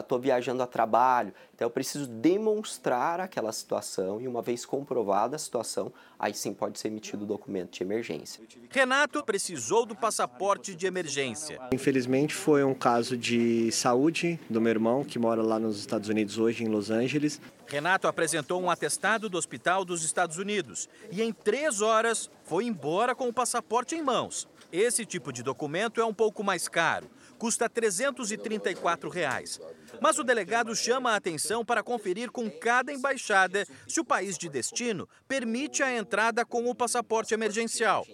estou 0.00 0.18
uh, 0.18 0.20
viajando 0.20 0.64
a 0.64 0.66
trabalho. 0.66 1.32
Então 1.54 1.66
eu 1.66 1.70
preciso 1.70 2.08
demonstrar 2.08 3.20
aquela 3.20 3.52
situação 3.52 4.20
e 4.20 4.26
uma 4.26 4.42
vez 4.42 4.66
comprovada 4.66 5.36
a 5.36 5.38
situação, 5.38 5.92
aí 6.18 6.34
sim 6.34 6.52
pode 6.52 6.80
ser 6.80 6.88
emitido 6.88 7.22
o 7.22 7.26
documento 7.26 7.70
de 7.70 7.84
emergência. 7.84 8.42
Renato 8.68 9.22
precisou 9.22 9.86
do 9.86 9.94
passaporte 9.94 10.74
de 10.74 10.88
emergência. 10.88 11.60
Infelizmente 11.72 12.34
foi 12.34 12.64
um 12.64 12.74
caso 12.74 13.16
de 13.16 13.70
saúde 13.70 14.40
do 14.50 14.60
meu 14.60 14.70
irmão 14.70 15.04
que 15.04 15.20
mora 15.20 15.40
lá 15.40 15.60
nos 15.60 15.78
Estados 15.78 16.08
Unidos 16.08 16.36
hoje 16.36 16.64
em 16.64 16.68
Los 16.68 16.90
Angeles. 16.90 17.40
Renato 17.68 18.08
apresentou 18.08 18.60
um 18.60 18.68
atestado 18.68 19.28
do 19.28 19.38
Hospital 19.38 19.84
dos 19.84 20.02
Estados 20.04 20.36
Unidos 20.36 20.88
e 21.12 21.22
em 21.22 21.32
três 21.32 21.80
horas 21.80 22.28
foi 22.42 22.64
embora 22.64 23.14
com 23.14 23.28
o 23.28 23.32
passaporte 23.32 23.94
em 23.94 24.02
mãos. 24.02 24.48
Esse 24.78 25.06
tipo 25.06 25.32
de 25.32 25.42
documento 25.42 26.02
é 26.02 26.04
um 26.04 26.12
pouco 26.12 26.44
mais 26.44 26.68
caro, 26.68 27.08
custa 27.38 27.66
334 27.66 29.08
reais. 29.08 29.58
Mas 30.02 30.18
o 30.18 30.22
delegado 30.22 30.76
chama 30.76 31.12
a 31.12 31.16
atenção 31.16 31.64
para 31.64 31.82
conferir 31.82 32.30
com 32.30 32.50
cada 32.50 32.92
embaixada 32.92 33.66
se 33.88 34.00
o 34.00 34.04
país 34.04 34.36
de 34.36 34.50
destino 34.50 35.08
permite 35.26 35.82
a 35.82 35.96
entrada 35.96 36.44
com 36.44 36.68
o 36.68 36.74
passaporte 36.74 37.32
emergencial. 37.32 38.06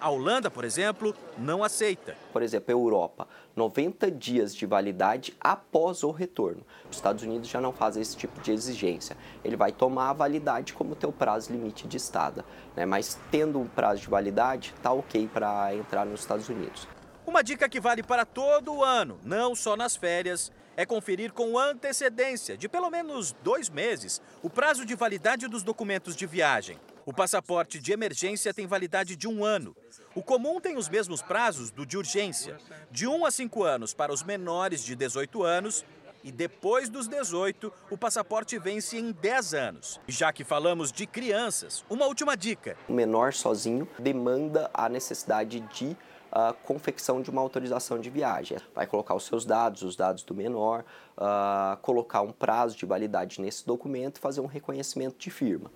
A 0.00 0.08
Holanda, 0.08 0.50
por 0.50 0.64
exemplo, 0.64 1.14
não 1.36 1.62
aceita. 1.62 2.16
Por 2.32 2.42
exemplo, 2.42 2.70
a 2.70 2.72
Europa, 2.72 3.28
90 3.56 4.10
dias 4.10 4.54
de 4.54 4.66
validade 4.66 5.34
após 5.40 6.02
o 6.02 6.10
retorno. 6.10 6.62
Os 6.90 6.96
Estados 6.96 7.24
Unidos 7.24 7.48
já 7.48 7.58
não 7.58 7.72
fazem 7.72 8.02
esse 8.02 8.14
tipo 8.14 8.38
de 8.42 8.52
exigência. 8.52 9.16
Ele 9.42 9.56
vai 9.56 9.72
tomar 9.72 10.10
a 10.10 10.12
validade 10.12 10.74
como 10.74 10.94
teu 10.94 11.10
prazo 11.10 11.50
limite 11.50 11.88
de 11.88 11.96
estada, 11.96 12.44
né? 12.76 12.84
mas 12.84 13.18
tendo 13.30 13.58
um 13.58 13.66
prazo 13.66 14.02
de 14.02 14.08
validade, 14.08 14.74
tá 14.82 14.92
ok 14.92 15.26
para 15.32 15.74
entrar 15.74 16.04
nos 16.04 16.20
Estados 16.20 16.50
Unidos. 16.50 16.86
Uma 17.26 17.42
dica 17.42 17.66
que 17.66 17.80
vale 17.80 18.02
para 18.02 18.26
todo 18.26 18.74
o 18.74 18.84
ano, 18.84 19.18
não 19.24 19.54
só 19.54 19.74
nas 19.74 19.96
férias, 19.96 20.52
é 20.76 20.84
conferir 20.84 21.32
com 21.32 21.58
antecedência 21.58 22.58
de 22.58 22.68
pelo 22.68 22.90
menos 22.90 23.34
dois 23.42 23.70
meses 23.70 24.20
o 24.42 24.50
prazo 24.50 24.84
de 24.84 24.94
validade 24.94 25.48
dos 25.48 25.62
documentos 25.62 26.14
de 26.14 26.26
viagem. 26.26 26.78
O 27.06 27.12
passaporte 27.12 27.80
de 27.80 27.92
emergência 27.92 28.52
tem 28.52 28.66
validade 28.66 29.16
de 29.16 29.26
um 29.26 29.44
ano. 29.44 29.74
O 30.16 30.22
comum 30.22 30.58
tem 30.58 30.78
os 30.78 30.88
mesmos 30.88 31.20
prazos 31.20 31.70
do 31.70 31.84
de 31.84 31.98
urgência, 31.98 32.56
de 32.90 33.06
1 33.06 33.26
a 33.26 33.30
5 33.30 33.62
anos 33.62 33.92
para 33.92 34.10
os 34.10 34.22
menores 34.22 34.82
de 34.82 34.96
18 34.96 35.42
anos 35.42 35.84
e 36.24 36.32
depois 36.32 36.88
dos 36.88 37.06
18, 37.06 37.70
o 37.90 37.98
passaporte 37.98 38.58
vence 38.58 38.96
em 38.96 39.12
10 39.12 39.52
anos. 39.52 40.00
Já 40.08 40.32
que 40.32 40.42
falamos 40.42 40.90
de 40.90 41.06
crianças, 41.06 41.84
uma 41.90 42.06
última 42.06 42.34
dica. 42.34 42.78
O 42.88 42.94
menor 42.94 43.34
sozinho 43.34 43.86
demanda 43.98 44.70
a 44.72 44.88
necessidade 44.88 45.60
de 45.60 45.94
a 46.32 46.54
confecção 46.54 47.20
de 47.20 47.28
uma 47.28 47.42
autorização 47.42 47.98
de 48.00 48.08
viagem. 48.08 48.56
Vai 48.74 48.86
colocar 48.86 49.14
os 49.14 49.26
seus 49.26 49.44
dados, 49.44 49.82
os 49.82 49.96
dados 49.96 50.22
do 50.22 50.34
menor, 50.34 50.82
uh, 51.18 51.76
colocar 51.82 52.22
um 52.22 52.32
prazo 52.32 52.74
de 52.74 52.86
validade 52.86 53.38
nesse 53.38 53.66
documento 53.66 54.16
e 54.16 54.20
fazer 54.20 54.40
um 54.40 54.46
reconhecimento 54.46 55.16
de 55.18 55.30
firma. 55.30 55.70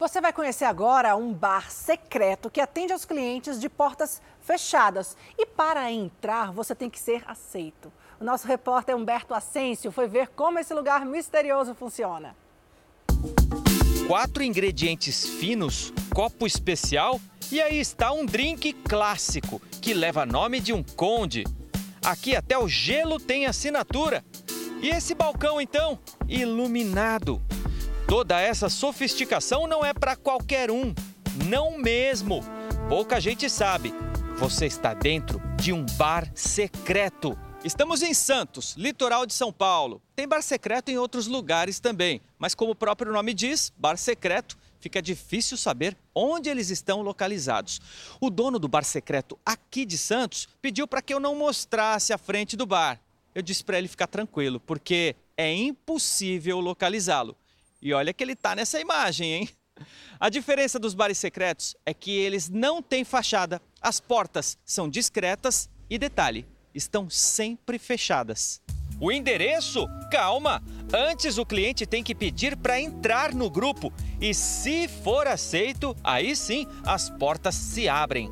Você 0.00 0.18
vai 0.18 0.32
conhecer 0.32 0.64
agora 0.64 1.14
um 1.14 1.30
bar 1.30 1.70
secreto 1.70 2.48
que 2.48 2.58
atende 2.58 2.90
aos 2.90 3.04
clientes 3.04 3.60
de 3.60 3.68
portas 3.68 4.22
fechadas. 4.40 5.14
E 5.36 5.44
para 5.44 5.92
entrar, 5.92 6.52
você 6.52 6.74
tem 6.74 6.88
que 6.88 6.98
ser 6.98 7.22
aceito. 7.26 7.92
O 8.18 8.24
nosso 8.24 8.48
repórter 8.48 8.96
Humberto 8.96 9.34
Asensio 9.34 9.92
foi 9.92 10.08
ver 10.08 10.28
como 10.28 10.58
esse 10.58 10.72
lugar 10.72 11.04
misterioso 11.04 11.74
funciona. 11.74 12.34
Quatro 14.06 14.42
ingredientes 14.42 15.26
finos, 15.26 15.92
copo 16.14 16.46
especial 16.46 17.20
e 17.52 17.60
aí 17.60 17.78
está 17.78 18.10
um 18.10 18.24
drink 18.24 18.72
clássico 18.72 19.60
que 19.82 19.92
leva 19.92 20.24
nome 20.24 20.60
de 20.60 20.72
um 20.72 20.82
conde. 20.82 21.44
Aqui 22.02 22.34
até 22.34 22.56
o 22.56 22.66
gelo 22.66 23.20
tem 23.20 23.44
assinatura. 23.44 24.24
E 24.80 24.88
esse 24.88 25.14
balcão 25.14 25.60
então, 25.60 25.98
iluminado. 26.26 27.38
Toda 28.10 28.40
essa 28.40 28.68
sofisticação 28.68 29.68
não 29.68 29.86
é 29.86 29.94
para 29.94 30.16
qualquer 30.16 30.68
um, 30.68 30.92
não 31.48 31.78
mesmo. 31.78 32.40
Pouca 32.88 33.20
gente 33.20 33.48
sabe. 33.48 33.94
Você 34.36 34.66
está 34.66 34.92
dentro 34.92 35.40
de 35.56 35.72
um 35.72 35.86
bar 35.96 36.28
secreto. 36.34 37.38
Estamos 37.64 38.02
em 38.02 38.12
Santos, 38.12 38.74
litoral 38.76 39.24
de 39.26 39.32
São 39.32 39.52
Paulo. 39.52 40.02
Tem 40.16 40.26
bar 40.26 40.42
secreto 40.42 40.90
em 40.90 40.98
outros 40.98 41.28
lugares 41.28 41.78
também, 41.78 42.20
mas 42.36 42.52
como 42.52 42.72
o 42.72 42.74
próprio 42.74 43.12
nome 43.12 43.32
diz, 43.32 43.72
bar 43.78 43.96
secreto 43.96 44.58
fica 44.80 45.00
difícil 45.00 45.56
saber 45.56 45.96
onde 46.12 46.50
eles 46.50 46.68
estão 46.68 47.02
localizados. 47.02 47.80
O 48.20 48.28
dono 48.28 48.58
do 48.58 48.66
bar 48.66 48.82
secreto 48.82 49.38
aqui 49.46 49.84
de 49.86 49.96
Santos 49.96 50.48
pediu 50.60 50.88
para 50.88 51.00
que 51.00 51.14
eu 51.14 51.20
não 51.20 51.36
mostrasse 51.36 52.12
a 52.12 52.18
frente 52.18 52.56
do 52.56 52.66
bar. 52.66 53.00
Eu 53.32 53.40
disse 53.40 53.62
para 53.62 53.78
ele 53.78 53.86
ficar 53.86 54.08
tranquilo, 54.08 54.58
porque 54.58 55.14
é 55.36 55.54
impossível 55.54 56.58
localizá-lo. 56.58 57.36
E 57.82 57.94
olha 57.94 58.12
que 58.12 58.22
ele 58.22 58.32
está 58.32 58.54
nessa 58.54 58.78
imagem, 58.78 59.32
hein? 59.32 59.48
A 60.18 60.28
diferença 60.28 60.78
dos 60.78 60.92
bares 60.92 61.16
secretos 61.16 61.74
é 61.86 61.94
que 61.94 62.10
eles 62.10 62.50
não 62.50 62.82
têm 62.82 63.04
fachada, 63.04 63.62
as 63.80 63.98
portas 63.98 64.58
são 64.64 64.88
discretas 64.88 65.70
e 65.88 65.98
detalhe, 65.98 66.46
estão 66.74 67.08
sempre 67.08 67.78
fechadas. 67.78 68.60
O 69.00 69.10
endereço? 69.10 69.86
Calma! 70.12 70.62
Antes 70.92 71.38
o 71.38 71.46
cliente 71.46 71.86
tem 71.86 72.04
que 72.04 72.14
pedir 72.14 72.54
para 72.54 72.78
entrar 72.78 73.32
no 73.32 73.48
grupo 73.48 73.90
e, 74.20 74.34
se 74.34 74.86
for 74.86 75.26
aceito, 75.26 75.96
aí 76.04 76.36
sim 76.36 76.66
as 76.84 77.08
portas 77.08 77.54
se 77.54 77.88
abrem. 77.88 78.28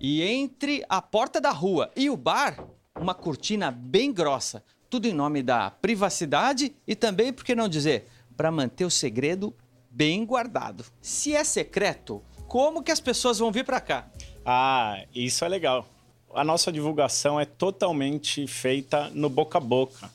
E 0.00 0.22
entre 0.22 0.82
a 0.88 1.02
porta 1.02 1.38
da 1.38 1.50
rua 1.50 1.90
e 1.94 2.08
o 2.08 2.16
bar, 2.16 2.64
uma 2.98 3.14
cortina 3.14 3.70
bem 3.70 4.10
grossa. 4.10 4.64
Tudo 4.90 5.06
em 5.06 5.12
nome 5.12 5.42
da 5.42 5.70
privacidade 5.70 6.74
e 6.86 6.94
também, 6.94 7.32
por 7.32 7.44
que 7.44 7.54
não 7.54 7.68
dizer, 7.68 8.08
para 8.36 8.50
manter 8.50 8.84
o 8.84 8.90
segredo 8.90 9.54
bem 9.90 10.24
guardado. 10.24 10.84
Se 11.00 11.34
é 11.34 11.44
secreto, 11.44 12.22
como 12.46 12.82
que 12.82 12.92
as 12.92 13.00
pessoas 13.00 13.38
vão 13.38 13.52
vir 13.52 13.64
para 13.64 13.80
cá? 13.80 14.08
Ah, 14.44 15.04
isso 15.14 15.44
é 15.44 15.48
legal 15.48 15.86
a 16.34 16.44
nossa 16.44 16.70
divulgação 16.70 17.40
é 17.40 17.44
totalmente 17.44 18.46
feita 18.46 19.10
no 19.14 19.28
boca 19.28 19.58
a 19.58 19.60
boca. 19.60 20.10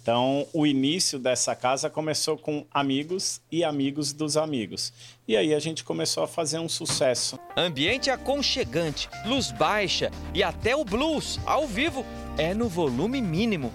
Então, 0.00 0.46
o 0.54 0.66
início 0.66 1.18
dessa 1.18 1.54
casa 1.54 1.90
começou 1.90 2.38
com 2.38 2.64
amigos 2.70 3.42
e 3.52 3.62
amigos 3.62 4.10
dos 4.10 4.38
amigos. 4.38 4.90
E 5.26 5.36
aí 5.36 5.52
a 5.52 5.58
gente 5.58 5.84
começou 5.84 6.22
a 6.22 6.28
fazer 6.28 6.58
um 6.58 6.68
sucesso. 6.68 7.38
Ambiente 7.54 8.08
aconchegante, 8.08 9.10
luz 9.26 9.50
baixa 9.50 10.10
e 10.32 10.42
até 10.42 10.74
o 10.74 10.82
blues 10.82 11.38
ao 11.44 11.66
vivo 11.66 12.06
é 12.38 12.54
no 12.54 12.68
volume 12.68 13.20
mínimo. 13.20 13.70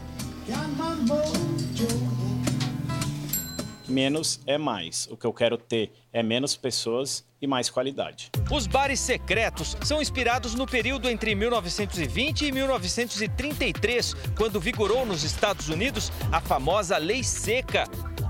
Menos 3.93 4.41
é 4.45 4.57
mais. 4.57 5.07
O 5.09 5.15
que 5.15 5.25
eu 5.25 5.31
quero 5.31 5.57
ter 5.57 5.91
é 6.11 6.23
menos 6.23 6.57
pessoas 6.57 7.23
e 7.41 7.47
mais 7.47 7.69
qualidade. 7.69 8.31
Os 8.51 8.65
bares 8.65 8.99
secretos 8.99 9.77
são 9.83 10.01
inspirados 10.01 10.55
no 10.55 10.65
período 10.65 11.09
entre 11.09 11.35
1920 11.35 12.45
e 12.45 12.51
1933, 12.51 14.15
quando 14.35 14.59
vigorou 14.59 15.05
nos 15.05 15.23
Estados 15.23 15.69
Unidos 15.69 16.11
a 16.31 16.41
famosa 16.41 16.97
Lei 16.97 17.23
Seca. 17.23 17.85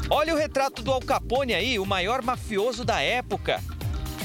Olha 0.09 0.33
o 0.33 0.37
retrato 0.37 0.81
do 0.81 0.91
Al 0.91 0.99
Capone 0.99 1.53
aí, 1.53 1.79
o 1.79 1.85
maior 1.85 2.21
mafioso 2.21 2.83
da 2.83 3.01
época. 3.01 3.61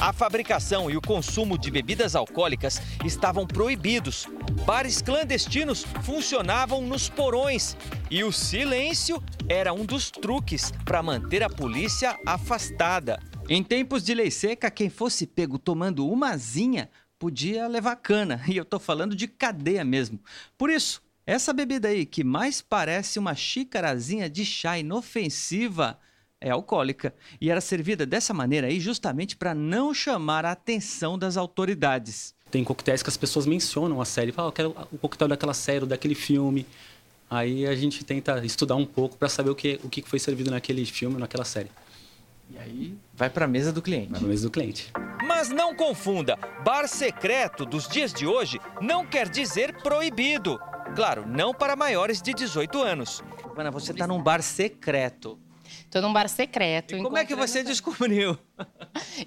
A 0.01 0.13
fabricação 0.13 0.91
e 0.91 0.97
o 0.97 1.01
consumo 1.01 1.59
de 1.59 1.71
bebidas 1.71 2.15
alcoólicas 2.15 2.81
estavam 3.05 3.47
proibidos. 3.47 4.27
Bares 4.65 5.03
clandestinos 5.03 5.85
funcionavam 6.03 6.83
nos 6.83 7.09
porões 7.09 7.77
e 8.11 8.23
o 8.23 8.31
silêncio 8.31 9.23
era 9.49 9.73
um 9.73 9.85
dos 9.85 10.11
truques 10.11 10.73
para 10.85 11.03
manter 11.03 11.43
a 11.43 11.51
polícia 11.51 12.17
afastada. 12.25 13.19
Em 13.49 13.63
tempos 13.63 14.05
de 14.05 14.15
lei 14.15 14.31
seca, 14.31 14.71
quem 14.71 14.89
fosse 14.89 15.27
pego 15.27 15.59
tomando 15.59 16.07
umazinha 16.07 16.91
podia 17.19 17.67
levar 17.67 17.97
cana, 17.97 18.41
e 18.47 18.57
eu 18.57 18.65
tô 18.65 18.79
falando 18.79 19.17
de 19.17 19.27
cadeia 19.27 19.85
mesmo. 19.85 20.21
Por 20.57 20.71
isso, 20.71 21.03
essa 21.27 21.53
bebida 21.53 21.89
aí, 21.89 22.07
que 22.07 22.23
mais 22.23 22.63
parece 22.63 23.19
uma 23.19 23.35
xicarazinha 23.35 24.31
de 24.31 24.45
chá 24.45 24.79
inofensiva, 24.79 25.99
é 26.41 26.51
alcoólica 26.51 27.15
e 27.41 27.51
era 27.51 27.61
servida 27.61 28.07
dessa 28.07 28.33
maneira 28.33 28.69
aí 28.69 28.81
justamente 28.81 29.37
para 29.37 29.55
não 29.55 29.93
chamar 29.93 30.45
a 30.45 30.53
atenção 30.53 31.19
das 31.19 31.37
autoridades. 31.37 32.35
Tem 32.51 32.65
coquetéis 32.65 33.03
que 33.03 33.11
as 33.11 33.17
pessoas 33.17 33.47
mencionam 33.47 34.01
a 34.01 34.05
série, 34.05 34.33
falam, 34.33 34.49
oh, 34.49 34.51
eu 34.51 34.53
quero 34.53 34.89
o 34.93 34.99
coquetel 34.99 35.29
daquela 35.29 35.55
série, 35.55 35.81
ou 35.81 35.87
daquele 35.87 36.15
filme. 36.15 36.67
Aí 37.31 37.67
a 37.67 37.75
gente 37.75 38.05
tenta 38.05 38.45
estudar 38.45 38.77
um 38.77 38.87
pouco 38.87 39.17
para 39.17 39.29
saber 39.29 39.51
o 39.51 39.55
que, 39.55 39.79
o 39.85 39.89
que 39.89 40.01
foi 40.03 40.19
servido 40.19 40.51
naquele 40.51 40.85
filme, 40.87 41.19
naquela 41.19 41.45
série. 41.45 41.71
E 42.51 42.59
aí 42.59 42.99
vai 43.13 43.29
para 43.29 43.45
a 43.45 43.49
mesa 43.49 43.71
do 43.71 43.83
cliente. 43.83 44.11
Vai 44.11 44.21
para 44.21 44.29
a 44.29 44.31
mesa 44.31 44.43
do 44.45 44.51
cliente. 44.51 44.91
Mas 45.27 45.51
não 45.51 45.75
confunda, 45.75 46.39
bar 46.65 46.89
secreto 46.89 47.67
dos 47.67 47.87
dias 47.87 48.15
de 48.15 48.27
hoje 48.27 48.59
não 48.81 49.05
quer 49.05 49.29
dizer 49.29 49.83
proibido. 49.83 50.59
Claro, 50.97 51.29
não 51.29 51.53
para 51.53 51.77
maiores 51.77 52.23
de 52.23 52.33
18 52.33 52.83
anos. 52.83 53.23
Ana, 53.55 53.71
você 53.71 53.93
está 53.93 54.07
num 54.07 54.23
bar 54.23 54.41
secreto. 54.41 55.39
Tô 55.91 56.01
num 56.03 56.13
bar 56.13 56.29
secreto. 56.29 56.95
E 56.97 57.03
como 57.03 57.17
é 57.17 57.25
que 57.25 57.35
você 57.35 57.63
descobriu? 57.63 58.39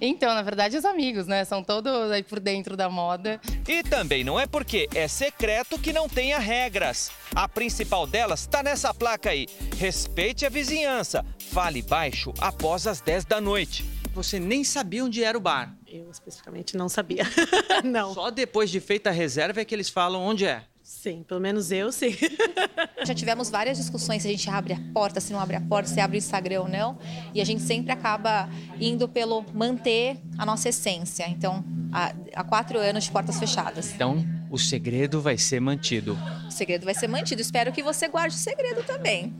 Então, 0.00 0.34
na 0.34 0.42
verdade, 0.42 0.76
os 0.76 0.84
amigos, 0.84 1.26
né? 1.26 1.44
São 1.44 1.62
todos 1.62 2.10
aí 2.10 2.22
por 2.22 2.38
dentro 2.38 2.76
da 2.76 2.88
moda. 2.90 3.40
E 3.66 3.82
também 3.82 4.22
não 4.22 4.38
é 4.38 4.46
porque 4.46 4.88
é 4.94 5.08
secreto 5.08 5.78
que 5.78 5.92
não 5.92 6.08
tenha 6.08 6.38
regras. 6.38 7.10
A 7.34 7.48
principal 7.48 8.06
delas 8.06 8.40
está 8.40 8.62
nessa 8.62 8.92
placa 8.92 9.30
aí. 9.30 9.46
Respeite 9.78 10.44
a 10.44 10.50
vizinhança. 10.50 11.24
Fale 11.50 11.82
baixo 11.82 12.34
após 12.40 12.86
as 12.86 13.00
10 13.00 13.24
da 13.24 13.40
noite. 13.40 13.84
Você 14.14 14.38
nem 14.38 14.62
sabia 14.62 15.04
onde 15.04 15.24
era 15.24 15.36
o 15.38 15.40
bar. 15.40 15.74
Eu 15.86 16.10
especificamente 16.10 16.76
não 16.76 16.88
sabia. 16.88 17.24
não. 17.82 18.12
Só 18.12 18.30
depois 18.30 18.70
de 18.70 18.80
feita 18.80 19.08
a 19.08 19.12
reserva 19.12 19.60
é 19.60 19.64
que 19.64 19.74
eles 19.74 19.88
falam 19.88 20.22
onde 20.22 20.44
é. 20.44 20.64
Sim, 21.00 21.24
pelo 21.26 21.40
menos 21.40 21.72
eu 21.72 21.90
sim. 21.90 22.14
Já 23.04 23.12
tivemos 23.14 23.50
várias 23.50 23.76
discussões 23.76 24.22
se 24.22 24.28
a 24.28 24.30
gente 24.30 24.48
abre 24.48 24.74
a 24.74 24.80
porta, 24.94 25.20
se 25.20 25.32
não 25.32 25.40
abre 25.40 25.56
a 25.56 25.60
porta, 25.60 25.88
se 25.88 25.98
abre 25.98 26.16
o 26.16 26.18
Instagram 26.18 26.60
ou 26.60 26.68
não. 26.68 26.96
E 27.34 27.40
a 27.40 27.44
gente 27.44 27.62
sempre 27.62 27.90
acaba 27.90 28.48
indo 28.78 29.08
pelo 29.08 29.44
manter 29.52 30.18
a 30.38 30.46
nossa 30.46 30.68
essência. 30.68 31.28
Então, 31.28 31.64
há, 31.92 32.14
há 32.34 32.44
quatro 32.44 32.78
anos 32.78 33.04
de 33.04 33.10
portas 33.10 33.36
fechadas. 33.38 33.92
Então, 33.92 34.24
o 34.48 34.58
segredo 34.58 35.20
vai 35.20 35.36
ser 35.36 35.60
mantido. 35.60 36.16
O 36.46 36.50
segredo 36.52 36.84
vai 36.84 36.94
ser 36.94 37.08
mantido. 37.08 37.40
Espero 37.40 37.72
que 37.72 37.82
você 37.82 38.06
guarde 38.06 38.36
o 38.36 38.38
segredo 38.38 38.84
também. 38.84 39.34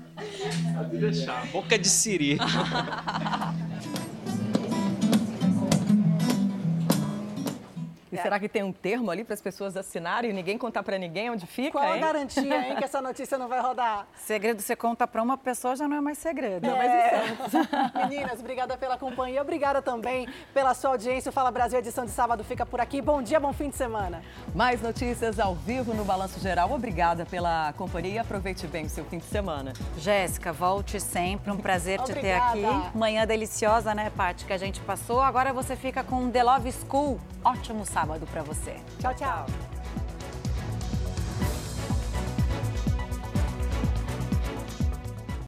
Pode 0.75 0.97
deixar. 0.97 1.47
Boca 1.53 1.79
de 1.79 1.89
siri. 1.89 2.39
E 8.13 8.19
será 8.19 8.39
que 8.39 8.49
tem 8.49 8.63
um 8.63 8.73
termo 8.73 9.11
ali 9.11 9.25
para 9.25 9.33
as 9.33 9.41
pessoas 9.41 9.75
assinarem 9.75 10.31
e 10.31 10.35
ninguém 10.35 10.59
contar 10.59 10.83
para 10.83 10.99
ninguém 10.99 11.31
onde 11.31 11.47
fica? 11.47 11.73
Qual 11.73 11.95
hein? 11.95 12.03
a 12.03 12.07
garantia, 12.07 12.69
hein, 12.69 12.77
que 12.77 12.85
essa 12.85 13.01
notícia 13.01 13.39
não 13.39 13.49
vai 13.49 13.61
rodar? 13.61 14.07
Segredo 14.15 14.61
você 14.61 14.77
conta 14.77 15.07
para 15.07 15.23
uma 15.23 15.39
pessoa 15.39 15.75
já 15.75 15.89
não 15.89 15.97
é 15.97 16.01
mais 16.01 16.19
segredo. 16.19 16.67
Não, 16.67 16.77
mas 16.77 16.91
isso 16.93 17.57
é. 17.57 18.07
Meninas, 18.07 18.41
obrigada 18.41 18.77
pela 18.77 18.99
companhia, 18.99 19.41
obrigada 19.41 19.81
também 19.81 20.29
pela 20.53 20.75
sua 20.75 20.91
audiência. 20.91 21.31
O 21.31 21.33
Fala 21.33 21.51
Brasil, 21.51 21.79
edição 21.79 22.05
de 22.05 22.11
sábado 22.11 22.45
fica 22.45 22.67
por 22.67 22.81
aqui. 22.81 23.01
Bom 23.01 23.23
dia, 23.23 23.41
bom 23.41 23.53
fim 23.53 23.71
de 23.71 23.77
semana. 23.77 24.23
Mais 24.55 24.83
notícias 24.83 25.41
ao 25.41 25.55
vivo 25.55 25.95
no 25.95 26.05
Balanço 26.05 26.39
Geral. 26.39 26.71
Obrigada 26.71 27.25
pela 27.25 27.73
companhia 27.79 28.13
e 28.13 28.19
aproveite 28.19 28.67
bem 28.67 28.85
o 28.85 28.91
seu 28.91 29.07
fim 29.07 29.19
de 29.19 29.25
semana. 29.25 29.73
Jéssica, 29.97 30.53
volte 30.53 31.01
sempre. 31.01 31.51
Um 31.51 31.57
prazer 31.57 31.99
te 32.03 32.13
ter 32.13 32.33
aqui. 32.33 32.63
Manhã 32.95 33.27
deliciosa, 33.27 33.95
né, 33.95 34.11
Paty, 34.15 34.45
que 34.45 34.53
a 34.53 34.59
gente 34.59 34.81
passou. 34.81 35.23
Agora 35.23 35.51
você 35.53 35.75
fica 35.77 36.05
com 36.05 36.31
The 36.31 36.43
Love 36.43 36.73
School. 36.73 37.19
Ótimo 37.43 37.87
sábado 38.03 38.27
para 38.33 38.43
você. 38.43 38.75
Tchau, 38.99 39.15
tchau. 39.15 39.72